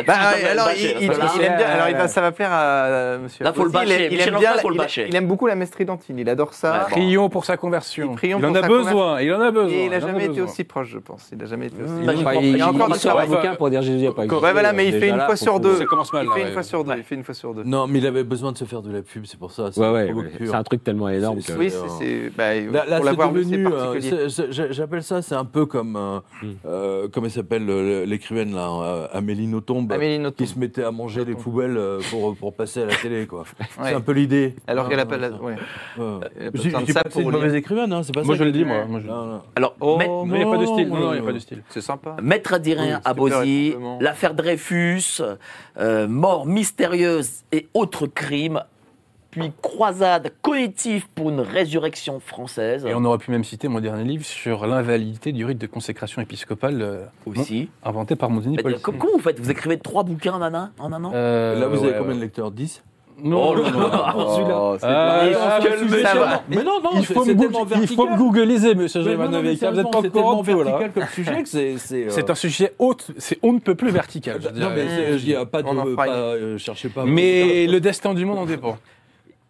Bah, 0.07 0.15
alors, 0.51 0.69
il, 0.77 1.97
va, 1.97 2.09
ça 2.09 2.21
va 2.21 2.33
plaire 2.33 2.53
à 2.53 3.19
Monsieur. 3.19 3.45
Là, 3.45 3.53
faut 3.53 3.65
le 3.65 3.71
bâcher. 3.71 4.09
Il, 4.13 4.21
aime 4.21 4.37
bien, 4.39 4.53
il- 4.65 4.77
bâcher. 4.77 5.07
il 5.09 5.17
aime 5.17 5.27
beaucoup 5.27 5.47
la 5.47 5.55
mestridantine. 5.55 6.19
Il 6.19 6.29
adore 6.29 6.55
ça. 6.55 6.87
Prions 6.91 7.29
pour 7.29 7.45
sa 7.45 7.57
conversion. 7.57 8.17
Il 8.23 8.35
en 8.45 8.55
a 8.55 8.63
besoin, 8.63 9.21
il 9.21 9.33
en 9.33 9.41
a 9.41 9.51
besoin. 9.51 9.71
Et 9.77 9.85
il 9.85 9.91
n'a 9.91 10.01
jamais 10.01 10.27
été 10.27 10.41
aussi 10.41 10.65
proche, 10.65 10.89
je 10.89 10.99
pense. 10.99 11.29
Il 11.33 11.39
n'a 11.39 11.47
jamais 11.47 11.66
Mmh, 11.69 12.11
il, 12.43 12.57
y 12.57 12.61
a 12.61 12.69
encore 12.69 12.89
des 12.89 12.95
sort 12.99 13.19
un 13.19 13.25
soirées. 13.25 13.27
bouquin 13.29 13.55
pour 13.57 13.71
dire 13.71 13.83
Jésus 13.83 14.05
n'a 14.05 14.13
pas 14.13 14.25
existé. 14.25 14.45
Ouais, 14.45 14.53
voilà, 14.53 14.73
mais 14.73 14.89
il 14.89 14.95
fait 14.99 15.09
une 15.09 15.21
fois 15.21 15.37
sur 15.37 15.61
deux. 15.61 15.77
Ça 15.77 15.85
commence 15.85 16.13
mal. 16.13 16.27
Il 16.27 16.33
fait 16.33 16.49
une 16.49 16.53
fois 16.53 16.63
sur 16.63 16.85
deux. 16.85 16.93
Il 16.97 17.03
fait 17.03 17.15
une 17.15 17.25
fois 17.25 17.35
sur 17.35 17.55
deux. 17.55 17.63
Non, 17.65 17.87
mais 17.87 17.99
il 17.99 18.07
avait 18.07 18.25
besoin 18.25 18.53
de 18.53 18.59
se 18.59 18.65
faire 18.65 18.83
de 18.83 18.93
la 18.93 19.03
pub, 19.03 19.25
c'est 19.27 19.39
pour 19.39 19.51
ça. 19.53 19.71
c'est 19.73 19.81
Ouais, 19.81 20.13
un 20.53 20.63
truc 20.63 20.83
tellement 20.85 21.09
énorme. 21.09 21.39
Oui, 21.59 21.71
c'est- 21.71 22.31
bah, 22.37 22.55
Là, 22.87 23.01
c'est 23.03 23.17
devenu, 23.17 23.67
euh, 23.67 24.29
j'appelle 24.71 25.03
ça, 25.03 25.23
c'est 25.23 25.35
un 25.35 25.45
peu 25.45 25.67
comme, 25.67 25.97
euh, 25.97 26.19
Hmm. 26.43 26.47
euh, 26.67 27.09
comment 27.13 27.27
elle 27.27 27.33
s'appelle 27.33 27.67
l'écrivaine 28.05 28.55
là, 28.55 29.09
Amélie 29.13 29.47
Nothomb, 29.47 29.87
Amélie 29.91 30.19
Nothomb. 30.19 30.37
qui 30.37 30.47
se 30.47 30.59
mettait 30.59 30.85
à 30.85 30.91
manger 30.91 31.25
les 31.25 31.33
Nothomb. 31.33 31.43
poubelles 31.43 31.79
pour, 32.39 32.53
passer 32.55 32.83
à 32.83 32.87
la 32.87 32.95
télé, 32.95 33.27
quoi. 33.27 33.45
C'est 33.83 33.95
un 33.95 34.01
peu 34.01 34.13
l'idée. 34.13 34.55
Alors 34.67 34.89
qu'elle 34.89 34.99
Ah, 34.99 35.03
a 35.03 35.07
pas 35.07 35.17
la. 35.17 35.29
Je 36.55 36.61
dis- 36.61 36.71
pas 36.71 37.03
que 37.03 37.11
c'est 37.11 37.21
pour 37.21 37.23
une 37.23 37.31
mauvaise 37.37 37.55
écrivaine, 37.55 37.93
hein, 37.93 38.03
c'est 38.03 38.15
pas 38.15 38.23
Moi, 38.23 38.35
je 38.37 38.45
le 38.45 38.53
dis, 38.53 38.65
moi. 38.65 38.85
Alors, 39.55 39.75
Oh, 39.81 39.97
Mais 39.99 40.07
il 40.07 40.33
n'y 40.33 40.43
a 40.43 40.47
pas 40.51 40.59
de 40.59 40.67
style. 40.67 40.89
non, 40.89 40.95
Non, 40.97 41.01
non, 41.01 41.07
il 41.09 41.13
n'y 41.13 41.19
a 41.19 41.21
non. 41.21 41.27
pas 41.27 41.33
de 41.33 41.39
style. 41.39 41.56
C'est 41.71 41.81
sympa. 41.81 42.17
Maître 42.23 42.55
Adrien 42.55 43.01
Oui, 43.19 43.33
à 43.33 43.41
super, 43.73 43.99
l'affaire 44.01 44.35
Dreyfus, 44.35 45.23
euh, 45.79 46.09
mort 46.09 46.47
mystérieuse 46.47 47.43
et 47.53 47.69
autres 47.75 48.07
crimes, 48.07 48.63
puis 49.31 49.53
croisade 49.61 50.33
cognitive 50.43 51.07
pour 51.15 51.31
une 51.31 51.41
résurrection 51.41 52.21
française. 52.21 52.87
Et 52.87 52.95
on 52.95 53.05
aurait 53.05 53.19
pu 53.19 53.31
même 53.31 53.45
citer 53.45 53.69
mon 53.69 53.81
dernier 53.81 54.05
livre 54.05 54.25
sur 54.25 54.67
l'invalidité 54.67 55.33
du 55.33 55.45
rite 55.45 55.59
de 55.59 55.67
consécration 55.67 56.23
épiscopale 56.23 56.81
euh, 56.83 57.05
aussi. 57.27 57.69
inventé 57.85 58.17
par 58.17 58.31
euh, 58.31 58.79
comment 58.83 59.13
vous 59.13 59.21
faites? 59.21 59.39
Vous 59.39 59.51
écrivez 59.51 59.79
trois 59.79 60.05
bouquins 60.05 60.35
en 60.35 60.43
un 60.43 60.55
an, 60.55 60.71
en 60.79 60.93
un 60.93 61.05
an? 61.05 61.13
Euh, 61.15 61.59
Là, 61.59 61.69
vous 61.69 61.85
avez 61.85 61.99
combien 61.99 62.15
de 62.15 62.21
lecteurs? 62.21 62.51
10 62.51 62.83
Non, 63.23 63.49
Oh 63.51 63.55
là 63.55 63.71
non, 63.71 63.81
là. 63.81 64.15
non. 64.15 64.25
Oh, 64.53 64.77
c'est 64.79 64.87
Ah, 64.87 65.25
bien. 65.27 65.39
ah, 65.41 65.59
Quel 65.63 65.73
mais 66.49 66.57
non, 66.63 66.81
non, 66.83 66.91
Il 66.97 67.05
c'est- 67.07 67.15
faut, 67.15 67.25
c'est 67.25 67.35
me, 67.35 67.45
il 67.45 67.51
faut 67.53 67.65
me 67.65 67.69
vertical. 67.69 68.19
googliser, 68.19 68.75
monsieur 68.75 69.01
non, 69.01 69.07
non, 69.07 69.13
Jovanovic. 69.13 69.63
Vous 69.65 69.71
n'êtes 69.71 69.91
pas 69.91 70.01
c'est 70.03 70.07
au 70.07 70.11
courant 70.11 70.43
vertical 70.43 70.93
comme 70.93 71.07
sujet 71.09 71.43
que 71.43 71.49
c'est. 71.49 71.79
C'est 71.79 72.05
euh, 72.05 72.11
C'est 72.11 72.29
un 72.31 72.35
sujet 72.35 72.75
haute, 72.79 73.07
c'est 73.17 73.39
on 73.43 73.55
ne 73.55 73.59
peut 73.59 73.75
plus 73.75 73.91
vertical. 73.91 74.39
je 74.43 74.49
Non, 74.49 74.55
dirais. 74.55 74.73
mais 74.77 74.89
c'est- 74.89 75.19
je 75.19 75.25
dis, 75.25 75.35
pas 75.51 75.63
de. 75.63 75.69
Une. 75.69 75.95
euh, 75.99 76.59
cherchez 76.59 76.91
pas. 76.91 77.05
Mais 77.07 77.67
le 77.67 77.81
destin 77.81 78.13
du 78.13 78.25
monde 78.27 78.39
en 78.39 78.47
dépend. 78.47 78.77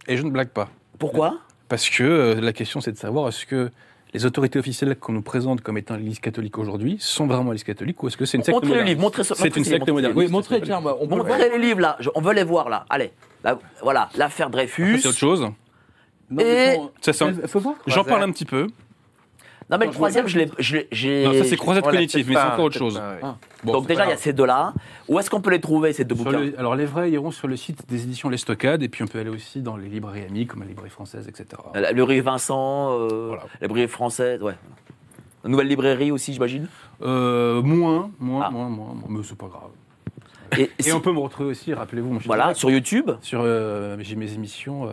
Et 0.07 0.17
je 0.17 0.23
ne 0.23 0.31
blague 0.31 0.51
pas. 0.51 0.69
Pourquoi? 1.01 1.35
Parce 1.69 1.89
que 1.91 2.05
euh, 2.05 2.41
la 2.41 2.53
question, 2.53 2.81
c'est 2.81 2.93
de 2.93 2.97
savoir 2.97 3.29
est-ce 3.29 3.45
que 3.47 3.71
les 4.15 4.25
autorités 4.25 4.61
officielles 4.61 4.95
qu'on 4.97 5.13
nous 5.13 5.21
présente 5.23 5.61
comme 5.61 5.77
étant 5.77 5.97
l'Église 5.97 6.21
catholique 6.21 6.57
aujourd'hui 6.59 6.97
sont 7.01 7.27
vraiment 7.27 7.51
l'Église 7.51 7.65
catholique 7.65 8.01
ou 8.03 8.07
est-ce 8.07 8.17
que 8.17 8.25
c'est 8.25 8.39
une 8.39 8.45
secte 8.45 8.55
Montrez 8.55 8.69
le 8.69 8.73
moderne? 8.75 8.89
livre, 8.89 9.01
montrez 9.01 9.25
ce- 9.25 9.35
C'est 9.35 9.45
montrez 9.45 9.59
une 9.59 9.65
ce 9.65 9.71
secte 9.73 9.89
moderne. 9.91 10.13
Oui, 10.17 10.29
montrez, 10.29 10.61
tiens, 10.63 10.81
bah, 10.81 10.97
on. 11.01 11.09
Montrez 11.09 11.51
les 11.51 11.59
livres 11.59 11.81
là, 11.81 11.97
Je- 11.99 12.09
on 12.15 12.21
veut 12.21 12.33
les 12.33 12.45
voir 12.45 12.69
là. 12.69 12.87
Allez, 12.89 13.11
Là, 13.47 13.59
voilà, 13.83 14.09
l'affaire 14.17 14.51
Dreyfus. 14.51 14.99
C'est 15.01 15.09
autre 15.09 15.17
chose. 15.19 15.41
Non, 15.43 15.55
mais 16.31 16.75
Et- 16.75 16.77
voir. 17.59 17.77
J'en 17.87 18.05
parle 18.05 18.23
un 18.25 18.33
petit 18.33 18.45
peu. 18.45 18.67
Non 19.69 19.79
mais 19.79 19.87
le 19.87 19.93
troisième, 19.93 20.29
je 20.29 20.39
l'ai, 20.39 20.87
j'ai. 20.93 21.25
Non, 21.25 21.33
ça 21.33 21.43
c'est 21.45 21.57
croisade 21.57 21.83
cognitive, 21.83 22.27
mais 22.29 22.35
c'est 22.35 22.41
encore 22.41 22.67
autre 22.67 22.79
chose. 22.79 23.01
Ah. 23.03 23.37
Bon, 23.65 23.73
Donc 23.73 23.89
déjà, 23.89 24.05
il 24.05 24.11
y 24.11 24.13
a 24.13 24.17
ces 24.17 24.33
deux-là. 24.33 24.73
Où 25.09 25.19
est-ce 25.19 25.29
qu'on 25.29 25.41
peut 25.41 25.51
les 25.51 25.61
trouver 25.61 25.93
ces 25.93 26.05
deux 26.05 26.15
Sur 26.15 26.25
bouquins 26.25 26.39
le- 26.39 26.57
alors 26.59 26.77
les 26.77 26.85
vrais 26.87 27.11
iront 27.11 27.33
sur 27.33 27.49
le 27.49 27.57
site 27.57 27.89
des 27.89 28.05
éditions 28.05 28.29
Les 28.29 28.37
Stockades 28.37 28.85
et 28.85 28.89
puis 28.89 29.03
on 29.03 29.09
peut 29.09 29.19
aller 29.19 29.31
aussi 29.31 29.63
dans 29.63 29.77
les 29.77 29.89
librairies 29.89 30.25
amies 30.25 30.47
comme 30.47 30.61
la 30.61 30.67
librairie 30.67 30.91
française, 30.91 31.27
etc. 31.27 31.47
La 31.75 31.91
librairie 31.91 32.21
Vincent, 32.21 32.93
euh, 32.93 33.27
Voilà. 33.29 33.43
la 33.61 33.67
librairie 33.67 33.89
française, 33.89 34.41
ouais. 34.41 34.55
Une 35.45 35.51
nouvelle 35.51 35.67
librairie 35.69 36.13
aussi, 36.13 36.33
j'imagine? 36.33 36.69
Euh, 37.03 37.61
moins, 37.63 38.11
moins, 38.21 38.45
Ah. 38.47 38.51
moins, 38.51 38.69
moins, 38.69 38.95
moins, 38.95 39.09
mais 39.09 39.21
c'est 39.25 39.37
pas 39.39 39.47
grave. 39.49 39.71
Et, 40.59 40.93
on 40.93 41.01
peut 41.01 41.13
me 41.13 41.19
retrouver 41.19 41.51
aussi, 41.51 41.75
rappelez-vous, 41.75 42.13
mon 42.13 42.19
cher 42.21 42.27
voilà, 42.27 42.55
sur 42.55 42.71
YouTube. 42.71 43.11
sur 43.21 43.41
euh, 43.43 43.97
j'ai 44.01 44.17
mes 44.17 44.33
émissions 44.33 44.87
euh, 44.87 44.91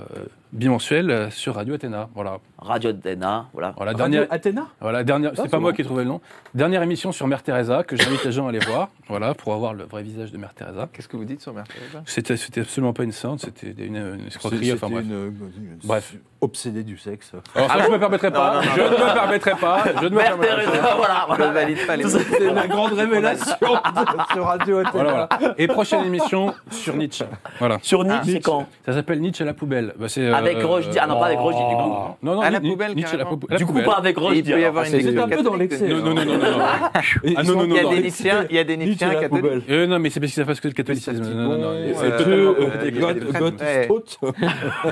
bimensuel 0.51 1.09
euh, 1.09 1.29
sur 1.29 1.55
Radio 1.55 1.75
Athéna. 1.75 2.09
Voilà. 2.15 2.37
Radio 2.57 2.91
Dena, 2.93 3.47
voilà. 3.53 3.73
Voilà, 3.75 3.91
Radio 3.91 3.97
dernière, 4.09 4.27
Athéna 4.31 4.67
voilà, 4.79 5.03
dernière, 5.03 5.31
Ah, 5.33 5.35
c'est 5.35 5.41
c'est 5.43 5.49
pas 5.49 5.59
moi 5.59 5.73
qui 5.73 5.81
ai 5.81 5.83
trouvé 5.83 6.03
le 6.03 6.09
nom. 6.09 6.21
Dernière 6.55 6.81
émission 6.81 7.11
sur 7.11 7.27
Mère 7.27 7.43
Teresa 7.43 7.83
que 7.83 7.97
j'invite 7.97 8.23
les 8.23 8.31
gens 8.31 8.45
à 8.45 8.49
aller 8.49 8.59
voir. 8.59 8.87
Voilà, 9.09 9.33
pour 9.33 9.53
avoir 9.53 9.73
le 9.73 9.83
vrai 9.83 10.01
visage 10.01 10.31
de 10.31 10.37
Mère 10.37 10.53
Teresa. 10.53 10.87
Qu'est-ce 10.93 11.09
que 11.09 11.17
vous 11.17 11.25
dites 11.25 11.41
sur 11.41 11.53
Mercedes 11.53 12.01
C'était, 12.05 12.37
c'était 12.37 12.61
absolument 12.61 12.93
pas 12.93 13.03
une 13.03 13.11
sainte, 13.11 13.41
c'était 13.41 13.85
une, 13.85 13.97
une 13.97 14.27
escroquerie. 14.27 14.71
Enfin 14.71 14.87
C'était 14.87 15.01
bref. 15.01 15.05
une, 15.05 15.63
une- 15.73 15.77
Bref. 15.83 16.15
obsédée 16.39 16.83
du 16.83 16.97
sexe. 16.97 17.33
Alors 17.53 17.69
ça, 17.69 17.79
je 17.83 17.87
ne 17.87 17.93
me 17.93 17.99
permettrai 17.99 18.31
pas. 18.31 18.61
je 18.61 18.79
ne 18.81 18.89
me 18.89 19.13
permettrai 19.13 19.55
pas. 19.55 19.83
Je 19.99 20.05
ne 20.05 20.09
me 20.09 20.15
Mère 20.15 20.37
permettrai 20.37 20.55
pas. 20.57 20.71
Teresa, 20.71 20.95
voilà, 20.95 21.21
Je 21.23 21.35
voilà. 21.35 21.47
ne 21.49 21.53
valide 21.53 21.85
pas 21.87 21.95
les 21.97 22.03
C'est 22.09 22.39
la 22.53 22.67
grande 22.67 22.93
révélation 22.93 23.55
de- 23.59 24.33
sur 24.33 24.45
Radio 24.45 24.77
Athéna. 24.79 25.27
Et 25.57 25.67
prochaine 25.67 26.05
émission 26.05 26.53
sur 26.71 26.95
Nietzsche. 26.95 27.25
Voilà. 27.59 27.77
Sur 27.81 28.03
Nietzsche, 28.03 28.33
c'est 28.33 28.39
quand 28.41 28.67
Ça 28.85 28.93
s'appelle 28.93 29.19
Nietzsche 29.21 29.43
à 29.43 29.45
la 29.45 29.53
poubelle. 29.53 29.93
Bah, 29.97 30.07
c'est, 30.09 30.27
Avec 30.31 30.57
Rochdi- 30.59 30.97
ah 31.01 31.07
non, 31.07 31.19
pas 31.19 31.27
avec 31.27 31.39
Rochdi, 31.39 31.59
du 31.69 31.75
coup. 31.75 31.89
Non, 32.21 32.35
non, 32.35 32.41
À 32.41 32.49
la 32.49 32.59
poubelle, 32.61 32.93
Nietzsche 32.95 33.13
à 33.13 33.17
la, 33.17 33.23
carrément. 33.23 33.37
pou- 33.39 33.47
à 33.49 33.53
la 33.53 33.57
Du 33.57 33.65
coup, 33.65 33.71
poubelle. 33.73 33.85
pas 33.87 33.93
avec 33.97 34.17
Roche. 34.17 34.33
il 34.37 34.43
peut 34.43 34.59
y 34.59 34.63
avoir 34.65 34.85
une 34.85 34.91
c'est- 34.91 35.17
un 35.17 35.27
peu 35.27 35.43
dans 35.43 35.55
l'excès, 35.55 35.87
Non, 35.87 35.97
non, 35.97 36.13
non, 36.13 36.25
non, 36.25 36.33
non. 36.33 36.37
non. 36.37 36.49
Et 37.23 37.33
Ah 37.37 37.43
non, 37.43 37.55
non, 37.55 37.65
Il 37.65 37.73
y 37.75 37.79
a 37.79 37.83
des 37.83 37.95
non. 37.95 38.01
Nietzschéens, 38.01 38.45
il 38.49 38.55
y 38.55 38.59
a 38.59 38.63
des 38.63 38.77
Nietzsche 38.77 39.05
à 39.05 39.07
Nietzschéens 39.09 39.13
la 39.13 39.21
catholiques. 39.21 39.43
poubelle. 39.45 39.61
Euh, 39.69 39.87
non, 39.87 39.99
mais 39.99 40.09
c'est 40.09 40.19
parce 40.19 40.31
qu'ils 40.31 40.41
savent 40.41 40.47
pas 40.47 40.55
ce 40.55 40.61
que 40.61 40.67
le 40.67 40.73
catholicisme. 40.73 41.23
Non, 41.23 41.49
non, 41.49 41.57
non. 41.57 41.69
Euh, 41.69 41.93
euh, 42.03 42.53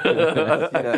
euh. 0.05 0.95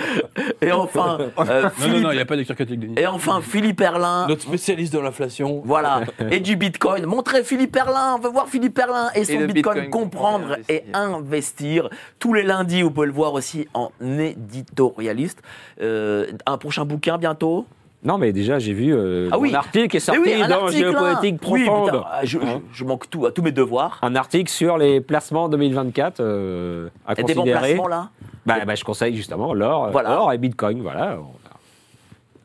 Et 0.61 0.71
enfin, 0.71 1.17
euh, 1.19 1.27
Non, 1.45 1.61
non, 1.63 1.69
Philippe, 1.75 2.03
non, 2.03 2.11
il 2.11 2.15
n'y 2.15 2.21
a 2.21 2.25
pas 2.25 2.35
d'écriture 2.35 2.55
catholique 2.55 2.79
de 2.81 2.85
Nietzsche. 2.87 3.03
et 3.03 3.07
enfin 3.07 3.41
Philippe 3.41 3.81
Erlin. 3.81 4.27
Notre 4.27 4.41
spécialiste 4.43 4.93
de 4.93 4.99
l'inflation. 4.99 5.61
Voilà, 5.65 6.01
et 6.31 6.39
du 6.39 6.55
Bitcoin. 6.55 7.05
Montrez 7.05 7.43
Philippe 7.43 7.75
Erlin, 7.75 8.15
on 8.17 8.19
veut 8.21 8.29
voir 8.29 8.47
Philippe 8.47 8.77
Erlin 8.79 9.09
et 9.15 9.25
son 9.25 9.42
Bitcoin, 9.47 9.73
Bitcoin, 9.81 9.89
comprendre 9.89 10.57
et 10.69 10.75
et 10.75 10.83
investir. 10.93 11.89
Tous 12.19 12.33
les 12.33 12.43
lundis, 12.43 12.81
vous 12.83 12.91
pouvez 12.91 13.07
le 13.07 13.13
voir 13.13 13.33
aussi 13.33 13.67
en 13.73 13.89
éditorialiste. 14.09 15.41
Euh, 15.81 16.27
un 16.45 16.57
prochain 16.57 16.85
bouquin 16.85 17.17
bientôt? 17.17 17.65
Non, 18.05 18.17
mais 18.17 18.33
déjà, 18.33 18.59
j'ai 18.59 18.73
vu 18.73 18.93
euh, 18.93 19.29
Ah 19.31 19.39
oui. 19.39 19.51
un 19.53 19.59
article 19.59 19.87
qui 19.87 19.95
est 19.97 20.01
sorti 20.01 20.19
oui, 20.25 20.33
un 20.41 20.47
dans 20.49 20.63
article, 20.65 20.91
Géopolitique 20.91 21.35
hein. 21.41 21.47
Oui, 21.49 21.63
Profonde. 21.65 21.85
putain, 21.91 22.05
je, 22.23 22.39
je- 22.39 22.45
je 22.73 22.83
manque 22.83 23.09
tout 23.09 23.25
à 23.25 23.31
tous 23.31 23.41
mes 23.41 23.53
devoirs. 23.53 23.99
un 24.01 24.15
article 24.15 24.49
sur 24.51 24.77
les 24.77 24.99
placements 24.99 25.47
2024 25.47 26.19
euh, 26.19 26.89
à 27.07 27.13
Il 27.13 27.19
y 27.19 27.21
a 27.21 27.23
des 27.23 27.33
bons 27.33 27.43
placements 27.43 27.87
là? 27.87 28.09
Bah, 28.45 28.55
bah, 28.65 28.75
je 28.75 28.83
conseille 28.83 29.15
justement 29.15 29.53
l'or, 29.53 29.89
Voilà. 29.91 30.27
et 30.33 30.37
Bitcoin. 30.37 30.81
Voilà. 30.81 31.17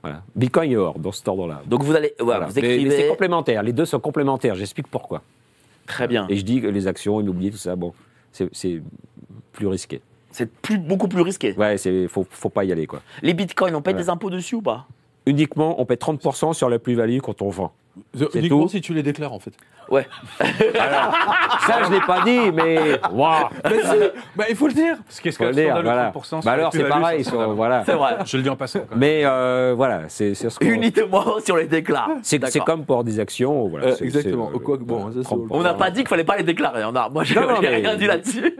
Voilà. 0.00 0.22
Bitcoin 0.36 0.70
et 0.70 0.76
or 0.76 0.96
dans 0.96 1.10
cet 1.10 1.26
ordre-là. 1.26 1.60
Donc 1.66 1.82
vous 1.82 1.96
allez, 1.96 2.14
voilà, 2.20 2.38
Voilà. 2.38 2.46
vous 2.46 2.52
Mais- 2.54 2.62
mais 2.62 2.68
c'est 2.68 2.82
écrivez. 2.84 3.08
complémentaire. 3.08 3.62
Les 3.64 3.72
deux 3.72 3.84
sont 3.84 3.98
complémentaires. 3.98 4.54
J'explique 4.54 4.86
pourquoi. 4.86 5.22
Très 5.88 6.06
bien. 6.06 6.26
Et 6.28 6.36
je 6.36 6.44
dis 6.44 6.60
que 6.60 6.68
les 6.68 6.86
actions, 6.86 7.20
immobilier, 7.20 7.50
tout 7.50 7.56
ça, 7.56 7.74
bon, 7.74 7.92
c'est- 8.30 8.80
plus 9.52 9.66
risqué. 9.66 10.00
C'est 10.30 10.48
plus, 10.52 10.78
beaucoup 10.78 11.08
plus 11.08 11.22
risqué. 11.22 11.52
Ouais, 11.54 11.76
c'est 11.78 12.06
faut, 12.06 12.24
faut 12.30 12.50
pas 12.50 12.62
y 12.64 12.70
aller 12.70 12.86
quoi. 12.86 13.02
Les 13.22 13.34
bitcoins, 13.34 13.74
on 13.74 13.82
paye 13.82 13.94
Ouais. 13.94 14.00
des 14.00 14.08
impôts 14.10 14.30
dessus 14.30 14.54
ou 14.56 14.62
pas? 14.62 14.86
Uniquement, 15.26 15.80
on 15.80 15.84
paie 15.86 15.96
30% 15.96 16.52
sur 16.52 16.68
la 16.68 16.78
plus-value 16.78 17.18
quand 17.20 17.42
on 17.42 17.48
vend. 17.50 17.72
C'est 18.14 18.34
Uniquement 18.38 18.62
tout. 18.62 18.68
si 18.68 18.80
tu 18.80 18.94
les 18.94 19.02
déclares 19.02 19.32
en 19.32 19.38
fait. 19.38 19.52
Ouais. 19.90 20.06
Ça, 20.40 21.82
je 21.86 21.90
l'ai 21.92 22.00
pas 22.00 22.20
dit, 22.22 22.52
mais 22.52 23.00
waouh, 23.12 23.44
Bah, 24.36 24.44
il 24.48 24.56
faut 24.56 24.66
le 24.68 24.74
dire. 24.74 24.96
Ce 25.08 25.20
qui 25.20 25.28
est 25.28 25.32
faut 25.32 25.44
le 25.44 25.52
scandaleux, 25.52 25.72
dire. 25.72 25.82
Voilà. 25.82 26.10
30% 26.10 26.24
sur 26.28 26.40
Bah 26.42 26.52
alors, 26.52 26.72
c'est 26.72 26.84
pareil. 26.88 27.24
sur- 27.24 27.54
voilà. 27.54 27.84
C'est 27.84 27.94
vrai. 27.94 28.16
Je 28.24 28.36
le 28.36 28.42
dis 28.42 28.48
en 28.50 28.56
passant. 28.56 28.80
quoi. 28.80 28.96
Mais 28.96 29.22
euh, 29.24 29.74
voilà, 29.76 30.02
c'est 30.08 30.34
c'est 30.34 30.50
ce 30.50 30.58
qu'on- 30.58 30.66
Uniquement 30.66 31.24
si 31.42 31.50
on 31.52 31.56
les 31.56 31.66
déclare. 31.66 32.10
C'est 32.22 32.38
comme 32.64 32.84
pour 32.84 33.04
des 33.04 33.18
actions. 33.20 33.68
Voilà, 33.68 33.88
Euh, 33.88 33.96
exactement. 34.00 34.50
euh, 34.54 34.58
Quoi 34.58 34.76
que 34.78 34.82
bon, 34.82 35.06
ça, 35.12 35.18
c'est 35.22 35.28
30%. 35.34 35.46
On 35.50 35.62
n'a 35.62 35.74
pas 35.74 35.90
dit 35.90 36.00
qu'il 36.00 36.08
fallait 36.08 36.24
pas 36.24 36.36
les 36.36 36.42
déclarer. 36.44 36.84
On 36.84 36.94
a, 36.94 37.08
moi, 37.08 37.24
j'ai 37.24 37.34
mais- 37.34 37.68
rien 37.76 37.96
dit 37.96 38.06
là-dessus. 38.06 38.56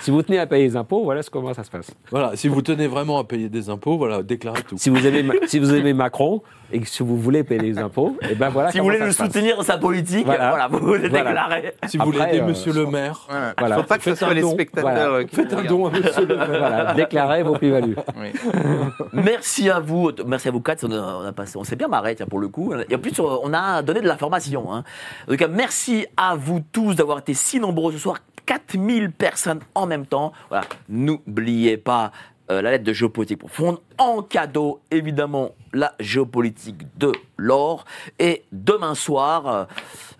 Si 0.00 0.10
vous 0.10 0.22
tenez 0.22 0.38
à 0.38 0.46
payer 0.46 0.64
les 0.64 0.76
impôts, 0.76 1.02
voilà 1.04 1.22
ce- 1.22 1.30
comment 1.30 1.52
ça 1.54 1.64
se 1.64 1.70
passe. 1.70 1.90
Voilà, 2.10 2.32
si 2.36 2.48
vous 2.48 2.62
tenez 2.62 2.86
vraiment 2.86 3.18
à 3.18 3.24
payer 3.24 3.48
des 3.48 3.68
impôts, 3.70 3.96
voilà, 3.98 4.22
déclarez 4.22 4.62
tout. 4.62 4.76
Si 4.78 4.90
vous 4.90 5.04
aimez, 5.06 5.22
Ma- 5.22 5.34
si 5.46 5.58
vous 5.58 5.74
aimez 5.74 5.92
Macron 5.92 6.42
et 6.72 6.80
que 6.80 6.86
si 6.88 7.02
vous 7.02 7.16
voulez 7.18 7.42
payer 7.42 7.60
les 7.60 7.78
impôts, 7.78 8.16
et 8.30 8.34
ben 8.36 8.48
voilà. 8.48 8.70
si 8.70 8.78
vous 8.78 8.84
voulez 8.84 8.98
le 8.98 9.10
soutenir 9.10 9.56
dans 9.56 9.62
sa 9.64 9.76
politique, 9.78 10.24
Voilà. 10.24 10.50
voilà, 10.50 10.68
vous 10.68 10.78
Voilà. 10.78 11.08
déclarez. 11.08 11.74
Si 11.86 11.96
vous 11.98 12.04
voulez 12.04 12.20
aider 12.20 12.40
euh, 12.40 12.46
Monsieur 12.46 12.72
le 12.72 12.86
maire, 12.86 13.26
Voilà. 13.28 13.54
Voilà. 13.58 13.74
Il 13.74 13.78
ne 13.78 13.82
faut 13.82 13.88
pas 13.88 13.96
que 13.98 14.04
ce 14.04 14.10
Faites 14.10 14.18
soit 14.20 14.28
un 14.28 14.34
les 14.34 14.40
don. 14.42 14.50
spectateurs 14.52 14.90
Voilà. 14.90 15.06
euh, 15.08 15.24
qui 15.24 15.34
faites 15.36 15.52
un 15.52 15.64
don 15.64 15.86
à 15.86 15.90
Monsieur 15.90 16.26
le 16.26 16.36
maire. 16.36 16.46
Voilà, 16.46 16.94
déclarez 16.94 17.42
vos 17.42 17.54
plus-values. 17.56 17.96
Oui. 18.16 18.28
Merci 19.12 19.68
à 19.68 19.80
vous, 19.80 20.10
merci 20.26 20.48
à 20.48 20.50
vous 20.50 20.60
quatre. 20.60 20.84
On, 20.84 20.92
a- 20.92 21.18
on 21.22 21.26
a 21.26 21.32
passé, 21.32 21.56
on 21.56 21.64
s'est 21.64 21.76
bien 21.76 21.88
marré, 21.88 22.14
tiens, 22.14 22.26
pour 22.26 22.38
le 22.38 22.48
coup. 22.48 22.72
Et 22.88 22.94
en 22.94 22.98
plus, 22.98 23.18
on 23.20 23.52
a 23.52 23.82
donné 23.82 24.00
de 24.00 24.06
l'information. 24.06 24.72
Hein. 24.72 24.84
En 25.26 25.32
tout 25.32 25.36
cas, 25.36 25.48
merci 25.48 26.06
à 26.16 26.34
vous 26.36 26.60
tous 26.72 26.94
d'avoir 26.94 27.18
été 27.18 27.34
si 27.34 27.58
nombreux 27.60 27.92
ce 27.92 27.98
soir. 27.98 28.18
4000 28.50 29.12
personnes 29.12 29.60
en 29.76 29.86
même 29.86 30.06
temps. 30.06 30.32
Voilà. 30.48 30.64
N'oubliez 30.88 31.76
pas 31.76 32.10
euh, 32.50 32.60
la 32.60 32.72
lettre 32.72 32.82
de 32.82 32.92
géopolitique 32.92 33.38
profonde. 33.38 33.78
En 33.96 34.22
cadeau, 34.22 34.80
évidemment, 34.90 35.52
la 35.72 35.94
géopolitique 36.00 36.82
de 36.98 37.12
l'or. 37.36 37.84
Et 38.18 38.42
demain 38.50 38.96
soir, 38.96 39.46
euh, 39.46 39.64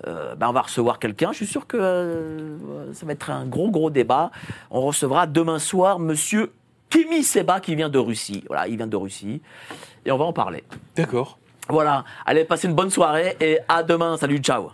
euh, 0.06 0.36
ben, 0.36 0.48
on 0.48 0.52
va 0.52 0.60
recevoir 0.60 1.00
quelqu'un. 1.00 1.32
Je 1.32 1.38
suis 1.38 1.46
sûr 1.48 1.66
que 1.66 1.76
euh, 1.76 2.92
ça 2.92 3.04
va 3.04 3.14
être 3.14 3.30
un 3.30 3.46
gros, 3.46 3.72
gros 3.72 3.90
débat. 3.90 4.30
On 4.70 4.82
recevra 4.82 5.26
demain 5.26 5.58
soir 5.58 5.98
Monsieur 5.98 6.52
Kimi 6.88 7.24
Seba 7.24 7.58
qui 7.58 7.74
vient 7.74 7.88
de 7.88 7.98
Russie. 7.98 8.44
Voilà, 8.46 8.68
il 8.68 8.76
vient 8.76 8.86
de 8.86 8.96
Russie. 8.96 9.42
Et 10.06 10.12
on 10.12 10.18
va 10.18 10.24
en 10.24 10.32
parler. 10.32 10.62
D'accord. 10.94 11.36
Voilà. 11.68 12.04
Allez, 12.24 12.44
passez 12.44 12.68
une 12.68 12.74
bonne 12.74 12.90
soirée 12.90 13.36
et 13.40 13.58
à 13.66 13.82
demain. 13.82 14.16
Salut, 14.16 14.38
ciao. 14.38 14.70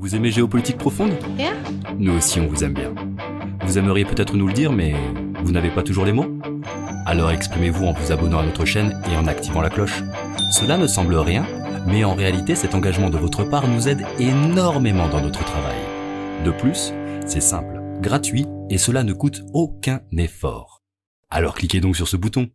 Vous 0.00 0.14
aimez 0.14 0.30
Géopolitique 0.30 0.76
Profonde? 0.76 1.12
Yeah. 1.38 1.52
Nous 1.98 2.12
aussi, 2.12 2.40
on 2.40 2.46
vous 2.46 2.64
aime 2.64 2.74
bien. 2.74 2.92
Vous 3.64 3.78
aimeriez 3.78 4.04
peut-être 4.04 4.36
nous 4.36 4.46
le 4.46 4.52
dire, 4.52 4.72
mais 4.72 4.94
vous 5.42 5.52
n'avez 5.52 5.70
pas 5.70 5.82
toujours 5.82 6.04
les 6.04 6.12
mots? 6.12 6.26
Alors 7.06 7.30
exprimez-vous 7.30 7.86
en 7.86 7.92
vous 7.92 8.12
abonnant 8.12 8.38
à 8.40 8.44
notre 8.44 8.64
chaîne 8.64 9.00
et 9.10 9.16
en 9.16 9.26
activant 9.26 9.60
la 9.60 9.70
cloche. 9.70 10.02
Cela 10.50 10.76
ne 10.76 10.86
semble 10.86 11.14
rien, 11.16 11.46
mais 11.86 12.04
en 12.04 12.14
réalité, 12.14 12.54
cet 12.54 12.74
engagement 12.74 13.10
de 13.10 13.18
votre 13.18 13.44
part 13.44 13.68
nous 13.68 13.88
aide 13.88 14.04
énormément 14.18 15.08
dans 15.08 15.20
notre 15.20 15.44
travail. 15.44 15.76
De 16.44 16.50
plus, 16.50 16.92
c'est 17.26 17.40
simple, 17.40 17.80
gratuit, 18.00 18.46
et 18.70 18.78
cela 18.78 19.04
ne 19.04 19.12
coûte 19.12 19.42
aucun 19.52 20.00
effort. 20.16 20.82
Alors 21.30 21.54
cliquez 21.54 21.80
donc 21.80 21.96
sur 21.96 22.08
ce 22.08 22.16
bouton. 22.16 22.48